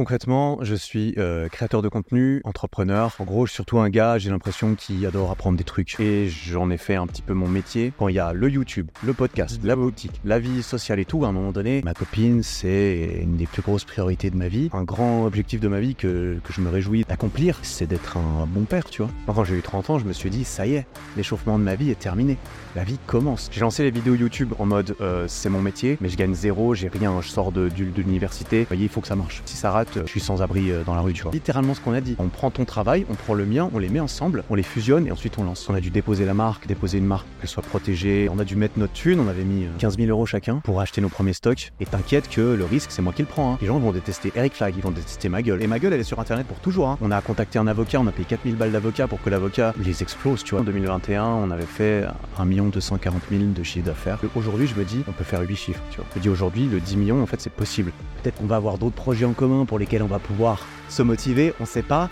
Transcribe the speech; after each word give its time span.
Concrètement, 0.00 0.56
je 0.62 0.74
suis 0.74 1.12
euh, 1.18 1.50
créateur 1.50 1.82
de 1.82 1.88
contenu, 1.88 2.40
entrepreneur. 2.44 3.14
En 3.18 3.24
gros, 3.24 3.44
je 3.44 3.50
suis 3.50 3.56
surtout 3.56 3.80
un 3.80 3.90
gars, 3.90 4.16
j'ai 4.16 4.30
l'impression 4.30 4.74
qui 4.74 5.04
adore 5.04 5.30
apprendre 5.30 5.58
des 5.58 5.64
trucs. 5.64 6.00
Et 6.00 6.26
j'en 6.26 6.70
ai 6.70 6.78
fait 6.78 6.94
un 6.94 7.06
petit 7.06 7.20
peu 7.20 7.34
mon 7.34 7.46
métier. 7.46 7.92
Quand 7.98 8.08
il 8.08 8.14
y 8.14 8.18
a 8.18 8.32
le 8.32 8.48
YouTube, 8.48 8.88
le 9.04 9.12
podcast, 9.12 9.60
la 9.62 9.76
boutique, 9.76 10.18
la 10.24 10.38
vie 10.38 10.62
sociale 10.62 11.00
et 11.00 11.04
tout, 11.04 11.26
à 11.26 11.28
un 11.28 11.32
moment 11.32 11.52
donné, 11.52 11.82
ma 11.84 11.92
copine, 11.92 12.42
c'est 12.42 13.18
une 13.20 13.36
des 13.36 13.44
plus 13.44 13.60
grosses 13.60 13.84
priorités 13.84 14.30
de 14.30 14.36
ma 14.36 14.48
vie. 14.48 14.70
Un 14.72 14.84
grand 14.84 15.26
objectif 15.26 15.60
de 15.60 15.68
ma 15.68 15.80
vie 15.80 15.94
que, 15.94 16.40
que 16.42 16.52
je 16.54 16.62
me 16.62 16.70
réjouis 16.70 17.04
d'accomplir, 17.06 17.58
c'est 17.60 17.86
d'être 17.86 18.16
un 18.16 18.46
bon 18.46 18.62
père, 18.62 18.88
tu 18.88 19.02
vois. 19.02 19.10
Quand 19.26 19.44
j'ai 19.44 19.56
eu 19.56 19.62
30 19.62 19.90
ans, 19.90 19.98
je 19.98 20.06
me 20.06 20.14
suis 20.14 20.30
dit, 20.30 20.44
ça 20.44 20.66
y 20.66 20.76
est, 20.76 20.86
l'échauffement 21.18 21.58
de 21.58 21.64
ma 21.64 21.74
vie 21.74 21.90
est 21.90 21.98
terminé. 21.98 22.38
La 22.74 22.84
vie 22.84 22.98
commence. 23.06 23.50
J'ai 23.52 23.60
lancé 23.60 23.82
les 23.82 23.90
vidéos 23.90 24.14
YouTube 24.14 24.54
en 24.58 24.64
mode, 24.64 24.96
euh, 25.02 25.26
c'est 25.28 25.50
mon 25.50 25.60
métier, 25.60 25.98
mais 26.00 26.08
je 26.08 26.16
gagne 26.16 26.32
zéro, 26.32 26.74
j'ai 26.74 26.88
rien, 26.88 27.20
je 27.20 27.28
sors 27.28 27.52
de, 27.52 27.68
de, 27.68 27.84
de 27.84 28.00
l'université. 28.00 28.60
Vous 28.60 28.68
voyez, 28.68 28.84
il 28.84 28.88
faut 28.88 29.02
que 29.02 29.08
ça 29.08 29.16
marche. 29.16 29.42
Si 29.44 29.58
ça 29.58 29.70
rate, 29.72 29.89
je 29.94 30.06
suis 30.06 30.20
sans 30.20 30.42
abri 30.42 30.70
euh, 30.70 30.82
dans 30.84 30.94
la 30.94 31.00
rue, 31.00 31.12
tu 31.12 31.22
vois. 31.22 31.32
Littéralement 31.32 31.74
ce 31.74 31.80
qu'on 31.80 31.92
a 31.92 32.00
dit. 32.00 32.16
On 32.18 32.28
prend 32.28 32.50
ton 32.50 32.64
travail, 32.64 33.06
on 33.10 33.14
prend 33.14 33.34
le 33.34 33.46
mien, 33.46 33.70
on 33.74 33.78
les 33.78 33.88
met 33.88 34.00
ensemble, 34.00 34.44
on 34.50 34.54
les 34.54 34.62
fusionne 34.62 35.06
et 35.06 35.12
ensuite 35.12 35.38
on 35.38 35.44
lance. 35.44 35.68
On 35.68 35.74
a 35.74 35.80
dû 35.80 35.90
déposer 35.90 36.24
la 36.24 36.34
marque, 36.34 36.66
déposer 36.66 36.98
une 36.98 37.06
marque, 37.06 37.26
qu'elle 37.40 37.48
soit 37.48 37.62
protégée. 37.62 38.28
On 38.32 38.38
a 38.38 38.44
dû 38.44 38.56
mettre 38.56 38.78
notre 38.78 38.92
thune, 38.92 39.20
on 39.20 39.28
avait 39.28 39.44
mis 39.44 39.66
15 39.78 39.94
euh, 39.94 39.96
000 40.04 40.10
euros 40.10 40.26
chacun 40.26 40.56
pour 40.64 40.80
acheter 40.80 41.00
nos 41.00 41.08
premiers 41.08 41.32
stocks. 41.32 41.72
Et 41.80 41.86
t'inquiète 41.86 42.28
que 42.28 42.40
le 42.40 42.64
risque, 42.64 42.90
c'est 42.90 43.02
moi 43.02 43.12
qui 43.12 43.22
le 43.22 43.28
prends. 43.28 43.54
hein. 43.54 43.58
Les 43.60 43.66
gens 43.66 43.78
vont 43.78 43.92
détester 43.92 44.32
Eric 44.34 44.54
Flag, 44.54 44.74
ils 44.76 44.82
vont 44.82 44.90
détester 44.90 45.28
ma 45.28 45.42
gueule. 45.42 45.62
Et 45.62 45.66
ma 45.66 45.78
gueule, 45.78 45.92
elle 45.92 46.00
est 46.00 46.04
sur 46.04 46.20
internet 46.20 46.46
pour 46.46 46.58
toujours. 46.58 46.88
hein. 46.88 46.98
On 47.00 47.10
a 47.10 47.20
contacté 47.20 47.58
un 47.58 47.66
avocat, 47.66 48.00
on 48.00 48.06
a 48.06 48.12
payé 48.12 48.24
4000 48.28 48.56
balles 48.56 48.72
d'avocat 48.72 49.06
pour 49.08 49.20
que 49.22 49.30
l'avocat 49.30 49.74
les 49.82 50.02
explose, 50.02 50.44
tu 50.44 50.52
vois. 50.54 50.60
En 50.60 50.64
2021, 50.64 51.24
on 51.24 51.50
avait 51.50 51.62
fait 51.64 52.04
1 52.38 52.46
240 52.46 53.22
000 53.30 53.42
de 53.54 53.62
chiffre 53.62 53.86
d'affaires. 53.86 54.18
Aujourd'hui, 54.36 54.66
je 54.66 54.74
me 54.74 54.84
dis, 54.84 55.02
on 55.08 55.12
peut 55.12 55.24
faire 55.24 55.40
8 55.40 55.56
chiffres, 55.56 55.80
tu 55.90 55.96
vois. 55.96 56.06
Je 56.14 56.18
me 56.18 56.22
dis 56.22 56.28
aujourd'hui, 56.28 56.66
le 56.66 56.80
10 56.80 56.96
millions, 56.96 57.22
en 57.22 57.26
fait, 57.26 57.40
c'est 57.40 57.52
possible. 57.52 57.92
Peut-être 58.22 58.36
qu'on 58.36 58.46
va 58.46 58.56
avoir 58.56 58.78
d'autres 58.78 58.94
projets 58.94 59.24
en 59.24 59.32
commun 59.32 59.64
pour 59.64 59.78
lesquels 59.80 60.02
on 60.02 60.06
va 60.06 60.20
pouvoir 60.20 60.64
se 60.88 61.02
motiver, 61.02 61.52
on 61.58 61.64
sait 61.64 61.82
pas. 61.82 62.08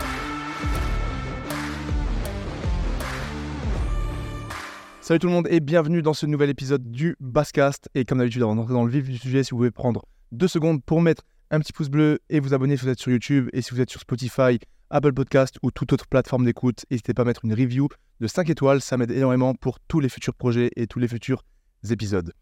Salut 5.01 5.19
tout 5.19 5.27
le 5.27 5.33
monde 5.33 5.47
et 5.49 5.59
bienvenue 5.59 6.01
dans 6.01 6.13
ce 6.13 6.25
nouvel 6.25 6.49
épisode 6.49 6.91
du 6.91 7.15
Basscast. 7.19 7.89
Et 7.95 8.05
comme 8.05 8.17
d'habitude, 8.17 8.43
avant 8.43 8.55
d'entrer 8.55 8.73
dans 8.73 8.83
le 8.83 8.91
vif 8.91 9.07
du 9.07 9.17
sujet, 9.17 9.43
si 9.43 9.51
vous 9.51 9.57
pouvez 9.57 9.71
prendre 9.71 10.05
deux 10.31 10.47
secondes 10.47 10.83
pour 10.83 11.01
mettre 11.01 11.23
un 11.51 11.59
petit 11.59 11.73
pouce 11.73 11.89
bleu 11.89 12.19
et 12.29 12.39
vous 12.39 12.53
abonner 12.53 12.75
si 12.75 12.83
vous 12.83 12.89
êtes 12.89 12.99
sur 12.99 13.11
YouTube 13.11 13.49
et 13.53 13.61
si 13.61 13.71
vous 13.71 13.81
êtes 13.81 13.89
sur 13.89 14.01
Spotify, 14.01 14.59
Apple 14.89 15.13
Podcast 15.13 15.57
ou 15.63 15.71
toute 15.71 15.93
autre 15.93 16.07
plateforme 16.07 16.45
d'écoute, 16.45 16.85
n'hésitez 16.91 17.13
pas 17.13 17.21
à 17.21 17.25
mettre 17.25 17.45
une 17.45 17.53
review 17.53 17.87
de 18.19 18.27
5 18.27 18.49
étoiles, 18.49 18.81
ça 18.81 18.97
m'aide 18.97 19.11
énormément 19.11 19.53
pour 19.55 19.79
tous 19.79 19.99
les 19.99 20.09
futurs 20.09 20.33
projets 20.33 20.71
et 20.75 20.87
tous 20.87 20.99
les 20.99 21.07
futurs 21.07 21.43
épisodes. 21.89 22.33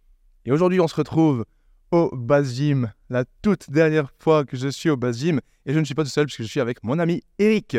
Et 0.46 0.52
aujourd'hui, 0.52 0.80
on 0.80 0.88
se 0.88 0.96
retrouve 0.96 1.46
au 1.92 2.10
Bass 2.16 2.56
Gym, 2.56 2.92
la 3.10 3.26
toute 3.42 3.70
dernière 3.70 4.12
fois 4.20 4.46
que 4.46 4.58
je 4.58 4.68
suis 4.68 4.90
au 4.90 4.98
Bass 4.98 5.20
Gym 5.20 5.40
et 5.66 5.74
je 5.74 5.80
ne 5.80 5.86
suis 5.86 5.96
pas 5.96 6.04
tout 6.04 6.10
seul 6.10 6.26
puisque 6.26 6.44
je 6.44 6.48
suis 6.48 6.60
avec 6.60 6.84
mon 6.84 7.00
ami 7.00 7.24
Eric, 7.40 7.78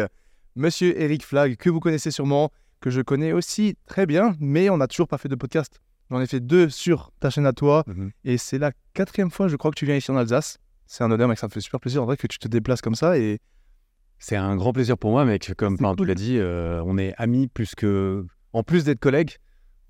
monsieur 0.57 1.01
Eric 1.01 1.25
Flag, 1.25 1.57
que 1.57 1.71
vous 1.71 1.81
connaissez 1.81 2.11
sûrement, 2.11 2.51
que 2.81 2.91
je 2.91 3.01
connais 3.01 3.33
aussi 3.33 3.77
très 3.87 4.07
bien, 4.07 4.35
mais 4.41 4.71
on 4.71 4.77
n'a 4.77 4.87
toujours 4.87 5.09
pas 5.09 5.19
fait 5.19 5.29
de 5.29 5.35
podcast. 5.35 5.81
J'en 6.11 6.21
ai 6.21 6.27
fait 6.27 6.41
deux 6.41 6.71
sur 6.71 7.13
ta 7.21 7.29
chaîne 7.31 7.47
à 7.47 7.53
toi 7.53 7.85
et 8.25 8.39
c'est 8.39 8.59
la 8.59 8.73
quatrième 8.95 9.31
fois, 9.31 9.49
je 9.49 9.57
crois, 9.57 9.71
que 9.71 9.77
tu 9.77 9.85
viens 9.85 9.97
ici 9.97 10.11
en 10.11 10.17
Alsace. 10.17 10.59
C'est 10.87 11.05
un 11.05 11.11
honneur, 11.11 11.29
mec, 11.29 11.39
ça 11.39 11.47
me 11.47 11.53
fait 11.53 11.61
super 11.61 11.81
plaisir 11.81 12.03
en 12.03 12.07
vrai 12.07 12.17
que 12.17 12.27
tu 12.27 12.39
te 12.39 12.49
déplaces 12.49 12.81
comme 12.81 12.95
ça 12.95 13.19
et 13.19 13.41
C'est 14.19 14.37
un 14.37 14.57
grand 14.57 14.73
plaisir 14.73 14.97
pour 14.97 15.11
moi, 15.11 15.27
mec. 15.27 15.53
Comme 15.59 15.75
enfin, 15.75 15.91
tu 15.91 15.99
cool. 15.99 16.09
l'as 16.09 16.15
dit, 16.15 16.39
euh, 16.39 16.83
on 16.87 16.97
est 16.97 17.15
amis 17.19 17.47
plus 17.47 17.75
que. 17.75 18.27
En 18.55 18.63
plus 18.63 18.85
d'être 18.85 19.01
collègues. 19.01 19.37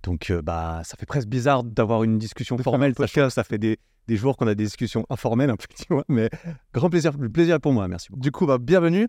Donc, 0.09 0.31
euh, 0.31 0.41
bah, 0.41 0.81
ça 0.85 0.97
fait 0.97 1.05
presque 1.05 1.29
bizarre 1.29 1.65
d'avoir 1.65 2.03
une 2.03 2.19
discussion 2.19 2.57
De 2.57 2.63
formelle. 2.63 2.95
podcast. 2.95 3.35
ça 3.35 3.45
fait 3.45 3.59
des, 3.59 3.79
des 4.07 4.17
jours 4.17 4.39
qu'on 4.39 4.47
a 4.47 4.55
des 4.55 4.65
discussions 4.65 5.05
informelles, 5.11 5.51
un 5.51 5.57
peu, 5.57 5.67
tu 5.77 5.85
vois. 5.91 6.05
Mais 6.09 6.31
grand 6.73 6.89
plaisir, 6.89 7.13
le 7.19 7.29
plaisir 7.29 7.57
est 7.57 7.59
pour 7.59 7.75
moi. 7.75 7.87
Merci 7.89 8.09
beaucoup. 8.09 8.23
Du 8.23 8.33
coup, 8.33 8.47
bah, 8.47 8.57
bienvenue. 8.57 9.07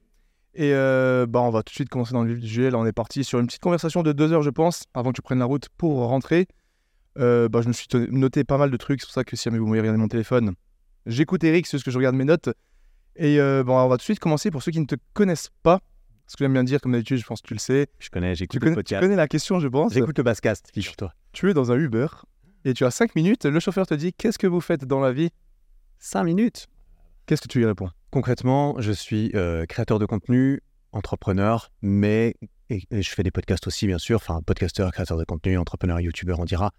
Et 0.55 0.73
euh, 0.73 1.25
bah, 1.25 1.39
on 1.39 1.51
va 1.51 1.63
tout 1.63 1.71
de 1.71 1.75
suite 1.75 1.87
commencer 1.87 2.11
dans 2.11 2.23
le 2.23 2.33
vif 2.33 2.41
du 2.41 2.47
sujet. 2.49 2.69
Là, 2.69 2.79
on 2.79 2.85
est 2.85 2.91
parti 2.91 3.23
sur 3.23 3.39
une 3.39 3.47
petite 3.47 3.61
conversation 3.61 4.03
de 4.03 4.11
deux 4.11 4.33
heures, 4.33 4.41
je 4.41 4.49
pense, 4.49 4.83
avant 4.93 5.11
que 5.11 5.15
tu 5.15 5.21
prennes 5.21 5.39
la 5.39 5.45
route 5.45 5.69
pour 5.77 6.05
rentrer. 6.05 6.47
Euh, 7.17 7.47
bah, 7.47 7.61
je 7.61 7.69
me 7.69 7.73
suis 7.73 7.87
noté 8.11 8.43
pas 8.43 8.57
mal 8.57 8.69
de 8.69 8.75
trucs. 8.75 8.99
C'est 8.99 9.07
pour 9.07 9.13
ça 9.13 9.23
que 9.23 9.37
si 9.37 9.43
jamais 9.43 9.57
vous 9.57 9.67
voulez 9.67 9.79
regarder 9.79 9.99
mon 9.99 10.09
téléphone, 10.09 10.51
j'écoute 11.05 11.45
Eric, 11.45 11.65
c'est 11.65 11.77
ce 11.77 11.85
que 11.85 11.91
je 11.91 11.97
regarde 11.97 12.15
mes 12.15 12.25
notes. 12.25 12.49
Et 13.15 13.39
euh, 13.39 13.63
bon, 13.63 13.77
on 13.77 13.87
va 13.87 13.95
tout 13.95 13.99
de 13.99 14.03
suite 14.03 14.19
commencer 14.19 14.51
pour 14.51 14.63
ceux 14.63 14.73
qui 14.73 14.81
ne 14.81 14.85
te 14.85 14.95
connaissent 15.13 15.49
pas. 15.63 15.79
Ce 16.29 16.37
que 16.37 16.43
j'aime 16.43 16.53
bien 16.53 16.63
dire, 16.63 16.79
comme 16.79 16.91
d'habitude, 16.91 17.17
je 17.17 17.25
pense 17.25 17.41
que 17.41 17.47
tu 17.47 17.55
le 17.55 17.59
sais. 17.59 17.87
Je 17.97 18.11
connais, 18.11 18.35
j'écoute 18.35 18.53
le 18.53 18.59
connais, 18.59 18.71
tu 18.73 18.75
podcast. 18.75 19.01
connais 19.01 19.15
la 19.15 19.27
question, 19.27 19.59
je 19.59 19.67
pense. 19.67 19.93
J'écoute 19.93 20.15
le 20.15 20.23
Basscast, 20.23 20.69
figure-toi. 20.71 21.11
Tu 21.31 21.49
es 21.49 21.55
dans 21.55 21.71
un 21.71 21.75
Uber 21.75 22.05
et 22.65 22.75
tu 22.75 22.85
as 22.85 22.91
5 22.91 23.15
minutes. 23.15 23.45
Le 23.45 23.59
chauffeur 23.59 23.87
te 23.87 23.95
dit 23.95 24.13
Qu'est-ce 24.13 24.37
que 24.37 24.45
vous 24.45 24.61
faites 24.61 24.85
dans 24.85 24.99
la 24.99 25.11
vie? 25.11 25.31
5 25.97 26.23
minutes. 26.23 26.67
Qu'est-ce 27.25 27.41
que 27.41 27.47
tu 27.47 27.57
lui 27.57 27.65
réponds? 27.65 27.89
Concrètement, 28.11 28.79
je 28.79 28.91
suis 28.91 29.31
euh, 29.33 29.65
créateur 29.65 29.97
de 29.97 30.05
contenu, 30.05 30.61
entrepreneur, 30.91 31.71
mais 31.81 32.35
et, 32.69 32.83
et 32.91 33.01
je 33.01 33.09
fais 33.09 33.23
des 33.23 33.31
podcasts 33.31 33.65
aussi, 33.65 33.87
bien 33.87 33.97
sûr. 33.97 34.17
Enfin, 34.17 34.39
podcasteur, 34.45 34.91
créateur 34.91 35.17
de 35.17 35.23
contenu, 35.23 35.57
entrepreneur, 35.57 35.99
youtubeur, 35.99 36.39
on 36.39 36.45
dira. 36.45 36.71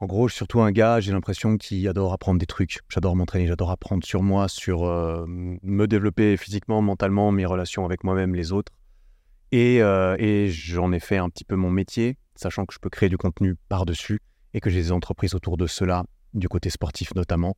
En 0.00 0.06
gros, 0.06 0.26
je 0.26 0.32
suis 0.32 0.38
surtout 0.38 0.60
un 0.60 0.72
gars, 0.72 0.98
j'ai 0.98 1.12
l'impression 1.12 1.56
qui 1.56 1.86
adore 1.86 2.12
apprendre 2.12 2.40
des 2.40 2.46
trucs. 2.46 2.80
J'adore 2.88 3.14
m'entraîner, 3.14 3.46
j'adore 3.46 3.70
apprendre 3.70 4.04
sur 4.04 4.24
moi, 4.24 4.48
sur 4.48 4.84
euh, 4.84 5.24
me 5.26 5.86
développer 5.86 6.36
physiquement, 6.36 6.82
mentalement, 6.82 7.30
mes 7.30 7.46
relations 7.46 7.84
avec 7.84 8.02
moi-même, 8.02 8.34
les 8.34 8.50
autres. 8.50 8.72
Et, 9.52 9.82
euh, 9.82 10.16
et 10.18 10.50
j'en 10.50 10.92
ai 10.92 11.00
fait 11.00 11.16
un 11.16 11.28
petit 11.30 11.44
peu 11.44 11.56
mon 11.56 11.70
métier, 11.70 12.18
sachant 12.34 12.66
que 12.66 12.74
je 12.74 12.78
peux 12.78 12.90
créer 12.90 13.08
du 13.08 13.16
contenu 13.16 13.56
par-dessus 13.68 14.20
et 14.54 14.60
que 14.60 14.70
j'ai 14.70 14.82
des 14.82 14.92
entreprises 14.92 15.34
autour 15.34 15.56
de 15.56 15.66
cela, 15.66 16.04
du 16.34 16.48
côté 16.48 16.70
sportif 16.70 17.14
notamment. 17.14 17.56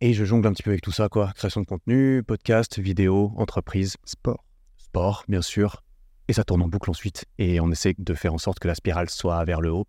Et 0.00 0.12
je 0.12 0.24
jongle 0.24 0.48
un 0.48 0.52
petit 0.52 0.62
peu 0.62 0.70
avec 0.70 0.82
tout 0.82 0.92
ça, 0.92 1.08
quoi. 1.08 1.32
Création 1.34 1.62
de 1.62 1.66
contenu, 1.66 2.22
podcast, 2.22 2.78
vidéo, 2.78 3.32
entreprise, 3.36 3.96
Sport. 4.04 4.44
sport, 4.76 5.24
bien 5.26 5.40
sûr. 5.40 5.82
Et 6.28 6.32
ça 6.32 6.44
tourne 6.44 6.62
en 6.62 6.68
boucle 6.68 6.90
ensuite. 6.90 7.24
Et 7.38 7.60
on 7.60 7.70
essaie 7.70 7.94
de 7.96 8.14
faire 8.14 8.34
en 8.34 8.38
sorte 8.38 8.58
que 8.58 8.68
la 8.68 8.74
spirale 8.74 9.08
soit 9.08 9.42
vers 9.44 9.60
le 9.60 9.70
haut. 9.72 9.86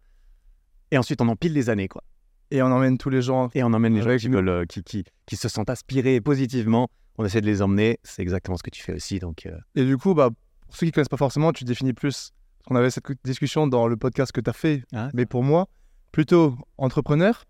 Et 0.92 0.98
ensuite, 0.98 1.20
on 1.20 1.28
empile 1.28 1.52
les 1.52 1.70
années, 1.70 1.90
quoi. 1.90 2.04
Et 2.52 2.62
on 2.62 2.68
emmène 2.68 2.98
tous 2.98 3.10
les 3.10 3.22
gens. 3.22 3.50
Et 3.54 3.64
on 3.64 3.74
emmène 3.74 3.96
les 3.96 4.02
gens 4.02 4.16
qui, 4.16 4.30
veulent, 4.30 4.48
euh, 4.48 4.66
qui, 4.66 4.82
qui, 4.84 5.04
qui 5.26 5.36
se 5.36 5.50
sentent 5.50 5.70
aspirés 5.70 6.22
positivement. 6.22 6.88
On 7.18 7.26
essaie 7.26 7.42
de 7.42 7.46
les 7.46 7.62
emmener. 7.62 8.00
C'est 8.04 8.22
exactement 8.22 8.56
ce 8.56 8.64
que 8.64 8.70
tu 8.70 8.82
fais 8.82 8.94
aussi. 8.94 9.20
Donc, 9.20 9.46
euh, 9.46 9.58
Et 9.76 9.84
du 9.84 9.98
coup, 9.98 10.14
bah, 10.14 10.30
pour 10.68 10.76
ceux 10.76 10.86
qui 10.86 10.88
ne 10.88 10.92
connaissent 10.92 11.10
pas 11.10 11.18
forcément, 11.18 11.52
tu 11.54 11.64
définis 11.64 11.94
plus. 11.94 12.32
Qu'on 12.66 12.76
avait 12.76 12.90
cette 12.90 13.06
discussion 13.24 13.66
dans 13.68 13.88
le 13.88 13.96
podcast 13.96 14.32
que 14.34 14.42
tu 14.42 14.50
as 14.50 14.54
fait. 14.54 14.84
Ah, 14.94 15.10
Mais 15.14 15.26
pour 15.26 15.42
moi, 15.44 15.68
plutôt 16.12 16.58
entrepreneur 16.78 17.46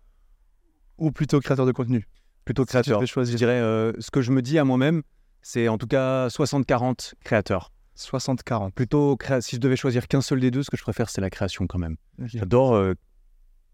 ou 0.96 1.10
plutôt 1.10 1.40
créateur 1.40 1.66
de 1.66 1.72
contenu? 1.72 2.06
Plutôt 2.44 2.62
Si 2.62 2.68
créateur. 2.68 3.00
devais 3.00 3.24
Je 3.24 3.36
dirais, 3.36 3.58
euh, 3.60 3.92
ce 3.98 4.10
que 4.10 4.20
je 4.22 4.30
me 4.30 4.42
dis 4.42 4.58
à 4.58 4.64
moi-même, 4.64 5.02
c'est 5.42 5.68
en 5.68 5.76
tout 5.78 5.86
cas 5.88 6.28
60-40 6.28 7.14
créateurs. 7.24 7.72
60-40. 7.96 8.72
Plutôt, 8.72 9.16
créa- 9.16 9.40
si 9.40 9.56
je 9.56 9.60
devais 9.60 9.74
choisir 9.76 10.06
qu'un 10.06 10.20
seul 10.20 10.38
des 10.38 10.50
deux, 10.52 10.62
ce 10.62 10.70
que 10.70 10.76
je 10.76 10.82
préfère, 10.82 11.10
c'est 11.10 11.20
la 11.20 11.30
création 11.30 11.66
quand 11.66 11.78
même. 11.78 11.96
J'adore 12.20 12.74
euh, 12.74 12.94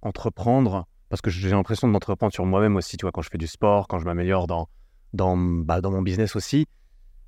entreprendre 0.03 0.87
parce 1.11 1.21
que 1.21 1.31
j'ai 1.31 1.51
l'impression 1.51 1.89
d'entreprendre 1.89 2.33
sur 2.33 2.45
moi-même 2.47 2.77
aussi, 2.77 2.97
tu 2.97 3.03
vois, 3.05 3.13
quand 3.13 3.23
je 3.23 3.29
fais 3.31 3.39
du 3.39 3.47
sport, 3.47 3.87
quand 3.87 3.99
je 3.99 4.05
m'améliore 4.05 4.47
dans, 4.47 4.69
dans, 5.13 5.37
bah, 5.37 5.81
dans 5.81 5.91
mon 5.91 6.03
business 6.03 6.35
aussi. 6.37 6.67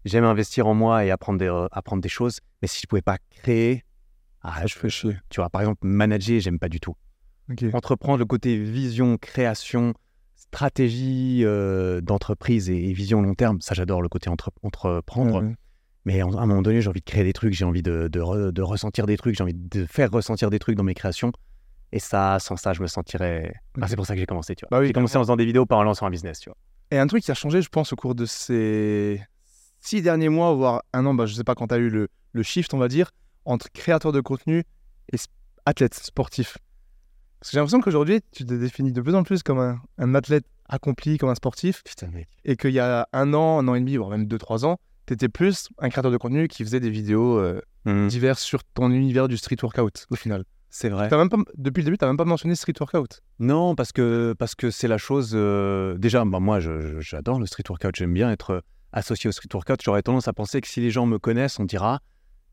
J'aime 0.06 0.24
investir 0.24 0.66
en 0.68 0.74
moi 0.74 1.04
et 1.04 1.10
apprendre 1.10 1.38
des, 1.38 1.48
euh, 1.48 1.66
apprendre 1.72 2.00
des 2.00 2.08
choses, 2.08 2.38
mais 2.62 2.68
si 2.68 2.80
je 2.80 2.86
pouvais 2.86 3.02
pas 3.02 3.18
créer, 3.30 3.84
ah, 4.42 4.64
Je 4.66 4.74
fais 4.74 4.88
chier. 4.88 5.16
tu 5.30 5.40
vois, 5.40 5.50
par 5.50 5.60
exemple, 5.62 5.80
manager, 5.86 6.40
j'aime 6.40 6.58
pas 6.60 6.68
du 6.68 6.78
tout. 6.80 6.94
Entreprendre, 7.72 8.18
le 8.18 8.24
côté 8.24 8.56
vision, 8.56 9.18
création, 9.18 9.94
stratégie 10.36 11.42
euh, 11.44 12.00
d'entreprise 12.00 12.70
et, 12.70 12.76
et 12.88 12.92
vision 12.92 13.20
long 13.20 13.34
terme, 13.34 13.60
ça 13.60 13.74
j'adore 13.74 14.00
le 14.00 14.08
côté 14.08 14.30
entre- 14.30 14.52
entreprendre. 14.62 15.42
Mais 16.04 16.22
en- 16.22 16.36
à 16.36 16.42
un 16.42 16.46
moment 16.46 16.62
donné, 16.62 16.80
j'ai 16.80 16.88
envie 16.88 17.00
de 17.00 17.04
créer 17.04 17.24
des 17.24 17.32
trucs, 17.32 17.52
j'ai 17.52 17.64
envie 17.64 17.82
de, 17.82 18.08
de 18.08 18.20
re- 18.20 18.52
de 18.52 18.62
ressentir 18.62 19.06
des 19.06 19.16
trucs, 19.16 19.36
j'ai 19.36 19.42
envie 19.42 19.54
de 19.54 19.86
faire 19.86 20.10
ressentir 20.10 20.50
des 20.50 20.58
trucs 20.60 20.76
dans 20.76 20.84
mes 20.84 20.94
créations. 20.94 21.32
Et 21.92 21.98
ça, 21.98 22.38
sans 22.38 22.56
ça, 22.56 22.72
je 22.72 22.82
me 22.82 22.86
sentirais. 22.86 23.54
C'est 23.88 23.96
pour 23.96 24.06
ça 24.06 24.14
que 24.14 24.20
j'ai 24.20 24.26
commencé, 24.26 24.54
tu 24.54 24.64
vois. 24.64 24.68
Bah 24.70 24.80
oui, 24.80 24.88
j'ai 24.88 24.92
commencé 24.92 25.16
en 25.16 25.20
faisant 25.22 25.36
des 25.36 25.44
vidéos, 25.46 25.66
pas 25.66 25.76
en 25.76 25.82
lançant 25.82 26.06
un 26.06 26.10
business, 26.10 26.38
tu 26.40 26.48
vois. 26.50 26.56
Et 26.92 26.98
un 26.98 27.06
truc 27.06 27.22
qui 27.24 27.30
a 27.30 27.34
changé, 27.34 27.62
je 27.62 27.68
pense, 27.68 27.92
au 27.92 27.96
cours 27.96 28.14
de 28.14 28.24
ces 28.26 29.20
six 29.86 30.02
derniers 30.02 30.28
mois, 30.28 30.52
voire 30.54 30.82
un 30.92 31.06
an, 31.06 31.14
bah, 31.14 31.26
je 31.26 31.34
sais 31.34 31.44
pas 31.44 31.54
quand 31.54 31.68
tu 31.68 31.74
as 31.74 31.78
eu 31.78 31.88
le, 31.90 32.08
le 32.32 32.42
shift, 32.42 32.74
on 32.74 32.78
va 32.78 32.88
dire, 32.88 33.10
entre 33.44 33.70
créateur 33.72 34.12
de 34.12 34.20
contenu 34.20 34.64
et 35.12 35.16
athlète 35.64 35.94
sportif. 35.94 36.58
Parce 37.40 37.50
que 37.50 37.54
j'ai 37.54 37.58
l'impression 37.60 37.80
qu'aujourd'hui, 37.80 38.20
tu 38.32 38.44
te 38.44 38.54
définis 38.54 38.92
de 38.92 39.00
plus 39.00 39.14
en 39.14 39.22
plus 39.22 39.42
comme 39.42 39.58
un, 39.58 39.80
un 39.98 40.14
athlète 40.14 40.44
accompli, 40.68 41.18
comme 41.18 41.28
un 41.28 41.34
sportif, 41.34 41.82
Putain, 41.84 42.08
mec. 42.08 42.28
et 42.44 42.56
qu'il 42.56 42.70
y 42.72 42.80
a 42.80 43.08
un 43.12 43.34
an, 43.34 43.58
un 43.60 43.68
an 43.68 43.74
et 43.74 43.80
demi, 43.80 43.96
voire 43.96 44.10
même 44.10 44.26
deux, 44.26 44.38
trois 44.38 44.64
ans, 44.64 44.78
tu 45.06 45.14
étais 45.14 45.28
plus 45.28 45.68
un 45.78 45.88
créateur 45.88 46.10
de 46.10 46.16
contenu 46.16 46.48
qui 46.48 46.64
faisait 46.64 46.80
des 46.80 46.90
vidéos 46.90 47.38
euh, 47.38 47.60
diverses 48.08 48.42
sur 48.42 48.64
ton 48.64 48.90
univers 48.90 49.28
du 49.28 49.36
street 49.36 49.58
workout, 49.62 50.06
au 50.10 50.16
final. 50.16 50.44
C'est 50.68 50.88
vrai. 50.88 51.08
T'as 51.08 51.16
même 51.16 51.28
pas, 51.28 51.36
depuis 51.56 51.82
le 51.82 51.84
début, 51.86 51.96
tu 51.98 52.04
n'as 52.04 52.08
même 52.10 52.16
pas 52.16 52.24
mentionné 52.24 52.56
street 52.56 52.74
workout. 52.80 53.22
Non, 53.38 53.76
parce 53.76 53.92
que 53.92 54.34
parce 54.36 54.54
que 54.56 54.70
c'est 54.72 54.88
la 54.88 54.98
chose. 54.98 55.30
euh, 55.34 55.96
Déjà, 55.96 56.24
bah, 56.24 56.40
moi, 56.40 56.58
j'adore 56.98 57.38
le 57.38 57.46
street 57.46 57.62
workout. 57.68 57.94
J'aime 57.94 58.12
bien 58.12 58.30
être 58.32 58.62
associé 58.92 59.28
au 59.28 59.32
street 59.32 59.48
workout. 59.52 59.80
J'aurais 59.84 60.02
tendance 60.02 60.28
à 60.28 60.32
penser 60.32 60.60
que 60.60 60.68
si 60.68 60.80
les 60.80 60.90
gens 60.90 61.06
me 61.06 61.18
connaissent, 61.18 61.58
on 61.58 61.64
dira 61.64 62.00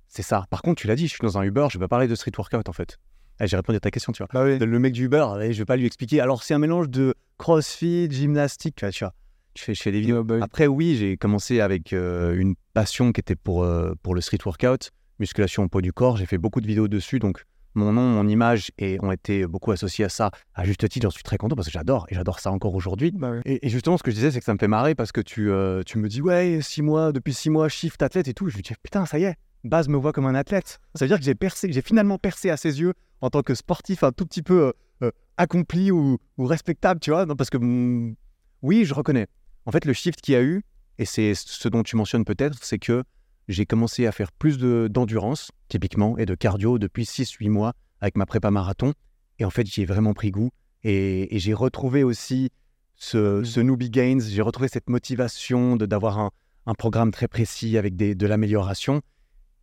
c'est 0.07 0.21
ça. 0.21 0.45
Par 0.51 0.61
contre, 0.61 0.79
tu 0.79 0.87
l'as 0.87 0.95
dit, 0.95 1.07
je 1.07 1.13
suis 1.13 1.21
dans 1.21 1.39
un 1.39 1.43
Uber, 1.43 1.67
je 1.71 1.79
vais 1.79 1.83
pas 1.83 1.87
parler 1.87 2.07
de 2.07 2.13
street 2.13 2.33
workout 2.37 2.69
en 2.69 2.73
fait. 2.73 2.99
Eh, 3.39 3.47
J'ai 3.47 3.55
répondu 3.55 3.77
à 3.77 3.79
ta 3.79 3.89
question, 3.89 4.11
tu 4.11 4.21
vois. 4.21 4.29
Bah 4.31 4.43
oui. 4.45 4.59
Le 4.59 4.79
mec 4.79 4.93
du 4.93 5.05
Uber, 5.05 5.25
je 5.39 5.57
vais 5.57 5.65
pas 5.65 5.75
lui 5.75 5.87
expliquer. 5.87 6.21
Alors, 6.21 6.43
c'est 6.43 6.53
un 6.53 6.59
mélange 6.59 6.87
de 6.89 7.15
crossfit, 7.37 8.07
gymnastique, 8.11 8.75
tu 8.75 8.85
vois, 8.85 8.91
tu 8.91 9.03
vois. 9.03 9.13
Je 9.57 9.63
fais, 9.63 9.73
je 9.73 9.81
fais 9.81 9.91
des 9.91 10.01
vidéos. 10.01 10.23
Bah 10.23 10.35
oui. 10.35 10.41
Après, 10.43 10.67
oui, 10.67 10.95
j'ai 10.97 11.17
commencé 11.17 11.61
avec 11.61 11.93
euh, 11.93 12.35
une 12.35 12.53
passion 12.73 13.11
qui 13.11 13.21
était 13.21 13.35
pour, 13.35 13.63
euh, 13.63 13.93
pour 14.03 14.13
le 14.13 14.21
street 14.21 14.39
workout, 14.45 14.91
musculation 15.19 15.63
au 15.63 15.67
poids 15.67 15.81
du 15.81 15.93
corps. 15.93 16.17
J'ai 16.17 16.27
fait 16.27 16.37
beaucoup 16.37 16.61
de 16.61 16.67
vidéos 16.67 16.87
dessus, 16.87 17.17
donc 17.17 17.43
mon 17.75 17.93
nom, 17.93 18.01
mon 18.01 18.27
image 18.27 18.71
et 18.77 18.97
ont 19.01 19.11
été 19.11 19.45
beaucoup 19.47 19.71
associés 19.71 20.05
à 20.05 20.09
ça. 20.09 20.31
À 20.53 20.65
juste 20.65 20.87
titre, 20.89 21.05
j'en 21.05 21.11
suis 21.11 21.23
très 21.23 21.37
content 21.37 21.55
parce 21.55 21.67
que 21.67 21.73
j'adore 21.73 22.05
et 22.09 22.15
j'adore 22.15 22.39
ça 22.39 22.51
encore 22.51 22.75
aujourd'hui. 22.75 23.11
Bah. 23.11 23.33
Et, 23.45 23.65
et 23.65 23.69
justement, 23.69 23.97
ce 23.97 24.03
que 24.03 24.11
je 24.11 24.15
disais, 24.15 24.31
c'est 24.31 24.39
que 24.39 24.45
ça 24.45 24.53
me 24.53 24.59
fait 24.59 24.67
marrer 24.67 24.95
parce 24.95 25.11
que 25.11 25.21
tu, 25.21 25.51
euh, 25.51 25.83
tu 25.85 25.97
me 25.97 26.07
dis, 26.07 26.21
ouais, 26.21 26.59
six 26.61 26.81
mois, 26.81 27.11
depuis 27.11 27.33
six 27.33 27.49
mois, 27.49 27.69
shift 27.69 28.01
athlète 28.01 28.27
et 28.27 28.33
tout. 28.33 28.49
Je 28.49 28.55
lui 28.55 28.63
dis, 28.63 28.73
putain, 28.81 29.05
ça 29.05 29.19
y 29.19 29.23
est, 29.23 29.35
Baz 29.63 29.87
me 29.87 29.97
voit 29.97 30.11
comme 30.11 30.25
un 30.25 30.35
athlète. 30.35 30.79
Ça 30.95 31.05
veut 31.05 31.09
dire 31.09 31.17
que 31.17 31.23
j'ai 31.23 31.35
percé, 31.35 31.71
j'ai 31.71 31.81
finalement 31.81 32.17
percé 32.17 32.49
à 32.49 32.57
ses 32.57 32.81
yeux 32.81 32.93
en 33.21 33.29
tant 33.29 33.41
que 33.41 33.55
sportif 33.55 34.03
un 34.03 34.11
tout 34.11 34.25
petit 34.25 34.41
peu 34.41 34.67
euh, 34.67 34.71
euh, 35.03 35.11
accompli 35.37 35.91
ou, 35.91 36.17
ou 36.37 36.45
respectable, 36.45 36.99
tu 36.99 37.11
vois. 37.11 37.25
Non, 37.25 37.35
parce 37.35 37.49
que, 37.49 37.57
mm, 37.57 38.15
oui, 38.61 38.85
je 38.85 38.93
reconnais. 38.93 39.27
En 39.65 39.71
fait, 39.71 39.85
le 39.85 39.93
shift 39.93 40.19
qu'il 40.21 40.33
y 40.33 40.37
a 40.37 40.43
eu, 40.43 40.63
et 40.99 41.05
c'est 41.05 41.33
ce 41.33 41.67
dont 41.69 41.83
tu 41.83 41.95
mentionnes 41.95 42.25
peut-être, 42.25 42.57
c'est 42.61 42.79
que 42.79 43.03
j'ai 43.47 43.65
commencé 43.65 44.05
à 44.07 44.11
faire 44.11 44.31
plus 44.31 44.57
de- 44.57 44.87
d'endurance, 44.89 45.51
typiquement, 45.69 46.17
et 46.17 46.25
de 46.25 46.35
cardio 46.35 46.79
depuis 46.79 47.05
6-8 47.05 47.49
mois 47.49 47.73
avec 48.01 48.15
ma 48.17 48.25
prépa 48.25 48.51
marathon. 48.51 48.93
Et 49.39 49.45
en 49.45 49.49
fait, 49.49 49.65
j'y 49.67 49.81
ai 49.81 49.85
vraiment 49.85 50.13
pris 50.13 50.31
goût. 50.31 50.51
Et, 50.83 51.35
et 51.35 51.39
j'ai 51.39 51.53
retrouvé 51.53 52.03
aussi 52.03 52.49
ce, 52.95 53.41
Mm. 53.41 53.45
ce 53.45 53.59
newbie 53.61 53.89
gains, 53.89 54.19
j'ai 54.19 54.41
retrouvé 54.41 54.67
cette 54.67 54.89
motivation 54.89 55.75
de 55.75 55.85
d'avoir 55.85 56.19
un, 56.19 56.31
un 56.65 56.73
programme 56.73 57.11
très 57.11 57.27
précis 57.27 57.77
avec 57.77 57.95
des, 57.95 58.15
de 58.15 58.27
l'amélioration. 58.27 59.01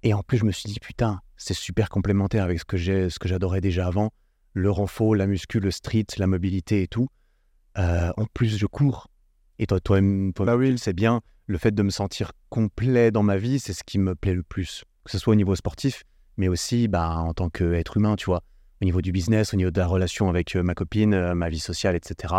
Et 0.03 0.15
en 0.15 0.23
plus, 0.23 0.38
je 0.38 0.44
me 0.44 0.53
suis 0.53 0.69
dit, 0.69 0.81
putain, 0.81 1.21
c'est 1.37 1.55
super 1.55 1.88
complémentaire 1.91 2.44
avec 2.44 2.59
ce 2.59 2.65
que 2.65 2.77
j'ai, 2.77 3.11
ce 3.11 3.19
que 3.19 3.29
j'adorais 3.29 3.61
déjà 3.61 3.87
avant. 3.87 4.11
Le 4.53 4.71
renfort, 4.71 5.15
la 5.15 5.27
muscu, 5.27 5.61
le 5.61 5.71
street, 5.71 6.06
la 6.19 6.27
mobilité 6.27 6.82
et 6.82 6.88
tout. 6.88 7.09
Euh, 7.79 8.11
en 8.17 8.25
plus, 8.27 8.56
je 8.59 8.67
cours. 8.67 9.09
Et 9.59 9.67
toi, 9.67 9.79
toi-même, 9.81 10.32
toi, 10.32 10.47
Bah 10.47 10.56
oui. 10.56 10.77
c'est 10.79 10.93
bien. 10.94 11.21
Le 11.50 11.58
fait 11.58 11.73
de 11.75 11.82
me 11.82 11.91
sentir 11.91 12.31
complet 12.49 13.11
dans 13.11 13.25
ma 13.25 13.37
vie, 13.37 13.58
c'est 13.58 13.73
ce 13.73 13.82
qui 13.82 13.99
me 13.99 14.14
plaît 14.14 14.35
le 14.35 14.44
plus. 14.44 14.85
Que 15.05 15.11
ce 15.11 15.19
soit 15.19 15.32
au 15.32 15.35
niveau 15.35 15.56
sportif, 15.56 16.05
mais 16.37 16.47
aussi 16.47 16.87
bah, 16.87 17.17
en 17.17 17.35
tant 17.35 17.49
qu'être 17.50 17.97
humain, 17.97 18.14
tu 18.14 18.26
vois. 18.26 18.44
Au 18.81 18.85
niveau 18.85 19.00
du 19.02 19.11
business, 19.11 19.52
au 19.52 19.56
niveau 19.56 19.73
de 19.73 19.81
la 19.81 19.88
relation 19.88 20.29
avec 20.29 20.55
euh, 20.55 20.62
ma 20.62 20.75
copine, 20.76 21.12
euh, 21.12 21.35
ma 21.35 21.49
vie 21.49 21.58
sociale, 21.58 21.97
etc. 21.97 22.35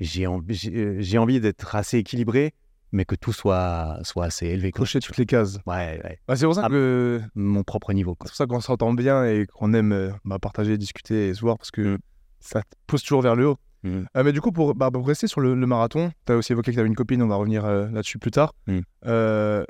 J'ai 0.00 0.26
envie, 0.26 0.54
j'ai, 0.54 0.74
euh, 0.74 0.96
j'ai 1.00 1.18
envie 1.18 1.40
d'être 1.40 1.74
assez 1.76 1.98
équilibré, 1.98 2.54
mais 2.90 3.04
que 3.04 3.16
tout 3.16 3.34
soit, 3.34 3.98
soit 4.02 4.24
assez 4.24 4.46
élevé. 4.46 4.72
Cocher 4.72 5.00
toutes 5.00 5.18
les 5.18 5.26
cases. 5.26 5.58
Ouais, 5.66 6.00
ouais. 6.02 6.18
Bah, 6.26 6.36
c'est 6.36 6.46
pour 6.46 6.54
ça 6.54 6.62
Ah. 6.64 6.68
que 6.70 7.20
Mon 7.34 7.64
propre 7.64 7.92
niveau. 7.92 8.16
c'est 8.22 8.28
pour 8.28 8.34
ça 8.36 8.46
qu'on 8.46 8.60
s'entend 8.62 8.94
bien 8.94 9.26
et 9.26 9.44
qu'on 9.46 9.74
aime 9.74 10.14
bah, 10.24 10.38
partager, 10.38 10.78
discuter 10.78 11.28
et 11.28 11.34
se 11.34 11.42
voir 11.42 11.58
parce 11.58 11.70
que 11.70 11.96
Mm. 11.96 11.98
ça 12.40 12.62
te 12.62 12.68
pousse 12.86 13.02
toujours 13.02 13.20
vers 13.20 13.36
le 13.36 13.48
haut. 13.48 13.58
Mm. 13.86 14.04
Euh, 14.16 14.24
mais 14.24 14.32
du 14.32 14.40
coup, 14.40 14.52
pour, 14.52 14.74
bah, 14.74 14.90
pour 14.90 15.06
rester 15.06 15.26
sur 15.26 15.40
le, 15.40 15.54
le 15.54 15.66
marathon, 15.66 16.10
tu 16.26 16.32
as 16.32 16.36
aussi 16.36 16.52
évoqué 16.52 16.70
que 16.70 16.74
tu 16.76 16.80
avais 16.80 16.88
une 16.88 16.96
copine, 16.96 17.22
on 17.22 17.28
va 17.28 17.36
revenir 17.36 17.64
euh, 17.64 17.88
là-dessus 17.90 18.18
plus 18.18 18.30
tard. 18.30 18.52
Mm. 18.66 18.78
Euh, 19.06 19.64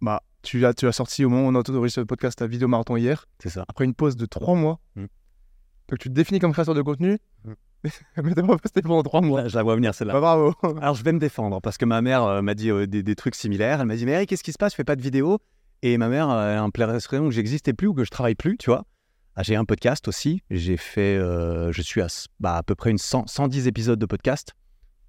bah, 0.00 0.22
tu, 0.42 0.64
as, 0.66 0.74
tu 0.74 0.86
as 0.86 0.92
sorti 0.92 1.24
au 1.24 1.28
moment 1.28 1.46
où 1.46 1.50
on 1.50 1.54
a 1.54 1.70
enregistré 1.70 2.02
le 2.02 2.06
podcast 2.06 2.38
ta 2.38 2.46
vidéo 2.46 2.68
marathon 2.68 2.96
hier, 2.96 3.26
C'est 3.38 3.50
ça. 3.50 3.64
après 3.68 3.84
une 3.84 3.94
pause 3.94 4.16
de 4.16 4.26
trois 4.26 4.54
mois. 4.54 4.80
Mm. 4.96 5.04
Donc 5.88 5.98
tu 5.98 6.08
te 6.08 6.14
définis 6.14 6.40
comme 6.40 6.52
créateur 6.52 6.74
de 6.74 6.82
contenu, 6.82 7.18
mais 7.84 8.34
t'as 8.34 8.42
pas 8.42 8.56
posté 8.56 8.82
pendant 8.82 9.02
trois 9.02 9.20
mois. 9.20 9.48
Je 9.48 9.56
la 9.56 9.62
vois 9.62 9.76
venir, 9.76 9.94
celle-là. 9.94 10.14
Bah, 10.14 10.20
bravo. 10.20 10.54
Alors, 10.80 10.94
je 10.94 11.04
vais 11.04 11.12
me 11.12 11.18
défendre 11.18 11.60
parce 11.60 11.76
que 11.78 11.84
ma 11.84 12.02
mère 12.02 12.42
m'a 12.42 12.54
dit 12.54 12.70
des, 12.88 13.02
des 13.02 13.14
trucs 13.14 13.34
similaires. 13.34 13.80
Elle 13.80 13.86
m'a 13.86 13.96
dit, 13.96 14.06
mais 14.06 14.12
Eric, 14.12 14.28
qu'est-ce 14.28 14.44
qui 14.44 14.52
se 14.52 14.58
passe? 14.58 14.72
Je 14.72 14.76
fais 14.76 14.84
pas 14.84 14.96
de 14.96 15.02
vidéo. 15.02 15.38
Et 15.84 15.98
ma 15.98 16.08
mère 16.08 16.30
elle 16.30 16.58
a 16.58 16.68
l'impression 16.68 17.24
que 17.24 17.32
j'existais 17.32 17.72
plus 17.72 17.88
ou 17.88 17.94
que 17.94 18.04
je 18.04 18.10
travaille 18.10 18.36
plus, 18.36 18.56
tu 18.56 18.70
vois. 18.70 18.84
Ah, 19.34 19.42
j'ai 19.42 19.56
un 19.56 19.64
podcast 19.64 20.08
aussi. 20.08 20.42
J'ai 20.50 20.76
fait, 20.76 21.16
euh, 21.16 21.72
je 21.72 21.80
suis 21.82 22.02
à, 22.02 22.06
bah, 22.40 22.56
à 22.56 22.62
peu 22.62 22.74
près 22.74 22.90
une 22.90 22.98
100 22.98 23.26
110 23.28 23.66
épisodes 23.66 23.98
de 23.98 24.06
podcast. 24.06 24.52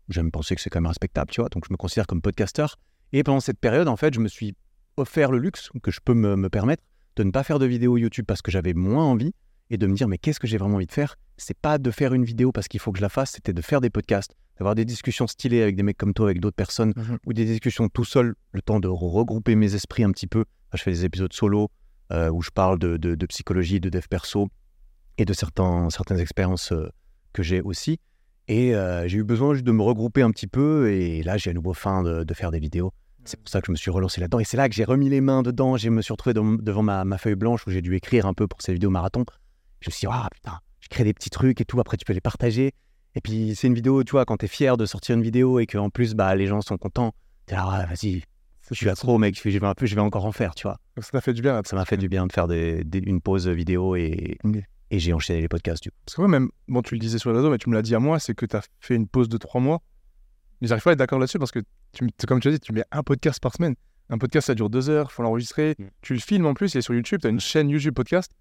J'aime 0.10 0.32
penser 0.32 0.56
que 0.56 0.62
c'est 0.62 0.70
quand 0.70 0.80
même 0.80 0.88
respectable, 0.88 1.30
tu 1.32 1.42
vois. 1.42 1.50
Donc, 1.50 1.66
je 1.68 1.72
me 1.74 1.78
considère 1.78 2.08
comme 2.08 2.22
podcasteur. 2.22 2.78
Et 3.12 3.24
pendant 3.24 3.40
cette 3.42 3.60
période, 3.60 3.88
en 3.88 3.96
fait, 3.98 4.14
je 4.14 4.20
me 4.20 4.28
suis 4.28 4.56
offert 4.98 5.32
le 5.32 5.40
luxe 5.40 5.70
que 5.82 5.92
je 5.92 6.00
peux 6.04 6.14
me, 6.14 6.36
me 6.36 6.50
permettre 6.50 6.84
de 7.16 7.24
ne 7.24 7.32
pas 7.32 7.44
faire 7.44 7.60
de 7.60 7.66
vidéo 7.66 7.98
YouTube 7.98 8.26
parce 8.28 8.42
que 8.42 8.50
j'avais 8.52 8.74
moins 8.74 9.04
envie 9.06 9.34
et 9.70 9.78
de 9.78 9.88
me 9.88 9.96
dire, 9.96 10.08
mais 10.08 10.18
qu'est-ce 10.18 10.40
que 10.40 10.48
j'ai 10.48 10.58
vraiment 10.58 10.76
envie 10.76 10.86
de 10.88 10.92
faire? 10.92 11.16
C'est 11.38 11.58
pas 11.58 11.78
de 11.78 11.92
faire 11.92 12.14
une 12.14 12.24
vidéo 12.26 12.52
parce 12.52 12.68
qu'il 12.68 12.80
faut 12.80 12.92
que 12.92 12.98
je 13.00 13.02
la 13.04 13.10
fasse, 13.10 13.32
c'était 13.32 13.54
de 13.54 13.62
faire 13.62 13.82
des 13.82 13.90
podcasts, 13.90 14.36
d'avoir 14.58 14.76
des 14.76 14.86
discussions 14.86 15.26
stylées 15.28 15.62
avec 15.64 15.76
des 15.76 15.84
mecs 15.84 15.98
comme 15.98 16.14
toi, 16.14 16.28
avec 16.28 16.40
d'autres 16.40 16.56
personnes, 16.56 16.94
Mhm. 16.96 17.18
ou 17.26 17.34
des 17.34 17.46
discussions 17.46 17.90
tout 17.90 18.06
seul, 18.06 18.36
le 18.52 18.62
temps 18.62 18.80
de 18.80 18.88
regrouper 18.88 19.56
mes 19.56 19.74
esprits 19.76 20.04
un 20.04 20.12
petit 20.12 20.28
peu. 20.28 20.42
Enfin, 20.42 20.78
je 20.78 20.84
fais 20.84 20.92
des 20.92 21.06
épisodes 21.06 21.34
solo 21.34 21.70
euh, 22.14 22.30
où 22.30 22.42
je 22.42 22.52
parle 22.52 22.78
de, 22.78 23.26
psychologie, 23.26 23.80
de 23.80 23.90
dev 23.90 24.06
perso 24.08 24.50
et 25.18 25.26
de 25.26 25.34
certains, 25.34 25.90
certaines 25.90 26.20
expériences 26.20 26.72
euh, 26.72 26.90
que 27.34 27.42
j'ai 27.42 27.62
aussi. 27.62 28.00
Et 28.48 28.76
euh, 28.76 29.08
j'ai 29.08 29.18
eu 29.18 29.24
besoin 29.24 29.54
juste 29.54 29.66
de 29.66 29.72
me 29.72 29.82
regrouper 29.82 30.22
un 30.22 30.30
petit 30.30 30.48
peu 30.48 30.92
et 30.92 31.24
là, 31.24 31.38
j'ai 31.38 31.50
à 31.50 31.54
nouveau 31.54 31.74
faim 31.74 32.04
de, 32.04 32.34
faire 32.34 32.52
des 32.52 32.60
vidéos. 32.60 32.92
C'est 33.26 33.40
pour 33.40 33.50
ça 33.50 33.62
que 33.62 33.68
je 33.68 33.72
me 33.72 33.78
suis 33.78 33.90
relancé 33.90 34.20
là-dedans. 34.20 34.40
Et 34.40 34.44
c'est 34.44 34.58
là 34.58 34.68
que 34.68 34.76
j'ai 34.76 34.84
remis 34.84 35.10
les 35.10 35.22
mains 35.22 35.42
dedans. 35.42 35.78
Je 35.78 35.90
me 35.90 36.02
suis 36.02 36.12
retrouvé 36.12 36.34
devant 36.34 36.84
ma, 36.84 37.18
feuille 37.18 37.36
blanche 37.36 37.66
où 37.66 37.72
j'ai 37.72 37.82
dû 37.82 37.96
écrire 37.96 38.26
un 38.26 38.34
peu 38.34 38.48
pour 38.48 38.62
ces 38.62 38.74
vidéos 38.74 38.90
marathon. 38.90 39.24
Je 39.80 39.90
me 39.90 39.92
suis 39.92 40.02
dit, 40.02 40.12
ah 40.12 40.28
putain, 40.32 40.60
je 40.82 40.90
crée 40.90 41.06
des 41.06 41.14
petits 41.14 41.30
trucs 41.30 41.62
et 41.62 41.66
tout. 41.66 41.80
Après, 41.80 41.96
tu 41.96 42.06
peux 42.06 42.14
les 42.14 42.22
partager. 42.22 42.74
Et 43.16 43.22
puis, 43.22 43.56
c'est 43.56 43.68
une 43.68 43.76
vidéo, 43.76 44.04
tu 44.04 44.12
vois, 44.12 44.26
quand 44.26 44.38
t'es 44.38 44.48
fier 44.48 44.76
de 44.76 44.86
sortir 44.86 45.16
une 45.16 45.24
vidéo 45.24 45.60
et 45.60 45.66
qu'en 45.66 45.90
plus, 45.90 46.14
bah, 46.14 46.36
les 46.36 46.48
gens 46.48 46.62
sont 46.62 46.78
contents. 46.78 47.14
T'es 47.46 47.56
là, 47.56 47.68
ouais, 47.70 47.86
vas-y, 47.86 48.24
je 48.72 48.76
suis 48.76 48.90
accro, 48.90 49.18
mec. 49.18 49.36
Je 49.42 49.50
vais, 49.60 49.66
un 49.66 49.74
peu, 49.74 49.86
je 49.86 49.96
vais 49.96 50.02
encore 50.02 50.26
en 50.26 50.32
faire, 50.32 50.56
tu 50.56 50.64
vois. 50.68 50.78
Ça 51.00 51.10
t'a 51.12 51.22
fait 51.22 51.34
du 51.34 51.42
bien. 51.42 51.54
là. 51.54 51.62
Ça 51.66 51.76
m'a 51.76 51.86
fait 51.86 51.98
du 51.98 52.08
bien 52.10 52.26
de 52.28 52.32
faire 52.32 52.48
des, 52.48 52.84
des- 52.84 53.00
une 53.06 53.22
pause 53.22 53.48
vidéo 53.48 53.96
et, 53.96 54.38
j'ai 54.92 55.12
enchaîné 55.14 55.42
les 55.42 55.48
podcasts, 55.48 55.82
du 55.84 55.90
coup. 55.90 55.98
Parce 56.06 56.16
que 56.16 56.22
moi, 56.22 56.28
même, 56.30 56.50
bon, 56.68 56.82
tu 56.84 56.94
le 56.96 57.00
disais 57.00 57.18
sur 57.18 57.32
les 57.32 57.36
réseaux, 57.38 57.50
mais 57.50 57.58
tu 57.58 57.70
me 57.70 57.74
l'as 57.76 57.82
dit 57.82 57.96
à 57.96 58.00
moi, 58.00 58.20
c'est 58.20 58.36
que 58.36 58.46
tu 58.46 58.56
as 58.56 58.62
fait 58.80 58.96
une 58.96 59.08
pause 59.08 59.28
de 59.28 59.38
trois 59.38 59.60
mois. 59.60 59.82
Mais 60.62 60.68
j'arrive 60.68 60.84
pas 60.84 60.92
à 60.92 60.94
être 60.94 61.00
d'accord 61.00 61.18
là-dessus 61.20 61.40
parce 61.40 61.52
que, 61.52 61.60
tu, 61.94 62.08
comme 62.28 62.40
tu 62.40 62.48
as 62.48 62.52
dit, 62.52 62.60
tu 62.60 62.74
mets 62.74 62.84
un 62.92 63.02
podcast 63.04 63.40
par 63.42 63.54
semaine. 63.54 63.74
Un 64.10 64.18
podcast, 64.20 64.48
ça 64.48 64.56
dure 64.56 64.70
deux 64.70 64.90
heures, 64.90 65.12
faut 65.12 65.24
l'enregistrer. 65.24 65.76
Mm. 65.80 65.84
Tu 66.02 66.14
le 66.14 66.20
filmes 66.20 66.46
en 66.46 66.54
plus, 66.54 66.74
il 66.76 66.78
est 66.78 66.82
sur 66.82 66.94
YouTube, 66.94 67.22
tu 67.22 67.28
as 67.28 67.32
une 67.32 67.40
chaîne 67.40 67.70
YouTube 67.70 67.94
podcast. 67.96 68.32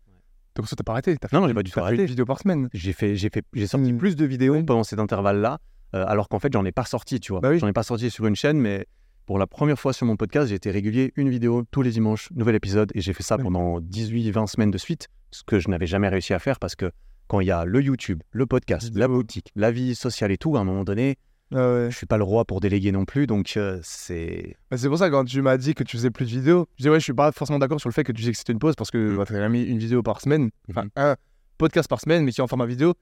Donc 0.56 0.69
ça, 0.69 0.76
t'as 0.76 0.84
pas 0.84 0.92
arrêté. 0.92 1.16
T'as 1.16 1.28
fait, 1.28 1.36
Non, 1.36 1.42
non, 1.42 1.48
j'ai 1.48 1.54
pas 1.54 1.62
du 1.62 1.70
tout 1.70 1.80
arrêté. 1.80 2.02
une 2.02 2.08
vidéo 2.08 2.26
par 2.26 2.38
semaine. 2.38 2.69
J'ai 2.74 2.92
fait, 2.92 3.16
j'ai 3.16 3.30
fait, 3.30 3.44
j'ai 3.54 3.66
sorti 3.66 3.90
Mm. 3.92 3.96
plus 3.96 4.14
de 4.16 4.24
vidéos 4.26 4.54
Oui. 4.56 4.62
pendant 4.64 4.84
cet 4.84 4.98
intervalle-là, 4.98 5.58
euh, 5.94 6.04
alors 6.06 6.28
qu'en 6.28 6.38
fait, 6.38 6.52
j'en 6.52 6.64
ai 6.66 6.72
pas 6.72 6.84
sorti, 6.84 7.19
tu 7.20 7.32
vois. 7.32 7.40
Bah 7.40 7.48
oui. 7.50 7.58
J'en 7.58 7.69
ai 7.69 7.72
pas 7.72 7.82
sorti 7.82 8.10
sur 8.10 8.26
une 8.26 8.36
chaîne, 8.36 8.58
mais 8.58 8.86
pour 9.32 9.38
la 9.38 9.46
première 9.46 9.79
fois 9.79 9.94
sur 9.94 10.05
mon 10.05 10.14
podcast, 10.17 10.49
j'ai 10.50 10.56
été 10.56 10.70
régulier, 10.70 11.14
une 11.17 11.31
vidéo 11.31 11.62
tous 11.70 11.81
les 11.81 11.90
dimanches, 11.90 12.29
nouvel 12.34 12.55
épisode, 12.55 12.93
et 12.94 13.00
j'ai 13.00 13.14
fait 13.14 13.23
ça 13.23 13.38
pendant 13.38 13.81
18-20 13.81 14.46
semaines 14.46 14.70
de 14.70 14.76
suite, 14.76 15.08
ce 15.31 15.43
que 15.43 15.58
je 15.58 15.70
n'avais 15.70 15.87
jamais 15.87 16.11
réussi 16.11 16.34
à 16.34 16.38
faire 16.38 16.58
parce 16.58 16.76
que 16.76 16.90
quand 17.29 17.40
il 17.40 17.46
y 17.46 17.50
a 17.50 17.64
le 17.64 17.81
YouTube, 17.81 18.23
le 18.31 18.44
podcast, 18.44 18.90
la 18.94 19.08
boutique, 19.08 19.50
la 19.56 19.70
vie 19.70 19.94
sociale 19.94 20.32
et 20.32 20.37
tout, 20.37 20.58
à 20.58 20.61
un 20.61 20.64
moment 20.64 20.84
donné, 20.84 21.17
Ah 21.50 21.56
ouais. 21.56 21.88
je 21.90 21.96
suis 21.96 22.05
pas 22.05 22.19
le 22.19 22.25
roi 22.25 22.44
pour 22.44 22.61
déléguer 22.61 22.93
non 22.93 23.06
plus, 23.06 23.26
donc 23.26 23.55
euh, 23.56 23.81
c'est. 23.82 24.55
Bah, 24.70 24.76
c'est 24.76 24.88
pour 24.88 24.99
ça, 24.99 25.08
quand 25.08 25.25
tu 25.25 25.40
m'as 25.40 25.56
dit 25.56 25.73
que 25.73 25.82
tu 25.82 25.96
faisais 25.96 26.11
plus 26.11 26.26
de 26.26 26.38
vidéos, 26.38 26.67
je 26.76 26.82
dis 26.82 26.90
ouais, 26.90 27.00
je 27.00 27.05
suis 27.05 27.14
pas 27.14 27.32
forcément 27.32 27.58
d'accord 27.58 27.81
sur 27.81 27.89
le 27.89 27.94
fait 27.94 28.05
que 28.05 28.12
tu 28.12 28.20
disais 28.20 28.32
que 28.32 28.36
c'était 28.39 28.53
une 28.53 28.58
pause 28.58 28.74
parce 28.77 28.91
que 28.91 28.98
Mm. 29.15 29.17
bah, 29.17 29.24
tu 29.27 29.34
as 29.34 29.48
mis 29.48 29.62
une 29.62 29.79
vidéo 29.79 30.03
par 30.03 30.20
semaine, 30.20 30.51
enfin 30.69 30.82
Mhm. 30.82 30.91
un 30.96 31.17
podcast 31.56 31.89
par 31.89 32.03
semaine, 32.03 32.22
mais 32.22 32.32
qui 32.32 32.43
est 32.43 32.44
en 32.44 32.48
format 32.48 32.67
vidéo. 32.67 32.93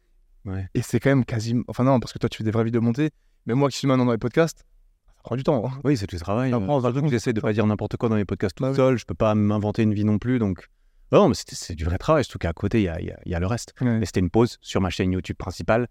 Ouais. 0.44 0.68
Et 0.74 0.82
c'est 0.82 1.00
quand 1.00 1.10
même 1.10 1.24
quasiment. 1.24 1.64
Enfin, 1.66 1.82
non, 1.82 1.98
parce 1.98 2.12
que 2.12 2.18
toi, 2.20 2.28
tu 2.28 2.38
fais 2.38 2.44
des 2.44 2.52
vraies 2.52 2.62
vidéos 2.62 2.82
montées. 2.82 3.10
Mais 3.46 3.54
moi 3.54 3.68
qui 3.68 3.78
suis 3.78 3.88
maintenant 3.88 4.04
dans 4.06 4.12
les 4.12 4.18
podcasts, 4.18 4.62
prend 5.22 5.36
du 5.36 5.42
temps. 5.42 5.64
hein. 5.66 5.80
Oui, 5.84 5.96
c'est 5.96 6.08
du 6.08 6.16
travail. 6.16 6.52
J'essaie 7.08 7.32
de 7.32 7.40
pas 7.40 7.52
dire 7.52 7.66
n'importe 7.66 7.96
quoi 7.96 8.08
dans 8.08 8.16
les 8.16 8.24
podcasts 8.24 8.56
tout 8.56 8.62
Bah 8.64 8.70
oui. 8.70 8.76
seul, 8.76 8.98
je 8.98 9.04
peux 9.04 9.14
pas 9.14 9.34
m'inventer 9.34 9.82
une 9.82 9.94
vie 9.94 10.04
non 10.04 10.18
plus, 10.18 10.38
donc. 10.38 10.66
Non, 11.12 11.28
mais 11.28 11.34
c'est 11.34 11.74
du 11.74 11.84
vrai 11.84 11.98
travail, 11.98 12.24
surtout 12.24 12.38
qu'à 12.38 12.52
côté, 12.52 12.80
il 12.80 12.84
y 12.84 12.88
a- 12.88 13.00
il 13.00 13.06
y 13.06 13.10
a- 13.10 13.18
il 13.26 13.32
y 13.32 13.34
a 13.34 13.40
le 13.40 13.46
reste. 13.46 13.74
Ouais. 13.80 13.98
Mais 13.98 14.06
c'était 14.06 14.20
une 14.20 14.30
pause 14.30 14.58
sur 14.60 14.80
ma 14.80 14.90
chaîne 14.90 15.10
YouTube 15.12 15.36
principale, 15.36 15.88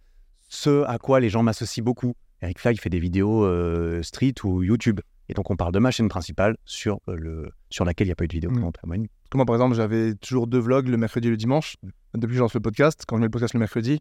ce 0.47 0.83
à 0.85 0.97
quoi 0.97 1.19
les 1.19 1.29
gens 1.29 1.43
m'associent 1.43 1.83
beaucoup. 1.83 2.13
Eric 2.41 2.57
Fly 2.59 2.77
fait 2.77 2.89
des 2.89 2.99
vidéos 2.99 3.43
euh, 3.43 4.01
street 4.01 4.35
ou 4.45 4.63
YouTube. 4.63 5.01
Et 5.27 5.33
donc, 5.33 5.51
on 5.51 5.55
parle 5.57 5.73
de 5.73 5.79
ma 5.79 5.91
chaîne 5.91 6.07
principale 6.09 6.55
sur, 6.65 7.01
euh, 7.09 7.15
le, 7.15 7.51
sur 7.69 7.83
laquelle 7.85 8.07
il 8.07 8.09
n'y 8.09 8.13
a 8.13 8.15
pas 8.15 8.23
eu 8.23 8.27
de 8.29 8.33
vidéo. 8.33 8.49
Mm. 8.49 8.71
demi. 8.85 9.09
Moi, 9.35 9.45
par 9.45 9.55
exemple, 9.55 9.75
j'avais 9.75 10.15
toujours 10.15 10.47
deux 10.47 10.57
vlogs 10.57 10.87
le 10.87 10.97
mercredi 10.97 11.27
et 11.27 11.31
le 11.31 11.37
dimanche. 11.37 11.75
Depuis 12.15 12.31
que 12.33 12.37
j'en 12.39 12.47
fais 12.47 12.57
le 12.57 12.63
podcast, 12.63 13.03
quand 13.05 13.17
je 13.17 13.19
mets 13.21 13.27
le 13.27 13.31
podcast 13.31 13.53
le 13.53 13.59
mercredi, 13.59 13.99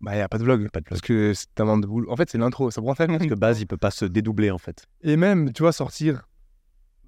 bah, 0.00 0.12
il 0.12 0.16
n'y 0.16 0.22
a 0.22 0.28
pas 0.28 0.38
de 0.38 0.44
vlog. 0.44 0.68
Pas 0.70 0.80
de 0.80 0.84
Parce 0.86 1.00
que 1.00 1.34
c'est 1.34 1.54
tellement 1.54 1.78
de 1.78 1.86
boulot. 1.86 2.10
En 2.10 2.16
fait, 2.16 2.30
c'est 2.30 2.38
l'intro. 2.38 2.70
Ça 2.70 2.80
prend 2.80 2.94
tellement 2.94 3.18
Parce 3.18 3.28
que 3.28 3.34
base, 3.34 3.60
il 3.60 3.66
peut 3.66 3.76
pas 3.76 3.90
se 3.90 4.04
dédoubler, 4.04 4.50
en 4.50 4.58
fait. 4.58 4.86
Et 5.02 5.16
même, 5.16 5.52
tu 5.52 5.62
vois, 5.62 5.72
sortir 5.72 6.26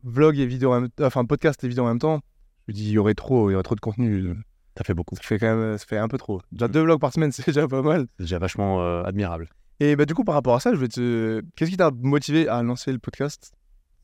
vlog 0.04 0.38
et 0.38 0.46
vidéo 0.46 0.72
en 0.72 0.80
même 0.80 0.90
enfin 1.00 1.24
podcast 1.24 1.62
et 1.62 1.68
vidéo 1.68 1.84
en 1.84 1.88
même 1.88 1.98
temps, 1.98 2.20
je 2.66 2.72
me 2.72 2.74
dis, 2.74 2.88
il 2.88 2.90
y 2.90 2.98
aurait 2.98 3.14
trop, 3.14 3.50
il 3.50 3.52
y 3.52 3.54
aurait 3.54 3.62
trop 3.62 3.74
de 3.74 3.80
contenu. 3.80 4.34
Ça 4.76 4.84
fait 4.84 4.94
beaucoup. 4.94 5.16
Ça 5.16 5.22
fait 5.22 5.38
quand 5.38 5.54
même, 5.54 5.78
ça 5.78 5.86
fait 5.86 5.98
un 5.98 6.08
peu 6.08 6.18
trop. 6.18 6.40
Déjà 6.50 6.68
deux 6.68 6.82
vlogs 6.82 7.00
par 7.00 7.12
semaine, 7.12 7.32
c'est 7.32 7.46
déjà 7.46 7.68
pas 7.68 7.82
mal. 7.82 8.06
C'est 8.16 8.24
déjà 8.24 8.38
vachement 8.38 8.82
euh, 8.82 9.02
admirable. 9.04 9.48
Et 9.80 9.96
bah, 9.96 10.04
du 10.04 10.14
coup, 10.14 10.24
par 10.24 10.34
rapport 10.34 10.54
à 10.54 10.60
ça, 10.60 10.72
je 10.72 10.78
vais 10.78 10.88
te. 10.88 11.42
Qu'est-ce 11.56 11.70
qui 11.70 11.76
t'a 11.76 11.90
motivé 11.90 12.48
à 12.48 12.62
lancer 12.62 12.92
le 12.92 12.98
podcast? 12.98 13.52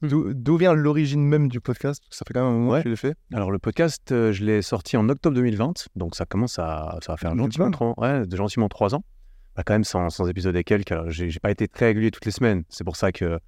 D'où 0.02 0.56
vient 0.56 0.74
l'origine 0.74 1.22
même 1.24 1.48
du 1.48 1.60
podcast? 1.60 2.04
Ça 2.10 2.24
fait 2.26 2.32
quand 2.34 2.44
même 2.44 2.54
un 2.54 2.58
moment 2.58 2.70
Ouais. 2.70 2.78
que 2.80 2.84
tu 2.84 2.90
l'as 2.90 2.96
fait. 2.96 3.14
Alors, 3.32 3.50
le 3.50 3.58
podcast, 3.58 4.12
euh, 4.12 4.32
je 4.32 4.44
l'ai 4.44 4.62
sorti 4.62 4.96
en 4.96 5.08
octobre 5.08 5.34
2020. 5.34 5.88
Donc, 5.96 6.14
ça 6.14 6.24
commence 6.24 6.58
à. 6.58 6.98
Ça 7.02 7.12
va 7.12 7.16
faire 7.16 7.30
2020. 7.34 7.44
gentiment, 7.44 7.70
trois, 7.70 7.94
ouais, 7.98 8.26
de 8.26 8.36
gentiment 8.36 8.68
trois 8.68 8.94
ans. 8.94 9.02
Bah, 9.56 9.62
quand 9.66 9.74
même, 9.74 9.84
sans, 9.84 10.08
sans 10.10 10.28
épisode 10.28 10.54
et 10.54 10.62
quelques. 10.62 10.92
Alors, 10.92 11.10
j'ai 11.10 11.30
pas 11.42 11.50
été 11.50 11.66
très 11.66 11.86
régulier 11.86 12.10
toutes 12.12 12.26
les 12.26 12.30
semaines. 12.30 12.62
C'est 12.68 12.84
pour 12.84 12.94
ça 12.96 13.10
que, 13.10 13.40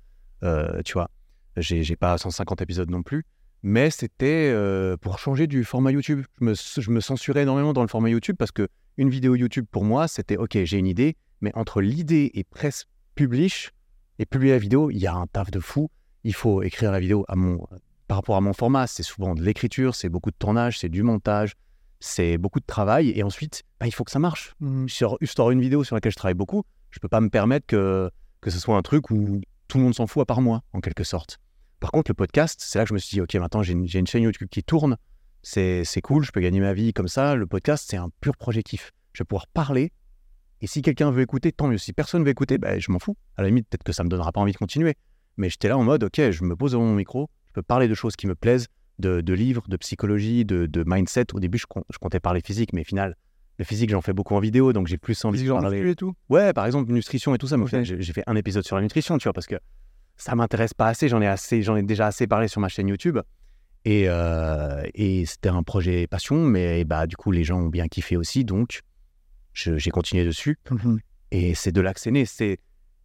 euh, 0.42 0.82
tu 0.84 0.94
vois, 0.94 1.08
j'ai 1.56 1.84
j'ai 1.84 1.94
pas 1.96 2.18
150 2.18 2.60
épisodes 2.62 2.90
non 2.90 3.02
plus. 3.04 3.24
Mais 3.62 3.90
c'était 3.90 4.50
euh, 4.52 4.96
pour 4.96 5.18
changer 5.20 5.46
du 5.46 5.62
format 5.64 5.92
YouTube. 5.92 6.24
Je 6.40 6.44
me, 6.46 6.54
je 6.54 6.90
me 6.90 7.00
censurais 7.00 7.42
énormément 7.42 7.72
dans 7.72 7.82
le 7.82 7.88
format 7.88 8.08
YouTube 8.08 8.36
parce 8.38 8.50
que 8.52 8.66
une 8.96 9.10
vidéo 9.10 9.36
YouTube, 9.36 9.66
pour 9.70 9.84
moi, 9.84 10.08
c'était 10.08 10.36
OK, 10.36 10.58
j'ai 10.64 10.78
une 10.78 10.86
idée, 10.86 11.16
mais 11.42 11.52
entre 11.54 11.80
l'idée 11.80 12.30
et 12.34 12.42
presse 12.42 12.86
publish, 13.14 13.70
Et 14.18 14.26
publier 14.26 14.52
la 14.52 14.58
vidéo, 14.58 14.90
il 14.90 14.98
y 14.98 15.06
a 15.06 15.14
un 15.14 15.26
taf 15.26 15.50
de 15.50 15.60
fou. 15.60 15.90
Il 16.24 16.34
faut 16.34 16.62
écrire 16.62 16.92
la 16.92 17.00
vidéo 17.00 17.24
à 17.28 17.36
mon, 17.36 17.66
par 18.08 18.18
rapport 18.18 18.36
à 18.36 18.40
mon 18.40 18.52
format. 18.52 18.86
C'est 18.86 19.02
souvent 19.02 19.34
de 19.34 19.42
l'écriture, 19.42 19.94
c'est 19.94 20.08
beaucoup 20.08 20.30
de 20.30 20.36
tournage, 20.36 20.78
c'est 20.78 20.88
du 20.88 21.02
montage, 21.02 21.54
c'est 21.98 22.38
beaucoup 22.38 22.60
de 22.60 22.66
travail. 22.66 23.10
Et 23.10 23.22
ensuite, 23.22 23.62
bah, 23.78 23.86
il 23.86 23.92
faut 23.92 24.04
que 24.04 24.10
ça 24.10 24.18
marche. 24.18 24.54
Mhm. 24.60 24.88
Sur, 24.88 25.18
sur 25.22 25.50
une 25.50 25.60
vidéo 25.60 25.84
sur 25.84 25.94
laquelle 25.94 26.12
je 26.12 26.16
travaille 26.16 26.34
beaucoup, 26.34 26.64
je 26.90 26.98
peux 26.98 27.08
pas 27.08 27.20
me 27.20 27.30
permettre 27.30 27.66
que, 27.66 28.10
que 28.40 28.50
ce 28.50 28.58
soit 28.58 28.76
un 28.76 28.82
truc 28.82 29.10
où 29.10 29.40
tout 29.68 29.78
le 29.78 29.84
monde 29.84 29.94
s'en 29.94 30.06
fout 30.06 30.22
à 30.22 30.26
part 30.26 30.40
moi, 30.40 30.62
en 30.72 30.80
quelque 30.80 31.04
sorte. 31.04 31.38
Par 31.78 31.92
contre, 31.92 32.10
le 32.10 32.14
podcast, 32.14 32.60
c'est 32.62 32.78
là 32.78 32.84
que 32.84 32.90
je 32.90 32.94
me 32.94 32.98
suis 32.98 33.14
dit, 33.14 33.20
OK, 33.20 33.34
maintenant 33.36 33.62
j'ai 33.62 33.72
une, 33.72 33.86
une 33.92 34.06
chaîne 34.06 34.22
YouTube 34.22 34.48
qui 34.50 34.62
tourne, 34.62 34.98
c'est 35.42 35.84
cool, 36.02 36.24
je 36.24 36.32
peux 36.32 36.40
gagner 36.40 36.60
ma 36.60 36.74
vie 36.74 36.92
comme 36.92 37.08
ça. 37.08 37.34
Le 37.34 37.46
podcast, 37.46 37.86
c'est 37.88 37.96
un 37.96 38.10
pur 38.20 38.36
projectif. 38.36 38.92
Je 39.14 39.22
vais 39.22 39.26
pouvoir 39.26 39.46
parler, 39.46 39.92
et 40.62 40.66
si 40.66 40.82
quelqu'un 40.82 41.10
veut 41.10 41.22
écouter, 41.22 41.52
tant 41.52 41.68
mieux. 41.68 41.78
Si 41.78 41.92
personne 41.92 42.22
veut 42.22 42.30
écouter, 42.30 42.58
ben, 42.58 42.78
je 42.78 42.90
m'en 42.92 42.98
fous. 42.98 43.16
À 43.36 43.42
la 43.42 43.48
limite, 43.48 43.68
peut-être 43.68 43.82
que 43.82 43.92
ça 43.92 44.04
me 44.04 44.08
donnera 44.08 44.30
pas 44.32 44.40
envie 44.40 44.52
de 44.52 44.58
continuer. 44.58 44.94
Mais 45.40 45.48
j'étais 45.48 45.68
là 45.68 45.78
en 45.78 45.84
mode, 45.84 46.04
OK, 46.04 46.20
je 46.30 46.44
me 46.44 46.54
pose 46.54 46.72
devant 46.72 46.84
mon 46.84 46.94
micro, 46.94 47.30
je 47.48 47.52
peux 47.54 47.62
parler 47.62 47.88
de 47.88 47.94
choses 47.94 48.14
qui 48.14 48.26
me 48.26 48.34
plaisent, 48.34 48.66
de, 48.98 49.22
de 49.22 49.32
livres, 49.32 49.64
de 49.68 49.76
psychologie, 49.78 50.44
de, 50.44 50.66
de 50.66 50.84
mindset. 50.86 51.34
Au 51.34 51.40
début, 51.40 51.56
je, 51.56 51.64
je 51.90 51.96
comptais 51.98 52.20
parler 52.20 52.42
physique, 52.42 52.74
mais 52.74 52.82
au 52.82 52.84
final, 52.84 53.16
le 53.58 53.64
physique, 53.64 53.88
j'en 53.88 54.02
fais 54.02 54.12
beaucoup 54.12 54.34
en 54.34 54.40
vidéo, 54.40 54.74
donc 54.74 54.86
j'ai 54.86 54.98
plus 54.98 55.24
envie 55.24 55.38
Physique, 55.38 55.54
de 55.54 55.60
parler. 55.60 55.90
et 55.90 55.94
tout? 55.94 56.14
Ouais, 56.28 56.52
par 56.52 56.66
exemple, 56.66 56.92
nutrition 56.92 57.34
et 57.34 57.38
tout 57.38 57.46
ça. 57.46 57.56
Mais 57.56 57.84
j'ai 57.84 58.12
fait 58.12 58.22
un 58.26 58.36
épisode 58.36 58.64
sur 58.66 58.76
la 58.76 58.82
nutrition, 58.82 59.16
tu 59.16 59.24
vois, 59.24 59.32
parce 59.32 59.46
que 59.46 59.56
ça 60.18 60.34
m'intéresse 60.34 60.74
pas 60.74 60.88
assez. 60.88 61.08
J'en 61.08 61.22
ai 61.22 61.26
assez, 61.26 61.62
j'en 61.62 61.74
ai 61.76 61.82
déjà 61.82 62.06
assez 62.06 62.26
parlé 62.26 62.46
sur 62.46 62.60
ma 62.60 62.68
chaîne 62.68 62.88
YouTube. 62.88 63.18
Et, 63.86 64.04
euh, 64.08 64.82
et 64.94 65.24
c'était 65.24 65.48
un 65.48 65.62
projet 65.62 66.06
passion, 66.06 66.36
mais 66.44 66.84
bah, 66.84 67.06
du 67.06 67.16
coup, 67.16 67.32
les 67.32 67.44
gens 67.44 67.60
ont 67.60 67.68
bien 67.68 67.88
kiffé 67.88 68.18
aussi. 68.18 68.44
Donc, 68.44 68.82
j'ai 69.54 69.90
continué 69.90 70.26
dessus. 70.26 70.58
Mhm. 70.70 71.00
Et 71.30 71.54
c'est 71.54 71.72
de 71.72 71.80
là 71.80 71.94
que 71.94 72.00
c'est 72.00 72.10
né. 72.10 72.26
C'est 72.26 72.58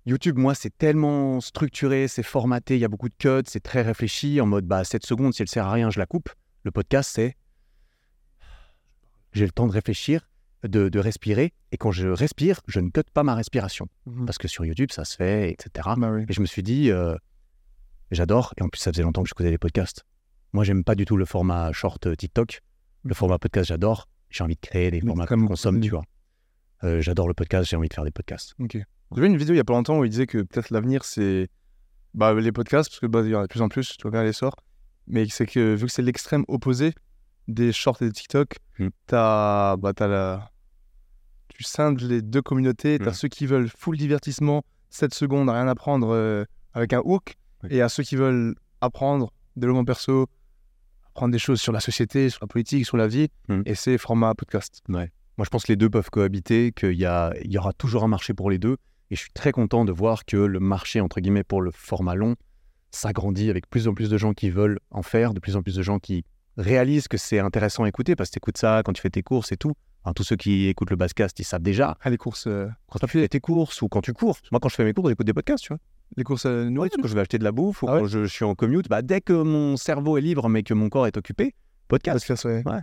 YouTube, 0.05 0.38
moi, 0.38 0.53
c'est 0.53 0.75
tellement 0.77 1.41
structuré, 1.41 2.07
c'est 2.07 2.24
formaté, 2.24 2.75
il 2.75 2.79
y 2.79 2.85
a 2.85 2.88
beaucoup 2.88 3.09
de 3.09 3.15
cuts, 3.15 3.47
c'est 3.47 3.63
très 3.63 3.81
réfléchi, 3.81 4.39
en 4.39 4.45
mode, 4.45 4.65
bah, 4.65 4.83
7 4.83 5.05
secondes, 5.05 5.33
si 5.33 5.41
elle 5.41 5.47
sert 5.47 5.65
à 5.65 5.71
rien, 5.71 5.89
je 5.89 6.00
la 6.00 6.05
coupe. 6.05 6.29
Le 6.63 6.71
podcast, 6.71 7.12
c'est 7.13 7.35
j'ai 9.33 9.45
le 9.45 9.51
temps 9.51 9.67
de 9.67 9.71
réfléchir, 9.71 10.29
de, 10.63 10.89
de 10.89 11.00
respirer, 11.00 11.53
et 11.71 11.77
quand 11.77 11.91
je 11.91 12.07
respire, 12.07 12.62
je 12.67 12.79
ne 12.79 12.89
cut 12.89 13.01
pas 13.13 13.24
ma 13.24 13.35
respiration. 13.35 13.88
Mhm. 14.05 14.25
Parce 14.25 14.38
que 14.38 14.47
sur 14.47 14.63
YouTube, 14.63 14.91
ça 14.91 15.05
se 15.05 15.15
fait, 15.15 15.51
etc. 15.51 15.89
Bah 15.97 16.12
oui. 16.12 16.25
Et 16.29 16.33
je 16.33 16.39
me 16.39 16.45
suis 16.45 16.63
dit, 16.63 16.89
euh, 16.91 17.15
j'adore, 18.12 18.53
et 18.57 18.63
en 18.63 18.69
plus, 18.69 18.79
ça 18.79 18.91
faisait 18.91 19.03
longtemps 19.03 19.24
que 19.24 19.29
je 19.29 19.33
faisais 19.38 19.51
les 19.51 19.57
podcasts. 19.57 20.05
Moi, 20.53 20.63
j'aime 20.63 20.83
pas 20.83 20.95
du 20.95 21.05
tout 21.05 21.17
le 21.17 21.25
format 21.25 21.74
short 21.74 22.07
euh, 22.07 22.15
TikTok. 22.15 22.62
Le 23.03 23.13
format 23.13 23.38
podcast, 23.38 23.67
j'adore. 23.67 24.07
J'ai 24.29 24.43
envie 24.43 24.55
de 24.55 24.62
créer 24.62 24.89
des 24.89 25.01
formats 25.01 25.25
je 25.29 25.35
consomme, 25.35 25.81
tu 25.81 25.89
vois. 25.89 26.03
Euh, 26.83 27.01
j'adore 27.01 27.27
le 27.27 27.33
podcast, 27.33 27.69
j'ai 27.69 27.75
envie 27.75 27.89
de 27.89 27.93
faire 27.93 28.05
des 28.05 28.12
podcasts. 28.12 28.53
Ok. 28.59 28.77
J'ai 29.15 29.22
vu 29.22 29.27
une 29.27 29.38
vidéo 29.38 29.53
il 29.53 29.57
y 29.57 29.62
a 29.62 29.63
pas 29.63 29.74
longtemps 29.74 29.98
où 30.00 30.03
il 30.05 30.10
disait 30.10 30.27
que 30.27 30.39
peut-être 30.39 30.69
l'avenir 30.72 31.05
c'est 31.05 31.48
bah, 32.13 32.34
les 32.34 32.51
podcasts, 32.51 32.89
parce 32.89 33.00
que 33.00 33.07
bah, 33.07 33.22
il 33.24 33.29
y 33.31 33.36
en 33.36 33.39
a 33.39 33.43
de 33.43 33.48
plus 33.48 33.62
en 33.62 33.67
plus, 33.69 33.95
tu 33.98 34.01
vois 34.03 34.12
bien 34.12 34.24
les 34.24 34.34
sorts. 34.34 34.55
Mais 35.07 35.27
c'est 35.29 35.45
que 35.45 35.75
vu 35.75 35.86
que 35.86 35.91
c'est 35.91 36.01
l'extrême 36.01 36.43
opposé 36.48 36.93
des 37.48 37.72
shorts 37.72 38.01
et 38.01 38.05
des 38.05 38.12
TikTok, 38.12 38.57
Hmm. 38.79 38.89
t'as 39.07 39.77
bah, 39.77 39.93
t'as 39.93 40.07
la... 40.07 40.51
tu 41.48 41.63
scindes 41.63 42.01
les 42.01 42.22
deux 42.22 42.41
communautés. 42.41 43.00
T'as 43.00 43.12
Hmm. 43.12 43.13
ceux 43.13 43.27
qui 43.29 43.45
veulent 43.45 43.69
full 43.69 43.98
divertissement, 43.98 44.63
7 44.89 45.13
secondes, 45.13 45.50
rien 45.50 45.67
apprendre 45.67 46.10
euh, 46.13 46.43
avec 46.74 46.91
un 46.93 47.01
hook, 47.05 47.36
Oui. 47.63 47.69
et 47.72 47.81
à 47.81 47.88
ceux 47.89 48.03
qui 48.03 48.15
veulent 48.17 48.55
apprendre, 48.81 49.31
développement 49.55 49.86
perso, 49.86 50.27
apprendre 51.10 51.31
des 51.31 51.39
choses 51.39 51.62
sur 51.62 51.72
la 51.72 51.79
société, 51.79 52.29
sur 52.29 52.39
la 52.41 52.48
politique, 52.48 52.86
sur 52.86 52.98
la 52.98 53.07
vie, 53.07 53.29
Hmm. 53.48 53.62
et 53.65 53.75
c'est 53.75 53.98
format 53.98 54.34
podcast. 54.36 54.81
Moi, 54.89 55.05
je 55.43 55.50
pense 55.50 55.63
que 55.63 55.72
les 55.72 55.75
deux 55.77 55.89
peuvent 55.89 56.10
cohabiter, 56.10 56.72
qu'il 56.74 56.93
y, 56.93 57.05
a- 57.05 57.34
il 57.43 57.51
y 57.51 57.57
aura 57.57 57.72
toujours 57.74 58.03
un 58.03 58.07
marché 58.10 58.34
pour 58.34 58.50
les 58.50 58.57
deux. 58.57 58.75
Et 59.12 59.15
je 59.15 59.21
suis 59.21 59.31
très 59.31 59.51
content 59.51 59.85
de 59.85 59.91
voir 59.91 60.25
que 60.25 60.38
le 60.38 60.59
marché, 60.59 61.00
entre 61.01 61.19
guillemets, 61.19 61.43
pour 61.43 61.62
le 61.62 61.71
format 61.71 62.15
long, 62.15 62.35
s'agrandit 62.91 63.50
avec 63.50 63.69
plus 63.69 63.88
en 63.88 63.93
plus 63.93 64.09
de 64.09 64.17
gens 64.17 64.33
qui 64.33 64.50
veulent 64.50 64.79
en 64.89 65.03
faire, 65.03 65.33
de 65.33 65.39
plus 65.39 65.55
en 65.55 65.62
plus 65.62 65.75
de 65.75 65.81
gens 65.83 66.00
qui 66.00 66.24
réalisent 66.57 67.07
que 67.07 67.17
c'est 67.17 67.39
intéressant 67.39 67.83
à 67.83 67.89
écouter 67.89 68.15
parce 68.15 68.29
que 68.29 68.33
tu 68.33 68.38
écoutes 68.38 68.57
ça 68.57 68.81
quand 68.83 68.93
tu 68.93 69.01
fais 69.01 69.09
tes 69.09 69.24
courses 69.24 69.51
et 69.51 69.57
tout. 69.57 69.74
Enfin, 70.03 70.13
tous 70.13 70.24
ceux 70.24 70.35
qui 70.35 70.67
écoutent 70.67 70.91
le 70.91 70.95
Basscast, 70.95 71.39
ils 71.39 71.43
savent 71.43 71.63
déjà. 71.63 71.97
Ah, 72.01 72.09
les 72.09 72.17
courses, 72.17 72.45
euh, 72.47 72.67
Quand 72.89 73.00
tu 73.00 73.07
fais 73.07 73.27
tes 73.27 73.39
courses 73.39 73.81
ou 73.81 73.89
quand 73.89 74.01
tu 74.01 74.13
cours. 74.13 74.38
Moi, 74.51 74.59
quand 74.59 74.69
je 74.69 74.75
fais 74.75 74.85
mes 74.85 74.93
courses, 74.93 75.09
j'écoute 75.09 75.25
des 75.25 75.33
podcasts, 75.33 75.63
tu 75.63 75.69
vois. 75.69 75.79
les 76.15 76.24
courses 76.24 76.45
euh, 76.45 76.69
nourriture. 76.69 77.00
Quand 77.01 77.07
je 77.07 77.15
vais 77.15 77.21
acheter 77.21 77.39
de 77.39 77.43
la 77.43 77.51
bouffe 77.51 77.81
ou 77.83 77.88
Ah 77.89 77.95
ouais 77.95 78.00
quand 78.01 78.07
je, 78.07 78.24
je 78.24 78.31
suis 78.31 78.45
en 78.45 78.53
commute, 78.55 78.88
bah, 78.88 79.01
dès 79.01 79.19
que 79.21 79.33
mon 79.33 79.77
cerveau 79.77 80.17
est 80.17 80.21
libre 80.21 80.47
mais 80.47 80.62
que 80.63 80.74
mon 80.75 80.89
corps 80.89 81.07
est 81.07 81.17
occupé, 81.17 81.55
podcast. 81.88 82.19
Podcast, 82.27 82.45
ouais. 82.45 82.63
Ouais. 82.65 82.81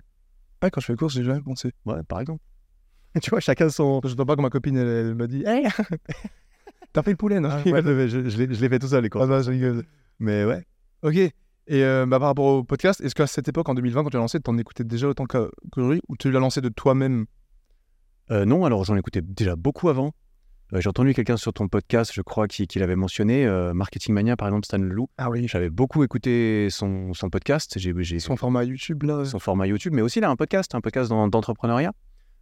Ouais, 0.62 0.70
quand 0.70 0.80
je 0.80 0.86
fais 0.86 0.92
les 0.92 0.96
courses, 0.98 1.14
j'ai 1.14 1.24
jamais 1.24 1.40
pensé. 1.40 1.72
Ouais, 1.86 2.02
par 2.02 2.20
exemple. 2.20 2.42
tu 3.22 3.30
vois, 3.30 3.40
chacun 3.40 3.68
son. 3.68 4.00
Je 4.04 4.14
ne 4.14 4.24
pas 4.24 4.36
que 4.36 4.40
ma 4.42 4.50
copine, 4.50 4.76
elle, 4.76 4.86
elle 4.86 5.14
m'a 5.14 5.26
dit 5.26 5.42
Hey 5.46 5.66
T'as 6.92 7.02
fait 7.02 7.10
le 7.10 7.16
poulet, 7.16 7.40
non? 7.40 7.48
Ah, 7.50 7.62
ouais, 7.68 7.82
je, 8.08 8.28
je- 8.28 8.28
je 8.28 8.60
l'ai 8.60 8.68
fait 8.68 8.78
tout 8.78 8.86
seul, 8.88 9.02
les 9.02 9.08
courses. 9.10 9.28
Ah, 9.30 9.42
je 9.42 9.50
rigole. 9.50 9.84
Mais 10.18 10.44
ouais. 10.44 10.64
Ok. 11.02 11.14
Et 11.16 11.32
euh, 11.84 12.04
bah, 12.06 12.18
par 12.18 12.28
rapport 12.28 12.44
au 12.44 12.64
podcast, 12.64 13.00
est-ce 13.00 13.14
qu'à 13.14 13.26
cette 13.26 13.48
époque, 13.48 13.68
en 13.68 13.74
2020, 13.74 14.02
quand 14.04 14.10
tu 14.10 14.16
l'as 14.16 14.20
lancé, 14.22 14.40
t'en 14.40 14.58
écoutais 14.58 14.84
déjà 14.84 15.08
autant 15.08 15.24
qu'à- 15.26 15.48
qu'aujourd'hui 15.70 16.02
ou 16.08 16.16
tu 16.16 16.30
l'as 16.30 16.40
lancé 16.40 16.60
de 16.60 16.68
toi-même? 16.68 17.26
Euh, 18.30 18.44
non, 18.44 18.64
alors 18.64 18.84
j'en 18.84 18.96
écoutais 18.96 19.22
déjà 19.22 19.56
beaucoup 19.56 19.88
avant. 19.88 20.12
Euh, 20.74 20.80
J'ai 20.80 20.88
entendu 20.88 21.12
quelqu'un 21.14 21.36
sur 21.36 21.52
ton 21.52 21.68
podcast, 21.68 22.12
je 22.14 22.20
crois, 22.22 22.46
qui, 22.48 22.66
qui 22.66 22.78
l'avait 22.78 22.96
mentionné, 22.96 23.46
Marketing 23.74 24.14
Mania, 24.14 24.36
par 24.36 24.48
exemple, 24.48 24.64
Stan 24.66 24.78
Leloup. 24.78 25.08
Ah 25.18 25.30
oui. 25.30 25.46
J'avais 25.48 25.70
beaucoup 25.70 26.02
écouté 26.04 26.68
son, 26.70 27.14
son 27.14 27.30
podcast. 27.30 27.78
J'ai 27.78 28.18
Son 28.20 28.36
format 28.36 28.64
YouTube, 28.64 29.02
là. 29.04 29.24
son 29.24 29.38
format 29.38 29.66
YouTube, 29.66 29.92
mais 29.94 30.02
aussi 30.02 30.20
a 30.22 30.28
un 30.30 30.36
podcast, 30.36 30.74
un 30.74 30.80
podcast 30.80 31.10
d'entrepreneuriat. 31.10 31.92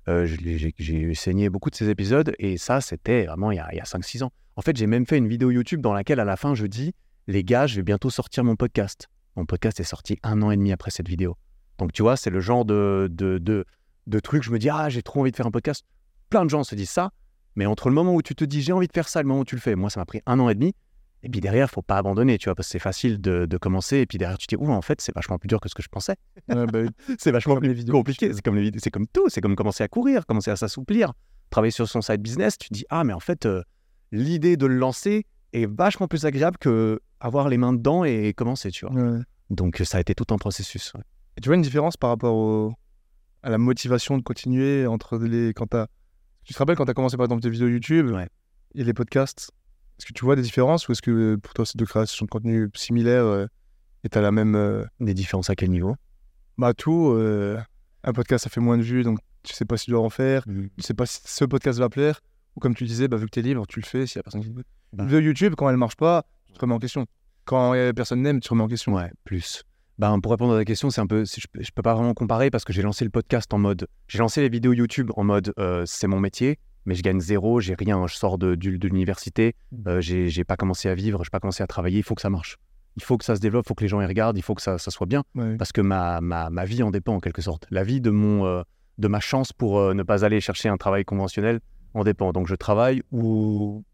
Euh, 0.08 0.26
j'ai 0.26 1.14
saigné 1.14 1.50
beaucoup 1.50 1.70
de 1.70 1.74
ses 1.74 1.88
épisodes 1.88 2.34
et 2.38 2.56
ça, 2.56 2.80
c'était 2.80 3.26
vraiment 3.26 3.50
il 3.50 3.56
y 3.56 3.58
a, 3.58 3.66
a 3.66 3.84
5-6 3.84 4.24
ans. 4.24 4.32
En 4.56 4.62
fait, 4.62 4.76
j'ai 4.76 4.86
même 4.86 5.06
fait 5.06 5.18
une 5.18 5.28
vidéo 5.28 5.50
YouTube 5.50 5.80
dans 5.80 5.92
laquelle, 5.92 6.20
à 6.20 6.24
la 6.24 6.36
fin, 6.36 6.54
je 6.54 6.66
dis 6.66 6.94
Les 7.26 7.44
gars, 7.44 7.66
je 7.66 7.76
vais 7.76 7.82
bientôt 7.82 8.10
sortir 8.10 8.44
mon 8.44 8.56
podcast. 8.56 9.08
Mon 9.36 9.46
podcast 9.46 9.78
est 9.80 9.84
sorti 9.84 10.18
un 10.22 10.42
an 10.42 10.50
et 10.50 10.56
demi 10.56 10.72
après 10.72 10.90
cette 10.90 11.08
vidéo. 11.08 11.36
Donc, 11.78 11.92
tu 11.92 12.02
vois, 12.02 12.16
c'est 12.16 12.30
le 12.30 12.40
genre 12.40 12.64
de, 12.64 13.08
de, 13.10 13.38
de, 13.38 13.64
de 14.06 14.20
truc, 14.20 14.42
je 14.42 14.50
me 14.50 14.58
dis 14.58 14.68
Ah, 14.70 14.88
j'ai 14.88 15.02
trop 15.02 15.20
envie 15.20 15.30
de 15.30 15.36
faire 15.36 15.46
un 15.46 15.50
podcast. 15.50 15.84
Plein 16.28 16.44
de 16.44 16.50
gens 16.50 16.64
se 16.64 16.74
disent 16.74 16.90
ça, 16.90 17.10
mais 17.56 17.66
entre 17.66 17.88
le 17.88 17.94
moment 17.94 18.14
où 18.14 18.22
tu 18.22 18.34
te 18.34 18.44
dis 18.44 18.62
J'ai 18.62 18.72
envie 18.72 18.88
de 18.88 18.92
faire 18.92 19.08
ça 19.08 19.20
et 19.20 19.22
le 19.22 19.28
moment 19.28 19.40
où 19.40 19.44
tu 19.44 19.54
le 19.54 19.60
fais, 19.60 19.74
moi, 19.76 19.90
ça 19.90 20.00
m'a 20.00 20.06
pris 20.06 20.20
un 20.26 20.38
an 20.40 20.48
et 20.48 20.54
demi. 20.54 20.74
Et 21.22 21.28
puis 21.28 21.40
derrière, 21.40 21.70
faut 21.70 21.82
pas 21.82 21.98
abandonner, 21.98 22.38
tu 22.38 22.46
vois, 22.48 22.54
parce 22.54 22.68
que 22.68 22.72
c'est 22.72 22.78
facile 22.78 23.20
de, 23.20 23.44
de 23.46 23.56
commencer. 23.58 23.98
Et 23.98 24.06
puis 24.06 24.16
derrière, 24.18 24.38
tu 24.38 24.46
te 24.46 24.54
dis, 24.56 24.62
ouh, 24.62 24.70
en 24.72 24.80
fait, 24.82 25.00
c'est 25.00 25.14
vachement 25.14 25.38
plus 25.38 25.48
dur 25.48 25.60
que 25.60 25.68
ce 25.68 25.74
que 25.74 25.82
je 25.82 25.88
pensais. 25.88 26.16
Ouais, 26.48 26.66
bah, 26.66 26.78
C'est 27.18 27.30
vachement 27.30 27.54
Comme 27.54 27.64
les 27.64 27.70
plus 27.70 27.78
vidéos 27.78 27.92
compliqué. 27.94 28.32
C'est 28.32 28.40
comme 28.42 28.56
les 28.56 28.62
vidéos, 28.62 28.80
c'est 28.82 28.90
comme 28.90 29.06
tout. 29.06 29.28
C'est 29.28 29.40
comme 29.40 29.54
commencer 29.56 29.84
à 29.84 29.88
courir, 29.88 30.24
commencer 30.26 30.50
à 30.50 30.56
s'assouplir, 30.56 31.12
travailler 31.50 31.72
sur 31.72 31.88
son 31.88 32.00
side 32.00 32.22
business. 32.22 32.56
Tu 32.56 32.68
te 32.68 32.74
dis 32.74 32.84
ah 32.90 33.04
mais 33.04 33.12
en 33.12 33.20
fait 33.20 33.44
euh, 33.46 33.62
l'idée 34.12 34.56
de 34.56 34.66
le 34.66 34.76
lancer 34.76 35.26
est 35.52 35.66
vachement 35.66 36.08
plus 36.08 36.24
agréable 36.24 36.56
que 36.58 37.00
avoir 37.20 37.48
les 37.50 37.58
mains 37.58 37.72
dedans 37.74 38.04
et 38.04 38.32
commencer, 38.32 38.70
tu 38.70 38.86
vois. 38.86 38.94
ouais. 38.94 39.18
Donc 39.50 39.82
ça 39.84 39.98
a 39.98 40.00
été 40.00 40.14
tout 40.14 40.32
un 40.32 40.38
processus. 40.38 40.94
ouais. 40.94 41.02
Et 41.36 41.40
tu 41.42 41.48
vois 41.48 41.56
une 41.56 41.62
différence 41.62 41.96
par 41.96 42.10
rapport 42.10 42.34
au- 42.34 42.72
à 43.42 43.50
la 43.50 43.58
motivation 43.58 44.16
de 44.16 44.22
continuer 44.22 44.86
entre 44.86 45.18
les. 45.18 45.52
Quand 45.54 45.66
Tu 46.44 46.54
te 46.54 46.58
rappelles 46.58 46.76
quand 46.76 46.84
tu 46.86 46.90
as 46.90 46.94
commencé 46.94 47.16
par 47.16 47.24
exemple 47.24 47.42
tes 47.42 47.50
vidéos 47.50 47.68
YouTube 47.68 48.10
et 48.74 48.84
les 48.84 48.94
podcasts? 48.94 49.50
Est-ce 50.00 50.06
que 50.06 50.12
tu 50.14 50.24
vois 50.24 50.34
des 50.34 50.40
différences 50.42 50.88
ou 50.88 50.92
est-ce 50.92 51.02
que 51.02 51.10
euh, 51.10 51.36
pour 51.36 51.52
toi 51.52 51.66
c'est 51.66 51.76
deux 51.76 51.84
créations 51.84 52.24
de 52.24 52.30
contenu 52.30 52.70
similaires 52.74 53.46
et 54.02 54.08
tu 54.08 54.16
as 54.16 54.22
la 54.22 54.32
même. 54.32 54.54
euh, 54.54 54.84
Des 54.98 55.12
différences 55.12 55.50
à 55.50 55.54
quel 55.54 55.68
niveau? 55.70 55.94
Bah, 56.56 56.72
tout. 56.72 57.10
euh, 57.10 57.58
Un 58.02 58.12
podcast 58.14 58.44
ça 58.44 58.50
fait 58.50 58.60
moins 58.62 58.78
de 58.78 58.82
vues 58.82 59.02
donc 59.02 59.18
tu 59.42 59.52
sais 59.54 59.66
pas 59.66 59.76
si 59.76 59.84
tu 59.86 59.90
dois 59.90 60.00
en 60.00 60.08
faire. 60.10 60.44
Tu 60.44 60.70
sais 60.78 60.94
pas 60.94 61.04
si 61.06 61.20
ce 61.24 61.44
podcast 61.44 61.78
va 61.78 61.88
plaire. 61.90 62.20
Ou 62.56 62.60
comme 62.60 62.74
tu 62.74 62.84
disais, 62.84 63.08
bah, 63.08 63.16
vu 63.18 63.26
que 63.26 63.30
tu 63.30 63.40
es 63.40 63.42
libre, 63.42 63.66
tu 63.66 63.78
le 63.80 63.86
fais 63.86 64.06
s'il 64.06 64.16
y 64.16 64.20
a 64.20 64.22
personne 64.22 64.42
qui 64.42 64.48
veut. 64.50 64.64
Bah. 64.92 65.04
Une 65.04 65.08
vidéo 65.08 65.20
YouTube, 65.20 65.54
quand 65.56 65.68
elle 65.70 65.76
marche 65.76 65.96
pas, 65.96 66.24
tu 66.46 66.52
te 66.54 66.60
remets 66.60 66.74
en 66.74 66.78
question. 66.78 67.06
Quand 67.44 67.72
personne 67.94 68.22
n'aime, 68.22 68.40
tu 68.40 68.48
te 68.48 68.50
remets 68.54 68.64
en 68.64 68.68
question. 68.68 68.94
Ouais, 68.94 69.10
plus. 69.24 69.62
Ben, 69.98 70.18
pour 70.20 70.32
répondre 70.32 70.54
à 70.54 70.58
ta 70.58 70.64
question, 70.64 70.90
c'est 70.90 71.00
un 71.00 71.06
peu, 71.06 71.24
je, 71.24 71.46
peux- 71.52 71.62
je 71.62 71.70
peux 71.74 71.82
pas 71.82 71.94
vraiment 71.94 72.12
comparer 72.14 72.50
parce 72.50 72.64
que 72.64 72.72
j'ai 72.72 72.82
lancé 72.82 73.04
le 73.04 73.10
podcast 73.10 73.52
en 73.54 73.58
mode, 73.58 73.86
j'ai 74.08 74.18
lancé 74.18 74.40
les 74.40 74.48
vidéos 74.48 74.72
YouTube 74.72 75.10
en 75.16 75.24
mode, 75.24 75.52
euh, 75.58 75.84
c'est 75.86 76.06
mon 76.06 76.18
métier, 76.20 76.58
mais 76.86 76.94
je 76.94 77.02
gagne 77.02 77.20
zéro, 77.20 77.60
j'ai 77.60 77.74
rien, 77.74 78.06
je 78.06 78.14
sors 78.14 78.38
de, 78.38 78.54
de 78.54 78.88
l'université, 78.88 79.54
euh, 79.86 80.00
j'ai 80.00 80.44
pas 80.44 80.56
commencé 80.56 80.88
à 80.88 80.94
vivre, 80.94 81.22
j'ai 81.24 81.30
pas 81.30 81.40
commencé 81.40 81.62
à 81.62 81.66
travailler, 81.66 81.98
il 81.98 82.02
faut 82.04 82.14
que 82.14 82.22
ça 82.22 82.30
marche. 82.30 82.56
Il 82.96 83.02
faut 83.02 83.16
que 83.18 83.24
ça 83.24 83.36
se 83.36 83.40
développe, 83.40 83.64
il 83.66 83.68
faut 83.68 83.74
que 83.74 83.84
les 83.84 83.88
gens 83.88 84.00
y 84.00 84.06
regardent, 84.06 84.36
il 84.36 84.42
faut 84.42 84.54
que 84.54 84.62
ça, 84.62 84.76
ça 84.78 84.90
soit 84.90 85.06
bien 85.06 85.22
Ouais. 85.34 85.56
parce 85.56 85.72
que 85.72 85.80
ma, 85.80 86.20
ma, 86.20 86.50
ma 86.50 86.64
vie 86.64 86.82
en 86.82 86.90
dépend 86.90 87.14
en 87.14 87.20
quelque 87.20 87.40
sorte. 87.42 87.66
La 87.70 87.84
vie 87.84 88.00
de, 88.00 88.10
mon, 88.10 88.44
euh, 88.46 88.62
de 88.98 89.08
ma 89.08 89.20
chance 89.20 89.52
pour 89.52 89.78
euh, 89.78 89.94
ne 89.94 90.02
pas 90.02 90.24
aller 90.24 90.40
chercher 90.40 90.68
un 90.68 90.76
travail 90.76 91.04
conventionnel 91.04 91.60
en 91.94 92.02
dépend. 92.02 92.32
Donc 92.32 92.48
je 92.48 92.54
travaille 92.56 93.02
ou, 93.12 93.84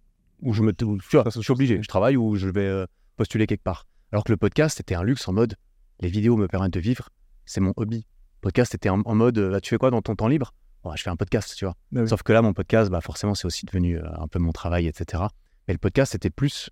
ou 0.40 0.52
je 0.55 0.62
me 0.62 0.73
ou- 0.83 0.99
tu 0.99 1.16
vois, 1.16 1.25
Ça, 1.31 1.40
je 1.40 1.43
suis 1.43 1.52
obligé. 1.52 1.83
Je 1.83 1.88
travaille 1.88 2.16
ou 2.16 2.37
je 2.37 2.49
vais 2.49 2.66
euh, 2.66 2.87
postuler 3.16 3.47
quelque 3.47 3.62
part. 3.62 3.87
Alors 4.12 4.25
que 4.25 4.33
le 4.33 4.38
podcast, 4.38 4.78
c'était 4.78 4.95
un 4.95 5.02
luxe 5.02 5.28
en 5.28 5.33
mode 5.33 5.57
les 6.00 6.09
vidéos 6.09 6.37
me 6.37 6.47
permettent 6.47 6.75
de 6.75 6.81
vivre, 6.81 7.09
c'est 7.47 7.61
mon 7.61 7.73
hobby. 7.76 8.07
Podcast, 8.43 8.73
c'était 8.73 8.88
en, 8.90 9.00
en 9.05 9.14
mode 9.14 9.61
tu 9.62 9.71
fais 9.71 9.78
quoi 9.78 9.90
dans 9.90 10.02
ton 10.02 10.14
temps 10.14 10.28
libre? 10.28 10.52
Je 10.95 11.02
fais 11.02 11.11
un 11.11 11.16
podcast, 11.16 11.55
tu 11.57 11.64
vois. 11.64 11.75
Bah 11.90 12.02
oui. 12.02 12.09
Sauf 12.09 12.23
que 12.23 12.33
là, 12.33 12.43
mon 12.43 12.52
podcast, 12.52 12.90
bah, 12.90 13.00
forcément, 13.00 13.35
c'est 13.35 13.47
aussi 13.47 13.66
devenu 13.66 13.99
euh, 13.99 14.02
un 14.19 14.28
peu 14.28 14.38
mon 14.38 14.52
travail, 14.52 14.87
etc. 14.87 15.25
Mais 15.66 15.75
le 15.75 15.78
podcast, 15.78 16.12
c'était 16.12 16.31
plus 16.31 16.71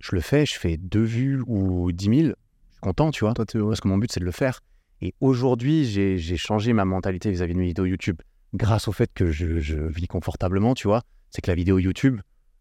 je 0.00 0.14
le 0.16 0.20
fais, 0.20 0.44
je 0.46 0.54
fais 0.58 0.76
deux 0.76 1.02
vues 1.04 1.42
ou 1.46 1.92
dix 1.92 2.08
mille, 2.08 2.34
je 2.68 2.72
suis 2.72 2.80
content, 2.80 3.10
tu 3.12 3.24
vois 3.24 3.34
Toi, 3.34 3.44
parce 3.46 3.80
que 3.80 3.86
mon 3.88 3.98
but 3.98 4.10
c'est 4.10 4.18
de 4.20 4.24
le 4.24 4.32
faire. 4.32 4.60
Et 5.00 5.14
aujourd'hui, 5.20 5.84
j'ai 5.84 6.36
changé 6.36 6.72
ma 6.72 6.84
mentalité 6.84 7.30
vis-à-vis 7.30 7.54
de 7.54 7.58
mes 7.58 7.66
vidéos 7.66 7.84
YouTube 7.86 8.20
grâce 8.54 8.88
au 8.88 8.92
fait 8.92 9.10
que 9.14 9.30
je, 9.30 9.60
je 9.60 9.78
vis 9.78 10.06
confortablement, 10.08 10.74
tu 10.74 10.88
vois. 10.88 11.02
C'est 11.30 11.40
que 11.40 11.50
la 11.50 11.54
vidéo 11.54 11.78
YouTube, 11.78 12.20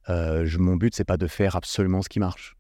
euh, 0.10 0.46
je- 0.46 0.58
mon 0.60 0.76
but, 0.76 0.94
c'est 0.96 1.04
pas 1.04 1.18
de 1.18 1.28
faire 1.28 1.56
absolument 1.56 2.02
ce 2.04 2.10
qui 2.10 2.20
marche. 2.20 2.56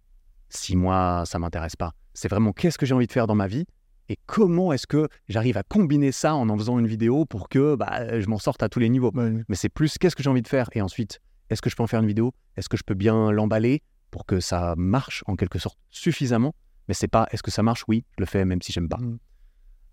Si 0.50 0.75
moi, 0.75 1.24
ça 1.25 1.38
m'intéresse 1.40 1.75
pas. 1.75 1.94
C'est 2.13 2.28
vraiment 2.28 2.51
qu'est-ce 2.51 2.78
que 2.78 2.86
j'ai 2.86 2.94
envie 2.94 3.08
de 3.08 3.12
faire 3.12 3.28
dans 3.28 3.36
ma 3.36 3.48
vie 3.48 3.66
et 4.12 4.18
comment 4.25 4.74
est-ce 4.74 4.88
que 4.88 5.08
j'arrive 5.30 5.56
à 5.58 5.63
combiner 5.63 6.12
ça 6.12 6.36
en 6.36 6.50
en 6.50 6.58
faisant 6.58 6.77
une 6.80 6.88
vidéo 6.88 7.25
pour 7.25 7.48
que 7.48 7.75
bah, 7.75 8.20
je 8.20 8.27
m'en 8.27 8.39
sorte 8.39 8.62
à 8.62 8.68
tous 8.70 8.80
les 8.80 8.89
niveaux? 8.89 9.12
Mais 9.13 9.56
c'est 9.56 9.70
plus 9.70 9.98
qu'est-ce 9.98 10.15
que 10.15 10.22
j'ai 10.24 10.30
envie 10.30 10.41
de 10.41 10.48
faire? 10.48 10.70
Et 10.74 10.82
ensuite, 10.82 11.20
est-ce 11.50 11.62
que 11.62 11.70
je 11.70 11.75
peux 11.75 11.84
en 11.84 11.88
faire 11.88 12.01
une 12.01 12.08
vidéo? 12.08 12.34
Est-ce 12.58 12.68
que 12.68 12.75
je 12.77 12.84
peux 12.84 12.94
bien 12.94 13.32
l'emballer 13.32 13.82
pour 14.12 14.25
que 14.25 14.39
ça 14.41 14.74
marche 14.77 15.24
en 15.27 15.36
quelque 15.38 15.60
sorte 15.60 15.77
suffisamment? 15.89 16.53
Mais 16.89 16.94
c'est 16.94 17.08
pas 17.08 17.27
est-ce 17.32 17.41
que 17.44 17.51
ça 17.51 17.63
marche? 17.63 17.84
Oui, 17.88 18.03
je 18.18 18.22
le 18.24 18.25
fais 18.25 18.44
même 18.44 18.62
si 18.62 18.74
j'aime 18.74 18.89
pas. 18.89 18.98
Mhm. 18.98 19.18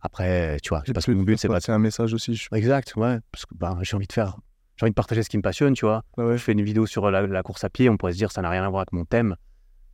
Après, 0.00 0.58
tu 0.62 0.68
vois, 0.70 0.82
parce 0.94 1.06
que 1.06 1.12
mon 1.12 1.22
but, 1.25 1.38
c'est 1.38 1.48
pas 1.48 1.60
C'est 1.60 1.72
un 1.72 1.78
message 1.78 2.14
aussi. 2.14 2.34
je- 2.34 2.48
Exact, 2.52 2.94
ouais. 2.96 3.18
Parce 3.32 3.46
que 3.46 3.54
bah, 3.54 3.76
j'ai 3.82 3.96
envie 3.96 4.06
de 4.06 4.12
faire. 4.12 4.37
J'ai 4.76 4.84
envie 4.84 4.90
de 4.92 4.94
partager 4.94 5.25
ce 5.25 5.28
qui 5.28 5.37
me 5.37 5.42
passionne, 5.42 5.75
tu 5.75 5.84
vois. 5.87 6.04
Ouais, 6.16 6.25
ouais. 6.25 6.38
Je 6.38 6.42
fais 6.42 6.52
une 6.52 6.62
vidéo 6.62 6.87
sur 6.87 7.10
la, 7.10 7.26
la 7.26 7.42
course 7.42 7.64
à 7.64 7.68
pied, 7.70 7.88
on 7.90 7.96
pourrait 7.96 8.12
se 8.12 8.18
dire 8.18 8.30
ça 8.30 8.42
n'a 8.42 8.50
rien 8.50 8.64
à 8.64 8.68
voir 8.68 8.80
avec 8.82 8.92
mon 8.92 9.04
thème. 9.04 9.34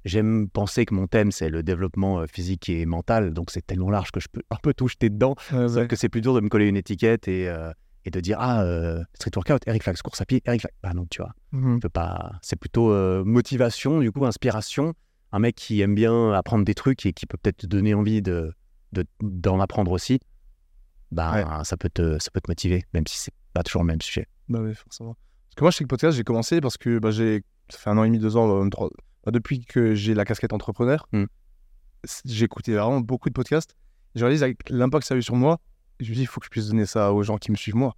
J'aime 0.04 0.48
penser 0.50 0.84
que 0.84 0.94
mon 0.94 1.06
thème, 1.06 1.32
c'est 1.32 1.48
le 1.48 1.62
développement 1.62 2.20
euh, 2.20 2.26
physique 2.26 2.68
et 2.68 2.84
mental, 2.84 3.32
donc 3.32 3.50
c'est 3.50 3.66
tellement 3.66 3.90
large 3.90 4.10
que 4.10 4.20
je 4.20 4.28
peux 4.30 4.42
un 4.50 4.56
peu 4.62 4.74
tout 4.74 4.86
jeter 4.88 5.08
dedans. 5.10 5.34
Ouais, 5.52 5.68
Sauf 5.68 5.76
ouais. 5.76 5.86
que 5.88 5.96
c'est 5.96 6.08
plus 6.10 6.20
dur 6.20 6.34
de 6.34 6.40
me 6.40 6.48
coller 6.48 6.66
une 6.68 6.76
étiquette 6.76 7.26
et, 7.26 7.48
euh, 7.48 7.72
et 8.04 8.10
de 8.10 8.20
dire 8.20 8.36
Ah, 8.38 8.62
euh, 8.64 9.02
street 9.14 9.30
workout, 9.34 9.62
Eric 9.66 9.82
Flax, 9.82 10.02
course 10.02 10.20
à 10.20 10.26
pied, 10.26 10.42
Eric 10.44 10.60
Flax. 10.60 10.74
Bah 10.82 10.92
non, 10.94 11.06
tu 11.10 11.22
vois. 11.22 11.32
Je 11.52 11.78
peux 11.78 11.88
pas. 11.88 12.32
C'est 12.42 12.56
plutôt 12.58 12.90
euh, 12.92 13.24
motivation, 13.24 14.00
du 14.00 14.12
coup, 14.12 14.26
inspiration. 14.26 14.92
Un 15.32 15.38
mec 15.38 15.54
qui 15.56 15.80
aime 15.80 15.94
bien 15.94 16.32
apprendre 16.32 16.64
des 16.64 16.74
trucs 16.74 17.06
et 17.06 17.12
qui 17.12 17.24
peut 17.26 17.38
peut-être 17.42 17.56
te 17.56 17.66
donner 17.66 17.94
envie 17.94 18.20
de, 18.22 18.52
de- 18.92 19.06
d'en 19.22 19.58
apprendre 19.58 19.90
aussi, 19.90 20.20
bah, 21.10 21.62
ça, 21.64 21.76
peut 21.76 21.88
te, 21.92 22.18
ça 22.18 22.30
peut 22.32 22.40
te 22.40 22.50
motiver, 22.50 22.84
même 22.92 23.06
si 23.06 23.18
c'est 23.18 23.34
pas 23.52 23.62
toujours 23.62 23.82
le 23.82 23.86
même 23.86 24.00
sujet. 24.00 24.26
Bah 24.48 24.60
oui, 24.62 24.74
forcément. 24.74 25.14
Parce 25.48 25.54
que 25.56 25.64
moi, 25.64 25.70
je 25.70 25.76
sais 25.78 25.84
que 25.84 25.88
podcast, 25.88 26.16
j'ai 26.16 26.24
commencé 26.24 26.60
parce 26.60 26.76
que 26.76 26.98
bah, 26.98 27.10
j'ai... 27.10 27.42
ça 27.68 27.78
fait 27.78 27.90
un 27.90 27.98
an 27.98 28.04
et 28.04 28.08
demi, 28.08 28.18
deux 28.18 28.36
ans, 28.36 28.68
trois- 28.68 28.90
depuis 29.32 29.64
que 29.64 29.94
j'ai 29.94 30.14
la 30.14 30.24
casquette 30.24 30.52
entrepreneur, 30.52 31.06
Mm. 31.12 31.24
j'ai 32.24 32.44
écouté 32.44 32.72
vraiment 32.74 33.00
beaucoup 33.00 33.28
de 33.28 33.34
podcasts. 33.34 33.76
Je 34.14 34.24
réalise 34.24 34.42
avec 34.42 34.68
l'impact 34.70 35.02
que 35.02 35.06
ça 35.08 35.14
a 35.14 35.18
eu 35.18 35.22
sur 35.22 35.34
moi, 35.36 35.60
je 36.00 36.10
me 36.10 36.14
dis, 36.14 36.22
il 36.22 36.26
faut 36.26 36.40
que 36.40 36.46
je 36.46 36.50
puisse 36.50 36.68
donner 36.68 36.86
ça 36.86 37.12
aux 37.12 37.22
gens 37.22 37.36
qui 37.38 37.50
me 37.50 37.56
suivent 37.56 37.76
moi. 37.76 37.96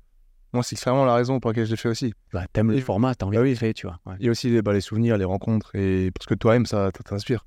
Moi, 0.53 0.63
c'est 0.63 0.79
vraiment 0.81 1.05
la 1.05 1.15
raison 1.15 1.41
pour 1.41 1.51
laquelle 1.51 1.67
je 1.67 1.71
l'ai 1.73 1.77
fait 1.77 1.89
aussi. 1.89 2.15
Bah, 2.33 2.45
t'aimes 2.53 2.71
le 2.71 2.79
Et- 2.79 2.81
format, 2.81 3.15
t'as 3.15 3.27
envie 3.27 3.37
Bah 3.37 3.43
de 3.43 3.49
oui. 3.49 3.57
faire, 3.57 3.75
tu 3.75 3.87
vois. 3.87 3.99
ouais. 4.07 4.15
Il 4.21 4.27
y 4.27 4.29
a 4.29 4.31
aussi 4.31 4.49
les, 4.49 4.63
bah, 4.63 4.73
les 4.73 4.81
souvenirs, 4.81 5.19
les 5.19 5.25
rencontres, 5.25 5.75
et 5.75 6.11
parce 6.13 6.27
que 6.27 6.35
toi-même, 6.35 6.67
ça 6.67 6.91
t'inspire. 7.05 7.45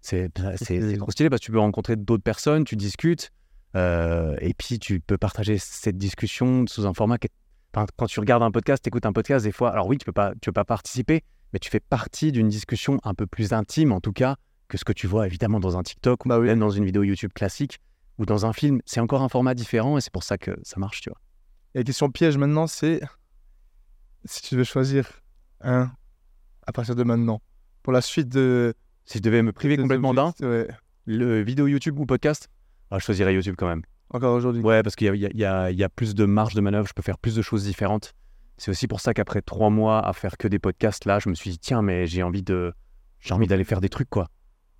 C'est, 0.00 0.28
bah, 0.38 0.52
c'est, 0.56 0.96
trop 0.98 1.10
stylé 1.10 1.30
parce 1.30 1.40
que 1.40 1.46
tu 1.46 1.52
peux 1.52 1.60
rencontrer 1.60 1.96
d'autres 1.96 2.22
personnes, 2.24 2.64
tu 2.64 2.74
discutes, 2.76 3.30
euh, 3.76 4.36
et 4.40 4.52
puis 4.54 4.78
tu 4.78 5.00
peux 5.00 5.16
partager 5.16 5.56
cette 5.58 5.96
discussion 5.96 6.66
sous 6.66 6.86
un 6.86 6.92
format 6.92 7.18
qui 7.18 7.28
est- 7.28 7.30
enfin, 7.74 7.86
quand 7.96 8.06
tu 8.06 8.18
regardes 8.20 8.42
un 8.42 8.50
podcast, 8.50 8.84
écoutes 8.86 9.06
un 9.06 9.12
podcast, 9.12 9.44
des 9.44 9.52
fois, 9.52 9.70
alors 9.70 9.86
oui, 9.86 9.96
tu 9.96 10.04
peux 10.04 10.12
pas, 10.12 10.32
tu 10.32 10.46
peux 10.46 10.52
pas 10.52 10.64
participer, 10.64 11.22
mais 11.52 11.58
tu 11.58 11.70
fais 11.70 11.80
partie 11.80 12.32
d'une 12.32 12.48
discussion 12.48 12.98
un 13.04 13.14
peu 13.14 13.26
plus 13.26 13.52
intime, 13.52 13.92
en 13.92 14.00
tout 14.00 14.12
cas, 14.12 14.36
que 14.68 14.78
ce 14.78 14.84
que 14.84 14.92
tu 14.92 15.06
vois 15.06 15.26
évidemment 15.26 15.60
dans 15.60 15.76
un 15.76 15.82
TikTok 15.82 16.24
ou 16.24 16.28
Bah 16.28 16.38
oui. 16.38 16.46
même 16.46 16.58
dans 16.58 16.70
une 16.70 16.84
vidéo 16.84 17.02
YouTube 17.02 17.32
classique 17.34 17.78
ou 18.18 18.24
dans 18.26 18.46
un 18.46 18.52
film. 18.52 18.80
C'est 18.86 19.00
encore 19.00 19.22
un 19.22 19.28
format 19.28 19.54
différent 19.54 19.98
et 19.98 20.00
c'est 20.00 20.12
pour 20.12 20.22
ça 20.24 20.38
que 20.38 20.52
ça 20.62 20.78
marche, 20.80 21.00
tu 21.02 21.10
vois. 21.10 21.18
Et 21.74 21.78
la 21.78 21.84
question 21.84 22.10
piège 22.10 22.36
maintenant, 22.38 22.66
c'est 22.66 23.00
si 24.24 24.42
tu 24.42 24.56
veux 24.56 24.64
choisir 24.64 25.08
un 25.60 25.90
à 26.66 26.72
partir 26.72 26.94
de 26.94 27.02
maintenant, 27.02 27.42
pour 27.82 27.92
la 27.92 28.00
suite 28.00 28.28
de. 28.28 28.72
Si 29.04 29.18
je 29.18 29.22
devais 29.22 29.42
me 29.42 29.52
priver 29.52 29.76
complètement 29.76 30.14
d'un, 30.14 30.32
Ouais. 30.40 30.68
le 31.06 31.42
vidéo 31.42 31.66
YouTube 31.66 31.98
ou 31.98 32.06
podcast, 32.06 32.48
ah, 32.90 32.98
je 33.00 33.04
choisirais 33.04 33.34
YouTube 33.34 33.56
quand 33.58 33.66
même. 33.66 33.82
Encore 34.10 34.34
aujourd'hui. 34.34 34.62
Ouais, 34.62 34.82
parce 34.82 34.94
qu'il 34.94 35.12
y 35.14 35.36
y 35.38 35.44
a 35.44 35.88
plus 35.88 36.14
de 36.14 36.24
marge 36.24 36.54
de 36.54 36.60
manœuvre, 36.60 36.86
je 36.86 36.92
peux 36.92 37.02
faire 37.02 37.18
plus 37.18 37.34
de 37.34 37.42
choses 37.42 37.64
différentes. 37.64 38.12
C'est 38.62 38.70
aussi 38.70 38.86
pour 38.86 39.00
ça 39.00 39.12
qu'après 39.12 39.42
trois 39.42 39.70
mois 39.70 40.06
à 40.06 40.12
faire 40.12 40.36
que 40.36 40.46
des 40.46 40.60
podcasts, 40.60 41.04
là, 41.04 41.18
je 41.18 41.28
me 41.28 41.34
suis 41.34 41.50
dit, 41.50 41.58
tiens, 41.58 41.82
mais 41.82 42.06
j'ai 42.06 42.22
envie 42.22 42.44
de, 42.44 42.72
j'ai 43.18 43.34
envie 43.34 43.48
d'aller 43.48 43.64
faire 43.64 43.80
des 43.80 43.88
trucs, 43.88 44.08
quoi. 44.08 44.28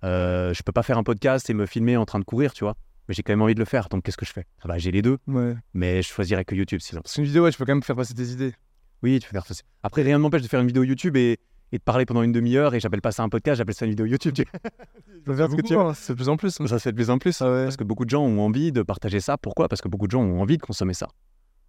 Euh, 0.05 0.53
je 0.53 0.63
peux 0.63 0.71
pas 0.71 0.83
faire 0.83 0.97
un 0.97 1.03
podcast 1.03 1.49
et 1.49 1.53
me 1.53 1.65
filmer 1.65 1.97
en 1.97 2.05
train 2.05 2.19
de 2.19 2.23
courir, 2.23 2.53
tu 2.53 2.63
vois. 2.63 2.75
Mais 3.09 3.13
j'ai 3.13 3.23
quand 3.23 3.33
même 3.33 3.41
envie 3.41 3.55
de 3.55 3.59
le 3.59 3.65
faire, 3.65 3.89
donc 3.89 4.03
qu'est-ce 4.03 4.15
que 4.15 4.25
je 4.25 4.31
fais? 4.31 4.45
Ça 4.61 4.69
va, 4.69 4.77
j'ai 4.77 4.91
les 4.91 5.01
deux, 5.01 5.17
Ouais. 5.27 5.53
mais 5.73 6.01
je 6.01 6.07
choisirais 6.07 6.45
que 6.45 6.55
YouTube 6.55 6.79
sinon. 6.79 7.01
Parce 7.01 7.13
qu'une 7.15 7.25
vidéo, 7.25 7.43
ouais, 7.43 7.51
tu 7.51 7.57
peux 7.57 7.65
quand 7.65 7.73
même 7.73 7.83
faire 7.83 7.97
passer 7.97 8.13
tes 8.13 8.23
idées. 8.23 8.53
Oui, 9.01 9.19
tu 9.19 9.27
peux 9.27 9.33
faire 9.33 9.45
ça. 9.45 9.53
Après, 9.83 10.01
rien 10.01 10.17
ne 10.17 10.23
m'empêche 10.23 10.43
de 10.43 10.47
faire 10.47 10.61
une 10.61 10.67
vidéo 10.67 10.83
YouTube 10.83 11.17
et, 11.17 11.37
et 11.73 11.77
de 11.77 11.83
parler 11.83 12.05
pendant 12.05 12.23
une 12.23 12.31
demi-heure 12.31 12.75
et 12.75 12.79
j'appelle 12.79 13.01
pas 13.01 13.11
ça 13.11 13.23
un 13.23 13.27
podcast, 13.27 13.57
j'appelle 13.57 13.75
ça 13.75 13.83
une 13.83 13.91
vidéo 13.91 14.05
YouTube. 14.05 14.33
tu- 14.35 14.45
faire 14.45 15.51
ce 15.51 15.55
que 15.57 15.61
tu 15.61 15.75
hein, 15.75 15.93
c'est 15.93 16.13
de 16.13 16.17
plus 16.17 16.29
en 16.29 16.37
plus. 16.37 16.61
hein. 16.61 16.67
ça 16.67 16.79
se 16.79 16.83
fait 16.83 16.91
de 16.93 16.95
plus 16.95 17.09
en 17.09 17.17
plus. 17.17 17.41
Ah 17.41 17.51
ouais. 17.51 17.63
Parce 17.65 17.75
que 17.75 17.83
beaucoup 17.83 18.05
de 18.05 18.09
gens 18.09 18.23
ont 18.23 18.39
envie 18.39 18.71
de 18.71 18.81
partager 18.81 19.19
ça. 19.19 19.37
Pourquoi? 19.37 19.67
Parce 19.67 19.81
que 19.81 19.89
beaucoup 19.89 20.07
de 20.07 20.11
gens 20.11 20.21
ont 20.21 20.39
envie 20.41 20.57
de 20.57 20.61
consommer 20.63 20.93
ça. 20.93 21.09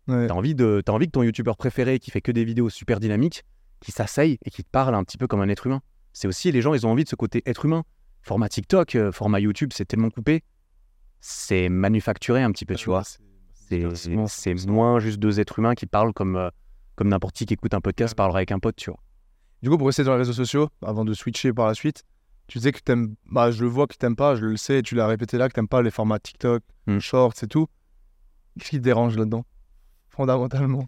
Ouais. 0.09 0.27
T'as 0.27 0.35
envie, 0.35 0.55
de, 0.55 0.83
envie 0.88 1.07
que 1.07 1.12
ton 1.12 1.23
youtubeur 1.23 1.57
préféré 1.57 1.99
qui 1.99 2.11
fait 2.11 2.21
que 2.21 2.33
des 2.33 2.45
vidéos 2.45 2.69
super 2.69 3.01
dynamiques, 3.01 3.43
qui 3.81 3.93
s'asseye 3.93 4.38
et 4.45 4.51
qui 4.51 4.62
te 4.62 4.71
parle 4.71 4.95
un 4.95 5.05
petit 5.05 5.19
peu 5.19 5.27
comme 5.27 5.40
un 5.40 5.49
être 5.49 5.67
humain. 5.67 5.81
C'est 6.12 6.29
aussi, 6.29 6.53
les 6.53 6.61
gens, 6.61 6.75
ils 6.75 6.87
ont 6.87 6.90
envie 6.90 7.05
de 7.05 7.09
ce 7.09 7.17
côté 7.17 7.43
être 7.47 7.64
humain. 7.64 7.85
Format 8.23 8.49
TikTok, 8.49 8.95
euh, 8.95 9.12
format 9.12 9.40
YouTube, 9.40 9.71
c'est 9.75 9.85
tellement 9.85 10.11
coupé. 10.11 10.43
C'est 11.21 11.69
manufacturé 11.69 12.43
un 12.43 12.51
petit 12.53 12.67
peu, 12.67 12.75
tu 12.75 12.90
vois. 12.90 13.03
C'est, 13.53 14.67
moins 14.67 14.99
juste 15.01 15.19
deux 15.19 15.40
êtres 15.40 15.59
humains 15.59 15.75
qui 15.75 15.87
parlent 15.87 16.12
comme, 16.12 16.37
euh, 16.37 16.51
comme 16.97 17.09
n'importe 17.09 17.35
qui 17.35 17.47
qui 17.47 17.55
écoute 17.55 17.75
un 17.75 17.81
podcast 17.81 18.14
parlerait 18.14 18.40
avec 18.40 18.53
un 18.53 18.59
pote, 18.59 18.77
tu 18.77 18.90
vois. 18.90 19.01
Du 19.62 19.71
coup, 19.71 19.79
pour 19.79 19.87
rester 19.87 20.05
dans 20.05 20.12
les 20.12 20.19
réseaux 20.19 20.35
sociaux, 20.35 20.69
avant 20.83 21.05
de 21.05 21.14
switcher 21.14 21.53
par 21.53 21.67
la 21.67 21.75
suite, 21.75 22.05
tu 22.47 22.59
disais 22.59 22.73
que 22.73 22.81
t'aimes. 22.81 23.14
Bah, 23.31 23.51
je 23.51 23.62
le 23.62 23.69
vois 23.69 23.87
que 23.87 23.95
t'aimes 23.97 24.17
pas, 24.17 24.37
je 24.37 24.45
le 24.45 24.57
sais, 24.59 24.83
tu 24.83 24.95
l'as 24.95 25.07
répété 25.07 25.38
là, 25.38 25.49
que 25.49 25.55
t'aimes 25.55 25.69
pas 25.69 25.81
les 25.81 25.90
formats 25.90 26.19
TikTok, 26.19 26.62
Hmm. 26.87 26.99
Shorts 26.99 27.35
et 27.43 27.47
tout. 27.47 27.67
Qu'est-ce 28.59 28.71
qui 28.71 28.77
te 28.79 28.83
dérange 28.83 29.17
là-dedans? 29.17 29.45
Fondamentalement. 30.14 30.87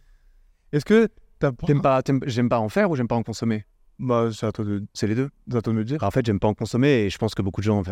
Est-ce 0.73 0.85
que. 0.85 1.09
T'aimes 1.39 1.83
pas, 1.83 2.01
j'aime 2.25 2.49
pas 2.49 2.61
en 2.61 2.71
faire 2.71 2.91
ou 2.91 2.97
j'aime 2.97 3.09
pas 3.09 3.15
en 3.15 3.23
consommer? 3.23 3.67
Bah, 3.99 4.31
c'est 4.33 4.47
à 4.47 4.53
toi 4.53 4.65
de, 4.65 4.85
C'est 4.95 5.07
les 5.07 5.15
deux. 5.15 5.29
c'est 5.51 5.57
à 5.57 5.63
toi 5.63 5.73
de 5.73 5.79
me 5.79 5.85
dire. 5.85 6.03
En 6.03 6.11
fait, 6.11 6.25
j'aime 6.25 6.41
pas 6.41 6.49
en 6.49 6.55
consommer 6.55 6.89
et 6.89 7.11
je 7.11 7.19
pense 7.19 7.35
que 7.35 7.43
beaucoup 7.43 7.61
de 7.61 7.67
gens. 7.67 7.83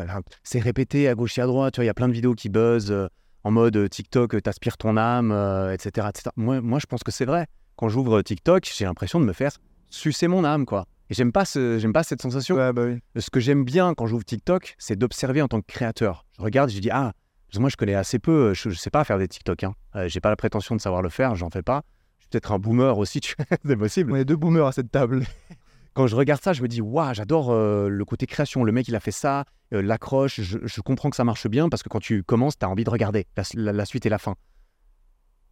C'est 0.43 0.61
répété 0.61 1.09
à 1.09 1.15
gauche 1.15 1.37
et 1.39 1.43
à 1.43 1.47
droite. 1.47 1.75
Tu 1.75 1.79
vois, 1.79 1.85
il 1.85 1.89
y 1.89 1.91
a 1.91 1.95
plein 1.95 2.09
de 2.09 2.15
vidéos 2.15 2.35
qui 2.35 2.49
buzzent 2.49 2.91
euh, 2.91 3.09
en 3.45 3.51
mode 3.51 3.77
euh, 3.77 3.89
TikTok, 3.89 4.35
euh, 4.35 4.41
t'aspires 4.41 4.77
ton 4.77 4.97
âme, 4.97 5.31
euh, 5.31 5.73
etc., 5.73 6.09
etc. 6.09 6.31
Moi, 6.37 6.61
moi, 6.61 6.79
je 6.79 6.87
pense 6.87 7.03
que 7.05 7.13
c'est 7.13 7.27
vrai. 7.27 7.47
Quand 7.77 7.89
j'ouvre 7.89 8.23
TikTok, 8.23 8.71
j'ai 8.75 8.87
l'impression 8.87 9.21
de 9.21 9.25
me 9.25 9.33
faire 9.33 9.53
sucer 9.91 10.27
mon 10.29 10.45
âme, 10.45 10.65
quoi. 10.65 10.87
Et 11.11 11.15
j'aime 11.15 11.33
pas, 11.33 11.45
ce, 11.45 11.79
j'aime 11.79 11.93
pas 11.93 12.03
cette 12.03 12.23
sensation. 12.23 12.57
Ouais, 12.57 12.73
bah 12.73 12.85
oui. 12.87 12.99
Ce 13.21 13.29
que 13.31 13.41
j'aime 13.41 13.65
bien 13.65 13.95
quand 13.95 14.07
j'ouvre 14.07 14.25
TikTok, 14.25 14.75
c'est 14.79 14.97
d'observer 14.97 15.43
en 15.43 15.49
tant 15.49 15.61
que 15.61 15.67
créateur. 15.67 16.25
Je 16.39 16.43
regarde, 16.43 16.71
je 16.71 16.79
dis 16.79 16.91
ah, 16.91 17.13
parce 17.55 17.59
que 17.59 17.63
moi 17.63 17.71
je 17.71 17.77
connais 17.77 17.95
assez 17.95 18.19
peu, 18.19 18.53
je, 18.53 18.69
je 18.71 18.77
sais 18.77 18.91
pas 18.91 19.05
faire 19.05 19.17
des 19.17 19.29
TikTok. 19.29 19.63
Hein. 19.63 19.75
Euh, 19.95 20.09
j'ai 20.09 20.19
pas 20.21 20.29
la 20.29 20.35
prétention 20.35 20.75
de 20.75 20.81
savoir 20.81 21.03
le 21.03 21.09
faire, 21.09 21.37
j'en 21.37 21.51
fais 21.51 21.63
pas. 21.63 21.85
Je 22.19 22.25
suis 22.25 22.29
peut-être 22.31 22.51
un 22.51 22.59
boomer 22.59 22.99
aussi, 22.99 23.21
tu 23.21 23.37
c'est 23.65 23.77
possible 23.77 24.11
On 24.11 24.17
est 24.17 24.25
deux 24.25 24.35
boomers 24.35 24.67
à 24.67 24.73
cette 24.73 24.91
table. 24.91 25.25
quand 25.95 26.09
je 26.09 26.17
regarde 26.17 26.43
ça, 26.43 26.53
je 26.53 26.63
me 26.63 26.67
dis, 26.67 26.81
waouh, 26.81 27.15
j'adore 27.15 27.53
euh, 27.53 27.89
le 27.89 28.05
côté 28.05 28.27
création. 28.27 28.65
Le 28.65 28.73
mec, 28.73 28.89
il 28.89 28.97
a 28.97 29.01
fait 29.01 29.13
ça, 29.13 29.45
euh, 29.73 29.83
l'accroche. 29.83 30.41
Je, 30.41 30.59
je 30.65 30.81
comprends 30.81 31.11
que 31.11 31.15
ça 31.17 31.23
marche 31.23 31.47
bien 31.47 31.69
parce 31.69 31.85
que 31.85 31.89
quand 31.89 32.01
tu 32.01 32.25
commences, 32.25 32.59
tu 32.59 32.67
as 32.67 32.69
envie 32.69 32.83
de 32.83 32.91
regarder 32.91 33.25
la, 33.37 33.45
la- 33.55 33.73
la 33.73 33.85
suite 33.85 34.05
et 34.05 34.09
la 34.09 34.19
fin. 34.19 34.35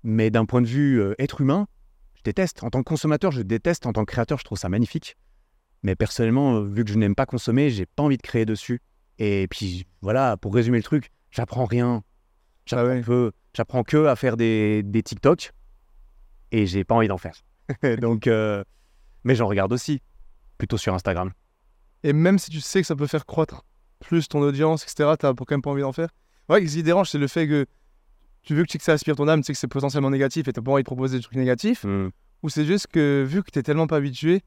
Mais 0.02 0.30
d'un 0.32 0.44
point 0.44 0.60
de 0.60 0.66
vue 0.66 1.00
euh, 1.00 1.14
être 1.20 1.40
humain, 1.40 1.68
je 2.14 2.22
déteste. 2.24 2.64
En 2.64 2.70
tant 2.70 2.80
que 2.80 2.88
consommateur, 2.88 3.30
je 3.30 3.42
déteste. 3.42 3.86
En 3.86 3.92
tant 3.92 4.04
que 4.04 4.10
créateur, 4.10 4.38
je 4.38 4.44
trouve 4.44 4.58
ça 4.58 4.68
magnifique. 4.68 5.16
Mais 5.84 5.94
personnellement, 5.94 6.56
euh, 6.56 6.64
vu 6.64 6.84
que 6.84 6.90
je 6.90 6.98
n'aime 6.98 7.14
pas 7.14 7.26
consommer, 7.26 7.70
j'ai 7.70 7.86
pas 7.86 8.02
envie 8.02 8.16
de 8.16 8.22
créer 8.22 8.44
dessus. 8.44 8.80
Et 9.20 9.46
puis 9.48 9.86
voilà, 10.00 10.36
pour 10.36 10.52
résumer 10.52 10.78
le 10.78 10.82
truc, 10.82 11.12
j'apprends 11.32 11.64
rien. 11.64 12.04
J'apprends 12.66 12.86
Ah 12.86 12.94
ouais. 12.94 13.00
peu. 13.00 13.32
J'apprends 13.54 13.82
que 13.82 14.06
à 14.06 14.16
faire 14.16 14.36
des, 14.36 14.82
des 14.84 15.02
TikTok 15.02 15.52
et 16.52 16.66
j'ai 16.66 16.84
pas 16.84 16.94
envie 16.94 17.08
d'en 17.08 17.18
faire. 17.18 17.34
Donc, 18.00 18.26
euh, 18.26 18.62
mais 19.24 19.34
j'en 19.34 19.48
regarde 19.48 19.72
aussi, 19.72 20.00
plutôt 20.58 20.78
sur 20.78 20.94
Instagram. 20.94 21.32
Et 22.04 22.12
même 22.12 22.38
si 22.38 22.50
tu 22.50 22.60
sais 22.60 22.80
que 22.80 22.86
ça 22.86 22.96
peut 22.96 23.06
faire 23.06 23.26
croître 23.26 23.64
plus 24.00 24.28
ton 24.28 24.40
audience, 24.40 24.84
etc., 24.84 25.12
t'as 25.18 25.32
quand 25.34 25.50
même 25.50 25.62
pas 25.62 25.70
envie 25.70 25.82
d'en 25.82 25.92
faire. 25.92 26.08
Ouais, 26.48 26.66
ce 26.66 26.74
qui 26.74 26.82
dérange, 26.82 27.10
c'est 27.10 27.18
le 27.18 27.28
fait 27.28 27.46
que 27.46 27.66
tu 28.42 28.54
veux 28.54 28.62
que 28.62 28.68
tu 28.68 28.72
sais 28.72 28.78
que 28.78 28.84
ça 28.84 28.92
aspire 28.92 29.16
ton 29.16 29.28
âme, 29.28 29.40
tu 29.40 29.46
sais 29.46 29.52
que 29.52 29.58
c'est 29.58 29.68
potentiellement 29.68 30.10
négatif 30.10 30.48
et 30.48 30.52
t'as 30.52 30.60
pas 30.60 30.72
envie 30.72 30.82
de 30.82 30.86
proposer 30.86 31.18
des 31.18 31.22
trucs 31.22 31.36
négatifs. 31.36 31.84
Hmm. 31.84 32.08
Ou 32.42 32.48
c'est 32.48 32.64
juste 32.64 32.88
que 32.88 33.24
vu 33.26 33.42
que 33.42 33.50
t'es 33.50 33.62
tellement 33.62 33.86
pas 33.86 33.96
habitué, 33.96 34.42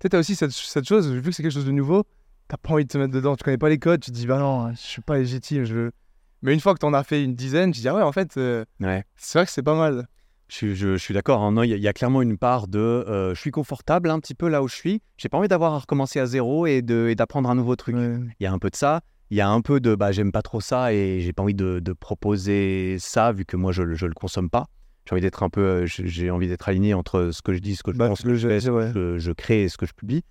tu 0.00 0.08
t'as 0.08 0.18
aussi 0.18 0.34
cette, 0.34 0.50
cette 0.50 0.86
chose, 0.86 1.08
vu 1.10 1.22
que 1.22 1.30
c'est 1.30 1.42
quelque 1.42 1.52
chose 1.52 1.66
de 1.66 1.72
nouveau, 1.72 2.04
t'as 2.48 2.56
pas 2.56 2.72
envie 2.72 2.84
de 2.84 2.88
te 2.88 2.98
mettre 2.98 3.12
dedans. 3.12 3.36
Tu 3.36 3.44
connais 3.44 3.58
pas 3.58 3.68
les 3.68 3.78
codes, 3.78 4.00
tu 4.00 4.10
te 4.10 4.16
dis, 4.16 4.26
bah 4.26 4.38
non, 4.38 4.70
je 4.72 4.76
suis 4.78 5.02
pas 5.02 5.18
légitime, 5.18 5.64
je 5.64 5.74
veux. 5.74 5.92
Mais 6.42 6.54
une 6.54 6.60
fois 6.60 6.72
que 6.74 6.78
t'en 6.78 6.92
as 6.94 7.02
fait 7.04 7.22
une 7.24 7.34
dizaine, 7.34 7.70
tu 7.72 7.78
te 7.78 7.82
dis, 7.82 7.88
ah 7.88 7.94
ouais, 7.94 8.02
en 8.02 8.12
fait, 8.12 8.36
euh, 8.36 8.64
Ouais. 8.80 9.04
c'est 9.16 9.38
vrai 9.38 9.46
que 9.46 9.52
c'est 9.52 9.62
pas 9.62 9.74
mal. 9.76 10.06
Je, 10.48 10.54
suis- 10.54 10.74
je- 10.76 10.92
je 10.96 11.02
suis 11.02 11.12
d'accord. 11.12 11.42
hein. 11.42 11.52
Il 11.64 11.68
y, 11.70 11.74
a- 11.74 11.76
il 11.76 11.82
y 11.82 11.88
a 11.88 11.92
clairement 11.92 12.22
une 12.22 12.38
part 12.38 12.68
de 12.68 12.78
euh, 12.78 13.34
je 13.34 13.40
suis 13.40 13.50
confortable 13.50 14.08
un 14.08 14.18
petit 14.18 14.34
peu 14.34 14.48
là 14.48 14.62
où 14.62 14.68
je 14.68 14.74
suis. 14.74 15.02
J'ai 15.18 15.28
pas 15.28 15.36
envie 15.36 15.48
d'avoir 15.48 15.74
à 15.74 15.78
recommencer 15.80 16.20
à 16.20 16.26
zéro 16.26 16.66
et 16.66 16.80
d'apprendre 16.80 17.50
un 17.50 17.54
nouveau 17.54 17.76
truc. 17.76 17.96
Ouais. 17.96 18.16
Il 18.40 18.44
y 18.44 18.46
a 18.46 18.52
un 18.52 18.58
peu 18.58 18.70
de 18.70 18.76
ça. 18.76 19.02
Il 19.30 19.36
y 19.36 19.42
a 19.42 19.48
un 19.50 19.60
peu 19.60 19.78
de 19.78 19.94
bah, 19.94 20.10
j'aime 20.10 20.32
pas 20.32 20.40
trop 20.40 20.62
ça 20.62 20.94
et 20.94 21.20
j'ai 21.20 21.34
pas 21.34 21.42
envie 21.42 21.54
de, 21.54 21.80
de 21.80 21.92
proposer 21.92 22.96
ça 22.98 23.30
vu 23.32 23.44
que 23.44 23.56
moi 23.58 23.72
je, 23.72 23.92
je 23.94 24.06
le 24.06 24.14
consomme 24.14 24.48
pas. 24.48 24.66
J'ai 25.06 25.12
envie 25.14 25.20
d'être 25.22 25.42
un 25.42 25.50
peu, 25.50 25.60
euh, 25.60 25.86
j'ai 25.86 26.30
envie 26.30 26.48
d'être 26.48 26.66
aligné 26.68 26.94
entre 26.94 27.30
ce 27.32 27.42
que 27.42 27.52
je 27.52 27.58
dis, 27.58 27.76
ce 27.76 27.82
que 27.82 27.92
je 27.92 27.98
Bah, 27.98 28.08
pense, 28.08 28.24
le 28.24 28.34
jeu, 28.34 28.48
fais, 28.48 28.60
ce 28.60 28.70
ouais. 28.70 28.90
que 28.94 29.18
je, 29.18 29.18
je 29.18 29.32
crée 29.32 29.64
et 29.64 29.68
ce 29.68 29.76
que 29.76 29.84
je 29.86 29.92
publie. 29.92 30.22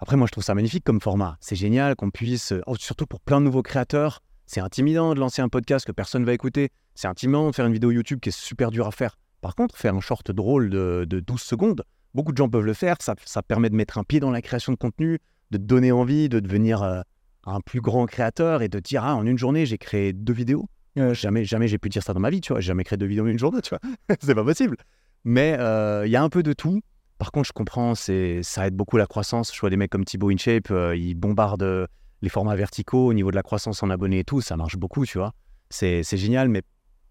Après, 0.00 0.16
moi, 0.16 0.26
je 0.26 0.32
trouve 0.32 0.44
ça 0.44 0.54
magnifique 0.54 0.84
comme 0.84 1.00
format. 1.00 1.36
C'est 1.40 1.56
génial 1.56 1.96
qu'on 1.96 2.10
puisse, 2.10 2.52
euh, 2.52 2.60
oh, 2.66 2.76
surtout 2.76 3.06
pour 3.06 3.20
plein 3.20 3.40
de 3.40 3.46
nouveaux 3.46 3.62
créateurs, 3.62 4.22
c'est 4.46 4.60
intimidant 4.60 5.14
de 5.14 5.20
lancer 5.20 5.40
un 5.40 5.48
podcast 5.48 5.86
que 5.86 5.92
personne 5.92 6.24
va 6.24 6.32
écouter. 6.32 6.70
C'est 6.94 7.08
intimidant 7.08 7.48
de 7.50 7.54
faire 7.54 7.66
une 7.66 7.72
vidéo 7.72 7.90
YouTube 7.90 8.20
qui 8.20 8.28
est 8.28 8.38
super 8.38 8.70
dur 8.70 8.86
à 8.86 8.90
faire. 8.90 9.16
Par 9.40 9.54
contre, 9.54 9.76
faire 9.76 9.94
un 9.94 10.00
short 10.00 10.30
drôle 10.30 10.70
de, 10.70 11.06
de 11.08 11.20
12 11.20 11.40
secondes, 11.40 11.84
beaucoup 12.14 12.32
de 12.32 12.36
gens 12.36 12.48
peuvent 12.48 12.64
le 12.64 12.74
faire. 12.74 12.96
Ça, 13.00 13.14
ça 13.24 13.42
permet 13.42 13.70
de 13.70 13.74
mettre 13.74 13.98
un 13.98 14.04
pied 14.04 14.20
dans 14.20 14.30
la 14.30 14.42
création 14.42 14.72
de 14.72 14.76
contenu, 14.76 15.18
de 15.50 15.58
donner 15.58 15.92
envie 15.92 16.28
de 16.28 16.40
devenir 16.40 16.82
euh, 16.82 17.00
un 17.46 17.60
plus 17.60 17.80
grand 17.80 18.06
créateur 18.06 18.62
et 18.62 18.68
de 18.68 18.80
dire 18.80 19.04
ah, 19.04 19.16
en 19.16 19.26
une 19.26 19.38
journée, 19.38 19.66
j'ai 19.66 19.78
créé 19.78 20.12
deux 20.12 20.32
vidéos. 20.32 20.68
Jamais, 20.96 21.44
jamais 21.44 21.66
j'ai 21.66 21.78
pu 21.78 21.88
dire 21.88 22.04
ça 22.04 22.12
dans 22.12 22.20
ma 22.20 22.30
vie, 22.30 22.40
tu 22.40 22.52
vois. 22.52 22.60
J'ai 22.60 22.68
jamais 22.68 22.84
créé 22.84 22.96
deux 22.96 23.06
vidéos 23.06 23.24
en 23.24 23.28
une 23.28 23.38
journée, 23.38 23.60
tu 23.60 23.70
vois. 23.70 23.80
c'est 24.20 24.34
pas 24.34 24.44
possible. 24.44 24.76
Mais 25.24 25.56
euh, 25.58 26.06
il 26.06 26.12
y 26.12 26.16
a 26.16 26.22
un 26.22 26.28
peu 26.28 26.42
de 26.42 26.52
tout. 26.52 26.80
Par 27.18 27.30
contre, 27.30 27.48
je 27.48 27.52
comprends, 27.52 27.94
c'est, 27.94 28.42
ça 28.42 28.66
aide 28.66 28.74
beaucoup 28.74 28.96
la 28.96 29.06
croissance. 29.06 29.54
Je 29.54 29.60
vois 29.60 29.70
des 29.70 29.76
mecs 29.76 29.90
comme 29.90 30.04
Thibaut 30.04 30.30
InShape, 30.30 30.70
euh, 30.70 30.96
ils 30.96 31.14
bombardent 31.14 31.88
les 32.22 32.28
formats 32.28 32.56
verticaux 32.56 33.06
au 33.06 33.12
niveau 33.12 33.30
de 33.30 33.36
la 33.36 33.42
croissance 33.42 33.82
en 33.82 33.90
abonnés 33.90 34.20
et 34.20 34.24
tout. 34.24 34.40
Ça 34.40 34.56
marche 34.56 34.76
beaucoup, 34.76 35.06
tu 35.06 35.18
vois. 35.18 35.32
C'est, 35.70 36.02
c'est 36.02 36.16
génial, 36.16 36.48
mais 36.48 36.62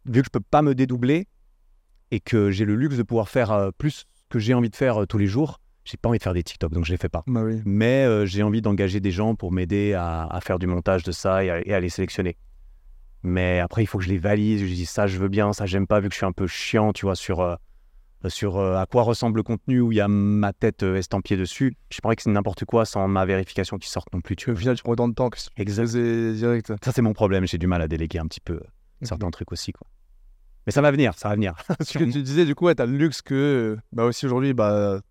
vu 0.06 0.22
que 0.22 0.26
je 0.26 0.32
peux 0.32 0.40
pas 0.40 0.62
me 0.62 0.76
dédoubler 0.76 1.28
et 2.12 2.20
que 2.20 2.52
j'ai 2.52 2.66
le 2.66 2.76
luxe 2.76 2.98
de 2.98 3.04
pouvoir 3.04 3.30
faire 3.30 3.52
euh, 3.52 3.72
plus 3.78 4.06
que 4.30 4.40
j'ai 4.40 4.54
envie 4.54 4.70
de 4.70 4.76
faire 4.76 5.04
euh, 5.04 5.06
tous 5.06 5.18
les 5.18 5.28
jours, 5.28 5.60
j'ai 5.86 5.98
pas 5.98 6.10
envie 6.10 6.18
de 6.18 6.24
faire 6.24 6.34
des 6.34 6.44
TikTok, 6.44 6.72
donc 6.72 6.86
je 6.86 6.92
les 6.92 6.98
fais 6.98 7.10
pas. 7.10 7.24
Bah 7.28 7.44
oui. 7.44 7.62
Mais 7.66 8.06
euh, 8.06 8.26
j'ai 8.26 8.44
envie 8.44 8.62
d'engager 8.62 9.00
des 9.00 9.12
gens 9.12 9.36
pour 9.36 9.52
m'aider 9.52 9.94
à, 9.94 10.26
à 10.26 10.42
faire 10.42 10.60
du 10.60 10.68
montage 10.68 11.04
de 11.04 11.12
ça 11.12 11.44
et 11.44 11.50
à, 11.50 11.68
et 11.68 11.74
à 11.74 11.80
les 11.80 11.90
sélectionner. 11.90 12.38
Mais 13.24 13.60
après, 13.60 13.84
il 13.84 13.86
faut 13.86 13.98
que 13.98 14.04
je 14.04 14.10
les 14.10 14.18
valise. 14.18 14.62
Je 14.62 14.74
dis 14.74 14.86
ça, 14.86 15.08
je 15.08 15.18
veux 15.18 15.30
bien, 15.30 15.54
ça, 15.54 15.66
j'aime 15.66 15.88
pas, 15.88 16.00
vu 16.00 16.10
que 16.10 16.14
je 16.14 16.18
suis 16.18 16.26
un 16.26 16.32
peu 16.32 16.48
chiant, 16.48 16.94
tu 16.94 17.06
vois, 17.06 17.16
sur, 17.16 17.40
euh, 17.40 17.56
sur 18.30 18.58
euh, 18.58 18.78
à 18.78 18.86
quoi 18.86 19.04
ressemble 19.04 19.38
le 19.38 19.44
contenu 19.44 19.82
où 19.82 19.92
il 19.92 19.96
y 19.96 20.02
a 20.02 20.08
ma 20.08 20.54
tête 20.54 20.84
euh, 20.84 20.96
estampillée 20.96 21.38
dessus. 21.40 21.76
Je 21.90 22.00
pas 22.00 22.16
que 22.16 22.22
c'est 22.22 22.30
n'importe 22.30 22.66
quoi 22.66 22.86
sans 22.86 23.08
ma 23.08 23.26
vérification 23.26 23.78
qui 23.78 23.90
sorte 23.90 24.14
non 24.14 24.22
plus, 24.22 24.36
tu 24.36 24.50
Au 24.50 24.54
vois. 24.54 24.60
final, 24.60 24.76
tu 24.76 24.84
prends 24.84 24.94
autant 24.94 25.08
de 25.08 25.14
temps 25.14 25.30
que 25.30 25.38
Exact. 25.58 25.96
direct. 25.98 26.74
Ça, 26.84 26.92
c'est 26.92 27.02
mon 27.02 27.14
problème. 27.14 27.46
J'ai 27.46 27.58
du 27.58 27.68
mal 27.68 27.82
à 27.82 27.88
déléguer 27.88 28.20
un 28.20 28.28
petit 28.28 28.40
peu 28.40 28.54
euh, 28.54 28.62
certains 29.02 29.30
trucs 29.32 29.52
aussi, 29.52 29.72
quoi. 29.72 29.88
Mais 30.66 30.72
ça 30.72 30.82
va 30.82 30.92
venir, 30.92 31.14
ça 31.18 31.28
va 31.30 31.36
venir. 31.36 31.56
Ce 31.82 31.98
que 31.98 32.04
tu 32.06 32.24
disais, 32.24 32.46
du 32.46 32.56
coup, 32.56 32.66
ouais, 32.66 32.76
tu 32.76 32.82
as 32.82 32.86
le 32.86 32.96
luxe 32.98 33.22
que, 33.22 33.78
bah 33.92 34.06
aussi 34.06 34.26
aujourd'hui, 34.26 34.54
bah, 34.54 35.02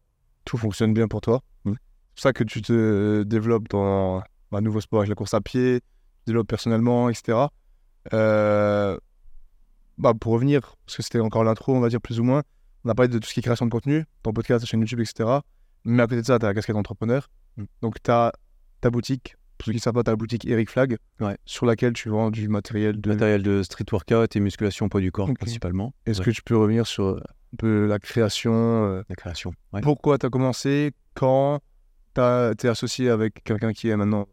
tout 0.47 0.57
fonctionne 0.57 0.95
bien 0.95 1.09
pour 1.09 1.21
toi. 1.21 1.43
Mm. 1.65 1.73
C'est 1.73 2.15
pour 2.15 2.23
ça 2.23 2.33
que 2.33 2.45
tu 2.45 2.63
te 2.63 3.23
développes 3.25 3.69
dans 3.69 4.23
un 4.53 4.61
nouveau 4.63 4.81
sport 4.81 5.01
avec 5.01 5.11
la 5.11 5.15
course 5.15 5.35
à 5.35 5.41
pied, 5.43 5.81
tu 5.81 6.25
te 6.25 6.27
développes 6.27 6.49
personnellement, 6.49 7.11
etc. 7.11 7.39
Euh, 8.15 8.99
bah, 9.99 10.15
pour 10.19 10.33
revenir, 10.33 10.75
parce 10.87 10.97
que 10.97 11.03
c'était 11.03 11.21
encore 11.21 11.45
l'intro, 11.45 11.75
on 11.77 11.81
va 11.81 11.89
dire 11.91 12.01
plus 12.01 12.19
ou 12.19 12.25
moins, 12.25 12.43
on 12.85 12.91
a 12.91 12.95
parlé 12.95 13.09
de 13.09 13.19
tout 13.19 13.29
ce 13.29 13.35
qui 13.35 13.41
est 13.41 13.43
création 13.43 13.67
de 13.67 13.71
contenu, 13.71 14.05
ton 14.23 14.33
podcast, 14.33 14.65
ta 14.65 14.67
chaîne 14.69 14.81
YouTube, 14.81 15.01
etc. 15.01 15.29
Mais 15.85 16.03
à 16.03 16.07
côté 16.07 16.21
de 16.23 16.27
ça, 16.27 16.39
tu 16.39 16.45
as 16.45 16.49
la 16.49 16.55
casquette 16.55 16.77
entrepreneur. 16.77 17.29
Mm. 17.57 17.65
Donc, 17.83 18.03
tu 18.03 18.11
as 18.11 18.33
ta 18.81 18.91
boutique. 18.91 19.37
Pour 19.59 19.67
ceux 19.67 19.73
qui 19.73 19.79
ne 19.79 19.83
savent 19.83 19.95
pas, 19.95 20.03
tu 20.03 20.11
as 20.11 20.13
la 20.13 20.17
boutique 20.17 20.45
Eric 20.47 20.71
Flag, 20.71 20.97
Ouais. 21.21 21.37
sur 21.45 21.67
laquelle 21.67 21.93
tu 21.93 22.09
vends 22.09 22.31
du 22.31 22.49
matériel 22.49 23.01
de. 23.01 23.09
Matériel 23.11 23.43
de 23.43 23.63
street 23.63 23.85
workout 23.93 24.35
et 24.35 24.41
musculation 24.41 24.89
poids 24.89 25.01
du 25.01 25.13
corps, 25.13 25.33
principalement. 25.35 25.95
Est-ce 26.07 26.19
Ouais. 26.21 26.27
que 26.27 26.31
tu 26.31 26.43
peux 26.43 26.57
revenir 26.57 26.87
sur 26.87 27.19
un 27.19 27.57
peu 27.59 27.87
la 27.87 27.99
création 27.99 28.53
euh, 28.55 29.03
La 29.09 29.15
création. 29.15 29.53
Ouais. 29.73 29.81
Pourquoi 29.83 30.19
tu 30.19 30.27
as 30.27 30.31
commencé 30.31 30.93
Quand 31.15 31.61
tu 32.15 32.21
es 32.21 32.69
associé 32.69 33.09
avec 33.11 33.43
quelqu'un 33.45 33.73
qui 33.73 33.89
est 33.89 33.97
maintenant 33.97 34.27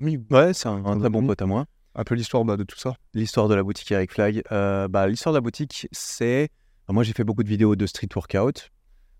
Ouais, 0.00 0.54
c'est 0.54 0.68
un, 0.68 0.98
très 0.98 1.10
bon 1.10 1.26
pote 1.26 1.42
à 1.42 1.46
moi. 1.46 1.66
Un 1.94 2.04
peu 2.04 2.14
l'histoire 2.14 2.44
bah, 2.44 2.56
de 2.56 2.62
tout 2.62 2.78
ça. 2.78 2.94
L'histoire 3.14 3.48
de 3.48 3.54
la 3.56 3.64
boutique 3.64 3.90
Eric 3.90 4.12
Flag. 4.12 4.42
euh, 4.52 4.86
bah, 4.86 5.08
L'histoire 5.08 5.32
de 5.32 5.38
la 5.38 5.40
boutique, 5.40 5.88
c'est. 5.90 6.48
Moi, 6.92 7.02
j'ai 7.04 7.12
fait 7.12 7.24
beaucoup 7.24 7.42
de 7.42 7.48
vidéos 7.48 7.76
de 7.76 7.86
street 7.86 8.08
workout. 8.14 8.70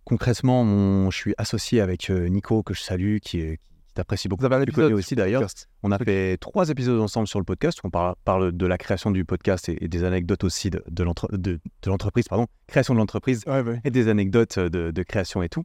Concrètement, 0.04 0.64
mon- 0.64 1.10
je 1.10 1.16
suis 1.16 1.34
associé 1.38 1.80
avec 1.80 2.08
euh, 2.10 2.28
Nico, 2.28 2.62
que 2.62 2.72
je 2.74 2.80
salue, 2.82 3.18
qui, 3.18 3.40
est- 3.40 3.56
qui 3.86 3.94
t'apprécie 3.94 4.28
beaucoup. 4.28 4.40
Vous 4.40 4.46
avez 4.52 4.56
un 4.56 4.64
Tu 4.64 4.72
connais 4.72 4.94
aussi 4.94 5.14
d'ailleurs. 5.14 5.44
On 5.82 5.92
a 5.92 5.98
fait 5.98 6.38
trois 6.38 6.70
épisodes 6.70 7.00
ensemble 7.00 7.28
sur 7.28 7.38
le 7.38 7.44
podcast. 7.44 7.78
On 7.84 7.90
parle, 7.90 8.14
parle 8.24 8.52
de 8.52 8.66
la 8.66 8.78
création 8.78 9.10
du 9.10 9.24
podcast 9.26 9.68
et, 9.68 9.84
et 9.84 9.88
des 9.88 10.04
anecdotes 10.04 10.44
aussi 10.44 10.70
de, 10.70 10.82
de 10.88 11.02
l'entre- 11.04 11.28
de- 11.36 11.60
de 11.82 11.90
l'entreprise, 11.90 12.26
pardon, 12.28 12.46
création 12.66 12.94
de 12.94 12.98
l'entreprise 12.98 13.42
Ouais, 13.46 13.60
ouais. 13.60 13.80
et 13.84 13.90
des 13.90 14.08
anecdotes 14.08 14.58
de, 14.58 14.90
de 14.90 15.02
création 15.02 15.42
et 15.42 15.48
tout. 15.50 15.64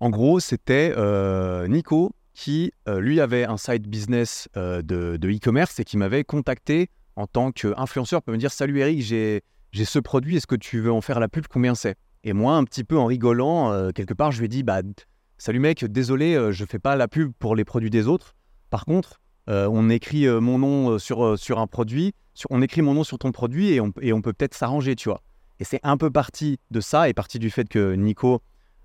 En 0.00 0.10
gros, 0.10 0.38
c'était 0.38 0.92
euh, 0.96 1.66
Nico 1.66 2.12
qui, 2.34 2.72
euh, 2.88 3.00
lui, 3.00 3.20
avait 3.20 3.44
un 3.44 3.56
side 3.56 3.88
business 3.88 4.48
euh, 4.56 4.80
de 4.82 5.16
de 5.16 5.28
e-commerce 5.28 5.80
et 5.80 5.84
qui 5.84 5.96
m'avait 5.96 6.22
contacté 6.22 6.88
en 7.16 7.26
tant 7.26 7.50
qu'influenceur 7.50 8.22
pour 8.22 8.32
me 8.32 8.38
dire 8.38 8.52
Salut 8.52 8.78
Eric, 8.78 9.02
j'ai 9.02 9.42
j'ai 9.72 9.84
ce 9.84 9.98
produit, 9.98 10.36
est-ce 10.36 10.46
que 10.46 10.56
tu 10.56 10.80
veux 10.80 10.92
en 10.92 11.00
faire 11.00 11.20
la 11.20 11.28
pub 11.28 11.46
Combien 11.48 11.74
c'est? 11.74 11.96
Et 12.24 12.32
moi, 12.32 12.54
un 12.54 12.64
petit 12.64 12.84
peu 12.84 12.98
en 12.98 13.06
rigolant, 13.06 13.70
euh, 13.72 13.90
quelque 13.90 14.14
part, 14.14 14.32
je 14.32 14.38
lui 14.38 14.46
ai 14.46 14.48
dit 14.48 14.62
bah, 14.62 14.82
Salut 15.40 15.60
mec, 15.60 15.84
désolé, 15.84 16.34
euh, 16.34 16.50
je 16.50 16.64
fais 16.64 16.80
pas 16.80 16.96
la 16.96 17.06
pub 17.06 17.32
pour 17.38 17.54
les 17.54 17.64
produits 17.64 17.90
des 17.90 18.08
autres. 18.08 18.34
Par 18.70 18.84
contre, 18.84 19.20
euh, 19.48 19.68
on 19.70 19.88
écrit 19.88 20.26
euh, 20.26 20.40
mon 20.40 20.58
nom 20.58 20.98
sur, 20.98 21.38
sur 21.38 21.60
un 21.60 21.68
produit, 21.68 22.12
on 22.50 22.60
écrit 22.60 22.82
mon 22.82 22.92
nom 22.92 23.04
sur 23.04 23.20
ton 23.20 23.30
produit 23.30 23.70
et 23.70 23.80
on, 23.80 23.92
et 24.00 24.12
on 24.12 24.20
peut 24.20 24.32
peut-être 24.32 24.54
s'arranger, 24.54 24.96
tu 24.96 25.08
vois. 25.08 25.22
Et 25.60 25.64
c'est 25.64 25.78
un 25.84 25.96
peu 25.96 26.10
parti 26.10 26.58
de 26.72 26.80
ça 26.80 27.08
et 27.08 27.14
parti 27.14 27.38
du 27.38 27.50
fait 27.50 27.68
que 27.68 27.94
Nico 27.94 28.42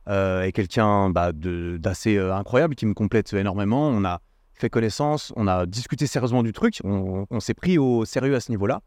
est 0.08 0.52
quelqu'un 0.54 1.10
bah, 1.10 1.32
d'assez 1.34 2.20
incroyable 2.20 2.76
qui 2.76 2.86
me 2.86 2.94
complète 2.94 3.34
énormément. 3.34 3.90
On 3.90 4.04
a 4.06 4.22
fait 4.54 4.70
connaissance, 4.70 5.34
on 5.36 5.48
a 5.48 5.66
discuté 5.66 6.08
sérieusement 6.08 6.44
du 6.44 6.52
truc, 6.52 6.82
on 6.84 7.40
s'est 7.40 7.54
pris 7.54 7.78
au 7.78 8.06
sérieux 8.06 8.36
à 8.36 8.40
ce 8.40 8.52
niveau-là. 8.52 8.82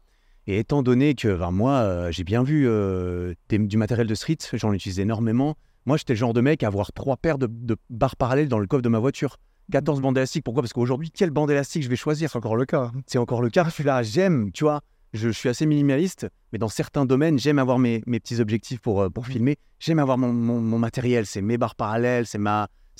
Et 0.47 0.59
étant 0.59 0.81
donné 0.81 1.13
que 1.13 1.35
ben, 1.35 1.51
moi, 1.51 1.73
euh, 1.79 2.11
j'ai 2.11 2.23
bien 2.23 2.41
vu 2.43 2.67
euh, 2.67 3.33
des- 3.49 3.57
du 3.59 3.77
matériel 3.77 4.07
de 4.07 4.15
street, 4.15 4.37
j'en 4.53 4.71
utilise 4.73 4.99
énormément. 4.99 5.55
Moi, 5.85 5.97
j'étais 5.97 6.13
le 6.13 6.17
genre 6.17 6.33
de 6.33 6.41
mec 6.41 6.63
à 6.63 6.67
avoir 6.67 6.91
trois 6.93 7.17
paires 7.17 7.37
de, 7.37 7.47
de 7.49 7.75
barres 7.89 8.15
parallèles 8.15 8.47
dans 8.47 8.59
le 8.59 8.67
coffre 8.67 8.81
de 8.81 8.89
ma 8.89 8.99
voiture. 8.99 9.37
14 9.71 9.99
bandes 9.99 10.17
élastiques. 10.17 10.43
Pourquoi? 10.45 10.63
Parce 10.63 10.71
qu'aujourd'hui, 10.73 11.11
quelle 11.11 11.31
bande 11.31 11.51
élastique 11.51 11.83
je 11.83 11.89
vais 11.89 11.97
choisir? 11.97 12.29
C'est 12.31 12.37
encore 12.37 12.55
le 12.55 12.65
cas. 12.65 12.83
hein. 12.95 13.01
c'est 13.07 13.17
encore 13.17 13.41
le 13.41 13.49
cas. 13.49 13.65
Je 13.65 13.69
suis 13.71 13.83
là, 13.83 14.01
j'aime, 14.03 14.51
tu 14.53 14.63
vois. 14.63 14.81
Je, 15.13 15.27
je 15.29 15.33
suis 15.37 15.49
assez 15.49 15.65
minimaliste, 15.65 16.27
mais 16.51 16.59
dans 16.59 16.67
certains 16.69 17.05
domaines, 17.05 17.39
j'aime 17.39 17.59
avoir 17.59 17.79
mes, 17.79 18.01
mes 18.07 18.19
petits 18.19 18.39
objectifs 18.39 18.79
pour, 18.79 19.01
euh, 19.01 19.09
pour 19.09 19.25
Mhm. 19.25 19.31
filmer. 19.31 19.57
J'aime 19.79 19.99
avoir 19.99 20.17
mon, 20.17 20.31
mon- 20.31 20.61
mon 20.61 20.79
matériel, 20.79 21.25
c'est 21.25 21.41
mes 21.41 21.57
barres 21.57 21.75
parallèles, 21.75 22.25
c'est 22.25 22.39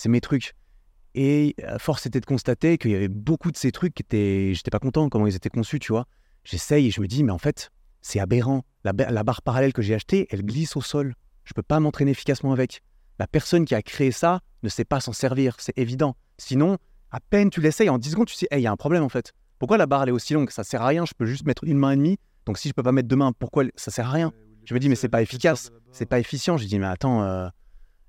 mes 0.09 0.21
trucs. 0.21 0.53
Et 1.15 1.55
force 1.79 2.05
était 2.05 2.19
de 2.19 2.25
constater 2.25 2.77
qu'il 2.77 2.91
y 2.91 2.95
avait 2.95 3.07
beaucoup 3.07 3.51
de 3.51 3.57
ces 3.57 3.71
trucs 3.71 3.93
qui 3.93 4.03
étaient. 4.03 4.51
J'étais 4.53 4.69
pas 4.69 4.79
content 4.79 5.09
comment 5.09 5.25
ils 5.27 5.35
étaient 5.35 5.49
conçus, 5.49 5.79
tu 5.79 5.91
vois. 5.91 6.05
J'essaye 6.49 6.87
et 6.87 6.91
je 6.91 7.01
me 7.01 7.07
dis, 7.07 7.25
mais 7.25 7.33
en 7.33 7.37
fait, 7.37 7.71
c'est 8.01 8.19
aberrant. 8.21 8.63
La, 8.85 8.93
la 8.93 9.23
barre 9.23 9.41
parallèle 9.41 9.73
que 9.73 9.81
j'ai 9.81 9.93
achetée, 9.93 10.27
elle 10.31 10.43
glisse 10.45 10.77
au 10.77 10.81
sol. 10.81 11.13
Je 11.43 11.53
peux 11.53 11.61
pas 11.61 11.81
m'entraîner 11.81 12.11
efficacement 12.11 12.53
avec. 12.53 12.81
La 13.19 13.27
personne 13.27 13.65
qui 13.65 13.75
a 13.75 13.81
créé 13.81 14.11
ça 14.11 14.39
ne 14.63 14.69
sait 14.69 14.85
pas 14.85 15.01
s'en 15.01 15.11
servir, 15.11 15.55
c'est 15.59 15.77
évident. 15.77 16.15
Sinon, 16.37 16.77
à 17.11 17.19
peine 17.19 17.49
tu 17.49 17.59
l'essayes, 17.59 17.89
en 17.89 17.97
10 17.97 18.11
secondes, 18.11 18.27
tu 18.27 18.35
sais, 18.35 18.47
il 18.51 18.59
y 18.59 18.67
a 18.67 18.71
un 18.71 18.77
problème 18.77 19.03
en 19.03 19.09
fait. 19.09 19.33
Pourquoi 19.59 19.77
la 19.77 19.87
barre 19.87 20.03
elle 20.03 20.09
est 20.09 20.13
aussi 20.13 20.33
longue? 20.33 20.49
Ça 20.51 20.63
sert 20.63 20.81
à 20.81 20.87
rien, 20.87 21.05
je 21.05 21.13
peux 21.17 21.25
juste 21.25 21.45
mettre 21.45 21.65
une 21.65 21.77
main 21.77 21.91
et 21.91 21.95
demie. 21.97 22.17
Donc 22.45 22.57
si 22.57 22.69
je 22.69 22.73
peux 22.73 22.83
pas 22.83 22.93
mettre 22.93 23.09
deux 23.09 23.15
mains, 23.17 23.33
pourquoi 23.37 23.65
ça 23.75 23.91
sert 23.91 24.07
à 24.07 24.11
rien? 24.11 24.31
Je 24.63 24.73
me 24.73 24.79
dis, 24.79 24.87
mais 24.87 24.95
c'est 24.95 25.09
pas 25.09 25.21
efficace, 25.21 25.71
C'est 25.91 26.05
pas 26.05 26.19
efficient. 26.19 26.57
J'ai 26.57 26.67
dit, 26.67 26.77
mais 26.79 26.85
attends. 26.87 27.23
euh, 27.23 27.47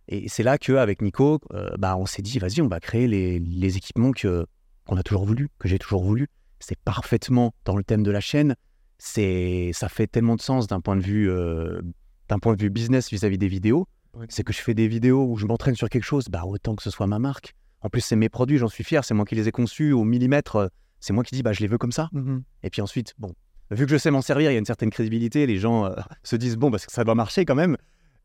Et 0.09 0.29
c'est 0.29 0.42
là 0.42 0.59
qu'avec 0.59 1.03
Nico, 1.03 1.40
euh, 1.55 1.70
bah, 1.79 1.96
on 1.96 2.07
s'est 2.07 2.22
dit, 2.22 2.38
vas-y, 2.38 2.61
on 2.61 2.68
va 2.68 2.81
créer 2.81 3.07
les, 3.07 3.77
équipements 3.77 4.11
qu'on 4.12 4.96
a 4.96 5.03
toujours 5.03 5.24
voulu, 5.24 5.48
que 5.59 5.68
j'ai 5.68 5.79
toujours 5.79 6.03
voulu. 6.03 6.29
C'est 6.60 6.78
parfaitement 6.78 7.54
dans 7.64 7.76
le 7.76 7.84
thème 7.84 8.02
de 8.02 8.10
la 8.10 8.20
chaîne. 8.20 8.54
C'est, 8.98 9.70
ça 9.72 9.88
fait 9.88 10.06
tellement 10.06 10.36
de 10.36 10.40
sens 10.40 10.66
d'un 10.66 10.80
point 10.80 10.96
de 10.96 11.02
vue, 11.02 11.30
euh, 11.30 11.80
d'un 12.28 12.38
point 12.38 12.54
de 12.54 12.60
vue 12.62 12.70
business 12.70 13.10
vis-à-vis 13.10 13.38
des 13.38 13.48
vidéos. 13.48 13.86
C'est 14.28 14.42
que 14.42 14.52
je 14.52 14.58
fais 14.60 14.74
des 14.74 14.88
vidéos 14.88 15.24
où 15.30 15.36
je 15.36 15.46
m'entraîne 15.46 15.76
sur 15.76 15.88
quelque 15.88 16.04
chose, 16.04 16.24
bah, 16.28 16.42
autant 16.44 16.74
que 16.74 16.82
ce 16.82 16.90
soit 16.90 17.06
ma 17.06 17.20
marque. 17.20 17.54
En 17.82 17.88
plus, 17.88 18.00
c'est 18.00 18.16
mes 18.16 18.28
produits, 18.28 18.58
j'en 18.58 18.68
suis 18.68 18.82
fier. 18.82 19.04
C'est 19.04 19.14
moi 19.14 19.24
qui 19.24 19.36
les 19.36 19.46
ai 19.46 19.52
conçus 19.52 19.92
au 19.92 20.02
millimètre. 20.02 20.56
euh, 20.56 20.68
C'est 20.98 21.12
moi 21.12 21.22
qui 21.22 21.36
dis, 21.36 21.44
bah, 21.44 21.52
je 21.52 21.60
les 21.60 21.68
veux 21.68 21.78
comme 21.78 21.92
ça. 21.92 22.08
Mhm. 22.12 22.42
Et 22.64 22.70
puis 22.70 22.82
ensuite, 22.82 23.14
bon, 23.18 23.32
vu 23.70 23.86
que 23.86 23.92
je 23.92 23.96
sais 23.96 24.10
m'en 24.10 24.22
servir, 24.22 24.50
il 24.50 24.54
y 24.54 24.56
a 24.56 24.58
une 24.58 24.64
certaine 24.64 24.90
crédibilité. 24.90 25.46
Les 25.46 25.58
gens 25.58 25.84
euh, 25.86 25.94
se 26.24 26.34
disent, 26.34 26.56
bon, 26.56 26.72
parce 26.72 26.86
que 26.86 26.92
ça 26.92 27.04
doit 27.04 27.14
marcher 27.14 27.44
quand 27.44 27.54
même. 27.54 27.76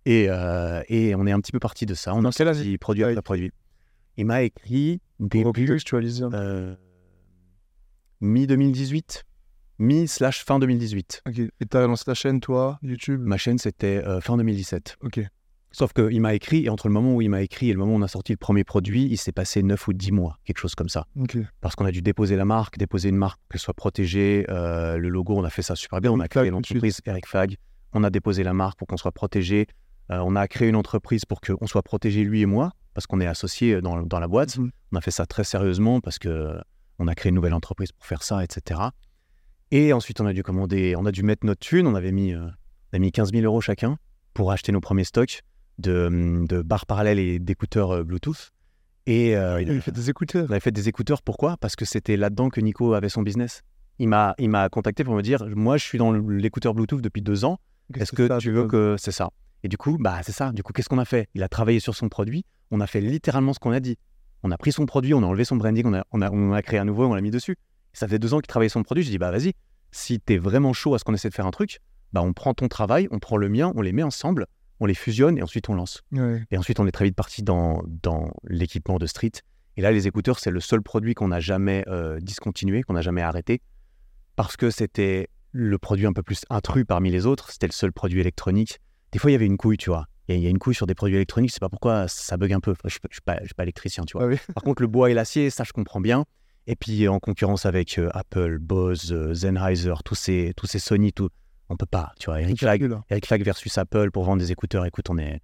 Et, 0.06 0.26
euh, 0.30 0.82
et 0.90 1.14
on 1.14 1.28
est 1.28 1.32
un 1.32 1.40
petit 1.40 1.52
peu 1.52 1.60
parti 1.60 1.86
de 1.86 1.94
ça. 1.94 2.16
On 2.16 2.26
a 2.26 2.32
produit 2.80 3.04
après 3.04 3.22
produit. 3.22 3.52
Il 4.18 4.26
m'a 4.26 4.42
écrit 4.42 5.00
euh, 6.34 6.76
mi-2018, 8.24 9.24
mi-slash 9.80 10.46
fin 10.46 10.60
2018. 10.60 11.24
Ok. 11.28 11.40
Et 11.40 11.66
t'as 11.70 11.86
lancé 11.86 12.06
ta 12.06 12.14
chaîne, 12.14 12.40
toi, 12.40 12.80
YouTube? 12.82 13.22
Ma 13.22 13.38
chaîne, 13.38 13.58
c'était 13.58 14.02
euh, 14.06 14.22
fin 14.22 14.38
2017. 14.38 14.98
Ok. 15.02 15.22
Sauf 15.72 15.92
qu'il 15.92 16.22
m'a 16.22 16.36
écrit, 16.36 16.66
et 16.66 16.70
entre 16.70 16.88
le 16.88 16.94
moment 16.94 17.16
où 17.16 17.22
il 17.22 17.30
m'a 17.30 17.42
écrit 17.42 17.70
et 17.70 17.74
le 17.74 17.80
moment 17.80 17.94
où 17.94 17.98
on 17.98 18.02
a 18.04 18.08
sorti 18.08 18.32
le 18.32 18.38
premier 18.38 18.64
produit, 18.64 19.08
il 19.10 19.18
s'est 19.18 19.32
passé 19.32 19.64
9 19.64 19.88
ou 19.88 19.94
10 19.94 20.12
mois, 20.12 20.38
quelque 20.46 20.60
chose 20.60 20.76
comme 20.76 20.88
ça. 20.88 21.08
Ok. 21.20 21.38
Parce 21.62 21.76
qu'on 21.76 21.86
a 21.86 21.92
dû 21.92 22.02
déposer 22.04 22.36
la 22.36 22.46
marque, 22.46 22.78
déposer 22.78 23.10
une 23.10 23.18
marque, 23.18 23.40
qu'elle 23.50 23.60
soit 23.60 23.74
protégée. 23.74 24.46
euh, 24.50 24.98
le 24.98 25.10
logo, 25.10 25.36
on 25.36 25.44
a 25.44 25.50
fait 25.50 25.64
ça 25.64 25.76
super 25.76 26.00
bien. 26.00 26.12
On 26.12 26.20
a 26.20 26.28
créé 26.28 26.50
l'entreprise 26.52 27.02
Eric 27.06 27.28
Fag. 27.28 27.58
On 27.92 28.04
a 28.04 28.10
déposé 28.10 28.44
la 28.44 28.54
marque 28.54 28.78
pour 28.78 28.88
qu'on 28.88 28.98
soit 28.98 29.12
protégé. 29.12 29.68
Euh, 30.12 30.20
on 30.20 30.36
a 30.36 30.48
créé 30.48 30.70
une 30.70 30.76
entreprise 30.76 31.26
pour 31.26 31.42
qu'on 31.42 31.66
soit 31.68 31.82
protégé, 31.84 32.24
lui 32.24 32.42
et 32.42 32.46
moi, 32.46 32.72
parce 32.94 33.08
qu'on 33.08 33.20
est 33.20 33.28
associés 33.28 33.82
dans, 33.82 34.04
dans 34.04 34.20
la 34.20 34.28
boîte. 34.28 34.58
Mhm. 34.58 34.72
On 34.92 34.98
a 34.98 35.02
fait 35.02 35.12
ça 35.12 35.26
très 35.26 35.44
sérieusement 35.44 36.02
parce 36.02 36.20
que 36.20 36.56
on 37.00 37.08
a 37.08 37.16
créé 37.16 37.30
une 37.30 37.36
nouvelle 37.36 37.54
entreprise 37.54 37.92
pour 37.92 38.06
faire 38.06 38.24
ça, 38.24 38.44
etc. 38.44 38.80
Et 39.72 39.94
ensuite, 39.94 40.22
on 40.22 40.26
a 40.26 40.34
dû 40.34 40.44
commander, 40.44 40.96
on 40.96 41.06
a 41.06 41.12
dû 41.12 41.24
mettre 41.24 41.46
notre 41.46 41.62
thune. 41.62 41.88
On 41.88 41.96
avait 41.96 42.12
mis, 42.12 42.34
euh, 42.34 42.46
on 42.92 42.98
a 42.98 43.00
mis 43.00 43.12
15 43.12 43.32
000 43.32 43.44
euros 43.44 43.62
chacun 43.62 43.98
pour 44.34 44.52
acheter 44.52 44.72
nos 44.72 44.82
premiers 44.82 45.04
stocks 45.04 45.42
de, 45.80 46.46
de 46.48 46.62
barres 46.62 46.86
parallèles 46.86 47.20
et 47.20 47.40
d'écouteurs 47.40 47.92
euh, 47.92 48.04
Bluetooth. 48.04 48.52
Et 49.06 49.36
euh, 49.36 49.62
Il 49.62 49.70
a 49.70 49.82
fait 49.82 49.92
des 49.92 50.10
écouteurs. 50.10 50.46
on 50.48 50.52
avait 50.52 50.60
fait 50.60 50.72
des 50.72 50.88
écouteurs, 50.88 51.22
pourquoi? 51.22 51.58
Parce 51.58 51.76
que 51.76 51.86
c'était 51.86 52.18
là-dedans 52.18 52.50
que 52.50 52.62
Nico 52.62 52.94
avait 52.94 53.10
son 53.10 53.22
business. 53.22 53.64
Il 54.00 54.08
m'a, 54.08 54.34
il 54.38 54.50
m'a 54.50 54.70
contacté 54.70 55.04
pour 55.04 55.14
me 55.14 55.22
dire, 55.22 55.46
moi 55.56 55.78
je 55.78 55.84
suis 55.84 55.98
dans 55.98 56.12
l'écouteur 56.14 56.74
Bluetooth 56.74 57.02
depuis 57.02 57.22
deux 57.22 57.46
ans, 57.46 57.60
est-ce 57.96 58.12
que 58.12 58.28
ça, 58.28 58.38
tu 58.38 58.52
veux 58.52 58.68
que... 58.68 58.96
C'est 58.98 59.12
ça. 59.12 59.30
Et 59.64 59.68
du 59.68 59.78
coup, 59.78 59.98
bah, 60.00 60.22
c'est 60.24 60.32
ça. 60.32 60.52
Du 60.52 60.64
coup, 60.64 60.74
qu'est-ce 60.74 60.90
qu'on 60.90 60.98
a 61.00 61.06
fait? 61.06 61.30
Il 61.36 61.44
a 61.44 61.48
travaillé 61.48 61.80
sur 61.80 61.96
son 61.96 62.10
produit. 62.10 62.46
On 62.72 62.82
a 62.82 62.88
fait 62.88 63.02
littéralement 63.02 63.54
ce 63.54 63.60
qu'on 63.60 63.72
a 63.72 63.80
dit. 63.80 63.98
On 64.44 64.52
a 64.52 64.58
pris 64.58 64.72
son 64.72 64.86
produit, 64.86 65.14
on 65.14 65.24
a 65.24 65.26
enlevé 65.26 65.46
son 65.46 65.56
branding, 65.56 65.86
on 65.86 65.94
a, 65.94 66.06
on 66.12 66.22
a, 66.22 66.30
on 66.30 66.52
a 66.52 66.62
créé 66.62 66.80
un 66.80 66.86
nouveau, 66.86 67.06
on 67.06 67.14
l'a 67.14 67.22
mis 67.22 67.32
dessus. 67.32 67.56
Ça 67.94 68.08
fait 68.08 68.20
deux 68.20 68.34
ans 68.34 68.40
qu'il 68.40 68.48
travaillait 68.48 68.70
son 68.70 68.84
produit. 68.84 69.04
J'ai 69.04 69.12
dit, 69.12 69.18
bah, 69.18 69.32
vas-y, 69.32 69.54
si 69.92 70.20
t'es 70.20 70.38
vraiment 70.38 70.74
chaud 70.74 70.96
à 70.96 71.00
ce 71.00 71.04
qu'on 71.04 71.14
essaie 71.14 71.30
de 71.30 71.34
faire 71.34 71.46
un 71.46 71.52
truc, 71.52 71.80
bah, 72.12 72.22
on 72.22 72.34
prend 72.34 72.54
ton 72.54 72.68
travail, 72.68 73.08
on 73.12 73.20
prend 73.20 73.38
le 73.38 73.50
mien, 73.50 73.72
on 73.76 73.82
les 73.82 73.94
met 73.94 74.04
ensemble, 74.04 74.48
on 74.80 74.86
les 74.86 74.94
fusionne 74.94 75.38
et 75.38 75.44
ensuite 75.44 75.70
on 75.70 75.76
lance. 75.76 76.02
Ouais. 76.12 76.44
Et 76.52 76.58
ensuite, 76.58 76.80
on 76.80 76.88
est 76.88 76.92
très 76.92 77.06
vite 77.06 77.16
parti 77.16 77.42
dans, 77.42 77.82
dans 77.88 78.32
l'équipement 78.44 78.98
de 78.98 79.06
street. 79.06 79.32
Et 79.78 79.82
là, 79.82 79.92
les 79.92 80.08
écouteurs, 80.08 80.40
c'est 80.40 80.52
le 80.52 80.60
seul 80.60 80.82
produit 80.82 81.14
qu'on 81.14 81.30
n'a 81.30 81.40
jamais 81.40 81.84
euh, 81.88 82.20
discontinué, 82.20 82.84
qu'on 82.84 82.94
n'a 82.94 83.02
jamais 83.02 83.22
arrêté, 83.22 83.62
parce 84.36 84.58
que 84.58 84.70
c'était 84.70 85.30
le 85.52 85.78
produit 85.78 86.06
un 86.06 86.14
peu 86.14 86.24
plus 86.24 86.44
intrus 86.50 86.86
parmi 86.86 87.12
les 87.12 87.26
autres. 87.26 87.52
C'était 87.52 87.68
le 87.68 87.74
seul 87.74 87.94
produit 87.94 88.20
électronique. 88.20 88.80
Des 89.12 89.20
fois, 89.20 89.32
il 89.32 89.34
y 89.34 89.36
avait 89.36 89.46
une 89.46 89.58
couille, 89.58 89.78
tu 89.78 89.90
vois. 89.90 90.08
Il 90.30 90.36
y 90.36 90.38
a- 90.38 90.40
il 90.40 90.44
y, 90.44 90.48
a 90.48 90.50
une 90.50 90.60
couille 90.60 90.76
sur 90.76 90.88
des 90.88 90.96
produits 90.96 91.16
électroniques, 91.18 91.50
je 91.50 91.56
sais 91.56 91.60
pas 91.60 91.70
pourquoi 91.70 92.08
ça 92.08 92.38
bug 92.38 92.54
un 92.54 92.60
peu. 92.62 92.72
Enfin, 92.72 92.88
je 92.88 92.98
ne 93.04 93.08
suis, 93.12 93.22
pas- 93.22 93.64
électricien, 93.64 94.04
tu 94.06 94.14
vois. 94.18 94.26
Ah 94.26 94.30
oui. 94.30 94.38
Par 94.54 94.64
contre, 94.64 94.82
le 94.82 94.88
bois 94.88 95.10
et 95.12 95.14
l'acier, 95.14 95.50
ça, 95.50 95.64
je 95.66 95.74
comprends 95.74 96.00
bien. 96.02 96.24
Et 96.66 96.76
puis, 96.78 97.08
en 97.10 97.20
concurrence 97.20 97.66
avec 97.66 97.98
euh, 98.00 98.10
Apple, 98.14 98.58
Bose, 98.60 99.12
euh, 99.12 99.34
Sennheiser, 99.34 99.94
tous 100.06 100.16
ces, 100.16 100.54
tous 100.56 100.66
ces 100.66 100.80
Sony, 100.80 101.12
tout, 101.12 101.28
on 101.70 101.76
peut 101.76 101.86
pas, 101.86 102.14
tu 102.20 102.28
vois. 102.28 102.40
Eric 102.40 102.60
Flag, 102.60 102.80
Calcul, 102.80 102.96
hein. 102.98 103.04
Eric 103.10 103.26
Flag 103.26 103.44
versus 103.44 103.78
Apple 103.78 104.12
pour 104.12 104.24
vendre 104.24 104.40
des 104.40 104.52
écouteurs, 104.54 104.86
écoute, 104.86 105.10
on 105.10 105.18
est 105.18 105.42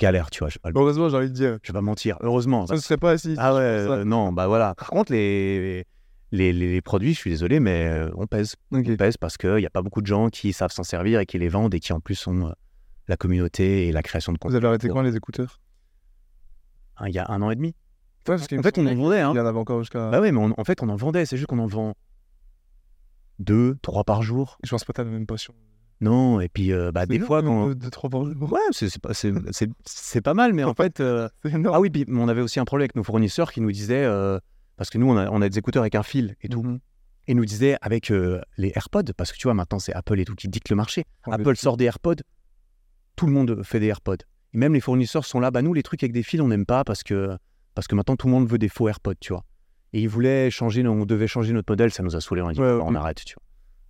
galère, 0.00 0.28
tu 0.30 0.40
vois. 0.40 0.48
Je 0.48 0.58
pas, 0.58 0.70
Heureusement, 0.74 1.08
j'ai 1.08 1.16
envie 1.16 1.28
de 1.28 1.34
dire. 1.34 1.58
je 1.62 1.70
vais 1.70 1.76
pas 1.76 1.82
mentir, 1.82 2.16
heureusement. 2.20 2.66
Ça 2.66 2.74
ne 2.74 2.80
serait 2.80 2.96
pas 2.96 3.12
assis. 3.12 3.34
Ah 3.38 3.54
ouais, 3.54 3.60
euh, 3.60 4.04
non, 4.04 4.32
bah 4.32 4.48
voilà. 4.48 4.74
Par 4.74 4.88
contre, 4.88 5.12
les, 5.12 5.84
les, 6.32 6.52
les- 6.52 6.72
les 6.72 6.80
produits, 6.80 7.12
je 7.14 7.18
suis 7.18 7.30
désolé, 7.30 7.60
mais 7.60 7.86
euh, 7.86 8.10
on 8.16 8.26
pèse. 8.26 8.56
On 8.72 8.82
pèse 8.82 9.16
parce 9.18 9.36
qu'il 9.36 9.54
n'y 9.56 9.66
a 9.66 9.70
pas 9.70 9.82
beaucoup 9.82 10.00
de 10.00 10.06
gens 10.06 10.30
qui 10.30 10.52
savent 10.52 10.72
s'en 10.72 10.82
servir 10.82 11.20
et 11.20 11.26
qui 11.26 11.38
les 11.38 11.48
vendent 11.48 11.74
et 11.74 11.80
qui 11.80 11.92
en 11.92 12.00
plus 12.00 12.26
ont 12.26 12.48
euh, 12.48 12.52
la 13.10 13.16
communauté 13.16 13.88
et 13.88 13.92
la 13.92 14.02
création 14.02 14.32
de 14.32 14.38
Vous 14.38 14.40
contenu. 14.48 14.56
avez 14.56 14.66
arrêté 14.68 14.88
quand 14.88 15.02
les 15.02 15.16
écouteurs? 15.16 15.60
Hein, 16.96 17.08
Il 17.08 17.14
y 17.14 17.18
a 17.18 17.26
un 17.30 17.42
an 17.42 17.50
et 17.50 17.56
demi. 17.56 17.68
Ouais, 18.28 18.36
parce 18.36 18.46
qu'il 18.46 18.58
En 18.58 18.62
fait, 18.62 18.78
on 18.78 18.86
en 18.86 18.94
vendait. 18.94 19.20
Hein. 19.20 19.30
qu'il 19.32 19.38
y 19.40 19.42
en 19.42 19.46
avait 19.46 19.58
encore 19.58 19.80
jusqu'à. 19.80 20.10
Bah 20.10 20.20
ouais, 20.20 20.32
mais 20.32 20.38
on- 20.38 20.58
en 20.58 20.64
fait, 20.64 20.82
on 20.82 20.88
en 20.88 20.96
vendait. 20.96 21.26
C'est 21.26 21.36
juste 21.36 21.48
qu'on 21.48 21.58
en 21.58 21.66
vend 21.66 21.94
deux, 23.38 23.76
trois 23.82 24.04
par 24.04 24.22
jour. 24.22 24.58
Je 24.62 24.70
pense 24.70 24.84
pas 24.84 24.92
que 24.92 24.96
t'as 24.98 25.04
la 25.04 25.10
même 25.10 25.26
passion. 25.26 25.54
Non, 26.02 26.40
et 26.40 26.48
puis 26.48 26.72
euh, 26.72 26.92
bah, 26.92 27.04
des 27.06 27.18
fois, 27.18 27.42
quand. 27.42 27.68
deux, 27.68 27.74
deux, 27.74 27.90
trois 27.90 28.08
par 28.10 28.24
jour. 28.24 28.52
Ouais, 28.52 28.60
c'est 28.72 30.20
pas, 30.22 30.34
mal, 30.34 30.52
mais 30.52 30.64
en 30.64 30.74
fait. 30.80 31.00
euh. 31.00 31.28
Ah 31.66 31.80
oui, 31.80 31.90
puis 31.90 32.06
on 32.08 32.28
avait 32.28 32.40
aussi 32.42 32.58
un 32.60 32.64
problème 32.64 32.84
avec 32.84 32.96
nos 32.96 33.04
fournisseurs 33.04 33.52
qui 33.52 33.60
nous 33.60 33.72
disaient. 33.72 34.04
euh, 34.04 34.38
Parce 34.76 34.88
que 34.90 34.98
nous, 34.98 35.08
on 35.10 35.16
a, 35.16 35.28
on 35.30 35.42
a 35.42 35.48
des 35.48 35.58
écouteurs 35.58 35.82
avec 35.82 35.94
un 35.94 36.02
fil 36.02 36.36
et 36.42 36.48
tout. 36.48 36.62
Mhm. 36.62 36.78
Et 37.26 37.34
nous 37.34 37.44
disaient 37.44 37.76
avec 37.82 38.08
les 38.56 38.72
AirPods, 38.74 39.12
parce 39.16 39.30
que 39.30 39.36
tu 39.36 39.44
vois, 39.44 39.54
maintenant 39.54 39.78
c'est 39.78 39.92
Apple 39.92 40.18
et 40.18 40.24
tout 40.24 40.34
qui 40.34 40.48
dicte 40.48 40.68
le 40.70 40.76
marché. 40.76 41.04
Apple 41.24 41.54
sort 41.56 41.76
des 41.76 41.84
AirPods, 41.84 42.16
tout 43.20 43.26
le 43.26 43.32
monde 43.32 43.62
fait 43.64 43.80
des 43.80 43.88
AirPods. 43.88 44.14
Et 44.54 44.58
même 44.58 44.72
les 44.72 44.80
fournisseurs 44.80 45.26
sont 45.26 45.40
là, 45.40 45.50
bah 45.50 45.60
nous, 45.60 45.74
les 45.74 45.82
trucs 45.82 46.02
avec 46.02 46.12
des 46.12 46.22
fils, 46.22 46.40
on 46.40 46.48
n'aime 46.48 46.64
pas 46.64 46.84
parce 46.84 47.02
que, 47.02 47.36
parce 47.74 47.86
que 47.86 47.94
maintenant 47.94 48.16
tout 48.16 48.26
le 48.28 48.32
monde 48.32 48.48
veut 48.48 48.56
des 48.56 48.70
faux 48.70 48.88
AirPods, 48.88 49.12
tu 49.20 49.34
vois. 49.34 49.44
Et 49.92 50.00
ils 50.00 50.08
voulaient 50.08 50.50
changer, 50.50 50.86
on 50.88 51.04
devait 51.04 51.26
changer 51.26 51.52
notre 51.52 51.70
modèle, 51.70 51.90
ça 51.90 52.02
nous 52.02 52.16
a 52.16 52.22
saoulés, 52.22 52.40
on 52.40 52.48
a 52.48 52.54
dit, 52.54 52.60
Ouais, 52.60 52.66
on 52.70 52.92
ouais. 52.92 52.96
arrête, 52.96 53.22
tu 53.22 53.34
vois. 53.34 53.42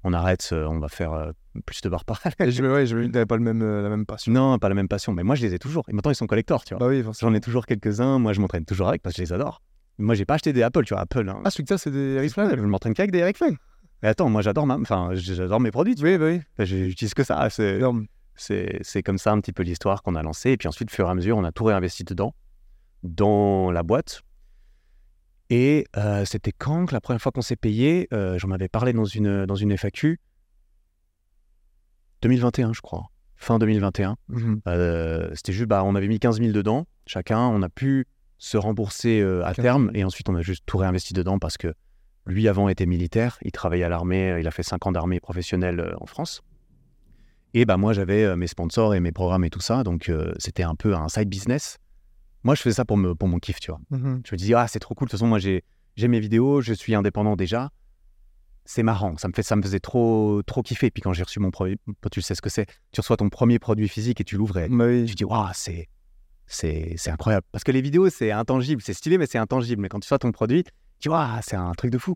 On 0.03 0.13
arrête, 0.15 0.49
euh, 0.53 0.67
on 0.67 0.81
va 0.81 0.89
faire 0.89 1.13
euh, 1.13 1.31
plus 1.65 1.81
de 1.81 1.89
barres 1.89 2.05
parallèles. 2.05 2.49
Et 2.49 2.51
je, 2.51 2.65
ouais, 2.65 2.87
je 2.87 2.97
n'avais 2.97 3.25
pas 3.25 3.37
le 3.37 3.45
même, 3.45 3.63
euh, 3.63 3.83
la 3.83 3.89
même 3.89 4.05
passion. 4.05 4.33
Non, 4.33 4.59
pas 4.59 4.69
la 4.69 4.75
même 4.75 4.89
passion, 4.89 5.13
mais 5.13 5.23
moi 5.23 5.37
je 5.37 5.47
les 5.47 5.55
ai 5.55 5.61
toujours. 5.61 5.85
Et 5.89 5.93
maintenant 5.93 6.11
ils 6.11 6.17
sont 6.17 6.27
collecteurs, 6.27 6.65
tu 6.65 6.75
vois. 6.75 6.81
Bah 6.81 6.89
oui. 6.89 7.05
J'en 7.21 7.33
ai 7.33 7.41
toujours 7.41 7.67
quelques-uns, 7.67 8.19
moi 8.19 8.33
je 8.33 8.41
m'entraîne 8.41 8.65
toujours 8.65 8.89
avec 8.89 9.01
parce 9.03 9.15
que 9.15 9.19
je 9.23 9.27
les 9.29 9.33
adore. 9.33 9.63
Moi 9.99 10.17
j'ai 10.17 10.25
pas 10.25 10.35
acheté 10.35 10.53
des 10.53 10.65
Apple, 10.65 10.83
tu 10.85 10.95
vois, 10.95 11.03
Apple. 11.03 11.29
Hein. 11.29 11.41
Ah, 11.45 11.51
celui 11.51 11.65
que 11.65 11.69
ça, 11.69 11.79
c'est 11.79 11.93
des 11.93 12.15
Eric 12.15 12.31
je 12.31 12.35
Flag 12.35 12.59
m'entraîne 12.59 12.95
qu'avec 12.95 13.13
des 13.13 13.21
Eric 13.21 13.37
Flag. 13.37 13.57
Mais 14.03 14.09
attends, 14.09 14.29
moi 14.29 14.43
j'adore 14.43 14.67
ma... 14.67 14.77
enfin, 14.79 15.11
j'adore 15.13 15.61
mes 15.61 15.71
produits, 15.71 15.95
tu 15.95 16.01
vois. 16.01 16.11
Oui, 16.11 16.19
bah 16.19 16.27
oui. 16.27 16.41
Enfin, 16.55 16.65
J'utilise 16.65 17.15
que 17.15 17.23
ça. 17.23 17.49
C'est 17.51 17.77
Énorme. 17.77 18.07
C'est 18.41 19.03
comme 19.03 19.19
ça 19.19 19.33
un 19.33 19.41
petit 19.41 19.53
peu 19.53 19.63
l'histoire 19.63 20.03
qu'on 20.03 20.15
a 20.15 20.23
lancée. 20.23 20.51
Et 20.51 20.57
puis 20.57 20.69
ensuite, 20.69 20.91
au 20.91 20.95
fur 20.95 21.07
et 21.07 21.11
à 21.11 21.15
mesure, 21.15 21.37
on 21.37 21.45
a 21.45 21.53
tout 21.53 21.65
réinvesti 21.65 22.05
dedans, 22.05 22.35
dans 23.03 23.71
la 23.71 23.83
boîte. 23.83 24.23
Et 25.51 25.85
euh, 25.97 26.25
c'était 26.25 26.53
quand 26.53 26.87
que 26.87 26.95
la 26.95 27.01
première 27.01 27.21
fois 27.21 27.33
qu'on 27.33 27.43
s'est 27.43 27.57
payé 27.57 28.09
euh, 28.13 28.39
J'en 28.39 28.53
avais 28.53 28.69
parlé 28.69 28.93
dans 28.93 29.05
une, 29.05 29.47
dans 29.47 29.57
une 29.57 29.77
FAQ. 29.77 30.21
2021, 32.23 32.73
je 32.73 32.81
crois. 32.81 33.11
Fin 33.37 33.59
2021. 33.59 34.17
Mhm. 34.29 34.61
Euh, 34.69 35.31
c'était 35.35 35.53
juste, 35.53 35.69
bah, 35.69 35.83
on 35.85 35.95
avait 35.95 36.09
mis 36.09 36.21
15 36.21 36.39
000 36.39 36.53
dedans, 36.53 36.87
chacun. 37.07 37.41
On 37.41 37.63
a 37.63 37.69
pu 37.69 38.07
se 38.39 38.57
rembourser 38.57 39.23
à 39.23 39.53
15 39.55 39.57
000. 39.57 39.63
terme. 39.63 39.91
Et 39.95 40.05
ensuite, 40.05 40.29
on 40.29 40.35
a 40.35 40.43
juste 40.43 40.63
tout 40.67 40.79
réinvesti 40.79 41.15
dedans 41.15 41.39
parce 41.39 41.57
que 41.59 41.75
lui, 42.27 42.47
avant, 42.49 42.69
était 42.69 42.87
militaire. 42.87 43.39
Il 43.43 43.51
travaillait 43.51 43.85
à 43.85 43.89
l'armée. 43.89 44.37
Il 44.39 44.47
a 44.47 44.51
fait 44.51 44.63
5 44.63 44.87
ans 44.87 44.93
d'armée 44.93 45.21
professionnelle 45.21 45.95
en 46.01 46.07
France. 46.07 46.43
Et 47.55 47.65
bah, 47.65 47.77
moi, 47.77 47.93
j'avais 47.93 48.25
euh, 48.25 48.37
mes 48.37 48.47
sponsors 48.47 48.95
et 48.95 49.01
mes 49.01 49.13
programmes 49.13 49.45
et 49.45 49.51
tout 49.51 49.61
ça. 49.61 49.83
Donc, 49.83 50.09
euh, 50.09 50.33
c'était 50.39 50.63
un 50.63 50.75
peu 50.75 50.95
un 50.95 51.09
side 51.09 51.29
business. 51.29 51.79
Moi, 52.45 52.55
je 52.55 52.63
fais 52.63 52.73
ça 52.73 52.85
pour, 52.85 52.97
me, 52.97 53.15
pour 53.15 53.29
mon 53.29 53.39
kiff, 53.39 53.61
tu 53.61 53.71
vois. 53.71 53.81
Mhm. 53.91 54.23
Je 54.25 54.35
me 54.35 54.37
dis, 54.39 54.55
ah, 54.55 54.67
c'est 54.69 54.79
trop 54.79 54.95
cool. 54.95 55.07
De 55.07 55.11
toute 55.11 55.19
façon, 55.19 55.27
moi, 55.27 55.39
j'ai 55.39 55.65
j'ai 55.97 56.09
mes 56.09 56.21
vidéos, 56.21 56.61
je 56.61 56.73
suis 56.73 56.95
indépendant 56.95 57.37
déjà. 57.37 57.71
C'est 58.65 58.85
marrant, 58.85 59.17
ça 59.17 59.27
me, 59.27 59.33
fait, 59.35 59.43
ça 59.43 59.57
me 59.57 59.63
faisait 59.63 59.81
trop, 59.81 60.43
trop 60.47 60.63
kiffer. 60.63 60.91
Puis 60.91 61.03
quand 61.03 61.13
j'ai 61.13 61.25
reçu 61.25 61.41
mon 61.41 61.51
premier, 61.51 61.77
tu 62.13 62.23
sais 62.23 62.35
ce 62.35 62.41
que 62.41 62.49
c'est, 62.49 62.67
tu 62.93 63.01
reçois 63.01 63.17
ton 63.17 63.29
premier 63.29 63.59
produit 63.59 63.89
physique 63.89 64.21
et 64.21 64.25
tu 64.25 64.37
l'ouvres 64.37 64.59
et 64.59 64.69
Bah 64.69 64.87
oui. 64.87 65.05
tu 65.07 65.15
dis, 65.15 65.25
waouh, 65.25 65.49
c'est, 65.53 65.89
c'est, 66.47 66.95
c'est 66.97 67.11
incroyable. 67.11 67.45
Parce 67.51 67.65
que 67.65 67.73
les 67.73 67.81
vidéos, 67.81 68.09
c'est 68.09 68.31
intangible, 68.31 68.81
c'est 68.83 68.95
stylé, 68.95 69.19
mais 69.19 69.27
c'est 69.27 69.39
intangible. 69.39 69.83
Mais 69.83 69.89
quand 69.89 69.99
tu 69.99 70.09
vois 70.09 70.19
ton 70.19 70.31
produit, 70.31 70.63
tu 70.65 70.71
dis, 71.03 71.09
waouh, 71.09 71.41
c'est 71.43 71.57
un 71.57 71.73
truc 71.73 71.91
de 71.91 71.99
fou. 71.99 72.15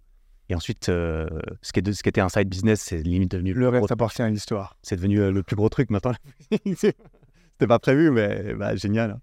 Et 0.51 0.55
ensuite, 0.55 0.89
euh, 0.91 1.27
ce, 1.63 1.73
qui 1.73 1.79
est 1.79 1.83
de- 1.83 1.93
ce 1.93 2.03
qui 2.03 2.09
était 2.09 2.21
un 2.21 2.29
side 2.29 2.49
business, 2.49 2.81
c'est 2.83 3.03
limite 3.03 3.31
devenu 3.31 3.55
Le 3.55 3.69
reste 3.69 3.91
appartient 3.91 4.21
à 4.23 4.29
l'histoire. 4.29 4.77
c'est 4.83 4.97
devenu 4.97 5.21
euh, 5.21 5.31
le 5.31 5.43
plus 5.43 5.57
gros 5.57 5.69
truc 5.71 5.91
maintenant. 5.91 6.13
C'était 6.67 7.67
pas 7.67 7.79
prévu, 7.79 8.11
mais 8.11 8.55
bah, 8.55 8.77
génial. 8.77 9.19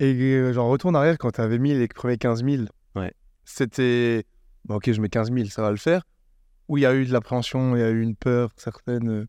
Et 0.00 0.14
euh, 0.14 0.52
genre, 0.52 0.68
retourne 0.70 0.96
en 0.96 1.00
arrière 1.00 1.18
quand 1.18 1.30
t'avais 1.32 1.58
mis 1.58 1.74
les 1.74 1.88
premiers 1.88 2.16
15 2.16 2.44
000. 2.44 2.64
Ouais. 2.96 3.12
C'était. 3.44 4.24
Bon, 4.64 4.76
ok, 4.76 4.90
je 4.92 5.00
mets 5.00 5.08
15 5.08 5.32
000, 5.32 5.46
ça 5.46 5.62
va 5.62 5.70
le 5.70 5.76
faire. 5.76 6.02
Ou 6.68 6.78
il 6.78 6.82
y 6.82 6.86
a 6.86 6.94
eu 6.94 7.04
de 7.04 7.12
l'appréhension, 7.12 7.76
il 7.76 7.80
y 7.80 7.82
a 7.82 7.90
eu 7.90 8.00
une 8.00 8.14
peur 8.16 8.50
certaine. 8.56 9.08
euh, 9.10 9.26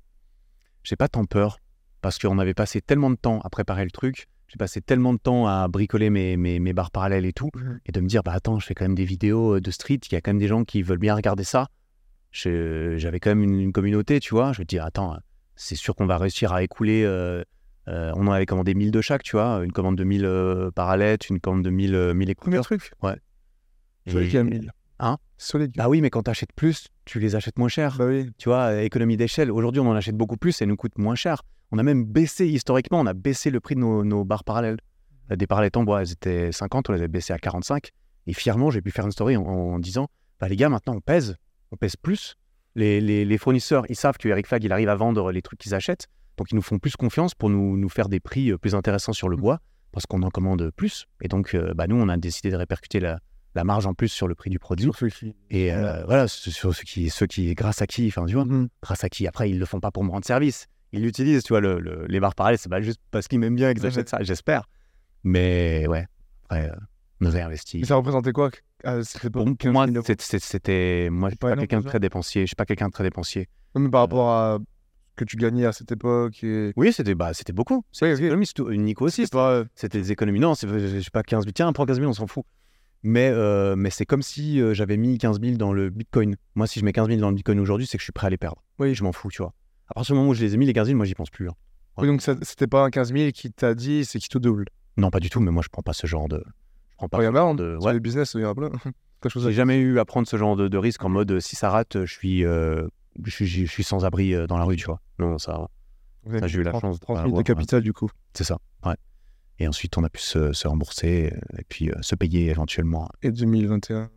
j'ai 0.84 0.96
pas 0.96 1.08
tant 1.08 1.26
peur 1.26 1.58
parce 2.02 2.20
qu'on 2.20 2.38
avait 2.40 2.54
passé 2.54 2.82
tellement 2.82 3.10
de 3.10 3.16
temps 3.16 3.40
à 3.42 3.50
préparer 3.50 3.84
le 3.86 3.92
truc. 3.92 4.28
J'ai 4.54 4.58
passé 4.58 4.82
tellement 4.82 5.14
de 5.14 5.18
temps 5.18 5.48
à 5.48 5.68
bricoler 5.68 6.12
mes, 6.12 6.38
mes, 6.38 6.60
mes 6.60 6.74
barres 6.74 6.92
parallèles 6.92 7.26
et 7.26 7.34
tout. 7.34 7.50
Et 7.88 7.92
de 7.92 8.00
me 8.02 8.08
dire, 8.08 8.22
bah 8.22 8.34
attends, 8.34 8.60
je 8.60 8.68
fais 8.68 8.76
quand 8.76 8.86
même 8.86 8.94
des 8.94 9.04
vidéos 9.06 9.56
euh, 9.56 9.62
de 9.62 9.72
street. 9.72 10.00
Il 10.12 10.14
y 10.14 10.16
a 10.16 10.22
quand 10.22 10.30
même 10.30 10.40
des 10.40 10.48
gens 10.48 10.64
qui 10.64 10.84
veulent 10.84 11.00
bien 11.00 11.16
regarder 11.16 11.44
ça. 11.44 11.68
J'avais 12.32 13.20
quand 13.20 13.32
même 13.32 13.42
une, 13.44 13.60
une 13.60 13.72
communauté, 13.72 14.20
tu 14.20 14.32
vois. 14.36 14.54
Je 14.54 14.62
me 14.62 14.66
dis, 14.66 14.78
attends, 14.80 15.18
c'est 15.56 15.76
sûr 15.76 15.96
qu'on 15.96 16.06
va 16.06 16.18
réussir 16.18 16.54
à 16.54 16.62
écouler. 16.64 17.04
euh, 17.04 17.44
euh, 17.88 18.12
on 18.16 18.28
en 18.28 18.32
avait 18.32 18.46
commandé 18.46 18.76
1000 18.76 18.92
de 18.92 19.02
chaque, 19.02 19.24
tu 19.24 19.36
vois. 19.36 19.62
Une 19.64 19.72
commande 19.72 19.98
de 19.98 20.04
1000 20.04 20.24
euh, 20.26 20.72
parallèles, 20.72 21.18
une 21.30 21.40
commande 21.40 21.64
de 21.64 21.70
1000, 21.72 21.96
euh, 21.96 22.14
1000 22.14 22.36
Premier 22.36 22.58
écouteurs. 22.58 22.64
truc. 22.66 22.92
Ouais. 23.02 23.16
Solide 24.08 24.26
Et- 24.28 24.30
qu'il 24.30 24.36
y 24.36 24.40
a 24.40 24.44
1000. 24.44 24.72
Hein? 25.00 25.18
Solide. 25.38 25.74
Bah 25.76 25.90
oui, 25.90 26.00
mais 26.02 26.10
quand 26.12 26.24
tu 26.24 26.30
achètes 26.30 26.54
plus, 26.54 26.88
tu 27.06 27.20
les 27.20 27.36
achètes 27.36 27.58
moins 27.58 27.68
cher. 27.70 27.96
Bah 27.98 28.06
oui. 28.08 28.30
Tu 28.38 28.50
vois, 28.50 28.82
économie 28.84 29.18
d'échelle. 29.18 29.52
Aujourd'hui, 29.52 29.82
on 29.82 29.90
en 29.90 29.96
achète 29.96 30.16
beaucoup 30.16 30.38
plus 30.38 30.62
et 30.62 30.66
nous 30.66 30.76
coûte 30.76 30.98
moins 30.98 31.16
cher. 31.16 31.42
On 31.76 31.80
a 31.80 31.84
même 31.84 32.06
baissé, 32.06 32.46
historiquement, 32.48 33.00
on 33.00 33.08
a 33.08 33.14
baissé 33.16 33.50
le 33.50 33.60
prix 33.60 33.74
de 33.74 33.80
nos, 33.80 34.04
nos 34.06 34.24
barres 34.24 34.44
parallèles. 34.44 34.78
Euh, 35.32 35.36
Des 35.36 35.48
parallèles 35.48 35.72
en 35.76 35.84
bois, 35.84 36.02
elles 36.04 36.12
étaient 36.12 36.52
50, 36.52 36.92
on 36.92 36.94
les 36.94 37.02
a 37.02 37.08
baissées 37.08 37.34
à 37.34 37.40
45. 37.40 37.90
Et 38.28 38.34
fièrement, 38.34 38.70
j'ai 38.70 38.80
pu 38.82 38.92
faire 38.92 39.06
une 39.06 39.12
story 39.12 39.36
en, 39.38 39.42
en 39.44 39.80
disant 39.80 40.08
bah, 40.40 40.48
les 40.48 40.56
gars, 40.56 40.70
maintenant, 40.70 40.94
on 40.96 41.02
pèse. 41.02 41.36
On 41.72 41.76
pèse 41.76 41.96
plus. 41.96 42.36
Les, 42.76 43.02
les- 43.02 43.26
les 43.26 43.38
fournisseurs, 43.40 43.86
ils 43.90 43.96
savent 43.96 44.18
que 44.20 44.28
Eric 44.30 44.46
Flag, 44.46 44.64
il 44.64 44.72
arrive 44.72 44.90
à 44.90 44.96
vendre 44.96 45.32
les 45.32 45.42
trucs 45.42 45.58
qu'ils 45.58 45.74
achètent. 45.74 46.06
Donc, 46.38 46.52
ils 46.52 46.56
nous 46.56 46.62
font 46.62 46.78
plus 46.78 46.96
confiance 46.96 47.34
pour 47.34 47.50
nous, 47.50 47.76
nous 47.76 47.90
faire 47.90 48.08
des 48.08 48.20
prix 48.20 48.52
euh, 48.52 48.58
plus 48.60 48.76
intéressants 48.76 49.14
sur 49.14 49.28
le 49.28 49.38
Mm. 49.38 49.42
bois 49.42 49.60
parce 49.92 50.06
qu'on 50.06 50.22
en 50.22 50.30
commande 50.30 50.70
plus. 50.76 51.06
Et 51.22 51.28
donc, 51.28 51.56
euh, 51.56 51.74
bah, 51.74 51.88
nous, 51.88 51.96
on 51.96 52.08
a 52.08 52.18
décidé 52.18 52.52
de 52.52 52.56
répercuter 52.56 53.00
la, 53.00 53.20
la 53.56 53.64
marge 53.64 53.88
en 53.88 53.96
plus 53.96 54.10
sur 54.10 54.28
le 54.28 54.36
prix 54.36 54.52
du 54.52 54.60
produit. 54.60 54.86
Sur 54.86 54.96
celui-ci. 54.96 55.36
Et 55.50 55.74
euh, 55.74 56.04
voilà, 56.06 56.28
sur 56.28 56.52
sur 56.52 56.76
ceux 56.76 56.84
qui, 56.84 57.10
ceux 57.10 57.26
qui, 57.26 57.52
grâce 57.56 57.82
à 57.82 57.88
qui, 57.88 58.08
enfin, 58.10 58.26
tu 58.28 58.36
vois, 58.36 58.46
Mhm. 58.46 58.70
grâce 58.84 59.04
à 59.04 59.10
qui 59.10 59.26
après 59.28 59.50
ils 59.50 59.58
le 59.58 59.66
font 59.66 59.80
pas 59.80 59.90
pour 59.92 60.04
me 60.04 60.12
rendre 60.12 60.26
service 60.26 60.68
ils 60.94 61.02
l'utilisent 61.02 61.44
tu 61.44 61.54
vois 61.54 61.60
le, 61.62 61.80
le- 61.80 62.06
les 62.08 62.20
barres 62.20 62.36
parallèles 62.36 62.58
c'est 62.60 62.70
pas 62.70 62.82
juste 62.82 63.00
parce 63.12 63.28
qu'ils 63.28 63.40
m'aiment 63.40 63.56
bien 63.56 63.74
qu'ils 63.74 63.84
Ouais, 63.84 63.90
achètent 63.90 64.10
ça 64.10 64.20
j'espère. 64.22 64.70
Mais 65.24 65.86
ouais 65.88 66.06
après 66.46 66.70
euh, 66.70 67.28
avait 67.28 67.42
investi 67.42 67.80
Mais 67.80 67.86
ça 67.88 67.96
représentait 67.96 68.32
quoi? 68.32 68.50
Cette 69.04 69.30
pour, 69.32 69.46
pour 69.46 69.72
moi 69.72 69.86
15 69.86 69.94
000 69.94 69.96
euros 69.98 70.04
c'est- 70.06 70.22
c'est- 70.22 70.44
c'était 70.44 71.10
moi 71.12 71.30
je 71.30 71.34
suis 71.34 71.38
pas 71.40 71.56
quelqu'un 71.56 71.80
de 71.82 71.86
très 71.88 72.00
dépensier 72.00 72.42
je 72.44 72.48
suis 72.48 72.56
pas 72.56 72.66
quelqu'un 72.66 72.88
de 72.88 72.94
très 72.94 73.04
dépensier. 73.04 73.48
Mais 73.76 73.90
par 73.90 74.02
rapport 74.02 74.30
à 74.30 74.60
ce 74.60 75.16
que 75.16 75.26
tu 75.26 75.38
gagnais 75.38 75.66
à 75.66 75.72
cette 75.74 75.92
époque 75.92 76.44
et. 76.44 76.74
oui 76.76 76.92
c'était 76.94 77.16
bah 77.16 77.34
c'était 77.34 77.54
beaucoup. 77.54 77.86
C'est 77.92 78.14
Oui, 78.14 78.46
surtout 78.46 78.72
Nico 78.72 79.06
aussi 79.06 79.26
c'était 79.76 80.00
des 80.02 80.12
économies 80.12 80.40
non 80.40 80.54
c'est 80.56 80.68
je 80.68 81.00
sais 81.00 81.10
pas 81.12 81.24
15 81.24 81.44
000 81.44 81.52
tiens 81.54 81.72
prends 81.74 81.86
15 81.86 81.98
000 82.00 82.10
on 82.10 82.14
s'en 82.14 82.28
fout. 82.28 82.44
Mais, 83.06 83.30
euh, 83.34 83.76
mais 83.76 83.90
c'est 83.90 84.06
comme 84.06 84.22
si 84.22 84.62
euh, 84.62 84.74
j'avais 84.74 84.96
mis 84.96 85.18
15 85.18 85.42
000 85.42 85.58
dans 85.58 85.74
le 85.74 85.90
Bitcoin. 85.90 86.38
Moi, 86.56 86.68
si 86.68 86.80
je 86.80 86.86
mets 86.86 86.94
15 86.94 87.10
000 87.10 87.20
dans 87.20 87.32
le 87.32 87.36
Bitcoin 87.36 87.60
aujourd'hui, 87.60 87.86
c'est 87.86 87.98
que 87.98 88.02
je 88.02 88.06
suis 88.06 88.14
prêt 88.14 88.28
à 88.28 88.30
les 88.30 88.38
perdre. 88.38 88.64
Oui. 88.80 88.96
Je 88.96 89.04
m'en 89.04 89.12
fous, 89.12 89.30
tu 89.30 89.42
vois. 89.42 89.54
À 89.90 89.94
partir 89.94 90.14
du 90.16 90.20
moment 90.20 90.30
où 90.32 90.34
je 90.34 90.42
les 90.44 90.54
ai 90.54 90.58
mis, 90.58 90.66
les 90.66 90.74
15 90.74 90.88
000, 90.88 90.98
moi, 90.98 91.06
j'y 91.06 91.14
pense 91.16 91.30
plus. 91.30 91.50
hein. 91.50 91.54
Oui, 91.98 92.08
donc 92.08 92.22
ça- 92.22 92.36
c'était 92.42 92.68
pas 92.68 92.84
un 92.86 92.90
15 92.90 93.14
000 93.14 93.32
qui 93.32 93.52
t'a 93.52 93.76
dit, 93.76 94.04
c'est 94.06 94.18
qui 94.20 94.28
te 94.30 94.38
double? 94.40 94.66
Non, 94.98 95.10
pas 95.12 95.20
du 95.20 95.30
tout, 95.30 95.40
mais 95.40 95.52
moi 95.52 95.62
je 95.64 95.70
prends 95.70 95.82
pas 95.84 95.94
ce 95.94 96.08
genre 96.08 96.28
de. 96.28 96.44
Je 96.92 96.96
prends 96.98 97.08
pas 97.10 97.18
a 97.20 97.22
ce 97.22 97.32
genre 97.32 97.50
un, 97.50 97.54
de. 97.56 97.78
sur 97.80 97.86
Ouais. 97.88 97.94
les 97.94 98.00
business, 98.00 98.34
il 98.36 98.42
y 98.42 98.46
en 98.46 98.50
a 98.52 98.56
plein. 98.56 98.70
Quelque 99.22 99.32
chose 99.32 99.46
à 99.46 99.50
J'ai 99.50 99.56
jamais 99.56 99.78
eu 99.78 100.00
à 100.00 100.06
prendre 100.06 100.28
ce 100.28 100.36
genre 100.38 100.56
de, 100.56 100.68
de 100.68 100.78
risque 100.78 101.04
en 101.06 101.10
mode 101.10 101.32
euh, 101.32 101.40
si 101.40 101.56
ça 101.56 101.70
rate, 101.70 102.04
je 102.06 102.12
suis, 102.14 102.44
euh, 102.46 102.88
je, 103.24 103.30
suis- 103.32 103.46
je 103.48 103.66
suis 103.66 103.84
sans 103.84 104.06
abri 104.06 104.34
euh, 104.34 104.48
dans 104.48 104.58
la 104.58 104.64
rue, 104.66 104.76
tu 104.76 104.86
vois. 104.86 105.02
Non, 105.20 105.38
ça. 105.38 105.68
Ça, 106.40 106.48
j'ai 106.48 106.60
eu 106.60 106.64
la 106.64 106.72
30 106.72 106.82
chance 106.82 107.00
de 107.00 107.06
30 107.06 107.18
pas 107.18 107.24
000 107.26 107.38
de 107.38 107.42
capital 107.44 107.82
du 107.84 107.94
coup. 107.94 108.10
C'est 108.34 108.44
ça, 108.46 108.58
ouais. 108.86 108.96
Et 109.60 109.68
ensuite, 109.68 109.96
on 109.98 110.04
a 110.04 110.10
pu 110.10 110.22
se, 110.22 110.52
se 110.54 110.68
rembourser 110.68 111.32
et 111.58 111.64
puis 111.70 111.90
euh, 111.92 111.96
se 112.02 112.16
payer 112.16 112.50
éventuellement 112.50 113.08
Et 113.22 113.30
2021. 113.32 114.10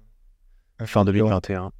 fin 0.85 1.05
2021. 1.05 1.73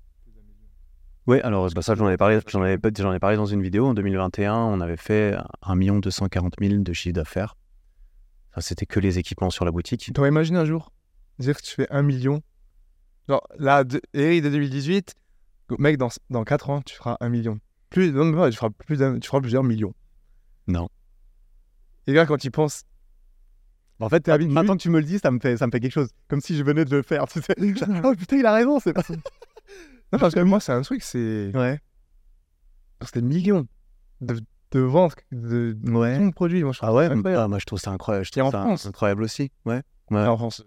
Oui, 1.27 1.41
alors 1.41 1.69
bah, 1.73 1.83
ça, 1.83 1.95
j'en 1.95 2.07
avais, 2.07 2.17
parlé, 2.17 2.39
j'en, 2.47 2.63
avais, 2.63 2.79
j'en 2.97 3.19
parlé 3.19 3.37
dans 3.37 3.47
une 3.47 3.63
vidéo. 3.63 3.87
En 3.87 3.95
2021, 3.95 4.55
on 4.55 4.81
avait 4.81 4.97
fait 4.97 5.37
1 5.63 5.77
240 5.99 6.55
000 6.61 6.83
de 6.83 6.93
chiffre 6.93 7.15
d'affaires. 7.15 7.57
C'était 8.59 8.87
que 8.87 9.01
les 9.01 9.19
équipements 9.19 9.51
sur 9.51 9.65
la 9.65 9.71
boutique. 9.71 10.11
T'aurais 10.15 10.29
imaginé 10.29 10.59
un 10.59 10.65
jour 10.65 10.93
dire 11.39 11.57
que 11.57 11.63
tu 11.63 11.75
fais 11.75 11.87
1 11.91 12.03
million 12.03 12.43
Genre 13.29 13.47
là, 13.59 13.85
de, 13.85 14.01
Eric 14.15 14.45
de 14.45 14.51
2018, 14.51 15.15
mec, 15.79 15.97
dans, 15.97 16.09
dans 16.31 16.45
4 16.45 16.71
ans, 16.71 16.81
tu 16.83 16.95
feras 16.95 17.17
1 17.21 17.29
million. 17.29 17.59
Plus, 17.91 18.13
non, 18.13 18.49
tu, 18.49 18.57
feras 18.57 18.71
plus 18.71 18.99
d'un- 18.99 19.19
tu 19.19 19.29
feras 19.29 19.41
plusieurs 19.41 19.65
millions. 19.65 19.95
Non. 20.69 20.89
Les 22.07 22.15
gars, 22.15 22.27
quand 22.27 22.45
ils 22.45 22.51
pensent. 22.51 22.85
En 23.99 24.09
fait, 24.09 24.29
maintenant 24.29 24.77
que 24.77 24.83
tu 24.83 24.91
me 24.91 25.01
le 25.01 25.07
dis, 25.07 25.19
ça 25.19 25.31
me 25.31 25.41
fait, 25.41 25.57
ça 25.57 25.67
me 25.67 25.73
fait 25.73 25.81
quelque 25.81 25.93
chose. 25.93 26.11
Comme 26.29 26.41
si 26.41 26.57
je 26.57 26.63
venais 26.63 26.85
de 26.85 26.95
le 26.95 27.03
faire. 27.03 27.27
Tu 27.27 27.41
sais. 27.41 27.55
oh 28.05 28.15
putain, 28.17 28.37
il 28.37 28.47
a 28.47 28.53
raison. 28.53 28.79
C'est 28.79 28.93
pas. 28.93 29.03
Non, 30.13 30.19
parce 30.19 30.35
que 30.35 30.41
moi, 30.41 30.61
c'est 30.61 30.73
un 30.73 30.83
truc, 30.83 31.03
c'est. 31.03 31.51
Ouais. 31.55 31.81
C'est 33.03 33.17
des 33.17 33.23
millions 33.23 33.67
de, 34.21 34.41
de 34.71 34.81
ventes 34.81 35.17
de 35.33 35.77
Ouais. 35.85 36.19
ton 36.19 36.31
produit. 36.31 36.63
Moi, 36.63 36.73
je 36.73 36.79
trouve 36.79 36.89
Ah 36.91 36.95
ouais 36.95 37.09
ah, 37.37 37.49
Moi, 37.49 37.59
je 37.59 37.65
trouve 37.67 37.79
ça 37.79 37.91
incroyable. 37.91 38.25
Je 38.25 38.31
trouve 38.31 38.45
en 38.45 38.51
ça 38.51 38.63
France 38.63 38.87
incroyable 38.87 39.23
aussi. 39.23 39.51
Ouais. 39.65 39.83
ouais. 40.11 40.27
En 40.27 40.37
France. 40.37 40.65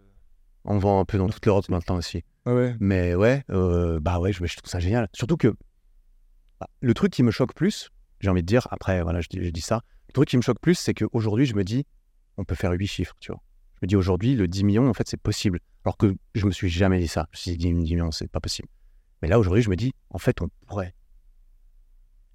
On 0.65 0.77
vend 0.77 0.99
un 0.99 1.05
peu 1.05 1.17
dans 1.17 1.29
toute 1.29 1.45
l'Europe 1.45 1.67
maintenant 1.69 1.95
aussi. 1.97 2.23
Ah 2.45 2.53
ouais. 2.53 2.75
Mais 2.79 3.15
ouais, 3.15 3.43
euh, 3.49 3.99
bah 3.99 4.19
ouais, 4.19 4.31
je, 4.33 4.45
je 4.45 4.55
trouve 4.57 4.69
ça 4.69 4.79
génial. 4.79 5.07
Surtout 5.13 5.37
que 5.37 5.55
bah, 6.59 6.67
le 6.81 6.93
truc 6.93 7.11
qui 7.11 7.23
me 7.23 7.31
choque 7.31 7.53
plus, 7.53 7.89
j'ai 8.19 8.29
envie 8.29 8.41
de 8.41 8.47
dire, 8.47 8.67
après, 8.71 9.01
voilà, 9.01 9.21
je 9.21 9.27
dis 9.29 9.61
ça, 9.61 9.81
le 10.09 10.13
truc 10.13 10.27
qui 10.27 10.37
me 10.37 10.41
choque 10.41 10.59
plus, 10.59 10.75
c'est 10.75 10.93
qu'aujourd'hui, 10.93 11.45
je 11.45 11.55
me 11.55 11.63
dis, 11.63 11.85
on 12.37 12.43
peut 12.43 12.55
faire 12.55 12.71
8 12.71 12.87
chiffres, 12.87 13.15
tu 13.19 13.31
vois. 13.31 13.41
Je 13.75 13.79
me 13.83 13.87
dis, 13.87 13.95
aujourd'hui, 13.95 14.35
le 14.35 14.47
10 14.47 14.63
millions, 14.65 14.89
en 14.89 14.93
fait, 14.93 15.07
c'est 15.07 15.19
possible. 15.21 15.59
Alors 15.85 15.97
que 15.97 16.13
je 16.35 16.45
me 16.45 16.51
suis 16.51 16.69
jamais 16.69 16.99
dit 16.99 17.07
ça. 17.07 17.27
Je 17.31 17.37
me 17.37 17.41
suis 17.41 17.51
dit, 17.51 17.57
10 17.69 17.73
millions, 17.73 18.11
c'est 18.11 18.27
pas 18.27 18.41
possible. 18.41 18.67
Mais 19.21 19.27
là, 19.27 19.39
aujourd'hui, 19.39 19.61
je 19.63 19.69
me 19.69 19.75
dis, 19.75 19.93
en 20.09 20.17
fait, 20.17 20.41
on 20.41 20.49
pourrait. 20.67 20.93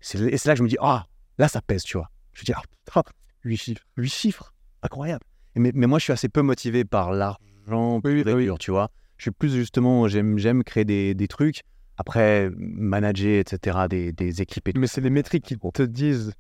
Et 0.01 0.37
c'est 0.37 0.47
là 0.47 0.53
que 0.53 0.59
je 0.59 0.63
me 0.63 0.69
dis, 0.69 0.77
ah, 0.81 1.07
là, 1.39 1.49
ça 1.49 1.63
pèse, 1.63 1.83
tu 1.83 1.97
vois. 1.97 2.11
Je 2.33 2.43
me 2.43 2.45
dis, 2.45 2.53
ah, 2.55 2.63
putain, 2.85 3.03
8 3.45 3.57
chiffres. 3.57 3.83
8 3.97 4.09
chiffres, 4.09 4.55
incroyable. 4.83 5.25
Mais, 5.57 5.71
mais 5.75 5.87
moi, 5.87 5.99
je 5.99 6.05
suis 6.05 6.13
assez 6.13 6.29
peu 6.29 6.43
motivé 6.43 6.85
par 6.85 7.13
l'argent 7.13 8.01
Oui, 8.05 8.23
oui, 8.27 8.33
oui. 8.33 8.51
tu 8.59 8.71
vois. 8.71 8.91
Je 9.17 9.25
suis 9.25 9.31
plus 9.31 9.53
justement, 9.55 10.09
j'aime, 10.09 10.65
créer 10.65 10.85
des, 10.85 11.15
des 11.15 11.29
trucs. 11.29 11.61
Après, 11.97 12.51
manager, 12.57 13.39
etc., 13.39 13.87
des, 13.89 14.13
des 14.13 14.43
équipes 14.43 14.69
et 14.69 14.73
tout. 14.73 14.81
Mais 14.81 14.89
c'est 14.89 15.01
les 15.01 15.11
métriques 15.11 15.45
qui 15.45 15.57
te 15.57 15.83
disent. 15.83 16.33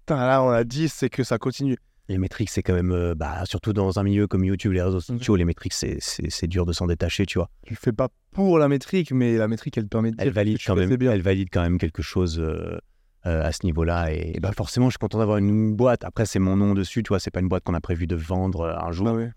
Putain, 0.00 0.24
là, 0.26 0.42
on 0.42 0.50
a 0.50 0.64
10, 0.64 0.92
c'est 0.92 1.10
que 1.10 1.24
ça 1.24 1.38
continue. 1.38 1.76
Les 2.10 2.16
métriques, 2.18 2.48
c'est 2.48 2.62
quand 2.62 2.72
même, 2.74 2.92
euh, 2.92 3.14
bah, 3.14 3.44
surtout 3.44 3.72
dans 3.74 3.98
un 3.98 4.02
milieu 4.02 4.26
comme 4.26 4.42
YouTube, 4.44 4.72
les 4.72 4.80
réseaux 4.82 4.96
Mhm. 5.12 5.18
sociaux, 5.18 5.36
les 5.36 5.44
métriques, 5.44 5.74
c'est, 5.74 6.46
dur 6.46 6.64
de 6.64 6.72
s'en 6.72 6.86
détacher, 6.86 7.26
tu 7.26 7.38
vois. 7.38 7.50
Tu 7.66 7.74
le 7.74 7.78
fais 7.78 7.92
pas 7.92 8.08
pour 8.32 8.58
la 8.58 8.68
métrique, 8.68 9.12
mais 9.12 9.36
la 9.36 9.46
métrique, 9.46 9.76
elle 9.76 9.84
te 9.84 9.88
permet 9.90 10.10
de 10.12 10.16
dire 10.16 10.26
Elle 10.26 10.32
valide, 10.32 10.58
quand 10.64 10.74
même, 10.74 10.96
bien. 10.96 11.12
elle 11.12 11.20
valide 11.22 11.48
quand 11.52 11.60
même 11.62 11.76
quelque 11.78 12.00
chose 12.00 12.38
euh, 12.40 12.78
euh, 13.26 13.42
à 13.44 13.52
ce 13.52 13.64
niveau-là. 13.66 14.12
Et, 14.12 14.38
bah, 14.40 14.52
forcément, 14.56 14.86
je 14.86 14.92
suis 14.92 14.98
content 14.98 15.18
d'avoir 15.18 15.36
une 15.36 15.74
boîte. 15.76 16.04
Après, 16.04 16.24
c'est 16.24 16.38
mon 16.38 16.56
nom 16.56 16.72
dessus, 16.72 17.02
tu 17.02 17.08
vois. 17.08 17.18
C'est 17.20 17.30
pas 17.30 17.40
une 17.40 17.48
boîte 17.48 17.64
qu'on 17.64 17.74
a 17.74 17.80
prévu 17.80 18.06
de 18.06 18.16
vendre 18.16 18.66
un 18.82 18.90
jour. 18.90 19.08
Ah 19.08 19.14
ouais. 19.14 19.30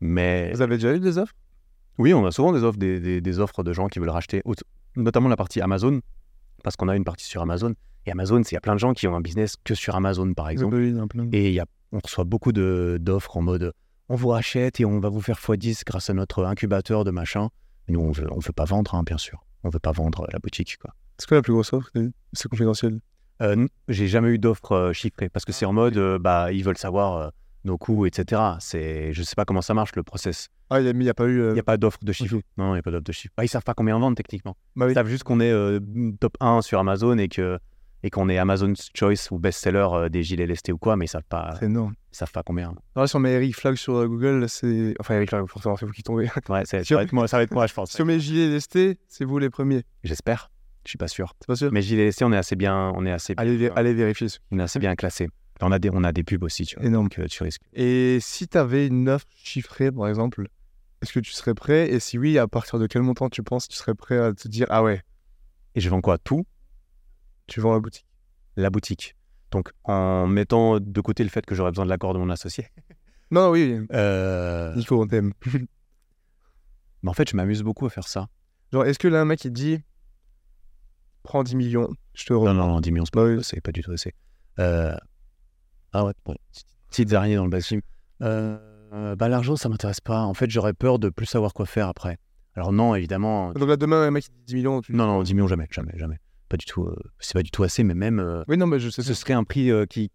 Mais 0.00 0.52
Vous 0.54 0.62
avez 0.62 0.76
déjà 0.76 0.94
eu 0.94 1.00
des 1.00 1.18
offres? 1.18 1.32
Oui, 1.98 2.14
on 2.14 2.24
a 2.24 2.30
souvent 2.30 2.52
des 2.52 2.62
offres, 2.62 2.78
des, 2.78 3.00
des- 3.00 3.20
des 3.20 3.38
offres 3.40 3.62
de 3.64 3.72
gens 3.72 3.88
qui 3.88 3.98
veulent 3.98 4.08
racheter, 4.10 4.42
notamment 4.96 5.28
la 5.28 5.36
partie 5.36 5.60
Amazon, 5.60 6.00
parce 6.62 6.76
qu'on 6.76 6.88
a 6.88 6.96
une 6.96 7.04
partie 7.04 7.26
sur 7.26 7.42
Amazon. 7.42 7.74
Et 8.06 8.12
Amazon, 8.12 8.42
c'est- 8.44 8.52
il 8.52 8.54
y 8.54 8.58
a 8.58 8.60
plein 8.60 8.74
de 8.74 8.80
gens 8.80 8.92
qui 8.94 9.06
ont 9.08 9.14
un 9.16 9.20
business 9.20 9.56
que 9.64 9.74
sur 9.74 9.94
Amazon, 9.96 10.32
par 10.34 10.48
exemple. 10.48 10.76
Oui, 10.76 10.88
il 10.90 10.96
y 10.96 11.00
en 11.00 11.04
a 11.04 11.06
plein. 11.08 11.28
Et 11.32 11.48
il 11.48 11.54
y 11.54 11.60
a, 11.60 11.66
on 11.92 11.98
reçoit 12.02 12.24
beaucoup 12.24 12.52
d'offres 12.52 13.36
en 13.36 13.42
mode 13.42 13.72
on 14.08 14.14
vous 14.14 14.28
rachète 14.28 14.78
et 14.78 14.84
on 14.84 15.00
va 15.00 15.08
vous 15.08 15.22
faire 15.22 15.38
x10 15.38 15.84
grâce 15.86 16.10
à 16.10 16.12
notre 16.12 16.44
incubateur 16.44 17.04
de 17.04 17.10
machin. 17.10 17.48
Mais 17.88 17.94
nous, 17.94 18.00
on 18.00 18.10
veut, 18.10 18.26
on 18.30 18.40
veut 18.40 18.52
pas 18.52 18.66
vendre, 18.66 18.94
hein, 18.94 19.04
bien 19.04 19.16
sûr. 19.16 19.42
On 19.64 19.70
veut 19.70 19.78
pas 19.78 19.92
vendre 19.92 20.26
la 20.30 20.38
boutique. 20.38 20.76
quoi. 20.76 20.92
C'est 21.16 21.26
quoi 21.26 21.38
la 21.38 21.42
plus 21.42 21.54
grosse 21.54 21.72
offre 21.72 21.88
C'est 22.34 22.48
confidentiel? 22.48 23.00
Euh, 23.40 23.66
J'ai 23.88 24.08
jamais 24.08 24.28
eu 24.28 24.38
d'offre 24.38 24.72
euh, 24.72 24.92
chiffrée 24.92 25.30
parce 25.30 25.46
que 25.46 25.52
c'est 25.52 25.64
en 25.64 25.72
mode 25.72 25.96
euh, 25.96 26.18
bah, 26.18 26.52
ils 26.52 26.62
veulent 26.62 26.76
savoir 26.76 27.16
euh, 27.16 27.28
nos 27.64 27.78
coûts, 27.78 28.04
etc. 28.04 28.42
C'est, 28.60 29.14
je 29.14 29.22
sais 29.22 29.34
pas 29.34 29.44
comment 29.44 29.62
ça 29.62 29.72
marche 29.72 29.96
le 29.96 30.02
process. 30.02 30.48
Ah, 30.68 30.80
il 30.80 30.94
n'y 30.98 31.08
a, 31.08 31.14
pas 31.14 31.24
eu. 31.26 31.48
Il 31.48 31.54
n'y 31.54 31.60
a 31.60 31.62
pas 31.64 31.76
d'offre 31.76 31.98
de 32.02 32.12
chiffre. 32.12 32.36
ok. 32.36 32.42
Non, 32.58 32.70
il 32.70 32.72
n'y 32.74 32.78
a 32.80 32.82
pas 32.82 32.90
d'offre 32.90 33.04
de 33.04 33.12
chiffre. 33.12 33.32
Bah, 33.36 33.44
ils 33.44 33.48
savent 33.48 33.64
pas 33.64 33.74
combien 33.74 33.96
on 33.96 34.00
vend 34.00 34.14
techniquement. 34.14 34.56
Bah 34.76 34.86
oui. 34.86 34.92
Ils 34.92 34.94
savent 34.94 35.08
juste 35.08 35.24
qu'on 35.24 35.40
est 35.40 35.80
top 36.20 36.36
1 36.40 36.62
sur 36.62 36.78
Amazon 36.80 37.16
et 37.18 37.28
que 37.28 37.58
et 38.02 38.10
qu'on 38.10 38.28
est 38.28 38.38
Amazon's 38.38 38.90
Choice 38.94 39.28
ou 39.30 39.38
best-seller 39.38 39.86
euh, 39.92 40.08
des 40.08 40.22
gilets 40.22 40.46
lestés 40.46 40.72
ou 40.72 40.78
quoi, 40.78 40.96
mais 40.96 41.04
ils 41.04 41.08
savent 41.08 41.22
pas, 41.28 41.54
C'est 41.60 41.66
ils 41.68 41.90
savent 42.16 42.32
pas 42.32 42.42
combien? 42.42 42.74
Alors, 42.96 43.08
si 43.08 43.16
on 43.16 43.20
met 43.20 43.32
Eric 43.32 43.54
Flag 43.56 43.76
sur 43.76 43.94
euh, 43.96 44.06
Google, 44.08 44.48
c'est. 44.48 44.94
Enfin, 45.00 45.14
Eric 45.16 45.28
Flag, 45.30 45.46
forcément, 45.46 45.76
c'est 45.76 45.86
vous 45.86 45.92
qui 45.92 46.02
tombez. 46.02 46.28
Ouais, 46.48 46.62
c'est- 46.64 46.84
ça 46.84 46.94
va 46.96 47.02
être 47.04 47.12
moi, 47.12 47.28
ça 47.28 47.36
va 47.36 47.42
être 47.44 47.52
moi, 47.54 47.66
je 47.66 47.74
pense. 47.74 47.92
si 47.92 48.02
on 48.02 48.04
met 48.04 48.18
gilets 48.20 48.48
lestés, 48.48 48.98
c'est 49.08 49.24
vous 49.24 49.38
les 49.38 49.50
premiers. 49.50 49.82
J'espère. 50.04 50.50
Je 50.84 50.90
suis 50.90 50.98
pas 50.98 51.06
sûr. 51.08 51.32
C'est 51.40 51.46
pas 51.46 51.54
sûr 51.56 51.70
Mais 51.72 51.80
gilets 51.80 52.04
lestés, 52.06 52.24
on 52.24 52.32
est 52.32 52.36
assez 52.36 52.56
bien, 52.56 52.92
on 52.96 53.06
est 53.06 53.12
assez, 53.12 53.34
allez, 53.36 53.56
vé- 53.56 53.72
allez 53.76 53.94
vérifier. 53.94 54.26
on 54.50 54.58
est 54.58 54.62
assez 54.62 54.80
bien 54.80 54.96
classé. 54.96 55.28
On 55.60 55.70
a 55.70 55.78
des, 55.78 55.90
on 55.92 56.02
a 56.02 56.10
des 56.10 56.24
pubs 56.24 56.42
aussi, 56.42 56.66
tu 56.66 56.74
vois. 56.74 56.84
Énorme. 56.84 57.08
Donc 57.08 57.28
tu 57.28 57.42
risques. 57.44 57.62
Et 57.72 58.18
si 58.20 58.48
tu 58.48 58.58
avais 58.58 58.88
une 58.88 59.08
offre 59.08 59.26
chiffrée, 59.32 59.92
par 59.92 60.08
exemple, 60.08 60.48
est-ce 61.02 61.12
que 61.12 61.20
tu 61.20 61.30
serais 61.30 61.54
prêt? 61.54 61.88
Et 61.88 62.00
si 62.00 62.18
oui, 62.18 62.36
à 62.36 62.48
partir 62.48 62.80
de 62.80 62.88
quel 62.88 63.02
montant 63.02 63.28
tu 63.28 63.44
penses 63.44 63.68
tu 63.68 63.76
serais 63.76 63.94
prêt 63.94 64.18
à 64.18 64.32
te 64.32 64.48
dire 64.48 64.66
Ah 64.70 64.82
ouais, 64.82 65.02
Et 65.76 65.80
je 65.80 65.88
vends 65.88 66.00
quoi? 66.00 66.18
Tout? 66.18 66.44
Tu 67.46 67.60
vends 67.60 67.72
la 67.74 67.80
boutique 67.80 68.06
la 68.56 68.68
boutique. 68.70 69.16
Donc 69.50 69.70
en 69.84 70.26
mettant 70.26 70.78
de 70.80 71.00
côté 71.00 71.24
le 71.24 71.30
fait 71.30 71.44
que 71.46 71.54
j'aurais 71.54 71.70
besoin 71.70 71.84
de 71.84 71.90
l'accord 71.90 72.12
de 72.14 72.18
mon 72.18 72.30
associé. 72.30 72.68
Non, 73.30 73.48
oui, 73.48 73.80
Euh, 73.94 74.74
il 74.76 74.84
faut, 74.84 75.00
on 75.02 75.06
t'aime. 75.06 75.32
mais 77.02 77.08
en 77.10 77.14
fait, 77.14 77.30
je 77.30 77.34
m'amuse 77.36 77.62
beaucoup 77.62 77.86
à 77.86 77.90
faire 77.90 78.06
ça. 78.06 78.28
Genre, 78.74 78.84
est-ce 78.84 78.98
que 78.98 79.08
là, 79.08 79.22
un 79.22 79.24
mec, 79.24 79.42
il 79.46 79.52
dit 79.52 79.80
Prends 81.22 81.42
10 81.42 81.54
millions, 81.56 81.88
je 82.14 82.26
te 82.26 82.32
Non, 82.34 82.52
non, 82.52 82.66
non, 82.68 82.80
10 82.80 82.90
millions, 82.92 83.04
c'est 83.06 83.14
Bah 83.14 83.22
pas, 83.22 83.28
oui. 83.28 83.42
c'est 83.42 83.60
pas 83.62 83.72
du 83.72 83.80
tout 83.82 83.92
assez. 83.92 84.12
Euh, 84.58 84.94
Ah 85.92 86.04
ouais, 86.04 86.12
ouais. 86.26 86.36
Petites 86.90 87.12
araignées 87.14 87.36
dans 87.36 87.44
le 87.44 87.50
bassin. 87.50 87.78
Euh, 88.22 88.58
euh, 88.92 89.16
bah, 89.16 89.28
l'argent, 89.30 89.56
ça 89.56 89.70
m'intéresse 89.70 90.00
pas. 90.00 90.20
En 90.24 90.34
fait, 90.34 90.50
j'aurais 90.50 90.74
peur 90.74 90.98
de 90.98 91.08
plus 91.08 91.24
savoir 91.26 91.54
quoi 91.54 91.64
faire 91.64 91.88
après. 91.88 92.18
Alors 92.54 92.70
non, 92.72 92.94
évidemment. 92.94 93.52
Donc 93.54 93.66
là, 93.66 93.76
demain, 93.78 94.02
un 94.02 94.10
mec, 94.10 94.26
il 94.26 94.30
te 94.30 94.34
dit 94.40 94.44
10 94.48 94.54
millions. 94.56 94.80
Tu... 94.82 94.92
Non, 94.92 95.06
non, 95.06 95.22
10 95.22 95.32
millions, 95.32 95.48
jamais, 95.48 95.68
jamais, 95.70 95.92
jamais. 95.96 96.18
Pas 96.52 96.58
du 96.58 96.66
tout. 96.66 96.84
euh, 96.84 96.94
c'est 97.18 97.32
pas 97.32 97.42
du 97.42 97.50
tout 97.50 97.62
assez, 97.62 97.82
mais 97.82 97.94
même. 97.94 98.20
euh, 98.20 98.44
Oui, 98.46 98.58
non, 98.58 98.66
mais 98.66 98.78
je 98.78 98.90
sais. 98.90 99.02
ce 99.02 99.14
serait 99.14 99.32
un 99.32 99.42
prix 99.44 99.70
euh, 99.70 99.86
qui 99.86 100.10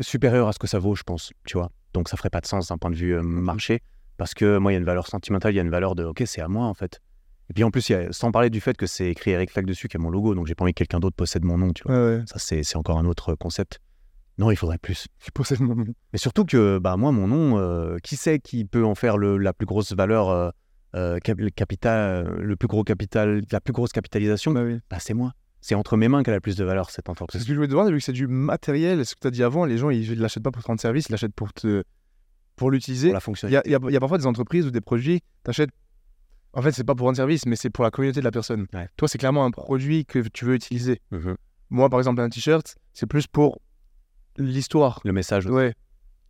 supérieur 0.00 0.48
à 0.48 0.52
ce 0.52 0.58
que 0.58 0.66
ça 0.66 0.78
vaut, 0.78 0.94
je 0.94 1.02
pense, 1.02 1.32
tu 1.46 1.58
vois. 1.58 1.70
Donc 1.92 2.08
ça 2.08 2.16
ferait 2.16 2.30
pas 2.30 2.40
de 2.40 2.46
sens 2.46 2.68
d'un 2.68 2.78
point 2.78 2.90
de 2.90 2.96
vue 2.96 3.14
euh, 3.14 3.22
marché, 3.22 3.80
parce 4.16 4.32
que 4.34 4.56
moi, 4.58 4.72
il 4.72 4.74
y 4.74 4.76
a 4.76 4.80
une 4.80 4.86
valeur 4.86 5.06
sentimentale, 5.06 5.52
il 5.52 5.56
y 5.56 5.60
a 5.60 5.62
une 5.62 5.70
valeur 5.70 5.94
de, 5.94 6.04
ok, 6.04 6.22
c'est 6.26 6.40
à 6.40 6.48
moi 6.48 6.64
en 6.66 6.74
fait. 6.74 7.00
Et 7.50 7.52
puis 7.52 7.62
en 7.64 7.70
plus, 7.70 7.86
y 7.90 7.94
a- 7.94 8.10
sans 8.12 8.32
parler 8.32 8.48
du 8.50 8.60
fait 8.62 8.76
que 8.76 8.86
c'est 8.86 9.08
écrit 9.10 9.32
Eric 9.32 9.50
Flack 9.50 9.66
dessus, 9.66 9.86
qui 9.88 9.96
a 9.98 10.00
mon 10.00 10.08
logo, 10.10 10.34
donc 10.34 10.46
j'ai 10.46 10.54
pas 10.54 10.64
envie 10.64 10.72
que 10.72 10.78
quelqu'un 10.78 11.00
d'autre 11.00 11.16
possède 11.16 11.44
mon 11.44 11.58
nom, 11.58 11.72
tu 11.74 11.82
vois. 11.84 11.94
Ouais, 11.94 12.16
ouais. 12.16 12.22
Ça, 12.26 12.38
c'est 12.38 12.62
c'est 12.62 12.76
encore 12.76 12.98
un 12.98 13.04
autre 13.04 13.34
concept. 13.34 13.78
Non, 14.38 14.50
il 14.50 14.56
faudrait 14.56 14.78
plus. 14.78 15.06
Je 15.24 15.30
possède 15.30 15.60
mon 15.60 15.74
nom. 15.76 15.84
Mais 16.12 16.18
surtout 16.18 16.44
que, 16.46 16.78
bah, 16.78 16.96
moi, 16.96 17.12
mon 17.12 17.28
nom, 17.28 17.58
euh, 17.58 17.98
qui 18.02 18.16
sait 18.16 18.40
qui 18.40 18.64
peut 18.64 18.84
en 18.84 18.94
faire 18.94 19.18
le, 19.18 19.36
la 19.36 19.52
plus 19.52 19.66
grosse 19.66 19.92
valeur, 19.92 20.30
euh, 20.30 20.50
euh, 20.96 21.18
cap- 21.18 21.38
le 21.38 21.50
capital, 21.50 22.24
le 22.40 22.56
plus 22.56 22.66
gros 22.68 22.82
capital, 22.82 23.42
la 23.52 23.60
plus 23.60 23.72
grosse 23.72 23.92
capitalisation, 23.92 24.52
Bah 24.52 24.62
oui. 24.64 24.78
bah, 24.90 24.96
c'est 24.98 25.14
moi. 25.14 25.32
C'est 25.66 25.74
entre 25.74 25.96
mes 25.96 26.08
mains 26.08 26.22
qu'elle 26.22 26.34
a 26.34 26.36
le 26.36 26.40
plus 26.42 26.56
de 26.56 26.64
valeur, 26.64 26.90
cette 26.90 27.08
entreprise. 27.08 27.40
ce 27.40 27.46
que 27.46 27.52
je 27.54 27.56
voulais 27.56 27.68
te 27.68 27.72
demander, 27.72 27.90
vu 27.90 27.96
que 27.96 28.04
c'est 28.04 28.12
du 28.12 28.26
matériel, 28.26 29.06
ce 29.06 29.14
que 29.14 29.20
tu 29.20 29.26
as 29.28 29.30
dit 29.30 29.42
avant, 29.42 29.64
les 29.64 29.78
gens, 29.78 29.88
ils 29.88 30.10
ne 30.10 30.16
l'achètent 30.20 30.42
pas 30.42 30.50
pour 30.50 30.62
te 30.62 30.66
rendre 30.66 30.78
service, 30.78 31.06
ils 31.08 31.12
l'achètent 31.12 31.32
pour 31.34 31.54
te 31.54 31.84
pour 32.56 32.70
l'utiliser. 32.70 33.08
Pour 33.08 33.14
la 33.14 33.18
Il 33.18 33.22
y 33.22 33.24
fonctionnalité. 33.24 33.58
a, 33.60 33.62
il 33.66 33.72
y 33.72 33.74
a- 33.74 33.88
il 33.88 33.94
y 33.94 33.96
a 33.96 34.00
parfois 34.00 34.18
des 34.18 34.26
entreprises 34.26 34.66
ou 34.66 34.70
des 34.70 34.82
produits, 34.82 35.20
tu 35.42 35.50
achètes. 35.50 35.70
En 36.52 36.60
fait, 36.60 36.72
c'est 36.72 36.84
pas 36.84 36.94
pour 36.94 37.06
rendre 37.06 37.16
service, 37.16 37.46
mais 37.46 37.56
c'est 37.56 37.70
pour 37.70 37.82
la 37.82 37.90
communauté 37.90 38.20
de 38.20 38.24
la 38.24 38.30
personne. 38.30 38.66
Ouais. 38.74 38.88
Toi, 38.98 39.08
c'est 39.08 39.16
clairement 39.16 39.46
un 39.46 39.50
produit 39.50 40.04
que 40.04 40.18
tu 40.18 40.44
veux 40.44 40.54
utiliser. 40.54 41.00
Mhm. 41.12 41.34
Moi, 41.70 41.88
par 41.88 41.98
exemple, 41.98 42.20
un 42.20 42.28
t-shirt, 42.28 42.76
c'est 42.92 43.06
plus 43.06 43.26
pour 43.26 43.62
l'histoire. 44.36 45.00
Le 45.04 45.12
message, 45.14 45.46
Ouais. 45.46 45.74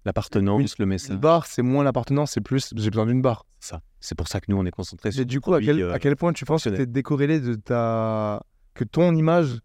l'appartenance, 0.05 0.79
le 0.79 0.87
message. 0.87 1.11
Une 1.17 1.21
barre, 1.21 1.47
c'est 1.47 1.63
moins 1.63 1.83
l'appartenance, 1.83 2.31
c'est 2.33 2.41
plus 2.41 2.73
j'ai 2.77 2.91
besoin 2.91 3.07
d'une 3.07 3.21
barre. 3.21 3.45
ça. 3.59 3.81
C'est 3.99 4.15
pour 4.15 4.29
ça 4.29 4.39
que 4.41 4.47
nous, 4.49 4.57
on 4.59 4.65
est 4.65 4.71
concentrés 4.71 5.11
sur 5.11 5.23
Et 5.23 5.25
du 5.25 5.41
coup, 5.41 5.55
à 5.55 5.61
quel, 5.61 5.81
euh, 5.83 5.93
à 5.93 5.99
quel 5.99 6.15
point 6.17 6.33
tu 6.35 6.45
penses 6.45 6.65
que 6.65 6.69
tu 6.69 6.81
es 6.83 6.87
décorrélé 6.87 7.41
de 7.41 7.55
ta. 7.55 8.41
Que 8.75 8.85
ton 8.85 9.15
image, 9.15 9.59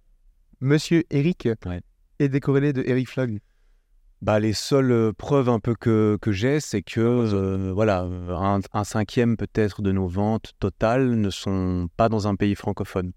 monsieur 0.62 1.04
Eric, 1.10 1.48
Ouais. 1.66 1.82
est 2.20 2.30
décorrélée 2.30 2.74
de 2.74 2.84
Eric 2.86 3.10
Flag 3.10 3.40
bah, 4.22 4.38
les 4.42 4.52
seules 4.52 4.92
euh, 4.92 5.14
preuves 5.14 5.48
un 5.48 5.60
peu 5.62 5.76
que, 5.76 6.18
que 6.22 6.34
j'ai, 6.34 6.60
c'est 6.60 6.82
que 6.82 7.00
euh, 7.00 7.72
voilà, 7.74 8.02
un, 8.02 8.60
un 8.74 8.84
cinquième 8.84 9.38
peut-être 9.38 9.82
de 9.82 9.94
nos 9.94 10.08
ventes 10.10 10.52
totales 10.60 11.16
ne 11.16 11.30
sont 11.30 11.88
pas 11.96 12.10
dans 12.10 12.28
un 12.28 12.36
pays 12.36 12.56
francophone. 12.56 13.14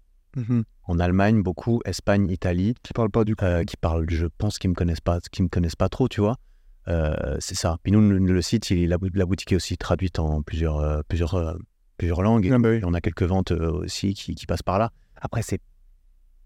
En 0.87 0.99
Allemagne, 0.99 1.43
beaucoup, 1.43 1.81
Espagne, 1.85 2.29
Italie, 2.29 2.73
Qui 2.83 2.93
parle 2.93 3.09
pas 3.11 3.25
du 3.25 3.35
coup. 3.35 3.43
euh, 3.43 3.65
qui 3.65 3.75
parlent, 3.75 4.09
je 4.09 4.27
pense, 4.37 4.57
qu'ils 4.59 4.69
me 4.69 4.75
connaissent 4.75 5.01
pas, 5.01 5.19
qui 5.31 5.43
me 5.43 5.49
connaissent 5.49 5.75
pas 5.75 5.89
trop, 5.89 6.07
tu 6.07 6.21
vois. 6.21 6.37
Euh, 6.87 7.35
c'est 7.39 7.55
ça. 7.55 7.77
Puis 7.83 7.91
nous, 7.91 7.99
le, 7.99 8.41
site, 8.41 8.69
il, 8.71 8.87
la, 8.87 8.97
bou- 8.97 9.09
la 9.13 9.25
boutique 9.25 9.51
est 9.51 9.55
aussi 9.57 9.77
traduite 9.77 10.19
en 10.19 10.41
plusieurs, 10.41 11.03
plusieurs, 11.09 11.57
plusieurs 11.97 12.21
langues. 12.21 12.49
Ah 12.51 12.59
bah 12.59 12.69
oui. 12.69 12.77
Et 12.77 12.85
on 12.85 12.93
a 12.93 13.01
quelques 13.01 13.23
ventes 13.23 13.51
aussi 13.51 14.13
qui, 14.13 14.35
qui 14.35 14.45
passent 14.45 14.63
par 14.63 14.79
là. 14.79 14.91
Après, 15.17 15.41
c'est 15.41 15.59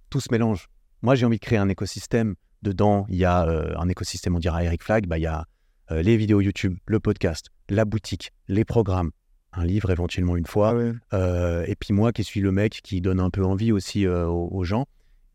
tout 0.10 0.20
se 0.20 0.30
mélange. 0.32 0.68
Moi, 1.02 1.16
j'ai 1.16 1.26
envie 1.26 1.38
de 1.38 1.46
créer 1.46 1.60
un 1.60 1.70
écosystème 1.70 2.36
Dedans, 2.64 3.06
il 3.10 3.18
y 3.18 3.26
a 3.26 3.48
euh, 3.48 3.76
un 3.78 3.88
écosystème, 3.88 4.36
on 4.36 4.40
dira 4.40 4.64
Eric 4.64 4.84
Flag, 4.84 5.06
bah, 5.06 5.20
il 5.20 5.22
y 5.22 5.28
a 5.28 5.46
euh, 5.92 6.02
les 6.02 6.18
vidéos 6.18 6.42
YouTube, 6.42 6.76
le 6.88 7.00
podcast, 7.00 7.50
la 7.70 7.86
boutique, 7.86 8.32
les 8.48 8.66
programmes, 8.66 9.12
un 9.54 9.64
livre 9.64 9.92
éventuellement 9.92 10.36
une 10.38 10.48
fois. 10.48 10.70
Ah 10.70 10.76
ouais. 10.76 10.92
Euh, 11.14 11.66
et 11.68 11.76
puis 11.76 11.94
moi 11.94 12.12
qui 12.12 12.24
suis 12.24 12.42
le 12.42 12.52
mec 12.52 12.82
qui 12.84 13.00
donne 13.00 13.20
un 13.20 13.30
peu 13.30 13.46
envie 13.46 13.72
aussi 13.72 14.08
aux, 14.08 14.50
aux 14.52 14.64
gens. 14.64 14.86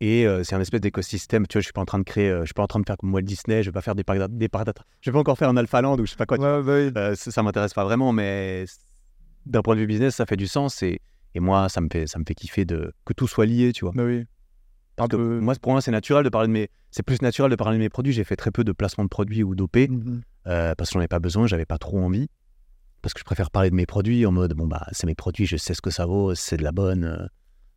Et 0.01 0.27
c'est 0.43 0.53
un 0.53 0.59
espèce 0.59 0.81
d'écosystème. 0.81 1.47
Tu 1.47 1.53
vois, 1.53 1.61
je 1.61 1.67
suis 1.67 1.71
pas 1.71 1.79
en 1.79 1.85
train 1.85 1.99
de 1.99 2.03
créer, 2.03 2.29
je 2.41 2.45
suis 2.45 2.53
pas 2.53 2.63
en 2.63 2.67
train 2.67 2.81
de 2.81 2.85
faire 2.85 2.97
comme 2.97 3.13
Walt 3.13 3.21
Disney. 3.21 3.63
Je 3.63 3.69
vais 3.69 3.73
pas 3.73 3.81
faire 3.81 3.95
des 3.95 4.03
parcs, 4.03 4.19
des 4.19 4.49
Je 4.99 5.09
vais 5.09 5.13
pas 5.13 5.19
encore 5.19 5.37
faire 5.37 5.47
un 5.47 5.55
Alpha 5.55 5.81
Land 5.81 5.97
ou 5.97 6.05
je 6.05 6.11
sais 6.11 6.17
pas 6.17 6.25
quoi. 6.25 6.37
Ouais, 6.37 6.91
bah 6.91 7.09
oui. 7.09 7.15
ça, 7.15 7.31
ça 7.31 7.41
m'intéresse 7.41 7.73
pas 7.73 7.85
vraiment, 7.85 8.11
mais 8.11 8.65
d'un 9.45 9.61
point 9.61 9.75
de 9.75 9.79
vue 9.79 9.87
business, 9.87 10.15
ça 10.15 10.25
fait 10.25 10.35
du 10.35 10.47
sens 10.47 10.83
et, 10.83 10.99
et 11.35 11.39
moi, 11.39 11.69
ça 11.69 11.79
me 11.79 11.87
fait, 11.89 12.05
ça 12.05 12.19
me 12.19 12.25
fait 12.27 12.35
kiffer 12.35 12.65
de 12.65 12.91
que 13.05 13.13
tout 13.13 13.29
soit 13.29 13.45
lié, 13.45 13.71
tu 13.71 13.85
vois. 13.85 13.93
Bah 13.95 14.03
oui. 14.03 14.25
Parce 14.95 15.09
que 15.09 15.15
peu. 15.15 15.39
moi, 15.39 15.55
pour 15.61 15.71
moi, 15.71 15.81
c'est 15.81 15.91
naturel 15.91 16.23
de 16.23 16.29
parler 16.29 16.47
de 16.47 16.53
mes, 16.53 16.69
c'est 16.91 17.03
plus 17.03 17.21
naturel 17.21 17.49
de 17.51 17.55
parler 17.55 17.77
de 17.77 17.83
mes 17.83 17.89
produits. 17.89 18.13
J'ai 18.13 18.23
fait 18.23 18.35
très 18.35 18.51
peu 18.51 18.63
de 18.63 18.71
placements 18.71 19.03
de 19.03 19.09
produits 19.09 19.43
ou 19.43 19.55
d'OP 19.55 19.75
Mhm. 19.89 20.21
euh, 20.47 20.75
parce 20.75 20.89
que 20.89 20.93
j'en 20.93 21.01
ai 21.01 21.07
pas 21.07 21.19
besoin, 21.19 21.47
j'avais 21.47 21.65
pas 21.65 21.77
trop 21.77 21.99
envie. 21.99 22.27
Parce 23.01 23.13
que 23.13 23.19
je 23.19 23.25
préfère 23.25 23.51
parler 23.51 23.69
de 23.69 23.75
mes 23.75 23.85
produits 23.85 24.25
en 24.25 24.31
mode 24.31 24.53
bon 24.53 24.65
bah 24.67 24.85
c'est 24.93 25.07
mes 25.07 25.15
produits, 25.15 25.45
je 25.45 25.57
sais 25.57 25.73
ce 25.73 25.81
que 25.81 25.89
ça 25.89 26.05
vaut, 26.05 26.35
c'est 26.35 26.55
de 26.57 26.63
la 26.63 26.71
bonne. 26.71 27.03
euh, 27.03 27.27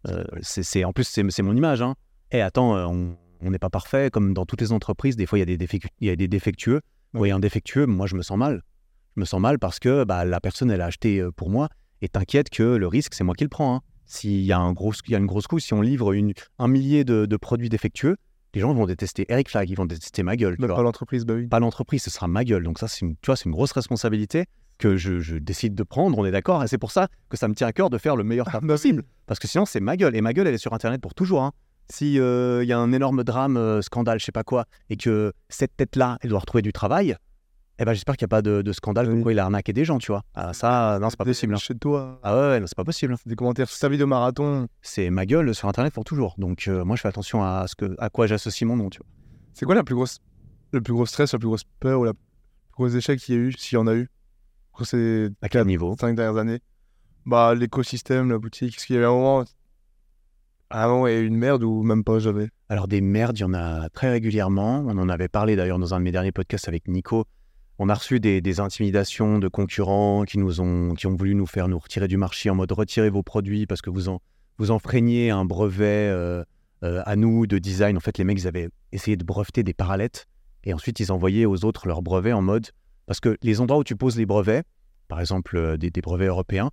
euh, 0.08 0.24
c'est, 0.40 0.84
en 0.84 0.92
plus 0.92 1.04
c'est, 1.04 1.42
mon 1.42 1.56
image. 1.56 1.82
Hein. 1.82 1.94
Et 2.30 2.40
attends, 2.40 2.76
euh, 2.76 2.84
on 2.86 3.16
on 3.42 3.50
n'est 3.50 3.58
pas 3.58 3.68
parfait 3.70 4.08
comme 4.10 4.32
dans 4.34 4.46
toutes 4.46 4.60
les 4.60 4.72
entreprises. 4.72 5.16
Des 5.16 5.26
fois 5.26 5.38
il 5.38 5.40
y 5.40 5.42
a 5.42 5.46
des 5.46 5.58
défectueux. 5.58 5.90
Il 6.00 6.06
y 6.06 6.10
a 6.10 6.16
des 6.16 6.28
défectueux. 6.28 6.80
Ouais. 7.12 7.20
Ouais, 7.22 7.30
un 7.32 7.40
défectueux, 7.40 7.86
moi 7.86 8.06
je 8.06 8.14
me 8.14 8.22
sens 8.22 8.38
mal. 8.38 8.62
Je 9.16 9.20
me 9.20 9.24
sens 9.24 9.40
mal 9.40 9.58
parce 9.58 9.78
que 9.78 10.04
bah, 10.04 10.24
la 10.24 10.40
personne 10.40 10.70
elle 10.70 10.80
a 10.80 10.86
acheté 10.86 11.26
pour 11.36 11.50
moi 11.50 11.68
et 12.02 12.08
t'inquiète 12.08 12.48
que 12.50 12.62
le 12.62 12.86
risque 12.86 13.14
c'est 13.14 13.24
moi 13.24 13.34
qui 13.34 13.44
le 13.44 13.50
prends. 13.50 13.76
hein. 13.76 13.80
S'il 14.06 14.40
y 14.42 14.52
a 14.52 14.58
un 14.58 14.72
gros, 14.72 14.92
il 15.06 15.12
y 15.12 15.14
a 15.14 15.18
une 15.18 15.26
grosse 15.26 15.46
couche, 15.46 15.64
si 15.64 15.74
on 15.74 15.80
livre 15.80 16.12
une, 16.12 16.32
un 16.58 16.68
millier 16.68 17.04
de, 17.04 17.26
de 17.26 17.36
produits 17.36 17.68
défectueux, 17.68 18.16
les 18.54 18.60
gens 18.60 18.72
vont 18.72 18.86
détester 18.86 19.26
Eric 19.28 19.50
Flag, 19.50 19.68
ils 19.68 19.74
vont 19.74 19.84
détester 19.84 20.22
ma 20.22 20.36
gueule. 20.36 20.56
Bah, 20.58 20.68
pas 20.68 20.82
l'entreprise, 20.82 21.26
bah 21.26 21.34
oui. 21.34 21.46
pas 21.46 21.60
l'entreprise, 21.60 22.02
ce 22.02 22.10
sera 22.10 22.26
ma 22.28 22.44
gueule. 22.44 22.62
Donc 22.62 22.78
ça, 22.78 22.88
c'est 22.88 23.00
une, 23.04 23.14
tu 23.16 23.26
vois, 23.26 23.36
c'est 23.36 23.44
une 23.44 23.52
grosse 23.52 23.72
responsabilité 23.72 24.46
que 24.78 24.96
je, 24.96 25.20
je 25.20 25.36
décide 25.36 25.74
de 25.74 25.82
prendre, 25.82 26.16
on 26.18 26.24
est 26.24 26.30
d'accord. 26.30 26.62
Et 26.62 26.68
c'est 26.68 26.78
pour 26.78 26.90
ça 26.90 27.08
que 27.28 27.36
ça 27.36 27.48
me 27.48 27.54
tient 27.54 27.66
à 27.66 27.72
cœur 27.72 27.90
de 27.90 27.98
faire 27.98 28.16
le 28.16 28.24
meilleur 28.24 28.46
taf 28.50 28.64
possible. 28.66 29.02
Parce 29.26 29.40
que 29.40 29.48
sinon, 29.48 29.66
c'est 29.66 29.80
ma 29.80 29.96
gueule. 29.96 30.14
Et 30.16 30.20
ma 30.20 30.32
gueule, 30.32 30.46
elle 30.46 30.54
est 30.54 30.58
sur 30.58 30.72
Internet 30.72 31.00
pour 31.00 31.14
toujours. 31.14 31.42
hein. 31.42 31.52
Si 31.88 32.18
euh, 32.18 32.64
il 32.64 32.68
y 32.68 32.72
a 32.72 32.78
un 32.78 32.92
énorme 32.92 33.22
drame, 33.24 33.56
euh, 33.56 33.80
scandale, 33.82 34.18
je 34.18 34.24
sais 34.24 34.32
pas 34.32 34.42
quoi, 34.42 34.64
et 34.90 34.96
que 34.96 35.32
cette 35.48 35.76
tête-là, 35.76 36.18
elle 36.20 36.30
doit 36.30 36.40
retrouver 36.40 36.62
du 36.62 36.72
travail, 36.72 37.14
eh 37.78 37.84
ben, 37.84 37.92
j'espère 37.92 38.16
qu'il 38.16 38.24
n'y 38.24 38.28
a 38.28 38.34
pas 38.36 38.42
de, 38.42 38.62
de 38.62 38.72
scandale 38.72 39.06
comme 39.06 39.16
Oui. 39.16 39.22
quoi 39.22 39.32
il 39.32 39.38
a 39.38 39.44
arnaqué 39.44 39.72
des 39.72 39.84
gens, 39.84 39.98
tu 39.98 40.12
vois. 40.12 40.22
Ah, 40.34 40.52
ça, 40.52 40.98
non, 41.00 41.10
c'est 41.10 41.16
pas 41.18 41.24
possible. 41.24 41.54
hein. 41.54 41.58
Chez 41.58 41.74
toi, 41.74 42.18
Ah 42.22 42.34
ouais, 42.36 42.60
non, 42.60 42.66
c'est 42.66 42.76
pas 42.76 42.84
possible. 42.84 43.12
hein. 43.14 43.16
des 43.26 43.36
commentaires 43.36 43.68
sur 43.68 43.78
ta 43.78 43.88
vidéo 43.88 44.06
marathon. 44.06 44.66
C'est 44.82 45.10
ma 45.10 45.26
gueule 45.26 45.54
sur 45.54 45.68
Internet 45.68 45.92
pour 45.92 46.04
toujours. 46.04 46.34
Donc 46.38 46.68
euh, 46.68 46.84
moi, 46.84 46.96
je 46.96 47.02
fais 47.02 47.08
attention 47.08 47.42
à, 47.42 47.66
ce 47.68 47.74
que, 47.74 47.94
à 47.98 48.08
quoi 48.10 48.26
j'associe 48.26 48.66
mon 48.66 48.76
nom, 48.76 48.88
tu 48.90 48.98
vois. 48.98 49.06
C'est 49.52 49.64
quoi 49.66 49.74
la 49.74 49.84
plus 49.84 49.94
grosse, 49.94 50.18
le 50.72 50.80
plus 50.80 50.92
gros 50.94 51.06
stress, 51.06 51.32
la 51.32 51.38
plus 51.38 51.48
grosse 51.48 51.64
peur 51.80 52.00
ou 52.00 52.04
la 52.04 52.12
plus 52.14 52.20
gros 52.72 52.88
échec 52.88 53.18
qu'il 53.20 53.34
y 53.34 53.38
a 53.38 53.40
eu, 53.40 53.52
s'il 53.52 53.76
y 53.76 53.78
en 53.78 53.86
a 53.86 53.94
eu, 53.94 54.08
ces 54.82 55.30
À 55.42 55.48
quel 55.48 55.64
niveau? 55.66 55.96
5 55.98 56.14
dernières 56.14 56.36
années? 56.40 56.60
Bah, 57.24 57.54
l'écosystème, 57.54 58.30
la 58.30 58.38
boutique. 58.38 58.76
Est-ce 58.76 58.86
qu'il 58.86 58.94
y 58.94 58.98
avait 58.98 59.06
un 59.06 59.10
moment, 59.12 59.44
à 60.70 60.84
un 60.84 60.88
moment, 60.88 61.06
il 61.06 61.14
y 61.14 61.16
a 61.16 61.20
eu 61.20 61.26
une 61.26 61.36
merde 61.36 61.62
ou 61.62 61.82
même 61.82 62.04
pas, 62.04 62.18
jamais? 62.18 62.48
Alors 62.68 62.88
des 62.88 63.00
merdes, 63.00 63.38
il 63.38 63.42
y 63.42 63.44
en 63.44 63.54
a 63.54 63.88
très 63.90 64.10
régulièrement. 64.10 64.84
On 64.86 64.98
en 64.98 65.08
avait 65.08 65.28
parlé 65.28 65.56
d'ailleurs 65.56 65.78
dans 65.78 65.94
un 65.94 65.98
de 65.98 66.04
mes 66.04 66.12
derniers 66.12 66.32
podcasts 66.32 66.68
avec 66.68 66.88
Nico. 66.88 67.24
On 67.78 67.90
a 67.90 67.94
reçu 67.94 68.20
des, 68.20 68.60
intimidations 68.60 69.38
de 69.38 69.48
concurrents 69.48 70.24
qui 70.24 70.38
nous 70.38 70.60
ont, 70.60 70.94
qui 70.94 71.06
ont 71.06 71.14
voulu 71.14 71.34
nous 71.34 71.46
faire 71.46 71.68
nous 71.68 71.78
retirer 71.78 72.08
du 72.08 72.16
marché 72.16 72.48
en 72.48 72.54
mode 72.54 72.72
retirez 72.72 73.10
vos 73.10 73.22
produits 73.22 73.66
parce 73.66 73.82
que 73.82 73.90
vous 73.90 74.08
en, 74.08 74.20
vous 74.56 74.70
enfreignez 74.70 75.30
un 75.30 75.44
brevet 75.44 76.08
euh, 76.08 76.42
euh, 76.82 77.02
à 77.04 77.16
nous 77.16 77.46
de 77.46 77.58
design. 77.58 77.98
En 77.98 78.00
fait, 78.00 78.16
les 78.16 78.24
mecs, 78.24 78.38
ils 78.40 78.48
avaient 78.48 78.70
essayé 78.92 79.16
de 79.18 79.24
breveter 79.24 79.62
des 79.62 79.74
parallettes 79.74 80.26
et 80.64 80.72
ensuite 80.72 81.00
ils 81.00 81.12
envoyaient 81.12 81.44
aux 81.44 81.64
autres 81.66 81.86
leurs 81.86 82.00
brevets 82.00 82.32
en 82.32 82.40
mode 82.40 82.68
parce 83.04 83.20
que 83.20 83.36
les 83.42 83.60
endroits 83.60 83.78
où 83.78 83.84
tu 83.84 83.94
poses 83.94 84.16
les 84.16 84.26
brevets, 84.26 84.64
par 85.08 85.20
exemple 85.20 85.56
euh, 85.56 85.76
des, 85.76 85.90
brevets 86.00 86.28
européens, 86.28 86.70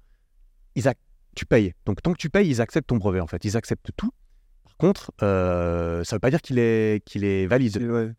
ils 0.76 0.90
tu 1.36 1.46
payes. 1.46 1.74
Donc 1.86 2.02
tant 2.02 2.14
que 2.14 2.18
tu 2.18 2.30
payes, 2.30 2.48
ils 2.48 2.62
acceptent 2.62 2.88
ton 2.88 2.98
brevet 2.98 3.20
en 3.20 3.28
fait. 3.28 3.44
Ils 3.44 3.58
acceptent 3.58 3.92
tout. 3.98 4.12
Par 4.64 4.78
contre, 4.78 5.12
ça 5.20 5.26
ne 5.26 6.16
veut 6.16 6.20
pas 6.20 6.30
dire 6.30 6.42
qu'il 6.42 6.60
est, 6.60 7.04
qu'il 7.06 7.26
est 7.26 7.46
valide. 7.46 8.16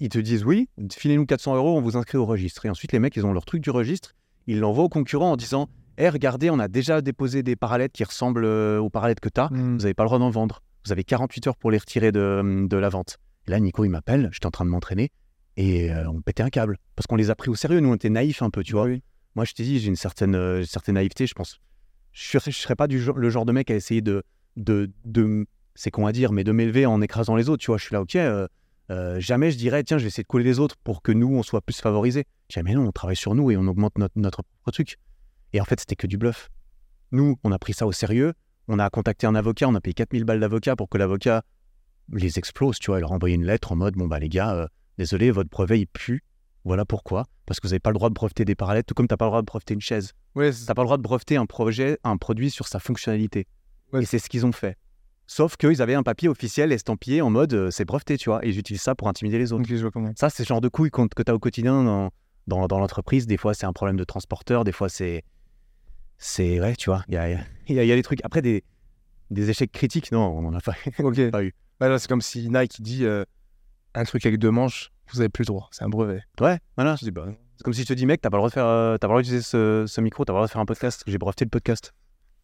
Ils 0.00 0.08
te 0.08 0.18
disent 0.18 0.44
oui, 0.44 0.68
filez-nous 0.92 1.26
400 1.26 1.56
euros, 1.56 1.76
on 1.76 1.80
vous 1.80 1.96
inscrit 1.96 2.18
au 2.18 2.26
registre. 2.26 2.66
Et 2.66 2.70
ensuite, 2.70 2.92
les 2.92 2.98
mecs, 2.98 3.14
ils 3.16 3.24
ont 3.24 3.32
leur 3.32 3.44
truc 3.44 3.62
du 3.62 3.70
registre, 3.70 4.14
ils 4.46 4.58
l'envoient 4.58 4.84
au 4.84 4.88
concurrent 4.88 5.32
en 5.32 5.36
disant 5.36 5.68
Eh, 5.98 6.08
regardez, 6.08 6.50
on 6.50 6.58
a 6.58 6.68
déjà 6.68 7.00
déposé 7.00 7.42
des 7.42 7.54
parallettes 7.56 7.92
qui 7.92 8.04
ressemblent 8.04 8.44
euh, 8.44 8.80
aux 8.80 8.90
parallettes 8.90 9.20
que 9.20 9.28
tu 9.28 9.40
as, 9.40 9.48
Hmm. 9.50 9.74
vous 9.74 9.82
n'avez 9.82 9.94
pas 9.94 10.02
le 10.02 10.08
droit 10.08 10.18
d'en 10.18 10.30
vendre. 10.30 10.62
Vous 10.84 10.92
avez 10.92 11.04
48 11.04 11.46
heures 11.48 11.56
pour 11.56 11.70
les 11.70 11.78
retirer 11.78 12.12
de, 12.12 12.66
de 12.68 12.76
la 12.76 12.88
vente. 12.88 13.18
Et 13.46 13.50
là, 13.50 13.60
Nico, 13.60 13.84
il 13.84 13.90
m'appelle, 13.90 14.28
j'étais 14.32 14.46
en 14.46 14.50
train 14.50 14.64
de 14.64 14.70
m'entraîner, 14.70 15.10
et 15.56 15.92
euh, 15.92 16.08
on 16.08 16.20
pétait 16.22 16.42
un 16.42 16.50
câble. 16.50 16.78
Parce 16.96 17.06
qu'on 17.06 17.16
les 17.16 17.30
a 17.30 17.34
pris 17.34 17.50
au 17.50 17.54
sérieux, 17.54 17.80
nous, 17.80 17.90
on 17.90 17.94
était 17.94 18.10
naïfs 18.10 18.42
un 18.42 18.50
peu, 18.50 18.62
tu 18.62 18.72
vois. 18.72 18.84
Oui. 18.84 19.02
Moi, 19.34 19.44
je 19.44 19.52
t'ai 19.52 19.62
dit, 19.62 19.78
j'ai 19.78 19.88
une 19.88 19.96
certaine, 19.96 20.34
euh, 20.34 20.64
certaine 20.64 20.94
naïveté, 20.96 21.26
je 21.26 21.34
pense. 21.34 21.60
Je 22.12 22.38
ne 22.38 22.52
serais 22.52 22.74
pas 22.74 22.86
du 22.88 23.00
le 23.14 23.30
genre 23.30 23.44
de 23.44 23.52
mec 23.52 23.70
à 23.70 23.74
essayer 23.74 24.00
de. 24.00 24.22
de, 24.56 24.90
c'est 25.74 25.90
con 25.90 26.06
à 26.06 26.12
dire, 26.12 26.32
mais 26.32 26.42
de 26.42 26.50
m'élever 26.52 26.86
en 26.86 27.00
écrasant 27.00 27.36
les 27.36 27.48
autres. 27.48 27.62
Tu 27.62 27.66
vois, 27.70 27.78
je 27.78 27.84
suis 27.84 27.92
là, 27.92 28.00
ok, 28.02 28.16
euh, 28.16 28.48
euh, 28.90 29.20
jamais 29.20 29.50
je 29.50 29.58
dirais, 29.58 29.82
tiens, 29.84 29.98
je 29.98 30.04
vais 30.04 30.08
essayer 30.08 30.22
de 30.22 30.28
couler 30.28 30.44
les 30.44 30.58
autres 30.58 30.76
pour 30.82 31.02
que 31.02 31.12
nous, 31.12 31.28
on 31.36 31.42
soit 31.42 31.60
plus 31.60 31.80
favorisés. 31.80 32.24
Jamais 32.48 32.74
non, 32.74 32.86
on 32.86 32.92
travaille 32.92 33.16
sur 33.16 33.34
nous 33.34 33.50
et 33.50 33.56
on 33.56 33.66
augmente 33.66 33.98
notre, 33.98 34.14
notre 34.18 34.42
propre 34.42 34.70
truc. 34.72 34.96
Et 35.52 35.60
en 35.60 35.64
fait, 35.64 35.80
c'était 35.80 35.96
que 35.96 36.06
du 36.06 36.16
bluff. 36.18 36.48
Nous, 37.12 37.38
on 37.44 37.52
a 37.52 37.58
pris 37.58 37.72
ça 37.74 37.86
au 37.86 37.92
sérieux. 37.92 38.32
On 38.68 38.78
a 38.78 38.88
contacté 38.90 39.26
un 39.26 39.34
avocat, 39.34 39.66
on 39.68 39.74
a 39.74 39.80
payé 39.80 39.94
4000 39.94 40.24
balles 40.24 40.40
d'avocat 40.40 40.76
pour 40.76 40.88
que 40.88 40.98
l'avocat 40.98 41.42
les 42.12 42.38
explose, 42.38 42.78
tu 42.78 42.90
vois. 42.90 42.98
Il 42.98 43.00
leur 43.02 43.12
a 43.12 43.14
envoyé 43.14 43.34
une 43.34 43.44
lettre 43.46 43.72
en 43.72 43.76
mode, 43.76 43.94
bon, 43.94 44.06
bah 44.06 44.18
les 44.18 44.28
gars, 44.28 44.54
euh, 44.54 44.66
désolé, 44.98 45.30
votre 45.30 45.48
brevet, 45.50 45.80
il 45.80 45.86
pue. 45.86 46.22
Voilà 46.64 46.84
pourquoi. 46.84 47.26
Parce 47.46 47.60
que 47.60 47.66
vous 47.66 47.70
n'avez 47.72 47.80
pas 47.80 47.90
le 47.90 47.94
droit 47.94 48.10
de 48.10 48.14
breveter 48.14 48.44
des 48.44 48.54
parallettes, 48.54 48.86
tout 48.86 48.94
comme 48.94 49.08
tu 49.08 49.12
n'as 49.12 49.16
pas 49.16 49.24
le 49.26 49.30
droit 49.30 49.40
de 49.40 49.46
breveter 49.46 49.72
une 49.74 49.80
chaise. 49.80 50.12
Ouais, 50.34 50.52
c'est- 50.52 50.66
T'as 50.66 50.74
pas 50.74 50.82
le 50.82 50.86
droit 50.86 50.96
de 50.98 51.02
breveter 51.02 51.36
un 51.36 51.46
projet, 51.46 51.98
un 52.04 52.16
produit 52.18 52.50
sur 52.50 52.68
sa 52.68 52.78
fonctionnalité. 52.78 53.46
Ouais. 53.92 54.02
Et 54.02 54.06
c'est 54.06 54.18
ce 54.18 54.28
qu'ils 54.28 54.44
ont 54.44 54.52
fait. 54.52 54.76
Sauf 55.30 55.58
qu'ils 55.58 55.82
avaient 55.82 55.94
un 55.94 56.02
papier 56.02 56.28
officiel 56.28 56.72
estampillé 56.72 57.20
en 57.20 57.28
mode 57.28 57.52
euh, 57.52 57.70
c'est 57.70 57.84
breveté, 57.84 58.16
tu 58.16 58.30
vois. 58.30 58.44
Et 58.44 58.48
ils 58.48 58.58
utilisent 58.58 58.82
ça 58.82 58.94
pour 58.94 59.08
intimider 59.08 59.38
les 59.38 59.52
autres. 59.52 59.64
Je 59.68 59.76
vois. 59.76 59.92
Ça, 60.16 60.30
c'est 60.30 60.42
le 60.42 60.46
genre 60.46 60.62
de 60.62 60.68
couilles 60.68 60.90
que 60.90 61.22
tu 61.22 61.30
as 61.30 61.34
au 61.34 61.38
quotidien 61.38 61.84
dans, 61.84 62.10
dans, 62.46 62.66
dans 62.66 62.78
l'entreprise. 62.78 63.26
Des 63.26 63.36
fois, 63.36 63.52
c'est 63.52 63.66
un 63.66 63.74
problème 63.74 63.98
de 63.98 64.04
transporteur. 64.04 64.64
Des 64.64 64.72
fois, 64.72 64.88
c'est. 64.88 65.22
C'est. 66.16 66.58
Ouais, 66.60 66.74
tu 66.76 66.88
vois. 66.88 67.04
Il 67.08 67.14
y 67.14 67.18
a, 67.18 67.28
y, 67.28 67.78
a, 67.78 67.84
y 67.84 67.92
a 67.92 67.94
des 67.94 68.02
trucs. 68.02 68.24
Après, 68.24 68.40
des, 68.40 68.64
des 69.30 69.50
échecs 69.50 69.70
critiques, 69.70 70.12
non, 70.12 70.26
on 70.26 70.46
en 70.46 70.54
a 70.54 70.60
pas, 70.60 70.74
eu. 71.44 71.54
Bah 71.78 71.88
là, 71.90 71.98
c'est 71.98 72.08
comme 72.08 72.22
si 72.22 72.48
Nike 72.48 72.80
dit 72.80 73.04
euh, 73.04 73.24
un 73.94 74.04
truc 74.04 74.24
avec 74.24 74.38
deux 74.38 74.50
manches, 74.50 74.90
vous 75.12 75.20
avez 75.20 75.28
plus 75.28 75.42
le 75.42 75.48
droit, 75.48 75.68
c'est 75.72 75.84
un 75.84 75.90
brevet. 75.90 76.22
Ouais, 76.40 76.58
voilà. 76.76 76.96
Je 76.96 77.04
dis 77.04 77.10
bah, 77.10 77.26
C'est 77.56 77.64
comme 77.64 77.74
si 77.74 77.82
je 77.82 77.86
te 77.86 77.92
dis, 77.92 78.06
mec, 78.06 78.22
t'as 78.22 78.30
pas 78.30 78.38
le 78.38 78.40
droit 78.40 78.48
de 78.48 78.54
faire, 78.54 78.66
euh, 78.66 78.94
t'as 78.94 79.06
pas 79.06 79.12
le 79.12 79.20
droit 79.20 79.22
d'utiliser 79.22 79.42
ce, 79.42 79.84
ce 79.86 80.00
micro, 80.00 80.24
t'as 80.24 80.32
pas 80.32 80.36
le 80.36 80.38
droit 80.38 80.46
de 80.46 80.52
faire 80.52 80.62
un 80.62 80.66
podcast. 80.66 81.04
J'ai 81.06 81.18
breveté 81.18 81.44
le 81.44 81.50
podcast. 81.50 81.92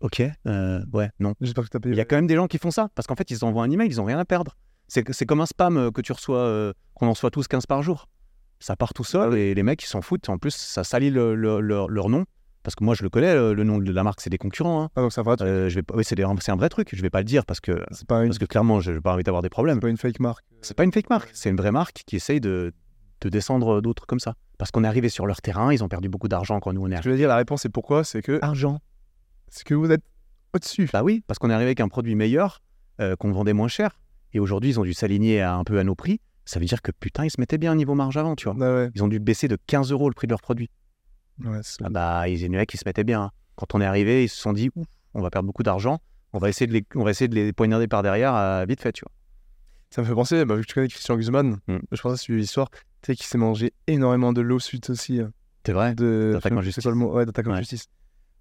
Ok, 0.04 0.22
euh, 0.46 0.80
ouais, 0.92 1.08
non. 1.18 1.32
j'espère 1.40 1.64
que 1.64 1.70
t'as 1.70 1.80
payé. 1.80 1.94
Il 1.94 1.98
y 1.98 2.00
a 2.00 2.04
quand 2.04 2.16
même 2.16 2.26
des 2.26 2.34
gens 2.34 2.46
qui 2.46 2.58
font 2.58 2.70
ça 2.70 2.88
parce 2.94 3.06
qu'en 3.06 3.14
fait, 3.16 3.30
ils 3.30 3.42
envoient 3.44 3.64
un 3.64 3.70
email, 3.70 3.88
ils 3.88 4.00
ont 4.02 4.04
rien 4.04 4.18
à 4.18 4.24
perdre. 4.26 4.54
C'est 4.86 5.10
c'est 5.14 5.24
comme 5.24 5.40
un 5.40 5.46
spam 5.46 5.78
euh, 5.78 5.90
que 5.90 6.02
tu 6.02 6.12
reçois, 6.12 6.40
euh, 6.40 6.72
qu'on 6.92 7.06
en 7.06 7.12
reçoit 7.12 7.30
tous 7.30 7.48
15 7.48 7.64
par 7.64 7.82
jour. 7.82 8.06
Ça 8.60 8.76
part 8.76 8.92
tout 8.92 9.02
seul 9.04 9.34
et 9.38 9.54
les 9.54 9.62
mecs, 9.62 9.82
ils 9.82 9.86
s'en 9.86 10.02
foutent. 10.02 10.28
En 10.28 10.36
plus, 10.36 10.54
ça 10.54 10.84
salit 10.84 11.08
le- 11.10 11.34
le- 11.34 11.60
leur, 11.60 11.88
leur 11.88 12.08
nom. 12.10 12.24
Parce 12.62 12.74
que 12.74 12.84
moi, 12.84 12.94
je 12.94 13.02
le 13.02 13.08
connais, 13.10 13.34
le, 13.34 13.54
le 13.54 13.64
nom 13.64 13.78
de 13.78 13.92
la 13.92 14.02
marque, 14.02 14.20
c'est 14.20 14.30
des 14.30 14.38
concurrents. 14.38 14.82
hein. 14.84 14.90
Ah, 14.96 15.00
donc 15.00 15.12
ça 15.12 15.22
va, 15.22 15.36
Euh, 15.40 15.68
je 15.70 15.76
vais 15.76 15.82
oui, 15.94 16.04
c'est 16.04 16.16
c'est 16.40 16.52
un 16.52 16.56
vrai 16.56 16.68
truc. 16.68 16.90
Je 16.94 17.00
vais 17.02 17.10
pas 17.10 17.20
le 17.20 17.24
dire 17.24 17.44
parce 17.46 17.60
que, 17.60 17.82
c'est 17.90 18.06
pas, 18.06 18.22
une... 18.22 18.28
parce 18.28 18.38
que 18.38 18.44
clairement, 18.44 18.80
je 18.80 18.92
n'ai 18.92 19.00
pas 19.00 19.14
envie 19.14 19.22
d'avoir 19.24 19.42
des 19.42 19.48
problèmes. 19.50 19.76
c'est 19.76 19.80
pas 19.82 19.88
une 19.88 19.96
fake 19.96 20.20
marque. 20.20 20.44
C'est 20.60 20.74
pas 20.76 20.84
une 20.84 20.92
fake 20.92 21.08
marque, 21.10 21.30
c'est 21.32 21.48
une 21.50 21.56
vraie 21.56 21.72
marque 21.72 22.02
qui 22.06 22.16
essaye 22.16 22.40
de, 22.40 22.72
de 23.22 23.28
descendre 23.30 23.80
d'autres 23.80 24.06
comme 24.06 24.20
ça. 24.20 24.34
Parce 24.58 24.70
qu'on 24.70 24.84
est 24.84 24.86
arrivé 24.88 25.08
sur 25.08 25.26
leur 25.26 25.40
terrain, 25.42 25.72
ils 25.72 25.82
ont 25.82 25.88
perdu 25.88 26.08
beaucoup 26.10 26.28
d'argent 26.28 26.60
quand 26.60 26.72
nous 26.74 26.82
on 26.82 26.86
est 26.88 26.92
Je 26.92 26.96
arrivé. 26.98 27.10
veux 27.12 27.16
dire, 27.16 27.28
la 27.28 27.36
réponse 27.36 27.62
c'est 27.62 27.68
pourquoi? 27.70 28.04
C'est 28.04 28.20
que, 28.22 28.38
Argent 28.42 28.80
c'est 29.54 29.64
que 29.64 29.74
vous 29.74 29.90
êtes 29.90 30.02
au-dessus. 30.52 30.88
Bah 30.92 31.02
oui, 31.02 31.22
parce 31.26 31.38
qu'on 31.38 31.50
est 31.50 31.54
arrivé 31.54 31.68
avec 31.68 31.80
un 31.80 31.88
produit 31.88 32.14
meilleur, 32.14 32.60
euh, 33.00 33.16
qu'on 33.16 33.32
vendait 33.32 33.52
moins 33.52 33.68
cher. 33.68 34.00
Et 34.32 34.40
aujourd'hui, 34.40 34.70
ils 34.70 34.80
ont 34.80 34.84
dû 34.84 34.94
s'aligner 34.94 35.40
à- 35.40 35.54
un 35.54 35.64
peu 35.64 35.78
à 35.78 35.84
nos 35.84 35.94
prix. 35.94 36.20
Ça 36.44 36.60
veut 36.60 36.66
dire 36.66 36.82
que 36.82 36.90
putain, 36.92 37.24
ils 37.24 37.30
se 37.30 37.40
mettaient 37.40 37.58
bien 37.58 37.72
au 37.72 37.76
niveau 37.76 37.94
marge 37.94 38.16
avant, 38.16 38.34
tu 38.36 38.48
vois. 38.50 38.56
Ah 38.60 38.74
ouais. 38.74 38.90
Ils 38.94 39.02
ont 39.02 39.08
dû 39.08 39.18
baisser 39.20 39.48
de 39.48 39.56
15 39.66 39.90
euros 39.92 40.08
le 40.08 40.14
prix 40.14 40.26
de 40.26 40.32
leur 40.32 40.40
produit. 40.42 40.70
Ouais, 41.44 41.60
Ah 41.82 41.88
bah, 41.90 42.28
ils, 42.28 42.40
les 42.40 42.48
mecs, 42.48 42.72
ils 42.74 42.78
se 42.78 42.84
mettaient 42.86 43.04
bien. 43.04 43.22
hein. 43.22 43.30
Quand 43.56 43.74
on 43.74 43.80
est 43.80 43.84
arrivé, 43.86 44.24
ils 44.24 44.28
se 44.28 44.36
sont 44.36 44.52
dit, 44.52 44.70
Ouf, 44.76 44.86
on 45.14 45.22
va 45.22 45.30
perdre 45.30 45.46
beaucoup 45.46 45.62
d'argent. 45.62 45.98
On 46.32 46.38
va 46.38 46.48
essayer 46.48 46.66
de 46.66 46.72
les, 46.72 46.84
on 46.96 47.04
va 47.04 47.10
essayer 47.12 47.28
de 47.28 47.34
les 47.34 47.52
poignarder 47.52 47.86
par 47.88 48.02
derrière 48.02 48.34
euh, 48.34 48.64
vite 48.68 48.80
fait, 48.80 48.92
tu 48.92 49.02
vois. 49.04 49.12
Ça 49.90 50.02
me 50.02 50.06
fait 50.06 50.14
penser, 50.14 50.44
bah, 50.44 50.56
vu 50.56 50.62
que 50.62 50.66
tu 50.66 50.74
connais 50.74 50.88
Christian 50.88 51.16
Guzman, 51.16 51.58
Mm. 51.68 51.76
je 51.92 52.00
pense 52.02 52.14
que 52.20 52.26
c'est 52.26 52.32
l'histoire, 52.32 52.68
tu 52.70 52.78
sais 53.06 53.14
qu'il 53.14 53.26
s'est 53.26 53.38
mangé 53.38 53.72
énormément 53.86 54.32
de 54.32 54.40
l'eau 54.40 54.58
suite 54.58 54.90
aussi. 54.90 55.20
euh, 55.20 55.28
C'est 55.64 55.72
vrai. 55.72 55.94
D'attaque 55.94 56.52
en 56.52 56.62
justice. 56.62 56.82
quoi 56.82 56.90
le 56.92 56.98
mot? 56.98 57.12
Ouais, 57.14 57.24
d'attaque 57.24 57.46
en 57.46 57.56
justice. 57.56 57.86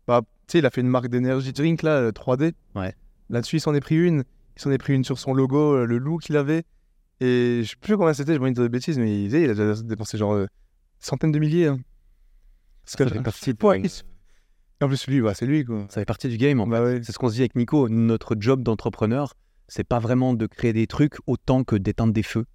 Bah, 0.07 0.21
tu 0.47 0.53
sais, 0.53 0.59
il 0.59 0.65
a 0.65 0.69
fait 0.69 0.81
une 0.81 0.87
marque 0.87 1.07
d'énergie 1.07 1.53
drink 1.53 1.81
là, 1.83 1.91
euh, 1.97 2.11
3D. 2.11 2.53
Ouais. 2.75 2.93
Là-dessus, 3.29 3.57
il 3.57 3.59
s'en 3.61 3.73
est 3.73 3.79
pris 3.81 3.95
une. 3.95 4.23
Il 4.57 4.61
s'en 4.61 4.71
est 4.71 4.77
pris 4.77 4.93
une 4.93 5.03
sur 5.03 5.17
son 5.17 5.33
logo, 5.33 5.73
euh, 5.75 5.85
le 5.85 5.97
loup 5.97 6.17
qu'il 6.17 6.37
avait. 6.37 6.63
Et 7.21 7.61
je 7.63 7.69
sais 7.69 7.75
plus 7.79 7.95
combien 7.97 8.13
c'était, 8.13 8.33
je 8.35 8.39
vais 8.39 8.51
dire 8.51 8.63
des 8.63 8.69
bêtises, 8.69 8.99
mais 8.99 9.23
il, 9.25 9.33
il 9.33 9.49
a 9.49 9.53
déjà 9.53 9.73
dépensé 9.81 10.17
genre 10.17 10.33
euh, 10.33 10.47
centaines 10.99 11.31
de 11.31 11.39
milliers. 11.39 11.67
hein. 11.67 11.79
Parce 12.85 12.97
Ça 12.97 13.07
fait 13.09 13.21
partie 13.23 13.53
de- 13.53 13.65
Ouais, 13.65 13.81
en 14.81 14.87
plus, 14.89 15.07
lui, 15.07 15.21
bah, 15.21 15.33
c'est 15.33 15.45
lui 15.45 15.63
quoi. 15.63 15.85
Ça 15.89 16.01
fait 16.01 16.05
partie 16.05 16.27
du 16.27 16.37
game. 16.37 16.59
en 16.59 16.67
Bah 16.67 16.83
ouais. 16.83 16.99
C'est 17.03 17.13
ce 17.13 17.17
qu'on 17.19 17.29
se 17.29 17.35
dit 17.35 17.41
avec 17.41 17.55
Nico. 17.55 17.87
Notre 17.87 18.35
job 18.37 18.61
d'entrepreneur, 18.63 19.33
c'est 19.69 19.85
pas 19.85 19.99
vraiment 19.99 20.33
de 20.33 20.45
créer 20.45 20.73
des 20.73 20.87
trucs 20.87 21.15
autant 21.25 21.63
que 21.63 21.75
d'éteindre 21.77 22.11
des 22.13 22.23
feux. 22.23 22.45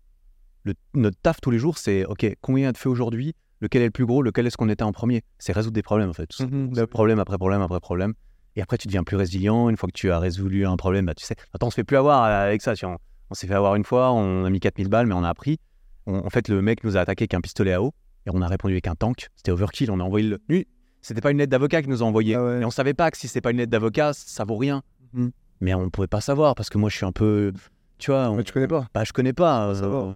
le- 0.65 0.75
notre 0.93 1.17
taf 1.23 1.41
tous 1.41 1.51
les 1.51 1.59
jours, 1.59 1.79
c'est 1.79 2.05
OK, 2.05 2.27
combien 2.43 2.63
il 2.63 2.65
y 2.65 2.69
a 2.69 2.73
de 2.73 2.77
faits 2.77 2.89
aujourd'hui? 2.89 3.35
Lequel 3.61 3.83
est 3.83 3.87
le 3.87 3.91
plus 3.91 4.07
gros 4.07 4.23
Lequel 4.23 4.47
est-ce 4.47 4.57
qu'on 4.57 4.69
était 4.69 4.85
en 4.85 4.93
premier? 4.93 5.23
C'est 5.39 5.53
résoudre 5.53 5.75
des 5.75 5.83
problèmes, 5.83 6.11
en 6.11 6.13
fait. 6.13 6.27
tout. 6.27 6.43
Mhm, 6.45 6.71
C'est 6.75 6.87
problème 6.87 7.19
après 7.19 7.37
problème 7.39 7.61
après 7.63 7.81
problème. 7.81 8.15
Et 8.57 8.63
après, 8.63 8.79
tu 8.79 8.87
deviens 8.89 9.05
plus 9.05 9.17
résilient. 9.17 9.69
Une 9.69 9.77
fois 9.77 9.89
que 9.89 9.93
tu 9.99 10.11
as 10.11 10.19
résolu 10.19 10.67
un 10.67 10.77
problème, 10.77 11.07
bah, 11.07 11.15
tu 11.15 11.25
sais, 11.25 11.37
attends, 11.55 11.69
on 11.69 11.71
se 11.71 11.75
fait 11.77 11.85
plus 11.85 11.97
avoir 11.97 12.25
euh, 12.25 12.47
avec 12.47 12.63
ça. 12.63 12.75
vois. 12.75 12.95
On, 12.95 12.97
on 13.31 13.35
s'est 13.35 13.47
fait 13.47 13.55
avoir 13.55 13.75
une 13.77 13.85
fois, 13.85 14.13
on 14.13 14.45
a 14.45 14.51
mis 14.51 14.61
4000 14.61 14.89
balles, 14.89 15.07
mais 15.07 15.15
on 15.15 15.23
a 15.25 15.29
appris. 15.29 15.59
On- 16.07 16.25
en 16.25 16.31
fait, 16.31 16.49
le 16.49 16.63
mec 16.63 16.83
nous 16.85 16.97
a 16.97 17.01
attaqué 17.01 17.25
avec 17.25 17.35
un 17.35 17.41
pistolet 17.41 17.73
à 17.73 17.83
eau 17.83 17.93
et 18.27 18.31
on 18.33 18.41
a 18.43 18.47
répondu 18.49 18.75
avec 18.75 18.87
un 18.89 18.95
tank. 18.95 19.29
C'était 19.37 19.51
overkill. 19.53 19.91
On 19.91 20.01
a 20.01 20.03
envoyé 20.03 20.29
le. 20.29 20.39
Lui, 20.49 20.67
c'était 21.03 21.21
pas 21.21 21.31
une 21.31 21.39
lettre 21.39 21.51
d'avocat 21.51 21.83
qui 21.83 21.89
nous 21.89 22.03
a 22.03 22.07
envoyé. 22.07 22.35
Ah 22.35 22.45
ouais. 22.45 22.61
Et 22.61 22.65
on 22.65 22.71
savait 22.71 22.95
pas 22.95 23.11
que 23.11 23.19
si 23.19 23.29
c'est 23.29 23.41
pas 23.41 23.51
une 23.51 23.59
lettre 23.59 23.71
d'avocat, 23.71 24.13
ça 24.15 24.45
vaut 24.45 24.57
rien. 24.57 24.83
Mhm. 25.13 25.31
Mais 25.61 25.75
on 25.75 25.91
pouvait 25.91 26.07
pas 26.07 26.21
savoir 26.21 26.55
parce 26.55 26.69
que 26.71 26.79
moi, 26.79 26.89
je 26.91 26.97
suis 26.97 27.07
un 27.07 27.13
peu. 27.13 27.53
Tu 27.99 28.11
vois, 28.13 28.31
on- 28.31 28.37
Mais 28.37 28.45
tu 28.45 28.53
connais 28.53 28.69
pas. 28.69 28.87
bah, 28.95 29.05
je 29.05 29.13
connais 29.13 29.33
pas. 29.33 29.69
Euh. 29.75 30.13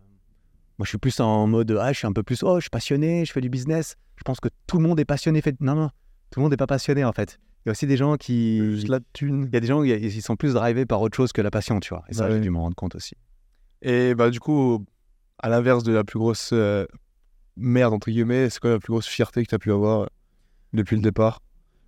Moi, 0.82 0.84
je 0.84 0.88
suis 0.88 0.98
plus 0.98 1.20
en 1.20 1.46
mode, 1.46 1.78
ah, 1.80 1.92
je 1.92 1.98
suis 1.98 2.08
un 2.08 2.12
peu 2.12 2.24
plus, 2.24 2.42
oh, 2.42 2.56
je 2.56 2.62
suis 2.62 2.70
passionné, 2.70 3.24
je 3.24 3.30
fais 3.30 3.40
du 3.40 3.48
business. 3.48 3.94
Je 4.16 4.24
pense 4.24 4.40
que 4.40 4.48
tout 4.66 4.78
le 4.78 4.82
monde 4.82 4.98
est 4.98 5.04
passionné. 5.04 5.40
Fait... 5.40 5.54
Non, 5.60 5.76
non, 5.76 5.90
tout 6.32 6.40
le 6.40 6.42
monde 6.42 6.50
n'est 6.50 6.56
pas 6.56 6.66
passionné, 6.66 7.04
en 7.04 7.12
fait. 7.12 7.38
Il 7.64 7.68
y 7.68 7.70
a 7.70 7.70
aussi 7.70 7.86
des 7.86 7.96
gens 7.96 8.16
qui. 8.16 8.58
Juste 8.58 8.88
la 8.88 8.98
thune. 9.12 9.44
Il 9.46 9.54
y 9.54 9.56
a 9.56 9.60
des 9.60 9.68
gens, 9.68 9.84
qui 9.84 10.20
sont 10.20 10.34
plus 10.34 10.54
drivés 10.54 10.84
par 10.84 11.00
autre 11.00 11.16
chose 11.16 11.32
que 11.32 11.40
la 11.40 11.52
passion, 11.52 11.78
tu 11.78 11.90
vois. 11.90 12.02
Et 12.08 12.14
ça, 12.14 12.26
Bah 12.26 12.34
j'ai 12.34 12.40
dû 12.40 12.50
m'en 12.50 12.62
rendre 12.62 12.74
compte 12.74 12.96
aussi. 12.96 13.14
Et 13.80 14.16
bah, 14.16 14.30
du 14.30 14.40
coup, 14.40 14.84
à 15.38 15.48
l'inverse 15.48 15.84
de 15.84 15.92
la 15.92 16.02
plus 16.02 16.18
grosse 16.18 16.50
euh, 16.52 16.84
merde, 17.56 17.94
entre 17.94 18.10
guillemets, 18.10 18.50
c'est 18.50 18.58
quoi 18.58 18.70
la 18.70 18.80
plus 18.80 18.90
grosse 18.90 19.06
fierté 19.06 19.44
que 19.44 19.50
tu 19.50 19.54
as 19.54 19.60
pu 19.60 19.70
avoir 19.70 20.00
euh, 20.00 20.06
depuis 20.72 20.96
le 20.96 21.02
départ? 21.02 21.38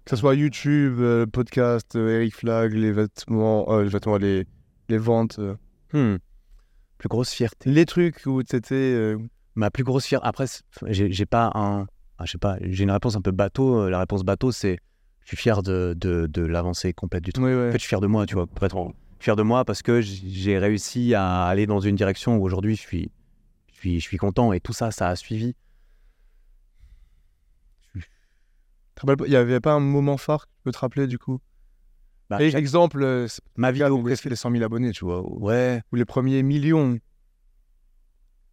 Que 0.05 0.11
ce 0.11 0.17
soit 0.17 0.37
YouTube, 0.37 1.01
euh, 1.01 1.27
podcast, 1.27 1.97
euh, 1.97 2.21
Eric 2.21 2.37
Flag, 2.37 2.75
les 2.75 2.93
vêtements, 2.93 3.77
les, 3.81 3.89
vêtements 3.89 4.19
les, 4.19 4.47
les 4.89 4.99
ventes, 4.99 5.41
Hmm. 5.93 6.17
Plus 7.05 7.09
grosse 7.17 7.33
fierté. 7.33 7.71
les 7.71 7.85
trucs 7.85 8.25
où 8.25 8.41
c'était. 8.49 8.75
euh, 8.75 9.19
Ma 9.57 9.71
plus 9.71 9.85
grosse 9.85 10.07
fierté. 10.07 10.27
Après, 10.27 10.47
j'ai 10.89 11.27
pas 11.27 11.51
un. 11.55 11.87
ah, 12.19 12.25
je 12.25 12.33
sais 12.33 12.39
pas, 12.39 12.57
j'ai 12.63 12.85
une 12.85 12.91
réponse 12.91 13.15
un 13.15 13.21
peu 13.21 13.31
bateau. 13.31 13.83
Euh, 13.83 13.91
La 13.91 13.99
réponse 13.99 14.23
bateau, 14.25 14.53
c'est 14.53 14.79
je 15.23 15.29
suis 15.29 15.37
fier 15.37 15.63
de, 15.63 15.95
de, 15.97 16.27
de 16.27 16.43
l'avancée 16.43 16.93
complète 16.95 17.23
du 17.25 17.33
truc. 17.33 17.45
ouais, 17.45 17.55
En 17.55 17.59
ouais. 17.59 17.73
fait, 17.73 17.79
je 17.79 17.83
suis 17.83 17.89
fier 17.89 18.01
de 18.01 18.07
moi, 18.07 18.25
tu 18.25 18.35
vois. 18.35 18.47
Pour 18.47 18.65
être 18.65 18.93
fier 19.21 19.37
de 19.37 19.43
moi 19.43 19.65
parce 19.67 19.83
que 19.83 20.01
j'ai 20.01 20.59
réussi 20.59 21.15
à 21.15 21.45
aller 21.45 21.67
dans 21.67 21.81
une 21.81 21.95
direction 21.97 22.37
où 22.39 22.43
aujourd'hui 22.43 22.75
je 22.77 22.81
suis, 22.81 23.11
je 23.73 23.79
suis, 23.79 24.01
je 24.01 24.05
suis 24.05 24.17
content 24.19 24.53
et 24.55 24.61
tout 24.61 24.73
ça, 24.73 24.91
ça 24.91 25.09
a 25.09 25.17
suivi. 25.17 25.55
Il 29.07 29.29
n'y 29.29 29.37
avait 29.37 29.61
pas 29.61 29.73
un 29.73 29.81
moment 29.81 30.17
phare 30.17 30.47
que 30.47 30.53
tu 30.53 30.61
peux 30.65 30.73
te 30.73 30.79
rappeler 30.79 31.07
du 31.07 31.19
coup? 31.19 31.41
Bah, 32.31 32.43
Et 32.43 32.51
chaque- 32.51 32.61
Exemple, 32.61 33.03
euh, 33.03 33.27
ma 33.57 33.71
vidéo, 33.73 34.01
presque 34.03 34.25
les 34.25 34.37
100 34.37 34.51
000 34.51 34.65
abonnés, 34.65 34.93
tu 34.93 35.05
vois, 35.05 35.21
ou, 35.21 35.47
ouais, 35.47 35.83
ou 35.93 35.97
les 35.97 36.05
premiers 36.05 36.43
millions. 36.43 36.99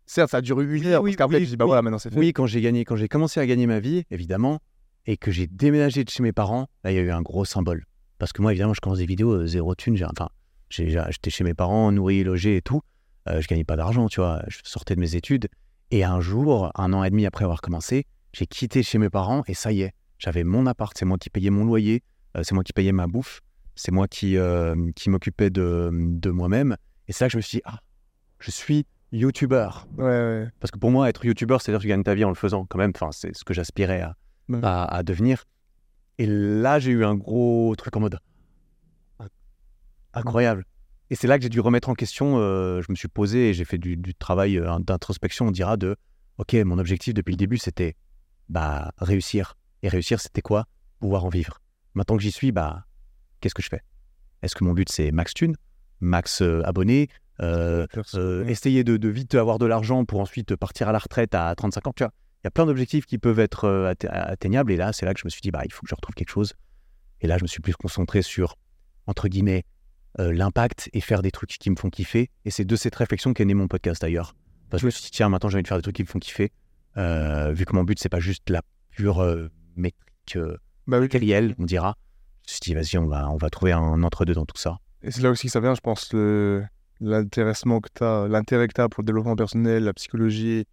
Certes, 0.05 0.31
ça 0.31 0.37
a 0.37 0.41
duré 0.41 0.65
une 0.65 0.85
heure, 0.87 1.01
oui, 1.01 1.11
parce 1.11 1.17
qu'après, 1.17 1.37
oui, 1.37 1.43
tu 1.43 1.49
dis, 1.51 1.57
bah 1.57 1.65
oui. 1.65 1.69
voilà, 1.69 1.81
maintenant 1.81 1.97
c'est 1.99 2.09
fait. 2.11 2.19
oui, 2.19 2.33
quand 2.33 2.45
j'ai 2.45 2.59
gagné, 2.61 2.83
quand 2.83 2.97
j'ai 2.97 3.07
commencé 3.07 3.39
à 3.39 3.45
gagner 3.45 3.65
ma 3.67 3.79
vie, 3.79 4.03
évidemment, 4.11 4.59
et 5.05 5.15
que 5.15 5.31
j'ai 5.31 5.47
déménagé 5.47 6.03
de 6.03 6.09
chez 6.09 6.21
mes 6.21 6.33
parents, 6.33 6.67
là, 6.83 6.91
il 6.91 6.95
y 6.95 6.97
a 6.99 7.01
eu 7.01 7.11
un 7.11 7.21
gros 7.21 7.45
symbole. 7.45 7.85
Parce 8.19 8.33
que 8.33 8.41
moi, 8.41 8.51
évidemment, 8.51 8.73
je 8.73 8.81
commence 8.81 8.97
des 8.99 9.05
vidéos 9.05 9.31
euh, 9.31 9.47
zéro 9.47 9.73
thune. 9.73 9.97
Enfin, 10.03 10.29
j'étais 10.69 11.29
chez 11.29 11.43
mes 11.43 11.53
parents, 11.53 11.91
nourri, 11.91 12.23
logé 12.23 12.57
et 12.57 12.61
tout. 12.61 12.81
Euh, 13.29 13.39
je 13.41 13.47
gagnais 13.47 13.63
pas 13.63 13.77
d'argent, 13.77 14.07
tu 14.09 14.19
vois. 14.19 14.43
Je 14.47 14.59
sortais 14.63 14.95
de 14.95 14.99
mes 14.99 15.15
études. 15.15 15.47
Et 15.91 16.03
un 16.03 16.19
jour, 16.21 16.71
un 16.75 16.93
an 16.93 17.03
et 17.03 17.09
demi 17.09 17.25
après 17.25 17.45
avoir 17.45 17.61
commencé, 17.61 18.05
j'ai 18.33 18.45
quitté 18.47 18.83
chez 18.83 18.97
mes 18.97 19.09
parents 19.09 19.43
et 19.47 19.53
ça 19.53 19.71
y 19.71 19.81
est, 19.81 19.93
j'avais 20.19 20.43
mon 20.43 20.65
appart. 20.67 20.95
C'est 20.97 21.05
moi 21.05 21.17
qui 21.17 21.29
payais 21.29 21.49
mon 21.49 21.65
loyer. 21.65 22.03
euh, 22.37 22.43
c'est 22.43 22.53
moi 22.53 22.63
qui 22.63 22.73
payais 22.73 22.91
ma 22.91 23.07
bouffe. 23.07 23.41
C'est 23.83 23.91
moi 23.91 24.07
qui, 24.07 24.37
euh, 24.37 24.75
qui 24.95 25.09
m'occupais 25.09 25.49
de, 25.49 25.89
de 25.91 26.29
moi-même. 26.29 26.77
Et 27.07 27.13
c'est 27.13 27.23
là 27.23 27.29
que 27.29 27.31
je 27.31 27.37
me 27.37 27.41
suis 27.41 27.57
dit, 27.57 27.61
ah, 27.65 27.79
je 28.37 28.51
suis 28.51 28.85
youtubeur. 29.11 29.87
Ouais, 29.97 30.03
ouais. 30.03 30.49
Parce 30.59 30.69
que 30.69 30.77
pour 30.77 30.91
moi, 30.91 31.09
être 31.09 31.25
youtubeur, 31.25 31.59
c'est-à-dire 31.63 31.79
que 31.79 31.85
tu 31.85 31.87
gagnes 31.89 32.03
ta 32.03 32.13
vie 32.13 32.23
en 32.23 32.29
le 32.29 32.35
faisant 32.35 32.67
quand 32.67 32.77
même. 32.77 32.91
Enfin, 32.93 33.09
c'est 33.11 33.35
ce 33.35 33.43
que 33.43 33.55
j'aspirais 33.55 34.01
à, 34.01 34.15
Ouais. 34.49 34.59
à, 34.61 34.83
à 34.85 35.01
devenir. 35.01 35.45
Et 36.19 36.27
là, 36.27 36.77
j'ai 36.77 36.91
eu 36.91 37.03
un 37.03 37.15
gros 37.15 37.73
truc 37.75 37.95
en 37.97 38.01
mode 38.01 38.19
incroyable. 40.13 40.65
Et 41.09 41.15
c'est 41.15 41.27
là 41.27 41.37
que 41.37 41.43
j'ai 41.43 41.49
dû 41.49 41.59
remettre 41.59 41.89
en 41.89 41.95
question. 41.95 42.37
euh, 42.37 42.81
je 42.81 42.91
me 42.91 42.95
suis 42.95 43.07
posé 43.07 43.49
et 43.49 43.53
j'ai 43.55 43.65
fait 43.65 43.77
du, 43.79 43.97
du 43.97 44.13
travail 44.13 44.57
euh, 44.59 44.77
d'introspection, 44.79 45.47
on 45.47 45.51
dira, 45.51 45.75
de 45.77 45.95
OK, 46.37 46.53
mon 46.53 46.77
objectif 46.77 47.13
depuis 47.13 47.31
le 47.31 47.37
début, 47.37 47.57
c'était 47.57 47.95
bah, 48.47 48.91
réussir. 48.97 49.55
Et 49.83 49.89
réussir, 49.89 50.19
c'était 50.19 50.41
quoi? 50.41 50.67
Pouvoir 50.99 51.25
en 51.25 51.29
vivre. 51.29 51.59
Maintenant 51.95 52.15
que 52.17 52.23
j'y 52.23 52.31
suis, 52.31 52.51
bah, 52.51 52.85
qu'est-ce 53.41 53.53
que 53.55 53.61
je 53.61 53.69
fais? 53.69 53.81
Est-ce 54.41 54.55
que 54.55 54.63
mon 54.63 54.73
but, 54.73 54.89
c'est 54.89 55.11
max 55.11 55.33
thune, 55.33 55.55
max 55.99 56.41
euh, 56.41 56.61
abonnés, 56.63 57.09
euh, 57.41 57.85
euh, 58.15 58.45
essayer 58.45 58.83
de, 58.83 58.97
de 58.97 59.09
vite 59.09 59.35
avoir 59.35 59.59
de 59.59 59.65
l'argent 59.65 60.05
pour 60.05 60.19
ensuite 60.19 60.55
partir 60.55 60.87
à 60.89 60.91
la 60.91 60.99
retraite 60.99 61.35
à 61.35 61.53
35 61.55 61.87
ans? 61.87 61.93
Tu 61.95 62.03
vois, 62.03 62.13
il 62.43 62.45
y 62.45 62.47
a 62.47 62.51
plein 62.51 62.65
d'objectifs 62.65 63.05
qui 63.05 63.17
peuvent 63.17 63.39
être 63.39 63.65
euh, 63.65 63.91
atte- 63.93 64.07
atteignables. 64.09 64.71
Et 64.71 64.77
là, 64.77 64.93
c'est 64.93 65.05
là 65.05 65.13
que 65.13 65.19
je 65.19 65.25
me 65.25 65.29
suis 65.29 65.41
dit, 65.41 65.51
bah, 65.51 65.61
il 65.65 65.71
faut 65.71 65.81
que 65.81 65.89
je 65.89 65.95
retrouve 65.95 66.15
quelque 66.15 66.29
chose. 66.31 66.53
Et 67.19 67.27
là, 67.27 67.37
je 67.37 67.43
me 67.43 67.47
suis 67.47 67.61
plus 67.61 67.75
concentré 67.75 68.21
sur, 68.23 68.55
entre 69.05 69.27
guillemets, 69.27 69.63
l'impact 70.17 70.89
et 70.93 70.99
faire 71.01 71.21
des 71.21 71.31
trucs 71.31 71.51
qui 71.51 71.69
me 71.69 71.75
font 71.75 71.89
kiffer. 71.89 72.29
Et 72.45 72.51
c'est 72.51 72.65
de 72.65 72.75
cette 72.75 72.95
réflexion 72.95 73.33
qu'est 73.33 73.45
né 73.45 73.53
mon 73.53 73.67
podcast 73.67 74.01
d'ailleurs. 74.01 74.35
Parce 74.69 74.81
que 74.81 74.83
je 74.83 74.85
me 74.87 74.91
suis 74.91 75.03
dit, 75.03 75.11
tiens, 75.11 75.29
maintenant 75.29 75.49
j'ai 75.49 75.55
envie 75.57 75.63
de 75.63 75.67
faire 75.67 75.77
des 75.77 75.83
trucs 75.83 75.95
qui 75.95 76.01
me 76.03 76.07
font 76.07 76.19
kiffer. 76.19 76.51
Vu 76.97 77.65
que 77.65 77.73
mon 77.73 77.83
but, 77.83 77.97
c'est 77.99 78.09
pas 78.09 78.19
juste 78.19 78.49
la 78.49 78.61
pure 78.89 79.23
métrique 79.75 80.37
Bah 80.87 80.97
oui. 80.97 81.01
matérielle, 81.01 81.55
on 81.59 81.63
dira. 81.65 81.95
Je 82.47 82.51
me 82.51 82.55
suis 82.55 82.59
dit, 82.61 82.73
vas-y, 82.73 82.97
on 82.97 83.07
va, 83.07 83.29
on 83.29 83.37
va 83.37 83.49
trouver 83.49 83.71
un 83.71 84.03
entre-deux 84.03 84.33
dans 84.33 84.45
tout 84.45 84.57
ça. 84.57 84.77
Et 85.03 85.11
c'est 85.11 85.21
là 85.21 85.29
aussi 85.29 85.47
que 85.47 85.51
ça 85.51 85.59
vient, 85.59 85.73
je 85.75 85.81
pense, 85.81 86.11
le- 86.13 86.63
l'intéressement 86.99 87.79
que 87.79 87.89
tu 87.93 88.03
as, 88.03 88.27
l'intérêt 88.27 88.67
que 88.67 88.73
tu 88.73 88.81
as 88.81 88.89
pour 88.89 89.01
le 89.01 89.05
développement 89.07 89.35
personnel, 89.35 89.83
la 89.85 89.93
psychologie, 89.93 90.65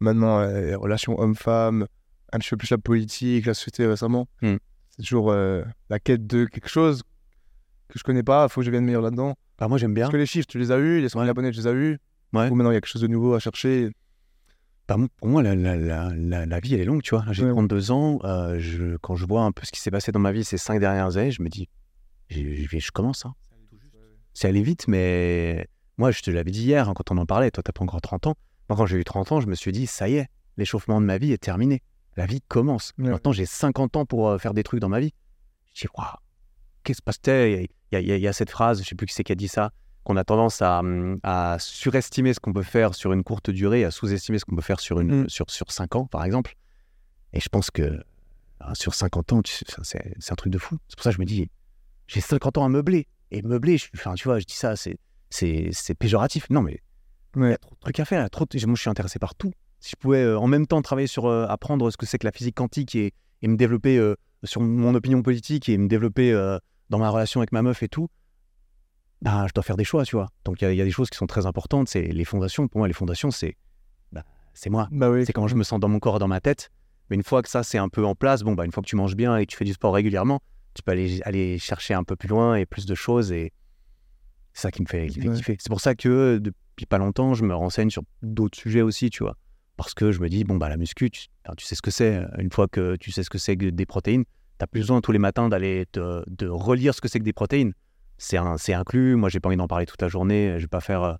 maintenant 0.00 0.40
euh, 0.40 0.60
les 0.68 0.74
relations 0.74 1.18
hommes-femmes, 1.18 1.86
un 2.32 2.38
petit 2.38 2.50
peu 2.50 2.56
plus 2.56 2.70
la 2.70 2.78
politique, 2.78 3.46
la 3.46 3.54
société 3.54 3.86
récemment. 3.86 4.26
Hmm. 4.42 4.56
C'est 4.90 5.02
toujours 5.02 5.30
euh, 5.32 5.62
la 5.90 5.98
quête 5.98 6.26
de 6.26 6.44
quelque 6.46 6.68
chose 6.68 7.02
que 7.88 7.98
je 7.98 8.04
connais 8.04 8.22
pas, 8.22 8.46
il 8.48 8.52
faut 8.52 8.60
que 8.60 8.64
je 8.64 8.70
devienne 8.70 8.84
meilleur 8.86 9.02
là-dedans. 9.02 9.34
Bah, 9.58 9.68
moi, 9.68 9.78
j'aime 9.78 9.92
bien. 9.94 10.04
Parce 10.04 10.12
que 10.12 10.16
les 10.18 10.26
chiffres, 10.26 10.46
tu 10.48 10.58
les 10.58 10.70
as 10.72 10.78
eus, 10.78 11.00
les 11.00 11.08
100 11.08 11.18
000 11.18 11.24
Ouais. 11.24 11.30
abonnés, 11.30 11.50
tu 11.50 11.58
les 11.58 11.66
as 11.66 11.72
eus. 11.74 11.98
Ouais. 12.32 12.48
Ou 12.50 12.54
maintenant, 12.54 12.70
il 12.70 12.74
y 12.74 12.76
a 12.76 12.80
quelque 12.80 12.90
chose 12.90 13.02
de 13.02 13.06
nouveau 13.06 13.34
à 13.34 13.38
chercher. 13.38 13.90
Pour 14.86 15.28
moi, 15.28 15.42
la, 15.42 15.54
la, 15.54 15.76
la, 15.76 16.12
la, 16.14 16.46
la 16.46 16.60
vie, 16.60 16.74
elle 16.74 16.80
est 16.80 16.84
longue, 16.84 17.02
tu 17.02 17.14
vois. 17.14 17.24
J'ai 17.30 17.44
Ouais. 17.44 17.50
32 17.52 17.90
ans. 17.90 18.18
euh, 18.24 18.58
je, 18.58 18.96
quand 18.98 19.14
je 19.16 19.24
vois 19.26 19.42
un 19.42 19.52
peu 19.52 19.64
ce 19.64 19.72
qui 19.72 19.80
s'est 19.80 19.90
passé 19.90 20.12
dans 20.12 20.20
ma 20.20 20.32
vie 20.32 20.44
ces 20.44 20.58
cinq 20.58 20.78
dernières 20.80 21.16
années, 21.16 21.30
je 21.30 21.42
me 21.42 21.48
dis, 21.48 21.68
j'ai- 22.28 22.66
je 22.80 22.90
commence. 22.92 23.24
Hein. 23.24 23.34
C'est 24.34 24.48
allé 24.48 24.62
vite, 24.62 24.86
mais 24.88 25.66
moi, 25.96 26.10
je 26.10 26.20
te 26.22 26.30
l'avais 26.30 26.50
dit 26.50 26.62
hier 26.64 26.88
hein, 26.88 26.92
quand 26.94 27.10
on 27.12 27.18
en 27.18 27.26
parlait. 27.26 27.50
Toi, 27.50 27.62
t'as 27.62 27.72
pas 27.72 27.82
encore 27.84 28.00
30 28.00 28.26
ans. 28.26 28.34
Moi, 28.68 28.76
quand 28.76 28.86
j'ai 28.86 28.98
eu 28.98 29.04
30 29.04 29.30
ans, 29.32 29.40
je 29.40 29.46
me 29.46 29.54
suis 29.54 29.72
dit, 29.72 29.86
ça 29.86 30.08
y 30.08 30.16
est, 30.16 30.28
l'échauffement 30.56 31.00
de 31.00 31.06
ma 31.06 31.18
vie 31.18 31.32
est 31.32 31.42
terminé. 31.42 31.82
La 32.16 32.26
vie 32.26 32.40
commence. 32.48 32.92
Ouais. 32.98 33.10
Maintenant, 33.10 33.32
j'ai 33.32 33.46
50 33.46 33.96
ans 33.96 34.04
pour 34.04 34.28
euh, 34.28 34.38
faire 34.38 34.54
des 34.54 34.62
trucs 34.64 34.80
dans 34.80 34.88
ma 34.88 35.00
vie. 35.00 35.12
Je 35.74 35.82
dis, 35.82 35.88
waouh, 35.96 36.06
qu'est-ce 36.82 36.98
qui 37.00 37.12
se 37.12 37.20
passe? 37.20 37.20
Il 37.92 38.00
y, 38.00 38.18
y 38.20 38.26
a 38.28 38.32
cette 38.32 38.50
phrase, 38.50 38.82
je 38.82 38.88
sais 38.88 38.94
plus 38.96 39.06
qui 39.06 39.14
c'est 39.14 39.24
qui 39.24 39.32
a 39.32 39.36
dit 39.36 39.48
ça, 39.48 39.70
qu'on 40.04 40.16
a 40.16 40.24
tendance 40.24 40.62
à, 40.62 40.80
hum, 40.80 41.18
à 41.22 41.56
surestimer 41.58 42.34
ce 42.34 42.40
qu'on 42.40 42.52
peut 42.52 42.62
faire 42.62 42.94
sur 42.94 43.12
une 43.12 43.22
courte 43.24 43.50
durée, 43.50 43.84
à 43.84 43.90
sous-estimer 43.90 44.38
ce 44.38 44.44
qu'on 44.44 44.54
peut 44.56 44.62
faire 44.62 44.80
sur, 44.80 45.00
une, 45.00 45.22
Mm. 45.22 45.28
sur, 45.28 45.50
sur 45.50 45.70
5 45.72 45.96
ans, 45.96 46.06
par 46.06 46.24
exemple. 46.24 46.54
Et 47.32 47.40
je 47.40 47.48
pense 47.48 47.70
que 47.70 48.00
hein, 48.60 48.74
sur 48.74 48.94
50 48.94 49.32
ans, 49.32 49.40
c'est 49.82 50.30
un 50.30 50.34
truc 50.34 50.52
de 50.52 50.58
fou. 50.58 50.78
C'est 50.88 50.96
pour 50.96 51.04
ça 51.04 51.10
que 51.10 51.16
je 51.16 51.20
me 51.20 51.26
dis, 51.26 51.50
j'ai 52.06 52.20
50 52.20 52.58
ans 52.58 52.64
à 52.64 52.68
meubler. 52.68 53.08
Et 53.30 53.42
meubler, 53.42 53.78
je, 53.78 53.86
enfin, 53.96 54.14
tu 54.14 54.24
vois, 54.24 54.38
je 54.38 54.44
dis 54.44 54.54
ça, 54.54 54.76
c'est 54.76 54.96
c'est 55.30 55.70
c'est 55.72 55.94
péjoratif. 55.94 56.48
Non, 56.50 56.62
mais 56.62 56.80
il 57.36 57.42
y 57.42 57.52
a 57.52 57.58
trop 57.58 57.74
de 57.74 57.80
trucs 57.80 57.98
à 57.98 58.04
faire. 58.04 58.20
il 58.20 58.22
y 58.22 58.26
a 58.26 58.28
trop 58.28 58.44
de- 58.44 58.66
Moi, 58.66 58.76
je 58.76 58.80
suis 58.80 58.90
intéressé 58.90 59.18
par 59.18 59.34
tout. 59.34 59.52
Si 59.80 59.90
je 59.90 59.96
pouvais 59.96 60.22
euh, 60.22 60.38
en 60.38 60.46
même 60.46 60.66
temps 60.66 60.80
travailler 60.82 61.08
sur 61.08 61.26
euh, 61.26 61.46
apprendre 61.48 61.90
ce 61.90 61.96
que 61.96 62.06
c'est 62.06 62.18
que 62.18 62.26
la 62.26 62.32
physique 62.32 62.54
quantique 62.54 62.94
et, 62.94 63.12
et 63.42 63.48
me 63.48 63.56
développer 63.56 63.98
euh, 63.98 64.14
sur 64.44 64.60
mon 64.60 64.94
opinion 64.94 65.22
politique 65.22 65.68
et 65.68 65.76
me 65.78 65.88
développer 65.88 66.32
dans 66.90 66.98
ma 66.98 67.08
relation 67.10 67.40
avec 67.40 67.50
ma 67.50 67.62
meuf 67.62 67.82
et 67.82 67.88
tout, 67.88 68.08
bah, 69.24 69.46
je 69.48 69.52
dois 69.54 69.62
faire 69.64 69.76
des 69.76 69.84
choix, 69.84 70.04
tu 70.04 70.16
vois. 70.16 70.28
Donc, 70.44 70.60
il 70.60 70.64
y, 70.64 70.66
a- 70.68 70.72
il 70.72 70.76
y 70.76 70.80
a 70.80 70.84
des 70.84 70.90
choses 70.90 71.10
qui 71.10 71.16
sont 71.18 71.26
très 71.26 71.46
importantes. 71.46 71.88
C'est 71.88 72.02
les 72.02 72.24
fondations. 72.24 72.68
Pour 72.68 72.78
moi, 72.78 72.86
les 72.88 72.94
fondations, 72.94 73.30
c'est 73.30 73.56
bah, 74.12 74.22
c'est 74.52 74.70
moi. 74.70 74.88
Bah 74.92 75.10
oui. 75.10 75.24
C'est 75.26 75.32
comment 75.32 75.48
je 75.48 75.56
me 75.56 75.64
sens 75.64 75.80
dans 75.80 75.88
mon 75.88 75.98
corps 75.98 76.16
et 76.16 76.18
dans 76.20 76.28
ma 76.28 76.40
tête. 76.40 76.70
Mais 77.10 77.16
une 77.16 77.22
fois 77.24 77.42
que 77.42 77.48
ça, 77.48 77.62
c'est 77.62 77.78
un 77.78 77.88
peu 77.88 78.04
en 78.04 78.14
place, 78.14 78.42
bon, 78.42 78.52
bah, 78.54 78.64
une 78.64 78.72
fois 78.72 78.82
que 78.82 78.88
tu 78.88 78.96
manges 78.96 79.16
bien 79.16 79.36
et 79.36 79.46
que 79.46 79.50
tu 79.50 79.56
fais 79.56 79.64
du 79.64 79.72
sport 79.72 79.94
régulièrement, 79.94 80.40
tu 80.74 80.82
peux 80.82 80.92
aller, 80.92 81.20
aller 81.24 81.58
chercher 81.58 81.94
un 81.94 82.04
peu 82.04 82.16
plus 82.16 82.28
loin 82.28 82.54
et 82.56 82.64
plus 82.66 82.86
de 82.86 82.94
choses. 82.94 83.32
Et 83.32 83.52
c'est 84.52 84.62
ça 84.62 84.70
qui 84.70 84.82
me 84.82 84.86
fait, 84.86 85.08
qui 85.08 85.18
me 85.18 85.22
fait 85.24 85.28
Ouais. 85.30 85.36
kiffer. 85.36 85.56
C'est 85.58 85.68
pour 85.68 85.80
ça 85.80 85.94
que 85.94 86.08
euh, 86.08 86.40
depuis 86.40 86.86
pas 86.86 86.98
longtemps, 86.98 87.34
je 87.34 87.44
me 87.44 87.54
renseigne 87.54 87.90
sur 87.90 88.02
d'autres 88.22 88.58
sujets 88.58 88.82
aussi, 88.82 89.10
tu 89.10 89.22
vois. 89.22 89.36
Parce 89.76 89.92
que 89.94 90.12
je 90.12 90.20
me 90.20 90.28
dis, 90.28 90.44
bon, 90.44 90.56
bah, 90.56 90.68
la 90.68 90.76
muscu, 90.76 91.10
tu, 91.10 91.26
enfin, 91.44 91.54
tu 91.56 91.64
sais 91.64 91.74
ce 91.74 91.82
que 91.82 91.90
c'est. 91.90 92.22
Une 92.38 92.50
fois 92.52 92.68
que 92.68 92.96
tu 92.96 93.10
sais 93.10 93.22
ce 93.24 93.30
que 93.30 93.38
c'est 93.38 93.56
que 93.56 93.66
des 93.70 93.86
protéines, 93.86 94.24
tu 94.60 94.66
plus 94.68 94.80
besoin 94.80 95.00
tous 95.00 95.12
les 95.12 95.18
matins 95.18 95.48
d'aller 95.48 95.84
te- 95.90 96.22
de 96.30 96.48
relire 96.48 96.94
ce 96.94 97.00
que 97.00 97.08
c'est 97.08 97.18
que 97.18 97.24
des 97.24 97.32
protéines. 97.32 97.74
C'est 98.26 98.72
inclus. 98.74 99.16
Moi, 99.16 99.28
j'ai 99.28 99.40
pas 99.40 99.48
envie 99.48 99.56
d'en 99.56 99.68
parler 99.68 99.86
toute 99.86 100.00
la 100.00 100.08
journée. 100.08 100.54
Je 100.56 100.62
vais 100.62 100.68
pas 100.68 100.80
faire. 100.80 101.02
euh, 101.02 101.14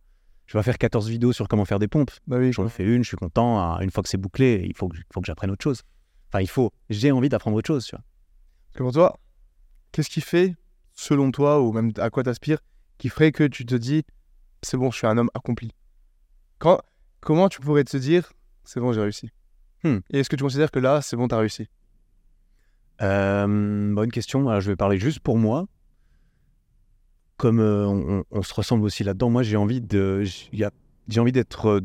Je 0.47 0.55
vais 0.55 0.59
pas 0.61 0.63
faire 0.65 0.79
14 0.79 1.09
vidéos 1.09 1.33
sur 1.33 1.49
comment 1.49 1.65
faire 1.65 1.79
des 1.79 1.89
pompes. 1.89 2.11
Bah 2.27 2.39
oui. 2.39 2.53
J'en 2.53 2.69
fais 2.69 2.85
une, 2.85 3.03
je 3.05 3.09
suis 3.09 3.17
content. 3.17 3.59
Ah, 3.59 3.79
Une 3.83 3.91
fois 3.91 4.03
que 4.03 4.09
c'est 4.09 4.17
bouclé, 4.19 4.65
il 4.67 4.75
faut 4.77 4.89
que, 4.89 4.97
faut 5.13 5.21
que 5.21 5.27
j'apprenne 5.27 5.51
autre 5.51 5.63
chose. 5.63 5.83
Enfin, 6.29 6.41
il 6.41 6.49
faut. 6.49 6.71
J'ai 6.91 7.13
envie 7.13 7.29
d'apprendre 7.29 7.57
autre 7.57 7.67
chose, 7.67 7.85
tu 7.87 7.95
vois. 7.97 8.05
Que 8.75 8.83
pour 8.83 8.93
toi, 8.93 9.19
qu'est-ce 9.93 10.11
qui 10.11 10.21
fait, 10.21 10.55
selon 10.95 11.31
toi, 11.31 11.61
ou 11.61 11.73
même 11.73 11.93
à 11.99 12.11
quoi 12.11 12.23
t'aspires, 12.25 12.59
qui 12.99 13.09
ferait 13.09 13.33
que 13.33 13.45
tu 13.45 13.65
te 13.67 13.75
dis, 13.75 14.03
c'est 14.63 14.77
bon, 14.77 14.91
je 14.91 14.97
suis 14.97 15.07
un 15.07 15.17
homme 15.19 15.31
accompli? 15.35 15.71
Quand, 16.59 16.81
comment 17.21 17.49
tu 17.49 17.61
pourrais 17.61 17.85
te 17.85 17.97
dire, 17.97 18.33
c'est 18.65 18.81
bon, 18.81 18.93
j'ai 18.93 19.01
réussi? 19.03 19.31
Hmm. 19.85 19.99
Et 20.11 20.21
est-ce 20.21 20.31
que 20.31 20.37
tu 20.37 20.43
considères 20.43 20.71
que 20.71 20.79
là, 20.79 21.03
c'est 21.03 21.17
bon, 21.17 21.29
t'as 21.29 21.39
réussi? 21.39 21.69
Euh, 23.03 23.95
bonne 23.95 24.11
question. 24.11 24.49
Alors, 24.49 24.61
je 24.61 24.71
vais 24.71 24.77
parler 24.77 24.99
juste 24.99 25.21
pour 25.21 25.37
moi. 25.39 25.67
Comme 27.45 27.61
euh, 27.61 28.23
on, 28.31 28.43
se 28.43 28.55
ressemble 28.55 28.85
aussi 28.85 29.05
là-dedans, 29.05 29.29
moi 29.29 29.43
j'ai 29.43 29.59
envie 29.59 29.83
de, 29.83 30.25
j'ai 30.25 31.21
envie 31.21 31.31
d'être 31.31 31.67
euh, 31.67 31.81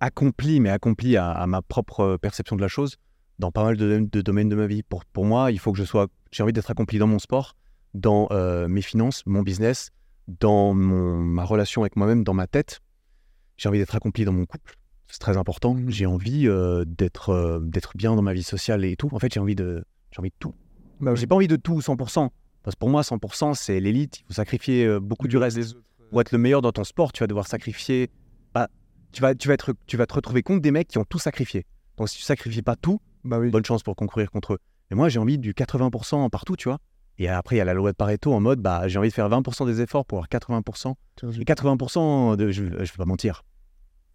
accompli, 0.00 0.60
mais 0.60 0.68
accompli 0.68 1.16
à, 1.16 1.30
à 1.30 1.46
ma 1.46 1.62
propre 1.62 2.18
perception 2.20 2.54
de 2.54 2.60
la 2.60 2.68
chose 2.68 2.98
dans 3.38 3.50
pas 3.50 3.64
mal 3.64 3.78
de, 3.78 4.06
de 4.12 4.20
domaines 4.20 4.50
de 4.50 4.56
ma 4.56 4.66
vie. 4.66 4.82
Pour, 4.82 5.06
pour 5.06 5.24
moi, 5.24 5.50
il 5.52 5.58
faut 5.58 5.72
que 5.72 5.78
je 5.78 5.84
sois, 5.84 6.08
j'ai 6.32 6.42
envie 6.42 6.52
d'être 6.52 6.70
accompli 6.70 6.98
dans 6.98 7.06
mon 7.06 7.18
sport, 7.18 7.56
dans 7.94 8.28
euh, 8.30 8.68
mes 8.68 8.82
finances, 8.82 9.22
mon 9.24 9.40
business, 9.40 9.88
dans 10.28 10.74
mon, 10.74 11.16
ma 11.16 11.44
relation 11.44 11.80
avec 11.80 11.96
moi-même, 11.96 12.22
dans 12.22 12.34
ma 12.34 12.46
tête. 12.46 12.80
J'ai 13.56 13.70
envie 13.70 13.78
d'être 13.78 13.94
accompli 13.94 14.26
dans 14.26 14.32
mon 14.32 14.44
couple. 14.44 14.74
C'est 15.06 15.20
très 15.20 15.38
important. 15.38 15.78
J'ai 15.88 16.04
envie 16.04 16.46
euh, 16.46 16.84
d'être 16.86 17.30
euh, 17.30 17.60
d'être 17.62 17.96
bien 17.96 18.14
dans 18.14 18.20
ma 18.20 18.34
vie 18.34 18.42
sociale 18.42 18.84
et 18.84 18.96
tout. 18.96 19.08
En 19.12 19.18
fait, 19.18 19.32
j'ai 19.32 19.40
envie 19.40 19.54
de 19.54 19.82
j'ai 20.10 20.18
envie 20.18 20.28
de 20.28 20.36
tout. 20.38 20.54
bah, 21.00 21.14
J'ai 21.14 21.26
pas 21.26 21.36
envie 21.36 21.48
de 21.48 21.56
tout 21.56 21.78
100%. 21.78 22.28
Parce 22.66 22.74
que 22.74 22.80
pour 22.80 22.88
moi, 22.90 23.02
100%, 23.02 23.54
c'est 23.54 23.78
l'élite. 23.78 24.18
Il 24.18 24.24
faut 24.26 24.32
sacrifier 24.32 24.84
euh, 24.84 24.98
beaucoup 24.98 25.28
du 25.28 25.36
reste. 25.36 25.76
Pour 26.10 26.20
être 26.20 26.32
le 26.32 26.38
meilleur 26.38 26.62
dans 26.62 26.72
ton 26.72 26.82
sport, 26.82 27.12
tu 27.12 27.22
vas 27.22 27.28
devoir 27.28 27.46
sacrifier. 27.46 28.10
Bah, 28.52 28.66
tu, 29.12 29.22
vas, 29.22 29.36
tu, 29.36 29.46
vas 29.46 29.54
être, 29.54 29.72
tu 29.86 29.96
vas 29.96 30.04
te 30.06 30.14
retrouver 30.14 30.42
contre 30.42 30.62
des 30.62 30.72
mecs 30.72 30.88
qui 30.88 30.98
ont 30.98 31.04
tout 31.04 31.20
sacrifié. 31.20 31.64
Donc, 31.96 32.08
si 32.08 32.16
tu 32.16 32.24
sacrifies 32.24 32.62
pas 32.62 32.74
tout, 32.74 33.00
Bah 33.22 33.38
oui. 33.38 33.50
bonne 33.50 33.64
chance 33.64 33.84
pour 33.84 33.94
concourir 33.94 34.32
contre 34.32 34.54
eux. 34.54 34.58
Mais 34.90 34.96
moi, 34.96 35.08
j'ai 35.08 35.20
envie 35.20 35.38
du 35.38 35.52
80% 35.54 36.28
partout, 36.28 36.56
tu 36.56 36.68
vois. 36.68 36.78
Et 37.18 37.28
après, 37.28 37.54
il 37.54 37.58
y 37.58 37.62
a 37.62 37.64
la 37.64 37.72
loi 37.72 37.92
de 37.92 37.96
Pareto 37.96 38.34
en 38.34 38.40
mode, 38.40 38.58
bah, 38.60 38.88
j'ai 38.88 38.98
envie 38.98 39.10
de 39.10 39.14
faire 39.14 39.28
20% 39.30 39.64
des 39.64 39.80
efforts 39.80 40.04
pour 40.04 40.18
avoir 40.18 40.28
80%. 40.28 40.94
Et 41.40 41.44
80%, 41.44 42.34
de, 42.34 42.50
je, 42.50 42.64
je 42.64 42.68
vais 42.78 42.86
pas 42.98 43.04
mentir. 43.04 43.44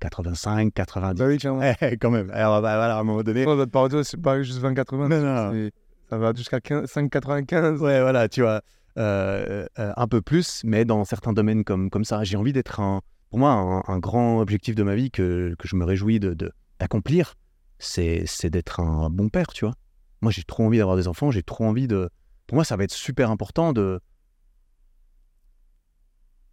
85, 0.02 0.74
90. 0.74 1.20
Bah 1.20 1.28
oui, 1.28 1.38
clairement. 1.38 1.62
Eh, 1.82 1.96
quand 1.96 2.12
même. 2.12 2.30
Alors, 2.32 2.62
bah, 2.62 2.76
voilà, 2.76 2.98
à 2.98 3.00
un 3.00 3.04
moment 3.04 3.24
donné. 3.24 3.46
Non, 3.46 3.56
notre 3.56 3.72
parodie, 3.72 3.96
c'est 4.04 4.22
pas 4.22 4.42
juste 4.44 4.62
20-80. 4.62 5.08
Non, 5.08 5.54
non. 5.54 5.70
Ça 6.12 6.18
va 6.18 6.34
jusqu'à 6.34 6.60
15 6.60 6.90
5,95. 6.92 7.78
Ouais, 7.80 8.02
voilà, 8.02 8.28
tu 8.28 8.42
vois, 8.42 8.62
euh, 8.98 9.66
euh, 9.80 9.94
un 9.96 10.08
peu 10.10 10.22
plus, 10.22 10.62
mais 10.66 10.84
dans 10.84 11.06
certains 11.06 11.32
domaines 11.32 11.64
comme, 11.64 11.90
comme 11.90 12.04
ça. 12.04 12.26
J'ai 12.26 12.36
envie 12.36 12.52
d'être 12.52 12.82
un, 12.82 13.00
pour 13.30 13.40
moi, 13.40 13.82
un, 13.88 14.00
grand 14.00 14.42
objectif 14.42 14.76
de 14.76 14.84
ma 14.84 14.94
vie 14.96 15.10
que, 15.10 15.56
que 15.58 15.70
je 15.70 15.78
me 15.78 15.86
réjouis 15.86 16.20
de, 16.20 16.34
de- 16.34 16.52
d'accomplir, 16.80 17.36
c'est, 17.80 18.26
d'être 18.50 18.82
un 18.82 19.10
bon 19.10 19.30
père, 19.30 19.54
tu 19.54 19.64
vois. 19.64 19.74
Moi, 20.20 20.34
j'ai 20.34 20.44
trop 20.44 20.66
envie 20.66 20.80
d'avoir 20.80 20.98
des 20.98 21.08
enfants, 21.08 21.32
j'ai 21.32 21.44
trop 21.44 21.64
envie 21.64 21.88
de. 21.88 22.10
Pour 22.46 22.56
moi, 22.56 22.66
ça 22.66 22.76
va 22.76 22.84
être 22.84 22.92
super 22.92 23.32
important 23.32 23.72
de 23.72 24.02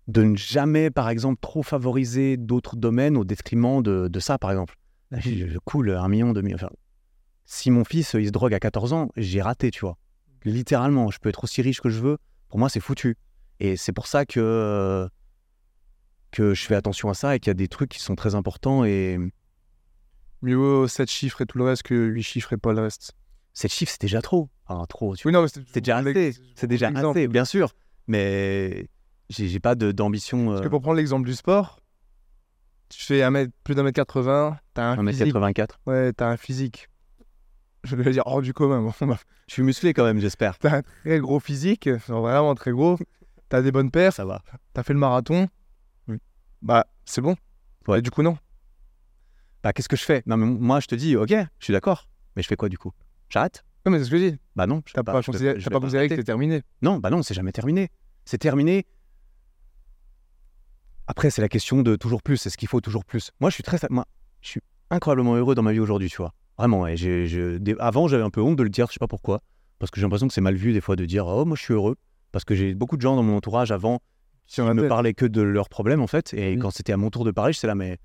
de 0.07 0.23
ne 0.23 0.37
jamais, 0.37 0.91
par 0.91 1.11
exemple, 1.11 1.41
trop 1.41 1.65
favoriser 1.65 2.37
d'autres 2.37 2.77
domaines 2.77 3.17
au 3.17 3.25
détriment 3.25 3.83
de, 3.83 4.07
de 4.07 4.21
ça, 4.21 4.39
par 4.39 4.53
exemple. 4.53 4.77
Là, 5.11 5.19
je 5.19 5.59
coule 5.65 5.91
un 5.91 6.07
million, 6.07 6.33
deux 6.33 6.43
millions. 6.43 6.55
Enfin, 6.55 6.71
si 7.51 7.71
mon 7.71 7.83
fils 7.83 8.13
il 8.13 8.27
se 8.27 8.31
drogue 8.31 8.53
à 8.53 8.61
14 8.61 8.93
ans, 8.93 9.09
j'ai 9.17 9.41
raté, 9.41 9.71
tu 9.71 9.81
vois. 9.81 9.97
Littéralement, 10.45 11.11
je 11.11 11.19
peux 11.19 11.31
être 11.31 11.45
aussi 11.45 11.63
riche 11.63 11.81
que 11.81 11.89
je 11.89 11.99
veux. 11.99 12.19
Pour 12.51 12.59
moi, 12.59 12.69
c'est 12.69 12.79
foutu. 12.79 13.17
Et 13.59 13.77
c'est 13.79 13.93
pour 13.93 14.07
ça 14.07 14.27
que, 14.27 14.39
euh, 14.39 15.09
que 16.31 16.53
je 16.53 16.65
fais 16.67 16.75
attention 16.75 17.09
à 17.09 17.15
ça 17.15 17.35
et 17.35 17.41
qu'il 17.41 17.49
y 17.49 17.51
a 17.51 17.55
des 17.55 17.67
trucs 17.69 17.89
qui 17.91 18.01
sont 18.01 18.15
très 18.17 18.35
importants. 18.35 18.85
Et 18.85 19.19
Mieux 20.43 20.57
vaut 20.57 20.87
7 20.87 21.11
chiffres 21.11 21.41
et 21.41 21.47
tout 21.47 21.57
le 21.57 21.65
reste 21.65 21.85
que 21.85 21.95
8 21.95 22.23
chiffres 22.23 22.53
et 22.53 22.59
pas 22.59 22.75
le 22.75 22.83
reste. 22.83 23.13
7 23.55 23.73
chiffres, 23.73 23.93
c'est 23.93 24.01
déjà 24.03 24.21
trop. 24.21 24.51
Enfin, 24.67 24.85
trop. 24.87 25.17
tu 25.17 25.27
Oui, 25.27 25.33
non, 25.33 25.41
mais 25.43 25.49
c'est 25.49 25.81
déjà 25.81 25.97
assez. 25.97 26.35
C'est 26.55 26.67
déjà 26.67 26.91
Exemple. 26.91 27.19
assez, 27.19 27.29
bien 27.29 27.47
sûr. 27.47 27.73
Mais 28.09 28.89
j'ai 29.31 29.59
pas 29.59 29.75
d'ambition. 29.75 30.49
Parce 30.49 30.61
que 30.61 30.67
Euh, 30.67 30.71
pour 30.71 30.83
prendre 30.83 30.99
l'exemple 30.99 31.27
du 31.27 31.35
sport, 31.35 31.81
tu 32.91 33.03
fais 33.03 33.23
un 33.23 33.31
mètre, 33.31 33.53
plus 33.65 33.75
d'un 33.75 33.85
mètre 33.85 33.97
80, 33.97 34.59
t'as 34.75 34.91
un 34.91 35.07
physique. 35.11 35.35
1m84. 35.35 35.69
Ouais, 35.87 36.13
t'as 36.13 36.29
un 36.29 36.37
physique. 36.37 36.89
Je 37.85 37.97
vais 37.97 38.11
dire 38.11 38.25
hors 38.27 38.43
du 38.43 38.53
commun. 38.53 38.81
Bon, 38.83 39.07
bah, 39.07 39.19
Je 39.47 39.55
suis 39.55 39.63
musclé 39.63 39.93
quand 39.95 40.05
même, 40.05 40.19
j'espère. 40.21 40.59
t'as 40.59 40.79
un 40.79 40.83
très 40.83 41.19
gros 41.21 41.41
physique, 41.41 41.89
genre 42.09 42.23
vraiment 42.23 42.55
très 42.55 42.73
gros. 42.73 42.99
T'as 43.49 43.63
des 43.63 43.73
bonnes 43.73 43.91
perfs, 43.91 44.17
Ça 44.17 44.25
va. 44.25 44.43
t'as 44.75 44.83
fait 44.83 44.93
le 44.93 44.99
marathon. 44.99 45.49
Oui. 46.09 46.19
Bah, 46.61 46.87
c'est 47.05 47.21
bon. 47.21 47.37
Ouais. 47.87 48.01
Et 48.01 48.03
du 48.03 48.11
coup, 48.11 48.23
non. 48.23 48.37
Bah, 49.63 49.73
qu'est-ce 49.73 49.89
que 49.89 49.97
je 49.97 50.05
fais? 50.05 50.23
Non, 50.27 50.37
mais 50.37 50.45
moi, 50.47 50.81
je 50.81 50.87
te 50.87 50.95
dis, 50.95 51.17
ok, 51.17 51.31
je 51.31 51.65
suis 51.65 51.73
d'accord. 51.73 52.09
Mais 52.37 52.43
je 52.43 52.49
fais 52.49 52.57
quoi 52.57 52.69
du 52.69 52.79
coup? 52.79 52.93
J'arrête? 53.31 53.65
Non, 53.87 53.93
mais 53.93 53.99
c'est 53.99 54.05
ce 54.07 54.11
que 54.11 54.19
je 54.19 54.31
dis. 54.31 54.39
Bah 54.55 54.67
non. 54.67 54.83
je 54.87 54.93
T'as 54.93 55.03
pas, 55.03 55.19
vais- 55.19 55.25
considéré, 55.25 55.59
je 55.61 55.69
pas 55.71 55.81
considéré 55.81 56.09
que 56.09 56.15
c'était 56.15 56.25
terminé. 56.25 56.63
Non, 56.83 56.99
bah 56.99 57.11
non, 57.11 57.23
c'est 57.23 57.35
jamais 57.35 57.53
terminé. 57.53 57.89
C'est 58.25 58.39
terminé. 58.39 58.87
Après, 61.07 61.31
c'est 61.31 61.41
la 61.41 61.49
question 61.49 61.83
de 61.83 61.97
toujours 61.97 62.23
plus. 62.23 62.37
C'est 62.37 62.51
ce 62.51 62.57
qu'il 62.59 62.69
faut 62.69 62.81
toujours 62.81 63.05
plus? 63.05 63.31
Moi, 63.41 63.51
je 63.51 63.55
suis 63.55 63.63
très, 63.63 63.79
moi, 63.91 64.05
je 64.43 64.49
suis 64.49 64.61
incroyablement 64.91 65.35
heureux 65.37 65.55
dans 65.55 65.63
ma 65.63 65.73
vie 65.73 65.81
aujourd'hui, 65.81 66.11
tu 66.11 66.19
vois. 66.19 66.35
Vraiment. 66.59 66.87
Je- 66.97 67.77
avant, 67.79 68.09
j'avais 68.09 68.23
un 68.25 68.31
peu 68.31 68.41
honte 68.43 68.57
de 68.57 68.63
le 68.63 68.69
dire. 68.71 68.87
Je 68.89 68.95
sais 68.95 68.99
pas 68.99 69.07
pourquoi. 69.09 69.41
Parce 69.79 69.91
que 69.91 70.01
j'ai 70.01 70.05
l'impression 70.07 70.27
que 70.27 70.35
c'est 70.35 70.41
mal 70.41 70.57
vu 70.57 70.73
des 70.73 70.81
fois 70.81 70.97
de 70.97 71.05
dire, 71.05 71.27
oh, 71.27 71.45
moi, 71.45 71.57
je 71.57 71.63
suis 71.63 71.75
heureux. 71.75 71.97
Parce 72.33 72.45
que 72.45 72.55
j'ai 72.55 72.75
beaucoup 72.75 72.97
de 72.97 73.03
gens 73.03 73.17
dans 73.17 73.23
mon 73.23 73.37
entourage 73.37 73.71
avant 73.73 74.01
qui 74.47 74.61
ne 74.61 74.89
parlaient 74.89 75.15
que 75.15 75.25
de 75.27 75.41
leurs 75.43 75.69
problèmes 75.69 76.01
en 76.01 76.07
fait. 76.07 76.35
Et 76.35 76.55
Oui. 76.55 76.59
quand 76.59 76.71
c'était 76.71 76.93
à 76.93 76.97
mon 76.97 77.11
tour 77.11 77.25
de 77.25 77.31
parler, 77.31 77.53
je 77.53 77.59
sais 77.59 77.67
là, 77.67 77.75
mais 77.75 77.99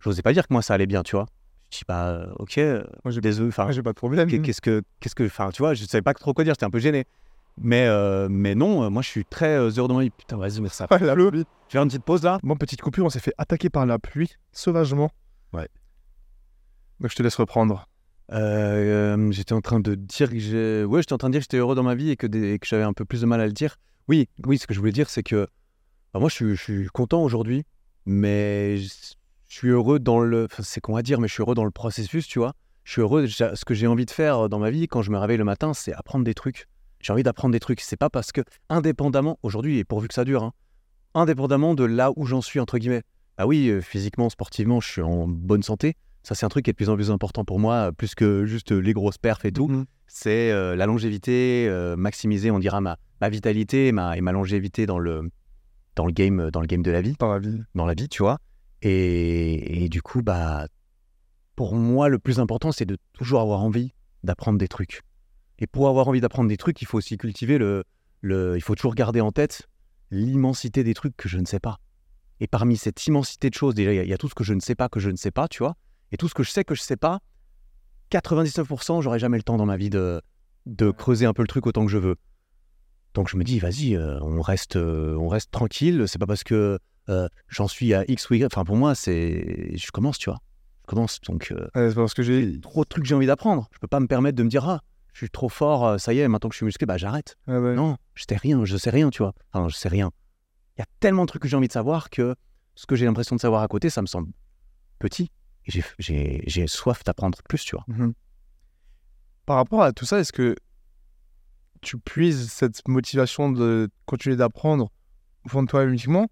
j'osais 0.00 0.22
pas 0.22 0.32
dire 0.32 0.46
que 0.46 0.52
moi 0.52 0.60
ça 0.62 0.74
allait 0.74 0.86
bien, 0.86 1.02
tu 1.02 1.16
vois. 1.16 1.26
Je 1.70 1.78
dis 1.78 1.84
pas, 1.84 2.10
euh, 2.10 2.26
ok, 2.38 2.58
euh, 2.58 2.84
Moi, 3.04 3.10
j'ai 3.12 3.20
désolé. 3.20 3.48
Enfin, 3.48 3.70
j'ai 3.72 3.82
pas 3.82 3.90
de 3.90 3.96
problème. 3.96 4.28
Qu'est- 4.28 4.40
Qu'est-ce 4.42 4.60
que, 4.60 4.82
qu'est-ce 5.00 5.14
que, 5.14 5.24
enfin, 5.24 5.50
tu 5.50 5.62
vois, 5.62 5.74
je 5.74 5.84
savais 5.84 6.02
pas 6.02 6.12
trop 6.14 6.32
quoi 6.34 6.44
dire, 6.44 6.52
j'étais 6.54 6.64
un 6.66 6.70
peu 6.70 6.78
gêné. 6.78 7.04
Mais, 7.56 7.86
euh, 7.86 8.28
mais 8.30 8.54
non, 8.56 8.82
euh, 8.84 8.90
moi 8.90 9.00
je 9.02 9.08
suis 9.08 9.24
très 9.24 9.56
heureux 9.56 9.88
de 9.88 10.00
vie. 10.00 10.10
Putain, 10.10 10.36
vas-y, 10.36 10.60
mais 10.60 10.68
ça. 10.68 10.86
Ah, 10.90 10.98
la 10.98 11.14
pluie. 11.14 11.24
Je 11.32 11.36
vais 11.38 11.44
faire 11.68 11.82
une 11.82 11.88
petite 11.88 12.04
pause 12.04 12.22
là. 12.24 12.38
Bon, 12.42 12.56
petite 12.56 12.82
coupure, 12.82 13.06
on 13.06 13.10
s'est 13.10 13.20
fait 13.20 13.34
attaquer 13.38 13.70
par 13.70 13.86
la 13.86 13.98
pluie 14.00 14.30
sauvagement. 14.52 15.10
Ouais. 15.52 15.68
Donc 17.00 17.10
je 17.10 17.16
te 17.16 17.22
laisse 17.22 17.36
reprendre. 17.36 17.88
Euh, 18.32 19.16
euh, 19.16 19.32
j'étais 19.32 19.52
en 19.52 19.60
train 19.60 19.80
de 19.80 19.94
dire 19.94 20.30
que 20.30 20.38
j'ai... 20.38 20.84
ouais, 20.84 21.02
j'étais 21.02 21.12
en 21.12 21.18
train 21.18 21.28
de 21.28 21.32
dire 21.32 21.40
que 21.40 21.44
j'étais 21.44 21.58
heureux 21.58 21.74
dans 21.74 21.82
ma 21.82 21.94
vie 21.94 22.10
et 22.10 22.16
que, 22.16 22.26
que 22.26 22.66
j'avais 22.66 22.82
un 22.82 22.92
peu 22.92 23.04
plus 23.04 23.20
de 23.20 23.26
mal 23.26 23.40
à 23.40 23.46
le 23.46 23.52
dire. 23.52 23.76
Oui, 24.08 24.28
oui, 24.46 24.58
ce 24.58 24.66
que 24.66 24.74
je 24.74 24.78
voulais 24.78 24.92
dire, 24.92 25.10
c'est 25.10 25.22
que 25.22 25.46
bah, 26.12 26.20
moi 26.20 26.28
je 26.28 26.54
suis, 26.54 26.86
content 26.88 27.22
aujourd'hui, 27.22 27.64
mais 28.06 28.78
je, 28.78 28.92
suis 29.48 29.68
heureux 29.68 29.98
dans 29.98 30.20
le. 30.20 30.48
c'est 30.60 30.82
dire, 31.02 31.20
mais 31.20 31.28
je 31.28 31.32
suis 31.32 31.42
heureux 31.42 31.54
dans 31.54 31.64
le 31.64 31.70
processus, 31.70 32.26
tu 32.26 32.38
vois. 32.38 32.54
Je 32.84 32.92
suis 32.92 33.00
heureux. 33.00 33.26
Ce 33.26 33.64
que 33.64 33.74
j'ai 33.74 33.86
envie 33.86 34.04
de 34.04 34.10
faire 34.10 34.48
dans 34.48 34.58
ma 34.58 34.70
vie 34.70 34.88
quand 34.88 35.02
je 35.02 35.10
me 35.10 35.18
réveille 35.18 35.38
le 35.38 35.44
matin, 35.44 35.74
c'est 35.74 35.92
apprendre 35.92 36.24
des 36.24 36.34
trucs. 36.34 36.66
J'ai 37.00 37.12
envie 37.12 37.22
d'apprendre 37.22 37.52
des 37.52 37.60
trucs. 37.60 37.80
C'est 37.80 37.96
pas 37.96 38.10
parce 38.10 38.32
que, 38.32 38.40
indépendamment, 38.68 39.38
aujourd'hui, 39.42 39.78
et 39.78 39.84
pourvu 39.84 40.08
que 40.08 40.14
ça 40.14 40.24
dure, 40.24 40.42
hein, 40.42 40.52
indépendamment 41.14 41.74
de 41.74 41.84
là 41.84 42.12
où 42.16 42.26
j'en 42.26 42.40
suis, 42.40 42.60
entre 42.60 42.78
guillemets. 42.78 43.02
Ah 43.36 43.46
oui, 43.46 43.68
euh, 43.68 43.80
physiquement, 43.80 44.30
sportivement, 44.30 44.80
je 44.80 44.88
suis 44.88 45.02
en 45.02 45.26
bonne 45.26 45.62
santé. 45.62 45.96
Ça, 46.24 46.34
c'est 46.34 46.44
un 46.46 46.48
truc 46.48 46.64
qui 46.64 46.70
est 46.70 46.72
de 46.72 46.76
plus 46.76 46.88
en 46.90 46.96
plus 46.96 47.10
important 47.12 47.44
pour 47.44 47.60
moi, 47.60 47.92
plus 47.92 48.14
que 48.16 48.46
juste 48.46 48.72
les 48.72 48.92
grosses 48.94 49.18
perfs 49.18 49.44
et 49.44 49.52
tout. 49.52 49.68
Mhm. 49.68 49.84
C'est 50.06 50.50
euh, 50.50 50.74
la 50.74 50.86
longévité, 50.86 51.66
euh, 51.68 51.96
maximiser, 51.96 52.50
on 52.50 52.58
dira, 52.58 52.80
ma, 52.80 52.96
ma 53.20 53.28
vitalité 53.28 53.88
et 53.88 53.92
ma, 53.92 54.16
et 54.16 54.20
ma 54.22 54.32
longévité 54.32 54.86
dans 54.86 54.98
le, 54.98 55.30
dans, 55.96 56.06
le 56.06 56.12
game, 56.12 56.50
dans 56.50 56.60
le 56.60 56.66
game 56.66 56.82
de 56.82 56.90
la 56.90 57.02
vie, 57.02 57.14
Dans 57.18 57.30
la 57.32 57.38
vie. 57.38 57.60
dans 57.74 57.84
la 57.86 57.94
vie, 57.94 58.08
tu 58.08 58.22
vois. 58.22 58.38
Et, 58.82 59.84
et 59.84 59.88
du 59.88 60.02
coup, 60.02 60.22
bah, 60.22 60.66
pour 61.56 61.74
moi, 61.74 62.08
le 62.08 62.18
plus 62.18 62.40
important, 62.40 62.72
c'est 62.72 62.86
de 62.86 62.96
toujours 63.12 63.40
avoir 63.40 63.62
envie 63.62 63.92
d'apprendre 64.22 64.58
des 64.58 64.68
trucs. 64.68 65.02
Et 65.58 65.66
pour 65.66 65.88
avoir 65.88 66.08
envie 66.08 66.20
d'apprendre 66.20 66.48
des 66.48 66.56
trucs, 66.56 66.80
il 66.82 66.86
faut 66.86 66.98
aussi 66.98 67.16
cultiver 67.16 67.58
le, 67.58 67.84
le. 68.22 68.56
Il 68.56 68.60
faut 68.62 68.74
toujours 68.74 68.94
garder 68.94 69.20
en 69.20 69.30
tête 69.30 69.68
l'immensité 70.10 70.84
des 70.84 70.94
trucs 70.94 71.16
que 71.16 71.28
je 71.28 71.38
ne 71.38 71.44
sais 71.46 71.60
pas. 71.60 71.78
Et 72.40 72.46
parmi 72.46 72.76
cette 72.76 73.06
immensité 73.06 73.50
de 73.50 73.54
choses, 73.54 73.74
déjà, 73.74 73.92
il 73.92 73.96
y 73.96 73.98
a- 74.00 74.04
il 74.04 74.08
y, 74.08 74.12
a 74.14 74.18
tout 74.18 74.28
ce 74.28 74.34
que 74.34 74.42
je 74.44 74.54
ne 74.54 74.60
sais 74.60 74.74
pas 74.74 74.88
que 74.88 75.00
je 75.00 75.10
ne 75.10 75.16
sais 75.16 75.30
pas, 75.30 75.48
tu 75.48 75.58
vois. 75.58 75.76
Et 76.14 76.16
tout 76.16 76.28
ce 76.28 76.34
que 76.34 76.44
je 76.44 76.50
sais 76.52 76.62
que 76.62 76.76
je 76.76 76.80
sais 76.80 76.96
pas, 76.96 77.18
99%, 78.12 79.02
j'aurai 79.02 79.18
jamais 79.18 79.36
le 79.36 79.42
temps 79.42 79.56
dans 79.56 79.66
ma 79.66 79.76
vie 79.76 79.90
de, 79.90 80.22
de 80.64 80.92
creuser 80.92 81.26
un 81.26 81.32
peu 81.32 81.42
le 81.42 81.48
truc 81.48 81.66
autant 81.66 81.84
que 81.84 81.90
je 81.90 81.98
veux. 81.98 82.14
Donc 83.14 83.28
je 83.28 83.36
me 83.36 83.42
dis, 83.42 83.58
vas-y, 83.58 83.96
euh, 83.96 84.20
on, 84.20 84.40
reste, 84.40 84.76
euh, 84.76 85.16
on 85.16 85.26
reste 85.26 85.50
tranquille. 85.50 86.04
C'est 86.06 86.20
pas 86.20 86.26
parce 86.26 86.44
que 86.44 86.78
euh, 87.08 87.28
j'en 87.48 87.66
suis 87.66 87.94
à 87.94 88.04
X 88.08 88.30
ou 88.30 88.34
Y. 88.34 88.46
Enfin, 88.46 88.64
pour 88.64 88.76
moi, 88.76 88.94
c'est. 88.94 89.76
Je 89.76 89.90
commence, 89.90 90.18
tu 90.18 90.30
vois. 90.30 90.38
Je 90.82 90.86
commence. 90.86 91.20
Donc, 91.22 91.50
euh, 91.50 91.66
Ouais, 91.74 91.88
c'est 91.88 91.96
parce 91.96 92.14
que 92.14 92.22
j'ai. 92.22 92.60
trop 92.60 92.84
de 92.84 92.88
trucs 92.88 93.02
que 93.02 93.08
j'ai 93.08 93.16
envie 93.16 93.26
d'apprendre. 93.26 93.68
Je 93.72 93.80
peux 93.80 93.88
pas 93.88 93.98
me 93.98 94.06
permettre 94.06 94.38
de 94.38 94.44
me 94.44 94.48
dire, 94.48 94.68
ah, 94.68 94.82
je 95.14 95.18
suis 95.18 95.30
trop 95.30 95.48
fort, 95.48 95.98
ça 95.98 96.14
y 96.14 96.20
est, 96.20 96.28
maintenant 96.28 96.48
que 96.48 96.54
je 96.54 96.58
suis 96.58 96.66
musclé, 96.66 96.86
bah 96.86 96.96
j'arrête. 96.96 97.34
Ouais. 97.48 97.74
Non, 97.74 97.96
je 98.14 98.22
sais 98.28 98.36
rien, 98.36 98.64
je 98.64 98.76
sais 98.76 98.90
rien, 98.90 99.10
tu 99.10 99.24
vois. 99.24 99.32
Enfin, 99.52 99.68
je 99.68 99.74
sais 99.74 99.88
rien. 99.88 100.12
Il 100.76 100.80
y 100.80 100.82
a 100.82 100.86
tellement 101.00 101.22
de 101.22 101.28
trucs 101.28 101.42
que 101.42 101.48
j'ai 101.48 101.56
envie 101.56 101.66
de 101.66 101.72
savoir 101.72 102.08
que 102.08 102.36
ce 102.76 102.86
que 102.86 102.94
j'ai 102.94 103.04
l'impression 103.04 103.34
de 103.34 103.40
savoir 103.40 103.62
à 103.62 103.66
côté, 103.66 103.90
ça 103.90 104.00
me 104.00 104.06
semble 104.06 104.30
petit. 105.00 105.32
J'ai- 105.66 106.66
soif 106.66 107.04
d'apprendre 107.04 107.38
plus, 107.48 107.64
tu 107.64 107.76
vois. 107.76 107.84
Mhm. 107.88 108.14
Par 109.46 109.56
rapport 109.56 109.82
à 109.82 109.92
tout 109.92 110.04
ça, 110.04 110.20
est-ce 110.20 110.32
que 110.32 110.56
tu 111.80 111.98
puises 111.98 112.50
cette 112.50 112.86
motivation 112.88 113.52
de 113.52 113.90
continuer 114.06 114.36
d'apprendre 114.36 114.90
au 115.44 115.48
fond 115.48 115.62
de 115.62 115.68
toi 115.68 115.84
uniquement? 115.84 116.26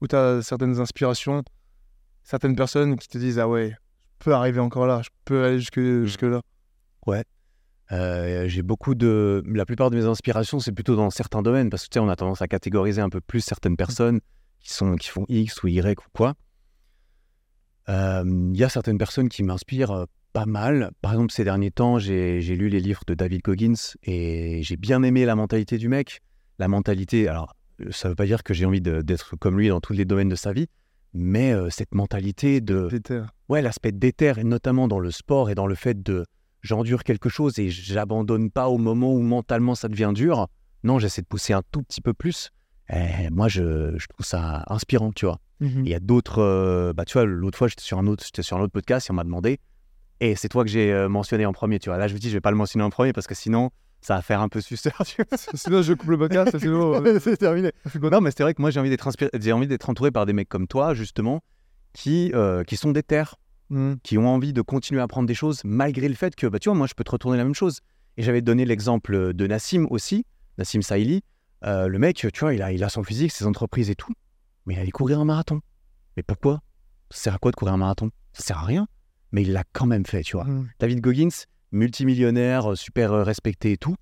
Ou 0.00 0.06
tu 0.06 0.16
as 0.16 0.42
certaines 0.42 0.78
inspirations, 0.80 1.42
certaines 2.22 2.54
personnes 2.54 2.96
qui 2.96 3.08
te 3.08 3.18
disent 3.18 3.38
Ah 3.38 3.48
ouais, 3.48 3.70
je 3.70 4.24
peux 4.24 4.34
arriver 4.34 4.60
encore 4.60 4.86
là, 4.86 5.02
je 5.02 5.10
peux 5.24 5.44
aller 5.44 5.58
jusque, 5.58 5.80
jusque 5.80 6.22
là? 6.22 6.40
Euh, 7.92 8.48
j'ai 8.48 8.62
beaucoup 8.62 8.94
de. 8.94 9.42
La 9.46 9.66
plupart 9.66 9.90
de 9.90 9.96
mes 9.96 10.04
inspirations, 10.04 10.58
c'est 10.58 10.72
plutôt 10.72 10.96
dans 10.96 11.10
certains 11.10 11.42
domaines, 11.42 11.70
parce 11.70 11.84
que 11.84 11.90
tu 11.90 11.94
sais, 11.94 12.00
on 12.00 12.08
a 12.08 12.16
tendance 12.16 12.42
à 12.42 12.48
catégoriser 12.48 13.00
un 13.00 13.10
peu 13.10 13.20
plus 13.20 13.40
certaines 13.40 13.76
personnes 13.76 14.20
qui, 14.60 14.72
sont, 14.72 14.96
qui 14.96 15.08
font 15.08 15.26
X 15.28 15.62
ou 15.62 15.68
Y 15.68 15.98
ou 15.98 16.08
quoi. 16.14 16.34
Euh, 17.88 18.24
Il 18.26 18.58
y 18.58 18.64
a 18.64 18.68
certaines 18.68 18.98
personnes 18.98 19.28
qui 19.28 19.42
m'inspirent 19.42 19.92
euh, 19.92 20.04
pas 20.32 20.46
mal. 20.46 20.90
Par 21.00 21.12
exemple, 21.12 21.32
ces 21.32 21.44
derniers 21.44 21.70
temps, 21.70 21.98
j'ai 21.98 22.40
lu 22.40 22.68
les 22.68 22.80
livres 22.80 23.02
de 23.06 23.14
David 23.14 23.42
Goggins 23.42 23.74
et 24.02 24.62
j'ai 24.62 24.76
bien 24.76 25.02
aimé 25.02 25.24
la 25.24 25.36
mentalité 25.36 25.78
du 25.78 25.88
mec. 25.88 26.20
La 26.58 26.68
mentalité, 26.68 27.28
alors, 27.28 27.54
euh, 27.80 27.90
ça 27.90 28.08
veut 28.08 28.14
pas 28.14 28.26
dire 28.26 28.42
que 28.42 28.54
j'ai 28.54 28.66
envie 28.66 28.80
d'être 28.80 29.36
comme 29.36 29.58
lui 29.58 29.68
dans 29.68 29.80
tous 29.80 29.92
les 29.92 30.04
domaines 30.04 30.28
de 30.28 30.36
sa 30.36 30.52
vie, 30.52 30.66
mais 31.12 31.52
euh, 31.52 31.70
cette 31.70 31.94
mentalité 31.94 32.60
de. 32.60 32.88
Déter. 32.88 33.22
Ouais, 33.48 33.62
l'aspect 33.62 33.92
déter, 33.92 34.34
et 34.38 34.44
notamment 34.44 34.88
dans 34.88 34.98
le 34.98 35.10
sport 35.10 35.50
et 35.50 35.54
dans 35.54 35.66
le 35.66 35.74
fait 35.74 36.02
de 36.02 36.24
j'endure 36.62 37.04
quelque 37.04 37.28
chose 37.28 37.58
et 37.58 37.68
j'abandonne 37.68 38.50
pas 38.50 38.68
au 38.68 38.78
moment 38.78 39.12
où 39.12 39.20
mentalement 39.20 39.74
ça 39.74 39.88
devient 39.88 40.12
dur. 40.14 40.48
Non, 40.82 40.98
j'essaie 40.98 41.22
de 41.22 41.26
pousser 41.26 41.52
un 41.52 41.62
tout 41.70 41.82
petit 41.82 42.00
peu 42.00 42.14
plus. 42.14 42.50
Et 42.92 43.30
moi, 43.30 43.48
je, 43.48 43.96
je 43.96 44.06
trouve 44.08 44.26
ça 44.26 44.64
inspirant, 44.68 45.12
tu 45.12 45.26
vois. 45.26 45.40
Et 45.62 45.66
Il 45.66 45.88
y 45.88 45.94
a 45.94 46.00
d'autres. 46.00 46.40
euh, 46.40 46.92
bah, 46.92 47.04
tu 47.04 47.14
vois, 47.14 47.24
l'autre 47.24 47.56
fois, 47.56 47.68
j'étais 47.68 47.82
sur 47.82 47.98
un 47.98 48.06
autre, 48.06 48.24
j'étais 48.24 48.42
sur 48.42 48.56
un 48.56 48.60
autre 48.60 48.72
podcast 48.72 49.08
et 49.08 49.10
on 49.12 49.14
m'a 49.14 49.24
demandé. 49.24 49.58
Et 50.20 50.36
c'est 50.36 50.48
toi 50.48 50.64
que 50.64 50.70
j'ai 50.70 50.92
euh, 50.92 51.08
mentionné 51.08 51.46
en 51.46 51.52
premier, 51.52 51.78
tu 51.78 51.88
vois. 51.88 51.98
Là, 51.98 52.08
je 52.08 52.14
me 52.14 52.18
dis, 52.18 52.28
je 52.28 52.34
vais 52.34 52.40
pas 52.40 52.50
le 52.50 52.56
mentionner 52.56 52.84
en 52.84 52.90
premier 52.90 53.12
parce 53.12 53.26
que 53.26 53.34
sinon, 53.34 53.70
ça 54.00 54.16
va 54.16 54.22
faire 54.22 54.40
un 54.42 54.48
peu 54.48 54.60
suceur. 54.60 54.92
tu 55.06 55.22
vois. 55.22 55.38
Sinon, 55.54 55.82
je 55.82 55.94
coupe 55.94 56.10
le 56.10 56.18
podcast, 56.18 56.58
sinon. 56.58 57.02
c'est 57.20 57.36
terminé. 57.38 57.70
Non, 58.02 58.20
mais 58.20 58.30
c'est 58.30 58.42
vrai 58.42 58.52
que 58.54 58.60
moi, 58.60 58.70
j'ai 58.70 58.80
envie 58.80 58.90
d'être 58.90 59.08
inspiré- 59.08 59.30
j'ai 59.40 59.52
envie 59.52 59.66
d'être 59.66 59.88
entouré 59.88 60.10
par 60.10 60.26
des 60.26 60.32
mecs 60.34 60.48
comme 60.48 60.66
toi, 60.66 60.92
justement, 60.94 61.42
qui, 61.94 62.30
euh, 62.34 62.62
qui 62.64 62.76
sont 62.76 62.90
déter, 62.92 63.24
mhm. 63.70 63.96
qui 64.02 64.18
ont 64.18 64.28
envie 64.28 64.52
de 64.52 64.60
continuer 64.60 65.00
à 65.00 65.04
apprendre 65.04 65.26
des 65.26 65.34
choses 65.34 65.62
malgré 65.64 66.08
le 66.08 66.14
fait 66.14 66.34
que, 66.36 66.46
bah, 66.46 66.58
tu 66.58 66.68
vois, 66.68 66.76
moi, 66.76 66.86
je 66.86 66.94
peux 66.94 67.04
te 67.04 67.10
retourner 67.10 67.38
la 67.38 67.44
même 67.44 67.54
chose. 67.54 67.80
Et 68.18 68.22
j'avais 68.22 68.42
donné 68.42 68.64
l'exemple 68.66 69.32
de 69.32 69.46
Nassim 69.46 69.86
aussi, 69.90 70.26
Nassim 70.58 70.82
Saïli. 70.82 71.22
Euh, 71.64 71.88
le 71.88 71.98
mec, 71.98 72.16
tu 72.16 72.40
vois, 72.40 72.54
il 72.54 72.62
a, 72.62 72.72
il 72.72 72.84
a 72.84 72.88
son 72.88 73.02
physique, 73.02 73.32
ses 73.32 73.46
entreprises 73.46 73.90
et 73.90 73.94
tout, 73.94 74.12
mais 74.66 74.74
il 74.74 74.80
allait 74.80 74.90
courir 74.90 75.20
un 75.20 75.24
marathon. 75.24 75.60
Mais 76.16 76.22
pourquoi? 76.22 76.62
Ça 77.10 77.24
sert 77.24 77.34
à 77.34 77.38
quoi 77.38 77.50
de 77.50 77.56
courir 77.56 77.74
un 77.74 77.78
marathon? 77.78 78.10
Ça 78.32 78.42
sert 78.42 78.58
à 78.58 78.64
rien. 78.64 78.86
Mais 79.32 79.42
il 79.42 79.52
l'a 79.52 79.64
quand 79.72 79.86
même 79.86 80.06
fait, 80.06 80.22
tu 80.22 80.36
vois. 80.36 80.44
Mhm. 80.44 80.70
David 80.78 81.00
Goggins, 81.00 81.46
multimillionnaire, 81.72 82.72
euh, 82.72 82.76
super 82.76 83.12
euh, 83.12 83.22
respecté 83.24 83.72
et 83.72 83.76
tout. 83.76 83.96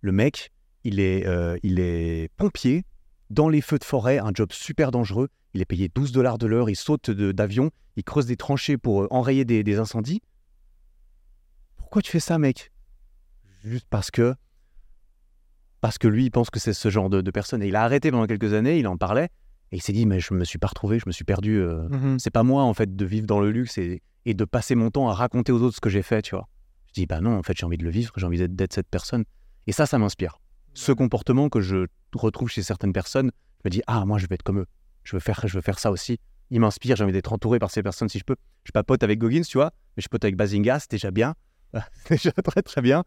Le 0.00 0.12
mec, 0.12 0.50
il 0.84 0.98
est, 0.98 1.26
euh, 1.26 1.56
il 1.62 1.78
est 1.78 2.30
pompier 2.36 2.84
dans 3.30 3.48
les 3.48 3.60
feux 3.60 3.78
de 3.78 3.84
forêt, 3.84 4.18
un 4.18 4.32
job 4.34 4.50
super 4.52 4.90
dangereux. 4.90 5.28
Il 5.54 5.60
est 5.60 5.66
payé 5.66 5.90
12 5.94 6.12
dollars 6.12 6.38
de 6.38 6.46
l'heure, 6.46 6.70
il 6.70 6.76
saute 6.76 7.10
d'avion, 7.10 7.70
il 7.96 8.04
creuse 8.04 8.26
des 8.26 8.36
tranchées 8.36 8.78
pour 8.78 9.06
enrayer 9.12 9.44
des, 9.44 9.62
des 9.62 9.78
incendies. 9.78 10.22
Pourquoi 11.76 12.00
tu 12.02 12.10
fais 12.10 12.20
ça, 12.20 12.38
mec? 12.38 12.72
Juste 13.62 13.86
parce 13.90 14.10
que 14.10 14.34
parce 15.82 15.98
que 15.98 16.08
lui, 16.08 16.24
il 16.24 16.30
pense 16.30 16.48
que 16.48 16.58
c'est 16.58 16.72
ce 16.72 16.88
genre 16.88 17.10
de, 17.10 17.20
de 17.20 17.30
personne. 17.30 17.62
Et 17.62 17.68
il 17.68 17.76
a 17.76 17.82
arrêté 17.82 18.10
pendant 18.10 18.26
quelques 18.26 18.54
années, 18.54 18.78
il 18.78 18.86
en 18.88 18.96
parlait, 18.96 19.28
et 19.72 19.76
il 19.76 19.82
s'est 19.82 19.92
dit, 19.92 20.06
mais 20.06 20.18
je 20.20 20.32
me 20.32 20.44
suis 20.44 20.58
pas 20.58 20.68
retrouvé, 20.68 20.98
je 20.98 21.04
me 21.06 21.12
suis 21.12 21.24
perdu. 21.24 21.58
euh, 21.60 21.88
Mhm. 21.90 22.18
c'est 22.18 22.30
pas 22.30 22.42
moi 22.42 22.62
en 22.62 22.72
fait 22.72 22.96
de 22.96 23.04
vivre 23.04 23.26
dans 23.26 23.40
le 23.40 23.50
luxe 23.50 23.76
et, 23.78 24.00
et 24.24 24.32
de 24.34 24.44
passer 24.46 24.74
mon 24.74 24.90
temps 24.90 25.08
à 25.10 25.12
raconter 25.14 25.52
aux 25.52 25.60
autres 25.60 25.76
ce 25.76 25.80
que 25.80 25.90
j'ai 25.90 26.02
fait, 26.02 26.22
tu 26.22 26.34
vois. 26.34 26.48
Je 26.88 26.92
dis 26.94 27.06
bah 27.06 27.20
non, 27.20 27.36
en 27.36 27.42
fait 27.42 27.56
j'ai 27.56 27.66
envie 27.66 27.76
de 27.78 27.84
le 27.84 27.90
vivre, 27.90 28.12
j'ai 28.16 28.24
envie 28.26 28.38
d'être, 28.48 28.72
cette 28.72 28.88
personne. 28.88 29.24
Et 29.66 29.72
ça, 29.72 29.84
ça 29.86 29.98
m'inspire. 29.98 30.38
Ce 30.74 30.92
comportement 30.92 31.48
que 31.50 31.60
je 31.60 31.86
retrouve 32.14 32.48
chez 32.48 32.62
certaines 32.62 32.92
personnes, 32.94 33.30
je 33.58 33.68
me 33.68 33.70
dis 33.70 33.82
ah 33.86 34.04
moi 34.06 34.18
je 34.18 34.26
veux 34.28 34.32
être 34.34 34.42
comme 34.42 34.60
eux, 34.60 34.66
je 35.04 35.16
veux 35.16 35.20
faire, 35.20 35.40
je 35.46 35.54
veux 35.54 35.62
faire 35.62 35.78
ça 35.78 35.90
aussi. 35.90 36.18
Il 36.50 36.60
m'inspire, 36.60 36.96
j'ai 36.96 37.04
envie 37.04 37.12
d'être 37.12 37.32
entouré 37.32 37.58
par 37.58 37.70
ces 37.70 37.82
personnes 37.82 38.08
si 38.08 38.18
je 38.18 38.24
peux. 38.24 38.36
Je 38.64 38.68
suis 38.68 38.72
pas 38.72 38.82
pote 38.84 39.02
avec 39.02 39.18
Goggins, 39.18 39.42
tu 39.42 39.56
vois, 39.58 39.72
mais 39.96 39.98
je 39.98 40.02
suis 40.02 40.08
pote 40.10 40.24
avec 40.24 40.36
Bazinga, 40.36 40.78
c'est 40.78 40.90
déjà 40.90 41.10
bien, 41.10 41.34
déjà 42.10 42.30
très 42.32 42.62
très 42.62 42.82
bien. 42.82 43.04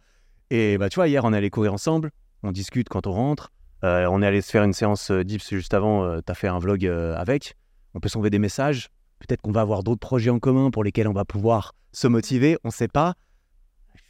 Et 0.49 0.77
bah 0.77 0.89
tu 0.89 0.95
vois 0.95 1.07
hier 1.07 1.23
on 1.23 1.31
allé 1.33 1.49
courir 1.49 1.73
ensemble, 1.73 2.11
on 2.45 2.51
discute 2.51 2.89
quand 2.89 3.07
on 3.07 3.11
rentre. 3.11 3.51
Euh, 3.83 4.07
on 4.09 4.21
est 4.21 4.27
allé 4.27 4.41
se 4.41 4.49
faire 4.49 4.63
une 4.63 4.73
séance 4.73 5.11
euh, 5.11 5.23
dips 5.23 5.49
juste 5.49 5.73
avant, 5.73 6.19
tu 6.21 6.31
as 6.31 6.35
fait 6.35 6.47
un 6.47 6.59
vlog 6.59 6.85
euh, 6.85 7.15
avec. 7.17 7.55
On 7.93 7.99
peut 7.99 8.09
s'envoyer 8.09 8.29
des 8.29 8.39
messages. 8.39 8.89
Peut-être 9.19 9.41
qu'on 9.41 9.51
va 9.51 9.61
avoir 9.61 9.83
d'autres 9.83 9.99
projets 9.99 10.29
en 10.29 10.39
commun 10.39 10.71
pour 10.71 10.83
lesquels 10.83 11.07
on 11.07 11.13
va 11.13 11.25
pouvoir 11.25 11.73
se 11.91 12.07
motiver. 12.07 12.57
On 12.63 12.69
ne 12.69 12.73
sait 12.73 12.87
pas. 12.87 13.15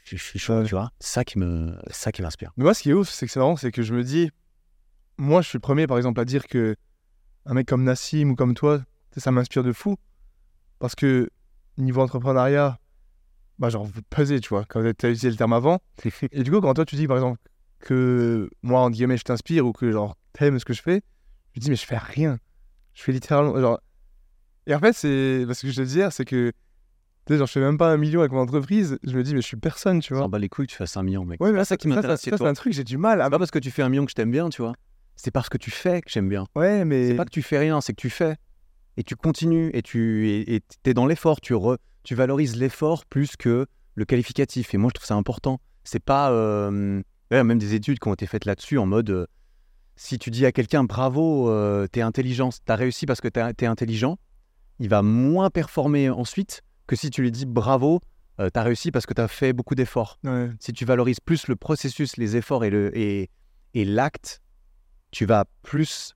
Je, 0.03 0.17
suis 0.17 0.39
chaud, 0.39 0.63
tu 0.63 0.75
vois. 0.75 0.91
Ça 0.99 1.23
qui 1.23 1.39
me, 1.39 1.75
ça 1.89 2.11
qui 2.11 2.21
m'inspire. 2.21 2.51
Mais 2.57 2.63
moi, 2.63 2.73
ce 2.73 2.83
qui 2.83 2.91
est 2.91 2.93
ouf, 2.93 3.09
c'est 3.09 3.25
que 3.25 3.31
c'est 3.31 3.39
marrant, 3.39 3.55
c'est 3.55 3.71
que 3.71 3.81
je 3.81 3.93
me 3.93 4.03
dis, 4.03 4.29
moi, 5.17 5.41
je 5.41 5.49
suis 5.49 5.57
le 5.57 5.61
premier, 5.61 5.87
par 5.87 5.97
exemple, 5.97 6.19
à 6.19 6.25
dire 6.25 6.47
que 6.47 6.75
un 7.45 7.53
mec 7.53 7.67
comme 7.67 7.83
Nassim 7.83 8.31
ou 8.31 8.35
comme 8.35 8.53
toi, 8.53 8.81
ça 9.17 9.31
m'inspire 9.31 9.63
de 9.63 9.71
fou. 9.71 9.95
Parce 10.79 10.95
que 10.95 11.29
niveau 11.77 12.01
entrepreneuriat, 12.01 12.79
bah, 13.59 13.69
genre, 13.69 13.85
vous 13.85 14.01
pesez, 14.09 14.39
tu 14.39 14.49
vois, 14.49 14.65
quand 14.65 14.81
tu 14.81 15.05
as 15.05 15.09
utilisé 15.09 15.29
le 15.29 15.35
terme 15.35 15.53
avant. 15.53 15.79
Et 16.31 16.43
du 16.43 16.51
coup, 16.51 16.61
quand 16.61 16.73
toi, 16.73 16.85
tu 16.85 16.95
dis, 16.95 17.07
par 17.07 17.17
exemple, 17.17 17.39
que 17.79 18.49
moi, 18.63 18.81
en 18.81 18.89
guillemets, 18.89 19.17
je 19.17 19.23
t'inspire 19.23 19.65
ou 19.65 19.71
que, 19.73 19.91
genre, 19.91 20.17
t'aimes 20.33 20.59
ce 20.59 20.65
que 20.65 20.73
je 20.73 20.81
fais, 20.81 21.01
je 21.53 21.59
dis, 21.59 21.69
mais 21.69 21.75
je 21.75 21.85
fais 21.85 21.97
rien. 21.97 22.39
Je 22.93 23.03
fais 23.03 23.11
littéralement, 23.11 23.59
genre. 23.59 23.79
Et 24.67 24.73
en 24.75 24.79
fait, 24.79 24.93
c'est. 24.93 25.43
Parce 25.47 25.61
que 25.61 25.69
je 25.69 25.75
te 25.75 25.81
dire, 25.87 26.11
c'est 26.11 26.25
que. 26.25 26.51
Tu 27.25 27.33
sais, 27.33 27.37
genre, 27.37 27.47
je 27.47 27.53
fais 27.53 27.59
même 27.59 27.77
pas 27.77 27.91
un 27.91 27.97
million 27.97 28.19
avec 28.19 28.31
mon 28.31 28.39
entreprise. 28.41 28.97
Je 29.03 29.17
me 29.17 29.23
dis, 29.23 29.33
mais 29.33 29.41
je 29.41 29.47
suis 29.47 29.57
personne, 29.57 29.99
tu 29.99 30.13
vois. 30.13 30.23
t'en 30.23 30.29
bats 30.29 30.39
les 30.39 30.49
couilles, 30.49 30.67
tu 30.67 30.75
fasses 30.75 30.95
un 30.95 31.03
million, 31.03 31.25
mec. 31.25 31.41
Ouais, 31.41 31.51
mais 31.51 31.59
c'est 31.59 31.65
ça 31.65 31.77
qui 31.77 31.87
m'intéresse 31.87 32.21
ça, 32.21 32.31
ça, 32.31 32.37
c'est 32.37 32.47
un 32.47 32.53
truc, 32.53 32.73
j'ai 32.73 32.83
du 32.83 32.97
mal 32.97 33.19
à. 33.21 33.25
C'est 33.25 33.29
pas 33.31 33.39
parce 33.39 33.51
que 33.51 33.59
tu 33.59 33.71
fais 33.71 33.81
un 33.81 33.89
million 33.89 34.05
que 34.05 34.11
je 34.11 34.15
t'aime 34.15 34.31
bien, 34.31 34.49
tu 34.49 34.61
vois. 34.61 34.73
C'est 35.15 35.31
parce 35.31 35.49
que 35.49 35.57
tu 35.57 35.71
fais 35.71 36.01
que 36.01 36.09
j'aime 36.09 36.29
bien. 36.29 36.45
Ouais, 36.55 36.85
mais. 36.85 37.09
C'est 37.09 37.15
pas 37.15 37.25
que 37.25 37.31
tu 37.31 37.41
fais 37.41 37.57
rien, 37.57 37.81
c'est 37.81 37.93
que 37.93 38.01
tu 38.01 38.09
fais. 38.09 38.35
Et 38.97 39.03
tu 39.03 39.15
continues 39.15 39.71
et 39.73 39.81
tu 39.81 40.29
et, 40.29 40.61
es 40.85 40.93
dans 40.93 41.05
l'effort. 41.05 41.41
Tu, 41.41 41.53
re- 41.53 41.77
tu 42.03 42.15
valorises 42.15 42.55
l'effort 42.55 43.05
plus 43.05 43.35
que 43.35 43.65
le 43.95 44.05
qualificatif. 44.05 44.73
Et 44.73 44.77
moi, 44.77 44.89
je 44.89 44.95
trouve 44.95 45.07
ça 45.07 45.15
important. 45.15 45.59
C'est 45.83 46.03
pas. 46.03 46.31
euh, 46.31 47.01
ouais, 47.31 47.43
même 47.43 47.57
des 47.59 47.73
études 47.73 47.99
qui 47.99 48.07
ont 48.07 48.13
été 48.13 48.25
faites 48.27 48.45
là-dessus 48.45 48.77
en 48.77 48.85
mode. 48.85 49.09
euh, 49.09 49.25
si 49.97 50.17
tu 50.19 50.29
dis 50.29 50.45
à 50.45 50.51
quelqu'un 50.51 50.83
bravo, 50.83 51.49
euh, 51.49 51.87
t'es 51.87 52.01
intelligent, 52.01 52.49
t'as 52.65 52.75
réussi 52.75 53.05
parce 53.05 53.21
que 53.21 53.29
t'es 53.29 53.53
t'es 53.53 53.65
intelligent, 53.65 54.17
il 54.79 54.89
va 54.89 55.01
moins 55.01 55.49
performer 55.49 56.09
ensuite 56.09 56.61
que 56.87 56.95
si 56.97 57.09
tu 57.09 57.21
lui 57.21 57.31
dis 57.31 57.45
bravo, 57.45 58.01
euh, 58.41 58.49
t'as 58.49 58.63
réussi 58.63 58.91
parce 58.91 59.05
que 59.05 59.13
t'as 59.13 59.29
fait 59.29 59.53
beaucoup 59.53 59.73
d'efforts 59.75 60.19
Ouais. 60.25 60.49
si 60.59 60.73
tu 60.73 60.83
valorises 60.83 61.21
plus 61.21 61.47
le 61.47 61.55
processus, 61.55 62.17
les 62.17 62.35
efforts 62.35 62.65
et 62.65 62.69
le 62.69 62.95
et, 62.97 63.29
et 63.73 63.85
l'acte, 63.85 64.41
tu 65.11 65.25
vas 65.25 65.45
plus 65.61 66.13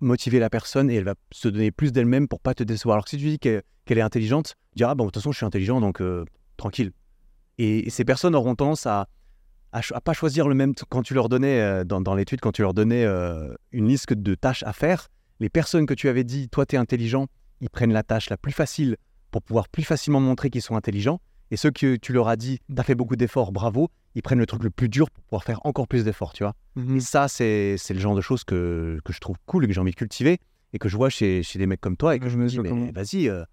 motiver 0.00 0.38
la 0.38 0.48
personne 0.48 0.90
et 0.90 0.94
elle 0.94 1.04
va 1.04 1.14
se 1.32 1.48
donner 1.48 1.70
plus 1.70 1.92
d'elle-même 1.92 2.28
pour 2.28 2.40
pas 2.40 2.54
te 2.54 2.62
décevoir. 2.64 2.94
Alors 2.94 3.04
que 3.04 3.10
si 3.10 3.18
tu 3.18 3.26
dis 3.28 3.38
qu'elle 3.38 3.62
qu'elle 3.84 3.98
est 3.98 4.02
intelligente, 4.02 4.54
tu 4.72 4.76
diras 4.78 4.94
bon 4.94 5.04
de 5.04 5.10
toute 5.10 5.16
façon 5.20 5.32
je 5.32 5.36
suis 5.36 5.46
intelligent 5.46 5.80
donc 5.82 6.02
tranquille. 6.56 6.92
Et, 7.58 7.86
et 7.86 7.90
ces 7.90 8.04
personnes 8.06 8.34
auront 8.34 8.54
tendance 8.54 8.86
à 8.86 9.06
à, 9.72 9.80
à 9.92 10.00
pas 10.00 10.12
choisir 10.12 10.48
le 10.48 10.54
même 10.54 10.74
quand 10.88 11.02
tu 11.02 11.14
leur 11.14 11.28
donnais 11.28 11.60
euh, 11.60 11.84
dans, 11.84 12.00
dans 12.00 12.14
l'étude 12.14 12.40
quand 12.40 12.52
tu 12.52 12.62
leur 12.62 12.74
donnais 12.74 13.04
euh, 13.04 13.54
une 13.72 13.88
liste 13.88 14.12
de 14.12 14.34
tâches 14.34 14.62
à 14.64 14.72
faire. 14.72 15.08
Les 15.40 15.48
personnes 15.48 15.86
que 15.86 15.94
tu 15.94 16.08
avais 16.08 16.24
dit 16.24 16.48
toi 16.48 16.66
tu 16.66 16.76
es 16.76 16.78
intelligent, 16.78 17.26
ils 17.60 17.70
prennent 17.70 17.92
la 17.92 18.02
tâche 18.02 18.30
la 18.30 18.36
plus 18.36 18.52
facile 18.52 18.96
pour 19.30 19.42
pouvoir 19.42 19.68
plus 19.68 19.82
facilement 19.82 20.20
montrer 20.20 20.50
qu'ils 20.50 20.62
sont 20.62 20.76
intelligents. 20.76 21.20
Et 21.50 21.56
ceux 21.56 21.70
que 21.70 21.96
tu 21.96 22.14
leur 22.14 22.28
as 22.28 22.36
dit, 22.36 22.60
t'as 22.74 22.82
fait 22.82 22.94
beaucoup 22.94 23.16
d'efforts, 23.16 23.52
bravo, 23.52 23.90
ils 24.14 24.22
prennent 24.22 24.38
le 24.38 24.46
truc 24.46 24.62
le 24.62 24.70
plus 24.70 24.88
dur 24.88 25.10
pour 25.10 25.22
pouvoir 25.24 25.44
faire 25.44 25.60
encore 25.64 25.86
plus 25.86 26.02
d'efforts, 26.02 26.32
tu 26.32 26.44
vois. 26.44 26.54
Mhm. 26.76 26.96
Et 26.96 27.00
ça, 27.00 27.28
c'est 27.28 27.76
le 27.90 27.98
genre 27.98 28.14
de 28.14 28.22
choses 28.22 28.44
que, 28.44 28.98
que 29.04 29.12
je 29.12 29.20
trouve 29.20 29.36
cool 29.44 29.64
et 29.64 29.68
que 29.68 29.74
j'ai 29.74 29.80
envie 29.80 29.90
de 29.90 29.96
cultiver 29.96 30.38
et 30.72 30.78
que 30.78 30.88
je 30.88 30.96
vois 30.96 31.10
chez, 31.10 31.42
chez 31.42 31.58
des 31.58 31.66
mecs 31.66 31.80
comme 31.80 31.96
toi 31.96 32.16
et 32.16 32.18
que 32.18 32.26
je 32.26 32.30
je 32.30 32.38
me 32.38 32.48
dis, 32.48 32.58
mais 32.58 32.90
vas-y, 32.92 33.28
euh, 33.28 33.44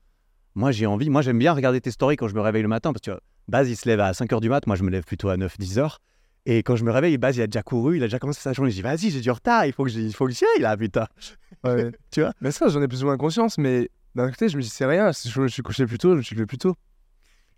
moi 0.55 0.72
j'ai 0.72 0.86
envie, 0.86 1.09
moi 1.09 1.22
j'aime 1.22 1.39
bien 1.39 1.53
regarder 1.53 1.82
tes 1.82 1.91
stories 1.91 2.15
quand 2.15 2.28
je 2.28 2.36
me 2.36 2.41
réveille 2.41 2.61
le 2.61 2.70
matin 2.70 2.93
parce 2.93 3.01
que 3.01 3.05
tu 3.05 3.11
vois, 3.11 3.22
Baz 3.47 3.70
il 3.70 3.76
se 3.76 3.88
lève 3.89 3.99
à 3.99 4.11
5h 4.11 4.39
du 4.39 4.49
mat, 4.49 4.65
moi 4.67 4.76
je 4.76 4.84
me 4.84 4.89
lève 4.89 5.03
plutôt 5.03 5.30
à 5.30 5.36
9-10 5.36 5.80
h 5.80 5.97
Et 6.46 6.64
quand 6.64 6.76
je 6.76 6.84
me 6.84 6.92
réveille, 6.92 7.18
Baz 7.18 7.36
il 7.38 7.42
a 7.42 7.48
déjà 7.48 7.62
couru, 7.62 7.98
il 7.98 8.04
a 8.04 8.08
déjà 8.08 8.18
commencé 8.20 8.42
sa 8.42 8.54
journée. 8.54 8.72
Je 8.72 8.78
dis, 8.78 8.82
vas-y, 8.82 9.12
j'ai 9.12 9.22
du 9.22 9.30
retard, 9.32 9.66
il 9.66 9.74
faut 9.74 9.84
que 9.84 9.90
j'y 9.90 10.06
il 10.06 10.14
faut 10.14 10.26
que 10.26 10.32
j'y 10.32 10.46
aille 10.56 10.62
là, 10.62 10.76
putain. 10.78 11.06
Ouais. 11.64 11.92
Tu 12.12 12.22
vois? 12.22 12.32
Mais 12.42 12.52
ça, 12.52 12.70
j'en 12.70 12.82
ai 12.82 12.88
plus 12.88 13.04
ou 13.04 13.08
moins 13.08 13.18
conscience, 13.18 13.58
mais 13.58 13.90
d'un 14.16 14.30
côté, 14.30 14.48
je 14.50 14.56
me 14.58 14.62
dis, 14.62 14.70
c'est 14.70 14.86
rien. 14.86 15.12
Si 15.12 15.30
je 15.30 15.42
me 15.42 15.48
suis 15.50 15.62
couché 15.62 15.86
plus 15.86 15.98
tôt, 15.98 16.12
je 16.14 16.18
me 16.18 16.22
suis 16.22 16.36
levé 16.36 16.46
plus 16.46 16.58
tôt. 16.58 16.76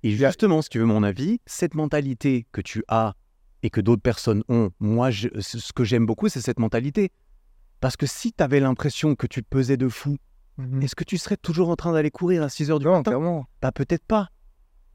Et 0.03 0.09
justement, 0.11 0.61
si 0.63 0.69
tu 0.69 0.79
veux 0.79 0.85
mon 0.85 1.03
avis, 1.03 1.39
cette 1.45 1.75
mentalité 1.75 2.47
que 2.51 2.61
tu 2.61 2.83
as 2.87 3.13
et 3.61 3.69
que 3.69 3.79
d'autres 3.79 4.01
personnes 4.01 4.43
ont, 4.49 4.71
moi, 4.79 5.11
je- 5.11 5.29
ce 5.39 5.71
que 5.71 5.83
j'aime 5.83 6.07
beaucoup, 6.07 6.27
c'est 6.29 6.41
cette 6.41 6.57
mentalité. 6.59 7.11
Parce 7.79 7.95
que 7.95 8.07
si 8.07 8.33
tu 8.33 8.43
avais 8.43 8.59
l'impression 8.59 9.13
que 9.15 9.27
tu 9.27 9.43
pesais 9.43 9.77
de 9.77 9.87
fou, 9.87 10.17
est-ce 10.81 10.95
que 10.95 11.03
tu 11.03 11.17
serais 11.19 11.37
toujours 11.37 11.69
en 11.69 11.75
train 11.75 11.93
d'aller 11.93 12.11
courir 12.11 12.41
à 12.43 12.49
6 12.49 12.69
heures 12.71 12.79
du 12.79 12.85
Non, 12.85 12.93
matin? 12.93 13.11
clairement. 13.11 13.45
Bah 13.61 13.71
peut-être 13.71 14.05
pas. 14.05 14.29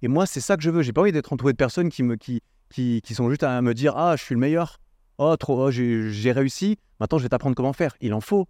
Et 0.02 0.08
moi, 0.08 0.26
c'est 0.26 0.40
ça 0.40 0.56
que 0.56 0.62
je 0.64 0.70
veux. 0.70 0.82
J'ai 0.82 0.92
pas 0.92 1.00
envie 1.02 1.12
d'être 1.12 1.32
entouré 1.32 1.52
de 1.52 1.56
personnes 1.56 1.88
qui, 1.88 2.02
me, 2.02 2.16
qui, 2.16 2.40
qui, 2.70 3.00
qui 3.02 3.14
sont 3.14 3.28
juste 3.30 3.42
à 3.42 3.60
me 3.62 3.74
dire 3.74 3.94
Ah, 3.96 4.16
je 4.16 4.22
suis 4.22 4.34
le 4.34 4.40
meilleur. 4.40 4.78
Oh, 5.18 5.36
trop, 5.36 5.66
oh, 5.66 5.70
j'ai 5.70 6.32
réussi. 6.32 6.76
Maintenant, 7.00 7.18
je 7.18 7.22
vais 7.22 7.28
t'apprendre 7.28 7.54
comment 7.56 7.72
faire. 7.72 7.96
Il 8.00 8.12
en 8.14 8.20
faut. 8.20 8.46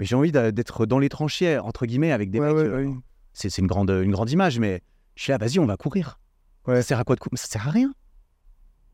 Mais 0.00 0.06
j'ai 0.06 0.14
envie 0.16 0.32
d'être 0.32 0.86
dans 0.86 0.98
les 0.98 1.08
tranchées, 1.08 1.58
entre 1.58 1.86
guillemets, 1.86 2.12
avec 2.12 2.30
des 2.30 2.38
Ouais, 2.40 2.46
mecs. 2.48 2.56
ouais, 2.56 2.62
euh, 2.64 2.86
ouais. 2.86 2.94
c'est 3.32 3.50
c'est 3.50 3.62
une 3.62 3.68
grande, 3.68 3.90
une 3.90 4.12
grande 4.12 4.30
image, 4.30 4.58
mais 4.58 4.82
je 5.16 5.22
suis 5.24 5.32
là, 5.32 5.38
vas-y, 5.38 5.58
on 5.58 5.66
va 5.66 5.76
courir. 5.76 6.18
Ça 6.66 6.82
sert 6.82 6.98
à 6.98 7.04
quoi 7.04 7.14
de 7.16 7.20
courir 7.20 7.38
Ça 7.38 7.46
sert 7.48 7.66
à 7.66 7.70
rien. 7.70 7.92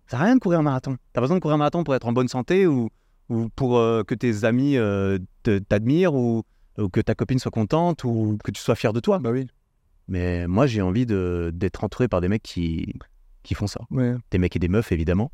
Ça 0.06 0.12
sert 0.12 0.20
à 0.20 0.24
rien 0.24 0.34
de 0.36 0.40
courir 0.40 0.60
un 0.60 0.62
marathon. 0.62 0.96
T'as 1.12 1.20
besoin 1.20 1.36
de 1.36 1.40
courir 1.42 1.54
un 1.56 1.58
marathon 1.58 1.82
pour 1.84 1.94
être 1.94 2.06
en 2.06 2.12
bonne 2.12 2.28
santé 2.28 2.66
ou, 2.66 2.88
ou 3.30 3.48
pour 3.50 3.78
euh, 3.78 4.02
que 4.04 4.14
tes 4.14 4.44
amis 4.44 4.76
euh, 4.76 5.18
te- 5.42 5.58
t'admirent 5.58 6.14
ou, 6.14 6.42
ou 6.78 6.88
que 6.88 7.00
ta 7.00 7.14
copine 7.14 7.38
soit 7.38 7.50
contente 7.50 8.04
ou 8.04 8.38
que 8.44 8.50
tu 8.50 8.60
sois 8.62 8.74
fier 8.76 8.92
de 8.92 9.00
toi. 9.00 9.18
Bah 9.18 9.30
oui. 9.30 9.46
Mais 10.08 10.46
moi, 10.46 10.66
j'ai 10.66 10.82
envie 10.82 11.06
d'être 11.06 11.84
entouré 11.84 12.08
par 12.08 12.20
des 12.20 12.28
mecs 12.28 12.42
qui, 12.42 12.92
qui 13.44 13.54
font 13.54 13.68
ça. 13.68 13.80
Ouais. 13.90 14.16
Des 14.32 14.38
mecs 14.38 14.56
et 14.56 14.58
des 14.58 14.68
meufs, 14.68 14.90
évidemment, 14.90 15.30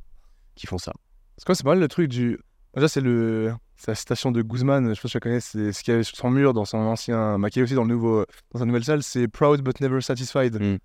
qui 0.55 0.67
font 0.67 0.77
ça. 0.77 0.93
Parce 1.37 1.45
que 1.47 1.55
c'est 1.55 1.65
pas 1.65 1.71
mal 1.71 1.81
le 1.81 1.89
truc 1.89 2.09
du. 2.09 2.39
Déjà, 2.75 2.89
c'est 2.89 3.01
le. 3.01 3.55
la 3.87 3.95
citation 3.95 4.31
de 4.31 4.43
Guzman, 4.43 4.91
je 4.91 4.95
sais 4.95 5.01
pas 5.01 5.09
si 5.09 5.13
tu 5.13 5.17
la 5.17 5.21
connais, 5.21 5.41
c'est 5.41 5.73
ce 5.73 5.83
qu'il 5.83 5.93
y 5.93 5.95
avait 5.95 6.05
sur 6.05 6.17
son 6.17 6.31
mur 6.31 6.53
dans 6.53 6.67
son 6.67 6.79
ancien, 6.79 7.39
qui 7.51 7.61
est 7.61 7.63
aussi 7.63 7.75
dans, 7.75 7.85
le 7.85 7.89
nouveau, 7.89 8.27
dans 8.53 8.59
sa 8.59 8.67
nouvelle 8.67 8.85
salle, 8.85 9.03
c'est 9.03 9.27
Proud 9.27 9.63
but 9.63 9.81
never 9.81 10.03
satisfied. 10.03 10.61
Mm. 10.61 10.79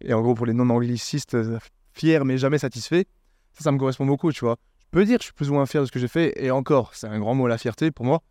Et 0.00 0.14
en 0.14 0.22
gros, 0.22 0.34
pour 0.34 0.46
les 0.46 0.54
non-anglicistes, 0.54 1.34
euh, 1.34 1.58
fier 1.92 2.24
mais 2.24 2.38
jamais 2.38 2.58
satisfait, 2.58 3.06
ça, 3.52 3.64
ça 3.64 3.72
me 3.72 3.78
correspond 3.78 4.06
beaucoup, 4.06 4.32
tu 4.32 4.44
vois. 4.44 4.56
Je 4.80 4.86
peux 4.90 5.04
dire 5.04 5.18
que 5.18 5.22
je 5.22 5.26
suis 5.26 5.34
plus 5.34 5.50
ou 5.50 5.54
moins 5.54 5.66
fier 5.66 5.82
de 5.82 5.86
ce 5.86 5.92
que 5.92 5.98
j'ai 5.98 6.08
fait, 6.08 6.32
et 6.42 6.50
encore, 6.50 6.94
c'est 6.94 7.06
un 7.06 7.18
grand 7.18 7.34
mot 7.34 7.46
la 7.46 7.58
fierté 7.58 7.90
pour 7.90 8.04
moi, 8.04 8.22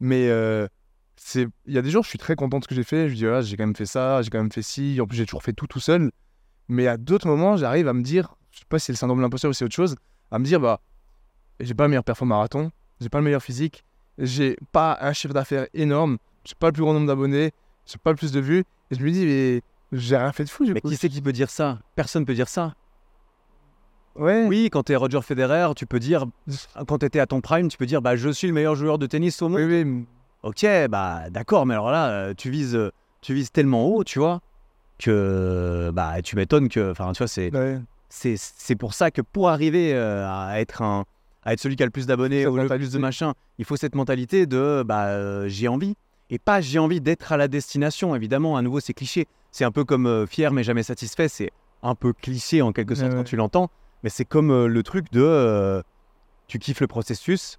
mais 0.00 0.28
euh, 0.28 0.66
c'est 1.16 1.46
il 1.66 1.74
y 1.74 1.78
a 1.78 1.82
des 1.82 1.90
jours, 1.90 2.02
je 2.04 2.08
suis 2.08 2.18
très 2.18 2.36
content 2.36 2.58
de 2.58 2.64
ce 2.64 2.68
que 2.68 2.74
j'ai 2.74 2.84
fait, 2.84 3.08
je 3.08 3.14
dis, 3.14 3.22
voilà, 3.22 3.40
j'ai 3.40 3.56
quand 3.56 3.66
même 3.66 3.76
fait 3.76 3.86
ça, 3.86 4.22
j'ai 4.22 4.30
quand 4.30 4.38
même 4.38 4.52
fait 4.52 4.62
ci, 4.62 5.00
en 5.00 5.06
plus 5.06 5.16
j'ai 5.16 5.26
toujours 5.26 5.42
fait 5.42 5.52
tout 5.52 5.66
tout 5.66 5.80
seul, 5.80 6.10
mais 6.68 6.86
à 6.86 6.96
d'autres 6.96 7.26
moments, 7.26 7.56
j'arrive 7.56 7.88
à 7.88 7.92
me 7.92 8.02
dire, 8.02 8.34
je 8.50 8.60
sais 8.60 8.64
pas 8.68 8.78
si 8.78 8.86
c'est 8.86 8.92
le 8.92 8.96
syndrome 8.96 9.18
de 9.18 9.22
l'imposteur 9.22 9.50
ou 9.50 9.54
c'est 9.54 9.64
autre 9.64 9.74
chose, 9.74 9.96
à 10.30 10.38
me 10.38 10.44
dire, 10.44 10.60
bah, 10.60 10.80
j'ai 11.60 11.74
pas 11.74 11.84
le 11.84 11.90
meilleur 11.90 12.04
performance 12.04 12.36
marathon, 12.36 12.70
j'ai 13.00 13.08
pas 13.08 13.18
le 13.18 13.24
meilleur 13.24 13.42
physique, 13.42 13.84
j'ai 14.18 14.56
pas 14.72 14.98
un 15.00 15.12
chiffre 15.12 15.34
d'affaires 15.34 15.66
énorme, 15.74 16.18
j'ai 16.44 16.54
pas 16.58 16.68
le 16.68 16.72
plus 16.72 16.82
grand 16.82 16.94
nombre 16.94 17.06
d'abonnés, 17.06 17.52
j'ai 17.86 17.98
pas 17.98 18.10
le 18.10 18.16
plus 18.16 18.32
de 18.32 18.40
vues, 18.40 18.64
et 18.90 18.94
je 18.94 19.02
me 19.02 19.10
dis, 19.10 19.24
mais 19.26 19.62
j'ai 19.92 20.16
rien 20.16 20.32
fait 20.32 20.44
de 20.44 20.50
fou, 20.50 20.64
du 20.64 20.72
Mais 20.74 20.80
coup. 20.80 20.88
qui 20.88 20.96
c'est 20.96 21.08
qui 21.08 21.20
peut 21.20 21.32
dire 21.32 21.50
ça? 21.50 21.78
Personne 21.94 22.24
peut 22.24 22.34
dire 22.34 22.48
ça. 22.48 22.74
Ouais. 24.16 24.46
Oui, 24.46 24.68
quand 24.70 24.84
t'es 24.84 24.94
Roger 24.94 25.20
Federer, 25.22 25.72
tu 25.76 25.86
peux 25.86 25.98
dire, 25.98 26.24
quand 26.86 26.98
t'étais 26.98 27.20
à 27.20 27.26
ton 27.26 27.40
prime, 27.40 27.68
tu 27.68 27.76
peux 27.76 27.86
dire, 27.86 28.00
bah 28.00 28.16
je 28.16 28.28
suis 28.30 28.46
le 28.46 28.52
meilleur 28.52 28.76
joueur 28.76 28.98
de 28.98 29.06
tennis 29.06 29.40
au 29.42 29.48
monde. 29.48 29.60
Oui, 29.60 29.82
oui. 29.82 30.06
Ok, 30.42 30.66
bah 30.90 31.30
d'accord, 31.30 31.66
mais 31.66 31.74
alors 31.74 31.90
là, 31.90 32.10
euh, 32.10 32.34
tu 32.36 32.50
vises, 32.50 32.76
euh, 32.76 32.92
tu 33.22 33.34
vises 33.34 33.50
tellement 33.50 33.86
haut, 33.86 34.04
tu 34.04 34.18
vois, 34.18 34.40
que 34.98 35.90
bah 35.92 36.22
tu 36.22 36.36
m'étonnes 36.36 36.68
que, 36.68 36.90
enfin, 36.90 37.12
tu 37.12 37.18
vois, 37.18 37.28
c'est, 37.28 37.54
ouais. 37.54 37.78
c'est, 38.08 38.36
c'est 38.36 38.76
pour 38.76 38.94
ça 38.94 39.10
que 39.10 39.22
pour 39.22 39.48
arriver 39.48 39.92
euh, 39.94 40.26
à 40.28 40.60
être 40.60 40.82
un, 40.82 41.04
à 41.44 41.52
être 41.52 41.60
celui 41.60 41.76
qui 41.76 41.82
a 41.82 41.86
le 41.86 41.90
plus 41.90 42.06
d'abonnés 42.06 42.46
ou 42.46 42.56
le 42.56 42.68
plus 42.68 42.92
de 42.92 42.98
machin, 42.98 43.34
il 43.58 43.64
faut 43.64 43.76
cette 43.76 43.94
mentalité 43.94 44.46
de, 44.46 44.82
bah 44.86 45.06
euh, 45.06 45.48
j'ai 45.48 45.68
envie 45.68 45.94
et 46.30 46.38
pas 46.38 46.60
j'ai 46.60 46.78
envie 46.78 47.00
d'être 47.00 47.32
à 47.32 47.36
la 47.36 47.48
destination. 47.48 48.14
Évidemment, 48.14 48.56
à 48.56 48.62
nouveau, 48.62 48.80
c'est 48.80 48.94
cliché. 48.94 49.26
C'est 49.50 49.64
un 49.64 49.72
peu 49.72 49.84
comme 49.84 50.06
euh, 50.06 50.26
fier 50.26 50.52
mais 50.52 50.62
jamais 50.62 50.82
satisfait. 50.82 51.28
C'est 51.28 51.50
un 51.82 51.94
peu 51.94 52.12
cliché 52.12 52.62
en 52.62 52.72
quelque 52.72 52.94
sorte 52.94 53.10
Ouais, 53.10 53.14
quand 53.14 53.22
ouais. 53.22 53.24
tu 53.24 53.36
l'entends, 53.36 53.70
mais 54.02 54.10
c'est 54.10 54.24
comme 54.24 54.66
le 54.66 54.82
truc 54.82 55.10
de, 55.12 55.82
tu 56.46 56.58
kiffes 56.58 56.80
le 56.80 56.86
processus 56.86 57.58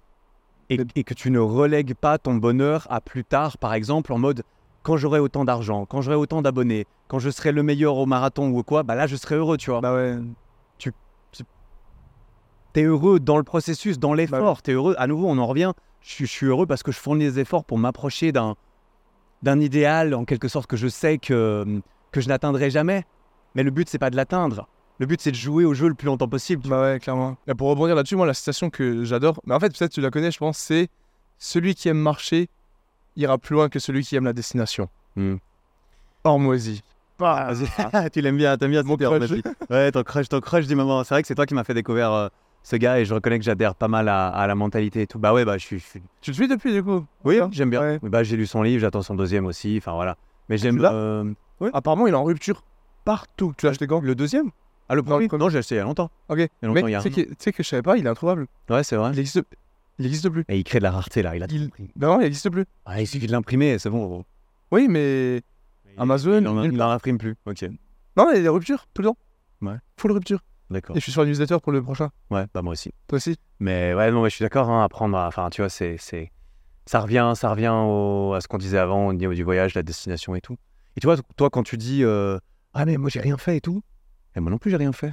et, 0.68 0.80
et 0.96 1.04
que 1.04 1.14
tu 1.14 1.30
ne 1.30 1.38
relègues 1.38 1.94
pas 1.94 2.18
ton 2.18 2.34
bonheur 2.34 2.86
à 2.90 3.00
plus 3.00 3.24
tard, 3.24 3.56
par 3.58 3.72
exemple, 3.72 4.12
en 4.12 4.18
mode 4.18 4.42
quand 4.86 4.96
j'aurai 4.96 5.18
autant 5.18 5.44
d'argent, 5.44 5.84
quand 5.84 6.00
j'aurai 6.00 6.16
autant 6.16 6.42
d'abonnés, 6.42 6.86
quand 7.08 7.18
je 7.18 7.28
serai 7.28 7.50
le 7.50 7.64
meilleur 7.64 7.96
au 7.96 8.06
marathon 8.06 8.50
ou 8.50 8.62
quoi, 8.62 8.84
bah 8.84 8.94
là 8.94 9.08
je 9.08 9.16
serai 9.16 9.34
heureux, 9.34 9.56
tu 9.56 9.70
vois. 9.70 9.80
Bah 9.80 9.92
ouais. 9.92 10.16
T'es 12.72 12.84
heureux 12.84 13.18
dans 13.18 13.36
le 13.36 13.42
processus, 13.42 13.98
dans 13.98 14.10
Bah 14.10 14.16
l'effort, 14.18 14.62
t'es 14.62 14.72
heureux. 14.72 14.94
À 14.98 15.08
nouveau, 15.08 15.26
on 15.26 15.38
en 15.38 15.46
revient. 15.46 15.72
Je, 16.02 16.10
suis- 16.10 16.26
je 16.26 16.30
suis 16.30 16.46
heureux 16.46 16.66
parce 16.66 16.84
que 16.84 16.92
je 16.92 16.98
fournis 16.98 17.24
des 17.24 17.40
efforts 17.40 17.64
pour 17.64 17.78
m'approcher 17.78 18.30
d'un 18.30 18.54
d'un 19.42 19.60
idéal, 19.60 20.14
en 20.14 20.24
quelque 20.24 20.46
sorte, 20.46 20.68
que 20.68 20.76
je 20.76 20.86
sais 20.86 21.18
que, 21.18 21.80
que 22.12 22.20
je 22.20 22.28
n'atteindrai 22.28 22.70
jamais. 22.70 23.04
Mais 23.56 23.64
le 23.64 23.70
but, 23.72 23.88
c'est 23.88 23.98
pas 23.98 24.10
de 24.10 24.16
l'atteindre. 24.16 24.68
Le 24.98 25.06
but, 25.06 25.20
c'est 25.20 25.30
de 25.32 25.36
jouer 25.36 25.64
au 25.64 25.74
jeu 25.74 25.88
le 25.88 25.94
plus 25.94 26.06
longtemps 26.06 26.28
possible. 26.28 26.62
tu 26.62 26.68
Bah 26.68 26.80
ouais, 26.82 27.00
clairement. 27.00 27.36
Et 27.48 27.54
pour 27.54 27.68
rebondir 27.68 27.96
là-dessus, 27.96 28.16
moi, 28.16 28.26
la 28.26 28.34
citation 28.34 28.70
que 28.70 29.02
j'adore, 29.04 29.40
mais 29.46 29.54
en 29.54 29.60
fait, 29.60 29.76
peut-être 29.76 29.92
tu 29.92 30.00
la 30.00 30.10
connais, 30.10 30.30
je 30.30 30.38
pense, 30.38 30.58
c'est 30.58 30.88
Celui 31.38 31.74
qui 31.74 31.88
aime 31.88 31.98
marcher 31.98 32.48
ira 33.16 33.38
plus 33.38 33.54
loin 33.54 33.68
que 33.68 33.78
celui 33.78 34.02
qui 34.04 34.16
aime 34.16 34.24
la 34.24 34.32
destination. 34.32 34.88
Hmm. 35.16 35.36
Ormoisi. 36.24 36.82
vois. 37.18 37.52
Vas-y. 37.52 38.10
tu 38.10 38.20
l'aimes 38.20 38.36
bien, 38.36 38.56
t'aimes 38.56 38.70
bien 38.72 38.82
Mon 38.82 38.96
crush. 38.96 39.30
Ouais, 39.70 39.92
ton 39.92 40.02
crush, 40.02 40.28
ton 40.28 40.40
crush 40.40 40.66
du 40.66 40.74
moment. 40.74 41.04
C'est 41.04 41.14
vrai 41.14 41.22
que 41.22 41.28
c'est 41.28 41.34
toi 41.34 41.46
qui 41.46 41.54
m'as 41.54 41.64
fait 41.64 41.74
découvrir 41.74 42.12
euh, 42.12 42.28
ce 42.62 42.76
gars 42.76 42.98
et 42.98 43.04
je 43.04 43.14
reconnais 43.14 43.38
que 43.38 43.44
j'adhère 43.44 43.74
pas 43.74 43.88
mal 43.88 44.08
à, 44.08 44.28
à 44.28 44.46
la 44.46 44.54
mentalité 44.54 45.02
et 45.02 45.06
tout. 45.06 45.18
Bah 45.18 45.32
ouais, 45.32 45.44
bah 45.44 45.56
je 45.58 45.64
suis. 45.64 45.78
je 45.78 45.84
suis- 45.84 46.02
Tu 46.20 46.30
le 46.30 46.34
suis 46.34 46.48
depuis, 46.48 46.72
du 46.72 46.82
coup? 46.82 47.04
Oui, 47.24 47.38
j'aime 47.52 47.70
bien. 47.70 47.80
Ouais. 47.80 47.98
Bah 48.02 48.22
j'ai 48.24 48.36
lu 48.36 48.46
son 48.46 48.62
livre, 48.62 48.80
j'attends 48.80 49.02
son 49.02 49.14
deuxième 49.14 49.46
aussi. 49.46 49.76
Enfin 49.78 49.92
voilà. 49.92 50.16
Mais 50.48 50.58
j'aime. 50.58 50.80
euh, 50.82 51.32
Apparemment, 51.72 52.06
il 52.06 52.10
est 52.12 52.16
en 52.16 52.24
rupture 52.24 52.62
partout. 53.04 53.54
Tu 53.56 53.66
l'as 53.66 53.70
acheté 53.70 53.86
quand? 53.86 54.00
Le 54.00 54.14
deuxième? 54.14 54.50
Ah, 54.88 54.94
le 54.94 55.02
premier. 55.02 55.26
Non, 55.32 55.48
j'ai 55.48 55.58
acheté 55.58 55.74
il 55.76 55.78
y 55.78 55.80
a 55.80 55.84
longtemps. 55.84 56.10
Ok. 56.28 56.38
Il 56.38 56.42
y 56.42 56.48
a 56.64 56.68
longtemps, 56.68 56.86
tu 57.10 57.26
sais 57.38 57.52
que, 57.52 57.62
je 57.62 57.68
savais 57.68 57.82
pas, 57.82 57.96
il 57.96 58.06
est 58.06 58.08
introuvable. 58.08 58.46
Ouais, 58.70 58.84
c'est 58.84 58.94
vrai. 58.96 59.10
Il 59.14 59.18
existe, 59.18 59.42
il 59.98 60.06
existe 60.06 60.28
plus. 60.28 60.44
Et 60.48 60.58
il 60.58 60.64
crée 60.64 60.78
de 60.78 60.84
la 60.84 60.90
rareté 60.90 61.22
là. 61.22 61.34
Il 61.36 61.42
a 61.42 61.46
Il- 61.50 61.70
non, 61.96 62.20
il 62.20 62.26
existe 62.26 62.50
plus. 62.50 62.64
Ah, 62.84 63.00
il 63.00 63.06
suffit 63.06 63.26
de 63.26 63.32
l'imprimer, 63.32 63.78
c'est 63.78 63.90
bon. 63.90 64.06
gros. 64.06 64.24
Oui, 64.72 64.88
mais. 64.88 65.42
Amazon, 65.98 66.40
Il 66.40 66.48
en, 66.48 66.62
nulle 66.62 66.74
il 66.74 66.82
en 66.82 66.90
imprime 66.90 67.16
plus. 67.18 67.36
Ok. 67.46 67.62
Non, 68.16 68.30
il 68.32 68.36
y 68.36 68.38
a 68.40 68.42
des 68.42 68.48
ruptures 68.48 68.86
tout 68.92 69.02
le 69.02 69.08
temps. 69.08 69.16
Ouais. 69.62 69.76
Full 69.98 70.12
rupture. 70.12 70.40
D'accord. 70.68 70.96
Et 70.96 71.00
je 71.00 71.04
suis 71.04 71.12
sur 71.12 71.22
la 71.22 71.28
newsletter 71.28 71.58
pour 71.62 71.72
le 71.72 71.82
prochain. 71.82 72.10
Ouais, 72.30 72.44
bah 72.52 72.60
moi 72.62 72.72
aussi. 72.72 72.90
Toi 73.06 73.16
aussi 73.16 73.36
Mais 73.60 73.94
ouais, 73.94 74.10
non, 74.10 74.22
mais 74.22 74.30
je 74.30 74.34
suis 74.34 74.42
d'accord. 74.42 74.68
Hein, 74.68 74.82
apprendre, 74.84 75.16
à- 75.16 75.28
enfin, 75.28 75.48
tu 75.50 75.60
vois, 75.62 75.68
c'est, 75.70 75.96
c'est, 75.98 76.32
ça 76.86 77.00
revient, 77.00 77.32
ça 77.36 77.50
revient 77.50 77.72
au- 77.72 78.34
à 78.34 78.40
ce 78.40 78.48
qu'on 78.48 78.58
disait 78.58 78.78
avant 78.78 79.06
au 79.06 79.12
niveau 79.12 79.32
du 79.32 79.44
voyage, 79.44 79.74
la 79.74 79.82
destination 79.82 80.34
et 80.34 80.40
tout. 80.40 80.56
Et 80.96 81.00
tu 81.00 81.06
vois, 81.06 81.16
toi, 81.36 81.50
quand 81.50 81.62
tu 81.62 81.76
dis, 81.76 82.02
euh, 82.04 82.38
ah 82.74 82.84
mais 82.84 82.96
moi 82.96 83.08
j'ai 83.10 83.20
rien 83.20 83.36
fait 83.38 83.56
et 83.58 83.60
tout, 83.60 83.82
et 84.34 84.40
moi 84.40 84.50
non 84.50 84.58
plus 84.58 84.70
j'ai 84.70 84.76
rien 84.76 84.92
fait. 84.92 85.12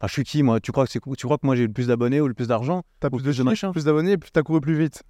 Enfin, 0.00 0.08
je 0.08 0.12
suis 0.12 0.24
qui 0.24 0.42
moi? 0.42 0.60
Tu 0.60 0.72
crois 0.72 0.84
que 0.86 0.90
c'est, 0.92 1.00
tu 1.16 1.26
crois 1.26 1.38
que 1.38 1.46
moi 1.46 1.56
j'ai 1.56 1.66
le 1.66 1.72
plus 1.72 1.86
d'abonnés 1.86 2.20
ou 2.20 2.28
le 2.28 2.34
plus 2.34 2.48
d'argent? 2.48 2.82
T'as 3.00 3.10
plus 3.10 3.22
de 3.22 3.32
de 3.32 3.42
machin. 3.42 3.72
plus 3.72 3.84
d'abonnés, 3.84 4.18
plus 4.18 4.30
t'as 4.30 4.42
couru 4.42 4.60
plus 4.60 4.78
vite. 4.78 5.02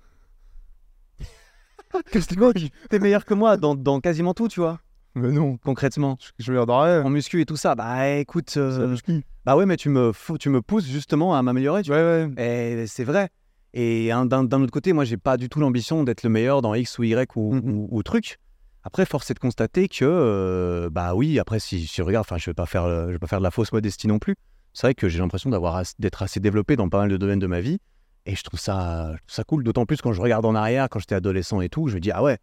Qu'est-ce 2.12 2.28
que 2.28 2.53
tu 2.59 2.70
T'es 2.91 2.99
meilleur 2.99 3.24
que 3.24 3.35
moi 3.35 3.57
dans, 3.57 3.74
dans 3.74 4.01
quasiment 4.01 4.35
tout, 4.35 4.49
tu 4.49 4.61
vois. 4.61 4.80
Mais 5.14 5.30
non, 5.30 5.57
Concrètement, 5.59 6.18
je 6.39 6.53
dans 6.64 6.80
rien. 6.80 7.05
en 7.05 7.11
muscu 7.11 7.41
et 7.41 7.47
tout 7.47 7.57
ça, 7.57 7.76
bah 7.76 8.09
écoute, 8.16 8.55
euh, 8.57 8.89
muscu. 8.89 9.22
bah 9.45 9.57
ouais, 9.57 9.64
mais 9.64 9.76
tu 9.76 9.89
me, 9.89 10.12
fous- 10.12 10.39
tu 10.39 10.49
me 10.49 10.61
pousses 10.61 10.87
justement 10.89 11.37
à 11.37 11.43
m'améliorer. 11.43 11.82
Tu 11.82 11.93
Ouais, 11.93 11.97
ouais. 11.99 12.26
vois. 12.26 12.43
Et 12.45 12.87
c'est 12.89 13.05
vrai. 13.05 13.28
Et 13.74 14.11
un- 14.11 14.26
d'un 14.26 14.43
d'un 14.43 14.61
autre 14.62 14.72
côté, 14.72 14.93
moi, 14.93 15.05
j'ai 15.05 15.16
pas 15.16 15.37
du 15.37 15.49
tout 15.49 15.61
l'ambition 15.61 16.03
d'être 16.03 16.24
le 16.24 16.30
meilleur 16.30 16.62
dans 16.62 16.74
X 16.74 16.99
ou 16.99 17.05
Y 17.05 17.30
ou, 17.37 17.55
ou- 17.57 17.89
ou 17.91 18.03
truc. 18.03 18.39
Après, 18.82 19.07
force 19.07 19.30
est 19.30 19.35
de 19.35 19.39
constater 19.39 19.89
que, 19.89 20.05
euh, 20.05 20.91
bah 20.91 21.14
oui, 21.14 21.39
après, 21.39 21.61
si, 21.61 21.87
si 21.87 21.95
je 21.97 22.03
regarde, 22.03 22.26
enfin, 22.28 22.37
je 22.37 22.51
vais 22.51 22.55
pas 22.55 22.66
faire, 22.66 22.87
je 23.07 23.12
vais 23.12 23.18
pas 23.18 23.28
faire 23.28 23.39
de 23.39 23.45
la 23.45 23.51
fausse 23.53 23.72
modestie 23.72 24.09
non 24.09 24.18
plus. 24.18 24.35
C'est 24.75 24.89
vrai 24.89 24.95
que 24.95 25.09
j'ai 25.09 25.20
l'impression 25.20 25.49
d'avoir 25.51 25.83
d'être 25.99 26.22
assez 26.22 26.41
développé 26.41 26.77
dans 26.77 26.89
pas 26.91 26.99
mal 26.99 27.09
de 27.09 27.16
domaines 27.16 27.39
de 27.39 27.47
ma 27.47 27.61
vie, 27.61 27.79
et 28.27 28.35
je 28.37 28.43
trouve 28.43 28.61
ça, 28.61 29.12
je 29.12 29.18
trouve 29.18 29.35
ça 29.35 29.45
cool. 29.45 29.64
D'autant 29.64 29.87
plus 29.87 30.03
quand 30.03 30.12
je 30.12 30.20
regarde 30.20 30.45
en 30.45 30.55
arrière, 30.55 30.89
quand 30.91 30.99
j'étais 30.99 31.14
adolescent 31.14 31.61
et 31.62 31.68
tout, 31.70 31.89
je 31.89 31.95
me 31.95 32.01
dis 32.01 32.11
ah 32.11 32.22
ouais, 32.22 32.39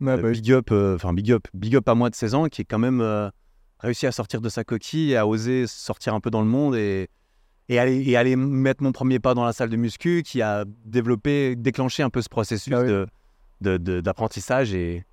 Ouais, 0.00 0.12
euh, 0.12 0.16
bah, 0.22 0.30
big 0.32 0.50
up, 0.52 0.68
euh, 0.72 0.96
big 1.12 1.30
up, 1.30 1.46
big 1.52 1.76
up 1.76 1.86
à 1.88 1.94
moi 1.94 2.08
de 2.10 2.14
16 2.14 2.34
ans 2.34 2.46
qui 2.48 2.62
est 2.62 2.64
quand 2.64 2.78
même 2.78 3.02
euh, 3.02 3.28
réussi 3.80 4.06
à 4.06 4.12
sortir 4.12 4.40
de 4.40 4.48
sa 4.48 4.64
coquille 4.64 5.12
et 5.12 5.16
à 5.18 5.26
oser 5.26 5.66
sortir 5.66 6.14
un 6.14 6.20
peu 6.20 6.30
dans 6.30 6.40
le 6.40 6.46
monde 6.48 6.74
et, 6.74 7.08
et, 7.68 7.78
aller, 7.78 8.02
et 8.08 8.16
aller 8.16 8.34
mettre 8.36 8.82
mon 8.82 8.92
premier 8.92 9.18
pas 9.18 9.34
dans 9.34 9.44
la 9.44 9.52
salle 9.52 9.68
de 9.68 9.76
muscu, 9.76 10.22
qui 10.24 10.40
a 10.40 10.64
développé, 10.86 11.54
déclenché 11.56 12.02
un 12.02 12.08
peu 12.08 12.22
ce 12.22 12.30
processus 12.30 12.72
Ah 12.74 12.80
oui. 12.80 12.88
de- 12.88 13.06
de- 13.60 13.76
de- 13.76 14.00
d'apprentissage. 14.00 14.72
et 14.72 15.04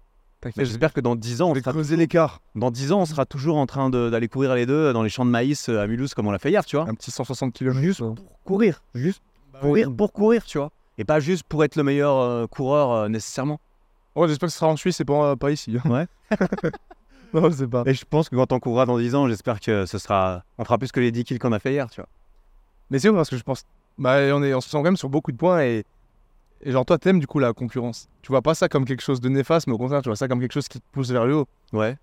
j'espère 0.56 0.94
que 0.94 1.02
dans 1.02 1.16
10 1.16 1.42
ans, 1.42 1.52
on 1.52 1.56
sera, 1.56 1.72
creuser 1.72 1.96
l'écart. 1.96 2.42
dans 2.56 2.72
10 2.72 2.92
ans, 2.92 3.02
on 3.02 3.06
sera 3.06 3.26
toujours 3.26 3.58
en 3.58 3.66
train 3.66 3.90
de- 3.90 4.10
d'aller 4.10 4.28
courir 4.28 4.54
les 4.56 4.66
deux 4.66 4.94
dans 4.94 5.04
les 5.04 5.10
champs 5.10 5.26
de 5.26 5.32
maïs 5.32 5.70
euh, 5.70 5.82
à 5.82 5.88
Mulhouse 5.88 6.14
comme 6.14 6.28
on 6.28 6.32
l'a 6.32 6.40
fait 6.40 6.50
hier, 6.50 6.66
tu 6.66 6.76
vois. 6.76 6.88
Un 6.88 6.94
petit 6.94 7.12
160 7.12 7.54
km. 7.54 7.80
Juste 7.80 8.00
pour 8.00 8.16
courir, 8.44 8.84
juste 8.94 9.22
Bah 9.54 9.60
courir 9.62 9.92
pour 9.96 10.14
courir, 10.14 10.44
tu 10.46 10.58
vois. 10.58 10.72
Et 10.98 11.06
pas 11.06 11.20
juste 11.20 11.44
pour 11.44 11.64
être 11.64 11.76
le 11.76 11.84
meilleur 11.84 12.18
euh, 12.18 12.48
coureur 12.48 12.92
euh, 12.92 13.10
nécessairement. 13.10 13.60
Ouais, 14.16 14.28
j'espère 14.28 14.48
que 14.48 14.54
ce 14.54 14.60
sera 14.60 14.72
en 14.72 14.76
Suisse 14.78 15.00
et 15.00 15.06
pas, 15.06 15.36
pas 15.36 15.52
ici. 15.52 15.78
Ouais. 15.86 16.08
non, 17.34 17.50
je 17.50 17.56
sais 17.58 17.68
pas. 17.68 17.84
Et 17.86 17.94
je 17.94 18.04
pense 18.06 18.30
que 18.30 18.36
quand 18.36 18.52
on 18.52 18.60
courra 18.60 18.86
dans 18.86 18.98
10 18.98 19.16
ans, 19.16 19.28
j'espère 19.28 19.60
que 19.60 19.86
ce 19.86 19.98
sera. 19.98 20.44
On 20.58 20.64
fera 20.64 20.78
plus 20.78 20.92
que 20.92 21.00
les 21.00 21.12
10 21.12 21.24
kills 21.24 21.40
qu'on 21.40 21.52
a 21.52 21.60
fait 21.60 21.74
hier, 21.74 21.90
tu 21.90 22.02
vois. 22.02 22.10
Mais 22.90 23.00
c'est 23.00 23.10
vrai 23.10 23.18
parce 23.18 23.30
que 23.30 23.38
je 23.38 23.44
pense. 23.44 23.64
Bah, 23.98 24.18
on, 24.34 24.44
est, 24.44 24.54
on 24.54 24.62
se 24.62 24.70
sent 24.70 24.78
quand 24.78 24.84
même 24.84 24.98
sur 24.98 25.10
beaucoup 25.10 25.32
de 25.32 25.38
points 25.38 25.62
et. 25.64 25.84
Et 26.62 26.72
genre, 26.72 26.86
toi, 26.86 26.98
t'aimes 26.98 27.20
du 27.20 27.28
coup 27.28 27.40
la 27.40 27.54
concurrence. 27.54 28.10
Tu 28.22 28.32
vois 28.32 28.42
pas 28.42 28.56
ça 28.56 28.68
comme 28.68 28.86
quelque 28.86 29.02
chose 29.04 29.22
de 29.22 29.30
néfaste, 29.30 29.68
mais 29.68 29.74
au 29.74 29.78
contraire, 29.78 30.02
tu 30.02 30.10
vois 30.10 30.16
ça 30.16 30.28
comme 30.28 30.40
quelque 30.40 30.54
chose 30.54 30.68
qui 30.68 30.80
te 30.80 30.86
pousse 30.92 31.12
vers 31.12 31.26
le 31.26 31.36
haut. 31.36 31.48
Ouais. 31.74 31.98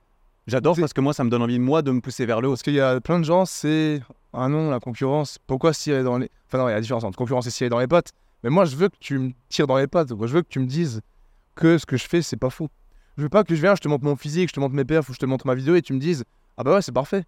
J'adore 0.47 0.77
parce 0.79 0.93
que 0.93 1.01
moi, 1.01 1.15
ça 1.15 1.25
me 1.25 1.31
donne 1.31 1.43
envie, 1.43 1.59
moi, 1.59 1.83
de 1.83 1.91
me 1.91 2.01
pousser 2.01 2.27
vers 2.27 2.41
le 2.41 2.49
haut. 2.49 2.53
Parce 2.53 2.63
qu'il 2.63 2.75
y 2.75 2.81
a 2.81 3.01
plein 3.01 3.19
de 3.19 3.25
gens, 3.25 3.47
c'est. 3.47 4.01
Ah 4.33 4.49
non, 4.49 4.71
la 4.71 4.81
concurrence, 4.81 5.39
pourquoi 5.47 5.73
se 5.73 5.83
tirer 5.83 6.03
dans 6.03 6.19
les. 6.19 6.31
Enfin, 6.47 6.59
non, 6.59 6.69
il 6.69 6.71
y 6.71 6.73
a 6.73 6.77
la 6.77 6.81
différence 6.81 7.05
entre 7.05 7.17
concurrence 7.17 7.47
et 7.47 7.51
se 7.51 7.57
tirer 7.57 7.71
dans 7.71 7.79
les 7.79 7.87
pattes. 7.87 8.13
Mais 8.43 8.51
moi, 8.51 8.65
je 8.65 8.77
veux 8.77 8.89
que 8.89 8.97
tu 9.01 9.19
me 9.19 9.33
tires 9.49 9.67
dans 9.67 9.79
les 9.79 9.87
pattes. 9.87 10.09
Je 10.11 10.15
veux 10.15 10.43
que 10.43 10.49
tu 10.49 10.61
me 10.61 10.67
dises 10.67 11.01
que 11.55 11.79
ce 11.79 11.87
que 11.87 11.97
je 11.97 12.07
fais, 12.07 12.21
c'est 12.21 12.37
pas 12.37 12.51
faux. 12.51 12.69
Je 13.17 13.23
veux 13.23 13.29
pas 13.29 13.45
que 13.45 13.55
je 13.55 13.61
viens, 13.61 13.75
je 13.75 13.81
te 13.81 13.89
montre 13.89 14.05
mon 14.05 14.17
physique, 14.17 14.49
je 14.49 14.55
te 14.55 14.61
montre 14.61 14.75
mes 14.75 14.85
perfs 14.85 15.09
ou 15.09 15.15
je 15.15 15.19
te 15.19 15.27
montre 15.27 15.47
ma 15.47 15.55
vidéo 15.55 15.77
et 15.77 15.83
tu 15.83 15.93
me 15.93 15.99
dises 15.99 16.25
Ah 16.57 16.65
bah 16.65 16.75
ouais, 16.75 16.83
c'est 16.83 16.93
parfait. 16.93 17.25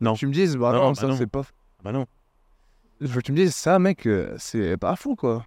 Non. 0.00 0.14
Tu 0.14 0.26
me 0.26 0.32
dises 0.32 0.56
Bah 0.56 0.72
Non, 0.72 0.78
non, 0.78 0.92
bah 0.92 0.94
ça 0.94 1.16
c'est 1.16 1.26
pas. 1.26 1.42
Bah 1.84 1.92
non. 1.92 2.06
Je 3.00 3.06
veux 3.06 3.20
que 3.20 3.26
tu 3.26 3.32
me 3.32 3.36
dises 3.36 3.54
Ça, 3.54 3.78
mec, 3.78 4.06
euh, 4.06 4.34
c'est 4.38 4.76
pas 4.78 4.96
fou 4.96 5.16
quoi. 5.16 5.44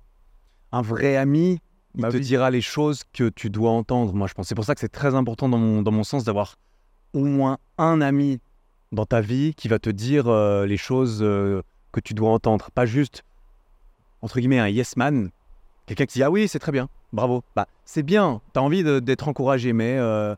Un 0.71 0.81
vrai 0.81 1.17
ami, 1.17 1.59
il 1.95 2.01
Bah 2.01 2.09
te 2.11 2.17
oui. 2.17 2.21
dira 2.23 2.49
les 2.49 2.61
choses 2.61 3.01
que 3.13 3.29
tu 3.29 3.49
dois 3.49 3.71
entendre. 3.71 4.13
Moi, 4.13 4.27
je 4.27 4.33
pense. 4.33 4.47
C'est 4.47 4.55
pour 4.55 4.65
ça 4.65 4.73
que 4.73 4.79
c'est 4.81 4.89
très 4.89 5.15
important 5.15 5.49
dans 5.49 5.57
mon, 5.57 5.81
dans 5.81 5.91
mon 5.91 6.03
sens 6.03 6.23
d'avoir 6.23 6.55
au 7.13 7.25
moins 7.25 7.57
un 7.77 7.99
ami 8.01 8.39
dans 8.93 9.05
ta 9.05 9.19
vie 9.21 9.53
qui 9.55 9.67
va 9.67 9.79
te 9.79 9.89
dire 9.89 10.27
euh, 10.27 10.65
les 10.65 10.77
choses 10.77 11.19
euh, 11.21 11.61
que 11.91 11.99
tu 11.99 12.13
dois 12.13 12.29
entendre. 12.31 12.71
Pas 12.71 12.85
juste, 12.85 13.23
entre 14.21 14.39
guillemets, 14.39 14.59
un 14.59 14.69
yes 14.69 14.95
man. 14.95 15.29
Quelqu'un 15.87 16.05
qui 16.05 16.19
dit 16.19 16.23
Ah 16.23 16.31
oui, 16.31 16.47
c'est 16.47 16.59
très 16.59 16.71
bien, 16.71 16.87
bravo. 17.11 17.43
Bah, 17.55 17.67
c'est 17.83 18.03
bien, 18.03 18.39
tu 18.53 18.59
as 18.59 18.63
envie 18.63 18.83
d'être 19.01 19.27
encouragé, 19.27 19.73
mais 19.73 19.97
euh, 19.97 20.35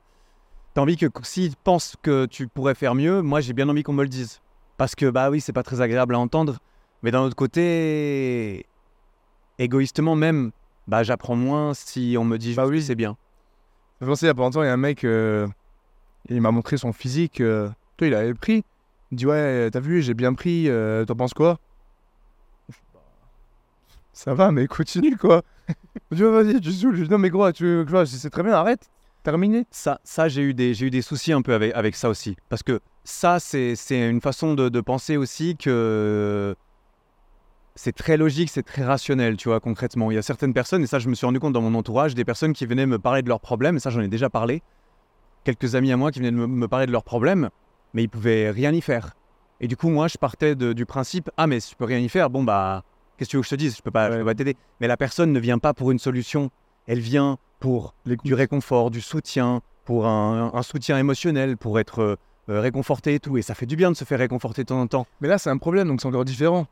tu 0.73 0.79
as 0.79 0.83
envie 0.83 0.97
que 0.97 1.05
s'il 1.21 1.55
pense 1.57 1.95
que 2.01 2.25
tu 2.25 2.47
pourrais 2.47 2.73
faire 2.75 2.95
mieux, 2.95 3.21
moi 3.21 3.39
j'ai 3.41 3.53
bien 3.53 3.69
envie 3.69 3.83
qu'on 3.83 3.93
me 3.93 4.03
le 4.03 4.09
dise. 4.09 4.39
Parce 4.77 4.95
que, 4.95 5.07
bah 5.11 5.29
oui, 5.29 5.39
c'est 5.41 5.53
pas 5.53 5.61
très 5.61 5.81
agréable 5.81 6.15
à 6.15 6.19
entendre. 6.19 6.57
Mais 7.03 7.11
d'un 7.11 7.21
autre 7.21 7.35
côté, 7.35 8.65
égoïstement 9.59 10.15
même, 10.15 10.51
bah 10.87 11.03
j'apprends 11.03 11.35
moins 11.35 11.73
si 11.73 12.15
on 12.19 12.23
me 12.25 12.37
dit 12.37 12.53
Bah 12.53 12.67
oui, 12.67 12.81
c'est 12.81 12.95
bien. 12.95 13.15
Je 14.01 14.05
pensais 14.07 14.25
il 14.25 14.29
y 14.29 14.31
a 14.31 14.33
pas 14.33 14.41
longtemps, 14.43 14.63
il 14.63 14.67
y 14.67 14.69
a 14.69 14.73
un 14.73 14.77
mec, 14.77 15.03
euh, 15.03 15.47
il 16.29 16.41
m'a 16.41 16.51
montré 16.51 16.77
son 16.77 16.93
physique. 16.93 17.41
euh, 17.41 17.69
toi, 17.97 18.07
il 18.07 18.13
avait 18.13 18.33
pris. 18.33 18.63
Il 19.11 19.17
dit 19.17 19.25
Ouais, 19.25 19.69
t'as 19.71 19.79
vu, 19.79 20.01
j'ai 20.01 20.13
bien 20.13 20.33
pris, 20.33 20.69
euh, 20.69 21.05
t'en 21.05 21.15
penses 21.15 21.33
quoi? 21.33 21.59
Ça 24.13 24.33
va, 24.33 24.51
mais 24.51 24.67
continue 24.67 25.17
quoi. 25.17 25.41
je 26.11 26.25
Vas-y, 26.25 26.59
tu 26.61 26.71
saoules. 26.71 26.95
Je 26.97 27.03
dis 27.03 27.09
Non, 27.09 27.17
mais 27.17 27.29
gros, 27.29 27.51
tu, 27.51 27.83
tu 27.85 27.91
vois, 27.91 28.05
c'est 28.05 28.29
très 28.29 28.43
bien, 28.43 28.53
arrête. 28.53 28.89
Terminé. 29.23 29.65
Ça, 29.71 30.01
ça 30.03 30.27
j'ai 30.27 30.41
eu, 30.41 30.53
des- 30.53 30.73
j'ai 30.73 30.87
eu 30.87 30.89
des 30.89 31.01
soucis 31.01 31.31
un 31.31 31.41
peu 31.41 31.53
avec, 31.53 31.73
avec 31.75 31.95
ça 31.95 32.09
aussi. 32.09 32.35
Parce 32.49 32.61
que 32.61 32.81
ça, 33.05 33.39
c'est 33.39 33.75
c'est 33.75 34.09
une 34.09 34.19
façon 34.19 34.53
de, 34.53 34.67
de 34.67 34.81
penser 34.81 35.15
aussi 35.15 35.55
que 35.55 36.55
c'est 37.75 37.95
très 37.95 38.17
logique, 38.17 38.49
c'est 38.49 38.63
très 38.63 38.83
rationnel, 38.83 39.37
tu 39.37 39.49
vois, 39.49 39.59
concrètement. 39.59 40.11
Il 40.11 40.15
y 40.15 40.17
a 40.17 40.21
certaines 40.21 40.53
personnes, 40.53 40.83
et 40.83 40.87
ça, 40.87 40.99
je 40.99 41.09
me 41.09 41.15
suis 41.15 41.25
rendu 41.25 41.39
compte 41.39 41.53
dans 41.53 41.61
mon 41.61 41.73
entourage, 41.75 42.13
des 42.15 42.25
personnes 42.25 42.53
qui 42.53 42.65
venaient 42.65 42.85
me 42.85 42.99
parler 42.99 43.21
de 43.21 43.29
leurs 43.29 43.39
problèmes, 43.39 43.77
et 43.77 43.79
ça, 43.79 43.89
j'en 43.89 44.01
ai 44.01 44.07
déjà 44.07 44.29
parlé. 44.29 44.61
Quelques 45.43 45.75
amis 45.75 45.91
à 45.91 45.97
moi 45.97 46.11
qui 46.11 46.19
venaient 46.19 46.31
me, 46.31 46.47
me 46.47 46.67
parler 46.67 46.85
de 46.85 46.91
leurs 46.91 47.03
problèmes, 47.03 47.49
mais 47.93 48.03
ils 48.03 48.09
pouvaient 48.09 48.49
rien 48.51 48.71
y 48.71 48.81
faire. 48.81 49.13
Et 49.59 49.67
du 49.67 49.75
coup, 49.75 49.89
moi, 49.89 50.07
je 50.07 50.17
partais 50.17 50.55
de- 50.55 50.73
du 50.73 50.85
principe 50.85 51.29
Ah, 51.37 51.47
mais 51.47 51.59
si 51.59 51.69
tu 51.71 51.75
peux 51.75 51.85
rien 51.85 51.99
y 51.99 52.09
faire, 52.09 52.29
bon, 52.29 52.43
bah, 52.43 52.83
qu'est-ce 53.17 53.29
que 53.29 53.31
tu 53.31 53.37
veux 53.37 53.41
que 53.41 53.47
je 53.47 53.51
te 53.51 53.55
dise? 53.55 53.75
Je 53.77 53.81
peux 53.81 53.91
pas, 53.91 54.11
je 54.11 54.17
peux 54.17 54.25
pas 54.25 54.35
t'aider. 54.35 54.55
Mais 54.79 54.87
la 54.87 54.97
personne 54.97 55.31
ne 55.31 55.39
vient 55.39 55.57
pas 55.59 55.73
pour 55.73 55.91
une 55.91 55.99
solution, 55.99 56.49
elle 56.87 56.99
vient 56.99 57.37
pour 57.59 57.95
du 58.05 58.33
réconfort, 58.33 58.91
du 58.91 59.01
soutien, 59.01 59.61
pour 59.85 60.05
un, 60.05 60.51
un 60.53 60.61
soutien 60.63 60.97
émotionnel, 60.97 61.57
pour 61.57 61.79
être 61.79 61.99
euh, 61.99 62.15
réconforté 62.47 63.15
et 63.15 63.19
tout. 63.19 63.37
Et 63.37 63.41
ça 63.41 63.55
fait 63.55 63.65
du 63.65 63.75
bien 63.75 63.89
de 63.91 63.95
se 63.95 64.03
faire 64.05 64.19
réconforter 64.19 64.63
de 64.63 64.67
temps 64.67 64.81
en 64.81 64.87
temps. 64.87 65.07
Mais 65.21 65.27
là, 65.27 65.37
c'est 65.37 65.49
un 65.49 65.57
problème, 65.57 65.87
donc 65.87 66.01
c'est 66.01 66.07
encore 66.07 66.25
différent. 66.25 66.67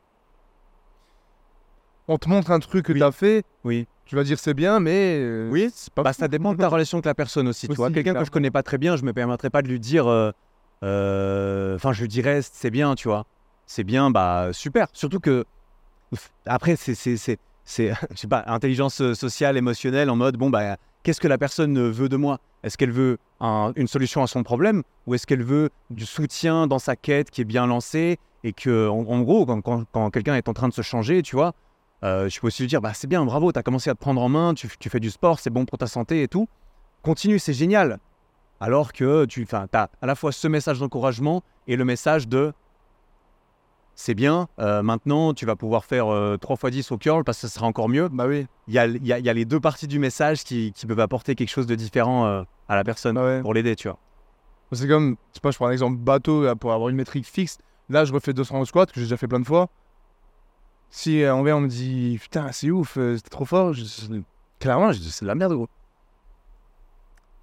On 2.11 2.17
te 2.17 2.27
montre 2.27 2.51
un 2.51 2.59
truc 2.59 2.85
que 2.87 2.91
t'as 2.93 3.11
fait, 3.13 3.45
Oui. 3.63 3.87
tu 4.05 4.17
vas 4.17 4.25
dire 4.25 4.37
c'est 4.37 4.53
bien, 4.53 4.81
mais. 4.81 5.15
euh, 5.21 5.49
Oui, 5.49 5.71
c'est 5.73 5.93
pas 5.93 6.03
Bah, 6.03 6.11
ça 6.11 6.27
dépend 6.27 6.51
de 6.53 6.57
ta 6.57 6.67
relation 6.67 6.97
avec 6.97 7.05
la 7.05 7.15
personne 7.15 7.47
aussi. 7.47 7.69
Tu 7.69 7.75
vois, 7.75 7.89
quelqu'un 7.89 8.13
que 8.13 8.25
je 8.25 8.31
connais 8.31 8.51
pas 8.51 8.63
très 8.63 8.77
bien, 8.77 8.97
je 8.97 9.03
me 9.03 9.13
permettrai 9.13 9.49
pas 9.49 9.61
de 9.61 9.69
lui 9.69 9.79
dire. 9.79 10.07
euh, 10.07 10.31
euh, 10.83 11.75
Enfin, 11.75 11.93
je 11.93 12.01
lui 12.01 12.09
dirais, 12.09 12.41
c'est 12.41 12.69
bien, 12.69 12.95
tu 12.95 13.07
vois. 13.07 13.23
C'est 13.65 13.85
bien, 13.85 14.11
bah 14.11 14.49
super. 14.51 14.87
Surtout 14.91 15.21
que 15.21 15.45
après, 16.45 16.75
c'est 16.75 16.95
c'est 16.95 17.15
c'est 17.15 17.37
c'est 17.63 17.93
je 18.11 18.17
sais 18.17 18.27
pas 18.27 18.43
intelligence 18.47 19.13
sociale, 19.13 19.55
émotionnelle, 19.55 20.09
en 20.09 20.17
mode 20.17 20.35
bon 20.35 20.49
bah 20.49 20.75
qu'est-ce 21.03 21.21
que 21.21 21.29
la 21.29 21.37
personne 21.37 21.89
veut 21.89 22.09
de 22.09 22.17
moi? 22.17 22.39
Est-ce 22.63 22.77
qu'elle 22.77 22.91
veut 22.91 23.19
un- 23.39 23.71
une 23.77 23.87
solution 23.87 24.21
à 24.21 24.27
son 24.27 24.43
problème? 24.43 24.83
Ou 25.07 25.15
est-ce 25.15 25.25
qu'elle 25.25 25.43
veut 25.43 25.69
du 25.89 26.05
soutien 26.05 26.67
dans 26.67 26.79
sa 26.79 26.97
quête 26.97 27.31
qui 27.31 27.39
est 27.39 27.45
bien 27.45 27.65
lancée 27.67 28.17
et 28.43 28.51
que 28.51 28.89
en, 28.89 28.99
en 29.07 29.21
gros 29.21 29.45
quand, 29.45 29.61
quand- 29.61 29.85
quand 29.93 30.09
quelqu'un 30.11 30.35
est 30.35 30.49
en 30.49 30.53
train 30.53 30.67
de 30.67 30.73
se 30.73 30.81
changer, 30.81 31.21
tu 31.21 31.35
vois, 31.37 31.53
euh, 32.03 32.29
je 32.29 32.39
peux 32.39 32.47
aussi 32.47 32.63
lui 32.63 32.67
dire 32.67 32.81
bah 32.81 32.93
c'est 32.93 33.07
bien, 33.07 33.23
bravo, 33.25 33.51
tu 33.51 33.59
as 33.59 33.63
commencé 33.63 33.89
à 33.89 33.93
te 33.95 33.99
prendre 33.99 34.21
en 34.21 34.29
main, 34.29 34.53
tu, 34.53 34.69
tu 34.79 34.89
fais 34.89 34.99
du 34.99 35.09
sport, 35.09 35.39
c'est 35.39 35.49
bon 35.49 35.65
pour 35.65 35.77
ta 35.77 35.87
santé 35.87 36.23
et 36.23 36.27
tout. 36.27 36.47
Continue, 37.03 37.39
c'est 37.39 37.53
génial. 37.53 37.99
Alors 38.59 38.93
que 38.93 39.25
tu 39.25 39.47
as 39.51 39.67
à 40.01 40.05
la 40.05 40.15
fois 40.15 40.31
ce 40.31 40.47
message 40.47 40.79
d'encouragement 40.79 41.41
et 41.67 41.75
le 41.75 41.85
message 41.85 42.27
de 42.27 42.53
c'est 43.95 44.13
bien, 44.15 44.47
euh, 44.59 44.81
maintenant 44.81 45.33
tu 45.33 45.45
vas 45.45 45.55
pouvoir 45.55 45.85
faire 45.85 46.07
euh, 46.11 46.37
3 46.37 46.55
x 46.55 46.71
10 46.71 46.91
au 46.91 46.97
curl 46.97 47.23
parce 47.23 47.39
que 47.41 47.47
ça 47.47 47.53
sera 47.53 47.67
encore 47.67 47.89
mieux. 47.89 48.07
Bah 48.09 48.25
oui. 48.27 48.47
Il 48.67 48.73
y 48.73 48.79
a, 48.79 48.85
il 48.87 49.05
y 49.05 49.13
a- 49.13 49.19
il 49.19 49.25
y 49.25 49.29
a 49.29 49.33
les 49.33 49.45
deux 49.45 49.59
parties 49.59 49.87
du 49.87 49.99
message 49.99 50.43
qui, 50.43 50.71
qui 50.73 50.85
peuvent 50.87 50.99
apporter 50.99 51.35
quelque 51.35 51.49
chose 51.49 51.67
de 51.67 51.75
différent 51.75 52.25
euh, 52.25 52.43
à 52.69 52.75
la 52.75 52.83
personne 52.83 53.15
Bah 53.15 53.23
ouais. 53.25 53.41
pour 53.41 53.53
l'aider, 53.53 53.75
tu 53.75 53.87
vois. 53.89 53.97
C'est 54.73 54.87
comme, 54.87 55.17
je 55.31 55.35
sais 55.35 55.41
pas, 55.41 55.51
je 55.51 55.57
prends 55.57 55.67
un 55.67 55.71
exemple 55.71 55.97
bateau 55.97 56.43
là, 56.45 56.55
pour 56.55 56.71
avoir 56.71 56.89
une 56.89 56.95
métrique 56.95 57.25
fixe. 57.27 57.57
Là, 57.89 58.05
je 58.05 58.13
refais 58.13 58.31
200 58.33 58.59
au 58.61 58.65
squat, 58.65 58.89
que 58.89 58.99
j'ai 59.01 59.05
déjà 59.05 59.17
fait 59.17 59.27
plein 59.27 59.41
de 59.41 59.45
fois. 59.45 59.69
Si 60.91 61.23
euh, 61.23 61.33
en 61.33 61.41
vrai, 61.41 61.53
on 61.53 61.61
me 61.61 61.67
dit, 61.67 62.17
putain, 62.21 62.51
c'est 62.51 62.69
ouf, 62.69 62.97
euh, 62.97 63.15
c'était 63.15 63.29
trop 63.29 63.45
fort, 63.45 63.73
je- 63.73 63.83
clairement, 64.59 64.91
je 64.91 64.99
dis, 64.99 65.09
c'est 65.09 65.23
de 65.23 65.27
la 65.27 65.35
merde, 65.35 65.53
gros. 65.53 65.67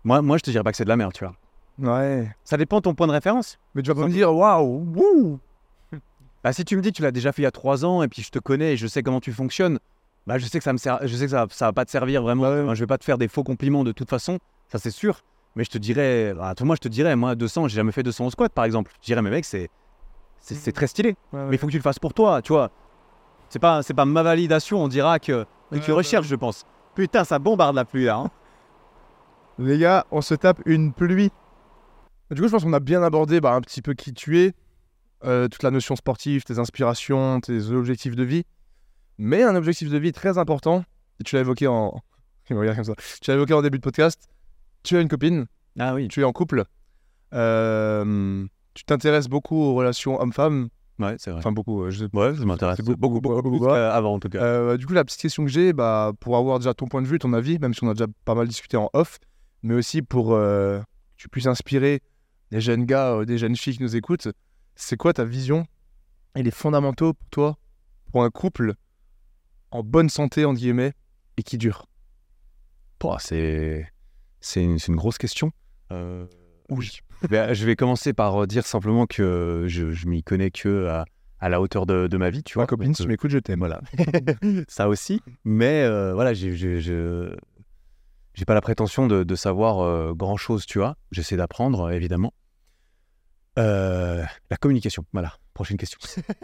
Moi, 0.05 0.23
moi, 0.23 0.37
je 0.39 0.43
te 0.43 0.51
dirais 0.51 0.63
pas 0.63 0.71
que 0.71 0.77
c'est 0.77 0.85
de 0.85 0.89
la 0.89 0.97
merde, 0.97 1.13
tu 1.13 1.25
vois. 1.25 1.35
Ouais. 1.79 2.31
Ça 2.45 2.57
dépend 2.57 2.77
de 2.77 2.83
ton 2.83 2.95
point 2.95 3.07
de 3.07 3.13
référence. 3.13 3.59
Mais 3.75 3.83
tu 3.83 3.89
vas 3.89 3.95
pas 4.01 4.07
me 4.07 4.13
dire, 4.13 4.35
waouh, 4.35 4.85
wouh. 4.95 5.39
Bah, 6.45 6.53
si 6.53 6.65
tu 6.65 6.77
me 6.77 6.83
dis 6.83 6.93
tu 6.93 7.03
l'as 7.03 7.11
déjà 7.11 7.33
fait 7.33 7.43
il 7.43 7.45
y 7.45 7.49
a 7.49 7.51
3 7.51 7.85
ans 7.85 8.01
et 8.03 8.07
puis 8.09 8.23
je 8.23 8.31
te 8.31 8.39
connais 8.39 8.75
et 8.75 8.77
je 8.77 8.87
sais 8.87 9.03
comment 9.03 9.21
tu 9.21 9.33
fonctionnes, 9.33 9.81
bah, 10.27 10.39
je 10.39 10.47
sais 10.47 10.59
que 10.59 10.65
ça 10.65 10.73
me 10.73 10.79
sert, 10.79 11.01
je 11.03 11.17
sais 11.17 11.25
que 11.25 11.31
ça, 11.33 11.47
ça 11.51 11.67
va 11.67 11.73
pas 11.73 11.85
te 11.85 11.91
servir 11.91 12.23
vraiment. 12.23 12.45
Ouais, 12.45 12.49
ouais. 12.51 12.61
Enfin, 12.63 12.75
je 12.75 12.81
vais 12.81 12.87
pas 12.87 12.97
te 12.97 13.03
faire 13.05 13.19
des 13.19 13.27
faux 13.27 13.43
compliments 13.43 13.83
de 13.83 13.91
toute 13.91 14.09
façon, 14.09 14.39
ça 14.71 14.79
c'est 14.79 14.93
sûr. 14.93 15.21
Mais 15.57 15.65
je 15.65 15.71
te 15.71 15.79
dirais, 15.79 16.35
bah, 16.35 16.55
toi, 16.55 16.65
moi 16.65 16.77
je 16.77 16.81
te 16.81 16.89
dirais, 16.89 17.17
moi 17.17 17.35
200, 17.35 17.67
j'ai 17.67 17.75
jamais 17.77 17.91
fait 17.91 18.05
200 18.05 18.27
au 18.27 18.31
squat 18.31 18.53
par 18.53 18.65
exemple. 18.65 18.93
Je 19.01 19.07
dirais, 19.07 19.21
mais 19.21 19.31
mec, 19.31 19.45
c'est, 19.45 19.69
c'est, 20.41 20.55
c'est 20.55 20.71
très 20.73 20.87
stylé. 20.87 21.17
Mais 21.33 21.57
il 21.57 21.59
faut 21.59 21.67
que 21.67 21.73
tu 21.73 21.79
le 21.79 21.83
fasses 21.83 21.99
pour 21.99 22.15
toi, 22.15 22.41
tu 22.41 22.53
vois. 22.53 22.71
C'est 23.49 23.59
pas, 23.59 23.83
c'est 23.83 23.95
pas 23.95 24.05
ma 24.05 24.23
validation, 24.23 24.83
on 24.83 24.89
dira 24.89 25.19
que, 25.19 25.45
que 25.71 25.75
Ouais, 25.77 25.81
tu 25.81 25.91
ouais. 25.91 25.97
recherches, 25.97 26.27
je 26.27 26.37
pense. 26.37 26.65
Putain, 26.95 27.25
ça 27.25 27.39
bombarde 27.39 27.77
la 27.77 27.85
pluie 27.85 28.05
là. 28.05 28.17
hein. 28.19 28.31
Les 29.59 29.79
gars, 29.79 30.07
on 30.11 30.21
se 30.21 30.35
tape 30.35 30.61
une 30.67 30.93
pluie. 30.93 31.31
Du 32.31 32.41
coup, 32.43 32.47
je 32.47 32.53
pense 32.53 32.63
qu'on 32.65 32.73
a 32.75 32.81
bien 32.81 33.03
abordé 33.03 33.41
bah, 33.41 33.55
un 33.55 33.61
petit 33.61 33.83
peu 33.83 33.95
qui 33.95 34.13
tu 34.13 34.39
es, 34.41 34.53
euh, 35.25 35.49
toute 35.49 35.63
la 35.63 35.71
notion 35.71 35.97
sportive, 35.97 36.45
tes 36.45 36.59
inspirations, 36.59 37.41
tes 37.41 37.71
objectifs 37.71 38.15
de 38.15 38.23
vie. 38.23 38.45
Mais 39.17 39.43
un 39.43 39.57
objectif 39.57 39.91
de 39.91 39.99
vie 39.99 40.13
très 40.13 40.39
important, 40.39 40.85
et 41.21 41.25
tu 41.25 41.35
l'as 41.35 41.41
évoqué 41.41 41.67
en. 41.67 42.01
Comme 42.49 42.85
ça. 42.85 42.95
Tu 43.21 43.31
l'as 43.31 43.35
évoqué 43.35 43.53
en 43.55 43.63
début 43.63 43.79
de 43.79 43.83
podcast. 43.83 44.29
Tu 44.85 44.97
as 44.97 45.01
une 45.01 45.09
copine, 45.09 45.47
Ah 45.79 45.95
oui, 45.95 46.07
tu 46.09 46.21
es 46.21 46.25
en 46.25 46.33
couple. 46.33 46.65
Euh, 47.35 48.47
tu 48.75 48.85
t'intéresses 48.85 49.29
beaucoup 49.29 49.57
aux 49.57 49.75
relations 49.75 50.21
homme-femme. 50.21 50.69
Ouais, 50.99 51.17
c'est 51.19 51.31
vrai. 51.31 51.39
Enfin, 51.39 51.53
beaucoup. 51.53 51.83
euh, 51.85 51.91
je 51.91 52.07
Ouais, 52.13 52.35
ça 52.35 52.45
m'intéresse 52.45 52.79
beaucoup, 52.81 52.97
beaucoup, 52.99 53.21
beaucoup, 53.21 53.35
beaucoup, 53.37 53.51
plus 53.51 53.59
beaucoup. 53.59 53.73
qu'avant 53.73 54.15
en 54.15 54.19
tout 54.21 54.29
cas. 54.29 54.43
Euh, 54.43 54.77
du 54.77 54.87
coup, 54.87 54.93
la 54.93 55.05
petite 55.05 55.21
question 55.21 55.45
que 55.45 55.51
j'ai, 55.51 55.73
bah, 55.73 56.13
pour 56.21 56.37
avoir 56.37 56.59
déjà 56.59 56.75
ton 56.75 56.87
point 56.87 57.03
de 57.03 57.07
vue, 57.07 57.19
ton 57.19 57.33
avis, 57.33 57.59
même 57.59 57.75
si 57.75 57.85
on 57.85 57.91
a 57.91 57.95
déjà 57.95 58.07
pas 58.25 58.35
mal 58.35 58.49
discuté 58.49 58.77
en 58.77 58.91
off, 58.93 59.19
mais 59.63 59.75
aussi 59.75 60.03
pour 60.03 60.35
euh, 60.35 60.81
que 60.81 60.85
tu 61.17 61.29
puisses 61.29 61.47
inspirer 61.47 62.03
des 62.51 62.61
jeunes 62.61 62.85
gars, 62.85 63.13
euh, 63.13 63.25
des 63.25 63.39
jeunes 63.39 63.57
filles 63.57 63.77
qui 63.77 63.83
nous 63.83 63.97
écoutent, 63.97 64.29
c'est 64.75 64.97
quoi 64.97 65.13
ta 65.13 65.25
vision 65.25 65.67
et 66.35 66.43
les 66.43 66.51
fondamentaux 66.51 67.15
pour 67.15 67.29
toi, 67.31 67.59
pour 68.13 68.25
un 68.25 68.31
couple 68.31 68.75
en 69.71 69.83
bonne 69.83 70.09
santé, 70.09 70.45
entre 70.45 70.59
guillemets, 70.61 70.93
et 71.37 71.43
qui 71.43 71.59
dure? 71.59 71.87
C'est, 73.21 73.87
une, 74.57 74.79
une 74.89 74.97
grosse 74.97 75.19
question. 75.19 75.53
Oui. 76.71 77.01
Ben, 77.31 77.53
je 77.55 77.67
vais 77.67 77.77
commencer 77.77 78.13
par 78.13 78.43
euh, 78.43 78.47
dire 78.47 78.67
simplement 78.67 79.07
que 79.07 79.65
je, 79.67 79.93
je 79.93 80.07
m'y 80.07 80.23
connais 80.23 80.51
que 80.51 80.87
à, 80.87 81.05
à 81.41 81.49
la 81.49 81.61
hauteur 81.61 81.87
de, 81.87 82.07
de 82.07 82.17
ma 82.17 82.31
vie, 82.31 82.43
tu 82.43 82.55
vois. 82.55 82.65
Ma 82.65 82.67
copine, 82.69 82.95
si 82.95 83.03
euh, 83.03 83.05
tu 83.05 83.09
m'écoutes, 83.09 83.31
je 83.31 83.39
t'aime. 83.39 83.59
Voilà. 83.59 83.81
ça 84.69 84.89
aussi. 84.89 85.21
Mais 85.45 85.83
euh, 85.83 86.15
voilà, 86.15 86.33
j'ai, 86.35 86.55
j'ai, 86.57 86.81
je- 86.81 87.35
j'ai 88.35 88.45
pas 88.45 88.55
la 88.55 88.61
prétention 88.61 89.07
de, 89.09 89.25
de 89.25 89.35
savoir 89.35 90.15
grand 90.15 90.37
chose, 90.37 90.65
tu 90.65 90.79
vois. 90.79 90.97
J'essaie 91.11 91.37
d'apprendre, 91.37 91.89
euh, 91.89 91.91
évidemment. 91.91 92.33
Euh, 93.59 94.23
la 94.51 94.57
communication, 94.57 95.05
voilà. 95.13 95.33
Prochaine 95.55 95.77
question. 95.77 95.99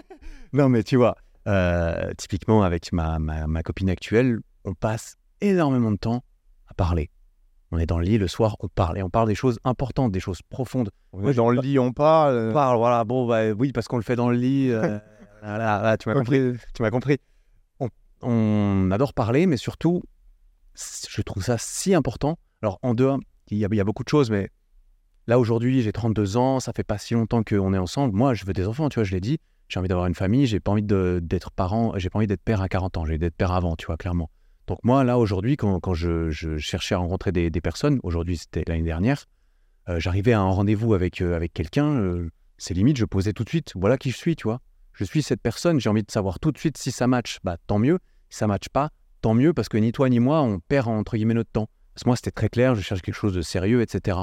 non, 0.53 0.69
mais 0.69 0.83
tu 0.83 0.97
vois, 0.97 1.17
euh, 1.47 2.13
typiquement 2.19 2.65
avec 2.65 2.93
ma, 2.93 3.19
ma, 3.21 3.47
ma 3.47 3.63
copine 3.63 3.89
actuelle, 3.91 4.41
on 4.65 4.75
passe 4.75 5.17
énormément 5.41 5.93
de 5.93 5.97
temps 5.99 6.25
à 6.67 6.75
parler. 6.75 7.11
On 7.75 7.79
est 7.79 7.87
dans 7.87 7.99
le 7.99 8.05
lit 8.05 8.19
le 8.19 8.29
soir, 8.29 8.57
on 8.61 8.69
parle 8.69 8.99
et 8.99 9.03
on 9.03 9.11
parle 9.11 9.27
des 9.27 9.35
choses 9.35 9.59
importantes, 9.65 10.13
des 10.13 10.21
choses 10.21 10.43
profondes. 10.49 10.91
On 11.13 11.29
est 11.29 11.35
dans 11.35 11.51
le 11.51 11.61
lit, 11.61 11.77
on 11.81 11.93
parle. 11.93 12.51
On 12.51 12.53
parle, 12.53 12.79
voilà, 12.79 13.03
bon, 13.03 13.27
bah, 13.27 13.51
oui, 13.51 13.73
parce 13.73 13.89
qu'on 13.89 13.97
le 13.97 14.05
fait 14.05 14.15
dans 14.15 14.31
le 14.31 14.37
lit. 14.37 14.71
euh, 14.71 15.01
tu 15.99 16.09
m'as 16.09 16.15
compris. 16.15 16.53
Tu 16.73 16.83
m'as 16.83 16.91
compris. 16.91 17.19
On, 17.81 17.89
on 18.23 18.91
adore 18.93 19.13
parler, 19.13 19.47
mais 19.47 19.57
surtout, 19.57 20.05
je 20.77 21.21
trouve 21.23 21.43
ça 21.43 21.57
si 21.59 21.95
important. 21.95 22.39
Alors, 22.63 22.79
en 22.83 22.95
dehors, 22.95 23.19
il 23.49 23.59
y 23.59 23.65
a, 23.65 23.69
il 23.73 23.77
y 23.77 23.81
a 23.81 23.85
beaucoup 23.85 24.05
de 24.05 24.09
choses, 24.09 24.31
mais 24.31 24.51
là, 25.27 25.41
aujourd'hui, 25.41 25.83
j'ai 25.83 25.93
32 25.93 26.37
ans, 26.37 26.61
ça 26.61 26.73
fait 26.73 26.85
pas 26.85 26.99
si 26.99 27.15
longtemps 27.15 27.43
qu'on 27.43 27.75
est 27.75 27.79
ensemble. 27.79 28.17
Moi, 28.17 28.35
je 28.35 28.45
veux 28.47 28.53
des 28.53 28.69
enfants, 28.69 28.89
tu 28.89 29.01
vois, 29.01 29.05
je 29.05 29.11
l'ai 29.13 29.21
dit. 29.21 29.41
J'ai 29.67 29.81
envie 29.81 29.89
d'avoir 29.89 30.07
une 30.07 30.15
famille, 30.15 30.47
j'ai 30.47 30.61
pas 30.61 30.71
envie 30.71 30.85
d'être 30.85 31.51
parent, 31.51 31.93
j'ai 31.97 32.09
pas 32.09 32.19
envie 32.21 32.29
d'être 32.29 32.45
père 32.45 32.61
à 32.61 32.69
40 32.69 32.99
ans, 32.99 33.05
j'ai 33.05 33.15
envie 33.15 33.19
d'être 33.19 33.35
père 33.35 33.51
avant, 33.51 33.75
tu 33.75 33.87
vois, 33.87 33.97
clairement. 33.97 34.31
Donc, 34.67 34.79
moi, 34.83 35.05
là, 35.05 35.19
aujourd'hui, 35.19 35.57
quand, 35.57 35.95
je, 35.95 36.31
cherchais 36.59 36.95
à 36.95 36.99
rencontrer 36.99 37.33
des, 37.33 37.61
personnes, 37.61 38.01
aujourd'hui, 38.03 38.39
c'était 38.39 38.65
l'année 38.67 38.83
dernière, 38.83 39.27
euh, 39.89 40.01
j'arrivais 40.01 40.33
à 40.33 40.41
un 40.41 40.51
rendez-vous 40.51 40.95
avec, 40.95 41.21
euh, 41.21 41.37
avec 41.37 41.53
quelqu'un, 41.53 41.97
euh, 41.97 42.31
c'est 42.57 42.73
limite, 42.73 42.97
je 42.97 43.05
posais 43.05 43.35
tout 43.35 43.45
de 43.45 43.49
suite, 43.51 43.73
voilà 43.75 43.99
qui 43.99 44.11
je 44.11 44.17
suis, 44.17 44.37
tu 44.37 44.45
vois. 44.45 44.61
Je 44.95 45.05
suis 45.05 45.23
cette 45.23 45.43
personne, 45.43 45.81
j'ai 45.81 45.91
envie 45.91 46.03
de 46.03 46.11
savoir 46.11 46.39
tout 46.39 46.53
de 46.53 46.59
suite 46.59 46.79
si 46.79 46.93
ça 46.93 47.07
match, 47.07 47.39
bah 47.43 47.57
tant 47.67 47.79
mieux. 47.79 47.99
Si 48.31 48.39
ça 48.39 48.47
match 48.47 48.69
pas, 48.69 48.91
tant 49.21 49.35
mieux, 49.35 49.53
parce 49.53 49.69
que 49.69 49.77
ni 49.77 49.93
toi 49.93 50.09
ni 50.09 50.21
moi, 50.21 50.41
on 50.41 50.61
perd 50.61 50.89
notre 50.89 51.51
temps. 51.51 51.69
Parce 51.93 52.05
que 52.05 52.09
moi, 52.09 52.17
c'était 52.17 52.31
très 52.31 52.49
clair, 52.49 52.75
je 52.75 52.81
cherche 52.81 53.03
quelque 53.03 53.15
chose 53.15 53.35
de 53.35 53.43
sérieux, 53.43 53.83
etc. 53.83 54.19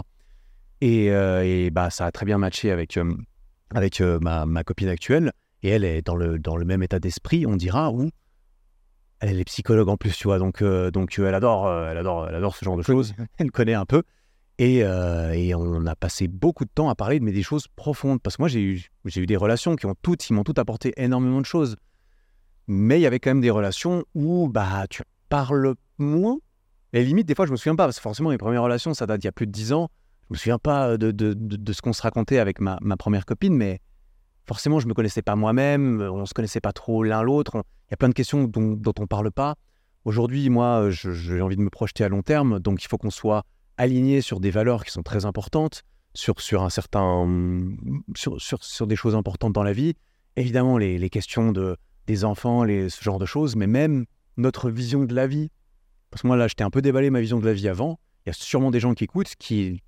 Et, 0.79 1.69
bah 1.71 1.89
ça 1.89 2.05
a 2.05 2.11
très 2.11 2.25
bien 2.25 2.37
matché 2.37 2.71
avec, 2.71 2.97
avec 3.69 3.99
ma, 3.99 4.45
ma 4.45 4.63
copine 4.63 4.87
actuelle. 4.87 5.33
Et 5.61 5.69
elle 5.69 5.83
est 5.83 6.01
dans 6.01 6.15
le, 6.15 6.39
dans 6.39 6.55
le 6.55 6.65
même 6.65 6.81
état 6.81 6.99
d'esprit, 6.99 7.45
on 7.45 7.55
dira, 7.55 7.91
où 7.91 8.09
elle 9.21 9.39
est 9.39 9.45
psychologue 9.45 9.87
en 9.87 9.97
plus, 9.97 10.15
tu 10.17 10.27
vois. 10.27 10.39
Donc, 10.39 10.61
euh, 10.61 10.91
donc 10.91 11.17
euh, 11.19 11.27
elle, 11.27 11.35
adore, 11.35 11.67
euh, 11.67 11.89
elle, 11.89 11.97
adore, 11.97 12.27
elle 12.27 12.35
adore 12.35 12.55
ce 12.55 12.65
genre 12.65 12.75
de 12.75 12.81
choses. 12.81 13.13
Elle 13.37 13.51
connaît 13.51 13.75
un 13.75 13.85
peu. 13.85 14.03
Et, 14.57 14.83
euh, 14.83 15.31
et 15.31 15.55
on 15.55 15.85
a 15.85 15.95
passé 15.95 16.27
beaucoup 16.27 16.65
de 16.65 16.69
temps 16.73 16.89
à 16.89 16.95
parler 16.95 17.19
mais 17.19 17.31
des 17.31 17.43
choses 17.43 17.67
profondes. 17.75 18.21
Parce 18.21 18.37
que 18.37 18.41
moi, 18.41 18.49
j'ai 18.49 18.61
eu, 18.61 18.85
j'ai 19.05 19.21
eu 19.21 19.25
des 19.25 19.37
relations 19.37 19.75
qui 19.75 19.85
ont 19.85 19.95
toutes, 20.01 20.21
qui 20.21 20.33
m'ont 20.33 20.43
toutes 20.43 20.59
apporté 20.59 20.93
énormément 20.97 21.39
de 21.39 21.45
choses. 21.45 21.77
Mais 22.67 22.99
il 22.99 23.01
y 23.01 23.05
avait 23.05 23.19
quand 23.19 23.29
même 23.31 23.41
des 23.41 23.49
relations 23.49 24.03
où 24.13 24.49
bah, 24.49 24.85
tu 24.89 25.03
parles 25.29 25.75
moins. 25.97 26.37
Et 26.93 27.03
limite, 27.03 27.27
des 27.27 27.35
fois, 27.35 27.45
je 27.45 27.51
me 27.51 27.57
souviens 27.57 27.75
pas, 27.75 27.85
parce 27.85 27.97
que 27.97 28.01
forcément, 28.01 28.29
mes 28.29 28.37
premières 28.37 28.63
relations, 28.63 28.93
ça 28.93 29.05
date 29.07 29.21
d'il 29.21 29.27
y 29.27 29.29
a 29.29 29.31
plus 29.31 29.47
de 29.47 29.51
10 29.51 29.71
ans. 29.73 29.89
Je 30.29 30.33
me 30.33 30.37
souviens 30.37 30.59
pas 30.59 30.97
de, 30.97 31.11
de, 31.11 31.33
de, 31.33 31.55
de 31.55 31.73
ce 31.73 31.81
qu'on 31.81 31.93
se 31.93 32.01
racontait 32.01 32.37
avec 32.39 32.59
ma, 32.59 32.77
ma 32.81 32.97
première 32.97 33.25
copine, 33.25 33.55
mais 33.55 33.79
forcément, 34.45 34.79
je 34.79 34.87
me 34.87 34.93
connaissais 34.93 35.21
pas 35.21 35.35
moi-même, 35.35 36.01
on 36.01 36.25
se 36.25 36.33
connaissait 36.33 36.61
pas 36.61 36.73
trop 36.73 37.03
l'un 37.03 37.21
l'autre. 37.23 37.55
on- 37.55 37.63
y 37.91 37.93
a 37.93 37.97
plein 37.97 38.09
de 38.09 38.13
questions 38.13 38.45
dont, 38.45 38.93
on 38.99 39.07
parle 39.07 39.31
pas. 39.31 39.55
Aujourd'hui, 40.05 40.49
moi, 40.49 40.89
j'ai 40.89 41.41
envie 41.41 41.57
de 41.57 41.61
me 41.61 41.69
projeter 41.69 42.03
à 42.03 42.09
long 42.09 42.23
terme, 42.23 42.59
donc 42.59 42.83
il 42.83 42.87
faut 42.87 42.97
qu'on 42.97 43.11
soit 43.11 43.43
aligné 43.77 44.21
sur 44.21 44.39
des 44.39 44.49
valeurs 44.49 44.83
qui 44.83 44.91
sont 44.91 45.03
très 45.03 45.25
importantes, 45.25 45.83
sur, 46.13 46.39
sur 46.41 46.63
un 46.63 46.69
certain, 46.69 47.27
sur, 48.15 48.41
sur, 48.41 48.63
sur 48.63 48.87
des 48.87 48.95
choses 48.95 49.15
importantes 49.15 49.53
dans 49.53 49.63
la 49.63 49.73
vie. 49.73 49.93
Évidemment, 50.37 50.77
les, 50.77 50.97
les 50.97 51.09
questions 51.09 51.51
de, 51.51 51.77
des 52.07 52.25
enfants, 52.25 52.65
ce 52.65 53.03
genre 53.03 53.19
de 53.19 53.25
choses, 53.25 53.55
mais 53.55 53.67
même 53.67 54.05
notre 54.37 54.69
vision 54.69 55.03
de 55.03 55.13
la 55.13 55.27
vie. 55.27 55.49
Parce 56.09 56.23
que 56.23 56.27
moi, 56.27 56.37
là, 56.37 56.47
je 56.47 56.55
t'ai 56.55 56.63
un 56.63 56.69
peu 56.69 56.81
déballé 56.81 57.09
ma 57.09 57.21
vision 57.21 57.39
de 57.39 57.45
la 57.45 57.53
vie 57.53 57.67
avant. 57.67 57.99
Il 58.25 58.29
y 58.29 58.31
a 58.31 58.33
sûrement 58.33 58.71
des 58.71 58.79
gens 58.79 58.93
qui 58.93 59.03
écoutent 59.03 59.35
qui 59.37 59.81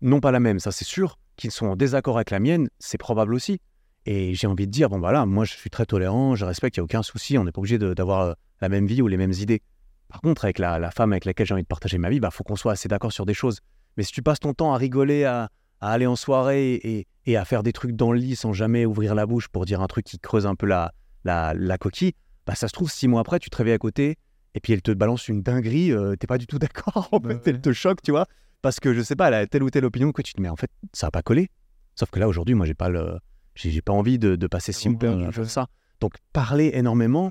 n'ont 0.00 0.20
pas 0.20 0.30
la 0.30 0.40
même, 0.40 0.60
ça 0.60 0.70
c'est 0.70 0.84
sûr, 0.84 1.18
qui 1.36 1.50
sont 1.50 1.66
en 1.66 1.76
désaccord 1.76 2.16
avec 2.16 2.30
la 2.30 2.40
mienne, 2.40 2.68
c'est 2.78 2.98
probable 2.98 3.34
aussi. 3.34 3.60
Et 4.06 4.34
j'ai 4.34 4.46
envie 4.46 4.66
de 4.66 4.72
dire, 4.72 4.88
bon 4.90 4.98
voilà, 4.98 5.24
moi 5.26 5.44
je 5.44 5.54
suis 5.54 5.70
très 5.70 5.86
tolérant, 5.86 6.34
je 6.34 6.44
respecte, 6.44 6.76
il 6.76 6.80
n'y 6.80 6.82
a 6.82 6.84
aucun 6.84 7.02
souci, 7.02 7.38
on 7.38 7.44
n'est 7.44 7.52
pas 7.52 7.60
obligé 7.60 7.78
d'avoir 7.78 8.20
euh, 8.20 8.32
la 8.60 8.68
même 8.68 8.86
vie 8.86 9.00
ou 9.00 9.08
les 9.08 9.16
mêmes 9.16 9.32
idées. 9.32 9.62
Par 10.08 10.20
contre, 10.20 10.44
avec 10.44 10.58
la, 10.58 10.78
la 10.78 10.90
femme 10.90 11.12
avec 11.12 11.24
laquelle 11.24 11.46
j'ai 11.46 11.54
envie 11.54 11.62
de 11.62 11.68
partager 11.68 11.96
ma 11.98 12.10
vie, 12.10 12.16
il 12.16 12.20
bah, 12.20 12.30
faut 12.30 12.44
qu'on 12.44 12.56
soit 12.56 12.72
assez 12.72 12.88
d'accord 12.88 13.12
sur 13.12 13.24
des 13.26 13.34
choses. 13.34 13.60
Mais 13.96 14.02
si 14.02 14.12
tu 14.12 14.22
passes 14.22 14.40
ton 14.40 14.52
temps 14.52 14.74
à 14.74 14.76
rigoler, 14.76 15.24
à, 15.24 15.48
à 15.80 15.90
aller 15.90 16.06
en 16.06 16.16
soirée 16.16 16.74
et, 16.74 17.06
et 17.26 17.36
à 17.36 17.44
faire 17.44 17.62
des 17.62 17.72
trucs 17.72 17.92
dans 17.92 18.12
le 18.12 18.18
lit 18.18 18.36
sans 18.36 18.52
jamais 18.52 18.84
ouvrir 18.84 19.14
la 19.14 19.26
bouche 19.26 19.48
pour 19.48 19.64
dire 19.64 19.80
un 19.80 19.86
truc 19.86 20.04
qui 20.04 20.18
creuse 20.18 20.46
un 20.46 20.54
peu 20.54 20.66
la, 20.66 20.92
la, 21.24 21.54
la 21.54 21.78
coquille, 21.78 22.12
bah, 22.46 22.54
ça 22.54 22.68
se 22.68 22.72
trouve, 22.72 22.90
six 22.90 23.08
mois 23.08 23.22
après, 23.22 23.38
tu 23.38 23.48
te 23.50 23.56
réveilles 23.56 23.74
à 23.74 23.78
côté 23.78 24.18
et 24.54 24.60
puis 24.60 24.72
elle 24.72 24.82
te 24.82 24.92
balance 24.92 25.28
une 25.28 25.42
dinguerie, 25.42 25.92
euh, 25.92 26.14
t'es 26.16 26.26
pas 26.26 26.38
du 26.38 26.46
tout 26.46 26.58
d'accord, 26.60 27.08
en 27.12 27.18
Bah 27.18 27.30
fait, 27.30 27.50
elle 27.50 27.60
te 27.60 27.72
choque, 27.72 28.02
tu 28.02 28.10
vois, 28.10 28.26
parce 28.62 28.80
que 28.80 28.94
je 28.94 29.02
sais 29.02 29.16
pas, 29.16 29.28
elle 29.28 29.34
a 29.34 29.46
telle 29.46 29.62
ou 29.62 29.70
telle 29.70 29.84
opinion 29.84 30.12
que 30.12 30.22
tu 30.22 30.32
te 30.32 30.36
dis, 30.38 30.42
mais 30.42 30.48
en 30.48 30.56
fait, 30.56 30.70
ça 30.92 31.08
va 31.08 31.10
pas 31.10 31.22
coller. 31.22 31.48
Sauf 31.96 32.10
que 32.10 32.20
là, 32.20 32.28
aujourd'hui, 32.28 32.54
moi, 32.54 32.66
j'ai 32.66 32.74
pas 32.74 32.88
le, 32.88 33.18
j'ai 33.54 33.82
pas 33.82 33.92
envie 33.92 34.18
de, 34.18 34.36
de 34.36 34.46
passer 34.46 34.72
six 34.72 34.88
mois 34.88 35.28
à 35.28 35.44
ça. 35.44 35.66
Donc, 36.00 36.14
parler 36.32 36.72
énormément, 36.74 37.30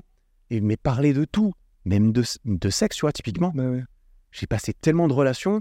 et, 0.50 0.60
mais 0.60 0.76
parler 0.76 1.12
de 1.12 1.24
tout, 1.24 1.52
même 1.84 2.12
de, 2.12 2.24
de 2.44 2.70
sexe, 2.70 2.96
tu 2.96 3.02
vois, 3.02 3.12
typiquement. 3.12 3.52
Bah 3.54 3.68
ouais. 3.70 3.84
J'ai 4.32 4.46
passé 4.46 4.72
tellement 4.74 5.06
de 5.08 5.12
relations 5.12 5.60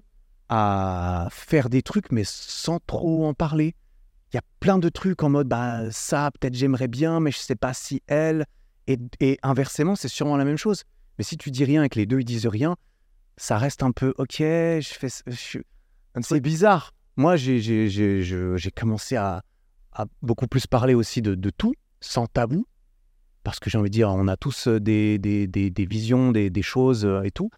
à 0.49 1.28
faire 1.32 1.70
des 1.70 1.82
trucs, 1.82 2.11
mais 2.11 2.24
sans 2.26 2.80
trop 2.86 3.26
en 3.28 3.34
parler. 3.34 3.76
Il 4.32 4.36
y 4.36 4.39
a 4.39 4.43
plein 4.59 4.80
de 4.80 4.89
trucs 4.89 5.22
en 5.24 5.30
mode, 5.30 5.47
bah, 5.47 5.91
ça, 5.91 6.32
peut-être 6.32 6.55
j'aimerais 6.55 6.88
bien, 6.88 7.20
mais 7.20 7.32
je 7.32 7.38
sais 7.38 7.55
pas 7.55 7.74
si 7.74 8.01
elle. 8.07 8.45
Et, 8.88 8.97
et 9.20 9.38
inversement, 9.43 9.95
c'est 9.95 10.07
sûrement 10.07 10.38
la 10.38 10.43
même 10.45 10.57
chose. 10.57 10.84
Mais 11.18 11.24
si 11.24 11.38
tu 11.38 11.51
dis 11.51 11.64
rien 11.66 11.84
et 11.84 11.89
que 11.89 11.99
les 11.99 12.05
deux 12.05 12.20
ils 12.20 12.26
disent 12.26 12.47
rien, 12.47 12.76
ça 13.38 13.57
reste 13.57 13.84
un 13.84 13.91
peu, 13.91 14.14
ok, 14.18 14.38
je 14.39 14.93
fais. 14.99 15.07
je- 15.28 15.59
C'est 16.22 16.39
bizarre. 16.39 16.93
Moi, 17.16 17.36
j'ai 17.36 18.72
commencé 18.76 19.16
à, 19.16 19.43
à 19.93 20.05
beaucoup 20.21 20.47
plus 20.47 20.67
parler 20.67 20.93
aussi 20.93 21.21
de, 21.21 21.35
de 21.35 21.49
tout, 21.49 21.73
sans 21.99 22.27
tabou. 22.27 22.65
Parce 23.43 23.59
que 23.59 23.69
j'ai 23.69 23.77
envie 23.77 23.89
de 23.89 23.93
dire, 23.93 24.09
on 24.09 24.27
a 24.27 24.37
tous 24.37 24.67
euh, 24.67 24.79
des, 24.79 25.17
des, 25.19 25.47
des, 25.47 25.69
des 25.69 25.85
visions, 25.85 26.31
des, 26.31 26.49
des 26.49 26.61
choses 26.61 27.05
euh, 27.05 27.23
et 27.23 27.31
tout. 27.31 27.49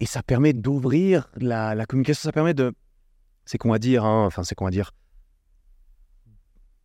Et 0.00 0.06
ça 0.06 0.22
permet 0.22 0.52
d'ouvrir 0.52 1.30
la, 1.36 1.74
la 1.74 1.86
communication, 1.86 2.22
ça 2.28 2.32
permet 2.32 2.54
de. 2.54 2.74
C'est 3.44 3.58
qu'on 3.58 3.70
va 3.70 3.78
dire, 3.78 4.04
hein, 4.04 4.26
enfin, 4.26 4.42
c'est 4.42 4.54
qu'on 4.54 4.64
va 4.64 4.70
dire. 4.70 4.90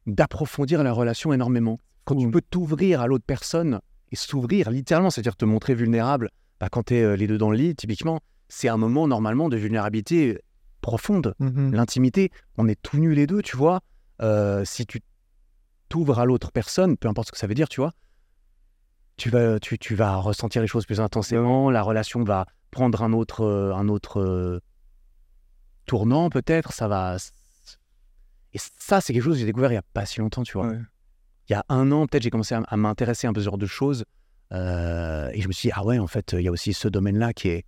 D'approfondir 0.06 0.84
la 0.84 0.94
relation 0.94 1.34
énormément. 1.34 1.80
Quand 2.06 2.16
tu 2.16 2.30
peux 2.30 2.42
t'ouvrir 2.42 3.02
à 3.02 3.08
l'autre 3.08 3.26
personne 3.26 3.82
et 4.12 4.16
s'ouvrir 4.16 4.70
littéralement, 4.72 5.10
c'est-à-dire 5.10 5.36
te 5.36 5.46
montrer 5.46 5.76
vulnérable, 5.76 6.30
bah, 6.60 6.70
quand 6.70 6.84
tu 6.84 6.96
es 6.96 7.18
les 7.18 7.28
deux 7.28 7.38
dans 7.38 7.52
le 7.52 7.58
lit, 7.58 7.76
typiquement, 7.76 8.20
c'est 8.50 8.68
un 8.68 8.78
moment 8.78 9.08
normalement 9.08 9.50
de 9.50 9.58
vulnérabilité 9.58 10.40
profonde 10.82 11.34
Mhm. 11.40 11.74
l'intimité, 11.74 12.32
on 12.58 12.68
est 12.68 12.80
tout 12.82 12.98
nus 12.98 13.14
les 13.14 13.28
deux, 13.28 13.42
tu 13.42 13.56
vois. 13.58 13.82
Euh, 14.22 14.66
si 14.66 14.86
tu 14.86 15.02
t'ouvres 15.90 16.20
à 16.20 16.26
l'autre 16.26 16.52
personne, 16.52 16.98
peu 16.98 17.08
importe 17.08 17.28
ce 17.28 17.32
que 17.32 17.38
ça 17.38 17.48
veut 17.48 17.54
dire, 17.54 17.70
tu 17.70 17.80
vois, 17.82 17.94
tu 19.18 19.30
vas, 19.30 19.60
tu, 19.60 19.78
tu 19.78 19.96
vas 19.96 20.16
ressentir 20.18 20.62
les 20.62 20.68
choses 20.68 20.86
plus 20.86 21.00
intensément, 21.00 21.70
la 21.72 21.82
relation 21.84 22.24
va 22.24 22.46
prendre 22.72 23.02
un 23.04 23.14
autre, 23.14 23.42
euh, 23.42 23.74
un 23.76 23.88
autre 23.88 24.20
euh, 24.22 24.60
tournant 25.86 26.30
peut-être, 26.30 26.74
ça 26.74 26.88
va... 26.88 27.18
Et 28.54 28.58
ça, 28.80 29.00
c'est 29.00 29.14
quelque 29.14 29.24
chose 29.24 29.36
que 29.36 29.40
j'ai 29.40 29.46
découvert 29.46 29.72
il 29.72 29.76
n'y 29.76 29.80
a 29.80 29.84
pas 29.94 30.06
si 30.06 30.20
longtemps, 30.20 30.44
tu 30.44 30.54
vois. 30.54 30.68
Ouais. 30.68 30.80
Il 31.50 31.54
y 31.54 31.56
a 31.56 31.64
un 31.70 31.92
an, 31.92 32.06
peut-être, 32.08 32.24
j'ai 32.24 32.30
commencé 32.30 32.54
à, 32.56 32.60
à 32.68 32.78
m'intéresser 32.78 33.28
un 33.28 33.34
peu 33.34 33.40
à 33.40 33.44
ce 33.44 33.46
genre 33.46 33.58
de 33.58 33.66
choses. 33.66 34.04
euh, 34.52 35.30
et 35.34 35.42
je 35.42 35.48
me 35.48 35.54
suis 35.54 35.70
dit, 35.70 35.74
ah 35.76 35.86
ouais, 35.86 36.00
en 36.00 36.08
fait, 36.08 36.34
il 36.34 36.42
y 36.42 36.48
a 36.48 36.52
aussi 36.52 36.74
ce 36.74 36.88
domaine-là 36.90 37.32
qui 37.34 37.48
est, 37.50 37.66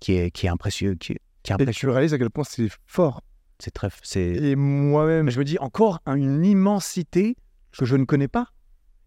qui 0.00 0.14
est, 0.14 0.30
qui 0.32 0.46
est 0.46 0.48
impressionnant. 0.48 0.96
Qui 0.98 1.12
est 1.12 1.20
Et 1.58 1.66
tu 1.72 1.88
réalises 1.88 2.14
à 2.14 2.18
quel 2.18 2.30
point 2.30 2.44
c'est 2.44 2.68
fort. 2.86 3.22
C'est 3.58 3.70
très... 3.72 3.88
C'est... 4.02 4.20
Et 4.22 4.56
moi-même, 4.56 5.30
je 5.30 5.38
me 5.38 5.44
dis 5.44 5.58
encore 5.58 6.00
un- 6.06 6.14
une 6.16 6.44
immensité 6.44 7.36
que 7.76 7.84
je 7.84 7.96
ne 7.96 8.04
connais 8.04 8.28
pas. 8.28 8.48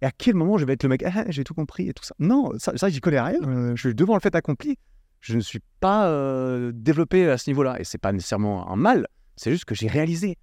Et 0.01 0.05
à 0.05 0.11
quel 0.11 0.35
moment 0.35 0.57
je 0.57 0.65
vais 0.65 0.73
être 0.73 0.83
le 0.83 0.89
mec, 0.89 1.03
ah, 1.05 1.25
j'ai 1.29 1.43
tout 1.43 1.53
compris 1.53 1.87
et 1.89 1.93
tout 1.93 2.03
ça. 2.03 2.15
Non, 2.19 2.51
ça, 2.57 2.75
ça 2.75 2.89
j'y 2.89 2.99
connais 3.01 3.21
rien. 3.21 3.39
euh, 3.43 3.75
Je 3.75 3.87
suis 3.89 3.95
devant 3.95 4.15
le 4.15 4.19
fait 4.19 4.33
accompli. 4.35 4.77
Je 5.19 5.35
ne 5.35 5.41
suis 5.41 5.59
pas 5.79 6.07
euh, 6.07 6.71
développé 6.73 7.29
à 7.29 7.37
ce 7.37 7.49
niveau-là. 7.49 7.79
Et 7.79 7.83
c'est 7.83 7.99
pas 7.99 8.11
nécessairement 8.11 8.69
un 8.71 8.75
mal. 8.75 9.07
C'est 9.35 9.51
juste 9.51 9.65
que 9.65 9.75
j'ai 9.75 9.87
réalisé. 9.87 10.37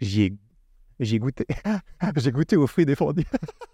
J'y 0.00 0.22
ai, 0.24 0.36
j'y 1.00 1.16
ai 1.16 1.18
goûté. 1.18 1.46
j'ai 2.16 2.30
goûté 2.30 2.56
aux 2.56 2.66
fruits 2.66 2.84
défendus. 2.86 3.24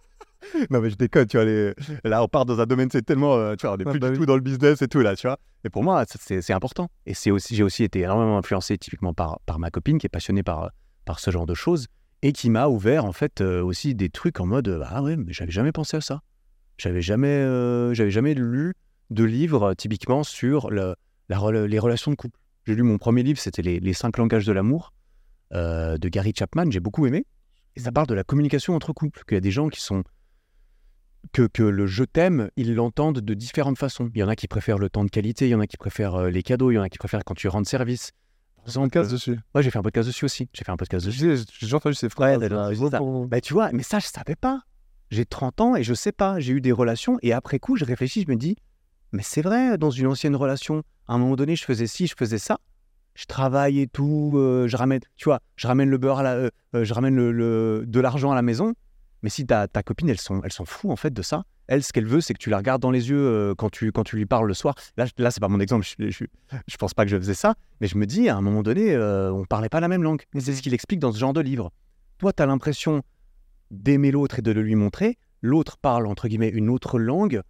non, 0.71 0.81
mais 0.81 0.91
je 0.91 0.97
déconne, 0.97 1.27
tu 1.27 1.37
vois. 1.37 1.45
les- 1.47 1.75
Là, 2.05 2.23
on 2.23 2.29
part 2.29 2.45
dans 2.47 2.61
un 2.61 2.67
domaine, 2.67 2.89
c'est 2.91 3.03
tellement. 3.03 3.35
euh, 3.35 3.55
tu 3.57 3.67
vois, 3.67 3.75
on 3.75 3.79
n'est 3.79 3.85
Ah, 3.87 3.91
plus 3.91 4.01
bah 4.01 4.09
du 4.09 4.13
oui. 4.15 4.19
tout 4.21 4.27
dans 4.27 4.35
le 4.37 4.41
business 4.41 4.83
et 4.83 4.89
tout, 4.89 5.01
là, 5.01 5.17
tu 5.17 5.27
vois. 5.27 5.39
Et 5.65 5.71
pour 5.71 5.83
moi, 5.83 6.05
c'est 6.09 6.51
important. 6.53 6.89
Et 7.07 7.15
c'est 7.15 7.31
aussi, 7.31 7.55
j'ai 7.55 7.63
aussi 7.63 7.85
été 7.85 8.01
énormément 8.01 8.39
influencé, 8.39 8.77
typiquement, 8.79 9.13
par, 9.15 9.41
par 9.47 9.59
ma 9.59 9.71
copine 9.71 9.99
qui 9.99 10.07
est 10.07 10.11
passionnée 10.11 10.43
par, 10.43 10.71
par 11.05 11.21
ce 11.21 11.31
genre 11.31 11.47
de 11.47 11.55
choses 11.55 11.87
et 12.23 12.33
qui 12.33 12.51
m'a 12.51 12.69
ouvert, 12.69 13.05
en 13.05 13.13
fait, 13.13 13.41
euh, 13.41 13.63
aussi 13.63 13.95
des 13.95 14.11
trucs 14.11 14.41
en 14.41 14.47
mode 14.47 14.69
euh, 14.69 14.83
Ah 14.87 15.03
ouais, 15.03 15.17
mais 15.17 15.33
j'avais 15.33 15.51
jamais 15.53 15.73
pensé 15.73 15.97
à 15.97 16.01
ça. 16.01 16.21
J'avais 16.79 17.03
jamais, 17.03 17.29
euh, 17.29 17.93
j'avais 17.95 18.11
jamais 18.11 18.35
lu 18.35 18.75
de 19.11 19.25
livre, 19.25 19.63
euh, 19.71 19.75
typiquement, 19.75 20.23
sur 20.25 20.71
le, 20.71 20.95
la 21.29 21.67
les 21.67 21.79
relations 21.79 22.11
de 22.11 22.17
couple. 22.17 22.39
J'ai 22.67 22.75
lu 22.75 22.83
mon 22.83 22.99
premier 22.99 23.23
livre, 23.23 23.39
c'était 23.39 23.63
les, 23.63 23.81
les 23.81 23.93
cinq 23.95 24.19
langages 24.19 24.45
de 24.47 24.53
l'amour 24.53 24.93
de 25.53 26.09
Gary 26.09 26.33
Chapman. 26.37 26.71
J'ai 26.71 26.79
beaucoup 26.81 27.07
aimé. 27.07 27.25
Et 27.77 27.81
ça 27.81 27.91
parle 27.93 28.07
de 28.07 28.15
la 28.15 28.23
communication 28.25 28.75
entre 28.75 28.93
couples, 28.93 29.23
qu'il 29.27 29.35
y 29.35 29.39
a 29.39 29.41
des 29.41 29.51
gens 29.51 29.69
qui 29.69 29.81
sont. 29.81 30.05
Que, 31.33 31.47
que 31.47 31.63
le 31.63 31.87
je 31.87 32.03
t'aime, 32.05 32.51
ils 32.57 32.75
l'entendent 32.75 33.21
de 33.21 33.35
différentes 33.35 33.79
façons. 33.79 34.11
Il 34.15 34.19
y 34.21 34.23
en 34.23 34.29
a 34.29 34.35
qui 34.37 34.49
préfèrent 34.49 34.79
le 34.79 34.89
temps 34.89 35.05
de 35.05 35.11
qualité, 35.11 35.47
il 35.47 35.51
y 35.51 35.55
en 35.55 35.61
a 35.61 35.67
qui 35.67 35.77
préfèrent 35.77 36.15
euh, 36.17 36.31
les 36.31 36.43
cadeaux, 36.43 36.71
il 36.71 36.75
y 36.75 36.79
en 36.79 36.83
a 36.83 36.89
qui 36.89 36.99
préfèrent 36.99 37.25
quand 37.25 37.35
tu 37.35 37.47
rends 37.49 37.63
service. 37.65 38.11
Par 38.57 38.65
un 38.65 38.67
exemple, 38.69 38.89
podcast 38.91 39.13
dessus. 39.13 39.39
Ouais, 39.55 39.63
j'ai 39.63 39.71
fait 39.71 39.79
un 39.79 39.83
podcast 39.83 40.07
dessus 40.09 40.25
aussi. 40.25 40.49
J'ai 40.53 40.65
fait 40.65 40.73
un 40.73 40.77
podcast 40.77 41.07
dessus. 41.07 41.37
J'ai 41.61 41.75
entendu 41.75 41.95
ces 41.95 42.09
phrases. 42.09 42.39
d'accord, 42.49 42.69
c'est 42.69 42.91
ça. 42.91 42.99
Bah, 43.29 43.41
tu 43.41 43.53
vois, 43.53 43.71
mais 43.73 43.83
ça, 43.83 43.99
je 44.01 44.07
savais 44.07 44.35
pas. 44.37 44.63
J'ai 45.11 45.25
30 45.25 45.61
ans 45.61 45.77
et 45.77 45.83
je 45.83 45.95
sais 45.95 46.13
pas. 46.13 46.41
J'ai 46.41 46.53
eu 46.53 46.61
des 46.61 46.73
relations 46.73 47.19
et 47.23 47.33
après 47.33 47.59
coup, 47.59 47.77
je 47.77 47.85
réfléchis, 47.85 48.23
je 48.27 48.31
me 48.31 48.37
dis, 48.37 48.57
mais 49.13 49.23
c'est 49.23 49.43
vrai, 49.43 49.77
dans 49.79 49.91
une 49.91 50.07
ancienne 50.07 50.37
relation, 50.37 50.83
à 51.09 51.15
un 51.15 51.19
moment 51.19 51.37
donné, 51.37 51.55
je 51.57 51.65
faisais 51.65 51.87
ci, 51.87 52.07
je 52.07 52.15
faisais 52.17 52.39
ça. 52.39 52.59
Je 53.15 53.25
travaille 53.27 53.81
et 53.81 53.87
tout, 53.89 54.33
euh, 54.37 54.69
je 54.69 54.77
ramène, 54.77 55.01
tu 55.17 55.25
vois, 55.25 55.41
je 55.57 55.67
ramène 55.67 55.91
le 55.91 55.99
beurre, 55.99 56.21
à 56.21 56.23
la, 56.23 56.35
euh, 56.35 56.51
euh, 56.77 56.85
je 56.85 56.95
ramène 56.95 57.17
le, 57.17 57.33
le- 57.33 57.85
de 57.87 58.01
l'argent 58.01 58.31
à 58.31 58.35
la 58.37 58.43
maison. 58.43 58.73
Mais 59.23 59.31
si 59.31 59.47
ta, 59.47 59.69
ta 59.69 59.83
copine, 59.83 60.09
elle 60.09 60.21
s'en 60.21 60.41
elle 60.43 60.51
fout 60.51 60.91
en 60.91 60.97
fait 60.97 61.13
de 61.13 61.23
ça. 61.23 61.45
Elle, 61.67 61.85
ce 61.85 61.93
qu'elle 61.93 62.07
veut, 62.07 62.21
c'est 62.21 62.35
que 62.35 62.39
tu 62.39 62.51
la 62.51 62.59
regardes 62.59 62.83
dans 62.83 62.91
les 62.91 63.11
yeux 63.11 63.19
euh, 63.19 63.55
quand, 63.55 63.71
tu, 63.71 63.93
quand 63.93 64.03
tu 64.03 64.17
lui 64.17 64.27
parles 64.27 64.49
le 64.49 64.55
soir. 64.55 64.75
Là, 64.97 65.07
là 65.19 65.31
c'est 65.31 65.41
pas 65.41 65.49
mon 65.49 65.61
exemple, 65.61 65.87
je, 65.87 66.11
je, 66.11 66.25
je 66.67 66.77
pense 66.77 66.95
pas 66.95 67.05
que 67.05 67.11
je 67.11 67.17
faisais 67.17 67.35
ça. 67.35 67.55
Mais 67.81 67.87
je 67.87 67.97
me 67.97 68.07
dis, 68.07 68.29
à 68.29 68.37
un 68.37 68.41
moment 68.41 68.63
donné, 68.63 68.93
euh, 68.93 69.33
on 69.33 69.45
parlait 69.45 69.69
pas 69.69 69.81
la 69.81 69.89
même 69.89 70.03
langue. 70.03 70.23
Et 70.35 70.41
c'est 70.41 70.55
ce 70.55 70.63
qu'il 70.63 70.75
explique 70.75 70.99
dans 70.99 71.13
ce 71.13 71.19
genre 71.19 71.33
de 71.33 71.41
livre. 71.41 71.71
Toi, 72.19 72.33
tu 72.33 72.43
as 72.43 72.47
l'impression 72.47 73.03
d'aimer 73.71 74.11
l'autre 74.11 74.41
et 74.41 74.43
de 74.43 74.51
le 74.51 74.63
lui 74.63 74.75
montrer. 74.75 75.17
L'autre 75.43 75.77
parle, 75.77 76.07
entre 76.07 76.27
guillemets, 76.27 76.49
une 76.49 76.69
autre 76.69 76.99
langue. 76.99 77.41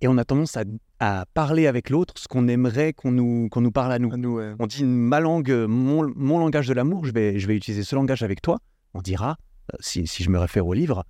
Et 0.00 0.08
on 0.08 0.18
a 0.18 0.24
tendance 0.24 0.56
à, 0.56 0.64
à 0.98 1.24
parler 1.32 1.66
avec 1.66 1.88
l'autre 1.88 2.14
ce 2.18 2.28
qu'on 2.28 2.48
aimerait 2.48 2.92
qu'on 2.92 3.12
nous, 3.12 3.48
qu'on 3.48 3.60
nous 3.60 3.70
parle 3.70 3.92
à 3.92 3.98
nous. 3.98 4.12
À 4.12 4.16
nous, 4.16 4.36
ouais. 4.36 4.54
On 4.58 4.66
dit 4.66 4.84
ma 4.84 5.20
langue, 5.20 5.50
mon, 5.68 6.12
mon 6.16 6.38
langage 6.38 6.68
de 6.68 6.74
l'amour, 6.74 7.06
je 7.06 7.12
vais, 7.12 7.38
je 7.38 7.46
vais 7.46 7.56
utiliser 7.56 7.84
ce 7.84 7.94
langage 7.94 8.22
avec 8.22 8.42
toi. 8.42 8.58
On 8.92 9.00
dira, 9.00 9.36
si, 9.80 10.06
si 10.06 10.22
je 10.22 10.30
me 10.30 10.38
réfère 10.38 10.66
au 10.66 10.72
livre, 10.72 11.04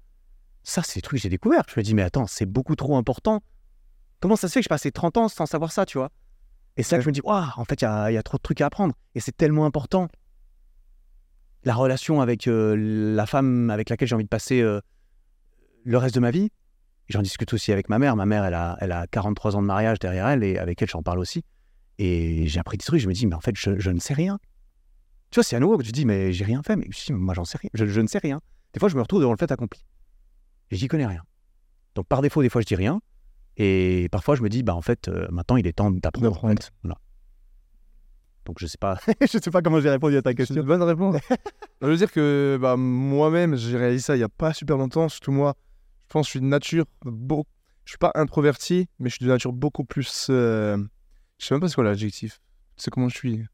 ça, 0.67 0.83
c'est 0.83 0.97
des 0.97 1.03
trucs 1.03 1.19
que 1.19 1.23
j'ai 1.23 1.29
découvert. 1.29 1.63
Je 1.69 1.79
me 1.79 1.85
dis, 1.85 1.95
mais 1.95 2.03
attends, 2.03 2.27
c'est 2.27 2.45
beaucoup 2.45 2.75
trop 2.75 2.97
important. 2.97 3.41
Comment 4.21 4.35
ça 4.35 4.49
se 4.49 4.55
fait 4.55 4.61
que 4.61 4.65
je 4.65 4.69
passais 4.69 4.91
30 4.91 5.17
ans 5.17 5.29
sans 5.29 5.47
savoir 5.47 5.71
ça, 5.71 5.87
tu 5.87 5.97
vois? 5.99 6.11
Et 6.77 6.83
c'est 6.83 6.97
là 6.97 6.99
que 6.99 7.05
je 7.05 7.09
me 7.09 7.13
dis, 7.13 7.21
waouh, 7.23 7.47
en 7.57 7.65
fait, 7.65 7.81
il 7.81 7.85
y 7.85 7.87
a, 7.87 8.11
il 8.11 8.15
y 8.15 8.19
a 8.19 8.23
trop 8.23 8.37
de 8.37 8.43
trucs 8.43 8.61
à 8.61 8.67
apprendre. 8.67 8.95
Et 9.15 9.21
c'est 9.21 9.37
tellement 9.37 9.65
important. 9.65 10.09
La 11.63 11.75
relation 11.75 12.21
avec 12.21 12.49
euh, 12.49 12.75
la 13.15 13.27
femme 13.27 13.71
avec 13.71 13.91
laquelle 13.91 14.09
j'ai 14.09 14.15
envie 14.17 14.25
de 14.25 14.29
passer 14.29 14.61
euh, 14.61 14.81
le 15.85 15.99
reste 15.99 16.17
de 16.17 16.21
ma 16.21 16.33
vie. 16.33 16.51
J'en 17.09 17.23
discute 17.23 17.53
aussi 17.53 17.71
avec 17.71 17.89
ma 17.89 18.01
mère. 18.01 18.17
Ma 18.17 18.27
mère, 18.27 18.45
elle 18.45 18.55
a, 18.55 18.77
elle 18.81 18.91
a 18.91 19.07
43 19.07 19.55
ans 19.55 19.63
de 19.63 19.67
mariage 19.67 20.01
derrière 20.01 20.27
elle 20.27 20.43
et 20.43 20.59
avec 20.59 20.83
elle, 20.83 20.89
j'en 20.89 21.03
parle 21.03 21.21
aussi. 21.21 21.45
Et 21.99 22.49
j'ai 22.49 22.59
appris 22.59 22.77
des 22.77 22.85
trucs. 22.85 23.01
Je 23.01 23.07
me 23.07 23.13
dis, 23.13 23.27
mais 23.27 23.37
en 23.37 23.41
fait, 23.41 23.55
je, 23.57 23.79
je 23.79 23.91
ne 23.91 24.01
sais 24.01 24.15
rien. 24.15 24.41
Tu 25.37 25.41
vois, 25.41 25.45
c'est 25.45 25.57
à 25.57 25.61
nouveau 25.61 25.77
que 25.77 25.83
tu 25.83 25.93
dis, 25.93 26.07
mais 26.07 26.33
j'ai 26.33 26.47
rien 26.47 26.63
fait. 26.63 26.77
Mais 26.77 26.87
dis, 26.89 27.13
moi, 27.13 27.35
j'en 27.35 27.45
sais 27.45 27.59
rien. 27.59 27.69
Je, 27.75 27.85
je 27.85 28.01
ne 28.01 28.07
sais 28.07 28.17
rien. 28.17 28.41
Des 28.73 28.81
fois, 28.81 28.89
je 28.89 28.97
me 28.97 29.03
retrouve 29.03 29.21
devant 29.21 29.33
le 29.33 29.37
fait 29.37 29.53
accompli. 29.53 29.85
Et 30.71 30.77
j'y 30.77 30.89
connais 30.89 31.05
rien. 31.05 31.21
Donc, 31.95 32.07
par 32.07 32.23
défaut, 32.23 32.41
des 32.41 32.49
fois, 32.49 32.63
je 32.63 32.67
dis 32.67 32.75
rien. 32.75 33.03
Et 33.59 34.09
parfois, 34.11 34.35
je 34.37 34.41
me 34.43 34.49
dis, 34.49 34.63
bah 34.63 34.75
en 34.75 34.81
fait, 34.81 35.09
euh, 35.09 35.27
maintenant, 35.31 35.59
il 35.59 35.67
est 35.67 35.75
temps 35.75 35.91
d'apprendre. 35.91 36.29
en 36.29 36.31
D'apprendre. 36.31 36.63
fait. 36.63 36.73
Voilà. 36.83 36.97
Donc, 38.47 38.59
je 38.61 38.67
sais 38.67 38.79
pas. 38.79 38.99
je 39.21 39.27
sais 39.39 39.51
pas 39.51 39.61
comment 39.61 39.79
j'ai 39.79 39.91
répondu 39.91 40.17
à 40.17 40.23
ta 40.23 40.31
C'est 40.31 40.37
question. 40.37 40.57
une 40.57 40.63
bonne 40.63 40.83
réponse. 40.83 41.17
je 41.83 41.87
veux 41.87 41.97
dire 41.99 42.11
que 42.11 42.57
bah, 42.59 42.79
moi-même, 42.79 43.57
j'ai 43.57 43.77
réalisé 43.77 44.05
ça 44.05 44.17
il 44.17 44.21
y 44.21 44.23
a 44.23 44.31
pas 44.31 44.55
super 44.55 44.79
longtemps. 44.79 45.11
Surtout 45.11 45.33
moi, 45.33 45.55
je 46.09 46.13
pense 46.15 46.23
que 46.25 46.29
je 46.29 46.31
suis 46.31 46.41
de 46.41 46.47
nature 46.47 46.87
beau. 47.05 47.45
Je 47.85 47.91
suis 47.91 47.99
pas 47.99 48.13
introverti, 48.15 48.89
mais 48.99 49.11
je 49.11 49.17
suis 49.17 49.27
de 49.27 49.31
nature 49.31 49.53
beaucoup 49.53 49.85
plus. 49.85 50.29
euh, 50.31 50.79
Je 51.37 51.45
sais 51.45 51.53
même 51.55 51.61
pas 51.61 51.69
c'est 51.69 51.75
quoi 51.75 51.85
l'adjectif. 51.85 52.41
C'est 52.79 52.91
comment 52.91 53.11
je 53.11 53.17
suis. 53.19 53.45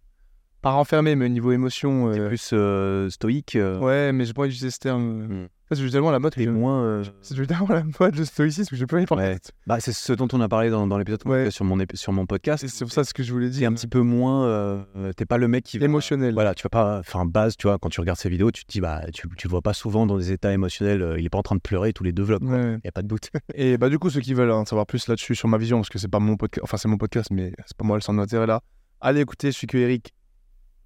Pas 0.62 0.70
renfermé, 0.70 1.16
mais 1.16 1.24
au 1.26 1.28
niveau 1.28 1.50
émotion. 1.52 2.08
euh, 2.12 2.28
plus 2.28 2.50
euh, 2.52 3.10
stoïque. 3.10 3.56
euh, 3.56 3.78
Ouais, 3.80 4.12
mais 4.12 4.24
j'ai 4.24 4.32
pas 4.32 4.44
d'utiliser 4.46 4.70
ce 4.70 4.78
terme. 4.78 5.02
Hmm. 5.42 5.48
C'est 5.74 5.88
tellement 5.90 6.10
la 6.10 6.18
mode. 6.18 6.34
Que- 6.34 6.48
moins. 6.50 7.02
C'est 7.22 7.34
tellement 7.46 7.66
la 7.70 7.82
mode 7.98 8.14
le 8.14 8.24
stoïcisme 8.26 8.76
pas 8.86 8.96
envie 8.96 9.04
de 9.04 9.08
parler. 9.08 9.24
Ouais. 9.24 9.38
Bah, 9.66 9.80
c'est 9.80 9.92
ce 9.92 10.12
dont 10.12 10.28
on 10.34 10.40
a 10.42 10.48
parlé 10.48 10.68
dans, 10.68 10.86
dans 10.86 10.98
l'épisode 10.98 11.22
Ouais. 11.26 11.50
sur 11.50 11.64
mon, 11.64 11.78
ép- 11.78 11.96
sur 11.96 12.12
mon 12.12 12.26
podcast. 12.26 12.64
C'est 12.68 12.84
pour 12.84 12.92
ça 12.92 13.04
ce 13.04 13.14
que 13.14 13.22
je 13.22 13.32
voulais 13.32 13.46
C'est 13.46 13.58
dire. 13.60 13.70
un 13.70 13.72
petit 13.72 13.86
peu 13.88 14.00
moins. 14.02 14.84
T'es 15.16 15.24
pas 15.24 15.38
le 15.38 15.48
mec 15.48 15.64
qui 15.64 15.78
va. 15.78 15.86
émotionnel. 15.86 16.34
Voilà, 16.34 16.54
tu 16.54 16.62
vas 16.62 16.68
pas. 16.68 16.98
Enfin, 17.00 17.24
base, 17.24 17.56
tu 17.56 17.66
vois, 17.66 17.78
quand 17.78 17.88
tu 17.88 18.00
regardes 18.00 18.18
ces 18.18 18.28
vidéos, 18.28 18.50
tu 18.52 18.64
te 18.66 18.70
dis, 18.70 18.80
bah, 18.82 19.00
tu, 19.14 19.26
tu 19.36 19.46
le 19.48 19.50
vois 19.50 19.62
pas 19.62 19.72
souvent 19.72 20.04
dans 20.06 20.18
des 20.18 20.30
états 20.30 20.52
émotionnels. 20.52 21.16
il 21.18 21.24
est 21.24 21.30
pas 21.30 21.38
en 21.38 21.42
train 21.42 21.56
de 21.56 21.60
pleurer 21.62 21.92
tous 21.94 22.04
les 22.04 22.12
deux 22.12 22.22
vlogs. 22.22 22.44
Ouais, 22.44 22.50
ouais. 22.52 22.74
Il 22.76 22.84
y 22.84 22.88
a 22.88 22.92
pas 22.92 23.02
de 23.02 23.08
doute. 23.08 23.30
Et 23.54 23.78
bah 23.78 23.88
du 23.88 23.98
coup 23.98 24.10
ceux 24.10 24.20
qui 24.20 24.34
veulent 24.34 24.50
en 24.52 24.64
savoir 24.66 24.86
plus 24.86 25.08
là-dessus 25.08 25.34
sur 25.34 25.48
ma 25.48 25.56
vision 25.58 25.78
parce 25.78 25.88
que 25.88 25.98
c'est 25.98 26.06
pas 26.08 26.20
mon 26.20 26.36
podcast, 26.36 26.62
enfin 26.62 26.76
c'est 26.76 26.88
mon 26.88 26.98
podcast 26.98 27.30
mais 27.32 27.52
c'est 27.66 27.76
pas 27.76 27.84
moi 27.84 27.96
le 27.96 28.02
centre 28.02 28.18
d'intérêt 28.20 28.46
là. 28.46 28.60
Allez 29.00 29.20
écouter 29.22 29.50
celui 29.52 29.66
que 29.68 29.78
Eric 29.78 30.12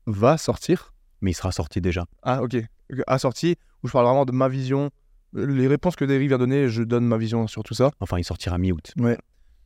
va 0.07 0.39
sortir. 0.39 0.93
Mais 1.21 1.31
il 1.31 1.35
sera 1.35 1.53
sorti 1.53 1.81
déjà. 1.81 2.07
Ah 2.23 2.43
ok, 2.43 2.57
a 3.07 3.19
sorti 3.19 3.57
où 3.83 3.89
je 3.89 3.93
parle 3.93 4.07
vraiment 4.07 4.25
de 4.25 4.33
ma 4.33 4.49
vision, 4.49 4.91
les 5.33 5.67
réponses 5.67 5.97
que 5.97 6.05
Eric 6.05 6.29
vient 6.29 6.39
donner, 6.39 6.69
je 6.69 6.83
donne 6.83 7.07
ma 7.07 7.17
vision 7.17 7.47
sur 7.47 7.63
tout 7.63 7.75
ça. 7.75 7.91
Enfin, 8.01 8.19
il 8.19 8.25
sortira 8.25 8.59
mi-août. 8.59 8.95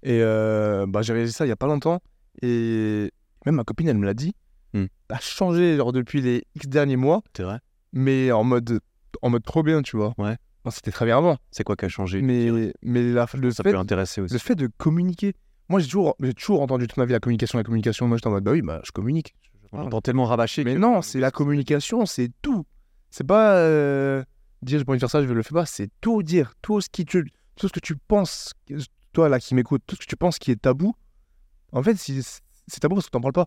Et 0.03 0.21
euh, 0.23 0.87
bah 0.89 1.03
j'ai 1.03 1.13
réalisé 1.13 1.35
ça 1.35 1.45
il 1.45 1.51
y 1.51 1.53
a 1.53 1.57
pas 1.57 1.67
longtemps 1.67 2.01
et 2.41 3.11
même 3.45 3.57
ma 3.57 3.65
copine 3.65 3.89
elle 3.89 3.99
me 3.99 4.07
l'a 4.07 4.15
dit. 4.15 4.33
Hmm. 4.73 4.87
A 5.11 5.19
changé 5.21 5.77
genre 5.77 5.93
depuis 5.93 6.23
les 6.23 6.45
X 6.55 6.69
derniers 6.69 6.97
mois, 6.97 7.23
C'est 7.37 7.43
vrai 7.43 7.59
mais 7.93 8.33
en 8.33 8.45
mode 8.45 8.81
en 9.21 9.29
mode 9.29 9.43
trop 9.43 9.63
bien 9.63 9.83
tu 9.83 9.99
vois. 9.99 10.15
Ouais. 10.17 10.37
Enfin, 10.65 10.71
C'était 10.75 10.91
très 10.91 11.05
bien 11.05 11.19
avant, 11.19 11.37
C'est 11.51 11.65
quoi 11.65 11.77
qui 11.77 11.85
a 11.85 11.89
changé 11.89 12.23
mais 12.23 12.73
mais 12.83 13.13
la, 13.13 13.27
le 13.35 13.51
Ça 13.51 13.63
fait 13.63 13.73
peut 13.73 13.79
intéresser 13.79 14.23
aussi. 14.23 14.33
Le 14.33 14.39
fait 14.39 14.55
de 14.55 14.69
communiquer. 14.79 15.35
Moi, 15.69 15.79
j'ai 15.79 15.87
toujours, 15.87 16.17
j'ai 16.21 16.35
toujours 16.35 16.63
entendu 16.63 16.89
toute 16.89 16.97
ma 16.97 17.05
vie 17.05 17.13
la 17.13 17.21
communication, 17.21 17.57
la 17.57 17.63
communication. 17.63 18.09
Moi, 18.09 18.17
j'étais 18.17 18.27
en 18.27 18.33
mode, 18.33 18.43
bah 18.43 18.51
oui, 18.51 18.61
bah, 18.61 18.81
je 18.83 18.91
communique. 18.91 19.37
On 19.73 19.83
entend 19.87 20.01
tellement 20.01 20.25
rabâcher. 20.25 20.65
Mais 20.65 20.75
que- 20.75 20.79
non, 20.79 21.03
c'est 21.03 21.21
la 21.21 21.31
communication, 21.31 22.07
c'est 22.07 22.31
tout. 22.43 22.67
C'est 23.11 23.25
pas 23.27 23.57
euh, 23.57 24.25
dire 24.63 24.79
j'ai 24.79 24.85
pas 24.85 24.93
envie 24.93 24.99
de 24.99 25.01
faire 25.01 25.11
ça, 25.11 25.25
je 25.27 25.33
le 25.33 25.43
fais 25.43 25.55
pas. 25.55 25.67
C'est 25.67 25.91
tout 26.01 26.23
dire, 26.23 26.55
tout 26.63 26.81
ce 26.81 26.89
qui 26.89 27.05
tu, 27.05 27.25
tout 27.57 27.69
ce 27.69 27.73
que 27.73 27.81
tu 27.81 27.97
penses, 27.97 28.53
toi 29.13 29.29
là 29.29 29.39
qui 29.41 29.55
m'écoutes, 29.55 29.83
tout 29.87 29.95
ce 29.97 30.01
que 30.01 30.07
tu 30.07 30.17
penses 30.17 30.39
qui 30.39 30.51
est 30.51 30.61
tabou. 30.61 30.95
En 31.73 31.83
fait, 31.83 31.97
c'est 31.97 32.81
tabou 32.81 32.97
parce 32.97 33.07
que 33.07 33.11
t'en 33.13 33.21
parles 33.21 33.33
pas. 33.33 33.47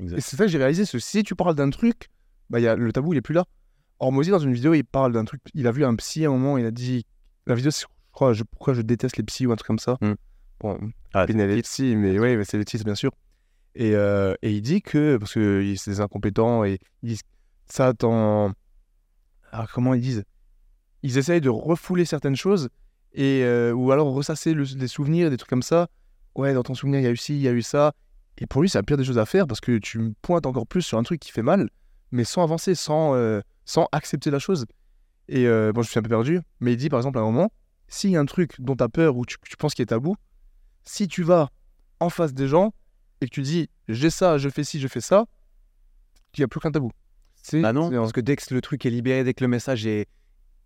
Exact. 0.00 0.18
Et 0.18 0.20
c'est 0.20 0.36
ça 0.36 0.44
que 0.44 0.50
j'ai 0.50 0.58
réalisé, 0.58 0.84
que 0.86 0.98
si 0.98 1.22
tu 1.22 1.34
parles 1.34 1.54
d'un 1.54 1.70
truc, 1.70 2.08
bah 2.50 2.60
y 2.60 2.66
a, 2.66 2.76
le 2.76 2.92
tabou 2.92 3.12
il 3.14 3.16
est 3.16 3.22
plus 3.22 3.34
là. 3.34 3.44
Or 4.00 4.10
Mozi 4.12 4.30
dans 4.30 4.38
une 4.38 4.52
vidéo, 4.52 4.74
il 4.74 4.84
parle 4.84 5.12
d'un 5.12 5.24
truc. 5.24 5.40
Il 5.54 5.66
a 5.66 5.72
vu 5.72 5.84
un 5.84 5.94
psy 5.96 6.24
à 6.24 6.28
un 6.28 6.32
moment, 6.32 6.58
il 6.58 6.66
a 6.66 6.70
dit 6.70 7.06
la 7.46 7.54
vidéo, 7.54 7.70
c'est 7.70 7.82
je 7.82 7.86
crois, 8.16 8.32
je, 8.32 8.42
pourquoi 8.44 8.74
je 8.74 8.82
déteste 8.82 9.16
les 9.16 9.22
psys 9.24 9.46
ou 9.46 9.52
un 9.52 9.56
truc 9.56 9.66
comme 9.66 9.78
ça. 9.78 9.96
Hmm. 10.00 10.14
Bon, 10.60 10.78
Ah, 11.14 11.26
Pin, 11.26 11.38
elle 11.38 11.50
est 11.50 11.62
psy, 11.62 11.96
mais 11.96 12.18
oui, 12.18 12.36
mais 12.36 12.44
c'est 12.44 12.56
le 12.58 12.64
titre, 12.64 12.84
bien 12.84 12.94
sûr. 12.94 13.10
Et, 13.74 13.94
euh, 13.94 14.34
et 14.42 14.52
il 14.52 14.62
dit 14.62 14.82
que, 14.82 15.16
parce 15.16 15.34
que 15.34 15.74
c'est 15.76 15.90
des 15.90 16.00
incompétents, 16.00 16.64
et 16.64 16.78
ils 17.02 17.10
disent 17.10 17.22
ça 17.66 17.92
t'en. 17.92 18.52
Ah, 19.52 19.66
comment 19.72 19.94
ils 19.94 20.00
disent? 20.00 20.24
Ils 21.02 21.18
essayent 21.18 21.40
de 21.40 21.50
refouler 21.50 22.04
certaines 22.04 22.36
choses, 22.36 22.68
et, 23.12 23.42
euh, 23.42 23.72
ou 23.72 23.92
alors 23.92 24.12
ressasser 24.12 24.54
le- 24.54 24.64
des 24.64 24.88
souvenirs, 24.88 25.30
des 25.30 25.36
trucs 25.36 25.50
comme 25.50 25.62
ça. 25.62 25.88
Ouais, 26.34 26.54
dans 26.54 26.62
ton 26.62 26.74
souvenir, 26.74 27.00
il 27.00 27.04
y 27.04 27.06
a 27.06 27.10
eu 27.10 27.16
ci, 27.16 27.34
il 27.34 27.42
y 27.42 27.48
a 27.48 27.52
eu 27.52 27.62
ça. 27.62 27.92
Et 28.38 28.46
pour 28.46 28.62
lui, 28.62 28.68
c'est 28.68 28.78
la 28.78 28.82
pire 28.82 28.96
des 28.96 29.04
choses 29.04 29.18
à 29.18 29.26
faire, 29.26 29.46
parce 29.46 29.60
que 29.60 29.78
tu 29.78 29.98
me 29.98 30.12
pointes 30.22 30.46
encore 30.46 30.66
plus 30.66 30.82
sur 30.82 30.98
un 30.98 31.02
truc 31.02 31.20
qui 31.20 31.30
fait 31.30 31.42
mal, 31.42 31.68
mais 32.10 32.24
sans 32.24 32.42
avancer, 32.42 32.74
sans, 32.74 33.14
euh, 33.14 33.40
sans 33.64 33.88
accepter 33.92 34.30
la 34.30 34.38
chose. 34.38 34.66
Et 35.28 35.46
bon, 35.72 35.80
je 35.82 35.88
suis 35.88 35.98
un 35.98 36.02
peu 36.02 36.10
perdu, 36.10 36.40
mais 36.60 36.72
il 36.72 36.76
dit 36.76 36.90
par 36.90 36.98
exemple 36.98 37.18
à 37.18 37.22
un 37.22 37.24
moment, 37.24 37.50
s'il 37.88 38.10
y 38.10 38.16
a 38.16 38.20
un 38.20 38.26
truc 38.26 38.60
dont 38.60 38.76
tu 38.76 38.84
as 38.84 38.88
peur 38.90 39.16
ou 39.16 39.24
tu, 39.24 39.36
tu 39.42 39.56
penses 39.56 39.74
qu'il 39.74 39.82
est 39.84 39.86
tabou, 39.86 40.16
si 40.84 41.08
tu 41.08 41.22
vas 41.22 41.48
en 42.00 42.10
face 42.10 42.34
des 42.34 42.46
gens 42.46 42.74
et 43.20 43.26
que 43.26 43.30
tu 43.30 43.42
dis 43.42 43.68
j'ai 43.88 44.10
ça, 44.10 44.38
je 44.38 44.48
fais 44.48 44.64
ci, 44.64 44.80
je 44.80 44.88
fais 44.88 45.00
ça, 45.00 45.24
il 46.36 46.40
n'y 46.40 46.44
a 46.44 46.48
plus 46.48 46.60
qu'un 46.60 46.70
tabou. 46.72 46.90
C'est, 47.42 47.60
Bah 47.60 47.72
non, 47.72 47.90
parce 47.90 48.12
que 48.12 48.20
dès 48.20 48.36
que 48.36 48.54
le 48.54 48.60
truc 48.60 48.84
est 48.86 48.90
libéré, 48.90 49.22
dès 49.24 49.34
que 49.34 49.44
le 49.44 49.48
message 49.48 49.86
est. 49.86 50.06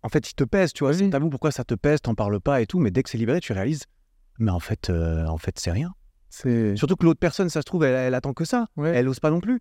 En 0.01 0.07
fait, 0.07 0.29
il 0.31 0.33
te 0.33 0.45
pèse, 0.45 0.71
tu 0.71 0.85
vois. 0.85 0.93
C'est 0.93 1.03
Oui. 1.03 1.09
tabou, 1.09 1.29
pourquoi 1.29 1.51
ça 1.51 1.65
te 1.65 1.73
pèse, 1.73 1.99
t'en 2.01 2.15
parles 2.15 2.39
pas 2.39 2.61
et 2.61 2.65
tout. 2.65 2.79
Mais 2.79 2.89
dès 2.89 3.03
que 3.03 3.09
c'est 3.09 3.17
libéré, 3.17 3.41
tu 3.41 3.51
réalises. 3.51 3.83
Mais 4.39 4.51
en 4.51 4.59
fait, 4.61 4.89
euh, 4.89 5.25
en 5.27 5.37
fait 5.37 5.59
c'est 5.59 5.71
rien. 5.71 5.93
c'est... 6.29 6.75
Surtout 6.77 6.95
que 6.95 7.03
l'autre 7.05 7.19
personne, 7.19 7.49
ça 7.49 7.59
se 7.59 7.65
trouve, 7.65 7.83
elle, 7.83 7.95
elle 7.95 8.13
attend 8.13 8.33
que 8.33 8.45
ça. 8.45 8.67
Ouais. 8.77 8.91
Elle 8.95 9.09
ose 9.09 9.19
pas 9.19 9.29
non 9.29 9.41
plus. 9.41 9.59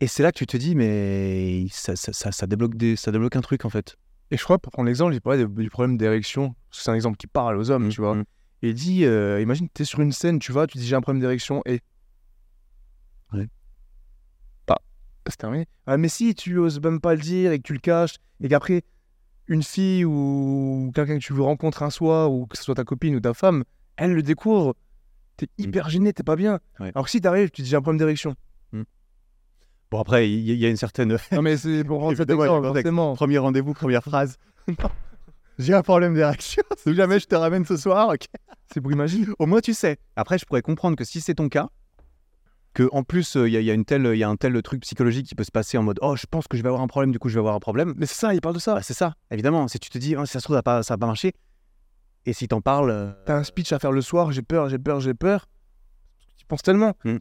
Et 0.00 0.06
c'est 0.06 0.22
là 0.22 0.32
que 0.32 0.38
tu 0.38 0.46
te 0.46 0.56
dis, 0.56 0.74
mais 0.74 1.66
ça, 1.70 1.94
ça, 1.96 2.12
ça, 2.14 2.32
ça 2.32 2.46
débloque 2.46 2.76
des, 2.76 2.96
ça 2.96 3.12
débloque 3.12 3.36
un 3.36 3.42
truc 3.42 3.64
en 3.66 3.70
fait. 3.70 3.96
Et 4.30 4.38
je 4.38 4.42
crois, 4.42 4.58
pour 4.58 4.72
prendre 4.72 4.86
l'exemple, 4.86 5.12
il 5.14 5.20
parlait 5.20 5.44
du 5.46 5.68
problème 5.70 5.98
d'érection. 5.98 6.52
que 6.52 6.56
C'est 6.70 6.90
un 6.90 6.94
exemple 6.94 7.18
qui 7.18 7.26
parle 7.26 7.58
aux 7.58 7.70
hommes, 7.70 7.90
tu 7.90 8.00
vois. 8.00 8.16
Et 8.62 8.70
il 8.70 8.74
dit, 8.74 9.04
euh, 9.04 9.40
imagine, 9.42 9.68
tu 9.74 9.82
es 9.82 9.84
sur 9.84 10.00
une 10.00 10.12
scène, 10.12 10.38
tu 10.38 10.50
vois, 10.52 10.66
tu 10.66 10.78
dis 10.78 10.86
j'ai 10.86 10.96
un 10.96 11.02
problème 11.02 11.20
d'érection 11.20 11.60
et. 11.66 11.80
Ouais. 13.32 13.48
Pas. 14.66 14.78
C'est 15.26 15.36
terminé. 15.36 15.66
Ah, 15.86 15.96
mais 15.96 16.08
si 16.08 16.34
tu 16.34 16.58
oses 16.58 16.80
même 16.80 17.00
pas 17.00 17.14
le 17.14 17.20
dire 17.20 17.52
et 17.52 17.58
que 17.58 17.62
tu 17.64 17.72
le 17.72 17.78
caches, 17.78 18.16
et 18.40 18.48
qu'après, 18.48 18.82
une 19.46 19.62
fille 19.62 20.04
ou 20.04 20.90
quelqu'un 20.94 21.18
que 21.18 21.24
tu 21.24 21.32
veux 21.32 21.42
rencontrer 21.42 21.84
un 21.84 21.90
soir, 21.90 22.32
ou 22.32 22.46
que 22.46 22.56
ce 22.56 22.64
soit 22.64 22.74
ta 22.74 22.84
copine 22.84 23.14
ou 23.16 23.20
ta 23.20 23.34
femme, 23.34 23.64
elle 23.96 24.14
le 24.14 24.22
découvre, 24.22 24.74
t'es 25.36 25.48
hyper 25.58 25.88
gêné, 25.90 26.12
t'es 26.12 26.22
pas 26.22 26.36
bien. 26.36 26.60
Ouais. 26.80 26.92
Alors 26.94 27.04
que 27.04 27.10
si 27.10 27.20
t'arrives, 27.20 27.50
tu 27.50 27.62
dis 27.62 27.68
j'ai 27.68 27.76
un 27.76 27.82
problème 27.82 27.98
d'érection. 27.98 28.34
Bon, 29.92 30.00
après, 30.00 30.26
il 30.30 30.50
y, 30.50 30.64
a 30.64 30.70
une 30.70 30.78
certaine. 30.78 31.18
Non, 31.32 31.42
mais 31.42 31.58
c'est 31.58 31.84
pour 31.84 32.00
rendre 32.00 32.16
forcément. 32.16 33.14
Premier 33.14 33.36
rendez-vous, 33.36 33.74
première 33.74 34.02
phrase. 34.02 34.38
J'ai 35.58 35.74
un 35.74 35.82
problème 35.82 36.14
d'érection. 36.14 36.62
Si 36.78 36.94
jamais 36.94 37.20
je 37.20 37.26
te 37.26 37.34
ramène 37.34 37.66
ce 37.66 37.76
soir, 37.76 38.08
ok. 38.08 38.24
C'est 38.72 38.80
pour 38.80 38.90
imaginer. 38.90 39.26
Au 39.38 39.44
moins, 39.44 39.60
tu 39.60 39.74
sais. 39.74 39.98
Après, 40.16 40.38
je 40.38 40.46
pourrais 40.46 40.62
comprendre 40.62 40.96
que 40.96 41.04
si 41.04 41.20
c'est 41.20 41.34
ton 41.34 41.50
cas, 41.50 41.68
que 42.74 42.88
en 42.92 43.02
plus, 43.02 43.36
euh, 43.36 43.48
il 43.48 43.52
y, 43.52 43.56
a- 43.56 43.60
y 43.60 43.70
a 43.70 43.74
une 43.74 43.84
telle, 43.84 44.06
il 44.12 44.18
y 44.18 44.24
a 44.24 44.28
un 44.28 44.36
tel 44.36 44.60
truc 44.62 44.80
psychologique 44.82 45.26
qui 45.26 45.34
peut 45.34 45.44
se 45.44 45.50
passer 45.50 45.76
en 45.78 45.82
mode 45.82 45.98
Oh, 46.02 46.16
je 46.16 46.24
pense 46.30 46.48
que 46.48 46.56
je 46.56 46.62
vais 46.62 46.68
avoir 46.68 46.82
un 46.82 46.86
problème, 46.86 47.12
du 47.12 47.18
coup, 47.18 47.28
je 47.28 47.34
vais 47.34 47.40
avoir 47.40 47.54
un 47.54 47.60
problème. 47.60 47.92
Mais 47.96 48.06
c'est 48.06 48.14
ça, 48.14 48.34
il 48.34 48.40
parle 48.40 48.54
de 48.54 48.60
ça. 48.60 48.74
Bah, 48.74 48.82
c'est 48.82 48.94
ça, 48.94 49.14
évidemment. 49.30 49.68
Si 49.68 49.78
tu 49.78 49.90
te 49.90 49.98
dis, 49.98 50.16
Oh, 50.16 50.24
si 50.24 50.32
ça 50.32 50.40
se 50.40 50.44
trouve, 50.44 50.54
ça 50.54 50.58
va 50.58 50.62
pas, 50.62 50.82
ça 50.82 50.94
va 50.94 50.98
pas 50.98 51.06
marcher. 51.06 51.32
Et 52.24 52.32
si 52.32 52.48
t'en 52.48 52.60
parles. 52.60 52.90
euh, 52.90 53.12
T'as 53.26 53.36
un 53.36 53.44
speech 53.44 53.72
à 53.72 53.78
faire 53.78 53.92
le 53.92 54.00
soir, 54.00 54.32
j'ai 54.32 54.42
peur, 54.42 54.68
j'ai 54.68 54.78
peur, 54.78 55.00
j'ai 55.00 55.12
peur. 55.14 55.48
Tu 56.36 56.46
penses 56.46 56.62
tellement. 56.62 56.94
Hmm. 57.04 57.16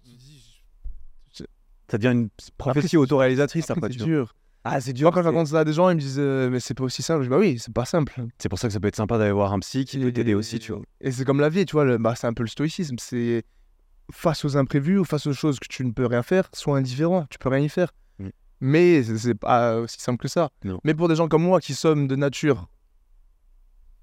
ça 1.89 1.97
devient 1.97 2.13
une 2.13 2.29
prophétie 2.57 2.97
autoréalisatrice 2.97 3.69
Après, 3.69 3.85
après. 3.87 3.97
c'est 3.97 4.05
dur. 4.05 4.35
Ah, 4.63 4.79
c'est 4.79 4.91
Moi, 4.91 4.97
dur. 4.97 5.11
quand 5.11 5.21
je 5.23 5.27
raconte 5.27 5.47
ça 5.47 5.59
à 5.61 5.63
des 5.65 5.73
gens, 5.73 5.89
ils 5.89 5.95
me 5.95 5.99
disent 5.99 6.19
euh, 6.19 6.49
Mais 6.49 6.59
c'est 6.59 6.73
pas 6.75 6.83
aussi 6.83 7.01
simple. 7.01 7.21
Je 7.23 7.25
dis 7.25 7.29
Bah 7.31 7.39
oui, 7.39 7.57
c'est 7.59 7.73
pas 7.73 7.83
simple. 7.85 8.13
C'est 8.37 8.47
pour 8.47 8.59
ça 8.59 8.67
que 8.67 8.73
ça 8.73 8.79
peut 8.79 8.87
être 8.87 8.95
sympa 8.95 9.17
d'aller 9.17 9.31
voir 9.31 9.51
un 9.53 9.59
psy 9.59 9.83
qui 9.85 9.97
peut 9.99 10.11
t'aider 10.11 10.33
aussi, 10.35 10.59
tu 10.59 10.71
vois. 10.71 10.81
Et 11.01 11.11
c'est 11.11 11.25
comme 11.25 11.39
la 11.41 11.49
vie, 11.49 11.65
tu 11.65 11.73
vois. 11.73 11.83
le- 11.83 11.97
bah, 11.97 12.13
c'est 12.15 12.27
un 12.27 12.33
peu 12.33 12.43
le 12.43 12.49
stoïcisme. 12.49 12.95
C'est 12.99 13.43
face 14.11 14.45
aux 14.45 14.57
imprévus 14.57 14.97
ou 14.99 15.05
face 15.05 15.27
aux 15.27 15.33
choses 15.33 15.59
que 15.59 15.67
tu 15.67 15.83
ne 15.85 15.91
peux 15.91 16.05
rien 16.05 16.23
faire, 16.23 16.49
sois 16.53 16.77
indifférent. 16.77 17.25
Tu 17.29 17.38
peux 17.38 17.49
rien 17.49 17.59
y 17.63 17.69
faire. 17.69 17.91
Hmm. 18.19 18.29
Mais 18.59 19.03
c'est- 19.03 19.33
pas 19.35 19.77
aussi 19.79 19.99
simple 19.99 20.21
que 20.21 20.27
ça. 20.27 20.49
Non. 20.63 20.79
Mais 20.83 20.93
pour 20.93 21.07
des 21.07 21.15
gens 21.15 21.27
comme 21.27 21.43
moi 21.43 21.59
qui 21.59 21.73
sommes 21.73 22.07
de 22.07 22.15
nature 22.15 22.67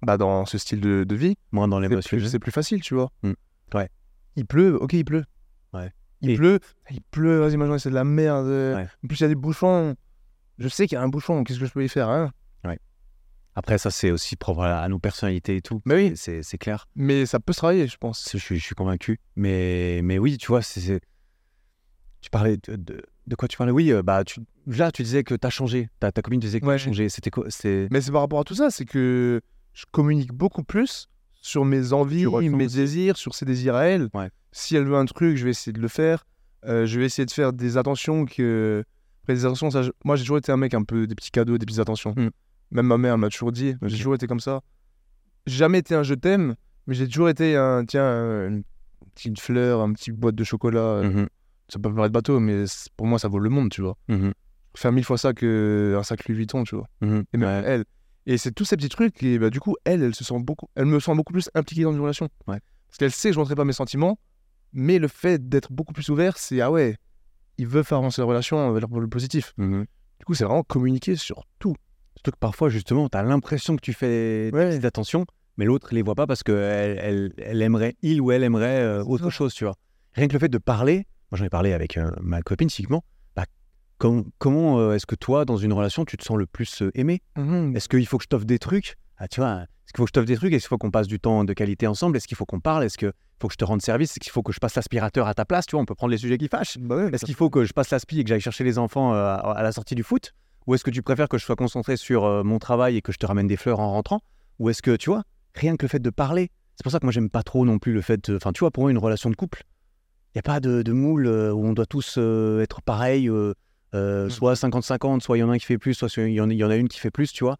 bah, 0.02 0.16
dans 0.16 0.46
ce 0.46 0.58
style 0.58 0.80
de, 0.80 1.04
de 1.04 1.14
vie, 1.16 1.36
Moins 1.52 1.66
dans 1.68 1.80
c'est 1.82 1.88
l'émotion. 1.88 2.16
plus, 2.16 2.28
c'est 2.28 2.38
plus 2.38 2.52
facile, 2.52 2.80
tu 2.80 2.94
vois. 2.94 3.10
Hmm. 3.22 3.32
Ouais. 3.74 3.88
Il 4.36 4.46
pleut, 4.46 4.76
ok, 4.80 4.92
il 4.92 5.04
pleut. 5.04 5.24
Ouais. 5.72 5.92
Il 6.20 6.30
Et- 6.30 6.36
pleut, 6.36 6.60
il 6.90 7.00
pleut, 7.00 7.40
vas-y, 7.40 7.80
c'est 7.80 7.90
de 7.90 7.94
la 7.94 8.04
merde. 8.04 8.46
Ouais. 8.46 8.86
En 9.04 9.08
plus, 9.08 9.18
il 9.18 9.22
y 9.22 9.26
a 9.26 9.28
des 9.28 9.34
bouchons. 9.34 9.96
Je 10.58 10.68
sais 10.68 10.86
qu'il 10.86 10.96
y 10.96 10.98
a 10.98 11.02
un 11.02 11.08
bouchon, 11.08 11.42
qu'est-ce 11.44 11.58
que 11.60 11.66
je 11.66 11.72
peux 11.72 11.84
y 11.84 11.88
faire, 11.88 12.08
hein? 12.08 12.30
Après, 13.58 13.76
ça, 13.76 13.90
c'est 13.90 14.12
aussi 14.12 14.36
propre 14.36 14.60
à, 14.62 14.80
à 14.82 14.88
nos 14.88 15.00
personnalités 15.00 15.56
et 15.56 15.60
tout. 15.62 15.82
Mais 15.84 15.94
oui, 15.96 16.12
C'est 16.14 16.44
c'est 16.44 16.58
clair. 16.58 16.86
mais 16.94 17.26
ça 17.26 17.40
peut 17.40 17.52
se 17.52 17.58
travailler, 17.58 17.88
je 17.88 17.96
pense. 17.96 18.28
Je 18.32 18.38
suis, 18.38 18.56
je 18.58 18.64
suis 18.64 18.76
convaincu. 18.76 19.18
Mais, 19.34 20.00
mais 20.04 20.16
oui, 20.18 20.38
tu 20.38 20.46
vois, 20.46 20.62
c'est. 20.62 20.80
c'est- 20.80 21.00
Tu 22.20 22.30
parlais 22.30 22.56
de, 22.56 22.76
de, 22.76 23.02
de 23.26 23.34
quoi 23.34 23.48
tu 23.48 23.56
parlais? 23.56 23.72
Oui, 23.72 23.90
euh, 23.92 24.02
bah, 24.02 24.22
tu, 24.24 24.40
là, 24.66 24.92
tu 24.92 25.02
disais 25.02 25.24
que 25.24 25.34
tu 25.34 25.44
as 25.46 25.50
changé. 25.50 25.88
Ta, 25.98 26.12
ta 26.12 26.22
copine 26.22 26.38
disait 26.38 26.60
que 26.60 26.64
tu 26.64 26.68
Ouais. 26.68 26.74
as 26.74 26.78
changé. 26.78 27.08
C'était 27.08 27.30
quoi? 27.30 27.46
C'est... 27.48 27.88
Mais 27.90 28.00
c'est 28.00 28.12
par 28.12 28.20
rapport 28.20 28.38
à 28.40 28.44
tout 28.44 28.54
ça, 28.54 28.70
c'est 28.70 28.84
que 28.84 29.40
je 29.74 29.84
communique 29.90 30.32
beaucoup 30.32 30.62
plus 30.62 31.08
sur 31.40 31.64
mes 31.64 31.92
envies, 31.92 32.26
Tu 32.40 32.50
mes 32.50 32.66
désirs, 32.68 33.16
sur 33.16 33.34
ses 33.34 33.44
désirs 33.44 33.74
à 33.74 33.84
elle. 33.86 34.08
Ouais. 34.14 34.30
Si 34.52 34.76
elle 34.76 34.84
veut 34.84 34.96
un 34.96 35.04
truc, 35.04 35.36
je 35.36 35.44
vais 35.44 35.50
essayer 35.50 35.72
de 35.72 35.80
le 35.80 35.88
faire. 35.88 36.24
Euh, 36.64 36.86
je 36.86 36.98
vais 36.98 37.06
essayer 37.06 37.26
de 37.26 37.30
faire 37.32 37.52
des 37.52 37.76
attentions 37.76 38.24
que. 38.24 38.84
Après, 39.22 39.34
des 39.34 39.44
attentions, 39.44 39.70
ça, 39.70 39.82
je- 39.82 39.90
moi 40.04 40.14
j'ai 40.16 40.22
toujours 40.22 40.38
été 40.38 40.50
un 40.52 40.56
mec 40.56 40.74
un 40.74 40.82
peu 40.84 41.06
des 41.08 41.14
petits 41.16 41.30
cadeaux, 41.32 41.58
des 41.58 41.66
petites 41.66 41.80
attentions. 41.80 42.14
Hmm. 42.16 42.30
Même 42.70 42.86
ma 42.86 42.98
mère 42.98 43.16
m'a 43.18 43.28
toujours 43.28 43.52
dit, 43.52 43.74
j'ai 43.82 43.96
toujours 43.96 44.14
été 44.14 44.26
comme 44.26 44.40
ça. 44.40 44.60
J'ai 45.46 45.56
jamais 45.56 45.78
été 45.78 45.94
un 45.94 46.02
je 46.02 46.14
t'aime, 46.14 46.54
mais 46.86 46.94
j'ai 46.94 47.06
toujours 47.06 47.28
été 47.28 47.56
un, 47.56 47.84
tiens, 47.86 48.04
un- 48.04 48.48
une 48.48 48.62
petite 49.14 49.40
fleur, 49.40 49.80
un 49.80 49.92
petit 49.92 50.12
boîte 50.12 50.34
de 50.34 50.44
chocolat. 50.44 50.80
euh, 50.80 51.10
Mhm, 51.10 51.28
Ça 51.70 51.78
peut 51.78 51.92
paraître 51.94 52.12
bateau, 52.12 52.40
mais 52.40 52.64
pour 52.96 53.06
moi 53.06 53.18
ça 53.18 53.28
vaut 53.28 53.38
le 53.38 53.50
monde, 53.50 53.70
tu 53.70 53.82
vois. 53.82 53.96
mhm, 54.08 54.32
Faire 54.76 54.92
mille 54.92 55.04
fois 55.04 55.18
ça 55.18 55.32
qu'un 55.34 56.02
sac 56.02 56.26
Louis 56.28 56.36
Vuitton, 56.36 56.64
tu 56.64 56.76
vois. 56.76 56.86
mhm. 57.00 57.24
Et 57.32 57.36
même 57.38 57.62
Ouais. 57.62 57.70
elle. 57.70 57.84
Et 58.26 58.36
c'est 58.36 58.52
tous 58.52 58.64
ces 58.66 58.76
petits 58.76 58.88
trucs, 58.90 59.22
et 59.22 59.38
bah, 59.38 59.48
du 59.48 59.58
coup, 59.60 59.74
elle, 59.84 60.02
elle 60.02 60.14
se 60.14 60.22
sent 60.22 60.38
beaucoup, 60.40 60.68
elle 60.74 60.84
me 60.84 61.00
sent 61.00 61.14
beaucoup 61.14 61.32
plus 61.32 61.48
impliquée 61.54 61.82
dans 61.84 61.92
une 61.92 62.00
relation. 62.00 62.28
Ouais. 62.46 62.60
Parce 62.88 62.98
qu'elle 62.98 63.10
sait 63.12 63.30
que 63.30 63.34
je 63.34 63.38
montrerai 63.38 63.54
pas 63.56 63.64
mes 63.64 63.72
sentiments, 63.72 64.18
mais 64.74 64.98
le 64.98 65.08
fait 65.08 65.48
d'être 65.48 65.72
beaucoup 65.72 65.94
plus 65.94 66.08
ouvert, 66.10 66.36
c'est 66.36 66.60
ah 66.60 66.70
ouais, 66.70 66.96
il 67.56 67.66
veut 67.66 67.82
faire 67.82 67.98
avancer 67.98 68.20
la 68.20 68.26
relation 68.26 68.70
vers 68.72 68.86
le 68.86 69.08
positif. 69.08 69.54
Du 69.58 70.24
coup, 70.26 70.34
c'est 70.34 70.44
vraiment 70.44 70.62
communiquer 70.62 71.16
sur 71.16 71.44
tout. 71.58 71.74
Surtout 72.18 72.32
que 72.32 72.38
parfois, 72.38 72.68
justement, 72.68 73.08
tu 73.08 73.16
as 73.16 73.22
l'impression 73.22 73.76
que 73.76 73.80
tu 73.80 73.92
fais 73.92 74.50
des 74.50 74.56
Ouais. 74.56 74.70
petites 74.70 74.84
attentions, 74.84 75.24
mais 75.56 75.64
l'autre 75.64 75.94
les 75.94 76.02
voit 76.02 76.16
pas 76.16 76.26
parce 76.26 76.42
qu'elle 76.42 76.98
elle, 77.00 77.32
elle 77.38 77.62
aimerait, 77.62 77.94
il 78.02 78.20
ou 78.20 78.32
elle 78.32 78.42
aimerait 78.42 78.80
euh, 78.80 79.04
autre 79.04 79.24
ça. 79.24 79.30
chose, 79.30 79.54
tu 79.54 79.62
vois. 79.64 79.74
Rien 80.14 80.26
que 80.26 80.32
le 80.32 80.40
fait 80.40 80.48
de 80.48 80.58
parler, 80.58 81.06
moi 81.30 81.38
j'en 81.38 81.44
ai 81.44 81.48
parlé 81.48 81.72
avec 81.72 81.96
euh, 81.96 82.10
ma 82.20 82.42
copine, 82.42 82.66
typiquement, 82.66 83.04
bah, 83.36 83.44
com- 83.98 84.24
comment 84.38 84.80
euh, 84.80 84.94
est-ce 84.94 85.06
que 85.06 85.14
toi, 85.14 85.44
dans 85.44 85.58
une 85.58 85.72
relation, 85.72 86.04
tu 86.04 86.16
te 86.16 86.24
sens 86.24 86.36
le 86.36 86.46
plus 86.46 86.82
aimé? 86.94 87.22
Est-ce 87.36 87.88
qu'il 87.88 88.04
faut 88.08 88.18
que 88.18 88.24
je 88.24 88.28
t'offre 88.28 88.46
des 88.46 88.58
trucs? 88.58 88.96
Ah, 89.16 89.28
tu 89.28 89.38
vois, 89.40 89.60
est-ce 89.62 89.92
qu'il 89.92 89.98
faut 89.98 90.04
que 90.06 90.08
je 90.08 90.12
t'offre 90.14 90.26
des 90.26 90.36
trucs? 90.36 90.52
Est-ce 90.52 90.64
qu'il 90.64 90.70
faut 90.70 90.78
qu'on 90.78 90.90
passe 90.90 91.06
du 91.06 91.20
temps 91.20 91.44
de 91.44 91.52
qualité 91.52 91.86
ensemble? 91.86 92.16
Est-ce 92.16 92.26
qu'il 92.26 92.36
faut 92.36 92.46
qu'on 92.46 92.58
parle? 92.58 92.82
Est-ce 92.82 92.98
qu'il 92.98 93.12
faut 93.40 93.46
que 93.46 93.52
je 93.54 93.58
te 93.58 93.64
rende 93.64 93.80
service? 93.80 94.10
Est-ce 94.10 94.18
qu'il 94.18 94.32
faut 94.32 94.42
que 94.42 94.52
je 94.52 94.58
passe 94.58 94.74
l'aspirateur 94.74 95.28
à 95.28 95.34
ta 95.34 95.44
place? 95.44 95.66
Tu 95.66 95.76
vois, 95.76 95.82
on 95.82 95.86
peut 95.86 95.94
prendre 95.94 96.10
les 96.10 96.18
sujets 96.18 96.36
qui 96.36 96.48
fâchent. 96.48 96.78
Bah 96.80 96.96
ouais, 96.96 97.10
Est-ce 97.12 97.24
qu'il 97.24 97.36
faut 97.36 97.48
que 97.48 97.62
je 97.64 97.72
passe 97.72 97.90
l'aspi 97.90 98.18
et 98.18 98.24
que 98.24 98.28
j'aille 98.28 98.40
chercher 98.40 98.64
les 98.64 98.76
enfants 98.76 99.12
à, 99.12 99.34
à 99.34 99.62
la 99.62 99.70
sortie 99.70 99.94
du 99.94 100.02
foot? 100.02 100.34
Ou 100.68 100.74
est-ce 100.74 100.84
que 100.84 100.90
tu 100.90 101.02
préfères 101.02 101.28
que 101.28 101.38
je 101.38 101.44
sois 101.44 101.56
concentré 101.56 101.96
sur 101.96 102.24
euh, 102.26 102.44
mon 102.44 102.58
travail 102.58 102.96
et 102.98 103.02
que 103.02 103.10
je 103.10 103.16
te 103.18 103.24
ramène 103.26 103.46
des 103.46 103.56
fleurs 103.56 103.80
en 103.80 103.90
rentrant? 103.90 104.20
Ou 104.58 104.68
est-ce 104.68 104.82
que, 104.82 104.94
tu 104.96 105.08
vois, 105.10 105.22
rien 105.54 105.76
que 105.76 105.86
le 105.86 105.88
fait 105.88 105.98
de 105.98 106.10
parler, 106.10 106.50
c'est 106.76 106.82
pour 106.82 106.92
ça 106.92 107.00
que 107.00 107.06
moi 107.06 107.12
j'aime 107.12 107.30
pas 107.30 107.42
trop 107.42 107.64
non 107.64 107.78
plus 107.78 107.92
le 107.94 108.02
fait 108.02 108.28
de... 108.30 108.36
Enfin, 108.36 108.52
tu 108.52 108.60
vois, 108.60 108.70
pour 108.70 108.82
moi, 108.84 108.90
une 108.90 108.98
relation 108.98 109.30
de 109.30 109.34
couple, 109.34 109.64
il 110.26 110.36
n'y 110.36 110.40
a 110.40 110.42
pas 110.42 110.60
de, 110.60 110.82
de 110.82 110.92
moule 110.92 111.26
euh, 111.26 111.52
où 111.52 111.64
on 111.66 111.72
doit 111.72 111.86
tous 111.86 112.16
euh, 112.18 112.60
être 112.60 112.82
pareil, 112.82 113.28
euh, 113.30 113.54
euh, 113.94 114.26
Mm. 114.26 114.30
soit 114.30 114.52
50-50, 114.54 115.20
soit 115.22 115.38
il 115.38 115.40
y 115.40 115.42
en 115.42 115.48
a 115.48 115.54
un 115.54 115.58
qui 115.58 115.64
fait 115.64 115.78
plus, 115.78 115.94
soit 115.94 116.14
il 116.18 116.34
y 116.34 116.40
en 116.40 116.50
a, 116.50 116.52
il 116.52 116.58
y 116.58 116.64
en 116.64 116.68
a 116.70 116.76
une 116.76 116.88
qui 116.88 117.00
fait 117.00 117.10
plus, 117.10 117.32
tu 117.32 117.44
vois. 117.44 117.56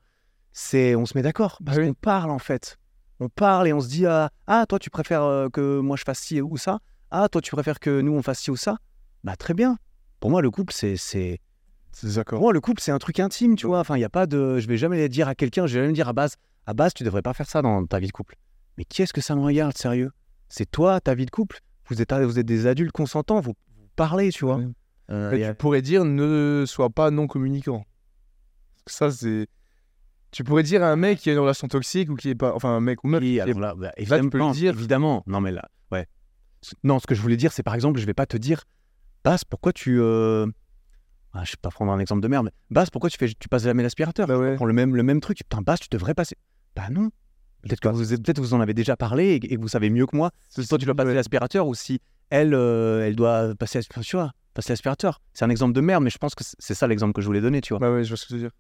C'est, 0.53 0.95
on 0.95 1.07
se 1.07 1.17
met 1.17 1.23
d'accord, 1.23 1.59
parce 1.65 1.79
Ah 1.79 1.81
oui. 1.81 1.87
qu'on 1.89 1.95
parle 1.95 2.31
en 2.31 2.39
fait. 2.39 2.77
On 3.21 3.31
parle 3.31 3.69
et 3.69 3.73
on 3.73 3.81
se 3.81 3.89
dit, 3.89 4.05
ah, 4.05 4.29
ah, 4.47 4.67
toi 4.69 4.79
tu 4.79 4.91
préfères 4.91 5.49
que 5.51 5.81
moi 5.81 5.97
je 5.97 6.03
fasse 6.05 6.19
ci 6.21 6.43
ou 6.43 6.59
ça? 6.59 6.81
Ah, 7.11 7.29
toi 7.31 7.41
tu 7.41 7.51
préfères 7.53 7.81
que 7.81 8.03
nous 8.03 8.13
on 8.13 8.21
fasse 8.23 8.41
ci 8.41 8.51
ou 8.51 8.57
ça? 8.57 8.77
Bah 9.25 9.35
très 9.35 9.55
bien. 9.55 9.79
Pour 10.21 10.31
moi, 10.31 10.43
le 10.43 10.51
couple, 10.51 10.75
C'est 10.75 11.39
d'accord. 12.03 12.41
moi, 12.41 12.53
le 12.53 12.61
couple, 12.61 12.81
c'est 12.81 12.93
un 12.93 12.99
truc 12.99 13.21
intime, 13.21 13.57
tu 13.57 13.67
vois. 13.67 13.81
Enfin, 13.81 13.97
il 13.97 14.01
y 14.01 14.05
a 14.05 14.09
pas 14.09 14.27
de. 14.27 14.59
Je 14.59 14.67
vais 14.69 14.77
jamais 14.77 14.99
le 14.99 15.09
dire 15.09 15.29
à 15.29 15.35
quelqu'un, 15.35 15.67
je 15.67 15.75
vais 15.75 15.81
jamais 15.85 15.93
dire 15.95 16.09
à 16.09 16.13
base, 16.13 16.37
à 16.67 16.75
base, 16.75 16.95
tu 16.95 17.05
devrais 17.05 17.23
pas 17.23 17.35
faire 17.35 17.49
ça 17.49 17.63
dans 17.63 17.85
ta 17.87 17.99
vie 17.99 18.07
de 18.09 18.13
couple. 18.13 18.37
Mais 18.77 18.85
qui 18.85 19.03
est-ce 19.03 19.13
que 19.13 19.21
ça 19.21 19.35
me 19.35 19.41
regarde, 19.41 19.77
sérieux? 19.77 20.11
C'est 20.49 20.71
toi, 20.71 21.01
ta 21.01 21.15
vie 21.15 21.27
de 21.27 21.31
couple? 21.31 21.59
Vous 21.89 22.01
êtes, 22.03 22.13
vous 22.13 22.39
êtes 22.39 22.47
des 22.47 22.67
adultes 22.67 22.93
consentants, 22.93 23.41
vous, 23.41 23.55
parlez, 23.97 24.31
tu 24.31 24.45
vois. 24.45 24.57
Ouais. 24.57 24.69
Euh, 25.11 25.33
a- 25.49 25.51
tu 25.51 25.55
pourrais 25.57 25.83
dire 25.83 26.05
ne 26.05 26.65
sois 26.67 26.91
pas 26.91 27.11
non 27.11 27.27
communicant. 27.27 27.85
Ça, 28.87 29.11
c'est. 29.11 29.47
Tu 30.31 30.45
pourrais 30.45 30.63
dire 30.63 30.83
à 30.83 30.89
un 30.91 30.97
mec 30.97 31.19
qui 31.19 31.31
a 31.31 31.33
une 31.33 31.39
relation 31.39 31.69
toxique 31.69 32.11
ou 32.11 32.15
qui 32.15 32.29
est 32.31 32.35
pas. 32.35 32.55
Enfin, 32.55 32.69
un 32.71 32.81
mec 32.81 33.03
ou 33.05 33.09
meuf. 33.09 33.21
Qui 33.21 33.37
est- 33.39 33.41
alors 33.41 33.59
là, 33.61 33.75
bah, 33.75 33.93
tu 33.97 34.05
peux 34.05 34.15
évidemment, 34.15 34.51
dire- 34.51 34.75
évidemment. 34.75 35.25
Non, 35.27 35.41
mais 35.41 35.51
là, 35.53 35.69
ouais. 35.91 36.07
Non, 36.85 36.99
ce 36.99 37.07
que 37.07 37.15
je 37.15 37.23
voulais 37.23 37.37
dire, 37.39 37.53
c'est 37.53 37.63
par 37.63 37.75
exemple, 37.75 37.99
je 37.99 38.05
vais 38.07 38.15
pas 38.15 38.27
te 38.27 38.37
dire, 38.37 38.65
Basse, 39.25 39.45
pourquoi 39.45 39.73
tu. 39.73 40.01
Euh... 40.01 40.47
Ah, 41.41 41.45
je 41.45 41.53
sais 41.53 41.57
pas 41.63 41.69
prendre 41.71 41.93
un 41.93 42.01
exemple 42.01 42.21
de 42.21 42.27
merde, 42.27 42.47
mais 42.47 42.51
Basse, 42.71 42.91
pourquoi 42.91 43.09
tu, 43.11 43.17
fais, 43.17 43.29
tu 43.29 43.49
passes 43.49 43.63
jamais 43.63 43.85
l'aspirateur? 43.85 44.27
Bah 44.27 44.37
ouais. 44.37 44.57
Le 44.61 44.73
même, 44.73 44.97
le 44.97 45.03
même 45.05 45.21
truc. 45.21 45.39
Putain, 45.39 45.63
Basse, 45.63 45.79
tu 45.81 45.89
devrais 45.91 46.13
passer. 46.15 46.35
Bah 46.75 46.89
non. 46.91 47.11
Peut-être 47.63 47.79
que 47.81 47.89
vous, 47.89 48.17
peut 48.23 48.33
vous 48.41 48.55
en 48.55 48.61
avez 48.61 48.75
déjà 48.75 48.97
parlé 48.97 49.27
et, 49.29 49.35
et 49.37 49.57
que 49.57 49.61
vous 49.61 49.69
savez 49.69 49.89
mieux 49.91 50.07
que 50.07 50.17
moi 50.17 50.31
si 50.49 50.67
toi 50.67 50.79
tu 50.79 50.85
dois 50.85 50.95
passer 50.97 51.09
Ouais. 51.11 51.15
l'aspirateur 51.15 51.67
ou 51.69 51.75
si 51.75 52.01
elle, 52.31 52.55
euh, 52.55 53.07
elle 53.07 53.15
doit 53.15 53.55
passer, 53.57 53.79
l'aspi- 53.79 54.01
tu 54.01 54.17
vois, 54.17 54.33
passer 54.55 54.73
l'aspirateur. 54.73 55.21
C'est 55.33 55.45
un 55.45 55.51
exemple 55.51 55.75
de 55.75 55.81
merde, 55.81 56.03
mais 56.03 56.11
je 56.11 56.19
pense 56.19 56.35
que 56.35 56.43
c'est- 56.59 56.75
ça 56.75 56.87
l'exemple 56.89 57.13
que 57.13 57.21
je 57.23 57.27
voulais 57.27 57.41
donner, 57.41 57.61
tu 57.61 57.73
vois 57.73 57.79
Bah 57.79 57.93
ouais, 57.93 58.03
je 58.03 58.09
vois 58.09 58.17
ce 58.17 58.25
que 58.25 58.29
tu 58.29 58.35
veux 58.35 58.41
dire. 58.41 58.51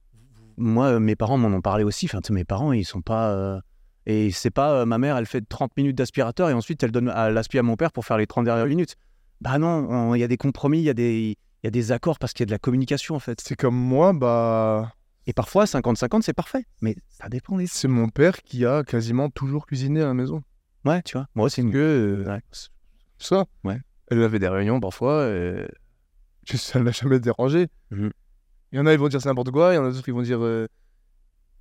moi, 0.57 0.87
euh, 0.87 1.01
mes 1.01 1.17
parents 1.17 1.37
m'en 1.39 1.49
ont 1.49 1.61
parlé 1.61 1.83
aussi. 1.85 2.07
Enfin, 2.07 2.21
mes 2.31 2.45
parents, 2.45 2.73
ils 2.73 2.85
sont 2.85 3.03
pas. 3.03 3.31
euh, 3.33 3.61
Et 4.07 4.31
c'est 4.31 4.51
pas 4.51 4.73
euh, 4.73 4.85
ma 4.87 4.99
mère, 4.99 5.17
elle 5.17 5.27
fait 5.27 5.43
30 5.49 5.77
minutes 5.77 5.97
d'aspirateur 5.99 6.49
et 6.49 6.53
ensuite 6.55 6.83
elle 6.83 6.93
donne 6.93 7.09
à 7.11 7.29
l'aspi 7.31 7.59
à 7.59 7.63
mon 7.63 7.77
père 7.77 7.93
pour 7.93 8.05
faire 8.07 8.17
les 8.19 8.27
30 8.27 8.45
dernières 8.47 8.67
minutes. 8.67 8.95
Bah 9.41 9.59
non, 9.59 9.69
on- 9.91 10.15
il 10.15 10.21
y 10.21 10.25
a 10.25 10.29
des 10.29 10.39
compromis, 10.39 10.79
il 10.79 10.85
y, 10.85 10.91
a 10.91 10.95
des- 10.95 11.37
il 11.63 11.67
y 11.67 11.69
a 11.69 11.71
des 11.71 11.93
accords 11.93 12.19
parce 12.19 12.33
qu'il 12.33 12.43
y 12.43 12.47
a 12.47 12.47
de 12.47 12.51
la 12.53 12.59
communication 12.59 13.15
en 13.15 13.19
fait. 13.19 13.41
C'est 13.41 13.57
comme 13.57 13.77
moi, 13.77 14.13
bah. 14.13 14.93
Et 15.27 15.33
parfois, 15.35 15.65
50-50, 15.67 16.23
c'est 16.23 16.33
parfait. 16.33 16.65
Mais 16.81 16.97
ça 17.09 17.29
dépend 17.29 17.57
des. 17.59 17.67
C'est 17.67 17.89
mon 17.89 18.09
père 18.09 18.43
qui 18.43 18.65
a 18.65 18.83
quasiment 18.85 19.29
toujours 19.29 19.67
cuisiné 19.67 20.01
à 20.03 20.07
la 20.07 20.15
maison. 20.15 20.43
Ouais, 20.85 21.03
tu 21.03 21.19
vois. 21.19 21.27
Moi 21.35 21.47
aussi, 21.47 21.61
une... 21.61 21.71
Que. 21.73 22.25
euh, 22.27 22.33
Ouais. 22.33 22.41
Ça. 23.19 23.45
Ouais. 23.65 23.79
Elle 24.11 24.23
avait 24.23 24.39
des 24.39 24.49
réunions 24.49 24.81
parfois 24.81 25.27
et. 25.29 25.67
Ça 26.55 26.79
ne 26.79 26.85
l'a 26.85 26.93
jamais 26.93 27.21
dérangé. 27.21 27.69
Mhm. 27.91 28.11
Il 28.73 28.77
y 28.77 28.81
en 28.81 28.87
a, 28.87 28.93
ils 28.93 28.99
vont 28.99 29.09
dire 29.09 29.21
c'est 29.21 29.29
n'importe 29.29 29.51
quoi. 29.51 29.73
Il 29.73 29.77
y 29.77 29.79
en 29.79 29.85
a 29.85 29.91
d'autres, 29.91 30.09
ils 30.09 30.15
vont 30.15 30.23
dire. 30.23 30.43
euh, 30.43 30.67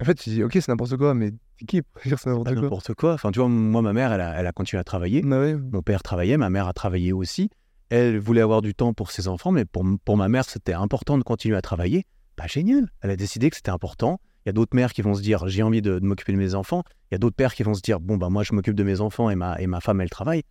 En 0.02 0.06
fait, 0.06 0.15
tu 0.15 0.30
dis, 0.30 0.44
ok, 0.44 0.53
c'est 0.53 0.69
n'importe 0.69 0.95
quoi, 0.95 1.14
mais 1.14 1.32
c'est 1.60 1.65
qui 1.65 1.82
pour 1.82 2.02
dire 2.03 2.19
c'est 2.19 2.30
n'importe 2.30 2.53
quoi? 2.53 2.61
n'importe 2.61 2.94
quoi. 2.94 3.14
Enfin, 3.15 3.32
tu 3.32 3.40
vois, 3.40 3.49
moi, 3.49 3.82
ma 3.82 3.91
mère, 3.91 4.14
elle 4.14 4.22
a, 4.22 4.40
elle 4.40 4.48
a 4.48 4.52
continué 4.53 4.80
à 4.80 4.84
travailler. 4.86 5.22
Bah 5.24 5.40
ouais. 5.40 5.56
Mon 5.56 5.82
père 5.82 6.03
travaillait, 6.03 6.38
ma 6.38 6.49
mère 6.49 6.68
a 6.68 6.74
travaillé 6.74 7.11
aussi. 7.11 7.49
Elle 7.90 8.20
voulait 8.20 8.42
avoir 8.42 8.62
du 8.62 8.74
temps 8.76 8.94
pour 8.94 9.12
ses 9.12 9.28
enfants, 9.28 9.52
mais 9.52 9.64
pour, 9.66 9.86
pour 10.04 10.18
ma 10.18 10.28
mère, 10.28 10.44
c'était 10.46 10.74
important 10.74 11.18
de 11.18 11.24
continuer 11.24 11.56
à 11.56 11.62
travailler. 11.62 12.06
Bah 12.38 12.46
génial, 12.48 12.90
elle 13.02 13.10
a 13.12 13.16
décidé 13.16 13.50
que 13.50 13.56
c'était 13.56 13.72
important. 13.72 14.20
Il 14.46 14.50
y 14.50 14.52
a 14.52 14.54
d'autres 14.54 14.76
mères 14.76 14.94
qui 14.94 15.02
vont 15.02 15.14
se 15.14 15.22
dire 15.22 15.48
j'ai 15.48 15.64
envie 15.64 15.82
de, 15.82 16.00
de 16.00 16.06
m'occuper 16.06 16.32
de 16.34 16.38
mes 16.38 16.54
enfants. 16.54 16.84
Il 17.10 17.14
y 17.14 17.16
a 17.16 17.18
d'autres 17.18 17.36
pères 17.36 17.54
qui 17.54 17.64
vont 17.64 17.74
se 17.74 17.82
dire 17.82 18.00
bon 18.00 18.18
bah 18.18 18.30
moi 18.30 18.44
je 18.44 18.54
m'occupe 18.54 18.76
de 18.76 18.84
mes 18.84 19.02
enfants 19.02 19.30
et 19.30 19.36
ma, 19.36 19.60
et 19.60 19.68
ma 19.68 19.80
femme 19.82 20.02
elle 20.02 20.10
travaille. 20.10 20.44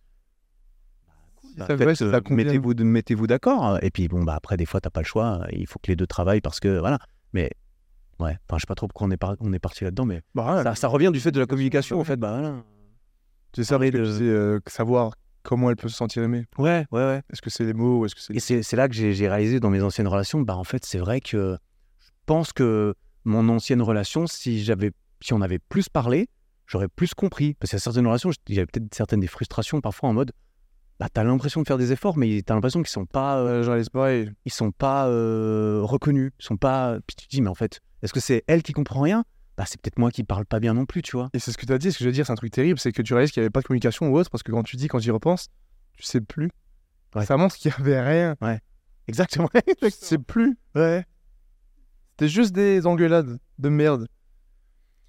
Bah, 1.57 1.65
euh, 1.69 2.21
mettez-vous 2.29 2.73
mettez-vous 2.75 3.25
d'accord. 3.27 3.79
Et 3.81 3.89
puis 3.89 4.07
bon 4.07 4.23
bah 4.23 4.35
après 4.35 4.57
des 4.57 4.65
fois 4.65 4.81
t'as 4.81 4.89
pas 4.91 5.01
le 5.01 5.05
choix. 5.05 5.45
Il 5.51 5.65
faut 5.67 5.79
que 5.79 5.89
les 5.91 5.95
deux 5.95 6.05
travaillent 6.07 6.41
parce 6.41 6.59
que 6.59 6.77
voilà. 6.79 6.99
Mais 7.33 7.49
ouais, 8.19 8.37
enfin 8.47 8.57
je 8.57 8.61
sais 8.61 8.67
pas 8.67 8.75
trop 8.75 8.87
pourquoi 8.87 9.07
on 9.07 9.11
est, 9.11 9.17
par- 9.17 9.35
on 9.39 9.53
est 9.53 9.59
parti 9.59 9.83
là-dedans, 9.83 10.05
mais 10.05 10.21
Bah, 10.35 10.43
voilà. 10.43 10.63
ça, 10.63 10.75
ça 10.75 10.87
revient 10.87 11.09
du 11.11 11.19
fait 11.19 11.31
de 11.31 11.39
la 11.39 11.45
communication 11.47 11.99
en 11.99 12.03
fait. 12.03 12.17
Bah 12.17 12.37
voilà. 12.39 12.63
C'est 13.55 13.63
ça, 13.63 13.79
de- 13.79 13.91
euh, 14.21 14.59
savoir 14.67 15.13
comment 15.47 15.69
elle 15.69 15.77
peut 15.77 15.87
se 15.87 15.95
sentir 15.95 16.23
aimée. 16.23 16.45
Ouais 16.57 16.85
ouais 16.91 17.05
ouais. 17.05 17.21
Est-ce 17.31 17.41
que 17.41 17.49
c'est 17.49 17.63
les 17.63 17.73
mots 17.73 17.99
ou 17.99 18.05
est-ce 18.05 18.15
que 18.15 18.21
c'est. 18.21 18.35
Et 18.35 18.61
c'est 18.61 18.75
là 18.75 18.89
que 18.89 18.93
j'ai 18.93 19.13
j'ai 19.13 19.29
réalisé 19.29 19.61
dans 19.61 19.69
mes 19.69 19.81
anciennes 19.81 20.09
relations, 20.09 20.41
bah 20.41 20.57
en 20.57 20.65
fait 20.65 20.85
c'est 20.85 20.97
vrai 20.97 21.21
que 21.21 21.57
je 21.99 22.09
pense 22.25 22.51
que 22.51 22.93
mon 23.23 23.47
ancienne 23.47 23.81
relation, 23.81 24.27
si 24.27 24.61
j'avais, 24.63 24.91
si 25.21 25.33
on 25.33 25.41
avait 25.41 25.59
plus 25.59 25.87
parlé, 25.87 26.27
j'aurais 26.65 26.89
plus 26.89 27.13
compris. 27.13 27.53
Parce 27.53 27.69
qu'il 27.69 27.77
y 27.77 27.79
a 27.79 27.83
certaines 27.83 28.07
relations, 28.07 28.29
avait 28.49 28.65
peut-être 28.65 28.93
certaines 28.93 29.21
des 29.21 29.27
frustrations 29.27 29.79
parfois 29.79 30.09
en 30.09 30.13
mode, 30.13 30.33
bah 30.99 31.07
t'as 31.11 31.23
l'impression 31.23 31.61
de 31.61 31.67
faire 31.67 31.77
des 31.77 31.93
efforts, 31.93 32.17
mais 32.17 32.41
t'as 32.41 32.53
l'impression 32.53 32.81
qu'ils 32.81 32.89
sont 32.89 33.05
pas, 33.05 33.37
euh, 33.37 33.63
genre, 33.63 33.77
ils 33.77 34.51
sont 34.51 34.71
pas 34.71 35.07
euh, 35.07 35.79
reconnus, 35.81 36.31
ils 36.39 36.45
sont 36.45 36.57
pas. 36.57 36.97
Puis 37.07 37.15
tu 37.15 37.27
te 37.27 37.31
dis 37.31 37.41
mais 37.41 37.49
en 37.49 37.55
fait, 37.55 37.79
est-ce 38.01 38.11
que 38.11 38.19
c'est 38.19 38.43
elle 38.47 38.63
qui 38.63 38.73
comprend 38.73 38.99
rien 38.99 39.23
Bah 39.57 39.65
c'est 39.65 39.81
peut-être 39.81 39.97
moi 39.97 40.11
qui 40.11 40.23
parle 40.23 40.45
pas 40.45 40.59
bien 40.59 40.75
non 40.75 40.85
plus, 40.85 41.01
tu 41.01 41.17
vois. 41.17 41.29
Et 41.33 41.39
c'est 41.39 41.51
ce 41.51 41.57
que 41.57 41.65
tu 41.65 41.73
as 41.73 41.79
dit, 41.79 41.91
ce 41.91 41.97
que 41.97 42.03
je 42.03 42.09
veux 42.09 42.13
dire, 42.13 42.25
c'est 42.25 42.31
un 42.31 42.35
truc 42.35 42.51
terrible, 42.51 42.79
c'est 42.79 42.91
que 42.91 43.01
tu 43.01 43.13
réalises 43.13 43.31
qu'il 43.31 43.41
n'y 43.41 43.45
avait 43.45 43.51
pas 43.51 43.61
de 43.61 43.65
communication 43.65 44.07
ou 44.07 44.17
autre, 44.17 44.29
parce 44.29 44.43
que 44.43 44.51
quand 44.51 44.63
tu 44.63 44.75
dis, 44.75 44.87
quand 44.87 44.99
j'y 44.99 45.09
repense, 45.09 45.47
tu 45.97 46.03
sais 46.03 46.21
plus. 46.21 46.51
Ouais. 47.15 47.25
Ça 47.25 47.37
montre 47.37 47.55
qu'il 47.55 47.71
n'y 47.71 47.81
avait 47.81 48.01
rien. 48.01 48.35
Exactement. 49.07 49.49
Tu 49.81 49.89
sais 49.89 50.17
plus. 50.17 50.57
Ouais. 50.75 51.05
C'était 52.11 52.27
juste 52.27 52.53
des 52.53 52.85
engueulades 52.85 53.39
de 53.57 53.69
merde. 53.69 54.07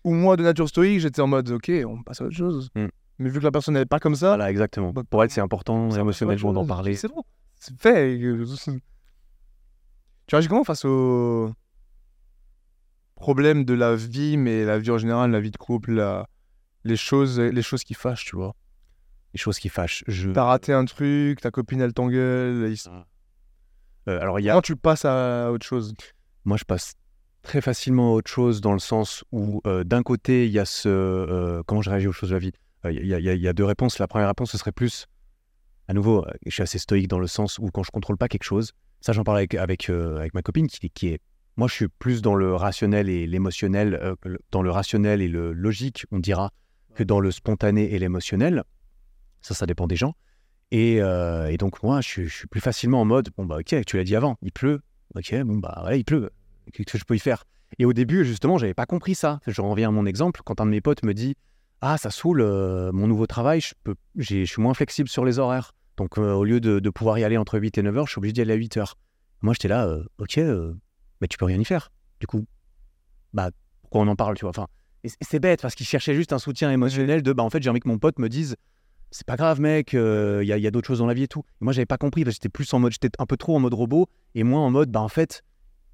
Ou 0.05 0.15
moi, 0.15 0.37
de 0.37 0.43
nature 0.43 0.69
stoïque, 0.69 1.01
j'étais 1.01 1.21
en 1.21 1.27
mode, 1.27 1.51
ok, 1.51 1.71
on 1.87 2.03
passe 2.03 2.21
à 2.21 2.25
autre 2.25 2.37
chose. 2.37 2.71
Mm. 2.75 2.87
Mais 3.19 3.29
vu 3.29 3.41
que 3.41 3.45
la 3.45 3.51
personne 3.51 3.75
n'est 3.75 3.85
pas 3.85 3.99
comme 3.99 4.15
ça, 4.15 4.29
Voilà, 4.29 4.51
exactement. 4.51 4.93
Bah, 4.93 5.03
Pour 5.09 5.23
elle, 5.25 5.31
c'est 5.31 5.41
important 5.41 5.91
émotionnellement 5.91 6.53
d'en 6.53 6.67
parler. 6.67 6.95
C'est 6.95 7.09
bon. 7.09 7.25
C'est 7.57 7.79
fait. 7.79 8.19
Tu 10.27 10.35
réagis 10.35 10.49
comment 10.49 10.63
face 10.63 10.85
aux 10.85 11.51
problèmes 13.19 13.65
de 13.65 13.75
la 13.75 13.95
vie, 13.97 14.37
mais 14.37 14.65
la 14.65 14.79
vie 14.79 14.91
en 14.91 14.99
général, 14.99 15.31
la 15.31 15.41
vie 15.41 15.51
de 15.51 15.57
couple, 15.57 15.93
la- 15.93 16.27
les, 16.85 16.97
choses, 16.97 17.39
les 17.41 17.63
choses 17.63 17.85
qui 17.85 17.95
fâchent, 17.95 18.25
tu 18.25 18.37
vois 18.37 18.55
Les 19.35 19.39
choses 19.39 19.59
qui 19.59 19.69
fâchent. 19.69 20.05
Je... 20.07 20.31
T'as 20.31 20.45
raté 20.45 20.73
un 20.73 20.85
truc, 20.85 21.41
ta 21.41 21.51
copine 21.51 21.81
elle 21.81 21.93
t'engueule. 21.93 22.73
il- 22.73 22.91
Euh, 24.09 24.21
alors 24.21 24.41
il 24.41 24.45
y 24.45 24.49
a 24.49 24.53
Comment 24.53 24.63
tu 24.63 24.77
passes 24.77 25.05
à 25.05 25.51
autre 25.53 25.67
chose? 25.67 25.93
Moi, 26.45 26.57
je 26.57 26.65
passe 26.65 26.95
très 27.43 27.61
facilement 27.61 28.13
à 28.13 28.15
autre 28.15 28.31
chose 28.31 28.61
dans 28.61 28.73
le 28.73 28.79
sens 28.79 29.23
où, 29.33 29.61
euh, 29.67 29.85
d'un 29.85 30.03
côté, 30.03 30.47
il 30.47 30.53
y 30.53 30.59
a 30.59 30.65
ce. 30.65 30.89
euh, 30.89 31.63
comment 31.67 31.83
je 31.83 31.91
réagis 31.91 32.07
aux 32.07 32.13
choses 32.13 32.31
de 32.31 32.35
la 32.35 32.41
vie? 32.41 32.53
Euh, 32.85 32.93
Il 32.93 33.07
y, 33.07 33.15
a- 33.15 33.19
y 33.21 33.47
y 33.49 33.55
deux 33.55 33.65
réponses. 33.65 33.99
La 33.99 34.07
première 34.09 34.29
réponse, 34.29 34.51
ce 34.53 34.59
serait 34.59 34.73
plus. 34.73 35.07
À 35.89 35.95
nouveau, 35.95 36.25
je 36.47 36.51
suis 36.51 36.63
assez 36.63 36.79
stoïque 36.79 37.09
dans 37.09 37.19
le 37.19 37.27
sens 37.27 37.59
où, 37.59 37.71
quand 37.71 37.83
je 37.83 37.91
contrôle 37.91 38.17
pas 38.17 38.29
quelque 38.29 38.45
chose, 38.45 38.73
ça, 39.01 39.13
j'en 39.13 39.25
parle 39.25 39.39
avec, 39.39 39.55
avec, 39.55 39.91
avec 39.91 40.33
ma 40.35 40.43
copine 40.43 40.67
qui, 40.69 40.91
qui 40.91 41.09
est. 41.09 41.21
Moi, 41.59 41.67
je 41.67 41.75
suis 41.75 41.89
plus 41.89 42.23
dans 42.23 42.37
le 42.37 42.55
rationnel 42.55 43.09
et 43.09 43.27
l'émotionnel, 43.27 43.99
euh, 44.01 44.15
dans 44.53 44.63
le 44.63 44.71
rationnel 44.71 45.21
et 45.21 45.27
le 45.27 45.53
logique, 45.53 46.07
on 46.13 46.21
dira, 46.21 46.53
que 46.95 47.03
dans 47.03 47.19
le 47.19 47.33
spontané 47.33 47.93
et 47.93 47.99
l'émotionnel. 47.99 48.63
Ça, 49.41 49.55
ça 49.55 49.67
dépend 49.67 49.89
des 49.89 49.97
gens. 49.97 50.15
Et, 50.71 51.03
euh, 51.03 51.57
donc, 51.57 51.83
moi, 51.83 52.01
je, 52.01 52.29
suis- 52.29 52.47
plus 52.47 52.61
facilement 52.61 53.01
en 53.01 53.05
mode 53.05 53.31
bon, 53.37 53.45
bah, 53.45 53.57
ok, 53.59 53.85
tu 53.85 53.97
l'as 53.97 54.05
dit 54.05 54.15
avant, 54.15 54.37
il 54.41 54.53
pleut. 54.53 54.83
Ok, 55.17 55.35
bon, 55.43 55.57
bah, 55.57 55.79
voilà, 55.81 55.97
il 55.97 56.05
pleut. 56.05 56.31
Qu'est-ce 56.73 56.93
que 56.93 56.99
je 56.99 57.05
peux 57.05 57.17
y 57.17 57.19
faire? 57.19 57.43
Et 57.81 57.85
au 57.85 57.93
début, 57.93 58.25
justement, 58.25 58.57
j'avais 58.57 58.73
pas 58.73 58.87
compris 58.87 59.17
ça. 59.17 59.41
Je 59.49 59.61
reviens 59.61 59.89
à 59.89 59.93
mon 59.93 60.07
exemple. 60.07 60.43
Quand 60.45 60.61
un 60.61 60.67
de 60.67 60.71
mes 60.71 60.81
potes 60.81 61.03
me 61.03 61.13
dit 61.13 61.35
Ah, 61.81 61.99
ça 61.99 62.11
saoule, 62.11 62.41
euh, 62.41 62.93
mon 62.93 63.09
nouveau 63.09 63.27
travail, 63.27 63.61
je, 63.61 63.75
peux, 63.83 63.97
je 64.15 64.45
suis 64.45 64.63
moins 64.63 64.75
flexible 64.75 65.09
sur 65.09 65.25
les 65.25 65.41
horaires. 65.41 65.75
Donc, 65.97 66.19
au 66.19 66.45
lieu 66.45 66.61
de, 66.61 66.91
pouvoir 66.91 67.19
y 67.19 67.25
aller 67.25 67.37
entre 67.37 67.59
8 67.59 67.79
et 67.79 67.83
9 67.83 67.99
heures, 67.99 68.07
je 68.07 68.13
suis 68.13 68.21
obligé 68.21 68.33
d'y 68.35 68.43
aller 68.43 68.53
à 68.53 68.57
8 68.57 68.77
heures. 68.77 68.97
Moi, 69.43 69.55
j'étais 69.55 69.67
là, 69.67 69.99
ok, 70.19 70.39
mais 71.21 71.29
tu 71.29 71.39
peux 71.39 71.45
rien 71.45 71.59
y 71.59 71.65
faire. 71.65 71.91
Du 72.21 72.27
coup, 72.27 72.47
bah, 73.33 73.51
pourquoi 73.83 74.03
on 74.03 74.09
en 74.09 74.17
parle, 74.17 74.37
tu 74.37 74.43
vois? 74.43 74.51
Enfin, 74.51 74.67
C'est 75.21 75.41
bête 75.41 75.63
parce 75.63 75.75
qu'il 75.75 75.87
cherchait 75.87 76.15
juste 76.15 76.33
un 76.33 76.39
soutien 76.39 76.71
émotionnel 76.71 77.23
de 77.23 77.33
bah, 77.33 77.43
en 77.43 77.51
fait, 77.51 77.63
j'ai 77.63 77.71
envie 77.71 77.81
que 77.81 77.89
mon 77.89 77.99
pote 77.99 78.19
me 78.19 78.29
dise 78.29 78.57
c'est 79.11 79.27
pas 79.27 79.37
grave, 79.37 79.61
mec, 79.61 79.95
il 79.95 80.45
y 80.45 80.53
a, 80.53 80.69
a 80.69 80.71
d'autres 80.71 80.87
choses 80.87 80.99
dans 80.99 81.07
la 81.07 81.15
vie 81.15 81.23
et 81.23 81.29
tout. 81.29 81.41
Et 81.41 81.65
moi, 81.65 81.73
j'avais 81.73 81.87
pas 81.87 81.97
compris, 81.97 82.25
parce 82.25 82.37
que 82.37 82.43
j'étais 82.43 82.51
plus 82.51 82.73
en 82.75 82.79
mode, 82.79 82.93
j'étais 82.93 83.11
un 83.19 83.27
peu 83.27 83.37
trop 83.37 83.57
en 83.57 83.61
mode 83.61 83.75
robot, 83.75 84.07
et 84.35 84.43
moins 84.43 84.61
en 84.61 84.71
mode, 84.71 84.91
bah 84.91 85.01
en 85.01 85.09
fait, 85.09 85.45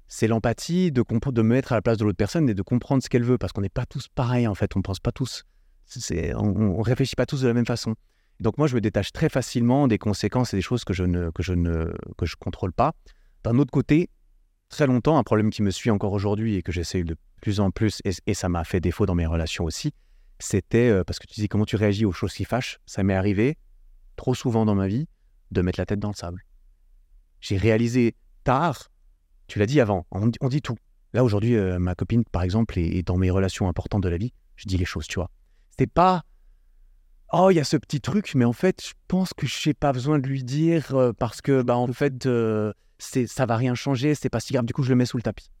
c'est 0.07 0.27
l'empathie 0.27 0.91
de, 0.91 1.01
de 1.01 1.41
me 1.41 1.47
mettre 1.47 1.71
à 1.71 1.75
la 1.75 1.81
place 1.81 1.97
de 1.97 2.03
l'autre 2.03 2.17
personne 2.17 2.49
et 2.49 2.53
de 2.53 2.61
comprendre 2.61 3.01
ce 3.01 3.09
qu'elle 3.09 3.23
veut, 3.23 3.37
parce 3.37 3.53
qu'on 3.53 3.61
n'est 3.61 3.69
pas 3.69 3.85
tous 3.85 4.07
pareils, 4.13 4.47
en 4.47 4.55
fait, 4.55 4.75
on 4.75 4.81
pense 4.81 4.99
pas 4.99 5.11
tous, 5.13 5.45
c'est, 5.85 6.33
on, 6.35 6.77
on 6.77 6.81
réfléchit 6.81 7.15
pas 7.15 7.25
tous 7.25 7.41
de 7.41 7.47
la 7.47 7.53
même 7.53 7.65
façon. 7.65 7.95
Donc 8.41 8.57
moi, 8.57 8.67
je 8.67 8.75
me 8.75 8.81
détache 8.81 9.13
très 9.13 9.29
facilement 9.29 9.87
des 9.87 9.97
conséquences 9.97 10.53
et 10.53 10.57
des 10.57 10.61
choses 10.61 10.83
que 10.83 10.93
je 10.93 11.03
ne, 11.03 11.31
que 11.31 11.41
je 11.41 11.53
ne 11.53 11.93
que 12.17 12.25
je 12.25 12.35
contrôle 12.35 12.73
pas. 12.73 12.93
D'un 13.43 13.57
autre 13.59 13.71
côté, 13.71 14.09
très 14.69 14.87
longtemps, 14.87 15.17
un 15.17 15.23
problème 15.23 15.49
qui 15.49 15.61
me 15.61 15.71
suit 15.71 15.91
encore 15.91 16.13
aujourd'hui 16.13 16.55
et 16.55 16.61
que 16.61 16.71
j'essaye 16.71 17.03
de 17.03 17.15
plus 17.41 17.59
en 17.59 17.71
plus, 17.71 18.01
et, 18.03 18.33
ça 18.33 18.49
m'a 18.49 18.63
fait 18.63 18.79
défaut 18.79 19.05
dans 19.05 19.15
mes 19.15 19.25
relations 19.25 19.65
aussi, 19.65 19.93
c'était, 20.39 20.89
euh, 20.89 21.03
parce 21.03 21.19
que 21.19 21.27
tu 21.27 21.39
dis 21.39 21.47
comment 21.47 21.65
tu 21.65 21.75
réagis 21.75 22.05
aux 22.05 22.11
choses 22.11 22.33
qui 22.33 22.45
fâchent, 22.45 22.79
ça 22.85 23.03
m'est 23.03 23.13
arrivé 23.13 23.57
trop 24.15 24.33
souvent 24.33 24.65
dans 24.65 24.75
ma 24.75 24.87
vie 24.87 25.07
de 25.51 25.61
mettre 25.61 25.79
la 25.79 25.85
tête 25.85 25.99
dans 25.99 26.09
le 26.09 26.15
sable. 26.15 26.43
J'ai 27.41 27.57
réalisé 27.57 28.15
tard, 28.43 28.89
tu 29.47 29.59
l'as 29.59 29.65
dit 29.65 29.79
avant, 29.79 30.07
on, 30.11 30.27
dit- 30.27 30.61
tout. 30.61 30.77
Là 31.13 31.23
aujourd'hui, 31.23 31.55
euh, 31.55 31.79
ma 31.79 31.95
copine, 31.95 32.23
par 32.25 32.43
exemple, 32.43 32.79
est, 32.79 33.03
dans 33.03 33.17
mes 33.17 33.29
relations 33.29 33.69
importantes 33.69 34.03
de 34.03 34.09
la 34.09 34.17
vie, 34.17 34.33
je 34.55 34.67
dis 34.67 34.77
les 34.77 34.85
choses, 34.85 35.07
tu 35.07 35.15
vois. 35.15 35.29
C'était 35.69 35.87
pas, 35.87 36.23
oh, 37.31 37.49
il 37.51 37.55
y 37.55 37.59
a 37.59 37.63
ce 37.63 37.77
petit 37.77 38.01
truc, 38.01 38.33
mais 38.35 38.45
en 38.45 38.53
fait, 38.53 38.83
je 38.83 38.93
pense 39.07 39.33
que 39.33 39.45
je 39.45 39.69
n'ai 39.69 39.73
pas 39.73 39.93
besoin 39.93 40.19
de 40.19 40.27
lui 40.27 40.43
dire 40.43 40.95
euh, 40.95 41.13
parce 41.13 41.41
que, 41.41 41.61
bah, 41.61 41.77
en 41.77 41.91
fait, 41.93 42.25
c'est, 42.97 43.27
ça 43.27 43.45
va 43.45 43.57
rien 43.57 43.75
changer, 43.75 44.15
c'est 44.15 44.29
pas 44.29 44.39
si 44.39 44.53
grave, 44.53 44.65
du 44.65 44.73
coup, 44.73 44.83
je 44.83 44.89
le 44.89 44.95
mets 44.95 45.05
sous 45.05 45.17
le 45.17 45.23
tapis. 45.23 45.51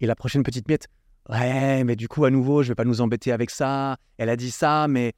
Et 0.00 0.06
la 0.06 0.14
prochaine 0.14 0.42
petite 0.42 0.68
miette, 0.68 0.88
ouais, 1.28 1.84
mais 1.84 1.96
du 1.96 2.08
coup, 2.08 2.24
à 2.24 2.30
nouveau, 2.30 2.62
je 2.62 2.68
vais 2.68 2.74
pas 2.74 2.84
nous 2.84 3.00
embêter 3.00 3.32
avec 3.32 3.50
ça. 3.50 3.96
Elle 4.18 4.28
a 4.28 4.36
dit 4.36 4.50
ça, 4.50 4.86
mais 4.88 5.12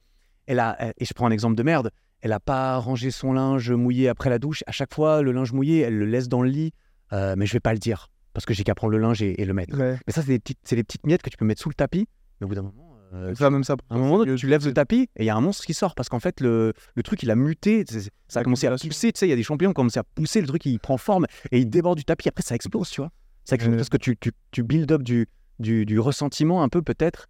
elle 0.45 0.59
a, 0.59 0.93
et 0.97 1.05
je 1.05 1.13
prends 1.13 1.27
un 1.27 1.31
exemple 1.31 1.55
de 1.55 1.63
merde, 1.63 1.91
elle 2.21 2.31
a 2.31 2.39
pas 2.39 2.77
rangé 2.77 3.11
son 3.11 3.33
linge 3.33 3.71
mouillé 3.71 4.09
après 4.09 4.29
la 4.29 4.39
douche. 4.39 4.63
À 4.67 4.71
chaque 4.71 4.93
fois, 4.93 5.21
le 5.21 5.31
linge 5.31 5.51
mouillé, 5.51 5.81
elle 5.81 5.97
le 5.97 6.05
laisse 6.05 6.27
dans 6.27 6.41
le 6.41 6.49
lit, 6.49 6.73
euh, 7.11 7.35
mais 7.37 7.45
je 7.45 7.53
vais 7.53 7.59
pas 7.59 7.73
le 7.73 7.79
dire 7.79 8.09
parce 8.33 8.45
que 8.45 8.53
j'ai 8.53 8.63
qu'à 8.63 8.75
prendre 8.75 8.91
le 8.91 8.97
linge 8.97 9.21
et, 9.21 9.39
et 9.41 9.45
le 9.45 9.53
mettre. 9.53 9.77
Ouais. 9.77 9.97
Mais 10.07 10.13
ça, 10.13 10.21
c'est 10.21 10.29
des 10.29 10.39
petites, 10.39 10.59
c'est 10.63 10.75
des 10.75 10.83
petites 10.83 11.05
miettes 11.05 11.21
que 11.21 11.29
tu 11.29 11.37
peux 11.37 11.45
mettre 11.45 11.61
sous 11.61 11.69
le 11.69 11.75
tapis, 11.75 12.07
mais 12.39 12.45
au 12.45 12.47
bout 12.47 12.55
d'un 12.55 12.63
moment, 12.63 12.82
euh, 13.13 13.35
Ça, 13.35 13.49
même 13.49 13.63
ça. 13.63 13.75
à 13.89 13.95
un 13.95 13.97
moment, 13.97 14.23
tu 14.35 14.47
lèves 14.47 14.65
le 14.65 14.73
tapis 14.73 15.09
et 15.15 15.23
il 15.23 15.25
y 15.25 15.29
a 15.29 15.35
un 15.35 15.41
monstre 15.41 15.65
qui 15.65 15.73
sort 15.73 15.95
parce 15.95 16.09
qu'en 16.09 16.19
fait, 16.19 16.41
le, 16.41 16.73
le 16.95 17.03
truc, 17.03 17.23
il 17.23 17.31
a 17.31 17.35
muté. 17.35 17.85
Ça 18.27 18.39
a 18.39 18.43
commencé 18.43 18.67
à 18.67 18.71
pousser. 18.71 19.11
Tu 19.11 19.19
sais, 19.19 19.27
il 19.27 19.29
y 19.29 19.33
a 19.33 19.35
des 19.35 19.43
champignons 19.43 19.69
qui 19.69 19.73
ont 19.79 19.81
commencé 19.81 19.99
à 19.99 20.03
pousser. 20.03 20.41
Le 20.41 20.47
truc, 20.47 20.65
il 20.65 20.79
prend 20.79 20.97
forme 20.97 21.25
et 21.51 21.59
il 21.59 21.69
déborde 21.69 21.97
du 21.97 22.05
tapis. 22.05 22.27
Après, 22.29 22.43
ça 22.43 22.55
explose, 22.55 22.89
tu 22.89 23.01
vois. 23.01 23.11
Ça 23.45 23.55
explose 23.55 23.73
Ouais. 23.73 23.77
parce 23.77 23.89
que 23.89 23.97
tu, 23.97 24.17
tu, 24.17 24.31
tu 24.51 24.63
build 24.63 24.91
up 24.91 25.03
du, 25.03 25.27
du, 25.59 25.85
du 25.85 25.99
ressentiment 25.99 26.63
un 26.63 26.69
peu, 26.69 26.81
peut-être. 26.81 27.27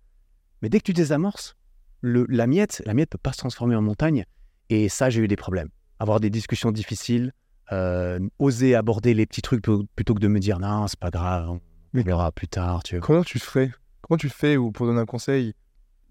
Mais 0.61 0.69
dès 0.69 0.79
que 0.79 0.83
tu 0.85 0.93
désamorces, 0.93 1.55
le, 2.01 2.25
la 2.29 2.47
miette, 2.47 2.81
la 2.85 2.93
miette 2.93 3.09
peut 3.09 3.17
pas 3.17 3.33
se 3.33 3.37
transformer 3.39 3.75
en 3.75 3.81
montagne. 3.81 4.25
Et 4.69 4.89
ça, 4.89 5.09
j'ai 5.09 5.21
eu 5.21 5.27
des 5.27 5.35
problèmes. 5.35 5.69
Avoir 5.99 6.19
des 6.19 6.29
discussions 6.29 6.71
difficiles, 6.71 7.31
euh, 7.71 8.19
oser 8.39 8.75
aborder 8.75 9.13
les 9.13 9.25
petits 9.25 9.41
trucs 9.41 9.61
plutôt 9.61 10.13
que 10.13 10.19
de 10.19 10.27
me 10.27 10.39
dire 10.39 10.59
non, 10.59 10.87
c'est 10.87 10.99
pas 10.99 11.09
grave, 11.09 11.49
on 11.49 12.01
verra 12.01 12.31
plus 12.31 12.47
tard, 12.47 12.83
tu 12.83 12.97
vois. 12.97 13.05
Comment 13.05 13.23
tu 13.23 13.39
ferais 13.39 13.71
Comment 14.01 14.17
tu 14.17 14.29
fais 14.29 14.57
ou 14.57 14.71
pour 14.71 14.85
donner 14.85 14.99
un 14.99 15.05
conseil 15.05 15.53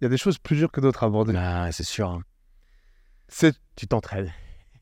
Il 0.02 0.06
y 0.06 0.06
a 0.06 0.08
des 0.08 0.16
choses 0.18 0.36
plus 0.36 0.56
dures 0.56 0.72
que 0.72 0.80
d'autres 0.80 1.04
à 1.04 1.06
aborder. 1.06 1.32
Ah, 1.36 1.70
c'est 1.70 1.84
sûr. 1.84 2.08
hein. 2.10 2.22
C'est 3.28 3.54
Tu 3.76 3.86
t'entraides. 3.86 4.32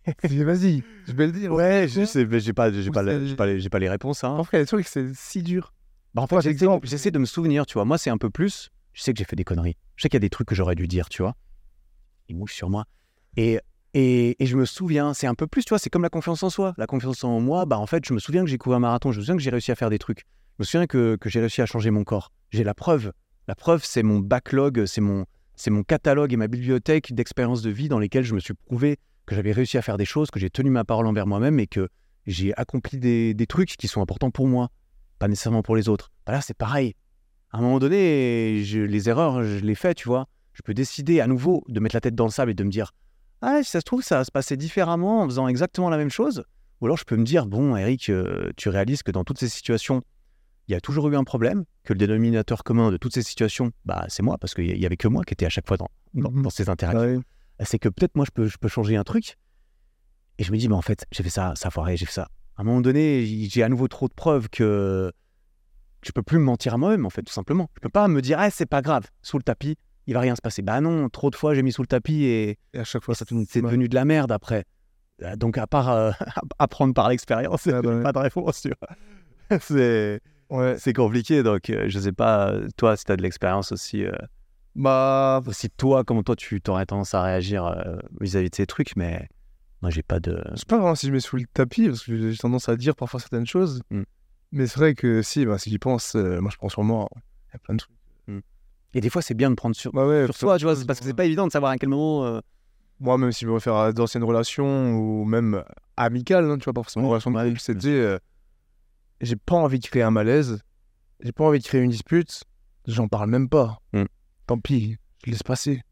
vas-y, 0.24 0.82
je 1.06 1.12
vais 1.12 1.26
le 1.26 1.32
dire. 1.32 1.52
Ouais, 1.52 1.86
je 1.88 2.06
sais, 2.06 2.24
mais 2.24 2.40
j'ai 2.40 2.54
pas, 2.54 2.72
j'ai 2.72 2.90
pas, 2.90 3.02
la- 3.02 3.22
j'ai 3.26 3.36
pas, 3.36 3.44
les- 3.44 3.60
j'ai 3.60 3.68
pas 3.68 3.78
les 3.78 3.90
réponses. 3.90 4.24
Hein. 4.24 4.36
Parfois, 4.36 4.48
il 4.54 4.60
y 4.60 4.62
a 4.62 4.64
des 4.64 4.68
trucs, 4.68 4.86
c'est 4.88 5.12
si 5.14 5.42
dur. 5.42 5.74
Bah, 6.14 6.22
en 6.22 6.26
fait, 6.26 6.36
Toi, 6.36 6.40
j'essaie, 6.40 6.52
exemple. 6.54 6.88
j'essaie 6.88 7.10
de 7.10 7.18
me 7.18 7.26
souvenir, 7.26 7.66
tu 7.66 7.74
vois. 7.74 7.84
Moi, 7.84 7.98
c'est 7.98 8.08
un 8.08 8.16
peu 8.16 8.30
plus. 8.30 8.70
Je 8.94 9.02
sais 9.02 9.12
que 9.12 9.18
j'ai 9.18 9.26
fait 9.26 9.36
des 9.36 9.44
conneries. 9.44 9.76
Je 9.96 10.02
sais 10.02 10.08
qu'il 10.08 10.16
y 10.16 10.16
a 10.16 10.20
des 10.20 10.30
trucs 10.30 10.48
que 10.48 10.54
j'aurais 10.54 10.74
dû 10.74 10.88
dire, 10.88 11.10
tu 11.10 11.20
vois. 11.20 11.36
Ils 12.30 12.34
mouchent 12.36 12.54
sur 12.56 12.70
moi. 12.70 12.86
Et, 13.36 13.60
et, 13.92 14.42
et 14.42 14.46
je 14.46 14.56
me 14.56 14.64
souviens, 14.64 15.12
c'est 15.12 15.26
un 15.26 15.34
peu 15.34 15.46
plus, 15.46 15.66
tu 15.66 15.68
vois, 15.68 15.78
c'est 15.78 15.90
comme 15.90 16.02
la 16.02 16.08
confiance 16.08 16.42
en 16.42 16.48
soi. 16.48 16.72
La 16.78 16.86
confiance 16.86 17.22
en 17.24 17.40
moi, 17.40 17.66
bah, 17.66 17.76
en 17.78 17.86
fait, 17.86 18.06
je 18.06 18.14
me 18.14 18.20
souviens 18.20 18.42
que 18.42 18.48
j'ai 18.48 18.56
couru 18.56 18.74
un 18.74 18.80
marathon. 18.80 19.12
Je 19.12 19.18
me 19.18 19.22
souviens 19.22 19.36
que 19.36 19.42
j'ai 19.42 19.50
réussi 19.50 19.70
à 19.70 19.74
faire 19.74 19.90
des 19.90 19.98
trucs. 19.98 20.20
Je 20.58 20.62
me 20.62 20.64
souviens 20.64 20.86
que, 20.86 21.16
que 21.16 21.28
j'ai 21.28 21.40
réussi 21.40 21.60
à 21.60 21.66
changer 21.66 21.90
mon 21.90 22.04
corps. 22.04 22.32
J'ai 22.48 22.64
la 22.64 22.72
preuve. 22.72 23.12
La 23.50 23.56
preuve, 23.56 23.82
c'est 23.84 24.04
mon 24.04 24.20
backlog, 24.20 24.86
c'est 24.86 25.00
mon, 25.00 25.26
catalogue 25.82 26.32
et 26.32 26.36
ma 26.36 26.46
bibliothèque 26.46 27.12
d'expériences 27.12 27.62
de 27.62 27.70
vie 27.70 27.88
dans 27.88 27.98
lesquelles 27.98 28.22
je 28.22 28.32
me 28.32 28.38
suis 28.38 28.54
prouvé 28.54 28.96
que 29.26 29.34
j'avais 29.34 29.50
réussi 29.50 29.76
à 29.76 29.82
faire 29.82 29.96
des 29.96 30.04
choses, 30.04 30.30
que 30.30 30.38
j'ai 30.38 30.50
tenu 30.50 30.70
ma 30.70 30.84
parole 30.84 31.04
envers 31.08 31.26
moi-même 31.26 31.58
et 31.58 31.66
que 31.66 31.88
j'ai 32.28 32.56
accompli 32.56 32.96
des, 33.00 33.46
trucs 33.48 33.70
qui 33.70 33.88
sont 33.88 34.02
importants 34.02 34.30
pour 34.30 34.46
moi, 34.46 34.68
pas 35.18 35.26
nécessairement 35.26 35.62
pour 35.62 35.74
les 35.74 35.88
autres. 35.88 36.12
Bah 36.26 36.32
là, 36.32 36.42
c'est 36.42 36.56
pareil. 36.56 36.94
À 37.50 37.58
un 37.58 37.60
moment 37.60 37.80
donné, 37.80 38.62
les 38.62 39.08
erreurs, 39.08 39.42
je 39.42 39.64
les 39.64 39.74
fais, 39.74 39.94
tu 39.94 40.06
vois. 40.06 40.28
Je 40.52 40.62
peux 40.62 40.72
décider 40.72 41.18
à 41.18 41.26
nouveau 41.26 41.64
de 41.66 41.80
mettre 41.80 41.96
la 41.96 42.00
tête 42.00 42.14
dans 42.14 42.26
le 42.26 42.30
sable 42.30 42.52
et 42.52 42.54
de 42.54 42.62
me 42.62 42.70
dire 42.70 42.92
Ah, 43.42 43.64
si 43.64 43.70
ça 43.70 43.80
se 43.80 43.84
trouve, 43.84 44.04
ça 44.04 44.18
va 44.18 44.24
se 44.24 44.30
passer 44.30 44.56
différemment 44.56 45.22
en 45.22 45.26
faisant 45.26 45.48
exactement 45.48 45.90
la 45.90 45.96
même 45.96 46.10
chose. 46.10 46.44
Ou 46.80 46.86
alors 46.86 46.98
je 46.98 47.04
peux 47.04 47.16
me 47.16 47.24
dire 47.24 47.46
Bon, 47.46 47.74
Eric, 47.74 48.10
euh, 48.10 48.52
tu 48.56 48.68
réalises 48.68 49.02
que 49.02 49.10
dans 49.10 49.24
toutes 49.24 49.40
ces 49.40 49.48
situations, 49.48 50.04
il 50.68 50.72
y 50.72 50.76
a 50.76 50.80
toujours 50.80 51.08
eu 51.08 51.16
un 51.16 51.24
problème, 51.24 51.64
que 51.90 51.94
le 51.94 51.98
dénominateur 51.98 52.62
commun 52.62 52.92
de 52.92 52.96
toutes 52.96 53.14
ces 53.14 53.22
situations, 53.22 53.72
bah, 53.84 54.04
c'est 54.08 54.22
moi, 54.22 54.38
parce 54.38 54.54
qu'il 54.54 54.78
y 54.78 54.86
avait 54.86 54.96
que 54.96 55.08
moi 55.08 55.24
qui 55.24 55.34
était 55.34 55.44
à 55.46 55.48
chaque 55.48 55.66
fois 55.66 55.76
dans, 55.76 55.88
dans, 56.14 56.30
dans 56.30 56.50
ces 56.50 56.68
interactions 56.68 57.00
Ouais. 57.58 57.64
c'est 57.66 57.80
que 57.80 57.88
peut-être 57.88 58.14
moi 58.14 58.24
je 58.24 58.30
peux, 58.30 58.46
je 58.46 58.58
peux 58.58 58.68
changer 58.68 58.94
un 58.96 59.02
truc. 59.02 59.36
Et 60.38 60.44
je 60.44 60.52
me 60.52 60.56
dis, 60.56 60.68
mais 60.68 60.76
en 60.76 60.82
fait, 60.82 61.04
j'ai 61.10 61.24
fait 61.24 61.30
ça, 61.30 61.52
ça 61.56 61.66
a 61.68 61.70
foiré, 61.72 61.96
j'ai 61.96 62.06
fait 62.06 62.12
ça. 62.12 62.28
À 62.56 62.62
un 62.62 62.64
moment 62.64 62.80
donné, 62.80 63.26
j'ai 63.26 63.62
à 63.64 63.68
nouveau 63.68 63.88
trop 63.88 64.06
de 64.06 64.12
preuves 64.14 64.48
que 64.50 65.10
je 66.02 66.12
peux 66.12 66.22
plus 66.22 66.38
me 66.38 66.44
mentir 66.44 66.74
à 66.74 66.78
moi-même, 66.78 67.04
en 67.06 67.10
fait, 67.10 67.22
tout 67.22 67.32
simplement. 67.32 67.68
Je 67.74 67.80
peux 67.80 67.88
pas 67.88 68.06
me 68.06 68.22
dire, 68.22 68.38
ah, 68.38 68.50
c'est 68.50 68.66
pas 68.66 68.82
grave, 68.82 69.08
sous 69.22 69.36
le 69.36 69.42
tapis, 69.42 69.76
il 70.06 70.14
va 70.14 70.20
rien 70.20 70.36
se 70.36 70.40
passer. 70.40 70.62
Bah 70.62 70.80
non, 70.80 71.08
trop 71.08 71.28
de 71.30 71.34
fois 71.36 71.54
j'ai 71.54 71.62
mis 71.62 71.72
sous 71.72 71.82
le 71.82 71.88
tapis 71.88 72.22
et 72.24 72.58
Et 72.72 72.78
à 72.78 72.84
chaque 72.84 73.02
fois, 73.02 73.14
ça 73.16 73.24
c'est 73.28 73.60
devenu 73.62 73.88
de 73.88 73.94
la 73.96 74.04
merde 74.04 74.30
après. 74.30 74.64
Euh, 75.22 75.34
Donc 75.36 75.58
à 75.58 75.66
part 75.66 75.90
euh, 75.90 76.12
apprendre 76.60 76.94
par 76.94 77.08
l'expérience, 77.08 77.66
Ah 77.66 77.82
bah 77.82 77.90
ouais. 77.96 78.02
pas 78.04 78.12
de 78.12 78.18
réponse, 78.18 78.62
tu 78.62 78.70
vois. 78.80 79.58
c'est 79.60 80.20
Ouais. 80.50 80.76
c'est 80.78 80.92
compliqué, 80.92 81.42
donc 81.42 81.70
euh, 81.70 81.84
je 81.88 81.98
sais 81.98 82.12
pas, 82.12 82.50
euh, 82.52 82.68
toi, 82.76 82.96
si 82.96 83.04
tu 83.04 83.12
as 83.12 83.16
de 83.16 83.22
l'expérience 83.22 83.72
aussi. 83.72 84.04
euh, 84.04 84.12
Bah, 84.74 85.40
aussi 85.46 85.70
toi, 85.70 86.04
comment 86.04 86.22
toi 86.22 86.36
tu 86.36 86.60
aurais 86.68 86.86
tendance 86.86 87.14
à 87.14 87.22
réagir 87.22 87.64
euh, 87.66 87.96
vis-à-vis 88.20 88.50
de 88.50 88.54
ces 88.54 88.66
trucs, 88.66 88.96
mais 88.96 89.28
moi 89.82 89.90
j'ai 89.90 90.02
pas 90.02 90.20
de. 90.20 90.42
sais 90.56 90.64
pas 90.66 90.76
vraiment 90.78 90.94
si 90.94 91.06
je 91.06 91.12
mets 91.12 91.20
sous 91.20 91.36
le 91.36 91.44
tapis, 91.52 91.86
parce 91.88 92.04
que 92.04 92.30
j'ai 92.30 92.36
tendance 92.38 92.68
à 92.68 92.76
dire 92.76 92.94
parfois 92.96 93.20
certaines 93.20 93.46
choses. 93.46 93.82
Mm. 93.90 94.02
Mais 94.52 94.66
c'est 94.66 94.78
vrai 94.78 94.94
que 94.94 95.22
si, 95.22 95.46
bah, 95.46 95.58
si 95.58 95.70
j'y 95.70 95.78
pense, 95.78 96.14
moi 96.14 96.50
je 96.50 96.56
prends 96.56 96.68
sur 96.68 96.82
moi. 96.84 97.08
Il 97.14 97.54
y 97.54 97.56
a 97.56 97.58
plein 97.58 97.74
de 97.74 97.80
trucs. 97.80 97.94
Et 98.92 99.00
des 99.00 99.08
fois 99.08 99.22
c'est 99.22 99.34
bien 99.34 99.50
de 99.50 99.54
prendre 99.54 99.76
sur, 99.76 99.92
Bah 99.92 100.04
ouais, 100.06 100.24
sur 100.24 100.34
soi, 100.36 100.58
tu 100.58 100.64
vois, 100.64 100.74
c'est 100.74 100.84
parce 100.84 100.98
que 100.98 101.06
c'est 101.06 101.14
pas 101.14 101.24
évident 101.24 101.46
de 101.46 101.52
savoir 101.52 101.70
à 101.70 101.78
quel 101.78 101.88
moment. 101.90 102.40
Moi, 102.98 103.16
même 103.18 103.32
si 103.32 103.44
je 103.44 103.48
me 103.48 103.54
réfère 103.54 103.76
à 103.76 103.92
d'anciennes 103.92 104.24
relations 104.24 104.92
ou 104.96 105.24
même 105.24 105.62
amicales, 105.96 106.50
hein, 106.50 106.58
tu 106.58 106.64
vois, 106.64 106.72
pas 106.74 106.82
forcément 106.82 107.06
Ouais, 107.06 107.12
relation 107.12 107.30
de 107.30 107.36
ouais, 107.38 107.48
couple, 107.48 107.60
c'est 107.60 107.74
dire, 107.76 107.92
euh, 107.92 108.18
j'ai 109.20 109.36
pas 109.36 109.56
envie 109.56 109.78
de 109.78 109.86
créer 109.86 110.02
un 110.02 110.10
malaise, 110.10 110.62
j'ai 111.20 111.32
pas 111.32 111.44
envie 111.44 111.58
de 111.58 111.64
créer 111.64 111.80
une 111.82 111.90
dispute, 111.90 112.44
j'en 112.86 113.08
parle 113.08 113.30
même 113.30 113.48
pas. 113.48 113.78
Mm. 113.92 114.04
Tant 114.46 114.58
pis, 114.58 114.96
je 115.24 115.30
laisse 115.30 115.42
passer. 115.42 115.82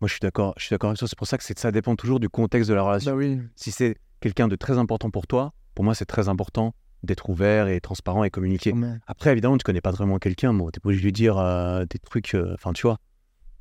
Moi 0.00 0.06
je 0.08 0.12
suis 0.12 0.20
d'accord, 0.20 0.54
je 0.56 0.64
suis 0.64 0.74
d'accord 0.74 0.90
avec 0.90 0.98
toi. 0.98 1.08
C'est 1.08 1.18
pour 1.18 1.26
ça 1.26 1.38
que 1.38 1.44
ça 1.44 1.72
dépend 1.72 1.96
toujours 1.96 2.20
du 2.20 2.28
contexte 2.28 2.68
de 2.70 2.74
la 2.74 2.82
relation. 2.82 3.10
Bah 3.12 3.16
oui. 3.16 3.40
Si 3.56 3.72
c'est 3.72 3.96
quelqu'un 4.20 4.48
de 4.48 4.56
très 4.56 4.78
important 4.78 5.10
pour 5.10 5.26
toi, 5.26 5.52
pour 5.74 5.84
moi 5.84 5.94
c'est 5.94 6.06
très 6.06 6.28
important 6.28 6.74
d'être 7.02 7.28
ouvert 7.28 7.68
et 7.68 7.80
transparent 7.80 8.24
et 8.24 8.30
communiquer. 8.30 8.72
Après 9.06 9.30
évidemment 9.30 9.56
tu 9.58 9.64
connais 9.64 9.80
pas 9.80 9.90
vraiment 9.90 10.18
quelqu'un, 10.18 10.54
bon 10.54 10.70
t'es 10.70 10.80
pas 10.80 10.88
obligé 10.88 11.00
de 11.00 11.06
lui 11.06 11.12
dire 11.12 11.38
euh, 11.38 11.84
des 11.84 11.98
trucs, 11.98 12.34
euh, 12.34 12.54
enfin 12.54 12.72
tu 12.72 12.82
vois, 12.82 12.98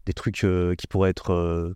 des 0.05 0.13
trucs 0.13 0.43
euh, 0.43 0.75
qui 0.75 0.87
pourraient 0.87 1.09
être. 1.09 1.33
euh, 1.33 1.75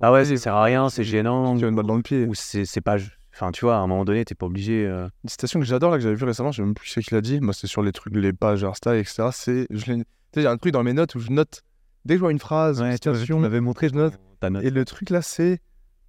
Ah 0.00 0.12
ouais, 0.12 0.24
ça 0.24 0.36
sert 0.36 0.54
à 0.54 0.64
rien, 0.64 0.88
c'est 0.88 1.04
gênant. 1.04 1.56
Tu 1.56 1.64
as 1.64 1.68
une 1.68 1.74
balle 1.76 1.86
dans 1.86 1.96
le 1.96 2.02
pied. 2.02 2.24
Ou 2.26 2.34
c'est 2.34 2.64
c'est 2.64 2.80
pas. 2.80 2.96
Enfin 3.40 3.52
tu 3.52 3.64
vois, 3.64 3.76
à 3.76 3.78
un 3.78 3.86
moment 3.86 4.04
donné 4.04 4.24
t'es 4.26 4.34
pas 4.34 4.44
obligé. 4.46 4.84
euh, 4.86 5.08
Une 5.24 5.30
citation 5.30 5.60
que 5.60 5.64
j'adore 5.66 5.90
là 5.90 5.96
que 5.96 6.02
j'avais 6.02 6.14
vue 6.14 6.24
récemment, 6.26 6.52
je 6.52 6.56
sais 6.58 6.62
même 6.62 6.74
plus 6.74 6.92
qui 6.92 7.14
l'a 7.14 7.22
dit. 7.22 7.40
Moi, 7.40 7.54
c'est 7.54 7.66
sur 7.66 7.82
les 7.82 7.90
trucs, 7.92 8.14
les 8.14 8.34
pages 8.34 8.64
Insta, 8.64 8.96
etc. 8.98 9.30
C'est, 9.32 9.66
tu 9.70 9.78
sais, 9.80 10.04
j'ai 10.36 10.46
un 10.46 10.56
truc 10.58 10.72
dans 10.74 10.82
mes 10.82 10.92
notes 10.92 11.14
où 11.14 11.20
je 11.20 11.30
note 11.30 11.62
dès 12.04 12.14
que 12.14 12.18
je 12.18 12.20
vois 12.20 12.32
une 12.32 12.38
phrase, 12.38 12.80
une 12.80 12.88
Ouais, 12.88 12.98
tu 12.98 13.08
m'avais- 13.08 13.18
tu 13.18 13.22
citation, 13.24 13.38
m'avais 13.40 13.60
montré 13.60 13.88
je 13.88 13.94
note. 13.94 14.14
Et 14.62 14.70
le 14.70 14.84
truc 14.84 15.08
là, 15.08 15.22
c'est, 15.22 15.60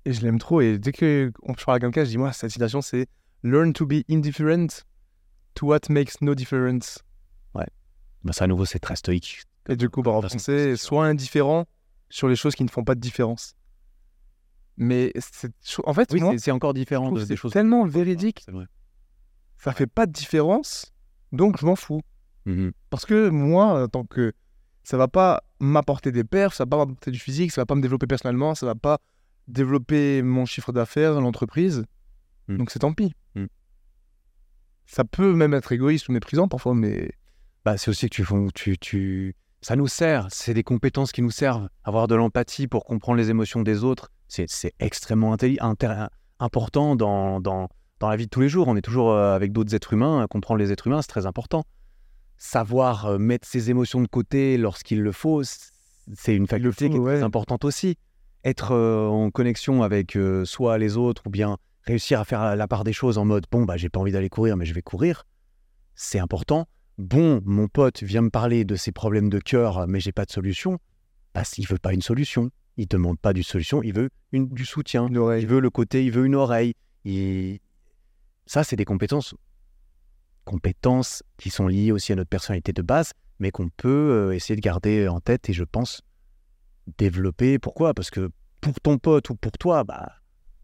et 0.06 0.12
je 0.14 0.22
l'aime 0.22 0.40
trop. 0.40 0.60
Et 0.60 0.78
dès 0.78 0.92
que 0.92 1.32
on 1.44 1.54
parle 1.54 1.78
à 1.78 1.80
quelqu'un, 1.80 2.04
je 2.04 2.10
dis 2.10 2.18
moi, 2.18 2.34
cette 2.34 2.52
citation, 2.52 2.82
c'est 2.82 3.08
learn 3.44 3.72
to 3.72 3.86
be 3.86 4.04
indifferent 4.10 4.84
to 5.54 5.68
what 5.68 5.80
makes 5.90 6.22
no 6.22 6.36
difference. 6.36 7.00
Bah, 8.24 8.34
ça 8.34 8.44
à 8.44 8.48
nouveau 8.48 8.66
c'est 8.66 8.78
très 8.78 8.96
stoïque. 8.96 9.42
Et 9.68 9.76
du 9.76 9.90
coup, 9.90 10.04
bah, 10.04 10.12
en 10.12 10.22
français, 10.22 10.76
sois 10.76 11.06
indifférent 11.08 11.66
sur 12.10 12.28
les 12.28 12.36
choses 12.36 12.54
qui 12.56 12.64
ne 12.64 12.70
font 12.70 12.84
pas 12.84 12.94
de 12.94 13.00
différence. 13.00 13.56
Mais 14.78 15.12
c'est, 15.20 15.52
en 15.86 15.94
fait, 15.94 16.10
Oui, 16.14 16.22
moi, 16.22 16.32
c'est- 16.34 16.40
c'est 16.46 16.52
encore 16.52 16.74
différent 16.74 17.12
de, 17.12 17.20
des 17.20 17.26
c'est 17.26 17.36
choses. 17.36 17.52
tellement 17.52 17.86
véridique, 17.86 18.42
C'est 18.46 18.52
vrai. 18.52 18.66
ça 19.58 19.74
fait 19.74 19.88
pas 19.88 20.06
de 20.06 20.12
différence, 20.12 20.92
donc 21.32 21.60
je 21.60 21.66
m'en 21.66 21.76
fous. 21.76 22.02
Mhm. 22.46 22.72
Parce 22.90 23.06
que 23.06 23.30
moi, 23.30 23.88
tant 23.92 24.06
que 24.06 24.34
ça 24.84 24.98
va 24.98 25.08
pas 25.08 25.44
m'apporter 25.60 26.12
des 26.12 26.24
perfs, 26.24 26.56
ça 26.56 26.64
va 26.66 26.70
pas 26.70 26.78
m'apporter 26.78 27.12
du 27.12 27.20
physique, 27.20 27.52
ça 27.52 27.62
va 27.62 27.66
pas 27.68 27.76
me 27.76 27.82
développer 27.82 28.08
personnellement, 28.08 28.56
ça 28.56 28.66
va 28.66 28.74
pas 28.76 29.00
développer 29.48 30.22
mon 30.24 30.46
chiffre 30.46 30.72
d'affaires, 30.72 31.20
l'entreprise. 31.22 31.84
Mm. 32.48 32.58
Donc 32.58 32.72
c'est 32.72 32.80
tant 32.80 32.94
pis. 32.94 33.14
Mm. 33.36 33.46
Ça 34.86 35.04
peut 35.04 35.34
même 35.34 35.54
être 35.54 35.72
égoïste 35.72 36.10
ou 36.10 36.12
méprisant 36.14 36.48
parfois, 36.48 36.74
mais 36.74 37.12
Bah, 37.64 37.78
c'est 37.78 37.90
aussi 37.90 38.10
que 38.10 38.16
tu, 38.16 38.26
tu, 38.56 38.78
tu 38.80 39.36
ça 39.62 39.76
nous 39.76 39.88
sert. 39.88 40.28
C'est 40.32 40.56
des 40.56 40.64
compétences 40.64 41.12
qui 41.12 41.22
nous 41.22 41.30
servent. 41.30 41.70
Avoir 41.84 42.08
de 42.08 42.16
l'empathie 42.16 42.68
pour 42.68 42.84
comprendre 42.86 43.18
les 43.20 43.30
émotions 43.30 43.62
des 43.62 43.84
autres, 43.84 44.10
c'est 44.32 44.74
extrêmement 44.80 45.36
important 46.40 46.96
dans, 46.96 47.40
dans, 47.40 47.70
dans 48.00 48.10
la 48.10 48.16
vie 48.16 48.26
de 48.26 48.30
tous 48.30 48.42
les 48.42 48.50
jours. 48.50 48.68
On 48.68 48.76
est 48.76 48.82
toujours 48.82 49.12
euh, 49.12 49.36
avec 49.36 49.52
d'autres 49.52 49.76
êtres 49.76 49.94
humains. 49.94 50.26
Comprendre 50.30 50.60
les 50.60 50.72
êtres 50.72 50.88
humains, 50.88 51.02
c'est 51.02 51.08
très 51.08 51.26
important. 51.26 51.64
Savoir 52.38 53.06
euh, 53.06 53.18
mettre 53.18 53.48
ses 53.48 53.70
émotions 53.70 54.02
de 54.02 54.08
côté 54.08 54.58
lorsqu'il 54.58 55.02
le 55.02 55.12
faut, 55.12 55.44
c'est 55.44 56.36
une 56.36 56.48
faculté 56.48 56.88
faut, 56.88 56.94
qui 56.94 56.98
est 57.00 57.04
très 57.04 57.24
importante 57.24 57.66
aussi. 57.66 57.98
Être 58.44 58.72
euh, 58.72 59.08
en 59.08 59.30
connexion 59.30 59.84
avec 59.84 60.16
euh, 60.16 60.46
soit 60.46 60.78
les 60.78 60.98
autres 60.98 61.24
ou 61.28 61.30
bien 61.30 61.58
réussir 61.84 62.20
à 62.20 62.26
faire 62.26 62.56
la 62.56 62.68
part 62.68 62.84
des 62.84 62.94
choses 62.94 63.18
en 63.18 63.26
mode 63.26 63.46
bon, 63.52 63.64
bah, 63.64 63.78
j'ai 63.78 63.90
pas 63.90 64.00
envie 64.00 64.12
d'aller 64.12 64.30
courir, 64.30 64.58
mais 64.58 64.66
je 64.66 64.74
vais 64.74 64.82
courir, 64.82 65.26
c'est 65.96 66.20
important. 66.20 66.68
Bon, 66.98 67.42
mon 67.46 67.68
pote 67.68 68.04
vient 68.04 68.22
me 68.22 68.30
parler 68.30 68.66
de 68.66 68.76
ses 68.76 68.92
problèmes 68.92 69.30
de 69.30 69.40
cœur, 69.40 69.88
mais 69.88 70.00
j'ai 70.00 70.12
pas 70.12 70.26
de 70.26 70.32
solution. 70.32 70.80
Bah, 71.34 71.44
s'il 71.44 71.68
veut 71.68 71.78
pas 71.78 71.94
une 71.94 72.02
solution, 72.02 72.52
il 72.78 72.88
te 72.88 72.96
demande 72.96 73.20
pas 73.20 73.34
du 73.34 73.44
solution, 73.44 73.82
il 73.84 73.94
veut 73.94 74.10
une, 74.32 74.48
du 74.50 74.66
soutien. 74.66 75.08
Il 75.10 75.48
veut 75.48 75.60
le 75.60 75.70
côté, 75.70 76.04
il 76.06 76.12
veut 76.12 76.26
une 76.26 76.36
oreille. 76.36 76.74
Il- 77.06 77.60
Ça, 78.46 78.64
c'est 78.64 78.76
des 78.76 78.86
compétences, 78.86 79.36
compétences 80.46 81.24
qui 81.38 81.50
sont 81.50 81.68
liées 81.68 81.92
aussi 81.92 82.12
à 82.12 82.16
notre 82.16 82.30
personnalité 82.30 82.74
de 82.74 82.82
base, 82.82 83.14
mais 83.40 83.52
qu'on 83.52 83.70
peut 83.70 83.90
euh, 84.30 84.32
essayer 84.34 84.56
de 84.56 84.62
garder 84.62 85.08
en 85.08 85.20
tête 85.20 85.50
et 85.50 85.54
je 85.54 85.64
pense 85.64 86.02
développer. 86.98 87.60
Pourquoi? 87.60 87.94
Parce 87.94 88.10
que 88.10 88.30
pour 88.60 88.80
ton 88.80 88.98
pote 88.98 89.30
ou 89.30 89.36
pour 89.36 89.52
toi, 89.54 89.84
bah, 89.84 90.10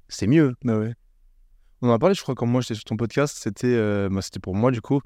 c'est 0.07 0.27
mieux. 0.27 0.55
Bah 0.63 0.77
ouais. 0.77 0.93
On 1.81 1.89
en 1.89 1.93
a 1.93 1.99
parlé, 1.99 2.15
je 2.15 2.21
crois, 2.21 2.33
quand 2.35 2.47
moi 2.47 2.61
j'étais 2.61 2.75
sur 2.75 2.83
ton 2.85 2.97
podcast, 2.97 3.37
c'était 3.39 3.67
euh, 3.67 4.09
bah, 4.09 4.21
c'était 4.21 4.39
pour 4.39 4.55
moi 4.55 4.71
du 4.71 4.81
coup. 4.81 4.99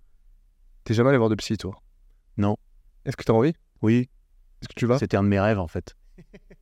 T'es 0.84 0.94
jamais 0.94 1.10
allé 1.10 1.18
voir 1.18 1.30
de 1.30 1.36
psy, 1.36 1.58
toi? 1.58 1.76
Non. 2.38 2.58
Est-ce 3.06 3.18
que 3.18 3.24
t'as 3.24 3.34
envie? 3.34 3.54
Oui, 3.82 4.10
Est-ce 4.62 4.70
que 4.70 4.74
tu 4.76 4.86
vas? 4.86 4.98
C'était 5.00 5.18
un 5.18 5.24
de 5.24 5.28
mes 5.28 5.40
rêves 5.40 5.60
en 5.60 5.68
fait. 5.68 5.96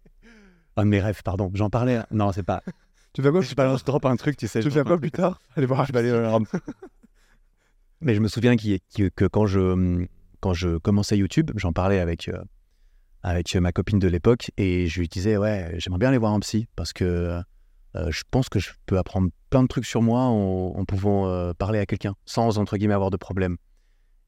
un 0.80 0.86
de 0.86 0.90
mes 0.90 1.00
rêves, 1.00 1.22
pardon. 1.24 1.52
J'en 1.54 1.70
parlais. 1.70 2.00
Non, 2.12 2.32
c'est 2.32 2.44
pas. 2.44 2.64
Tu 3.14 3.24
fais 3.24 3.32
quoi 3.32 3.42
Je 3.42 3.56
balance 3.56 3.84
drop 3.84 4.06
un 4.06 4.16
truc, 4.16 4.38
tu 4.38 4.48
sais. 4.48 4.60
Tu 4.62 4.70
fais 4.70 4.84
quoi 4.84 4.98
plus 5.00 5.10
tard 5.12 5.40
Allez 5.56 5.66
voir. 5.66 5.84
Je 5.86 5.92
vais 5.94 6.00
aller 6.00 6.12
dans. 6.12 6.42
Mais 8.02 8.16
je 8.16 8.20
me 8.22 8.28
souviens 8.28 8.56
qu'il- 8.56 8.80
qu'il- 8.90 9.12
que 9.12 9.26
quand 9.26 9.46
je, 9.46 10.06
quand 10.40 10.54
je 10.54 10.78
commençais 10.78 11.18
YouTube, 11.18 11.52
j'en 11.56 11.74
parlais 11.74 12.00
avec, 12.00 12.30
euh, 12.30 12.40
avec 13.24 13.54
ma 13.56 13.72
copine 13.72 14.00
de 14.00 14.08
l'époque 14.08 14.52
et 14.58 14.88
je 14.88 15.00
lui 15.02 15.08
disais 15.08 15.38
Ouais, 15.38 15.74
j'aimerais 15.78 16.00
bien 16.00 16.10
aller 16.10 16.18
voir 16.18 16.34
un 16.34 16.40
psy 16.40 16.68
parce 16.76 16.94
que 16.94 17.04
euh, 17.96 18.12
je 18.12 18.22
pense 18.30 18.48
que 18.48 18.60
je 18.60 18.70
peux 18.86 18.98
apprendre 18.98 19.30
plein 19.50 19.64
de 19.64 19.68
trucs 19.68 19.86
sur 19.86 20.02
moi 20.02 20.22
en, 20.22 20.74
en 20.78 20.86
pouvant 20.86 21.28
euh, 21.28 21.54
parler 21.54 21.80
à 21.80 21.86
quelqu'un 21.86 22.14
sans, 22.26 22.58
entre 22.60 22.78
guillemets, 22.78 22.94
avoir 22.94 23.10
de 23.10 23.18
problème. 23.18 23.58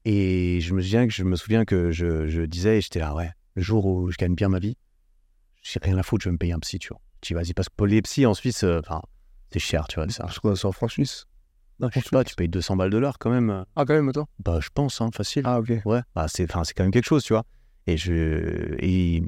Et 0.04 0.60
je 0.60 0.74
me 0.74 0.82
souviens 0.82 1.06
que 1.06 1.12
je, 1.14 1.22
me 1.22 1.36
souviens 1.36 1.64
que 1.64 1.92
je, 1.92 2.26
je 2.26 2.42
disais, 2.42 2.80
j'étais 2.80 2.98
là, 2.98 3.14
ouais, 3.14 3.30
le 3.54 3.62
jour 3.62 3.86
où 3.86 4.10
je 4.10 4.16
gagne 4.16 4.34
bien 4.34 4.48
ma 4.48 4.58
vie, 4.58 4.76
j'ai 5.62 5.80
rien 5.82 5.96
à 5.96 6.02
foutre, 6.02 6.24
je 6.24 6.28
vais 6.28 6.32
me 6.32 6.38
payer 6.38 6.52
un 6.52 6.58
psy, 6.58 6.78
tu 6.78 6.88
vois. 6.88 7.00
Tu 7.20 7.34
vas-y, 7.34 7.54
parce 7.54 7.68
que 7.68 7.84
les 7.84 8.02
psys 8.02 8.26
en 8.26 8.34
Suisse, 8.34 8.64
euh, 8.64 8.80
enfin, 8.80 9.00
c'est 9.52 9.60
cher, 9.60 9.86
tu 9.88 9.96
vois. 9.96 10.08
Ça. 10.08 10.26
Je 10.28 10.38
crois 10.38 10.52
que 10.52 10.58
c'est 10.58 10.66
en 10.66 10.72
France 10.72 10.92
suisse. 10.92 11.26
Non, 11.80 11.88
je 11.92 12.00
sais 12.00 12.10
pas, 12.10 12.24
tu 12.24 12.34
payes 12.34 12.48
200 12.48 12.76
balles 12.76 12.90
de 12.90 12.98
l'heure 12.98 13.18
quand 13.18 13.30
même. 13.30 13.64
Ah, 13.76 13.84
quand 13.84 13.94
même, 13.94 14.08
attends. 14.08 14.28
Bah, 14.44 14.58
je 14.60 14.68
pense, 14.72 15.00
hein, 15.00 15.10
facile. 15.12 15.42
Ah, 15.46 15.60
ok. 15.60 15.72
Ouais, 15.84 16.00
bah, 16.14 16.26
c'est, 16.28 16.46
quand 16.46 16.80
même 16.80 16.90
quelque 16.90 17.06
chose, 17.06 17.24
tu 17.24 17.32
vois. 17.32 17.44
Et, 17.86 17.96
je, 17.96 18.76
et, 18.78 19.22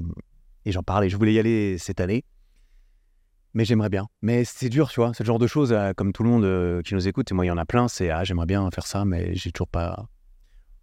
et 0.64 0.72
j'en 0.72 0.82
parlais, 0.82 1.08
je 1.08 1.16
voulais 1.16 1.32
y 1.32 1.38
aller 1.38 1.78
cette 1.78 2.00
année. 2.00 2.24
Mais 3.54 3.64
j'aimerais 3.64 3.88
bien. 3.88 4.08
Mais 4.22 4.44
c'est 4.44 4.68
dur, 4.68 4.90
tu 4.90 5.00
vois. 5.00 5.12
C'est 5.14 5.22
le 5.22 5.28
genre 5.28 5.38
de 5.38 5.46
choses, 5.46 5.72
euh, 5.72 5.92
comme 5.92 6.12
tout 6.12 6.24
le 6.24 6.30
monde 6.30 6.44
euh, 6.44 6.82
qui 6.82 6.94
nous 6.94 7.06
écoute, 7.06 7.30
et 7.30 7.34
moi, 7.34 7.44
il 7.44 7.48
y 7.48 7.52
en 7.52 7.58
a 7.58 7.64
plein, 7.64 7.86
c'est 7.86 8.10
ah, 8.10 8.24
j'aimerais 8.24 8.46
bien 8.46 8.68
faire 8.72 8.86
ça, 8.86 9.04
mais 9.04 9.34
j'ai 9.34 9.52
toujours 9.52 9.68
pas. 9.68 10.08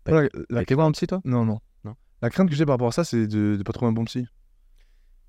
Bah, 0.05 0.11
Voilà, 0.11 0.29
la, 0.49 0.65
t'es 0.65 0.75
voir 0.75 0.87
un 0.87 0.91
psy, 0.91 1.07
toi? 1.07 1.21
Non, 1.25 1.45
non. 1.45 1.59
Non. 1.83 1.95
La 2.21 2.29
crainte 2.29 2.49
que 2.49 2.55
j'ai 2.55 2.65
par 2.65 2.75
rapport 2.75 2.87
à 2.87 2.91
ça, 2.93 3.03
c'est 3.03 3.27
de, 3.27 3.57
de 3.57 3.63
pas 3.63 3.73
trouver 3.73 3.89
un 3.89 3.93
bon 3.93 4.05
psy. 4.05 4.25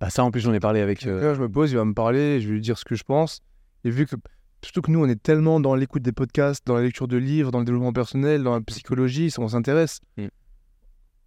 Bah, 0.03 0.11
ça, 0.11 0.25
en 0.25 0.33
plus, 0.33 0.41
j'en 0.41 0.53
ai 0.53 0.59
parlé 0.59 0.81
avec. 0.81 1.07
euh, 1.07 1.21
Là, 1.23 1.35
je 1.35 1.41
me 1.41 1.49
pose, 1.49 1.71
il 1.71 1.77
va 1.77 1.85
me 1.85 1.95
parler, 1.95 2.41
je 2.41 2.49
vais 2.49 2.55
lui 2.55 2.61
dire 2.61 2.77
ce 2.77 2.85
que 2.85 2.97
je 2.97 3.05
pense. 3.05 3.41
Et 3.85 3.91
vu 3.91 4.05
que, 4.05 4.17
surtout 4.65 4.83
que 4.83 4.91
nous, 4.91 4.99
on 5.01 5.09
est 5.09 5.23
tellement 5.23 5.61
dans 5.61 5.77
l'écoute 5.77 6.03
des 6.03 6.11
podcasts, 6.11 6.67
dans 6.67 6.75
la 6.75 6.83
lecture 6.83 7.07
de 7.07 7.17
livres, 7.17 7.53
dans 7.53 7.61
le 7.61 7.65
développement 7.65 7.93
personnel, 7.93 8.43
dans 8.43 8.53
la 8.55 8.61
psychologie, 8.63 9.33
on 9.39 9.47
s'intéresse. 9.47 10.01
Mm. 10.17 10.27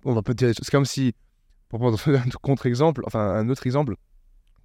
On 0.04 0.14
va 0.14 0.22
peut-être 0.22 0.40
dire, 0.40 0.52
c'est 0.62 0.70
comme 0.70 0.84
si, 0.84 1.14
pour 1.70 1.80
prendre 1.80 1.98
un 2.10 2.30
contre-exemple, 2.42 3.02
enfin 3.08 3.22
un 3.22 3.48
autre 3.48 3.66
exemple, 3.66 3.96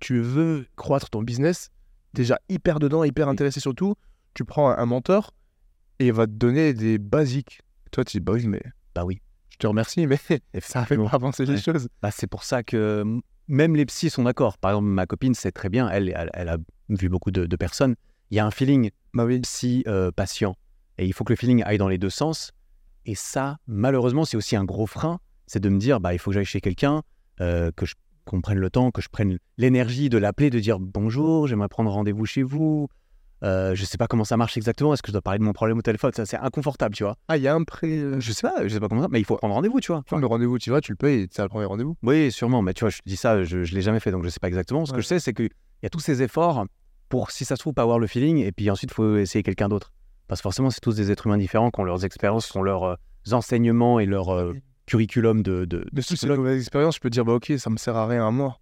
tu 0.01 0.21
veux 0.21 0.67
croître 0.75 1.09
ton 1.09 1.23
business, 1.23 1.71
déjà 2.13 2.41
hyper 2.49 2.81
dedans, 2.81 3.05
hyper 3.05 3.29
Oui. 3.29 3.33
intéressé 3.33 3.61
surtout, 3.61 3.95
tu 4.35 4.45
prends 4.45 4.71
un, 4.71 4.87
mentor 4.87 5.33
et 6.01 6.09
il 6.09 6.13
va 6.13 6.27
te 6.27 6.33
donner 6.33 6.75
des 6.75 6.99
basiques. 6.99 7.61
Toi, 7.93 8.05
tu 8.05 8.17
dis, 8.17 8.21
bah 8.21 8.33
oui, 8.33 8.49
mais 8.49 8.63
bah 8.93 9.05
oui. 9.05 9.21
je 9.51 9.59
te 9.59 9.69
remercie, 9.69 10.05
mais 10.09 10.19
ça 10.59 10.85
fait 10.85 10.97
pas 10.97 11.11
avancer 11.13 11.47
les 11.47 11.59
choses. 11.59 11.89
Bah, 12.03 12.11
c'est 12.11 12.27
pour 12.27 12.43
ça 12.43 12.65
que 12.65 13.03
m- 13.03 13.21
même 13.51 13.77
les 13.77 13.85
psys 13.85 14.09
sont 14.11 14.23
d'accord. 14.23 14.57
Par 14.59 14.71
exemple, 14.71 14.89
ma 14.89 15.07
copine 15.07 15.35
sait 15.35 15.53
très 15.53 15.69
bien, 15.69 15.89
elle, 15.91 16.13
elle, 16.17 16.31
elle 16.33 16.49
a 16.49 16.57
vu 16.89 17.09
beaucoup 17.09 17.31
de, 17.31 17.45
de 17.47 17.57
personnes. 17.57 17.95
Il 18.31 18.37
y 18.37 18.41
a 18.41 18.47
un 18.47 18.51
feeling 18.51 18.91
Bah 19.13 19.25
oui. 19.25 19.41
psy-patient. 19.41 20.57
et 20.99 21.07
il 21.07 21.13
faut 21.13 21.25
que 21.25 21.33
le 21.33 21.37
feeling 21.37 21.63
aille 21.65 21.79
dans 21.79 21.89
les 21.89 21.99
deux 21.99 22.11
sens. 22.11 22.53
Et 23.07 23.15
ça, 23.15 23.59
malheureusement, 23.67 24.25
c'est 24.25 24.37
aussi 24.37 24.57
un 24.57 24.65
gros 24.65 24.87
frein. 24.87 25.19
C'est 25.47 25.61
de 25.61 25.69
me 25.69 25.79
dire, 25.79 26.01
bah, 26.01 26.15
il 26.15 26.19
faut 26.19 26.31
que 26.31 26.35
j'aille 26.35 26.45
chez 26.45 26.61
quelqu'un, 26.61 27.03
euh, 27.41 27.71
que 27.75 27.87
je 27.87 27.95
qu'on 28.27 28.41
prenne 28.41 28.59
le 28.59 28.71
temps, 28.71 28.93
que 28.93 29.03
je 29.03 29.09
prenne 29.09 29.39
l'énergie 29.57 30.09
de 30.09 30.19
l'appeler, 30.19 30.51
de 30.51 30.61
dire 30.61 30.79
bonjour, 30.79 31.49
j'aimerais 31.49 31.69
prendre 31.69 31.91
rendez-vous 31.91 32.27
chez 32.27 32.45
vous. 32.45 32.87
Euh, 33.43 33.75
je 33.75 33.85
sais 33.85 33.97
pas 33.97 34.07
comment 34.07 34.25
ça 34.25 34.37
marche 34.37 34.57
exactement. 34.57 34.93
Est-ce 34.93 35.03
que 35.03 35.09
je 35.09 35.13
dois 35.13 35.23
parler 35.23 35.39
de 35.39 35.45
mon 35.45 35.53
problème 35.53 35.79
au 35.79 35.83
téléphone? 35.83 36.13
Ça, 36.15 36.27
c'est 36.27 36.37
inconfortable, 36.37 36.95
tu 36.95 37.05
vois. 37.05 37.17
Ah, 37.29 37.37
il 37.37 37.43
y 37.43 37.49
a 37.49 37.55
un 37.55 37.63
pré. 37.65 37.99
euh, 37.99 38.21
Je 38.21 38.33
sais 38.33 38.43
pas, 38.47 38.55
je 38.67 38.69
sais 38.75 38.81
pas 38.81 38.89
comment 38.89 39.03
ça, 39.03 39.09
mais 39.11 39.19
il 39.21 39.25
faut 39.25 39.37
prendre 39.37 39.55
rendez-vous, 39.55 39.81
tu 39.81 39.93
vois. 39.93 40.03
Le 40.15 40.27
rendez-vous, 40.27 40.59
tu 40.59 40.71
vas, 40.71 40.81
tu 40.81 40.93
le 40.93 40.97
payes 40.97 41.27
c'est 41.31 41.43
le 41.43 41.49
premier 41.49 41.65
rendez-vous. 41.65 41.97
Oui, 42.03 42.31
sûrement, 42.31 42.61
mais 42.63 42.75
tu 42.75 42.81
vois, 42.81 42.91
je 42.91 42.99
te 42.99 43.03
dis 43.09 43.17
ça, 43.17 43.43
je, 43.45 43.65
je 43.65 43.75
l'ai 43.75 43.83
jamais 43.83 44.01
fait, 44.01 44.11
donc 44.11 44.25
je 44.25 44.29
sais 44.29 44.41
pas 44.41 44.49
exactement. 44.49 44.85
Ce 44.85 44.91
Ouais. 44.93 44.97
que 44.97 45.03
je 45.03 45.07
sais, 45.07 45.21
c'est 45.21 45.33
qu'il 45.33 45.49
y 45.83 45.87
a 45.87 45.91
tous 45.91 46.01
ces 46.01 46.23
efforts 46.23 46.67
pour, 47.09 47.31
si 47.31 47.45
ça 47.45 47.57
se 47.57 47.61
trouve, 47.61 47.73
pas 47.75 47.83
avoir 47.83 47.99
le 47.99 48.07
feeling, 48.07 48.39
et 48.39 48.53
puis 48.53 48.71
ensuite, 48.71 48.91
il 48.91 48.95
faut 48.95 49.17
essayer 49.17 49.43
quelqu'un 49.43 49.69
d'autre. 49.69 49.93
Parce 50.29 50.41
que 50.41 50.45
forcément, 50.45 50.71
c'est 50.71 50.81
tous 50.81 50.95
des 50.97 51.11
êtres 51.11 51.27
humains 51.27 51.39
différents 51.39 51.71
qui 51.71 51.81
ont 51.81 51.85
leurs 51.85 52.05
expériences, 52.05 52.47
qui 52.51 52.57
ont 52.59 52.63
leurs 52.63 52.85
euh, 52.85 52.95
enseignements 53.33 53.99
et 54.01 54.07
leur 54.07 54.29
euh, 54.29 54.53
curriculum 54.87 55.43
de. 55.43 55.65
de 55.65 55.85
Mais 55.93 56.03
si 56.03 56.09
c'est 56.09 56.13
une 56.13 56.17
psychologue. 56.19 56.39
mauvaise 56.41 56.61
expérience, 56.61 56.97
je 56.97 57.01
peux 57.01 57.11
dire, 57.11 57.25
bah 57.25 57.33
ok, 57.33 57.53
ça 57.59 57.71
me 57.71 57.77
sert 57.79 57.97
à 57.97 58.07
rien 58.07 58.27
à 58.27 58.31
moi. 58.31 58.59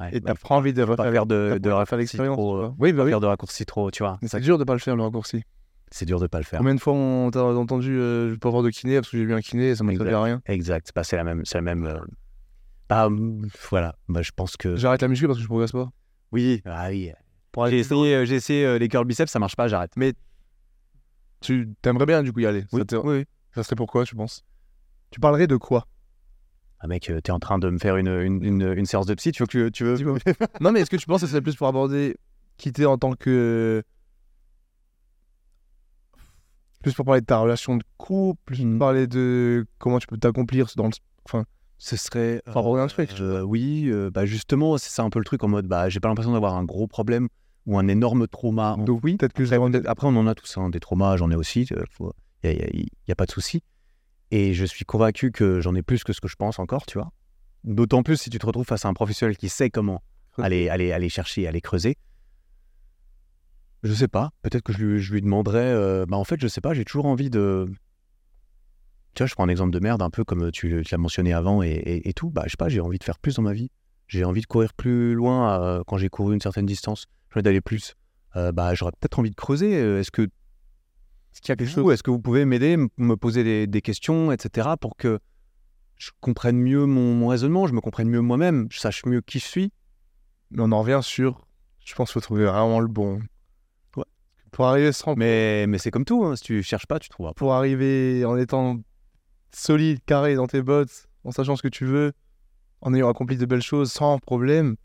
Ouais, 0.00 0.10
Et 0.12 0.20
bah, 0.20 0.32
t'as 0.34 0.48
pas 0.48 0.54
envie 0.54 0.72
de 0.72 0.84
pas 0.84 1.10
faire 1.10 1.26
de, 1.26 1.58
raccourcis 1.68 1.96
l'expérience. 1.96 2.36
trop, 2.36 2.56
euh. 2.56 2.74
Oui, 2.78 2.92
bah 2.92 3.04
oui. 3.04 3.10
faire 3.10 3.20
de 3.20 3.26
raccourcis 3.26 3.66
trop, 3.66 3.90
tu 3.90 4.02
vois. 4.02 4.18
Mais 4.22 4.28
c'est 4.28 4.40
dur 4.40 4.58
de 4.58 4.64
pas 4.64 4.72
le 4.72 4.78
faire, 4.78 4.96
le 4.96 5.02
raccourci. 5.02 5.42
C'est 5.90 6.06
dur 6.06 6.20
de 6.20 6.26
pas 6.26 6.38
le 6.38 6.44
faire. 6.44 6.58
Combien 6.58 6.74
de 6.74 6.80
fois 6.80 6.94
on 6.94 7.30
t'a 7.30 7.42
entendu, 7.42 7.98
euh, 7.98 8.30
je 8.30 8.48
avoir 8.48 8.62
de 8.62 8.70
kiné 8.70 8.96
parce 8.96 9.10
que 9.10 9.18
j'ai 9.18 9.24
vu 9.24 9.34
un 9.34 9.40
kiné 9.40 9.70
et 9.70 9.74
ça 9.74 9.84
m'a 9.84 9.92
servi 9.94 10.12
à 10.12 10.22
rien? 10.22 10.42
Exact, 10.46 10.90
bah, 10.94 11.04
c'est 11.04 11.16
la 11.16 11.24
même. 11.24 11.42
C'est 11.44 11.58
la 11.58 11.62
même 11.62 11.84
euh, 11.84 11.98
bah, 12.88 13.08
voilà, 13.70 13.94
bah, 14.08 14.20
je 14.22 14.32
pense 14.34 14.56
que. 14.56 14.74
J'arrête 14.76 15.02
la 15.02 15.08
muscu 15.08 15.26
parce 15.26 15.38
que 15.38 15.42
je 15.42 15.48
progresse 15.48 15.72
pas. 15.72 15.90
Oui, 16.32 16.62
ah 16.64 16.88
oui. 16.88 17.12
Pour 17.52 17.66
J'ai 17.68 17.78
essayé, 17.78 18.14
euh, 18.14 18.24
j'ai 18.24 18.36
essayé 18.36 18.64
euh, 18.64 18.78
les 18.78 18.88
curls 18.88 19.04
biceps, 19.06 19.30
ça 19.30 19.38
marche 19.38 19.56
pas, 19.56 19.68
j'arrête. 19.68 19.92
Tu 21.40 21.72
t'aimerais 21.82 22.06
bien 22.06 22.22
du 22.22 22.32
coup 22.32 22.40
y 22.40 22.46
aller. 22.46 22.64
Oui, 22.72 22.82
Ça, 22.88 23.00
oui, 23.00 23.24
ça 23.54 23.62
serait 23.62 23.76
pourquoi, 23.76 24.04
tu 24.04 24.14
penses? 24.14 24.44
Tu 25.10 25.20
parlerais 25.20 25.46
de 25.46 25.56
quoi? 25.56 25.86
Ah 26.80 26.86
mec, 26.86 27.10
euh, 27.10 27.20
t'es 27.20 27.30
en 27.30 27.38
train 27.38 27.58
de 27.58 27.68
me 27.68 27.78
faire 27.78 27.96
une, 27.96 28.08
une, 28.08 28.42
une, 28.42 28.62
une 28.76 28.86
séance 28.86 29.06
de 29.06 29.14
psy, 29.14 29.32
tu 29.32 29.42
veux 29.42 29.46
que 29.46 29.68
tu 29.68 29.84
veux. 29.84 29.96
Non, 30.60 30.72
mais 30.72 30.80
est-ce 30.80 30.90
que 30.90 30.96
tu 30.96 31.06
penses 31.06 31.20
que 31.20 31.26
ce 31.26 31.32
serait 31.32 31.42
plus 31.42 31.56
pour 31.56 31.66
aborder 31.68 32.16
quitter 32.56 32.86
en 32.86 32.96
tant 32.98 33.14
que. 33.14 33.82
Plus 36.82 36.94
pour 36.94 37.04
parler 37.04 37.20
de 37.20 37.26
ta 37.26 37.38
relation 37.38 37.76
de 37.76 37.82
couple, 37.98 38.40
plus 38.46 38.64
pour 38.64 38.78
parler 38.78 39.06
de 39.06 39.66
comment 39.78 39.98
tu 39.98 40.06
peux 40.06 40.16
t'accomplir 40.16 40.66
dans 40.76 40.86
le. 40.86 41.44
Ce 41.76 41.96
serait. 41.96 42.42
Enfin, 42.46 42.62
pour 42.62 42.78
un 42.78 42.86
truc, 42.86 43.10
euh, 43.20 43.42
oui, 43.42 43.84
euh, 43.88 44.10
bah 44.10 44.24
justement, 44.26 44.76
c'est 44.78 44.90
ça 44.90 45.02
un 45.02 45.10
peu 45.10 45.18
le 45.18 45.24
truc 45.24 45.42
en 45.44 45.48
mode, 45.48 45.66
bah 45.66 45.88
j'ai 45.88 46.00
pas 46.00 46.08
l'impression 46.08 46.32
d'avoir 46.32 46.54
un 46.54 46.64
gros 46.64 46.86
problème 46.86 47.28
ou 47.66 47.78
un 47.78 47.88
énorme 47.88 48.26
trauma. 48.26 48.76
Donc 48.78 49.00
oui, 49.02 49.16
peut-être 49.16 49.32
que 49.34 49.86
Après, 49.86 50.06
on 50.06 50.16
en 50.16 50.26
a 50.26 50.34
tous, 50.34 50.56
hein, 50.58 50.70
des 50.70 50.80
traumas, 50.80 51.16
j'en 51.16 51.30
ai 51.30 51.36
aussi, 51.36 51.62
il 51.62 51.76
n'y 52.44 52.50
a, 52.50 52.52
y 52.52 52.62
a- 52.62 52.84
y 53.08 53.12
a 53.12 53.14
pas 53.14 53.26
de 53.26 53.30
souci. 53.30 53.62
Et 54.30 54.54
je 54.54 54.64
suis 54.64 54.84
convaincu 54.84 55.32
que 55.32 55.60
j'en 55.60 55.74
ai 55.74 55.82
plus 55.82 56.04
que 56.04 56.12
ce 56.12 56.20
que 56.20 56.28
je 56.28 56.36
pense 56.36 56.58
encore, 56.58 56.86
tu 56.86 56.98
vois. 56.98 57.10
D'autant 57.64 58.02
plus 58.02 58.16
si 58.16 58.30
tu 58.30 58.38
te 58.38 58.46
retrouves 58.46 58.66
face 58.66 58.84
à 58.84 58.88
un 58.88 58.94
professionnel 58.94 59.36
qui 59.36 59.48
sait 59.48 59.70
comment 59.70 60.02
aller, 60.38 60.68
aller, 60.68 60.92
aller 60.92 61.08
chercher, 61.08 61.46
aller 61.46 61.60
creuser. 61.60 61.96
Je 63.82 63.92
sais 63.94 64.08
pas, 64.08 64.30
peut-être 64.42 64.62
que 64.62 64.72
je 64.72 64.78
lui, 64.78 65.00
je 65.00 65.12
lui 65.12 65.22
demanderais. 65.22 65.58
euh, 65.58 66.04
bah 66.06 66.16
en 66.16 66.24
fait, 66.24 66.38
je 66.40 66.48
sais 66.48 66.60
pas, 66.60 66.74
j'ai 66.74 66.84
toujours 66.84 67.06
envie 67.06 67.30
de. 67.30 67.66
Tu 69.14 69.22
vois, 69.22 69.26
je 69.26 69.34
prends 69.34 69.44
un 69.44 69.48
exemple 69.48 69.72
de 69.72 69.80
merde, 69.80 70.02
un 70.02 70.10
peu 70.10 70.22
comme 70.22 70.50
tu, 70.52 70.82
tu 70.84 70.92
l'as 70.94 70.98
mentionné 70.98 71.32
avant 71.32 71.62
et, 71.62 71.68
et- 71.70 72.08
et 72.08 72.12
tout. 72.12 72.30
Bah, 72.30 72.42
je 72.46 72.50
sais 72.50 72.56
pas, 72.56 72.68
j'ai 72.68 72.80
envie 72.80 72.98
de 72.98 73.04
faire 73.04 73.18
plus 73.18 73.36
dans 73.36 73.42
ma 73.42 73.52
vie. 73.52 73.70
J'ai 74.06 74.24
envie 74.24 74.40
de 74.42 74.46
courir 74.46 74.74
plus 74.74 75.14
loin 75.14 75.60
euh, 75.62 75.82
quand 75.86 75.96
j'ai 75.96 76.08
couru 76.08 76.34
une 76.34 76.40
certaine 76.40 76.66
distance. 76.66 77.06
J'ai 77.30 77.38
envie 77.38 77.42
d'aller 77.42 77.60
plus. 77.60 77.94
Euh, 78.36 78.52
bah, 78.52 78.74
j'aurais 78.74 78.92
peut-être 78.92 79.18
envie 79.18 79.30
de 79.30 79.34
creuser. 79.34 79.72
Est-ce 79.72 80.10
que 80.10 80.28
Est-ce 81.32 81.40
qu'il 81.40 81.50
y 81.50 81.52
a 81.52 81.56
quelque 81.56 81.70
chose 81.70 81.92
est-ce 81.92 82.02
que 82.02 82.10
vous 82.10 82.20
pouvez 82.20 82.44
m'aider, 82.44 82.76
me 82.96 83.14
poser 83.14 83.44
des, 83.44 83.66
des 83.66 83.82
questions, 83.82 84.32
etc., 84.32 84.70
pour 84.80 84.96
que 84.96 85.20
je 85.96 86.10
comprenne 86.20 86.56
mieux 86.56 86.86
mon, 86.86 87.14
mon 87.14 87.28
raisonnement, 87.28 87.66
je 87.66 87.74
me 87.74 87.80
comprenne 87.80 88.08
mieux 88.08 88.20
moi-même, 88.20 88.66
je 88.70 88.80
sache 88.80 89.04
mieux 89.04 89.20
qui 89.20 89.38
je 89.38 89.44
suis? 89.44 89.72
Mais 90.50 90.62
on 90.62 90.72
en 90.72 90.80
revient 90.80 91.00
sur. 91.02 91.46
Je 91.84 91.94
pense 91.94 92.08
qu'il 92.08 92.14
faut 92.14 92.20
trouver 92.20 92.46
vraiment 92.46 92.80
le 92.80 92.88
bon. 92.88 93.20
Ouais. 93.96 94.04
Pour 94.50 94.66
arriver 94.66 94.92
sans 94.92 95.14
Mais, 95.14 95.66
mais 95.66 95.78
c'est 95.78 95.90
comme 95.90 96.04
tout, 96.04 96.24
hein, 96.24 96.36
si 96.36 96.42
tu 96.42 96.62
cherches 96.62 96.86
pas, 96.86 96.98
tu 96.98 97.08
trouveras 97.08 97.32
pas. 97.32 97.38
pour 97.38 97.52
arriver 97.52 98.24
en 98.24 98.36
étant 98.36 98.80
solide, 99.52 99.98
carré 100.06 100.34
dans 100.36 100.46
tes 100.46 100.62
bottes, 100.62 101.08
en 101.24 101.32
sachant 101.32 101.54
ce 101.54 101.62
que 101.62 101.68
tu 101.68 101.84
veux, 101.84 102.12
en 102.80 102.94
ayant 102.94 103.08
accompli 103.08 103.36
de 103.36 103.46
belles 103.46 103.62
choses 103.62 103.92
sans 103.92 104.18
problème. 104.18 104.76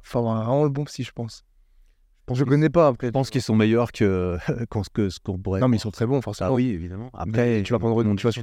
Enfin, 0.00 0.20
vraiment 0.20 0.64
le 0.64 0.70
bon 0.70 0.84
psy, 0.84 1.02
je 1.02 1.12
pense. 1.12 1.44
Je 2.34 2.44
connais 2.44 2.68
pas 2.70 2.88
après. 2.88 3.08
Je 3.08 3.12
pense 3.12 3.30
qu'ils 3.30 3.42
sont 3.42 3.54
meilleurs 3.56 3.92
que, 3.92 4.36
qu'on- 4.70 4.82
que 4.92 5.08
ce 5.10 5.18
qu'on 5.20 5.38
pourrait. 5.38 5.60
Non, 5.60 5.68
mais 5.68 5.76
ils 5.76 5.80
sont 5.80 5.90
très 5.90 6.06
bons, 6.06 6.20
forcément. 6.22 6.50
Ah 6.50 6.52
oui, 6.52 6.68
évidemment. 6.68 7.10
Après, 7.14 7.62
tu 7.62 7.72
vas 7.72 7.78
prendre 7.78 8.02
tu 8.14 8.24
vas 8.26 8.32
sur 8.32 8.42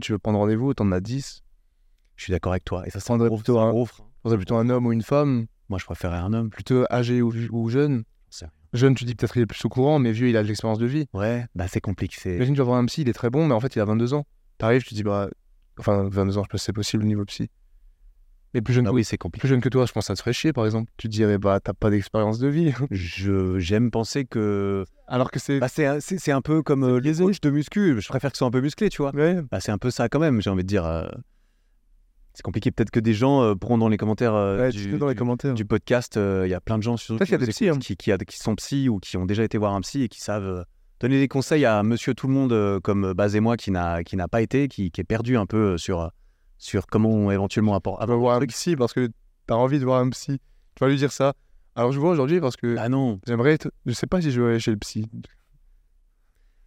tu 0.00 0.12
veux 0.12 0.18
prendre 0.18 0.38
rendez-vous, 0.38 0.74
t'en 0.74 0.90
as 0.92 1.00
10. 1.00 1.42
Je 2.16 2.24
suis 2.24 2.30
d'accord 2.30 2.52
avec 2.52 2.64
toi. 2.64 2.86
Et 2.86 2.90
ça, 2.90 3.00
c'est 3.00 3.12
un 3.12 3.18
plutôt 3.18 3.58
un 3.58 3.66
un- 3.68 3.70
gros 3.70 3.86
frein. 3.86 4.04
C'est 4.28 4.36
plutôt 4.36 4.56
un 4.56 4.68
homme 4.70 4.86
ou 4.86 4.92
une 4.92 5.02
femme, 5.02 5.46
Moi, 5.68 5.78
je 5.78 5.84
préférais 5.84 6.18
un 6.18 6.32
homme. 6.32 6.50
plutôt 6.50 6.84
âgé 6.90 7.22
ou, 7.22 7.32
ou 7.50 7.68
jeune. 7.68 8.04
Jeune, 8.74 8.94
tu 8.94 9.04
dis 9.04 9.14
peut-être 9.14 9.36
il 9.36 9.42
est 9.42 9.46
plus 9.46 9.62
au 9.66 9.68
courant, 9.68 9.98
mais 9.98 10.12
vieux, 10.12 10.30
il 10.30 10.36
a 10.38 10.42
de 10.42 10.48
l'expérience 10.48 10.78
de 10.78 10.86
vie. 10.86 11.04
Ouais, 11.12 11.44
bah 11.54 11.66
c'est 11.68 11.82
compliqué. 11.82 12.36
Imagine, 12.36 12.54
tu 12.54 12.58
vas 12.58 12.64
voir 12.64 12.78
un 12.78 12.86
psy, 12.86 13.02
il 13.02 13.08
est 13.10 13.12
très 13.12 13.28
bon, 13.28 13.46
mais 13.46 13.52
en 13.52 13.60
fait, 13.60 13.76
il 13.76 13.80
a 13.80 13.84
22 13.84 14.14
ans. 14.14 14.24
T'arrives, 14.56 14.82
tu 14.82 14.94
dis, 14.94 15.02
bah. 15.02 15.28
Enfin, 15.78 16.08
22 16.10 16.38
ans, 16.38 16.42
je 16.44 16.46
sais 16.46 16.48
pas 16.52 16.56
si 16.58 16.64
c'est 16.64 16.72
possible 16.72 17.02
au 17.02 17.06
niveau 17.06 17.22
psy. 17.26 17.50
Mais 18.54 18.60
plus 18.60 18.74
jeune, 18.74 18.86
Ah 18.86 18.90
que, 18.90 18.94
oui, 18.94 19.04
c'est 19.04 19.16
compliqué. 19.18 19.40
plus 19.40 19.48
jeune 19.48 19.60
que 19.60 19.68
toi, 19.68 19.86
je 19.86 19.92
pense 19.92 20.04
que 20.04 20.06
ça 20.08 20.14
te 20.14 20.20
ferait 20.20 20.32
chier, 20.32 20.52
par 20.52 20.66
exemple. 20.66 20.90
Tu 20.98 21.08
te 21.08 21.12
dirais, 21.12 21.38
bah, 21.38 21.58
t'as 21.62 21.72
pas 21.72 21.88
d'expérience 21.90 22.38
de 22.38 22.48
vie. 22.48 22.72
Je 22.90 23.58
j'aime 23.58 23.90
penser 23.90 24.24
que 24.26 24.84
Alors 25.08 25.30
que 25.30 25.38
c'est. 25.38 25.58
bah, 25.58 25.68
c'est 25.68 25.86
un- 25.86 26.00
c'est 26.00 26.18
c'est 26.18 26.32
un 26.32 26.42
peu 26.42 26.62
comme 26.62 26.84
euh, 26.84 27.00
les 27.00 27.14
coachs 27.14 27.40
de 27.42 27.50
muscu. 27.50 28.00
Je 28.00 28.08
préfère 28.08 28.30
qu'ils 28.30 28.38
soient 28.38 28.48
un 28.48 28.50
peu 28.52 28.60
musclés, 28.60 28.90
tu 28.90 29.00
vois. 29.02 29.14
Ouais. 29.14 29.40
Bah, 29.50 29.60
c'est 29.60 29.72
un 29.72 29.78
peu 29.78 29.90
ça 29.90 30.08
quand 30.08 30.18
même. 30.20 30.40
J'ai 30.42 30.50
envie 30.50 30.62
de 30.64 30.68
dire. 30.68 30.84
euh, 30.84 31.06
C'est 32.34 32.42
compliqué. 32.42 32.70
Peut-être 32.70 32.90
que 32.90 33.00
des 33.00 33.14
gens 33.14 33.42
euh, 33.42 33.54
pourront 33.54 33.78
dans 33.78 33.88
les 33.88 33.96
commentaires 33.96 34.34
euh, 34.34 34.58
Ouais, 34.58 34.70
du, 34.70 34.84
tu 34.84 34.90
sais 34.92 34.98
dans 34.98 35.08
les 35.08 35.14
du- 35.14 35.18
commentaires. 35.18 35.54
du 35.54 35.64
podcast. 35.64 36.16
euh, 36.16 36.42
Il 36.46 36.50
y 36.50 36.54
a 36.54 36.60
plein 36.60 36.78
de 36.78 36.82
gens 36.82 36.96
sur 36.96 37.16
Peut-être 37.16 37.28
qu'il 37.28 37.38
y 37.40 37.42
a 37.42 37.46
des 37.46 37.52
qui, 37.52 37.68
hein. 37.68 37.78
qui, 37.78 37.96
qui 37.96 38.12
a- 38.12 38.18
qui 38.18 38.38
sont 38.38 38.54
psy 38.56 38.88
ou 38.88 38.98
qui 38.98 39.16
ont 39.16 39.26
déjà 39.26 39.44
été 39.44 39.58
voir 39.58 39.74
un 39.74 39.80
psy 39.80 40.02
et 40.02 40.08
qui 40.08 40.20
savent 40.20 40.64
donner 41.00 41.18
des 41.18 41.28
conseils 41.28 41.64
à 41.64 41.82
Monsieur 41.82 42.14
Tout 42.14 42.28
le 42.28 42.32
Monde 42.34 42.80
comme 42.80 43.12
Baz 43.12 43.34
et 43.34 43.40
moi 43.40 43.56
qui 43.56 43.70
n'a 43.72 44.04
qui 44.04 44.16
n'a 44.16 44.28
pas 44.28 44.40
été, 44.40 44.68
qui, 44.68 44.90
est 44.96 45.04
perdu 45.04 45.36
un 45.36 45.46
peu 45.46 45.76
sur 45.76 46.10
sur 46.62 46.86
comment 46.86 47.30
éventuellement 47.32 47.74
apport. 47.74 47.98
Tu 48.00 48.12
voir 48.12 48.40
un 48.40 48.46
psy 48.46 48.76
parce 48.76 48.92
que 48.92 49.10
t'as 49.46 49.54
envie 49.54 49.78
de 49.80 49.84
voir 49.84 50.00
un 50.00 50.08
psy. 50.10 50.38
Tu 50.76 50.84
vas 50.84 50.88
lui 50.88 50.96
dire 50.96 51.10
ça. 51.12 51.34
Alors, 51.74 51.90
je 51.90 51.98
vois 51.98 52.10
aujourd'hui 52.10 52.40
parce 52.40 52.56
que 52.56 52.76
Ah 52.78 52.88
non, 52.88 53.18
j'aimerais. 53.26 53.54
être- 53.54 53.72
Je 53.86 53.92
sais 53.92 54.06
pas 54.06 54.20
si 54.22 54.30
je 54.30 54.40
vais 54.40 54.50
aller 54.50 54.60
chez 54.60 54.70
le 54.70 54.76
psy. 54.76 55.10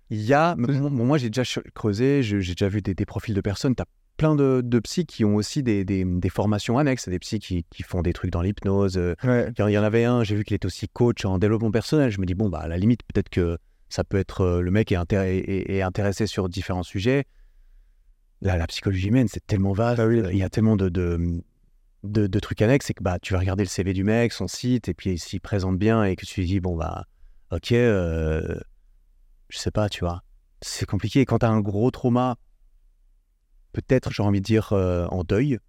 Il 0.09 0.21
y 0.21 0.33
a, 0.33 0.55
bon, 0.55 0.89
moi 0.91 1.17
j'ai 1.17 1.29
déjà 1.29 1.43
creusé, 1.73 2.21
j'ai 2.21 2.37
déjà 2.39 2.67
vu 2.69 2.81
des, 2.81 2.93
des 2.93 3.05
profils 3.05 3.33
de 3.33 3.41
personnes. 3.41 3.75
Tu 3.75 3.81
as 3.81 3.85
plein 4.17 4.35
de, 4.35 4.61
de 4.63 4.79
psys 4.79 5.05
qui 5.05 5.25
ont 5.25 5.35
aussi 5.35 5.63
des, 5.63 5.83
des- 5.85 6.05
des 6.05 6.29
formations 6.29 6.77
annexes, 6.77 7.09
des 7.09 7.19
psys 7.19 7.39
qui, 7.39 7.65
qui 7.69 7.83
font 7.83 8.01
des 8.01 8.13
trucs 8.13 8.31
dans 8.31 8.41
l'hypnose. 8.41 8.97
Ouais. 9.23 9.51
Il 9.57 9.69
y 9.71 9.77
en- 9.77 9.83
avait 9.83 10.03
un, 10.05 10.23
j'ai 10.23 10.35
vu 10.35 10.43
qu'il 10.43 10.55
était 10.55 10.65
aussi 10.67 10.87
coach 10.87 11.25
en 11.25 11.37
développement 11.39 11.71
personnel. 11.71 12.11
Je 12.11 12.19
me 12.19 12.25
dis, 12.25 12.35
bon, 12.35 12.49
bah, 12.49 12.59
à 12.59 12.67
la 12.67 12.77
limite, 12.77 13.01
peut-être 13.13 13.29
que 13.29 13.57
ça 13.89 14.03
peut 14.03 14.17
être 14.17 14.41
euh, 14.41 14.61
le 14.61 14.71
mec 14.71 14.91
est, 14.91 14.95
intér- 14.95 15.23
est- 15.25 15.37
est- 15.39 15.75
est 15.77 15.81
intéressé 15.81 16.27
sur 16.27 16.49
différents 16.49 16.83
sujets. 16.83 17.25
La 18.41 18.67
psychologie 18.67 19.07
humaine, 19.07 19.27
c'est 19.27 19.45
tellement 19.45 19.73
vaste. 19.73 20.01
Oui. 20.05 20.21
Il 20.31 20.37
y 20.37 20.43
a 20.43 20.49
tellement 20.49 20.75
de, 20.75 20.89
de, 20.89 21.41
de- 22.03 22.27
de 22.27 22.39
trucs 22.39 22.61
annexes. 22.61 22.87
C'est 22.87 22.93
que 22.93 23.03
bah, 23.03 23.17
tu 23.19 23.33
vas 23.33 23.39
regarder 23.39 23.63
le 23.63 23.69
CV 23.69 23.93
du 23.93 24.03
mec, 24.03 24.33
son 24.33 24.47
site, 24.47 24.87
et 24.89 24.93
puis 24.93 25.17
s'il 25.17 25.41
présente 25.41 25.77
bien 25.77 26.03
et 26.03 26.15
que 26.15 26.25
tu 26.25 26.41
lui 26.41 26.47
dis, 26.47 26.59
bon, 26.59 26.75
bah, 26.75 27.05
ok, 27.51 27.71
euh, 27.71 28.59
je 29.49 29.57
sais 29.57 29.71
pas, 29.71 29.89
tu 29.89 30.01
vois. 30.01 30.21
C'est 30.61 30.85
compliqué. 30.85 31.25
Quand 31.25 31.39
tu 31.39 31.45
as 31.45 31.49
un 31.49 31.61
gros 31.61 31.91
trauma, 31.91 32.35
peut-être, 33.73 34.11
j'ai 34.11 34.23
envie 34.23 34.41
de 34.41 34.45
dire, 34.45 34.73
euh, 34.73 35.05
en 35.07 35.23
deuil, 35.23 35.59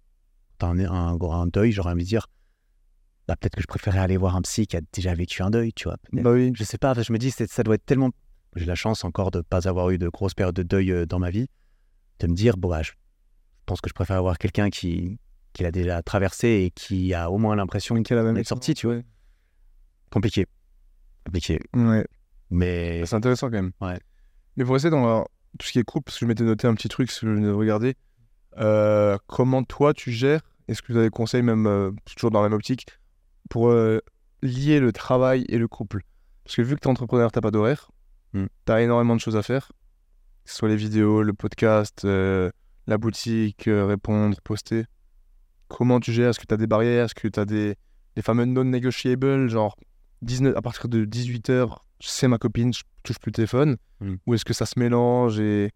tu 0.59 0.65
as 0.65 0.69
un, 0.69 0.79
un, 0.79 1.19
un 1.19 1.47
deuil, 1.47 1.71
j'aurais 1.71 1.91
envie 1.91 2.03
de 2.03 2.09
dire, 2.09 2.27
bah, 3.27 3.35
peut-être 3.35 3.55
que 3.55 3.61
je 3.61 3.67
préférais 3.67 3.99
aller 3.99 4.17
voir 4.17 4.35
un 4.35 4.41
psy 4.41 4.67
qui 4.67 4.77
a 4.77 4.81
déjà 4.93 5.13
vécu 5.13 5.41
un 5.41 5.49
deuil, 5.49 5.73
tu 5.73 5.85
vois. 5.85 5.97
Bah 6.13 6.31
oui. 6.31 6.51
Je 6.55 6.63
sais 6.63 6.77
pas, 6.77 6.93
je 6.93 7.11
me 7.11 7.17
dis, 7.17 7.31
ça 7.31 7.63
doit 7.63 7.75
être 7.75 7.85
tellement. 7.85 8.11
J'ai 8.55 8.65
la 8.65 8.75
chance 8.75 9.03
encore 9.03 9.31
de 9.31 9.39
ne 9.39 9.43
pas 9.43 9.67
avoir 9.67 9.89
eu 9.89 9.97
de 9.97 10.07
grosses 10.09 10.33
périodes 10.33 10.55
de 10.55 10.63
deuil 10.63 10.91
euh, 10.91 11.05
dans 11.05 11.19
ma 11.19 11.29
vie, 11.29 11.47
de 12.19 12.27
me 12.27 12.33
dire, 12.35 12.57
bon, 12.57 12.69
bah, 12.69 12.81
je 12.83 12.91
pense 13.65 13.81
que 13.81 13.89
je 13.89 13.93
préfère 13.93 14.17
avoir 14.17 14.37
quelqu'un 14.37 14.69
qui, 14.69 15.19
qui 15.53 15.63
l'a 15.63 15.71
déjà 15.71 16.01
traversé 16.01 16.47
et 16.65 16.71
qui 16.71 17.13
a 17.13 17.29
au 17.31 17.37
moins 17.37 17.55
l'impression 17.55 18.01
Qui 18.01 18.13
a 18.13 18.23
même 18.23 18.35
d'être 18.35 18.47
sorti, 18.47 18.73
tu 18.73 18.87
vois. 18.87 18.97
Compliqué. 20.11 20.45
Compliqué. 21.25 21.59
Ouais. 21.75 22.05
Mais. 22.49 23.05
C'est 23.05 23.15
intéressant 23.15 23.47
quand 23.47 23.53
même. 23.61 23.71
Ouais. 23.81 23.99
Mais 24.55 24.63
pour 24.63 24.73
rester 24.73 24.89
dans 24.89 25.05
la- 25.05 25.25
tout 25.59 25.67
ce 25.67 25.71
qui 25.71 25.79
est 25.79 25.83
couple, 25.83 26.05
parce 26.05 26.17
que 26.19 26.25
je 26.25 26.27
m'étais 26.27 26.43
noté 26.43 26.67
un 26.67 26.73
petit 26.75 26.87
truc, 26.87 27.11
ce 27.11 27.21
que 27.21 27.27
je 27.27 27.31
venais 27.33 27.47
de 27.47 27.51
regarder. 27.51 27.95
Euh, 28.57 29.17
comment 29.27 29.63
toi 29.63 29.93
tu 29.93 30.11
gères 30.11 30.41
Est-ce 30.67 30.81
que 30.81 30.93
tu 30.93 30.99
as 30.99 31.03
des 31.03 31.09
conseils, 31.09 31.41
même 31.43 31.67
euh, 31.67 31.91
toujours 32.05 32.31
dans 32.31 32.41
la 32.41 32.49
même 32.49 32.55
optique, 32.55 32.87
pour 33.49 33.69
euh, 33.69 33.99
lier 34.41 34.79
le 34.79 34.91
travail 34.91 35.45
et 35.49 35.57
le 35.57 35.67
couple? 35.67 36.01
Parce 36.43 36.55
que 36.55 36.61
vu 36.61 36.75
que 36.75 36.79
tu 36.81 36.87
es 36.87 36.91
entrepreneur, 36.91 37.31
tu 37.31 37.39
pas 37.41 37.51
d'horaire, 37.51 37.91
Mm. 38.33 38.45
tu 38.65 38.71
as 38.73 38.81
énormément 38.81 39.15
de 39.15 39.21
choses 39.21 39.37
à 39.37 39.41
faire, 39.41 39.71
que 40.47 40.53
ce 40.53 40.57
soit 40.59 40.69
les 40.69 40.77
vidéos, 40.77 41.23
le 41.23 41.33
podcast, 41.33 42.05
euh, 42.05 42.49
la 42.87 42.97
boutique, 42.97 43.67
euh, 43.67 43.85
répondre, 43.85 44.37
poster. 44.43 44.85
Comment 45.67 45.99
tu 45.99 46.13
gères? 46.13 46.29
Est-ce 46.29 46.39
que 46.39 46.45
tu 46.45 46.53
as 46.53 46.57
des 46.57 46.67
barrières? 46.67 47.05
Est-ce 47.05 47.15
que 47.15 47.27
tu 47.27 47.39
as 47.39 47.45
des, 47.45 47.75
des 48.15 48.21
fameux 48.21 48.45
non-negotiables, 48.45 49.49
genre 49.49 49.75
19, 50.21 50.55
à 50.55 50.61
partir 50.61 50.87
de 50.87 51.05
18h, 51.05 51.77
c'est 51.99 52.27
ma 52.27 52.37
copine, 52.37 52.73
je 52.73 52.83
touche 53.03 53.19
plus 53.19 53.29
le 53.29 53.35
téléphone 53.35 53.77
Mm. 53.99 54.15
Ou 54.25 54.33
est-ce 54.33 54.45
que 54.45 54.53
ça 54.53 54.65
se 54.65 54.79
mélange 54.79 55.39
et... 55.39 55.71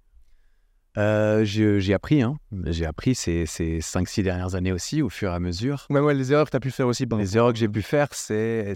Euh, 0.97 1.45
j'ai 1.45 1.93
appris, 1.93 2.21
hein. 2.21 2.37
J'ai 2.65 2.85
appris 2.85 3.15
ces, 3.15 3.45
ces 3.45 3.79
5-6 3.79 4.23
dernières 4.23 4.55
années 4.55 4.73
aussi, 4.73 5.01
au 5.01 5.07
fur 5.07 5.31
et 5.31 5.33
à 5.33 5.39
mesure. 5.39 5.87
Ouais, 5.89 6.01
ouais, 6.01 6.13
les 6.13 6.33
erreurs 6.33 6.45
que 6.45 6.51
tu 6.51 6.57
as 6.57 6.59
pu 6.59 6.69
faire 6.69 6.87
aussi. 6.87 7.05
Les 7.17 7.37
erreurs 7.37 7.53
que 7.53 7.59
j'ai 7.59 7.69
pu 7.69 7.81
faire, 7.81 8.09
c'est 8.13 8.75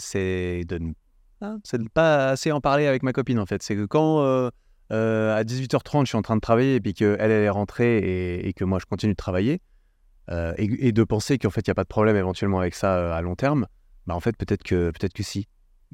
de 0.66 0.78
ne 0.78 0.94
ah, 1.42 1.58
de 1.74 1.78
ne 1.78 1.90
pas 1.90 2.30
assez 2.30 2.54
en 2.54 2.62
parler 2.62 2.88
avec 2.88 3.04
ma 3.04 3.12
copine, 3.12 3.38
en 3.38 3.46
fait. 3.46 3.62
C'est 3.62 3.76
que 3.76 3.86
quand 3.86 4.22
euh, 4.22 4.50
euh, 4.92 5.36
à 5.36 5.44
18h30, 5.44 6.02
je 6.02 6.10
suis 6.10 6.18
en 6.18 6.22
train 6.22 6.36
de 6.36 6.42
travailler 6.42 6.76
et 6.76 6.80
puis 6.80 6.94
qu'elle, 6.94 7.18
elle 7.20 7.32
est 7.32 7.50
rentrée 7.50 7.98
et, 7.98 8.48
et 8.48 8.54
que 8.54 8.64
moi, 8.64 8.80
je 8.80 8.86
continue 8.86 9.14
de 9.14 9.18
travailler, 9.18 9.62
euh, 10.30 10.54
et, 10.58 10.88
et 10.88 10.92
de 10.92 11.04
penser 11.04 11.38
qu'en 11.38 11.50
fait, 11.50 11.62
il 11.66 11.70
n'y 11.70 11.74
a 11.74 11.76
pas 11.76 11.84
de 11.84 11.90
problème 11.90 12.16
éventuellement 12.16 12.60
avec 12.60 12.76
ça 12.76 12.96
euh, 12.98 13.14
à 13.14 13.22
long 13.22 13.36
terme, 13.36 13.68
bah, 14.08 14.16
en 14.16 14.20
fait, 14.20 14.36
peut-être 14.38 14.64
que, 14.64 14.92
peut 14.92 15.08
que 15.14 15.24
si. 15.24 15.48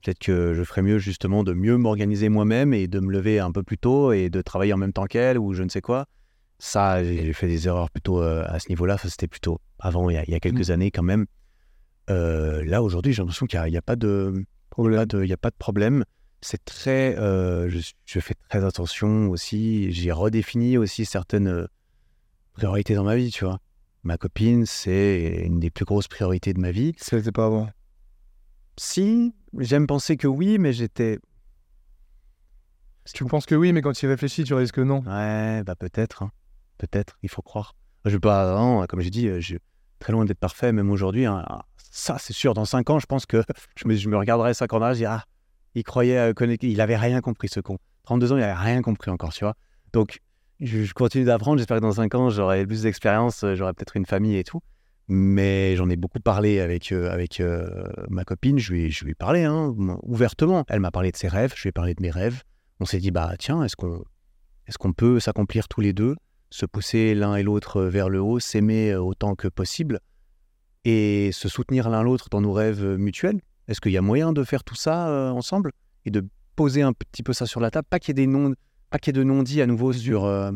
Peut-être 0.04 0.20
que 0.20 0.54
je 0.54 0.64
ferais 0.64 0.82
mieux 0.82 0.98
justement 0.98 1.44
de 1.44 1.54
mieux 1.54 1.78
m'organiser 1.78 2.30
moi-même 2.30 2.74
et 2.74 2.88
de 2.88 3.00
me 3.00 3.12
lever 3.12 3.40
un 3.40 3.52
peu 3.52 3.62
plus 3.62 3.78
tôt 3.78 4.14
et 4.14 4.30
de 4.30 4.42
travailler 4.42 4.74
en 4.74 4.78
même 4.78 4.94
temps 4.94 5.06
qu'elle 5.06 5.38
ou 5.38 5.54
je 5.54 5.64
ne 5.64 5.70
sais 5.70 5.82
quoi. 5.82 6.06
Ça, 6.60 7.04
j'ai 7.04 7.34
fait 7.34 7.48
des 7.48 7.68
erreurs 7.68 7.92
plutôt 7.92 8.22
euh, 8.22 8.44
à 8.48 8.60
ce 8.60 8.70
niveau-là. 8.70 8.98
Ça, 8.98 9.10
c'était 9.10 9.28
plutôt 9.28 9.60
avant, 9.80 10.10
il 10.10 10.14
y 10.14 10.18
a, 10.18 10.24
il 10.24 10.32
y 10.32 10.36
a 10.36 10.40
quelques 10.40 10.72
années 10.72 10.92
quand 10.92 11.04
même. 11.04 11.26
Là, 12.08 12.82
aujourd'hui, 12.84 13.14
j'ai 13.14 13.22
l'impression 13.22 13.46
qu'il 13.46 13.62
n'y 13.62 13.76
a, 13.76 13.80
a 13.80 13.82
pas 13.82 13.96
de- 13.96 14.46
il 14.78 15.28
y 15.28 15.34
a 15.34 15.38
pas 15.38 15.50
de 15.50 15.56
problème. 15.58 16.04
C'est 16.42 16.64
très. 16.66 17.18
euh, 17.18 17.70
je, 17.70 17.80
je 18.06 18.20
fais 18.20 18.34
très 18.50 18.64
attention 18.66 19.30
aussi. 19.30 19.92
J'ai 19.92 20.12
redéfini 20.12 20.78
aussi 20.78 21.06
certaines 21.06 21.48
euh, 21.48 21.68
priorités 22.54 22.96
dans 22.96 23.04
ma 23.04 23.16
vie, 23.16 23.32
tu 23.32 23.46
vois. 23.46 23.60
Ma 24.04 24.18
copine, 24.18 24.66
c'est 24.66 25.44
une 25.46 25.60
des 25.60 25.70
plus 25.70 25.86
grosses 25.86 26.08
priorités 26.08 26.54
de 26.54 26.60
ma 26.60 26.72
vie. 26.72 26.94
Ça 26.98 27.18
n'était 27.18 27.32
pas 27.32 27.46
avant? 27.46 27.70
Si, 28.78 29.36
j'aime 29.60 29.86
penser 29.86 30.18
que 30.18 30.28
oui, 30.28 30.58
mais 30.58 30.74
j'étais. 30.74 31.20
Tu 33.14 33.26
penses 33.26 33.46
que 33.46 33.56
oui, 33.56 33.74
mais 33.74 33.82
quand 33.82 33.92
tu 33.94 34.06
y 34.06 34.10
réfléchis, 34.10 34.44
tu 34.44 34.54
réalises 34.54 34.72
que 34.72 34.82
non. 34.82 35.00
Ouais, 35.06 35.64
bah 35.64 35.76
peut-être. 35.76 36.24
hein. 36.24 36.32
Peut-être, 36.78 37.18
il 37.22 37.30
faut 37.30 37.42
croire. 37.42 37.76
Je 38.06 38.12
veux 38.12 38.20
pas. 38.20 38.56
non, 38.56 38.86
comme 38.88 39.02
j'ai 39.02 39.10
dit, 39.10 39.28
euh, 39.28 39.40
je 39.40 39.46
suis 39.46 39.60
très 40.00 40.12
loin 40.14 40.26
d'être 40.26 40.40
parfait, 40.40 40.72
même 40.72 40.90
aujourd'hui. 40.90 41.26
hein. 41.26 41.44
Ah, 41.48 41.66
Ça, 41.92 42.18
c'est 42.20 42.34
sûr, 42.34 42.54
dans 42.56 42.66
5 42.66 42.90
ans, 42.90 43.00
je 43.00 43.06
pense 43.06 43.26
que 43.28 43.44
je 43.76 43.88
me, 43.88 43.96
je 43.96 44.10
me 44.10 44.18
regarderai 44.18 44.54
5 44.56 44.72
ans 44.74 44.80
derrière, 44.80 44.94
je 44.96 45.00
dirais, 45.00 45.14
ah, 45.14 45.26
il 45.76 45.84
croyait 45.84 46.18
euh. 46.18 46.34
Il 46.62 46.82
avait 46.82 46.98
rien 46.98 47.22
compris, 47.22 47.48
ce 47.48 47.60
con. 47.60 47.78
32 48.04 48.34
ans, 48.34 48.38
il 48.38 48.44
avait 48.44 48.54
rien 48.54 48.82
compris 48.82 49.12
encore, 49.12 49.34
tu 49.34 49.44
vois. 49.44 49.56
Donc, 49.94 50.20
je, 50.60 50.92
continue 50.94 51.26
d'apprendre. 51.26 51.58
J'espère 51.58 51.78
que 51.78 51.82
dans 51.82 51.92
5 51.92 52.16
ans, 52.16 52.30
j'aurai 52.30 52.66
plus 52.66 52.84
d'expérience, 52.84 53.44
euh, 53.44 53.56
j'aurai 53.56 53.74
peut-être 53.74 53.96
une 53.96 54.06
famille 54.06 54.38
et 54.38 54.44
tout. 54.44 54.62
Mais 55.08 55.76
j'en 55.76 55.90
ai 55.90 55.96
beaucoup 55.96 56.20
parlé 56.20 56.60
avec, 56.60 56.92
euh, 56.92 57.12
avec 57.12 57.42
ma 58.10 58.24
copine. 58.24 58.60
Je 58.60 58.72
lui, 58.72 58.92
je 58.92 59.04
lui 59.04 59.12
ai 59.12 59.16
parlé 59.16 59.44
hein, 59.44 59.74
ouvertement. 60.04 60.64
Elle 60.70 60.80
m'a 60.80 60.92
parlé 60.92 61.12
de 61.12 61.18
ses 61.18 61.28
rêves, 61.28 61.54
je 61.56 61.64
lui 61.64 61.70
ai 61.70 61.72
parlé 61.74 61.94
de 61.94 62.02
mes 62.02 62.12
rêves. 62.12 62.44
On 62.80 62.86
s'est 62.86 63.00
dit, 63.00 63.12
bah 63.12 63.34
tiens, 63.38 63.64
est-ce 63.64 63.76
qu'on 63.76 64.04
est 64.68 64.78
qu'on 64.78 64.94
peut 64.94 65.20
s'accomplir 65.20 65.68
tous 65.68 65.82
les 65.82 65.92
deux, 65.92 66.16
se 66.50 66.66
pousser 66.66 67.14
l'un 67.14 67.36
et 67.36 67.44
l'autre 67.44 67.82
vers 67.82 68.08
le 68.08 68.22
haut, 68.22 68.40
s'aimer 68.40 68.96
autant 68.96 69.36
que 69.36 69.50
possible 69.50 70.00
et 70.86 71.32
se 71.34 71.50
soutenir 71.50 71.90
l'un 71.90 72.04
l'autre 72.04 72.30
dans 72.30 72.40
nos 72.40 72.54
rêves 72.54 72.86
mutuels? 72.86 73.42
Est-ce 73.72 73.80
qu'il 73.80 73.94
y 73.94 73.98
a 73.98 74.02
moyen 74.02 74.34
de 74.34 74.44
faire 74.44 74.66
tout 74.66 74.76
ça 74.76 75.08
euh, 75.08 75.30
ensemble 75.30 75.72
et 76.04 76.12
de 76.12 76.28
poser 76.58 76.82
un 76.82 76.92
petit 76.92 77.24
peu 77.24 77.32
ça 77.32 77.46
sur 77.46 77.62
la 77.62 77.72
table? 77.72 77.88
Pas 77.90 78.00
qu'il 78.00 78.10
y 78.10 78.12
ait 78.12 78.26
des 78.26 78.28
noms, 78.28 78.54
pas 78.90 79.00
qu'il 79.00 79.16
y 79.16 79.18
ait 79.18 79.24
de 79.24 79.24
non-dits 79.24 79.62
à 79.62 79.66
nouveau 79.66 79.94
sur, 79.94 80.26
euh, 80.26 80.52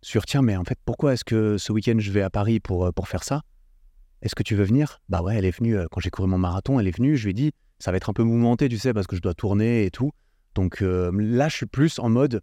sur 0.00 0.24
tiens, 0.24 0.40
mais 0.40 0.56
en 0.56 0.64
fait, 0.64 0.78
pourquoi 0.86 1.12
est-ce 1.12 1.24
que 1.24 1.58
ce 1.58 1.72
week-end 1.72 1.96
je 1.98 2.10
vais 2.10 2.22
à 2.22 2.30
Paris 2.30 2.58
pour, 2.58 2.86
euh, 2.86 2.90
pour 2.90 3.06
faire 3.06 3.22
ça? 3.22 3.42
Est-ce 4.22 4.34
que 4.34 4.42
tu 4.42 4.54
veux 4.54 4.64
venir? 4.64 5.02
Bah 5.10 5.20
ouais, 5.20 5.36
elle 5.36 5.44
est 5.44 5.56
venue 5.56 5.76
quand 5.90 6.00
j'ai 6.00 6.08
couru 6.08 6.26
mon 6.26 6.38
marathon, 6.38 6.80
elle 6.80 6.88
est 6.88 6.96
venue. 6.96 7.18
Je 7.18 7.24
lui 7.24 7.32
ai 7.32 7.34
dit, 7.34 7.52
ça 7.78 7.90
va 7.90 7.98
être 7.98 8.08
un 8.08 8.14
peu 8.14 8.22
mouvementé, 8.22 8.68
tu 8.68 8.78
sais, 8.78 8.94
parce 8.94 9.06
que 9.06 9.16
je 9.16 9.20
dois 9.20 9.34
tourner 9.34 9.84
et 9.84 9.90
tout. 9.90 10.12
Donc 10.54 10.80
euh, 10.80 11.10
là, 11.14 11.50
je 11.50 11.56
suis 11.56 11.66
plus 11.66 11.98
en 11.98 12.08
mode, 12.08 12.40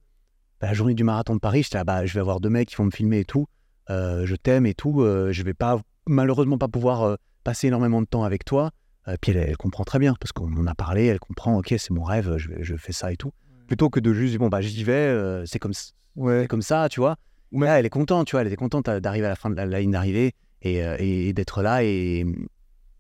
bah, 0.61 0.67
la 0.67 0.73
journée 0.73 0.93
du 0.93 1.03
marathon 1.03 1.33
de 1.33 1.39
Paris, 1.39 1.65
là, 1.73 1.83
bah, 1.83 2.05
je 2.05 2.13
vais 2.13 2.19
avoir 2.19 2.41
deux 2.41 2.49
mecs 2.49 2.69
qui 2.69 2.75
vont 2.75 2.85
me 2.85 2.91
filmer 2.91 3.21
et 3.21 3.25
tout. 3.25 3.47
Euh, 3.89 4.25
je 4.27 4.35
t'aime 4.35 4.67
et 4.67 4.75
tout. 4.75 5.01
euh, 5.01 5.31
je 5.31 5.41
vais 5.41 5.55
pas, 5.55 5.81
malheureusement, 6.05 6.59
pas 6.59 6.67
pouvoir 6.67 7.17
passer 7.43 7.67
énormément 7.67 8.01
de 8.01 8.07
temps 8.07 8.23
avec 8.23 8.45
toi. 8.45 8.71
Euh, 9.07 9.15
puis 9.21 9.31
elle, 9.31 9.37
elle 9.37 9.57
comprend 9.57 9.83
très 9.83 9.99
bien, 9.99 10.13
parce 10.19 10.31
qu'on 10.31 10.51
en 10.57 10.67
a 10.67 10.75
parlé, 10.75 11.05
elle 11.05 11.19
comprend, 11.19 11.57
ok, 11.57 11.73
c'est 11.77 11.91
mon 11.91 12.03
rêve, 12.03 12.37
je, 12.37 12.75
fais 12.75 12.91
ça 12.91 13.11
et 13.11 13.17
tout. 13.17 13.31
Plutôt 13.67 13.89
que 13.89 13.99
de 13.99 14.13
juste, 14.13 14.37
bon, 14.37 14.49
bah, 14.49 14.61
j'y 14.61 14.83
vais, 14.83 14.93
euh, 14.93 15.45
c'est 15.45 15.59
comme, 15.59 15.73
Ouais. 16.15 16.47
ça, 16.61 16.89
tu 16.89 16.99
vois. 16.99 17.15
Ou 17.51 17.59
même- 17.59 17.67
Là, 17.69 17.79
elle 17.79 17.85
est 17.85 17.89
contente, 17.89 18.27
tu 18.27 18.31
vois, 18.31 18.41
elle 18.41 18.47
était 18.47 18.55
contente 18.55 18.89
d'arriver 18.89 19.25
à 19.25 19.29
la 19.29 19.35
fin 19.35 19.49
de 19.49 19.55
la, 19.55 19.65
la 19.65 19.79
ligne 19.79 19.91
d'arrivée 19.91 20.33
et, 20.61 20.83
euh, 20.83 20.95
et- 20.99 21.29
et 21.29 21.33
d'être 21.33 21.61
là. 21.61 21.83
Et, 21.83 22.25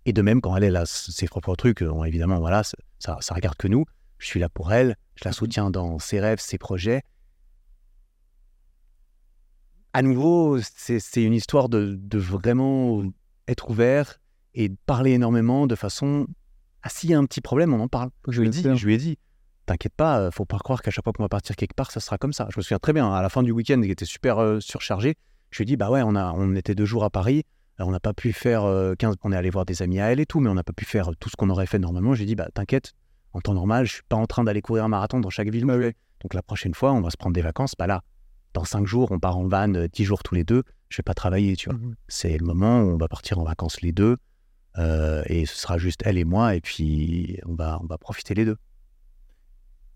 et 0.05 0.13
de 0.13 0.21
même, 0.21 0.41
quand 0.41 0.55
elle, 0.55 0.63
elle 0.63 0.75
a 0.77 0.85
ses 0.85 1.27
propres 1.27 1.55
trucs, 1.55 1.83
bon, 1.83 2.03
évidemment, 2.03 2.39
voilà, 2.39 2.63
ça, 2.63 3.17
ça 3.19 3.35
regarde 3.35 3.57
que 3.57 3.67
nous. 3.67 3.85
Je 4.17 4.25
suis 4.27 4.39
là 4.39 4.49
pour 4.49 4.71
elle, 4.73 4.95
je 5.15 5.23
la 5.25 5.31
soutiens 5.33 5.69
dans 5.69 5.99
ses 5.99 6.19
rêves, 6.19 6.39
ses 6.39 6.57
projets. 6.57 7.03
À 9.93 10.01
nouveau, 10.01 10.59
c'est 10.61 10.99
c'est 10.99 11.23
une 11.23 11.33
histoire 11.33 11.67
de, 11.69 11.95
de 11.99 12.17
vraiment 12.19 13.03
être 13.47 13.69
ouvert 13.69 14.19
et 14.59 14.67
de 14.67 14.75
parler 14.85 15.11
énormément 15.11 15.67
de 15.67 15.75
façon. 15.75 16.27
Ah, 16.83 16.89
s'il 16.89 17.09
y 17.09 17.13
a 17.13 17.17
un 17.17 17.25
petit 17.25 17.39
problème, 17.39 17.73
on 17.73 17.79
en 17.79 17.87
parle. 17.87 18.09
Je 18.27 18.41
lui 18.41 18.47
ai 18.47 18.51
dit, 18.51 18.61
je 18.61 18.85
lui 18.85 18.93
ai 18.93 18.97
dit, 18.97 19.17
t'inquiète 19.65 19.93
pas, 19.95 20.19
euh, 20.19 20.31
faut 20.31 20.45
pas 20.45 20.59
croire 20.59 20.81
qu'à 20.81 20.91
chaque 20.91 21.03
fois 21.03 21.13
qu'on 21.13 21.23
va 21.23 21.29
partir 21.29 21.55
quelque 21.55 21.73
part, 21.73 21.91
ça 21.91 22.01
sera 22.01 22.17
comme 22.17 22.33
ça. 22.33 22.47
Je 22.51 22.59
me 22.59 22.61
souviens 22.61 22.77
très 22.77 22.91
bien, 22.91 23.11
à 23.11 23.21
la 23.21 23.29
fin 23.29 23.41
du 23.41 23.51
week-end, 23.51 23.81
qui 23.81 23.89
était 23.89 24.05
super 24.05 24.39
euh, 24.39 24.59
surchargé, 24.59 25.15
je 25.51 25.57
lui 25.57 25.63
ai 25.63 25.65
dit, 25.65 25.77
bah 25.77 25.89
ouais, 25.89 26.01
on, 26.03 26.13
a, 26.15 26.33
on 26.33 26.55
était 26.55 26.75
deux 26.75 26.85
jours 26.85 27.05
à 27.05 27.09
Paris, 27.09 27.43
euh, 27.79 27.85
on 27.85 27.91
n'a 27.91 28.01
pas 28.01 28.13
pu 28.13 28.33
faire 28.33 28.65
euh, 28.65 28.95
15, 28.95 29.15
on 29.23 29.31
est 29.31 29.35
allé 29.35 29.49
voir 29.49 29.65
des 29.65 29.81
amis 29.81 30.01
à 30.01 30.11
elle 30.11 30.19
et 30.19 30.25
tout, 30.25 30.41
mais 30.41 30.49
on 30.49 30.55
n'a 30.55 30.63
pas 30.63 30.73
pu 30.73 30.83
faire 30.83 31.11
tout 31.19 31.29
ce 31.29 31.37
qu'on 31.37 31.49
aurait 31.49 31.65
fait 31.65 31.79
normalement. 31.79 32.13
Je 32.13 32.19
lui 32.19 32.23
ai 32.23 32.27
dit, 32.27 32.35
bah 32.35 32.49
t'inquiète, 32.53 32.91
en 33.31 33.39
temps 33.39 33.53
normal, 33.53 33.85
je 33.85 33.93
suis 33.93 34.03
pas 34.09 34.17
en 34.17 34.25
train 34.25 34.43
d'aller 34.43 34.61
courir 34.61 34.83
un 34.83 34.89
marathon 34.89 35.21
dans 35.21 35.29
chaque 35.29 35.49
ville. 35.49 35.65
vais. 35.65 35.95
Donc 36.21 36.33
la 36.33 36.41
prochaine 36.41 36.73
fois, 36.73 36.91
on 36.91 37.01
va 37.01 37.11
se 37.11 37.17
prendre 37.17 37.33
des 37.33 37.41
vacances, 37.41 37.75
pas 37.75 37.87
là. 37.87 38.01
Dans 38.53 38.65
cinq 38.65 38.85
jours, 38.87 39.11
on 39.11 39.19
part 39.19 39.37
en 39.37 39.47
van, 39.47 39.87
dix 39.93 40.03
jours 40.03 40.23
tous 40.23 40.35
les 40.35 40.43
deux, 40.43 40.63
je 40.89 40.97
vais 40.97 41.03
pas 41.03 41.13
travailler, 41.13 41.55
tu 41.55 41.69
vois. 41.69 41.77
Mhm. 41.77 41.95
C'est 42.07 42.37
le 42.37 42.45
moment 42.45 42.81
où 42.81 42.89
on 42.89 42.97
va 42.97 43.07
partir 43.07 43.39
en 43.39 43.43
vacances 43.43 43.81
les 43.81 43.91
deux, 43.91 44.17
euh, 44.79 45.23
et 45.27 45.45
ce 45.45 45.55
sera 45.55 45.77
juste 45.77 46.01
elle 46.05 46.17
et 46.17 46.23
moi, 46.25 46.55
et 46.55 46.61
puis 46.61 47.37
on 47.45 47.53
va, 47.55 47.79
on 47.81 47.85
va 47.85 47.97
profiter 47.97 48.33
les 48.33 48.45
deux. 48.45 48.57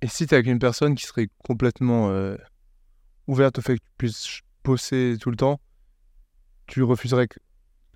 Et 0.01 0.07
si 0.07 0.27
t'es 0.27 0.35
avec 0.35 0.47
une 0.47 0.59
personne 0.59 0.95
qui 0.95 1.05
serait 1.05 1.29
complètement 1.45 2.09
euh, 2.09 2.35
ouverte 3.27 3.59
au 3.59 3.61
fait 3.61 3.75
que 3.75 3.83
tu 3.83 3.91
puisses 3.97 4.41
bosser 4.63 5.15
tout 5.19 5.31
le 5.31 5.37
temps, 5.37 5.61
tu 6.67 6.83
refuserais 6.83 7.27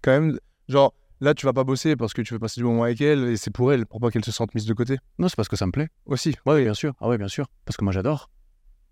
quand 0.01 0.11
même. 0.11 0.39
Genre, 0.69 0.93
là, 1.19 1.33
tu 1.33 1.45
vas 1.45 1.53
pas 1.53 1.63
bosser 1.63 1.95
parce 1.95 2.13
que 2.13 2.21
tu 2.21 2.33
veux 2.33 2.39
passer 2.39 2.61
du 2.61 2.65
moment 2.65 2.83
avec 2.83 3.01
elle 3.01 3.25
et 3.25 3.37
c'est 3.37 3.51
pour 3.51 3.73
elle, 3.73 3.85
pour 3.85 3.99
pas 3.99 4.09
qu'elle 4.09 4.25
se 4.25 4.31
sente 4.31 4.55
mise 4.55 4.65
de 4.65 4.73
côté 4.73 4.97
Non, 5.19 5.27
c'est 5.27 5.35
parce 5.35 5.49
que 5.49 5.55
ça 5.55 5.65
me 5.65 5.71
plaît. 5.71 5.89
aussi. 6.05 6.35
Oui, 6.45 6.63
bien 6.63 6.73
sûr. 6.73 6.93
Ah 7.01 7.09
ouais, 7.09 7.17
bien 7.17 7.27
sûr. 7.27 7.47
Parce 7.65 7.75
que 7.77 7.83
moi, 7.83 7.91
j'adore. 7.91 8.29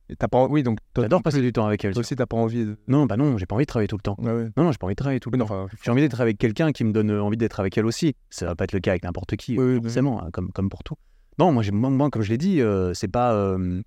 Et 0.09 0.15
t'as 0.15 0.27
pas. 0.27 0.45
Oui, 0.47 0.61
donc 0.61 0.77
J'adore 0.95 1.23
passer 1.23 1.41
du 1.41 1.51
temps 1.51 1.65
avec 1.65 1.83
elle. 1.83 1.93
toi 1.93 2.01
aussi, 2.01 2.15
t'as 2.15 2.27
pas 2.27 2.37
envie 2.37 2.63
de. 2.65 2.77
Non, 2.87 3.05
bah 3.07 3.17
non, 3.17 3.37
j'ai 3.39 3.45
pas 3.47 3.55
envie 3.55 3.63
de 3.65 3.67
travailler 3.69 3.87
tout 3.87 3.97
le 3.97 4.03
temps. 4.03 4.15
Ouais, 4.19 4.31
ouais. 4.31 4.49
Non, 4.55 4.63
non, 4.65 4.71
j'ai 4.71 4.77
pas 4.77 4.85
envie 4.85 4.93
de 4.93 4.99
travailler 4.99 5.19
tout 5.19 5.31
le 5.31 5.39
Oui, 5.39 5.47
temps. 5.47 5.67
J'ai 5.83 5.91
envie 5.91 6.01
d'être 6.01 6.21
avec 6.21 6.37
quelqu'un 6.37 6.71
qui 6.71 6.83
me 6.83 6.91
donne 6.91 7.09
euh, 7.09 7.23
envie 7.23 7.37
d'être 7.37 7.59
avec 7.59 7.75
elle 7.77 7.85
aussi. 7.87 8.15
Ça 8.29 8.45
va 8.45 8.55
pas 8.55 8.65
être 8.65 8.73
le 8.73 8.79
cas 8.79 8.91
avec 8.91 9.03
n'importe 9.03 9.35
qui, 9.35 9.57
Oui, 9.57 9.75
oui, 9.75 9.81
forcément, 9.81 10.23
hein, 10.23 10.29
comme, 10.31 10.51
comme 10.51 10.69
pour 10.69 10.83
tout. 10.83 10.95
Non, 11.39 11.51
moi, 11.51 11.63
moi, 11.71 12.09
comme 12.11 12.21
je 12.21 12.29
l'ai 12.29 12.37
dit, 12.37 12.61
euh, 12.61 12.93
c'est 12.93 13.07
pas. 13.07 13.33
euh, 13.33 13.81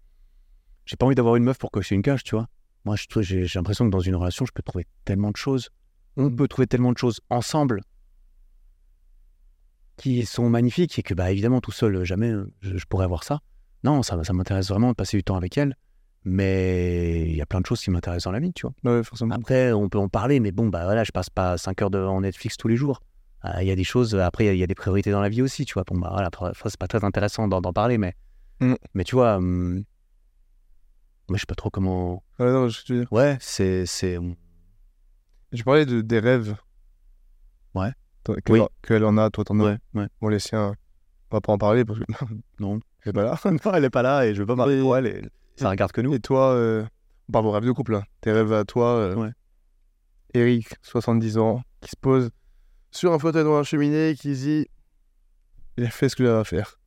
j'ai 0.86 0.96
pas 0.96 1.06
envie 1.06 1.14
d'avoir 1.14 1.36
une 1.36 1.44
meuf 1.44 1.58
pour 1.58 1.70
cocher 1.70 1.94
une 1.94 2.02
cage, 2.02 2.24
tu 2.24 2.34
vois. 2.34 2.48
Moi, 2.84 2.96
j'ai, 3.20 3.44
j'ai 3.46 3.58
l'impression 3.58 3.84
que 3.86 3.90
dans 3.90 4.00
une 4.00 4.16
relation, 4.16 4.44
je 4.44 4.52
peux 4.52 4.62
trouver 4.62 4.86
tellement 5.04 5.30
de 5.30 5.36
choses. 5.36 5.70
On 6.16 6.30
peut 6.30 6.48
trouver 6.48 6.66
tellement 6.66 6.92
de 6.92 6.98
choses 6.98 7.20
ensemble 7.30 7.82
qui 9.96 10.24
sont 10.26 10.48
magnifiques 10.48 10.98
et 10.98 11.02
que, 11.02 11.14
bah, 11.14 11.30
évidemment, 11.30 11.60
tout 11.60 11.72
seul, 11.72 12.04
jamais 12.04 12.30
euh, 12.30 12.50
je, 12.60 12.76
je 12.76 12.86
pourrais 12.86 13.04
avoir 13.04 13.24
ça. 13.24 13.40
Non, 13.84 14.02
ça, 14.02 14.22
ça 14.24 14.32
m'intéresse 14.32 14.68
vraiment 14.68 14.88
de 14.90 14.94
passer 14.94 15.16
du 15.16 15.24
temps 15.24 15.36
avec 15.36 15.56
elle. 15.58 15.76
Mais 16.30 17.22
il 17.30 17.36
y 17.36 17.40
a 17.40 17.46
plein 17.46 17.60
de 17.60 17.66
choses 17.66 17.80
qui 17.80 17.90
m'intéressent 17.90 18.24
dans 18.24 18.32
la 18.32 18.40
vie, 18.40 18.52
tu 18.52 18.66
vois. 18.66 18.74
Ouais, 18.92 19.02
forcément. 19.02 19.34
Après, 19.34 19.72
on 19.72 19.88
peut 19.88 19.98
en 19.98 20.08
parler, 20.08 20.40
mais 20.40 20.52
bon, 20.52 20.68
bah 20.68 20.84
voilà, 20.84 21.02
je 21.04 21.10
passe 21.10 21.30
pas 21.30 21.56
5 21.56 21.80
heures 21.82 21.90
devant 21.90 22.20
Netflix 22.20 22.56
tous 22.56 22.68
les 22.68 22.76
jours. 22.76 23.00
Ah, 23.40 23.62
Il 23.62 23.68
y 23.68 23.70
a 23.70 23.76
des 23.76 23.84
choses, 23.84 24.14
après, 24.14 24.44
il 24.44 24.46
y 24.48 24.50
a- 24.50 24.52
il 24.54 24.58
y, 24.58 24.62
a 24.62 24.66
des 24.66 24.74
priorités 24.74 25.10
dans 25.10 25.20
la 25.22 25.28
vie 25.30 25.40
aussi, 25.42 25.64
tu 25.64 25.74
vois. 25.74 25.84
Bon, 25.86 25.96
bah 25.98 26.10
voilà, 26.12 26.28
c'est 26.64 26.76
pas 26.76 26.86
très 26.88 27.02
intéressant 27.04 27.48
d'en 27.48 27.60
parler, 27.72 27.96
mais, 27.98 28.14
Mm. 28.60 28.74
mais 28.94 29.04
tu 29.04 29.14
vois, 29.14 29.36
hum, 29.36 29.84
moi, 31.28 31.36
je 31.36 31.40
sais 31.40 31.46
pas 31.46 31.54
trop 31.54 31.70
comment. 31.70 32.22
Ouais, 32.38 32.50
non, 32.50 32.68
je 32.68 32.82
te 32.84 32.92
veux 32.92 32.98
dire. 33.00 33.12
Ouais, 33.12 33.36
c'est. 33.40 33.86
c'est... 33.86 34.18
Je 35.52 35.62
parlais 35.62 35.86
de, 35.86 36.00
des 36.02 36.18
rêves. 36.18 36.56
Ouais. 37.74 37.92
Toi, 38.24 38.36
Qu'elle 38.44 38.60
Oui. 38.60 38.66
qu'elle 38.82 39.04
en 39.04 39.16
a, 39.16 39.30
toi 39.30 39.44
t'en 39.44 39.58
as. 39.60 39.64
Ouais, 39.64 39.78
ouais. 39.94 40.06
Bon, 40.20 40.28
les 40.28 40.38
siens, 40.40 40.74
on 41.30 41.36
va 41.36 41.40
pas 41.40 41.52
en 41.52 41.58
parler 41.58 41.84
parce 41.84 41.98
que. 42.00 42.04
Non. 42.60 42.80
Elle 43.04 43.10
est 43.10 43.12
pas 43.12 43.22
là. 43.22 43.38
non, 43.64 43.72
elle 43.74 43.84
est 43.84 43.90
pas 43.90 44.02
là 44.02 44.26
et 44.26 44.34
je 44.34 44.40
veux 44.40 44.46
pas 44.46 44.56
parler 44.56 44.80
pour 44.80 44.96
elle. 44.96 45.06
Et... 45.06 45.22
Ça 45.58 45.70
regarde 45.70 45.92
que 45.92 46.00
nous. 46.00 46.14
Et 46.14 46.20
toi, 46.20 46.52
euh, 46.52 46.84
parle 47.32 47.44
vos 47.44 47.50
rêves 47.50 47.64
de 47.64 47.72
couple, 47.72 47.92
là. 47.92 48.04
Tes 48.20 48.32
rêves 48.32 48.52
à 48.52 48.64
toi. 48.64 48.96
euh, 48.96 49.14
Ouais. 49.16 49.30
Eric, 50.34 50.68
70 50.82 51.38
ans, 51.38 51.62
qui 51.80 51.90
se 51.90 51.96
pose 52.00 52.30
sur 52.90 53.12
un 53.12 53.18
fauteuil 53.18 53.44
dans 53.44 53.56
la 53.56 53.62
cheminée, 53.64 54.14
qui 54.18 54.36
se 54.36 54.42
dit 54.42 54.66
Il 55.76 55.84
a 55.84 55.90
fait 55.90 56.08
ce 56.08 56.16
que 56.16 56.24
j'avais 56.24 56.38
à 56.38 56.44
faire. 56.44 56.78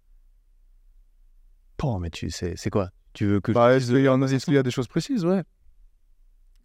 Oh, 1.84 1.98
mais 1.99 2.10
tu 2.11 2.30
sais, 2.30 2.53
c'est 2.57 2.69
quoi? 2.69 2.89
Tu 3.14 3.26
veux 3.26 3.39
que. 3.41 3.52
je- 3.52 3.56
Bah, 3.56 3.73
est-ce 3.76 3.88
qu'il 3.91 4.02
y, 4.02 4.07
en 4.07 4.22
a- 4.22 4.27
qu'il 4.27 4.53
y 4.53 4.57
a 4.57 4.64
des 4.64 4.72
choses 4.72 4.88
précises? 4.88 5.26
Ouais. 5.26 5.41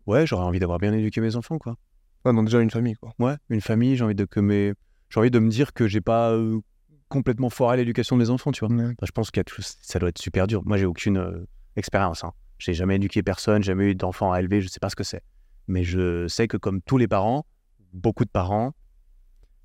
Ouais, 0.07 0.27
j'aurais 0.27 0.45
envie 0.45 0.59
d'avoir 0.59 0.79
bien 0.79 0.93
éduqué 0.93 1.21
mes 1.21 1.37
enfants, 1.37 1.59
quoi. 1.59 1.77
Ouais, 2.25 2.33
non, 2.33 2.43
déjà 2.43 2.61
une 2.61 2.71
famille, 2.71 2.95
quoi. 2.95 3.13
Ouais, 3.19 3.35
une 3.49 3.61
famille, 3.63 3.97
j'ai 3.97 4.05
envie 4.05 4.15
de 4.15 4.25
que 4.27 4.41
mes. 4.41 4.75
J'ai 5.09 5.21
envie 5.21 5.31
de 5.31 5.39
me 5.39 5.49
dire 5.49 5.73
que 5.73 5.89
j'ai 5.89 6.01
pas 6.03 6.33
euh, 6.33 6.61
complètement 7.09 7.49
foiré 7.51 7.77
l'éducation 7.79 8.17
de 8.17 8.23
mes 8.23 8.31
enfants, 8.31 8.53
tu 8.53 8.65
vois. 8.67 8.75
Ouais. 8.77 8.89
Bah, 9.01 9.07
je 9.07 9.13
pense 9.13 9.31
que 9.31 9.41
ça 9.63 9.99
doit 9.99 10.11
être 10.11 10.19
super 10.21 10.47
dur. 10.47 10.63
Moi, 10.67 10.77
j'ai 10.77 10.85
aucune 10.87 11.17
euh, 11.17 11.47
expérience. 11.77 12.25
Hein. 12.25 12.33
J'ai 12.59 12.75
jamais 12.75 12.97
éduqué 12.97 13.23
personne, 13.23 13.63
jamais 13.63 13.91
eu 13.91 13.95
d'enfant 13.95 14.33
à 14.33 14.41
élever, 14.41 14.61
je 14.61 14.69
sais 14.69 14.81
pas 14.81 14.91
ce 14.91 14.97
que 14.97 15.05
c'est. 15.05 15.23
Mais 15.69 15.85
je 15.85 16.27
sais 16.29 16.49
que 16.49 16.57
comme 16.57 16.81
tous 16.83 16.97
les 16.99 17.09
parents, 17.09 17.45
beaucoup 17.93 18.25
de 18.25 18.31
parents, 18.31 18.73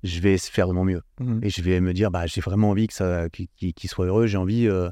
je 0.02 0.20
vais 0.20 0.36
faire 0.36 0.66
de 0.68 0.72
mon 0.72 0.84
mieux. 0.84 1.02
Mhm. 1.20 1.40
Et 1.42 1.50
je 1.50 1.62
vais 1.62 1.80
me 1.80 1.92
dire, 1.94 2.10
bah, 2.10 2.26
j'ai 2.26 2.40
vraiment 2.40 2.70
envie 2.70 2.86
que 2.88 2.94
ça, 2.94 3.28
qu'il 3.30 3.88
soit 3.90 4.06
heureux. 4.06 4.26
J'ai 4.26 4.36
envie, 4.36 4.66
euh, 4.68 4.90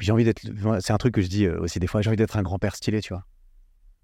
j'ai 0.00 0.12
envie 0.12 0.24
d'être. 0.24 0.40
C'est 0.80 0.92
un 0.92 0.98
truc 0.98 1.14
que 1.14 1.22
je 1.22 1.28
dis 1.28 1.44
euh, 1.46 1.60
aussi 1.60 1.78
des 1.78 1.86
fois. 1.86 2.02
J'ai 2.02 2.08
envie 2.08 2.16
d'être 2.16 2.36
un 2.36 2.42
grand-père 2.42 2.74
stylé, 2.74 3.00
tu 3.00 3.12
vois. 3.12 3.24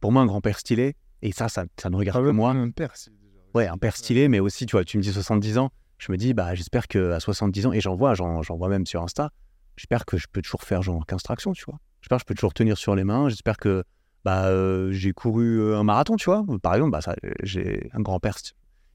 Pour 0.01 0.13
moi, 0.13 0.23
un 0.23 0.27
grand-père 0.27 0.59
stylé, 0.59 0.95
et 1.23 1.33
ça, 1.33 1.49
ça, 1.49 1.65
ça 1.81 1.91
ne 1.91 1.97
regarde 1.97 2.23
Ah 2.23 2.27
que 2.29 2.33
moi. 2.33 2.51
Un 2.53 2.71
père, 2.71 2.93
déjà- 2.93 3.11
Ouais, 3.55 3.67
un 3.67 3.79
père 3.79 3.97
stylé, 3.97 4.29
mais 4.29 4.41
aussi, 4.41 4.67
tu 4.67 4.73
vois, 4.73 4.85
tu 4.85 4.99
me 4.99 5.03
dis 5.03 5.13
70 5.13 5.59
ans. 5.59 5.71
Je 5.97 6.13
me 6.13 6.17
dis, 6.17 6.35
bah, 6.35 6.55
j'espère 6.55 6.87
qu'à 6.87 7.19
70 7.19 7.67
ans, 7.67 7.73
et 7.73 7.81
j'en 7.81 7.97
vois, 7.97 8.15
j'en 8.15 8.43
j'en 8.43 8.57
vois 8.57 8.69
même 8.69 8.87
sur 8.87 9.03
Insta, 9.03 9.31
j'espère 9.77 10.05
que 10.05 10.17
je 10.17 10.27
peux 10.31 10.41
toujours 10.43 10.63
faire 10.63 10.83
genre 10.83 11.05
15 11.07 11.23
tractions, 11.25 11.53
tu 11.55 11.65
vois. 11.65 11.81
J'espère 12.01 12.19
que 12.19 12.23
je 12.23 12.27
peux 12.27 12.35
toujours 12.35 12.55
tenir 12.55 12.77
sur 12.79 12.95
les 12.95 13.05
mains. 13.05 13.29
J'espère 13.29 13.57
que 13.57 13.83
bah, 14.25 14.47
euh, 14.47 14.93
j'ai 14.93 15.13
couru 15.13 15.61
euh, 15.61 15.77
un 15.79 15.85
marathon, 15.85 16.17
tu 16.17 16.27
vois. 16.27 16.45
Par 16.63 16.75
exemple, 16.75 16.93
bah, 16.93 17.01
ça, 17.01 17.15
j'ai 17.43 17.91
un 17.93 18.01
grand-père. 18.01 18.37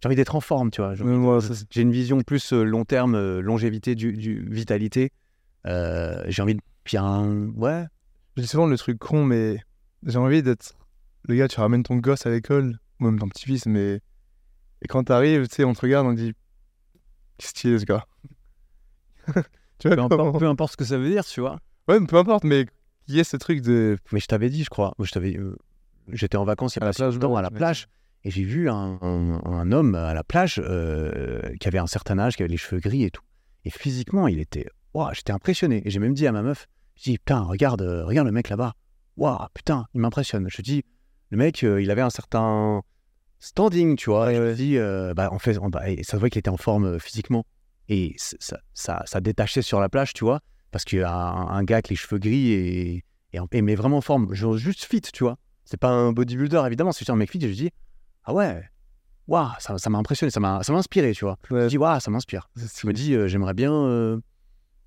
J'ai 0.01 0.07
envie 0.07 0.15
d'être 0.15 0.35
en 0.35 0.41
forme, 0.41 0.69
tu 0.71 0.81
vois. 0.81 0.95
J'ai 0.95 1.03
Ouais, 1.03 1.39
de- 1.39 1.81
une 1.81 1.91
vision 1.91 2.19
plus 2.21 2.53
euh, 2.53 2.63
long 2.63 2.85
terme, 2.85 3.39
longévité, 3.39 3.95
du, 3.95 4.13
du- 4.13 4.47
vitalité. 4.49 5.11
Euh, 5.65 6.21
j'ai 6.27 6.41
envie 6.41 6.55
de 6.55 6.61
bien. 6.85 7.25
Ouais. 7.55 7.85
Je 8.35 8.41
dis 8.41 8.47
souvent 8.47 8.67
le 8.67 8.77
truc 8.77 8.97
con, 8.99 9.23
mais 9.25 9.59
j'ai 10.05 10.17
envie 10.17 10.43
d'être 10.43 10.73
le 11.29 11.35
gars, 11.35 11.47
tu 11.47 11.59
ramènes 11.59 11.83
ton 11.83 11.95
gosse 11.95 12.25
à 12.25 12.29
l'école, 12.29 12.77
ou 12.99 13.05
même 13.05 13.17
ton 13.19 13.29
petit-fils, 13.29 13.65
mais. 13.65 14.01
Et 14.81 14.87
quand 14.89 15.05
t'arrives, 15.05 15.47
tu 15.47 15.55
sais, 15.55 15.63
on 15.63 15.73
te 15.73 15.79
regarde, 15.81 16.05
on 16.07 16.13
te 16.15 16.19
dit. 16.19 16.33
Qu'est-ce 17.37 17.53
qu'il 17.53 17.71
est, 17.73 17.79
ce 17.79 17.85
gars 17.85 18.05
Tu 19.79 19.87
vois, 19.87 19.95
Peu 19.95 20.01
importe, 20.03 20.39
peu 20.39 20.47
importe 20.47 20.71
ce 20.73 20.77
que 20.77 20.85
ça 20.85 20.97
veut 20.97 21.09
dire, 21.09 21.25
tu 21.25 21.41
vois. 21.41 21.59
Ouais, 21.87 21.99
peu 22.05 22.17
importe, 22.17 22.43
mais 22.43 22.65
y 23.07 23.19
ait 23.19 23.23
ce 23.23 23.37
truc 23.37 23.61
de. 23.61 23.97
Mais 24.11 24.19
je 24.19 24.27
t'avais 24.27 24.49
dit, 24.49 24.63
je 24.63 24.69
crois. 24.69 24.93
Je 24.99 25.11
t'avais. 25.11 25.37
euh, 25.37 25.55
J'étais 26.09 26.35
en 26.37 26.43
vacances 26.43 26.75
il 26.75 26.79
y 26.79 26.81
a 26.81 26.83
À 26.83 26.87
la 26.87 26.89
pas 26.89 27.11
si 27.11 27.17
plage, 27.17 27.37
à 27.37 27.41
la 27.41 27.49
plage 27.51 27.87
et 28.25 28.31
j'ai 28.31 28.43
vu 28.43 28.69
un, 28.69 28.97
un- 29.01 29.41
un 29.45 29.71
homme 29.71 29.95
à 29.95 30.13
la 30.13 30.23
plage 30.23 30.61
euh, 30.63 31.41
qui 31.59 31.67
avait 31.67 31.77
un 31.77 31.87
certain 31.87 32.17
âge, 32.19 32.35
qui 32.35 32.43
avait 32.43 32.51
les 32.51 32.57
cheveux 32.57 32.79
gris 32.81 33.03
et 33.03 33.11
tout. 33.11 33.21
Et 33.65 33.69
physiquement, 33.69 34.27
il 34.27 34.39
était. 34.39 34.65
Waouh, 34.93 35.13
j'étais 35.13 35.31
impressionné. 35.33 35.81
Et 35.85 35.89
j'ai 35.89 35.99
même 35.99 36.13
dit 36.13 36.27
à 36.27 36.31
ma 36.33 36.41
meuf, 36.41 36.67
je 36.95 37.03
dis 37.03 37.17
putain, 37.17 37.39
regarde, 37.41 37.81
euh, 37.81 38.05
regarde 38.05 38.27
le 38.27 38.33
mec 38.33 38.49
là-bas. 38.49 38.73
Waouh, 39.17 39.37
putain, 39.53 39.85
il 39.93 40.01
m'impressionne. 40.01 40.47
Je 40.49 40.61
dis, 40.61 40.83
le 41.29 41.37
mec, 41.37 41.63
euh, 41.63 41.81
il 41.81 41.89
avait 41.91 42.01
un 42.01 42.09
certain 42.09 42.81
standing, 43.39 43.95
tu 43.95 44.09
vois. 44.09 44.31
Et 44.31 44.35
je 44.35 44.41
me 44.41 44.53
dis, 44.53 44.77
euh, 44.77 45.13
bah, 45.13 45.29
en 45.31 45.39
fait, 45.39 45.57
on- 45.57 45.69
bah, 45.69 45.83
ça 46.03 46.11
se 46.13 46.17
voit 46.17 46.29
qu'il 46.29 46.39
était 46.39 46.49
en 46.49 46.57
forme 46.57 46.85
euh, 46.85 46.99
physiquement. 46.99 47.45
Et 47.89 48.13
ça, 48.17 48.59
ça, 48.73 49.03
ça 49.05 49.21
détachait 49.21 49.61
sur 49.61 49.79
la 49.79 49.89
plage, 49.89 50.13
tu 50.13 50.23
vois, 50.23 50.39
parce 50.73 50.83
qu'il 50.83 50.99
y 50.99 51.03
a 51.03 51.13
un, 51.15 51.47
un 51.47 51.63
gars 51.63 51.75
avec 51.77 51.87
les 51.87 51.95
cheveux 51.95 52.19
gris 52.19 52.51
et, 52.51 53.03
et, 53.31 53.61
mais 53.61 53.75
vraiment 53.75 53.97
en 53.97 54.01
forme, 54.01 54.33
genre 54.33 54.57
juste 54.57 54.83
fit, 54.83 54.99
tu 55.01 55.23
vois. 55.23 55.37
C'est 55.63 55.79
pas 55.79 55.89
un 55.89 56.11
bodybuilder, 56.11 56.61
évidemment, 56.67 56.91
c'est 56.91 56.99
juste 56.99 57.09
un 57.11 57.15
mec 57.15 57.31
fit. 57.31 57.37
Et 57.37 57.47
je 57.47 57.53
dis, 57.55 57.69
ah 58.25 58.33
ouais, 58.33 58.63
waouh, 59.27 59.47
ça 59.59 59.77
ça 59.77 59.89
m'a 59.89 59.97
impressionné, 59.97 60.29
ça 60.31 60.41
m'a 60.41 60.61
ça 60.63 60.73
m'a 60.73 60.79
inspiré, 60.79 61.13
tu 61.13 61.23
vois. 61.23 61.37
Je 61.49 61.53
me 61.55 61.67
dis, 61.69 61.77
waouh, 61.77 61.99
ça 62.01 62.11
m'inspire. 62.11 62.49
Je 62.57 62.85
me 62.87 62.91
dis, 62.91 63.15
euh, 63.15 63.27
j'aimerais 63.29 63.53
bien 63.53 63.71
euh, 63.73 64.19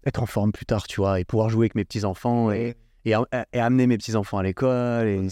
être 0.04 0.22
en 0.22 0.26
forme 0.26 0.52
plus 0.52 0.66
tard, 0.66 0.86
tu 0.86 1.00
vois, 1.00 1.18
et 1.18 1.24
pouvoir 1.24 1.48
jouer 1.48 1.64
avec 1.64 1.74
mes 1.76 1.84
petits-enfants 1.84 2.50
et, 2.52 2.76
et, 3.04 3.14
amener 3.58 3.86
mes 3.86 3.96
petits-enfants 3.96 4.38
à 4.38 4.42
l'école 4.42 5.06
et, 5.08 5.28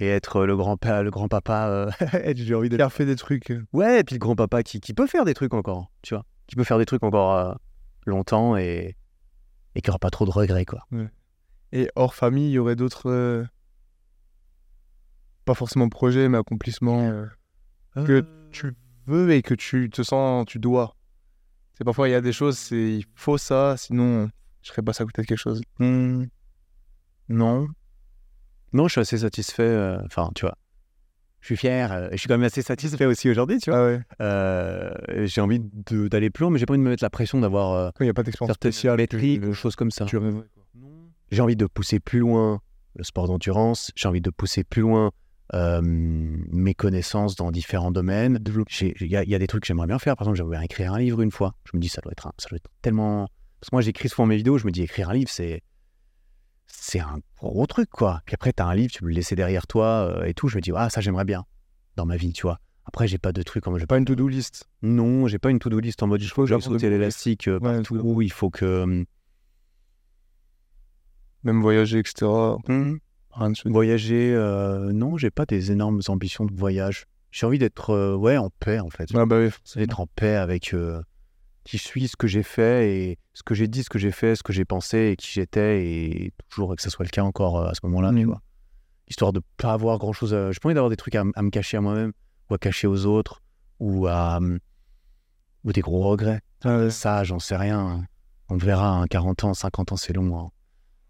être 0.00 0.44
le 0.44 0.56
grand-père, 0.56 1.02
le 1.02 1.10
grand-papa. 1.10 1.68
euh, 1.68 1.90
J'ai 2.36 2.54
envie 2.54 2.68
Qui 2.68 2.76
d'être 2.76 2.86
a 2.86 2.90
fait 2.90 3.06
des 3.06 3.16
trucs. 3.16 3.50
euh, 3.52 3.64
Ouais, 3.72 4.00
et 4.00 4.04
puis 4.04 4.14
le 4.16 4.18
grand-papa 4.18 4.62
qui, 4.62 4.80
qui 4.80 4.92
peut 4.92 5.06
faire 5.06 5.24
des 5.24 5.34
trucs 5.34 5.54
encore, 5.54 5.90
tu 6.02 6.14
vois. 6.14 6.24
Qui 6.46 6.56
peut 6.56 6.64
faire 6.64 6.78
des 6.78 6.84
trucs 6.84 7.02
encore 7.04 7.32
euh, 7.34 7.54
longtemps 8.04 8.56
et, 8.56 8.96
et 9.74 9.80
qui 9.82 9.90
aura 9.90 9.98
pas 9.98 10.10
trop 10.10 10.24
de 10.26 10.30
regrets, 10.30 10.64
quoi. 10.64 10.86
Et 11.72 11.88
hors 11.96 12.14
famille, 12.14 12.48
il 12.50 12.52
y 12.52 12.58
aurait 12.58 12.76
d'autres. 12.76 13.10
euh, 13.10 13.44
Pas 15.44 15.54
forcément 15.54 15.88
projets, 15.88 16.28
mais 16.28 16.38
accomplissements 16.38 17.02
euh, 17.10 17.26
que 18.06 18.24
tu 18.50 18.74
veux 19.06 19.30
et 19.32 19.42
que 19.42 19.54
tu 19.54 19.90
te 19.90 20.02
sens, 20.02 20.46
tu 20.46 20.58
dois. 20.58 20.96
C'est 21.76 21.84
parfois, 21.84 22.08
il 22.08 22.12
y 22.12 22.14
a 22.14 22.20
des 22.20 22.32
choses, 22.32 22.56
c'est 22.56 22.76
il 22.98 23.04
faut 23.14 23.36
ça, 23.36 23.76
sinon 23.76 24.30
je 24.62 24.68
serais 24.70 24.82
pas 24.82 24.92
ça 24.92 25.02
à 25.02 25.06
côté 25.06 25.22
de 25.22 25.26
quelque 25.26 25.38
chose. 25.38 25.60
Hmm, 25.78 26.24
Non. 27.28 27.66
Non, 28.72 28.88
je 28.88 28.92
suis 28.92 29.00
assez 29.00 29.18
satisfait. 29.18 29.62
euh, 29.62 29.98
Enfin, 30.06 30.30
tu 30.34 30.46
vois, 30.46 30.56
je 31.44 31.48
suis 31.48 31.56
fier. 31.58 31.92
euh, 31.92 32.08
et 32.08 32.12
je 32.12 32.16
suis 32.16 32.26
quand 32.28 32.38
même 32.38 32.44
assez 32.46 32.62
satisfait 32.62 33.04
aussi 33.04 33.28
aujourd'hui, 33.28 33.58
tu 33.58 33.68
vois. 33.70 33.78
Ah 33.80 33.86
ouais. 33.86 34.00
Euh, 34.22 34.90
j'ai 35.26 35.42
envie 35.42 35.60
d'aller 35.60 36.30
plus 36.30 36.42
loin, 36.44 36.50
mais 36.50 36.58
j'ai 36.58 36.64
pas 36.64 36.72
envie 36.72 36.78
de 36.80 36.84
me 36.84 36.88
mettre 36.90 37.04
la 37.04 37.10
pression 37.10 37.38
d'avoir 37.38 37.72
euh, 37.72 37.90
il 38.00 38.04
n'y 38.04 38.08
a 38.08 38.14
pas 38.14 38.22
d'expérience 38.22 38.48
certaines 38.48 38.72
spéciale. 38.72 38.96
métriques 38.96 39.42
tu- 39.42 39.48
ou 39.48 39.52
choses 39.52 39.76
comme 39.76 39.90
ça. 39.90 40.06
J'ai 41.30 41.42
envie 41.42 41.56
de 41.56 41.66
pousser 41.66 42.00
plus 42.00 42.20
loin 42.20 42.60
le 42.96 43.04
sport 43.04 43.26
d'endurance. 43.26 43.90
J'ai 43.94 44.08
envie 44.08 44.20
de 44.22 44.30
pousser 44.30 44.64
plus 44.64 44.80
loin 44.82 45.10
euh, 45.52 45.80
mes 45.82 46.72
connaissances 46.74 47.36
dans 47.36 47.50
différents 47.50 47.90
domaines. 47.90 48.38
Il 48.80 49.06
y, 49.08 49.16
a- 49.16 49.22
il 49.24 49.28
y 49.28 49.34
a 49.34 49.38
des 49.38 49.46
trucs 49.46 49.62
que 49.62 49.66
j'aimerais 49.66 49.86
bien 49.86 49.98
faire. 49.98 50.16
Par 50.16 50.24
exemple, 50.26 50.38
j'aimerais 50.38 50.56
bien 50.56 50.64
écrire 50.64 50.94
un 50.94 50.98
livre 50.98 51.20
une 51.20 51.30
fois. 51.30 51.54
Je 51.70 51.76
me 51.76 51.80
dis, 51.82 51.88
ça 51.90 52.00
doit 52.00 52.12
être, 52.12 52.26
un- 52.26 52.32
ça 52.38 52.48
doit 52.48 52.56
être 52.56 52.70
tellement. 52.80 53.28
Parce 53.60 53.68
que 53.70 53.74
moi, 53.76 53.82
j'écris 53.82 54.08
souvent 54.08 54.24
mes 54.26 54.36
vidéos. 54.36 54.56
Je 54.56 54.64
me 54.66 54.70
dis, 54.72 54.82
écrire 54.82 55.10
un 55.10 55.14
livre, 55.14 55.28
c'est. 55.30 55.60
C'est 56.86 57.00
un 57.00 57.18
gros 57.38 57.66
truc, 57.66 57.88
quoi. 57.88 58.20
Puis 58.26 58.34
après, 58.34 58.52
tu 58.52 58.62
as 58.62 58.66
un 58.66 58.74
livre, 58.74 58.92
tu 58.92 59.00
peux 59.00 59.06
le 59.08 59.14
laisser 59.14 59.34
derrière 59.34 59.66
toi 59.66 59.86
euh, 60.18 60.24
et 60.24 60.34
tout. 60.34 60.48
Je 60.48 60.56
me 60.56 60.60
dis, 60.60 60.70
ah, 60.76 60.90
ça, 60.90 61.00
j'aimerais 61.00 61.24
bien 61.24 61.44
dans 61.96 62.04
ma 62.04 62.16
vie, 62.18 62.34
tu 62.34 62.42
vois. 62.42 62.60
Après, 62.84 63.08
j'ai 63.08 63.16
pas 63.16 63.32
de 63.32 63.40
trucs 63.42 63.64
comme. 63.64 63.78
J'ai 63.78 63.86
pas 63.86 63.96
une 63.96 64.04
to-do 64.04 64.28
list. 64.28 64.68
Non, 64.82 65.26
j'ai 65.26 65.38
pas 65.38 65.48
une 65.50 65.58
to-do 65.58 65.80
list 65.80 66.02
en 66.02 66.08
mode 66.08 66.20
il 66.22 66.28
faut 66.28 66.42
que 66.42 66.48
j'aille 66.50 66.60
sauter 66.60 66.90
l'élastique 66.90 67.48
euh, 67.48 67.58
Ouais, 67.58 67.76
partout. 67.76 67.96
tout. 67.96 68.20
Il 68.20 68.30
faut 68.30 68.50
que. 68.50 68.82
hum, 68.82 69.06
Même 71.42 71.62
voyager, 71.62 72.00
etc. 72.00 72.26
hum, 72.68 72.98
Rien 73.30 73.50
de 73.50 73.56
suite. 73.56 73.72
Voyager, 73.72 74.34
euh, 74.34 74.92
non, 74.92 75.16
j'ai 75.16 75.30
pas 75.30 75.46
des 75.46 75.72
énormes 75.72 76.02
ambitions 76.08 76.44
de 76.44 76.54
voyage. 76.54 77.06
J'ai 77.30 77.46
envie 77.46 77.58
d'être 77.58 77.90
euh, 77.90 78.14
ouais, 78.14 78.36
en 78.36 78.50
paix, 78.60 78.78
en 78.78 78.90
fait. 78.90 79.08
Ah 79.14 79.24
bah 79.24 79.38
oui. 79.40 79.48
D'être 79.74 80.00
en 80.00 80.06
paix 80.06 80.34
avec 80.36 80.74
qui 81.64 81.78
suis, 81.78 82.08
ce 82.08 82.16
que 82.16 82.26
j'ai 82.26 82.42
fait, 82.42 82.90
et 82.94 83.18
ce 83.32 83.42
que 83.42 83.54
j'ai 83.54 83.68
dit, 83.68 83.82
ce 83.82 83.88
que 83.90 83.98
j'ai 83.98 84.10
fait, 84.12 84.36
ce 84.36 84.42
que 84.42 84.52
j'ai 84.52 84.64
pensé, 84.64 85.10
et 85.12 85.16
qui 85.16 85.30
j'étais, 85.30 85.86
et 85.86 86.32
toujours 86.50 86.76
que 86.76 86.82
ce 86.82 86.90
soit 86.90 87.04
le 87.04 87.10
cas 87.10 87.22
encore 87.22 87.58
euh, 87.58 87.68
à 87.68 87.74
ce 87.74 87.80
moment-là, 87.84 88.10
tu 88.10 88.16
Mhm. 88.16 88.26
vois. 88.26 88.40
Histoire 89.08 89.32
de 89.32 89.40
pas 89.56 89.72
avoir 89.72 89.98
grand-chose 89.98 90.32
à... 90.34 90.50
J'ai 90.52 90.60
pas 90.60 90.68
envie 90.68 90.74
d'avoir 90.74 90.90
des 90.90 90.96
trucs 90.96 91.14
à, 91.14 91.24
me 91.24 91.50
cacher 91.50 91.76
à 91.76 91.80
moi-même, 91.80 92.12
ou 92.50 92.54
à 92.54 92.58
cacher 92.58 92.86
aux 92.86 93.06
autres, 93.06 93.42
ou 93.80 94.06
à... 94.06 94.36
hum, 94.38 94.58
ou 95.64 95.72
des 95.72 95.80
gros 95.80 96.02
regrets. 96.02 96.40
Ah 96.64 96.78
ouais. 96.78 96.90
Ça, 96.90 97.24
j'en 97.24 97.38
sais 97.38 97.56
rien. 97.56 98.06
On 98.50 98.54
le 98.54 98.60
verra, 98.64 98.88
hein, 99.00 99.06
40 99.06 99.44
ans, 99.44 99.54
50 99.54 99.92
ans, 99.92 99.96
c'est 99.96 100.12
long. 100.12 100.38
hein. 100.38 100.50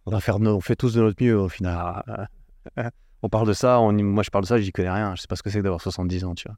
On 0.07 0.11
va 0.13 0.21
faire, 0.21 0.39
nos- 0.39 0.57
on 0.57 0.61
fait 0.61 0.77
tous 0.77 0.95
de 0.95 1.01
notre 1.01 1.23
mieux 1.23 1.37
au 1.39 1.49
final. 1.49 2.29
on 3.23 3.29
parle 3.29 3.49
de 3.49 3.53
ça, 3.53 3.81
on, 3.81 3.93
moi 3.93 4.23
je 4.23 4.31
parle 4.31 4.45
de 4.45 4.49
ça, 4.49 4.61
j'y 4.61 4.71
connais 4.71 4.91
rien. 4.91 5.15
Je 5.17 5.23
sais 5.23 5.27
pas 5.27 5.35
ce 5.37 5.43
que 5.43 5.51
c'est 5.51 5.59
que 5.59 5.65
d'avoir 5.65 5.81
70 5.81 6.25
ans, 6.25 6.35
tu 6.35 6.47
vois. 6.47 6.57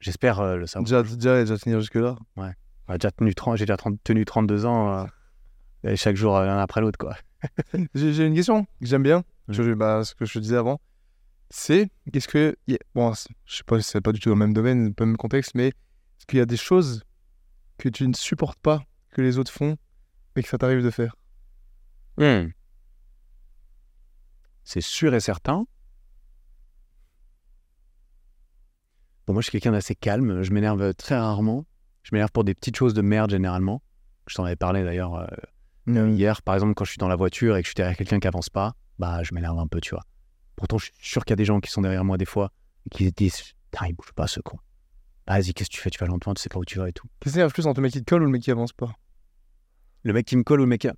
J'espère 0.00 0.40
euh, 0.40 0.56
le 0.56 0.66
savoir. 0.66 0.84
Déjà, 0.84 1.02
déjà, 1.02 1.40
déjà 1.40 1.58
tenir 1.58 1.80
jusque-là. 1.80 2.16
J'ai 2.88 2.98
déjà 2.98 3.10
tenu 3.10 3.34
30, 3.34 3.56
j'ai 3.56 3.64
déjà 3.66 3.76
30 3.76 3.98
tenu 4.02 4.24
32 4.24 4.66
ans, 4.66 5.00
euh, 5.00 5.06
et 5.84 5.96
chaque 5.96 6.16
jour 6.16 6.36
euh, 6.36 6.46
l'un 6.46 6.58
après 6.58 6.80
l'autre, 6.80 6.98
quoi. 6.98 7.16
J'ai 7.94 8.26
une 8.26 8.34
question 8.34 8.64
que 8.64 8.86
j'aime 8.86 9.02
bien. 9.04 9.24
Oui. 9.48 9.54
Je- 9.54 9.74
bah, 9.74 10.02
ce 10.04 10.14
que 10.14 10.24
je 10.24 10.34
te 10.34 10.38
disais 10.40 10.56
avant. 10.56 10.80
C'est, 11.50 11.90
est-ce 12.12 12.28
que. 12.28 12.56
y 12.66 12.74
a- 12.74 12.78
Bon, 12.94 13.12
je 13.46 13.56
sais 13.56 13.64
pas 13.64 13.80
si 13.80 13.88
c'est 13.90 14.00
pas 14.00 14.12
du 14.12 14.20
tout 14.20 14.28
dans 14.30 14.34
le 14.34 14.40
même 14.40 14.54
domaine, 14.54 14.94
pas 14.94 15.04
le 15.04 15.10
même 15.12 15.16
contexte, 15.16 15.54
mais 15.54 15.68
est-ce 15.68 16.26
qu'il 16.26 16.38
y 16.38 16.42
a 16.42 16.46
des 16.46 16.56
choses 16.56 17.04
que 17.78 17.88
tu 17.88 18.06
ne 18.08 18.14
supportes 18.14 18.58
pas 18.60 18.82
que 19.10 19.22
les 19.22 19.38
autres 19.38 19.52
font, 19.52 19.76
mais 20.36 20.42
que 20.42 20.48
ça 20.48 20.58
t'arrive 20.58 20.82
de 20.84 20.90
faire? 20.90 21.16
Hmm. 22.18 22.48
C'est 24.64 24.80
sûr 24.82 25.14
et 25.14 25.20
certain. 25.20 25.66
Bon, 29.26 29.32
moi, 29.34 29.42
je 29.42 29.46
suis 29.48 29.52
quelqu'un 29.52 29.72
d'assez 29.72 29.94
calme. 29.94 30.42
Je 30.42 30.52
m'énerve 30.52 30.94
très 30.94 31.16
rarement. 31.18 31.64
Je 32.08 32.14
m'énerve 32.14 32.32
pour 32.32 32.44
des 32.44 32.54
petites 32.54 32.76
choses 32.76 32.94
de 32.94 33.02
merde, 33.02 33.30
généralement. 33.30 33.82
Je 34.28 34.34
t'en 34.34 34.44
avais 34.44 34.56
parlé 34.56 34.82
d'ailleurs 34.82 35.14
euh, 35.16 36.08
hier. 36.08 36.40
Par 36.40 36.54
exemple, 36.54 36.72
quand 36.72 36.84
je 36.84 36.90
suis 36.90 36.98
dans 36.98 37.08
la 37.08 37.16
voiture 37.16 37.58
et 37.58 37.60
que 37.60 37.66
je 37.66 37.70
suis 37.70 37.74
derrière 37.74 37.96
quelqu'un 37.98 38.18
qui 38.18 38.26
avance 38.26 38.48
pas, 38.48 38.76
bah, 38.98 39.22
je 39.24 39.34
m'énerve 39.34 39.58
un 39.58 39.66
peu, 39.66 39.78
tu 39.78 39.90
vois. 39.90 40.04
Pourtant, 40.56 40.78
je 40.78 40.86
suis 40.86 40.94
sûr 41.00 41.24
qu'il 41.26 41.32
y 41.32 41.34
a 41.34 41.36
des 41.36 41.44
gens 41.44 41.60
qui 41.60 41.70
sont 41.70 41.82
derrière 41.82 42.04
moi 42.04 42.16
des 42.16 42.24
fois 42.24 42.50
et 42.86 42.88
qui 42.88 43.04
se 43.04 43.10
disent 43.10 43.52
Putain, 43.70 43.88
il 43.88 43.94
bouge 43.94 44.12
pas, 44.14 44.26
ce 44.26 44.40
con. 44.40 44.58
Vas-y, 45.26 45.52
qu'est-ce 45.52 45.68
que 45.68 45.74
tu 45.74 45.80
fais? 45.82 45.90
Tu 45.90 45.98
vas 45.98 46.06
lentement, 46.06 46.32
tu 46.32 46.40
sais 46.40 46.48
pas 46.48 46.58
où 46.58 46.64
tu 46.64 46.78
vas 46.78 46.88
et 46.88 46.92
tout. 46.92 47.06
Qu'est-ce 47.20 47.38
qui 47.38 47.52
plus 47.52 47.66
entre 47.66 47.80
le 47.80 47.82
mec 47.82 47.92
qui 47.92 48.02
te 48.02 48.08
colle 48.08 48.22
ou 48.22 48.24
le 48.24 48.30
mec 48.30 48.42
qui 48.42 48.50
avance 48.50 48.72
pas? 48.72 48.90
Le 50.02 50.14
mec 50.14 50.24
qui 50.24 50.36
me 50.36 50.44
colle 50.44 50.60
ou 50.60 50.64
le 50.64 50.68
mec 50.70 50.80
qui... 50.80 50.88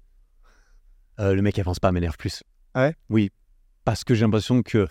Euh, 1.19 1.35
le 1.35 1.43
mec 1.43 1.57
qui 1.57 1.61
avance 1.61 1.81
pas 1.81 1.91
m'énerve 1.91 2.17
plus. 2.17 2.45
Ah 2.75 2.83
ouais? 2.83 2.97
Oui. 3.09 3.33
Parce 3.85 4.05
que 4.05 4.15
j'ai 4.15 4.25
l'impression 4.25 4.63
que 4.63 4.87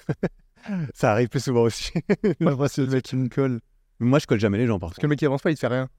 ça 0.94 1.14
arrive 1.14 1.30
plus 1.30 1.40
souvent 1.40 1.62
aussi. 1.62 1.94
Moi, 2.42 2.68
c'est 2.68 2.82
le 2.82 2.88
mec 2.88 3.06
qui 3.06 3.16
me 3.16 3.30
colle. 3.30 3.62
Moi, 4.00 4.20
je 4.20 4.28
colle 4.28 4.42
jamais 4.42 4.58
les 4.58 4.68
gens, 4.68 4.80
par 4.80 4.90
Parce 4.90 4.98
que 4.98 5.06
le 5.06 5.10
mec 5.10 5.20
qui 5.20 5.26
avance 5.26 5.42
pas, 5.42 5.52
il 5.52 5.56
te 5.56 5.62
fait 5.62 5.68
rien. 5.68 5.90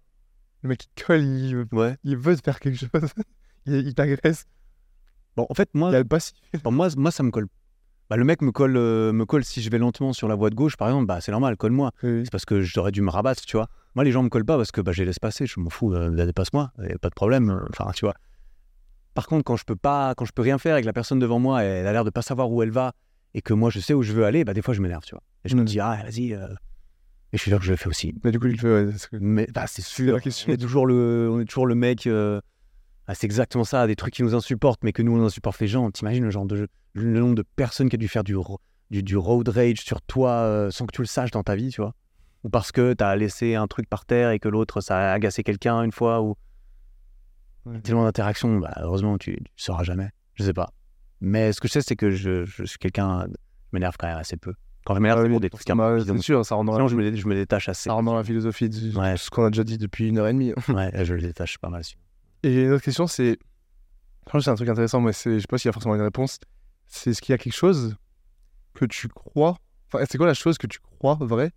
Le 0.62 0.68
mec 0.68 0.78
qui 0.78 0.88
te 0.94 1.04
colle, 1.04 1.22
il. 1.22 1.66
Ouais. 1.72 1.96
il 2.04 2.16
veut 2.16 2.36
te 2.36 2.42
faire 2.42 2.60
quelque 2.60 2.78
chose. 2.78 2.90
il 3.66 3.74
il 3.74 3.94
t'agresse. 3.94 4.46
Bon, 5.36 5.46
en 5.48 5.54
fait, 5.54 5.70
moi, 5.74 5.90
Il 5.90 5.96
a 5.96 6.04
bon, 6.04 6.70
moi, 6.72 6.88
moi, 6.96 7.10
ça 7.10 7.22
me 7.22 7.30
colle. 7.30 7.46
Bah, 8.10 8.16
le 8.16 8.24
mec 8.24 8.42
me 8.42 8.50
colle, 8.50 8.76
euh, 8.76 9.12
me 9.12 9.24
colle 9.24 9.44
si 9.44 9.62
je 9.62 9.70
vais 9.70 9.78
lentement 9.78 10.12
sur 10.12 10.26
la 10.26 10.34
voie 10.34 10.50
de 10.50 10.56
gauche, 10.56 10.76
par 10.76 10.88
exemple, 10.88 11.06
bah, 11.06 11.20
c'est 11.20 11.30
normal, 11.30 11.56
colle-moi. 11.56 11.92
Oui. 12.02 12.22
C'est 12.24 12.30
parce 12.32 12.44
que 12.44 12.60
j'aurais 12.60 12.90
dû 12.90 13.02
me 13.02 13.10
rabattre, 13.10 13.42
tu 13.46 13.56
vois. 13.56 13.68
Moi, 13.94 14.02
les 14.04 14.10
gens 14.10 14.22
me 14.24 14.28
collent 14.28 14.44
pas 14.44 14.56
parce 14.56 14.72
que 14.72 14.80
bah, 14.80 14.90
je 14.92 15.00
les 15.00 15.06
laisse 15.06 15.20
passer, 15.20 15.46
je 15.46 15.60
m'en 15.60 15.70
fous, 15.70 15.94
euh, 15.94 16.10
dépasse-moi, 16.26 16.72
pas 17.00 17.08
de 17.08 17.14
problème. 17.14 17.50
euh, 17.50 17.64
Enfin, 17.70 17.90
tu 17.94 18.04
vois. 18.04 18.14
Par 19.14 19.26
contre, 19.28 19.44
quand 19.44 19.56
je 19.56 19.64
peux 19.64 19.76
pas, 19.76 20.14
quand 20.16 20.24
je 20.24 20.32
peux 20.32 20.42
rien 20.42 20.58
faire 20.58 20.76
et 20.76 20.80
que 20.80 20.86
la 20.86 20.92
personne 20.92 21.18
devant 21.20 21.38
moi, 21.38 21.62
elle 21.62 21.86
a 21.86 21.92
l'air 21.92 22.04
de 22.04 22.10
pas 22.10 22.22
savoir 22.22 22.50
où 22.50 22.62
elle 22.62 22.70
va 22.70 22.92
et 23.34 23.42
que 23.42 23.52
moi, 23.54 23.70
je 23.70 23.78
sais 23.78 23.94
où 23.94 24.02
je 24.02 24.12
veux 24.12 24.24
aller, 24.24 24.44
bah, 24.44 24.54
des 24.54 24.62
fois, 24.62 24.74
je 24.74 24.80
m'énerve, 24.82 25.04
tu 25.04 25.14
vois. 25.14 25.22
Et 25.44 25.48
je 25.48 25.54
me 25.56 25.64
dis, 25.64 25.78
ah, 25.78 26.00
vas-y. 26.04 26.34
euh, 26.34 26.48
Et 27.32 27.36
je 27.36 27.42
suis 27.42 27.50
sûr 27.50 27.58
que 27.60 27.64
je 27.64 27.70
le 27.70 27.76
fais 27.76 27.88
aussi. 27.88 28.14
Mais 28.24 28.32
du 28.32 28.40
coup, 28.40 28.46
il 28.48 28.52
le 28.52 28.58
fait, 28.58 28.68
ouais. 28.86 28.92
que- 29.10 29.16
Mais 29.20 29.46
bah, 29.54 29.66
c'est 29.66 29.82
sûr. 29.82 30.14
la 30.14 30.20
question. 30.20 30.50
On 30.50 30.54
est 30.54 30.58
toujours 30.58 30.86
le, 30.86 31.28
on 31.32 31.40
est 31.40 31.44
toujours 31.44 31.66
le 31.66 31.74
mec. 31.76 32.06
euh, 32.06 32.40
ah, 33.06 33.14
c'est 33.14 33.26
exactement 33.26 33.64
ça, 33.64 33.86
des 33.86 33.96
trucs 33.96 34.14
qui 34.14 34.22
nous 34.22 34.34
insupportent, 34.34 34.82
mais 34.84 34.92
que 34.92 35.02
nous 35.02 35.16
on 35.16 35.24
insupporte 35.24 35.58
les 35.60 35.66
gens. 35.68 35.90
T'imagines 35.90 36.24
le 36.24 36.30
genre 36.30 36.46
de 36.46 36.68
le 36.94 37.20
nombre 37.20 37.34
de 37.36 37.42
personnes 37.56 37.88
qui 37.88 37.96
a 37.96 37.98
dû 37.98 38.08
faire 38.08 38.24
du, 38.24 38.36
du, 38.90 39.02
du 39.02 39.16
road 39.16 39.48
rage 39.48 39.80
sur 39.80 40.02
toi 40.02 40.30
euh, 40.30 40.70
sans 40.72 40.86
que 40.86 40.92
tu 40.94 41.02
le 41.02 41.06
saches 41.06 41.30
dans 41.30 41.42
ta 41.44 41.54
vie, 41.54 41.70
tu 41.70 41.80
vois? 41.80 41.94
Ou 42.42 42.48
parce 42.50 42.72
que 42.72 42.94
t'as 42.94 43.14
laissé 43.16 43.54
un 43.54 43.66
truc 43.68 43.88
par 43.88 44.06
terre 44.06 44.30
et 44.30 44.38
que 44.40 44.48
l'autre 44.48 44.80
ça 44.80 44.98
a 44.98 45.12
agacé 45.12 45.42
quelqu'un 45.44 45.82
une 45.82 45.92
fois 45.92 46.20
ou 46.22 46.36
Ouais. 47.66 47.80
tellement 47.80 48.04
d'interactions. 48.04 48.58
Bah, 48.58 48.72
heureusement 48.78 49.18
tu, 49.18 49.36
tu 49.36 49.64
sauras 49.64 49.82
jamais. 49.84 50.08
Je 50.34 50.44
sais 50.44 50.54
pas. 50.54 50.70
Mais 51.20 51.52
ce 51.52 51.60
que 51.60 51.68
je 51.68 51.74
sais 51.74 51.82
c'est 51.82 51.96
que 51.96 52.10
je, 52.10 52.44
je 52.44 52.64
suis 52.64 52.78
quelqu'un, 52.78 53.26
je 53.28 53.34
m'énerve 53.72 53.96
quand 53.98 54.06
même 54.08 54.16
assez 54.18 54.36
peu. 54.36 54.54
Quand 54.90 54.96
je 54.96 55.00
m'énerve 55.02 55.20
Ah 55.20 55.22
c'est 55.22 55.30
pour 55.30 55.40
des 55.40 55.50
trucs 55.50 55.62
c'est 55.62 56.18
sûr, 56.20 56.44
ça 56.44 56.56
dans, 56.56 56.62
Sinon 56.64 56.78
la... 56.78 56.88
je 56.88 56.96
me, 56.96 57.14
je 57.14 57.28
me 57.28 57.34
détache 57.36 57.68
assez. 57.68 57.84
ça 57.84 57.92
rentre 57.92 58.06
dans 58.06 58.16
la 58.16 58.24
philosophie 58.24 58.68
de 58.68 58.98
Ouais. 58.98 59.16
ce 59.16 59.30
qu'on 59.30 59.44
a 59.44 59.50
déjà 59.50 59.62
dit 59.62 59.78
depuis 59.78 60.08
une 60.08 60.18
heure 60.18 60.26
et 60.26 60.32
demie. 60.32 60.52
Ouais, 60.68 60.90
je 61.04 61.14
le 61.14 61.20
détache 61.20 61.58
pas 61.58 61.68
mal. 61.68 61.82
Et 62.42 62.64
une 62.64 62.72
autre 62.72 62.82
question, 62.82 63.06
c'est. 63.06 63.38
Franchement, 64.26 64.40
c'est 64.40 64.50
un 64.50 64.54
truc 64.56 64.68
intéressant, 64.68 65.00
mais 65.00 65.12
je 65.12 65.38
sais 65.38 65.46
pas 65.48 65.58
s'il 65.58 65.68
y 65.68 65.70
a 65.70 65.72
forcément 65.72 65.94
une 65.94 66.00
réponse. 66.02 66.40
C'est 66.88 67.10
est-ce 67.10 67.22
qu'il 67.22 67.32
y 67.32 67.34
a 67.34 67.38
quelque 67.38 67.54
chose 67.54 67.94
que 68.74 68.84
tu 68.84 69.06
crois. 69.06 69.58
Enfin, 69.92 70.04
c'est 70.10 70.18
quoi 70.18 70.26
la 70.26 70.34
chose 70.34 70.58
que 70.58 70.66
tu 70.66 70.80
crois 70.80 71.16
vrai, 71.20 71.52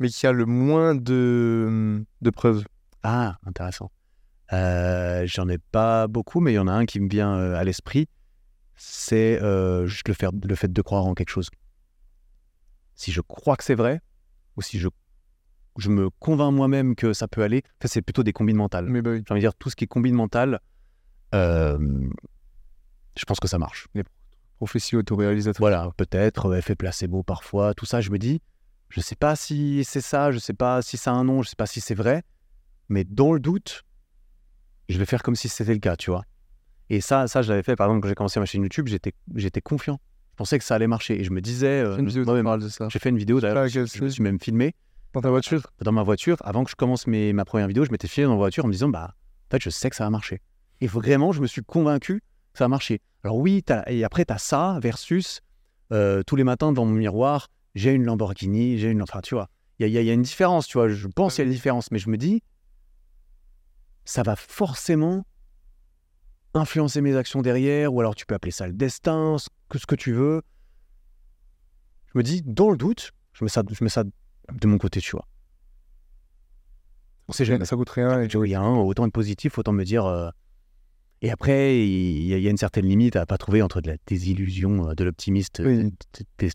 mais 0.00 0.08
qui 0.08 0.26
a 0.26 0.32
le 0.32 0.44
moins 0.44 0.96
de, 0.96 2.04
de 2.20 2.30
preuves? 2.30 2.64
Ah, 3.04 3.36
intéressant. 3.46 3.92
Euh, 4.52 5.22
J'en 5.26 5.48
ai 5.48 5.58
pas 5.58 6.08
beaucoup, 6.08 6.40
mais 6.40 6.50
il 6.50 6.56
y 6.56 6.58
en 6.58 6.66
a 6.66 6.72
un 6.72 6.84
qui 6.84 6.98
me 6.98 7.08
vient 7.08 7.32
euh, 7.32 7.54
à 7.54 7.62
l'esprit. 7.62 8.08
C'est 8.74 9.40
euh, 9.40 9.86
juste 9.86 10.08
le, 10.08 10.14
faire, 10.14 10.30
le 10.42 10.54
fait 10.56 10.72
de 10.72 10.82
croire 10.82 11.06
en 11.06 11.14
quelque 11.14 11.30
chose. 11.30 11.48
Si 13.00 13.12
je 13.12 13.22
crois 13.22 13.56
que 13.56 13.64
c'est 13.64 13.74
vrai, 13.74 14.02
ou 14.58 14.60
si 14.60 14.78
je, 14.78 14.86
je 15.78 15.88
me 15.88 16.10
convainc 16.10 16.52
moi-même 16.52 16.94
que 16.94 17.14
ça 17.14 17.28
peut 17.28 17.42
aller, 17.42 17.62
ça 17.80 17.88
c'est 17.88 18.02
plutôt 18.02 18.22
des 18.22 18.34
combines 18.34 18.58
mentales. 18.58 18.84
Mais 18.90 19.00
bah 19.00 19.12
oui. 19.12 19.22
J'ai 19.26 19.32
envie 19.32 19.40
de 19.40 19.46
dire, 19.46 19.54
tout 19.54 19.70
ce 19.70 19.76
qui 19.76 19.84
est 19.84 19.86
combine 19.86 20.14
mentale, 20.14 20.60
euh, 21.34 21.78
je 23.16 23.24
pense 23.24 23.40
que 23.40 23.48
ça 23.48 23.56
marche. 23.56 23.88
Prophétie 24.58 24.96
autoréalisatrice. 24.96 25.60
Voilà, 25.60 25.90
peut-être, 25.96 26.50
euh, 26.50 26.58
effet 26.58 26.74
placebo 26.74 27.22
parfois, 27.22 27.72
tout 27.72 27.86
ça, 27.86 28.02
je 28.02 28.10
me 28.10 28.18
dis, 28.18 28.42
je 28.90 29.00
sais 29.00 29.16
pas 29.16 29.34
si 29.34 29.82
c'est 29.82 30.02
ça, 30.02 30.30
je 30.30 30.38
sais 30.38 30.52
pas 30.52 30.82
si 30.82 30.98
ça 30.98 31.12
a 31.12 31.14
un 31.14 31.24
nom, 31.24 31.40
je 31.40 31.48
sais 31.48 31.56
pas 31.56 31.64
si 31.64 31.80
c'est 31.80 31.94
vrai, 31.94 32.22
mais 32.90 33.04
dans 33.04 33.32
le 33.32 33.40
doute, 33.40 33.82
je 34.90 34.98
vais 34.98 35.06
faire 35.06 35.22
comme 35.22 35.36
si 35.36 35.48
c'était 35.48 35.72
le 35.72 35.80
cas, 35.80 35.96
tu 35.96 36.10
vois. 36.10 36.26
Et 36.90 37.00
ça, 37.00 37.28
ça, 37.28 37.40
je 37.40 37.48
l'avais 37.48 37.62
fait, 37.62 37.76
par 37.76 37.86
exemple, 37.86 38.02
quand 38.02 38.08
j'ai 38.08 38.14
commencé 38.14 38.40
ma 38.40 38.44
chaîne 38.44 38.60
YouTube, 38.60 38.88
j'étais, 38.88 39.14
j'étais 39.36 39.62
confiant. 39.62 39.98
Je 40.40 40.42
pensais 40.42 40.58
que 40.58 40.64
ça 40.64 40.76
allait 40.76 40.86
marcher. 40.86 41.20
Et 41.20 41.24
je 41.24 41.32
me 41.32 41.42
disais, 41.42 41.82
euh, 41.82 41.98
moi-même, 42.24 42.58
j'ai 42.88 42.98
fait 42.98 43.10
une 43.10 43.18
vidéo 43.18 43.40
d'ailleurs, 43.40 43.62
laquelle 43.62 43.86
je 43.86 44.02
me 44.02 44.08
suis 44.08 44.22
même 44.22 44.40
filmé. 44.40 44.74
Dans 45.12 45.20
ta 45.20 45.28
voiture. 45.28 45.70
Dans 45.82 45.92
ma 45.92 46.02
voiture, 46.02 46.38
avant 46.40 46.64
que 46.64 46.70
je 46.70 46.76
commence 46.76 47.06
mes, 47.06 47.34
ma 47.34 47.44
première 47.44 47.68
vidéo, 47.68 47.84
je 47.84 47.90
m'étais 47.90 48.08
filmé 48.08 48.24
dans 48.24 48.32
la 48.32 48.38
voiture 48.38 48.64
en 48.64 48.68
me 48.68 48.72
disant, 48.72 48.88
bah, 48.88 49.10
en 49.12 49.50
fait, 49.50 49.62
je 49.62 49.68
sais 49.68 49.90
que 49.90 49.96
ça 49.96 50.04
va 50.04 50.08
marcher. 50.08 50.40
Et 50.80 50.86
vraiment, 50.86 51.32
je 51.32 51.42
me 51.42 51.46
suis 51.46 51.60
convaincu 51.60 52.22
que 52.54 52.58
ça 52.58 52.64
va 52.64 52.68
marcher. 52.68 53.02
Alors 53.22 53.36
oui, 53.36 53.62
et 53.86 54.02
après, 54.02 54.24
tu 54.24 54.32
as 54.32 54.38
ça 54.38 54.78
versus 54.80 55.42
euh, 55.92 56.22
tous 56.22 56.36
les 56.36 56.44
matins 56.44 56.72
devant 56.72 56.86
mon 56.86 56.94
miroir, 56.94 57.48
j'ai 57.74 57.92
une 57.92 58.06
Lamborghini, 58.06 58.78
j'ai 58.78 58.88
une... 58.88 59.02
Enfin, 59.02 59.20
tu 59.20 59.34
vois, 59.34 59.50
il 59.78 59.88
y 59.88 59.98
a, 59.98 60.00
y 60.00 60.06
y 60.06 60.10
une 60.10 60.22
différence, 60.22 60.66
tu 60.66 60.78
vois, 60.78 60.88
je 60.88 61.06
pense 61.06 61.34
qu'il 61.34 61.42
y 61.42 61.44
a 61.44 61.48
une 61.48 61.54
différence, 61.54 61.90
mais 61.90 61.98
je 61.98 62.08
me 62.08 62.16
dis, 62.16 62.42
ça 64.06 64.22
va 64.22 64.36
forcément 64.36 65.26
influencer 66.54 67.00
mes 67.00 67.16
actions 67.16 67.42
derrière, 67.42 67.92
ou 67.94 68.00
alors 68.00 68.14
tu 68.14 68.26
peux 68.26 68.34
appeler 68.34 68.50
ça 68.52 68.66
le 68.66 68.72
destin, 68.72 69.36
ce 69.38 69.48
que, 69.68 69.78
ce 69.78 69.86
que 69.86 69.94
tu 69.94 70.12
veux. 70.12 70.42
Je 72.12 72.18
me 72.18 72.22
dis, 72.22 72.42
dans 72.42 72.70
le 72.70 72.76
doute, 72.76 73.12
je 73.32 73.44
mets 73.44 73.50
ça, 73.50 73.62
je 73.70 73.84
mets 73.84 73.90
ça 73.90 74.04
de 74.04 74.66
mon 74.66 74.78
côté, 74.78 75.00
tu 75.00 75.12
vois. 75.12 75.26
On 77.28 77.32
sait 77.32 77.44
jamais. 77.44 77.64
Ça 77.64 77.76
coûte 77.76 77.90
rien. 77.90 78.22
Il 78.22 78.48
y 78.48 78.54
a 78.54 78.60
un, 78.60 78.76
autant 78.76 79.06
être 79.06 79.12
positif, 79.12 79.58
autant 79.58 79.72
me 79.72 79.84
dire. 79.84 80.04
euh, 80.06 80.30
Et 81.22 81.30
après, 81.30 81.78
il 81.86 82.22
y, 82.24 82.34
a- 82.34 82.50
une 82.50 82.56
certaine 82.56 82.86
limite 82.86 83.14
à 83.14 83.26
pas 83.26 83.36
trouver 83.36 83.60
entre 83.60 83.82
de 83.82 83.90
la 83.90 83.96
désillusion, 84.06 84.88
euh, 84.88 84.94
de 84.94 85.04
l'optimiste, 85.04 85.60
Oui. 85.62 85.92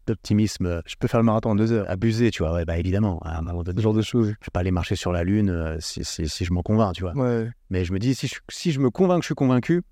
d'optimisme 0.08 0.66
euh, 0.66 0.82
Je 0.88 0.96
peux 1.00 1.08
faire 1.08 1.20
le 1.20 1.26
marathon 1.26 1.52
en 1.52 1.56
deux 1.56 1.72
heures. 1.72 1.88
abusé, 1.90 2.32
tu 2.32 2.42
vois. 2.42 2.52
Ouais, 2.54 2.66
bah 2.66 2.78
évidemment, 2.80 3.20
à 3.20 3.38
un 3.38 3.42
moment 3.44 3.62
donné, 3.64 3.78
Ce 3.78 3.84
genre 3.84 3.94
de 3.94 4.02
choses. 4.02 4.28
je 4.28 4.32
vais 4.32 4.52
pas 4.52 4.62
aller 4.62 4.72
marcher 4.72 4.96
sur 4.96 5.12
la 5.12 5.24
lune 5.24 5.52
euh, 5.52 5.78
si, 5.80 6.04
si- 6.04 6.28
si 6.28 6.46
je 6.46 6.52
m'en 6.52 6.64
convainc, 6.64 6.96
tu 6.96 7.04
vois. 7.04 7.14
Ouais. 7.16 7.48
Mais 7.70 7.86
je 7.86 7.94
me 7.94 8.00
dis, 8.00 8.16
si 8.16 8.28
je, 8.28 8.36
si 8.50 8.72
je 8.72 8.80
me 8.80 8.90
convainc 8.90 9.20
que 9.20 9.24
je 9.24 9.28
suis 9.28 9.36
convaincu, 9.36 9.84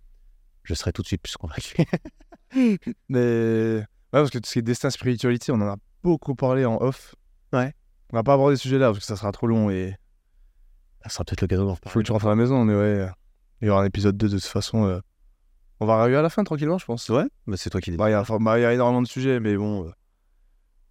je 0.64 0.74
serai 0.74 0.92
tout 0.92 1.04
de 1.04 1.08
suite 1.08 1.22
plus 1.22 1.36
convaincu. 1.38 1.76
Mais 3.10 3.78
ouais, 3.78 3.86
parce 4.12 4.30
que 4.32 4.38
tout 4.40 4.48
ce 4.48 4.54
qui 4.54 4.60
est 4.60 4.64
destin, 4.64 4.90
spiritualité, 4.90 5.52
on 5.52 5.56
en 5.62 5.68
a 5.68 5.76
beaucoup 6.04 6.34
parlé 6.36 6.66
en 6.66 6.78
off. 6.82 7.14
Ouais. 7.52 7.74
On 8.12 8.18
va 8.18 8.24
pas 8.24 8.34
aborder 8.34 8.56
ce 8.56 8.64
sujet-là 8.64 8.88
parce 8.88 9.00
que 9.00 9.06
ça 9.06 9.16
sera 9.16 9.32
trop 9.32 9.48
long 9.48 9.70
et 9.70 9.96
Ça 11.04 11.10
sera 11.10 11.24
peut-être 11.26 11.42
l'occasion 11.42 11.66
d'en 11.66 11.74
il 11.74 11.76
faut 11.76 11.82
reparler. 11.90 12.02
que 12.04 12.06
tu 12.08 12.12
rentres 12.12 12.26
à 12.26 12.30
la 12.30 12.36
maison. 12.36 12.64
Mais 12.66 12.76
ouais, 12.76 13.08
il 13.64 13.68
y 13.68 13.70
aura 13.70 13.82
un 13.82 13.86
épisode 13.86 14.16
2 14.18 14.28
de 14.30 14.34
toute 14.36 14.44
façon. 14.46 14.86
euh, 14.86 15.00
On 15.80 15.86
va 15.86 15.96
arriver 15.96 16.18
à 16.18 16.22
la 16.22 16.30
fin 16.30 16.44
tranquillement, 16.44 16.78
je 16.78 16.86
pense. 16.86 17.08
Ouais, 17.10 17.26
bah, 17.48 17.58
c'est 17.58 17.70
toi 17.70 17.82
qui 17.82 17.92
dis. 17.92 17.98
Bah, 17.98 18.10
il 18.10 18.12
y, 18.12 18.16
a- 18.16 18.22
enfin, 18.22 18.38
bah, 18.40 18.60
il 18.60 18.62
y 18.62 18.66
a 18.66 18.74
énormément 18.74 19.02
de 19.02 19.08
sujets, 19.08 19.40
mais 19.40 19.56
bon, 19.58 19.86
euh, 19.88 19.92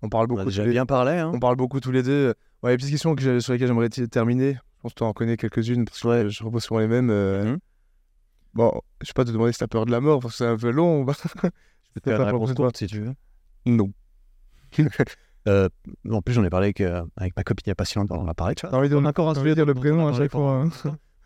on 0.03 0.09
parle 0.09 0.25
on 0.25 0.29
beaucoup. 0.29 0.41
a 0.41 0.45
déjà 0.47 0.65
les- 0.65 0.71
bien 0.73 0.87
parlé, 0.87 1.13
hein. 1.13 1.31
On 1.35 1.39
parle 1.39 1.57
beaucoup 1.57 1.81
tous 1.81 1.93
les 1.93 2.03
deux. 2.03 2.35
Ouais, 2.63 2.73
les 2.73 2.77
petites 2.77 2.91
questions 2.91 3.15
que 3.15 3.23
j'ai- 3.23 3.41
sur 3.41 3.53
lesquelles 3.53 3.69
j'aimerais 3.69 3.89
terminer. 3.89 4.55
Je 4.55 4.83
pense 4.83 4.93
que 4.95 4.99
tu 4.99 5.05
en 5.05 5.13
connais 5.13 5.37
quelques-unes 5.37 5.85
parce 5.85 6.01
que 6.01 6.09
Ouais. 6.09 6.29
je 6.31 6.43
repose 6.45 6.65
souvent 6.65 6.81
les 6.81 6.89
mêmes. 6.89 7.11
euh, 7.11 7.45
Mhm. 7.53 7.59
Bon, 8.55 8.73
je 9.01 9.09
vais 9.09 9.13
pas 9.15 9.25
te 9.25 9.31
demander 9.31 9.53
si 9.53 9.59
t'as 9.61 9.67
peur 9.69 9.87
de 9.87 9.91
la 9.93 10.01
mort 10.01 10.21
parce 10.21 10.35
que 10.35 10.39
c'est 10.39 10.47
un 10.51 10.57
peu 10.59 10.71
long. 10.71 11.07
Je 11.07 11.13
peux 11.95 12.01
te 12.01 12.11
faire 12.11 12.19
pour 12.19 12.27
réponse 12.27 12.53
courte 12.55 12.77
si 12.77 12.87
tu 12.87 13.01
veux. 13.01 13.15
non. 13.67 13.93
Euh, 15.49 15.69
en 16.09 16.23
plus, 16.23 16.35
j'en 16.35 16.45
ai 16.45 16.51
parlé 16.51 16.67
avec, 16.67 16.81
euh, 16.81 17.03
avec 17.17 17.37
ma 17.37 17.43
copine 17.43 17.65
il 17.67 17.71
n'y 17.71 17.73
a 17.73 17.75
pas 17.75 17.85
si 17.85 17.99
longtemps. 17.99 18.17
On 18.21 18.29
a 18.29 18.35
parlé, 18.35 18.55
tu 18.55 18.65
vois. 18.65 18.79
Envie 18.79 18.89
de, 18.89 18.95
encore 18.95 19.29
un 19.29 19.33
de 19.33 19.55
dire 19.55 19.67
le 19.67 19.75
prénom 19.75 20.07
à 20.07 20.13
chaque 20.13 20.31
fois. 20.31 20.65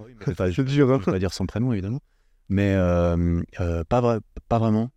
Oui, 0.00 0.12
mais 0.18 0.28
enfin, 0.32 0.50
je 0.50 0.60
ne 0.62 0.92
Hein. 0.92 0.98
peux 0.98 1.12
pas 1.12 1.18
dire 1.18 1.32
son 1.32 1.46
prénom, 1.46 1.72
évidemment. 1.72 2.00
Mais 2.48 2.74
euh, 2.74 3.42
euh, 3.60 3.84
pas, 3.84 4.00
vrai- 4.00 4.20
pas 4.48 4.58
vraiment. 4.58 4.90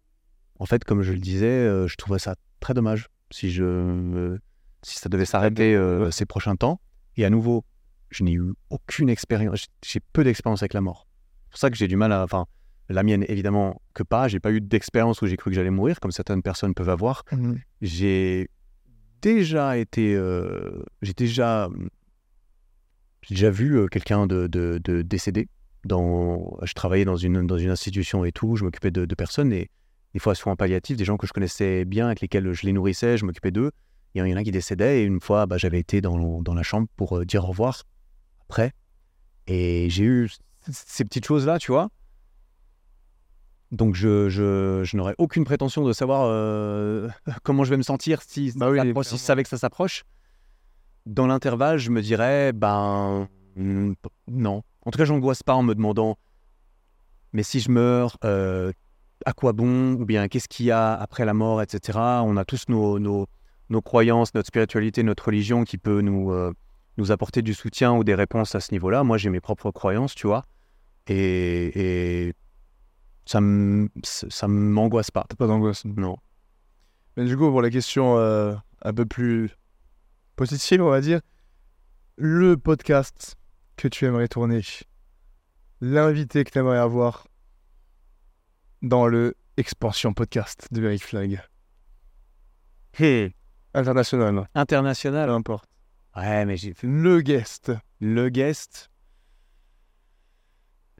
En 0.59 0.65
fait, 0.65 0.83
comme 0.83 1.01
je 1.01 1.13
le 1.13 1.19
disais, 1.19 1.45
euh, 1.47 1.87
je 1.87 1.95
trouverais 1.95 2.19
ça 2.19 2.35
très 2.59 2.73
dommage 2.73 3.07
si, 3.31 3.49
je, 3.51 4.37
si 4.83 4.99
ça 4.99 5.09
devait 5.09 5.25
s'arrêter 5.25 5.77
ces 6.11 6.25
prochains 6.25 6.55
temps. 6.55 6.79
Et 7.15 7.25
à 7.25 7.29
nouveau, 7.29 7.63
je 8.09 8.23
n'ai 8.23 8.33
eu 8.33 8.53
aucune 8.69 9.09
expérience. 9.09 9.67
J'ai 9.85 9.99
peu 10.13 10.23
d'expérience 10.23 10.61
avec 10.61 10.73
la 10.73 10.81
mort. 10.81 11.07
C'est 11.45 11.49
pour 11.51 11.59
ça 11.59 11.69
que 11.69 11.77
j'ai 11.77 11.87
du 11.87 11.95
mal 11.95 12.11
à. 12.11 12.23
Enfin, 12.23 12.45
la 12.89 13.03
mienne, 13.03 13.23
évidemment, 13.27 13.81
que 13.93 14.03
pas. 14.03 14.27
J'ai 14.27 14.39
pas 14.39 14.51
eu 14.51 14.61
d'expérience 14.61 15.21
où 15.21 15.27
j'ai 15.27 15.37
cru 15.37 15.51
que 15.51 15.55
j'allais 15.55 15.69
mourir, 15.69 15.99
comme 15.99 16.11
certaines 16.11 16.41
personnes 16.41 16.73
peuvent 16.73 16.89
avoir. 16.89 17.23
Mhm. 17.31 17.59
J'ai 17.81 18.49
déjà 19.21 19.77
été. 19.77 20.15
euh, 20.15 20.83
j'ai 21.01 21.13
déjà. 21.13 21.69
J'ai 23.29 23.35
déjà 23.35 23.51
vu 23.51 23.77
euh, 23.77 23.87
quelqu'un 23.87 24.25
de, 24.25 24.47
de, 24.47 24.79
de 24.83 25.03
décédé. 25.03 25.47
Dans, 25.85 26.57
je 26.63 26.73
travaillais 26.73 27.05
dans 27.05 27.15
une, 27.15 27.45
dans 27.45 27.57
une 27.59 27.69
institution 27.69 28.25
et 28.25 28.31
tout, 28.31 28.55
je 28.55 28.63
m'occupais 28.63 28.89
de, 28.91 29.05
de 29.05 29.15
personnes 29.15 29.53
et 29.53 29.69
des 30.13 30.19
fois 30.19 30.33
soins 30.33 30.55
palliatifs, 30.55 30.97
des 30.97 31.05
gens 31.05 31.15
que 31.15 31.27
je 31.27 31.31
connaissais 31.31 31.85
bien, 31.85 32.07
avec 32.07 32.21
lesquels 32.21 32.51
je 32.51 32.65
les 32.65 32.73
nourrissais, 32.73 33.17
je 33.17 33.25
m'occupais 33.25 33.51
d'eux. 33.51 33.71
Et 34.15 34.19
il 34.19 34.27
y 34.27 34.33
en 34.33 34.37
a 34.37 34.43
qui 34.43 34.49
décédaient 34.51 35.01
et 35.01 35.03
une 35.03 35.21
fois, 35.21 35.45
bah, 35.45 35.57
j'avais 35.59 35.79
été 35.79 36.01
dans, 36.01 36.41
dans 36.41 36.55
la 36.55 36.63
chambre 36.63 36.87
pour 36.95 37.19
euh, 37.19 37.25
dire 37.25 37.43
au 37.43 37.47
revoir 37.49 37.83
après. 38.49 38.73
Et 39.45 39.87
j'ai 39.91 40.03
eu 40.05 40.29
ces 40.71 41.03
petites 41.05 41.25
choses-là, 41.25 41.59
tu 41.59 41.71
vois. 41.71 41.89
Donc 43.71 43.93
je, 43.93 44.29
je, 44.29 44.81
je 44.83 44.97
n'aurais 44.97 45.13
aucune 45.19 45.45
prétention 45.45 45.85
de 45.85 45.93
savoir 45.93 46.23
euh, 46.25 47.07
comment 47.43 47.63
je 47.63 47.69
vais 47.69 47.77
me 47.77 47.83
sentir 47.83 48.23
si, 48.23 48.51
Bah 48.55 48.71
oui, 48.71 48.79
si 48.79 48.81
clairement. 48.81 49.03
je 49.03 49.15
savais 49.15 49.43
que 49.43 49.49
ça 49.49 49.59
s'approche. 49.59 50.03
Dans 51.05 51.27
l'intervalle, 51.27 51.77
je 51.77 51.89
me 51.89 52.01
dirais, 52.01 52.53
ben 52.53 53.27
hmm, 53.55 53.93
non. 54.27 54.63
En 54.85 54.91
tout 54.91 54.97
cas, 54.97 55.05
j'angoisse 55.05 55.43
pas 55.43 55.55
en 55.55 55.63
me 55.63 55.75
demandant, 55.75 56.17
mais 57.33 57.43
si 57.43 57.59
je 57.59 57.71
meurs, 57.71 58.17
euh, 58.23 58.71
à 59.25 59.33
quoi 59.33 59.53
bon? 59.53 59.93
Ou 59.93 60.05
bien 60.05 60.27
qu'est-ce 60.27 60.47
qu'il 60.47 60.65
y 60.67 60.71
a 60.71 60.93
après 60.93 61.25
la 61.25 61.33
mort, 61.33 61.61
etc. 61.61 61.97
On 62.23 62.37
a 62.37 62.45
tous 62.45 62.65
nos, 62.69 62.99
nos, 62.99 63.27
nos 63.69 63.81
croyances, 63.81 64.33
notre 64.33 64.47
spiritualité, 64.47 65.03
notre 65.03 65.25
religion 65.25 65.63
qui 65.63 65.77
peut 65.77 66.01
nous, 66.01 66.31
euh, 66.31 66.53
nous 66.97 67.11
apporter 67.11 67.41
du 67.41 67.53
soutien 67.53 67.93
ou 67.93 68.03
des 68.03 68.15
réponses 68.15 68.55
à 68.55 68.59
ce 68.59 68.71
niveau-là. 68.71 69.03
Moi, 69.03 69.17
j'ai 69.17 69.29
mes 69.29 69.41
propres 69.41 69.71
croyances, 69.71 70.15
tu 70.15 70.27
vois. 70.27 70.43
Et, 71.07 72.27
et 72.27 72.33
ça 73.25 73.39
ça 74.03 74.47
m'angoisse 74.47 75.11
pas. 75.11 75.25
T'as 75.27 75.35
pas 75.35 75.47
d'angoisse? 75.47 75.85
Non. 75.85 76.17
Mais 77.17 77.25
du 77.25 77.37
coup, 77.37 77.49
pour 77.49 77.61
la 77.61 77.69
question 77.69 78.17
euh, 78.17 78.55
un 78.81 78.93
peu 78.93 79.05
plus 79.05 79.51
positive, 80.39 80.81
on 80.81 80.89
va 80.89 81.01
dire, 81.01 81.19
le 82.15 82.55
podcast 82.55 83.35
que 83.75 83.89
tu 83.89 84.05
aimerais 84.05 84.29
tourner, 84.29 84.61
l'invité 85.81 86.45
que 86.45 86.51
tu 86.51 86.59
aimerais 86.59 86.77
avoir 86.77 87.27
dans 88.81 89.07
le 89.07 89.35
Expansion 89.57 90.13
Podcast 90.13 90.69
de 90.71 90.81
Eric 90.85 91.03
Flag. 91.03 91.45
International, 93.73 94.33
peu 94.33 94.45
International. 94.55 95.29
importe. 95.29 95.69
Ouais, 96.15 96.45
mais 96.45 96.55
j'ai 96.55 96.73
fait 96.73 96.87
Le 96.87 97.19
guest. 97.19 97.73
le 97.99 98.29
guest. 98.29 98.89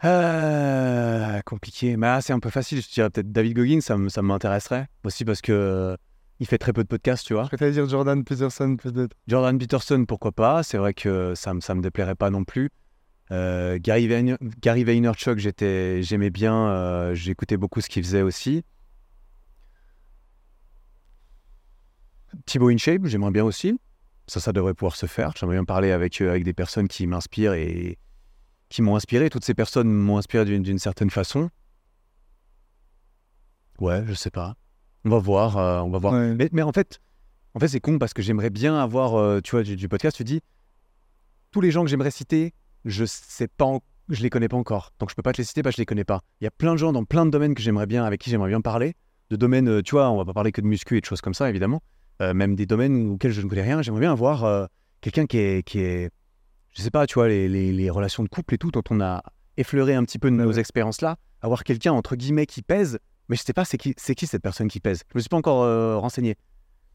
Euh, 0.03 1.39
compliqué. 1.45 1.95
Mais 1.95 2.07
ah, 2.07 2.21
c'est 2.21 2.33
un 2.33 2.41
peu 2.41 2.49
facile. 2.49 2.81
Je 2.81 2.89
dirais 2.89 3.09
peut-être 3.09 3.31
David 3.31 3.55
Goggins, 3.55 3.79
ça, 3.79 4.21
m'intéresserait. 4.21 4.89
Aussi 5.05 5.23
parce 5.23 5.39
que 5.39 5.95
il 6.39 6.47
fait 6.47 6.57
très 6.57 6.71
peu 6.73 6.83
de 6.83 6.87
podcasts, 6.87 7.25
tu 7.25 7.33
vois. 7.33 7.49
Je 7.51 7.57
vais 7.57 7.71
dire 7.71 7.87
Jordan 7.87 8.23
Peterson, 8.23 8.77
peut-être. 8.77 9.15
Jordan 9.27 9.57
Peterson, 9.57 10.05
pourquoi 10.05 10.31
pas? 10.31 10.63
C'est 10.63 10.77
vrai 10.77 10.93
que 10.93 11.33
ça, 11.35 11.53
ça 11.59 11.75
me 11.75 11.81
déplairait 11.81 12.15
pas 12.15 12.29
non 12.29 12.43
plus. 12.45 12.69
Euh, 13.31 13.77
Gary, 13.79 14.07
Vayner, 14.07 14.37
Gary 14.61 14.83
Vaynerchuk, 14.83 15.37
j'étais, 15.37 16.01
j'aimais 16.01 16.29
bien. 16.29 16.69
euh, 16.69 17.13
j'écoutais 17.13 17.57
beaucoup 17.57 17.81
ce 17.81 17.89
qu'il 17.89 18.03
faisait 18.03 18.21
aussi. 18.21 18.63
Thibaut 22.45 22.69
InShape, 22.69 23.05
j'aimerais 23.05 23.31
bien 23.31 23.43
aussi. 23.43 23.79
Ça, 24.27 24.39
ça 24.39 24.53
devrait 24.53 24.73
pouvoir 24.73 24.95
se 24.95 25.07
faire. 25.07 25.33
J'aimerais 25.35 25.57
bien 25.57 25.65
parler 25.65 25.91
avec, 25.91 26.21
euh, 26.21 26.29
avec 26.29 26.43
des 26.43 26.53
personnes 26.53 26.87
qui 26.87 27.05
m'inspirent 27.05 27.53
et 27.53 27.97
qui 28.69 28.81
m'ont 28.81 28.95
inspiré. 28.95 29.29
Toutes 29.29 29.45
ces 29.45 29.55
personnes 29.55 29.91
m'ont 29.91 30.17
inspiré 30.17 30.45
d'une, 30.45 30.63
d'une 30.63 30.79
certaine 30.79 31.09
façon. 31.09 31.49
Ouais, 33.79 34.03
je 34.07 34.13
sais 34.13 34.29
pas. 34.29 34.55
On 35.05 35.09
va 35.09 35.19
voir. 35.19 35.57
euh, 35.57 35.79
on 35.81 35.89
va 35.89 35.97
voir. 35.99 36.13
Ouais. 36.13 36.33
Mais, 36.35 36.49
mais 36.51 36.61
en 36.61 36.71
fait, 36.71 36.99
en 37.53 37.59
fait 37.59 37.67
c'est 37.67 37.79
con 37.79 37.97
parce 37.99 38.13
que 38.13 38.21
j'aimerais 38.21 38.49
bien 38.49 38.77
avoir, 38.79 39.15
euh, 39.15 39.39
tu 39.41 39.51
vois, 39.51 39.63
du, 39.63 39.75
du 39.75 39.87
podcast, 39.89 40.17
tu 40.17 40.23
dis, 40.23 40.41
tous 41.51 41.61
les 41.61 41.71
gens 41.71 41.83
que 41.83 41.89
j'aimerais 41.89 42.11
citer, 42.11 42.53
je 42.85 43.05
sais 43.05 43.47
pas, 43.47 43.65
en- 43.65 43.81
je 44.09 44.21
les 44.21 44.29
connais 44.29 44.47
pas 44.47 44.57
encore. 44.57 44.91
Donc 44.99 45.09
je 45.09 45.15
peux 45.15 45.21
pas 45.21 45.31
te 45.33 45.37
les 45.37 45.43
citer 45.43 45.61
parce 45.63 45.73
que 45.75 45.77
je 45.77 45.81
les 45.81 45.85
connais 45.85 46.03
pas. 46.03 46.21
Il 46.41 46.43
y 46.43 46.47
a 46.47 46.51
plein 46.51 46.73
de 46.73 46.77
gens 46.77 46.91
dans 46.91 47.03
plein 47.03 47.25
de 47.25 47.31
domaines 47.31 47.53
que 47.55 47.61
j'aimerais 47.61 47.85
bien, 47.87 48.03
avec 48.05 48.21
qui 48.21 48.29
j'aimerais 48.29 48.49
bien 48.49 48.61
parler. 48.61 48.95
De 49.29 49.35
domaines, 49.35 49.67
euh, 49.69 49.81
tu 49.83 49.91
vois, 49.91 50.09
on 50.09 50.17
va 50.17 50.25
pas 50.25 50.33
parler 50.33 50.51
que 50.51 50.61
de 50.61 50.65
muscu 50.67 50.97
et 50.97 51.01
de 51.01 51.05
choses 51.05 51.21
comme 51.21 51.33
ça, 51.35 51.49
évidemment. 51.49 51.81
Euh, 52.21 52.33
même 52.33 52.55
des 52.55 52.65
domaines 52.65 53.11
auxquels 53.11 53.31
je 53.31 53.41
ne 53.41 53.47
connais 53.47 53.61
rien. 53.61 53.81
J'aimerais 53.81 54.01
bien 54.01 54.11
avoir 54.11 54.67
quelqu'un 55.01 55.25
qui 55.27 55.37
est, 55.37 55.63
qui 55.63 55.79
est, 55.79 56.09
je 56.73 56.81
sais 56.81 56.91
pas, 56.91 57.05
tu 57.07 57.13
vois, 57.15 57.27
les, 57.27 57.47
les- 57.47 57.71
les 57.71 57.89
relations 57.89 58.23
de 58.23 58.29
couple 58.29 58.55
et 58.55 58.57
tout, 58.57 58.71
dont 58.71 58.83
on 58.89 58.99
a 59.01 59.23
effleuré 59.57 59.93
un 59.95 60.03
petit 60.03 60.19
peu 60.19 60.29
de 60.29 60.35
nos 60.35 60.51
ouais. 60.53 60.59
expériences-là. 60.59 61.17
Avoir 61.41 61.63
quelqu'un, 61.63 61.93
entre 61.93 62.15
guillemets, 62.15 62.45
qui 62.47 62.61
pèse, 62.61 62.99
mais 63.29 63.35
je 63.35 63.43
sais 63.43 63.53
pas 63.53 63.63
c'est 63.65 63.77
qui, 63.77 63.93
c'est 63.97 64.15
qui 64.15 64.27
cette 64.27 64.41
personne 64.43 64.67
qui 64.67 64.79
pèse? 64.79 65.03
Je 65.13 65.17
me 65.17 65.19
suis 65.21 65.29
pas 65.29 65.37
encore 65.37 65.63
euh, 65.63 65.97
renseigné. 65.97 66.35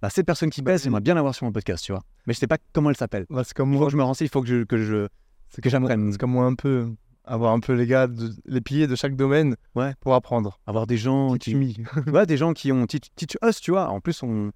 Bah, 0.02 0.10
cette 0.10 0.26
personne 0.26 0.50
qui 0.50 0.60
Bah, 0.60 0.72
pèse, 0.72 0.82
j'aimerais 0.84 1.00
bien 1.00 1.14
l'avoir 1.14 1.34
sur 1.34 1.46
mon 1.46 1.52
podcast, 1.52 1.82
tu 1.84 1.92
vois. 1.92 2.02
Mais 2.26 2.34
je 2.34 2.38
sais 2.38 2.46
pas 2.46 2.58
comment 2.72 2.90
elle 2.90 2.96
s'appelle. 2.96 3.24
Ouais, 3.30 3.42
c'est 3.44 3.54
comme 3.54 3.70
Il 3.70 3.74
faut 3.74 3.78
moi. 3.78 3.86
que 3.86 3.92
je 3.92 3.96
me 3.96 4.02
renseigne, 4.02 4.26
il 4.26 4.30
faut 4.30 4.42
que 4.42 4.48
je, 4.48 4.64
que 4.64 4.76
je, 4.76 5.08
C'est 5.48 5.62
que 5.62 5.70
j'apprenne. 5.70 6.12
C'est 6.12 6.18
comme 6.18 6.32
moi 6.32 6.44
un 6.44 6.54
peu. 6.54 6.90
Avoir 7.26 7.54
un 7.54 7.60
peu 7.60 7.72
les 7.72 7.86
gars, 7.86 8.06
de- 8.06 8.34
les 8.44 8.60
piliers 8.60 8.86
de 8.86 8.96
chaque 8.96 9.16
domaine 9.16 9.56
Ouais. 9.74 9.94
pour 10.00 10.12
apprendre. 10.14 10.58
avoir 10.66 10.86
des 10.86 10.98
gens 10.98 11.32
qui, 11.38 11.54
Teach 11.58 11.78
me. 12.06 12.10
ouais, 12.12 12.26
des 12.26 12.36
gens 12.36 12.52
qui 12.52 12.70
ont 12.70 12.86
teach, 12.86 13.04
teach 13.16 13.38
us, 13.42 13.60
tu 13.62 13.70
vois. 13.70 13.88
En 13.88 14.00
plus, 14.00 14.22
on, 14.22 14.50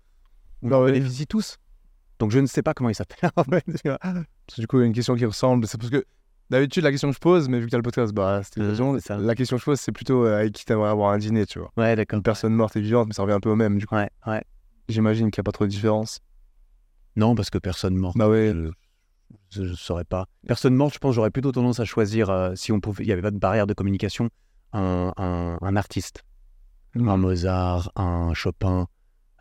on 0.63 0.69
Bah 0.69 0.83
ouais. 0.83 0.93
bénéficie 0.93 1.27
tous. 1.27 1.57
Donc 2.19 2.31
je 2.31 2.41
ne 2.41 2.47
sais 2.47 2.63
pas 2.63 2.75
comment 2.75 2.91
il 2.91 2.95
s'appelle. 2.95 3.31
en 3.37 3.45
fait, 3.45 3.65
tu 3.65 3.89
vois. 3.89 3.97
Parce 3.99 4.27
que 4.57 4.61
du 4.61 4.67
coup, 4.67 4.77
il 4.79 4.81
y 4.81 4.83
a 4.83 4.87
une 4.87 4.93
question 4.93 5.15
qui 5.15 5.25
ressemble. 5.25 5.67
C'est 5.67 5.79
parce 5.79 5.89
que 5.91 6.05
d'habitude, 6.51 6.83
la 6.83 6.91
question 6.91 7.09
que 7.09 7.15
je 7.15 7.21
pose, 7.21 7.49
mais 7.49 7.59
vu 7.59 7.67
que 7.67 7.71
tu 7.71 7.75
as 7.77 7.79
le 7.79 7.83
podcast, 7.83 8.13
bah, 8.13 8.43
c'était 8.43 8.61
l'occasion. 8.61 8.95
c'est 8.95 9.07
ça. 9.07 9.17
La 9.19 9.35
question 9.35 9.57
que 9.57 9.61
je 9.61 9.65
pose, 9.65 9.81
c'est 9.81 9.93
plutôt 9.93 10.25
euh, 10.27 10.39
avec 10.41 10.53
qui 10.53 10.65
t'aimerais 10.65 10.91
avoir 10.91 11.13
un 11.13 11.19
dîner, 11.19 11.47
tu 11.47 11.59
vois. 11.59 11.71
ouais, 11.77 11.97
d'accord. 11.97 12.17
Une 12.19 12.23
personne 12.23 12.55
morte 12.55 12.77
et 12.77 12.81
vivante, 12.81 13.09
mais 13.09 13.15
ça 13.15 13.23
revient 13.23 13.35
un 13.35 13.41
peu 13.41 13.51
au 13.51 13.57
même. 13.57 13.79
Du 13.79 13.87
coup, 13.87 13.95
Ouais, 13.97 14.11
ouais. 14.27 14.43
j'imagine 14.89 15.31
qu'il 15.31 15.41
n'y 15.41 15.43
a 15.43 15.49
pas 15.49 15.53
trop 15.53 15.65
de 15.65 15.71
différence. 15.71 16.21
Non, 17.17 17.35
parce 17.35 17.51
que 17.51 17.59
personne 17.59 17.97
morte. 17.97 18.17
Bah 18.17 18.29
ouais. 18.29 18.55
Je 19.51 19.63
ne 19.63 19.75
saurais 19.75 20.05
pas. 20.05 20.27
Personne 20.47 20.75
morte, 20.75 20.95
je 20.95 20.99
pense, 20.99 21.15
j'aurais 21.15 21.31
plutôt 21.31 21.53
tendance 21.53 21.81
à 21.81 21.85
choisir, 21.85 22.31
euh, 22.31 22.55
si 22.55 22.73
on 22.73 22.81
pouvait, 22.81 23.05
il 23.05 23.07
n'y 23.07 23.13
avait 23.13 23.23
pas 23.23 23.31
de 23.31 23.39
barrière 23.39 23.67
de 23.67 23.75
communication, 23.75 24.31
un, 24.73 25.13
un, 25.17 25.59
un 25.61 25.77
artiste. 25.77 26.23
Mm. 26.95 27.09
Un 27.09 27.17
Mozart, 27.19 27.91
un 27.97 28.33
Chopin. 28.35 28.87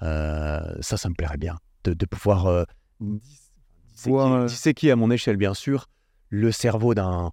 euh, 0.01 0.59
ça, 0.81 0.97
ça 0.97 1.07
me 1.09 1.13
plairait 1.13 1.37
bien. 1.37 1.57
De, 1.83 1.93
de 1.93 2.05
pouvoir 2.05 2.47
euh, 2.47 2.63
disséquer, 2.99 4.45
disséquer 4.47 4.91
à 4.91 4.95
mon 4.95 5.09
échelle, 5.11 5.37
bien 5.37 5.53
sûr, 5.53 5.87
le 6.29 6.51
cerveau 6.51 6.93
d'un 6.93 7.31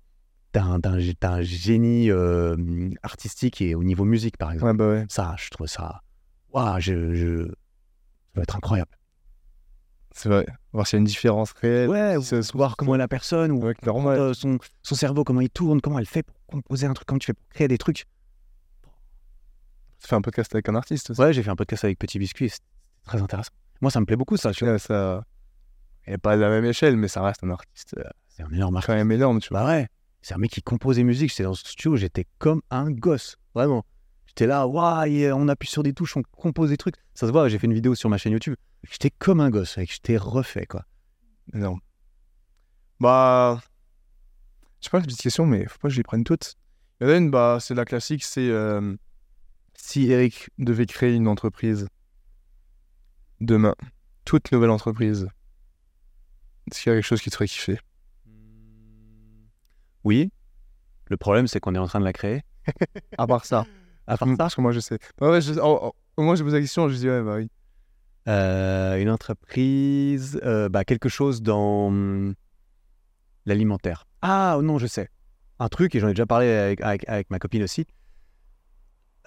d'un 0.53 1.41
génie 1.43 2.13
euh, 2.13 2.57
artistique 3.03 3.61
et 3.61 3.75
au 3.75 3.83
niveau 3.83 4.05
musique, 4.05 4.37
par 4.37 4.53
exemple. 4.53 4.71
Ouais, 4.71 4.77
bah 4.77 4.89
ouais. 4.89 5.07
Ça, 5.09 5.35
je 5.37 5.51
trouve 5.51 5.67
ça. 5.67 6.03
Waouh, 6.53 6.79
je, 6.79 7.13
je... 7.13 7.47
ça 7.49 7.53
va 8.37 8.43
être 8.43 8.55
incroyable. 8.55 8.91
C'est 10.13 10.29
vrai. 10.29 10.47
Voir 10.73 10.87
s'il 10.87 10.97
y 10.97 10.99
a 10.99 11.01
une 11.01 11.07
différence 11.07 11.51
réelle. 11.55 11.89
Ouais, 11.89 12.17
si 12.23 12.41
se 12.41 12.53
voir 12.53 12.77
comment 12.77 12.95
est 12.95 12.99
la 12.99 13.09
personne, 13.09 13.51
ou 13.51 13.61
Ouais, 13.65 13.75
euh, 13.85 14.33
son, 14.33 14.59
son 14.83 14.95
cerveau, 14.95 15.25
comment 15.25 15.41
il 15.41 15.51
tourne, 15.51 15.81
comment 15.81 15.99
elle 15.99 16.07
fait 16.07 16.23
pour 16.23 16.37
composer 16.47 16.87
un 16.87 16.95
truc, 16.95 17.07
comment 17.09 17.19
tu 17.19 17.27
fais 17.27 17.35
pour 17.35 17.49
créer 17.49 17.67
des 17.67 17.79
trucs. 17.79 18.05
Tu 19.99 20.07
fais 20.09 20.15
un 20.15 20.21
podcast 20.23 20.55
avec 20.55 20.69
un 20.69 20.77
artiste 20.77 21.11
aussi. 21.11 21.21
Ouais, 21.21 21.33
j'ai 21.33 21.43
fait 21.43 21.51
un 21.51 21.57
podcast 21.57 21.83
avec 21.85 21.99
Petit 21.99 22.21
Biscuit. 22.21 22.45
et 22.45 22.49
C'était 22.49 22.65
très 23.07 23.21
intéressant. 23.21 23.51
Moi, 23.81 23.91
ça 23.91 23.99
me 23.99 24.07
plaît 24.07 24.17
beaucoup, 24.17 24.37
ça. 24.37 24.53
tu 24.53 24.65
vois. 24.65 24.79
Ça. 24.79 25.25
N'est 26.07 26.19
pas 26.19 26.37
de 26.37 26.43
la 26.43 26.51
même 26.51 26.65
échelle, 26.67 26.97
mais 26.97 27.09
ça 27.09 27.23
reste 27.23 27.43
un 27.43 27.51
artiste 27.51 27.97
euh, 27.99 28.05
C'est 28.37 28.43
un 28.43 28.51
énorme 28.51 28.81
quand 28.85 28.95
même 28.95 29.13
énorme, 29.13 29.41
tu 29.41 29.51
vois. 29.51 29.63
Bah 29.63 29.69
ouais, 29.69 29.89
c'est 30.21 30.35
un 30.35 30.39
mec 30.39 30.51
qui 30.51 30.63
compose 30.63 30.97
des 30.97 31.05
musiques. 31.05 31.31
J'étais 31.31 31.45
dans 31.45 31.55
ce 31.55 31.61
studio, 31.61 31.97
j'étais 31.97 32.27
comme 32.39 32.63
un 32.71 32.91
gosse, 32.91 33.37
vraiment. 33.55 33.85
J'étais 34.27 34.47
là, 34.47 34.67
waouh, 34.67 35.33
on 35.35 35.49
appuie 35.49 35.69
sur 35.69 35.85
des 35.85 35.93
touches, 35.93 36.17
on 36.17 36.23
compose 36.33 36.71
des 36.71 36.77
trucs. 36.77 36.97
Ça 37.15 37.27
se 37.29 37.33
voit, 37.33 37.49
j'ai 37.49 37.59
fait 37.59 37.69
une 37.69 37.75
vidéo 37.75 37.95
sur 37.95 38.09
ma 38.09 38.19
chaîne 38.19 38.33
YouTube. 38.33 38.57
J'étais 38.91 39.11
comme 39.11 39.41
un 39.41 39.51
gosse, 39.51 39.77
mec, 39.77 39.93
j'étais 39.93 40.17
refait, 40.17 40.67
quoi. 40.67 40.85
Énorme. 41.53 41.81
Bah. 42.99 43.61
Je 44.81 44.87
sais 44.87 44.91
pas, 44.91 45.01
petite 45.01 45.21
question, 45.21 45.47
mais 45.47 45.67
faut 45.67 45.79
pas 45.79 45.89
que 45.89 45.95
je 45.95 45.99
les 45.99 46.03
prenne 46.03 46.25
toutes. 46.25 46.57
Il 47.01 47.07
y 47.07 47.11
en 47.11 47.13
a 47.13 47.17
une, 47.17 47.31
bah, 47.31 47.59
c'est 47.61 47.75
la 47.75 47.85
classique, 47.85 48.25
c'est 48.25 48.49
euh, 48.49 48.97
si 49.75 50.11
Eric 50.11 50.51
devait 50.59 50.87
créer 50.87 51.15
une 51.15 51.29
entreprise 51.29 51.87
demain, 53.41 53.75
toute 54.25 54.51
nouvelle 54.51 54.71
entreprise, 54.71 55.29
est-ce 56.71 56.83
qu'il 56.83 56.91
y 56.91 56.93
a 56.93 56.97
quelque 56.97 57.07
chose 57.07 57.23
qui 57.23 57.31
te 57.31 57.37
ferait 57.37 57.47
kiffer? 57.47 57.79
Oui, 60.05 60.31
le 61.09 61.17
problème, 61.17 61.47
c'est 61.47 61.61
qu'on 61.61 61.75
est 61.75 61.79
en 61.79 61.87
train 61.87 62.01
de 62.01 62.05
la 62.05 62.13
créer. 62.13 62.43
À 63.19 63.27
part 63.27 63.45
ça. 63.45 63.65
À 64.07 64.17
part 64.17 64.29
Mm, 64.29 64.33
ça, 64.33 64.37
Parce 64.39 64.55
que 64.55 64.61
moi, 64.61 64.73
je 64.73 64.81
sais. 64.81 64.99
Bah 65.19 65.31
ouais, 65.31 65.41
je- 65.41 65.55
oh, 65.61 65.79
oh, 65.83 65.93
au 66.17 66.23
moins, 66.23 66.35
j'ai 66.35 66.45
posé 66.45 66.57
la 66.57 66.61
question, 66.63 66.89
je 66.89 66.95
dis, 66.97 67.09
ouais, 67.09 67.23
bah 67.23 67.37
oui. 67.37 67.49
euh, 68.29 68.97
une 69.01 69.11
entreprise, 69.11 70.41
euh, 70.45 70.69
bah, 70.69 70.85
quelque 70.85 71.09
chose 71.09 71.43
dans 71.43 71.87
hum, 71.89 72.35
l'alimentaire. 73.47 74.07
Ah 74.23 74.59
non, 74.63 74.79
je 74.79 74.87
sais. 74.87 75.09
Un 75.59 75.69
truc, 75.69 75.95
et 75.95 76.01
j'en 76.01 76.09
ai 76.09 76.13
déjà 76.13 76.27
parlé 76.27 76.49
avec, 76.51 76.81
avec- 76.81 77.09
avec 77.09 77.31
ma 77.31 77.39
copine 77.39 77.63
aussi. 77.63 77.87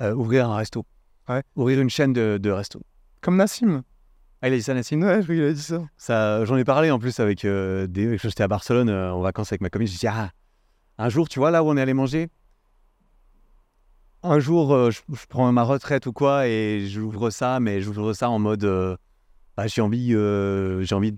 Euh, 0.02 0.14
ouvrir 0.14 0.50
un 0.50 0.56
resto. 0.58 0.86
Ouais. 1.30 1.42
Ouvrir 1.56 1.80
une 1.82 1.90
chaîne 1.90 2.14
de, 2.14 2.38
de 2.42 2.50
resto. 2.52 2.82
Comme 3.22 3.38
Nassim. 3.38 3.84
Ah, 4.42 4.50
il 4.50 4.54
a 4.54 4.58
dit 4.58 4.64
ça, 4.64 4.74
Nassim? 4.74 5.02
Ouais, 5.02 5.18
je 5.18 5.24
crois 5.24 5.36
qu'il 5.36 5.44
a 5.44 5.54
dit 5.54 5.62
ça. 5.62 5.82
Ça, 5.98 6.46
j'en 6.46 6.58
ai 6.58 6.64
parlé 6.64 6.92
en 6.92 7.00
plus 7.00 7.20
avec 7.20 7.44
euh, 7.46 7.88
des. 7.88 8.18
J'étais 8.18 8.44
à 8.44 8.48
Barcelone 8.48 8.90
en 8.90 9.22
vacances 9.22 9.52
avec 9.52 9.62
ma 9.62 9.70
copine. 9.70 9.88
Je 9.88 9.98
dit 9.98 10.08
ah, 10.08 10.32
un 10.98 11.10
jour, 11.10 11.30
tu 11.30 11.40
vois 11.40 11.52
là 11.52 11.64
où 11.64 11.70
on 11.70 11.78
est 11.78 11.82
allé 11.82 11.94
manger. 11.94 12.30
Un 14.24 14.40
jour, 14.40 14.74
euh, 14.74 14.92
je, 14.92 15.02
je 15.14 15.26
prends 15.30 15.52
ma 15.52 15.64
retraite 15.64 16.06
ou 16.08 16.12
quoi 16.14 16.48
et 16.48 16.88
j'ouvre 16.88 17.30
ça, 17.30 17.60
mais 17.60 17.82
j'ouvre 17.82 18.14
ça 18.14 18.30
en 18.30 18.40
mode. 18.40 18.64
euh, 18.64 18.98
bah, 19.56 19.68
j'ai 19.68 19.82
envie, 19.82 20.14
euh, 20.14 20.82
j'ai 20.82 20.96
envie, 20.96 21.16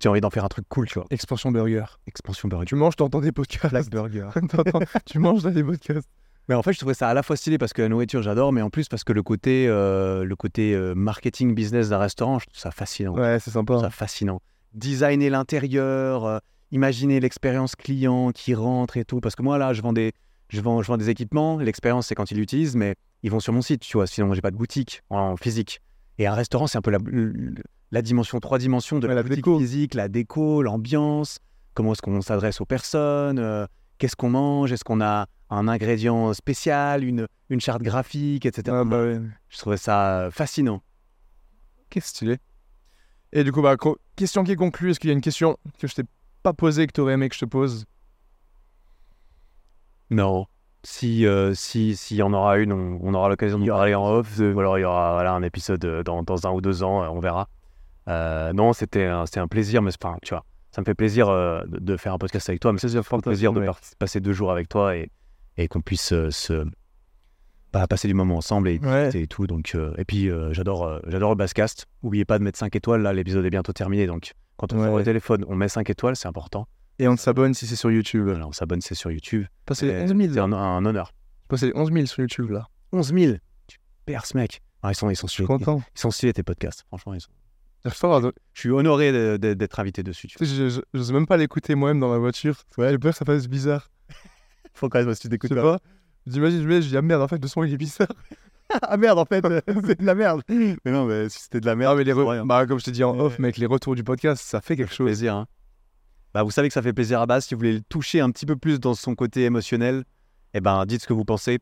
j'ai 0.00 0.08
envie 0.08 0.20
d'en 0.20 0.30
faire 0.30 0.44
un 0.44 0.48
truc 0.48 0.66
cool, 0.68 0.86
tu 0.86 0.94
vois. 0.98 1.06
Expansion 1.10 1.50
Burger. 1.50 1.84
Expansion 2.06 2.48
burger. 2.48 2.66
Tu 2.66 2.74
manges, 2.74 2.96
t'entends 2.96 3.20
des 3.20 3.32
podcasts. 3.32 3.70
Black 3.70 3.90
burger. 3.90 4.28
Tu 5.06 5.18
manges 5.18 5.42
dans 5.42 5.50
des 5.50 5.64
podcasts. 5.64 6.08
Mais 6.48 6.54
en 6.54 6.62
fait, 6.62 6.72
je 6.72 6.78
trouvais 6.78 6.94
ça 6.94 7.08
à 7.08 7.14
la 7.14 7.22
fois 7.22 7.36
stylé 7.36 7.58
parce 7.58 7.72
que 7.72 7.82
la 7.82 7.88
nourriture, 7.88 8.22
j'adore, 8.22 8.52
mais 8.52 8.60
en 8.62 8.70
plus 8.70 8.88
parce 8.88 9.04
que 9.04 9.12
le 9.12 9.22
côté, 9.22 9.66
le 9.66 10.34
côté 10.36 10.76
marketing 10.96 11.54
business 11.54 11.88
d'un 11.90 11.98
restaurant, 11.98 12.38
je 12.38 12.46
trouve 12.46 12.58
ça 12.58 12.70
fascinant. 12.70 13.14
Ouais, 13.14 13.38
c'est 13.40 13.50
sympa. 13.50 13.78
ça 13.80 13.90
fascinant. 13.90 14.40
Designer 14.74 15.30
l'intérieur, 15.30 16.40
imaginer 16.70 17.20
l'expérience 17.20 17.76
client 17.76 18.30
qui 18.32 18.54
rentre 18.54 18.96
et 18.96 19.04
tout. 19.04 19.20
Parce 19.20 19.34
que 19.34 19.42
moi, 19.42 19.58
là, 19.58 19.72
je 19.72 19.82
vends 19.82 19.92
des, 19.92 20.12
je 20.48 20.60
vends, 20.60 20.82
je 20.82 20.88
vends 20.88 20.96
des 20.96 21.10
équipements. 21.10 21.58
L'expérience, 21.58 22.06
c'est 22.08 22.14
quand 22.14 22.30
ils 22.30 22.36
l'utilisent, 22.36 22.76
mais 22.76 22.94
ils 23.22 23.30
vont 23.30 23.40
sur 23.40 23.52
mon 23.52 23.62
site, 23.62 23.82
tu 23.82 23.96
vois. 23.96 24.06
Sinon, 24.06 24.32
j'ai 24.34 24.40
pas 24.40 24.50
de 24.50 24.56
boutique 24.56 25.02
en 25.10 25.36
physique. 25.36 25.80
Et 26.18 26.26
un 26.26 26.34
restaurant, 26.34 26.66
c'est 26.66 26.78
un 26.78 26.82
peu 26.82 26.90
la, 26.90 26.98
la 27.90 28.02
dimension, 28.02 28.40
trois 28.40 28.58
dimensions 28.58 28.98
de 28.98 29.06
Ouais, 29.06 29.14
la, 29.14 29.16
la 29.16 29.22
boutique 29.22 29.36
déco. 29.44 29.58
physique, 29.58 29.94
la 29.94 30.08
déco, 30.08 30.62
l'ambiance, 30.62 31.38
comment 31.74 31.92
est-ce 31.92 32.02
qu'on 32.02 32.20
s'adresse 32.20 32.60
aux 32.60 32.66
personnes, 32.66 33.38
euh, 33.38 33.66
qu'est-ce 33.98 34.16
qu'on 34.16 34.30
mange, 34.30 34.70
est-ce 34.72 34.84
qu'on 34.84 35.00
a 35.00 35.26
un 35.48 35.66
ingrédient 35.66 36.32
spécial, 36.34 37.02
une, 37.04 37.26
une 37.48 37.60
charte 37.60 37.82
graphique, 37.82 38.46
etc. 38.46 38.76
Ah, 38.80 38.84
bah 38.84 39.02
ouais. 39.02 39.20
Je 39.48 39.58
trouvais 39.58 39.76
ça 39.78 40.20
euh, 40.20 40.30
fascinant. 40.30 40.82
Qu'est-ce 41.88 42.08
stylé. 42.10 42.38
Et 43.32 43.42
du 43.42 43.50
coup, 43.50 43.62
bah, 43.62 43.76
question 44.16 44.44
qui 44.44 44.52
est 44.52 44.56
conclue. 44.56 44.90
Est-ce 44.90 45.00
qu'il 45.00 45.08
y 45.08 45.12
a 45.12 45.14
une 45.14 45.20
question 45.20 45.56
que 45.78 45.86
je 45.88 45.94
t'ai 45.94 46.02
pas 46.42 46.52
posée 46.52 46.86
que 46.86 46.92
t'aurais 46.92 47.14
aimé 47.14 47.28
que 47.28 47.34
je 47.34 47.40
te 47.40 47.44
pose? 47.44 47.84
Non. 50.10 50.46
Si 50.82 51.26
euh, 51.26 51.52
si 51.54 51.94
s'il 51.94 52.16
y 52.16 52.22
en 52.22 52.32
aura 52.32 52.58
une, 52.58 52.72
on, 52.72 52.98
on 53.02 53.12
aura 53.14 53.28
l'occasion 53.28 53.58
de 53.58 53.66
parler 53.68 53.94
en 53.94 54.06
off. 54.10 54.40
euh, 54.40 54.52
ou 54.54 54.60
alors 54.60 54.78
il 54.78 54.82
y 54.82 54.84
aura 54.84 55.12
voilà, 55.12 55.32
un 55.34 55.42
épisode 55.42 55.84
euh, 55.84 56.02
dans, 56.02 56.22
dans 56.22 56.46
un 56.46 56.50
ou 56.52 56.60
deux 56.60 56.82
ans, 56.82 57.02
euh, 57.04 57.08
on 57.08 57.20
verra. 57.20 57.48
Euh, 58.08 58.52
non, 58.54 58.72
c'était 58.72 59.04
un, 59.04 59.24
un 59.36 59.46
plaisir, 59.48 59.82
mais 59.82 59.90
enfin, 60.02 60.16
tu 60.22 60.30
vois, 60.34 60.44
ça 60.72 60.80
me 60.80 60.86
fait 60.86 60.94
plaisir 60.94 61.28
euh, 61.28 61.60
de, 61.66 61.78
de 61.78 61.96
faire 61.98 62.14
un 62.14 62.18
podcast 62.18 62.48
avec 62.48 62.60
toi, 62.60 62.72
mais 62.72 62.78
c'est 62.78 62.96
un 62.96 63.02
plaisir 63.20 63.52
de 63.52 63.60
ouais. 63.60 63.68
passer 63.98 64.20
deux 64.20 64.32
jours 64.32 64.50
avec 64.50 64.68
toi 64.70 64.96
et, 64.96 65.10
et 65.58 65.68
qu'on 65.68 65.82
puisse 65.82 66.14
se 66.30 66.64
bah, 67.74 67.86
passer 67.86 68.08
du 68.08 68.14
moment 68.14 68.36
ensemble 68.38 68.68
et, 68.70 68.78
Ouais. 68.78 69.04
discuter 69.04 69.22
et 69.24 69.26
tout. 69.28 69.46
Donc, 69.46 69.76
et 69.98 70.04
puis 70.06 70.30
j'adore 70.52 70.98
j'adore 71.06 71.30
le 71.30 71.36
Basscast. 71.36 71.86
N'oubliez 72.02 72.24
pas 72.24 72.38
de 72.38 72.42
mettre 72.44 72.58
5 72.58 72.74
étoiles. 72.74 73.02
Là, 73.02 73.12
l'épisode 73.12 73.44
est 73.44 73.50
bientôt 73.50 73.74
terminé, 73.74 74.06
donc 74.06 74.32
quand 74.60 74.72
on 74.74 74.78
Ouais. 74.78 74.86
sort 74.86 74.98
le 74.98 75.04
téléphone, 75.04 75.44
on 75.48 75.56
met 75.56 75.68
5 75.68 75.88
étoiles, 75.88 76.16
c'est 76.16 76.28
important. 76.28 76.68
Et 76.98 77.08
on 77.08 77.16
s'abonne 77.16 77.54
si 77.54 77.66
c'est 77.66 77.76
sur 77.76 77.90
YouTube. 77.90 78.24
Voilà, 78.26 78.46
on 78.46 78.52
s'abonne, 78.52 78.82
c'est 78.82 78.94
sur 78.94 79.10
YouTube. 79.10 79.46
Passez 79.64 79.86
les 79.86 79.92
Euh, 79.92 80.02
11 80.04 80.14
000. 80.16 80.32
C'est 80.34 80.40
un, 80.40 80.52
un 80.52 80.84
honneur. 80.84 81.12
Passez 81.48 81.66
les 81.68 81.72
11 81.74 81.90
000 81.92 82.04
sur 82.06 82.20
YouTube 82.20 82.50
là. 82.50 82.66
11 82.92 83.14
000 83.14 83.36
Tu 83.66 83.78
perces, 84.04 84.34
mec. 84.34 84.60
Ah, 84.82 84.92
ils 84.92 84.94
sont, 84.94 85.08
ils 85.10 85.16
sont 85.16 85.26
stylés. 85.26 85.46
content. 85.46 85.82
Ils 85.96 86.00
sont 86.00 86.10
stylés, 86.10 86.32
tes 86.34 86.42
podcasts. 86.42 86.84
Franchement, 86.88 87.14
ils 87.14 87.20
sont... 87.20 87.30
Je 87.86 87.90
je- 87.90 88.30
suis 88.60 88.70
honoré 88.70 89.38
d'être 89.38 89.80
invité 89.80 90.02
dessus. 90.02 90.28
Tu 90.28 90.36
tu 90.36 90.44
sais, 90.46 90.54
je- 90.54 90.68
je- 90.68 90.80
j'ose 90.92 91.12
même 91.12 91.26
pas 91.26 91.38
l'écouter 91.38 91.74
moi-même 91.74 91.98
dans 92.00 92.10
ma 92.10 92.18
voiture. 92.18 92.56
Ouais, 92.76 92.90
j'ai 92.90 92.98
peur 92.98 93.12
que 93.12 93.18
ça 93.18 93.24
fasse 93.24 93.48
bizarre. 93.48 93.88
Faut 94.74 94.90
quand 94.90 94.98
même 94.98 95.08
aussi 95.08 95.28
Je 95.32 95.48
sais 95.48 95.54
pas. 95.54 95.78
J'imagine, 96.26 96.60
je 96.62 96.68
me 96.68 96.80
dis, 96.80 96.96
ah 96.96 97.00
merde, 97.00 97.22
en 97.22 97.28
fait, 97.28 97.40
le 97.40 97.48
son 97.48 97.64
il 97.64 97.72
est 97.72 97.78
bizarre. 97.78 98.08
Ah 98.82 98.96
merde, 98.96 99.18
en 99.18 99.24
fait, 99.24 99.44
euh, 99.44 99.60
c'est 99.86 100.00
de 100.00 100.06
la 100.06 100.14
merde. 100.14 100.42
Mais 100.48 100.76
non, 100.92 101.04
mais 101.06 101.28
si 101.28 101.40
c'était 101.40 101.60
de 101.60 101.66
la 101.66 101.74
merde, 101.76 101.96
mais 101.98 102.04
les 102.04 102.12
re- 102.12 102.46
bah, 102.46 102.66
comme 102.66 102.78
je 102.78 102.84
t'ai 102.84 102.90
dit 102.92 103.04
en 103.04 103.18
off, 103.18 103.34
Ouais. 103.38 103.42
mec, 103.42 103.56
les 103.56 103.66
retours 103.66 103.94
du 103.94 104.04
podcast, 104.04 104.42
ça 104.42 104.60
fait 104.60 104.76
quelque 104.76 104.88
Ça 104.88 104.92
fait 104.92 104.96
chose. 104.96 105.06
plaisir. 105.06 105.34
hein. 105.34 105.46
Bah, 106.34 106.42
vous 106.44 106.50
savez 106.52 106.68
que 106.68 106.74
ça 106.74 106.82
fait 106.82 106.92
plaisir 106.92 107.20
à 107.20 107.26
base. 107.26 107.46
Si 107.46 107.54
vous 107.54 107.58
voulez 107.58 107.72
le 107.74 107.80
toucher 107.80 108.20
un 108.20 108.30
petit 108.30 108.46
peu 108.46 108.54
plus 108.56 108.78
dans 108.78 108.94
son 108.94 109.14
côté 109.16 109.44
émotionnel, 109.44 110.04
eh 110.54 110.60
ben, 110.60 110.86
dites 110.86 111.02
ce 111.02 111.06
que 111.08 111.12
vous 111.12 111.24
pensez. 111.24 111.58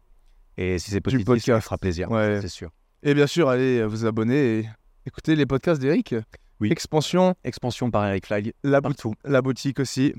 Et 0.59 0.79
si 0.79 0.91
c'est 0.91 1.01
positif, 1.01 1.25
ça 1.27 1.33
podcast. 1.33 1.65
fera 1.65 1.79
plaisir. 1.79 2.11
Ouais. 2.11 2.39
C'est 2.43 2.49
sûr. 2.49 2.71
Et 3.03 3.15
bien 3.15 3.27
sûr, 3.27 3.49
allez 3.49 3.85
vous 3.87 4.05
abonner 4.05 4.59
et 4.59 4.69
écouter 5.07 5.37
les 5.37 5.47
podcasts 5.47 5.81
d'Eric. 5.81 6.15
Oui. 6.61 6.71
Expansion, 6.73 7.35
Expansion 7.45 7.91
par 7.91 8.05
Eric 8.07 8.27
Flag 8.27 8.53
la, 8.65 8.83
partout. 8.83 9.15
la 9.25 9.41
boutique 9.41 9.79
aussi. 9.81 10.13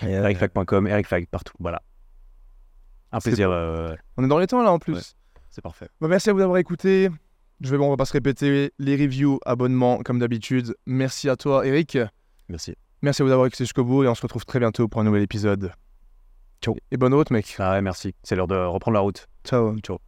ericflag.com, 0.00 0.86
Eric 0.86 1.06
Flag 1.08 1.26
partout. 1.28 1.54
Voilà. 1.58 1.82
Un 3.10 3.18
plaisir. 3.20 3.50
euh, 3.50 3.94
On 4.16 4.24
est 4.24 4.28
dans 4.28 4.38
les 4.38 4.46
temps 4.46 4.62
là 4.62 4.70
en 4.70 4.78
plus. 4.78 4.94
Ouais. 4.94 5.00
C'est 5.50 5.62
parfait. 5.62 5.88
Bah, 6.00 6.08
merci 6.08 6.30
à 6.30 6.32
vous 6.32 6.38
d'avoir 6.38 6.58
écouté. 6.58 7.08
Je 7.60 7.70
vais, 7.70 7.78
bon, 7.78 7.86
on 7.86 7.90
va 7.90 7.96
pas 7.96 8.04
se 8.04 8.12
répéter. 8.12 8.72
Les 8.78 8.96
reviews, 8.96 9.40
abonnements, 9.44 9.98
comme 9.98 10.18
d'habitude. 10.18 10.76
Merci 10.86 11.28
à 11.28 11.36
toi, 11.36 11.66
Eric. 11.66 11.98
Merci. 12.48 12.74
Merci 13.02 13.22
à 13.22 13.24
vous 13.24 13.30
d'avoir 13.30 13.46
écouté 13.46 13.64
jusqu'au 13.64 13.84
bout 13.84 14.04
et 14.04 14.08
on 14.08 14.14
se 14.14 14.22
retrouve 14.22 14.44
très 14.44 14.58
bientôt 14.58 14.88
pour 14.88 15.00
un 15.00 15.04
nouvel 15.04 15.22
épisode. 15.22 15.72
Ciao. 16.60 16.76
Et 16.90 16.96
bonne 16.96 17.14
route, 17.14 17.30
mec. 17.30 17.56
Ah 17.58 17.72
ouais, 17.72 17.82
merci. 17.82 18.14
C'est 18.22 18.36
l'heure 18.36 18.48
de 18.48 18.56
reprendre 18.56 18.94
la 18.94 19.00
route. 19.00 19.26
Ciao. 19.44 19.76
Ciao. 19.80 19.98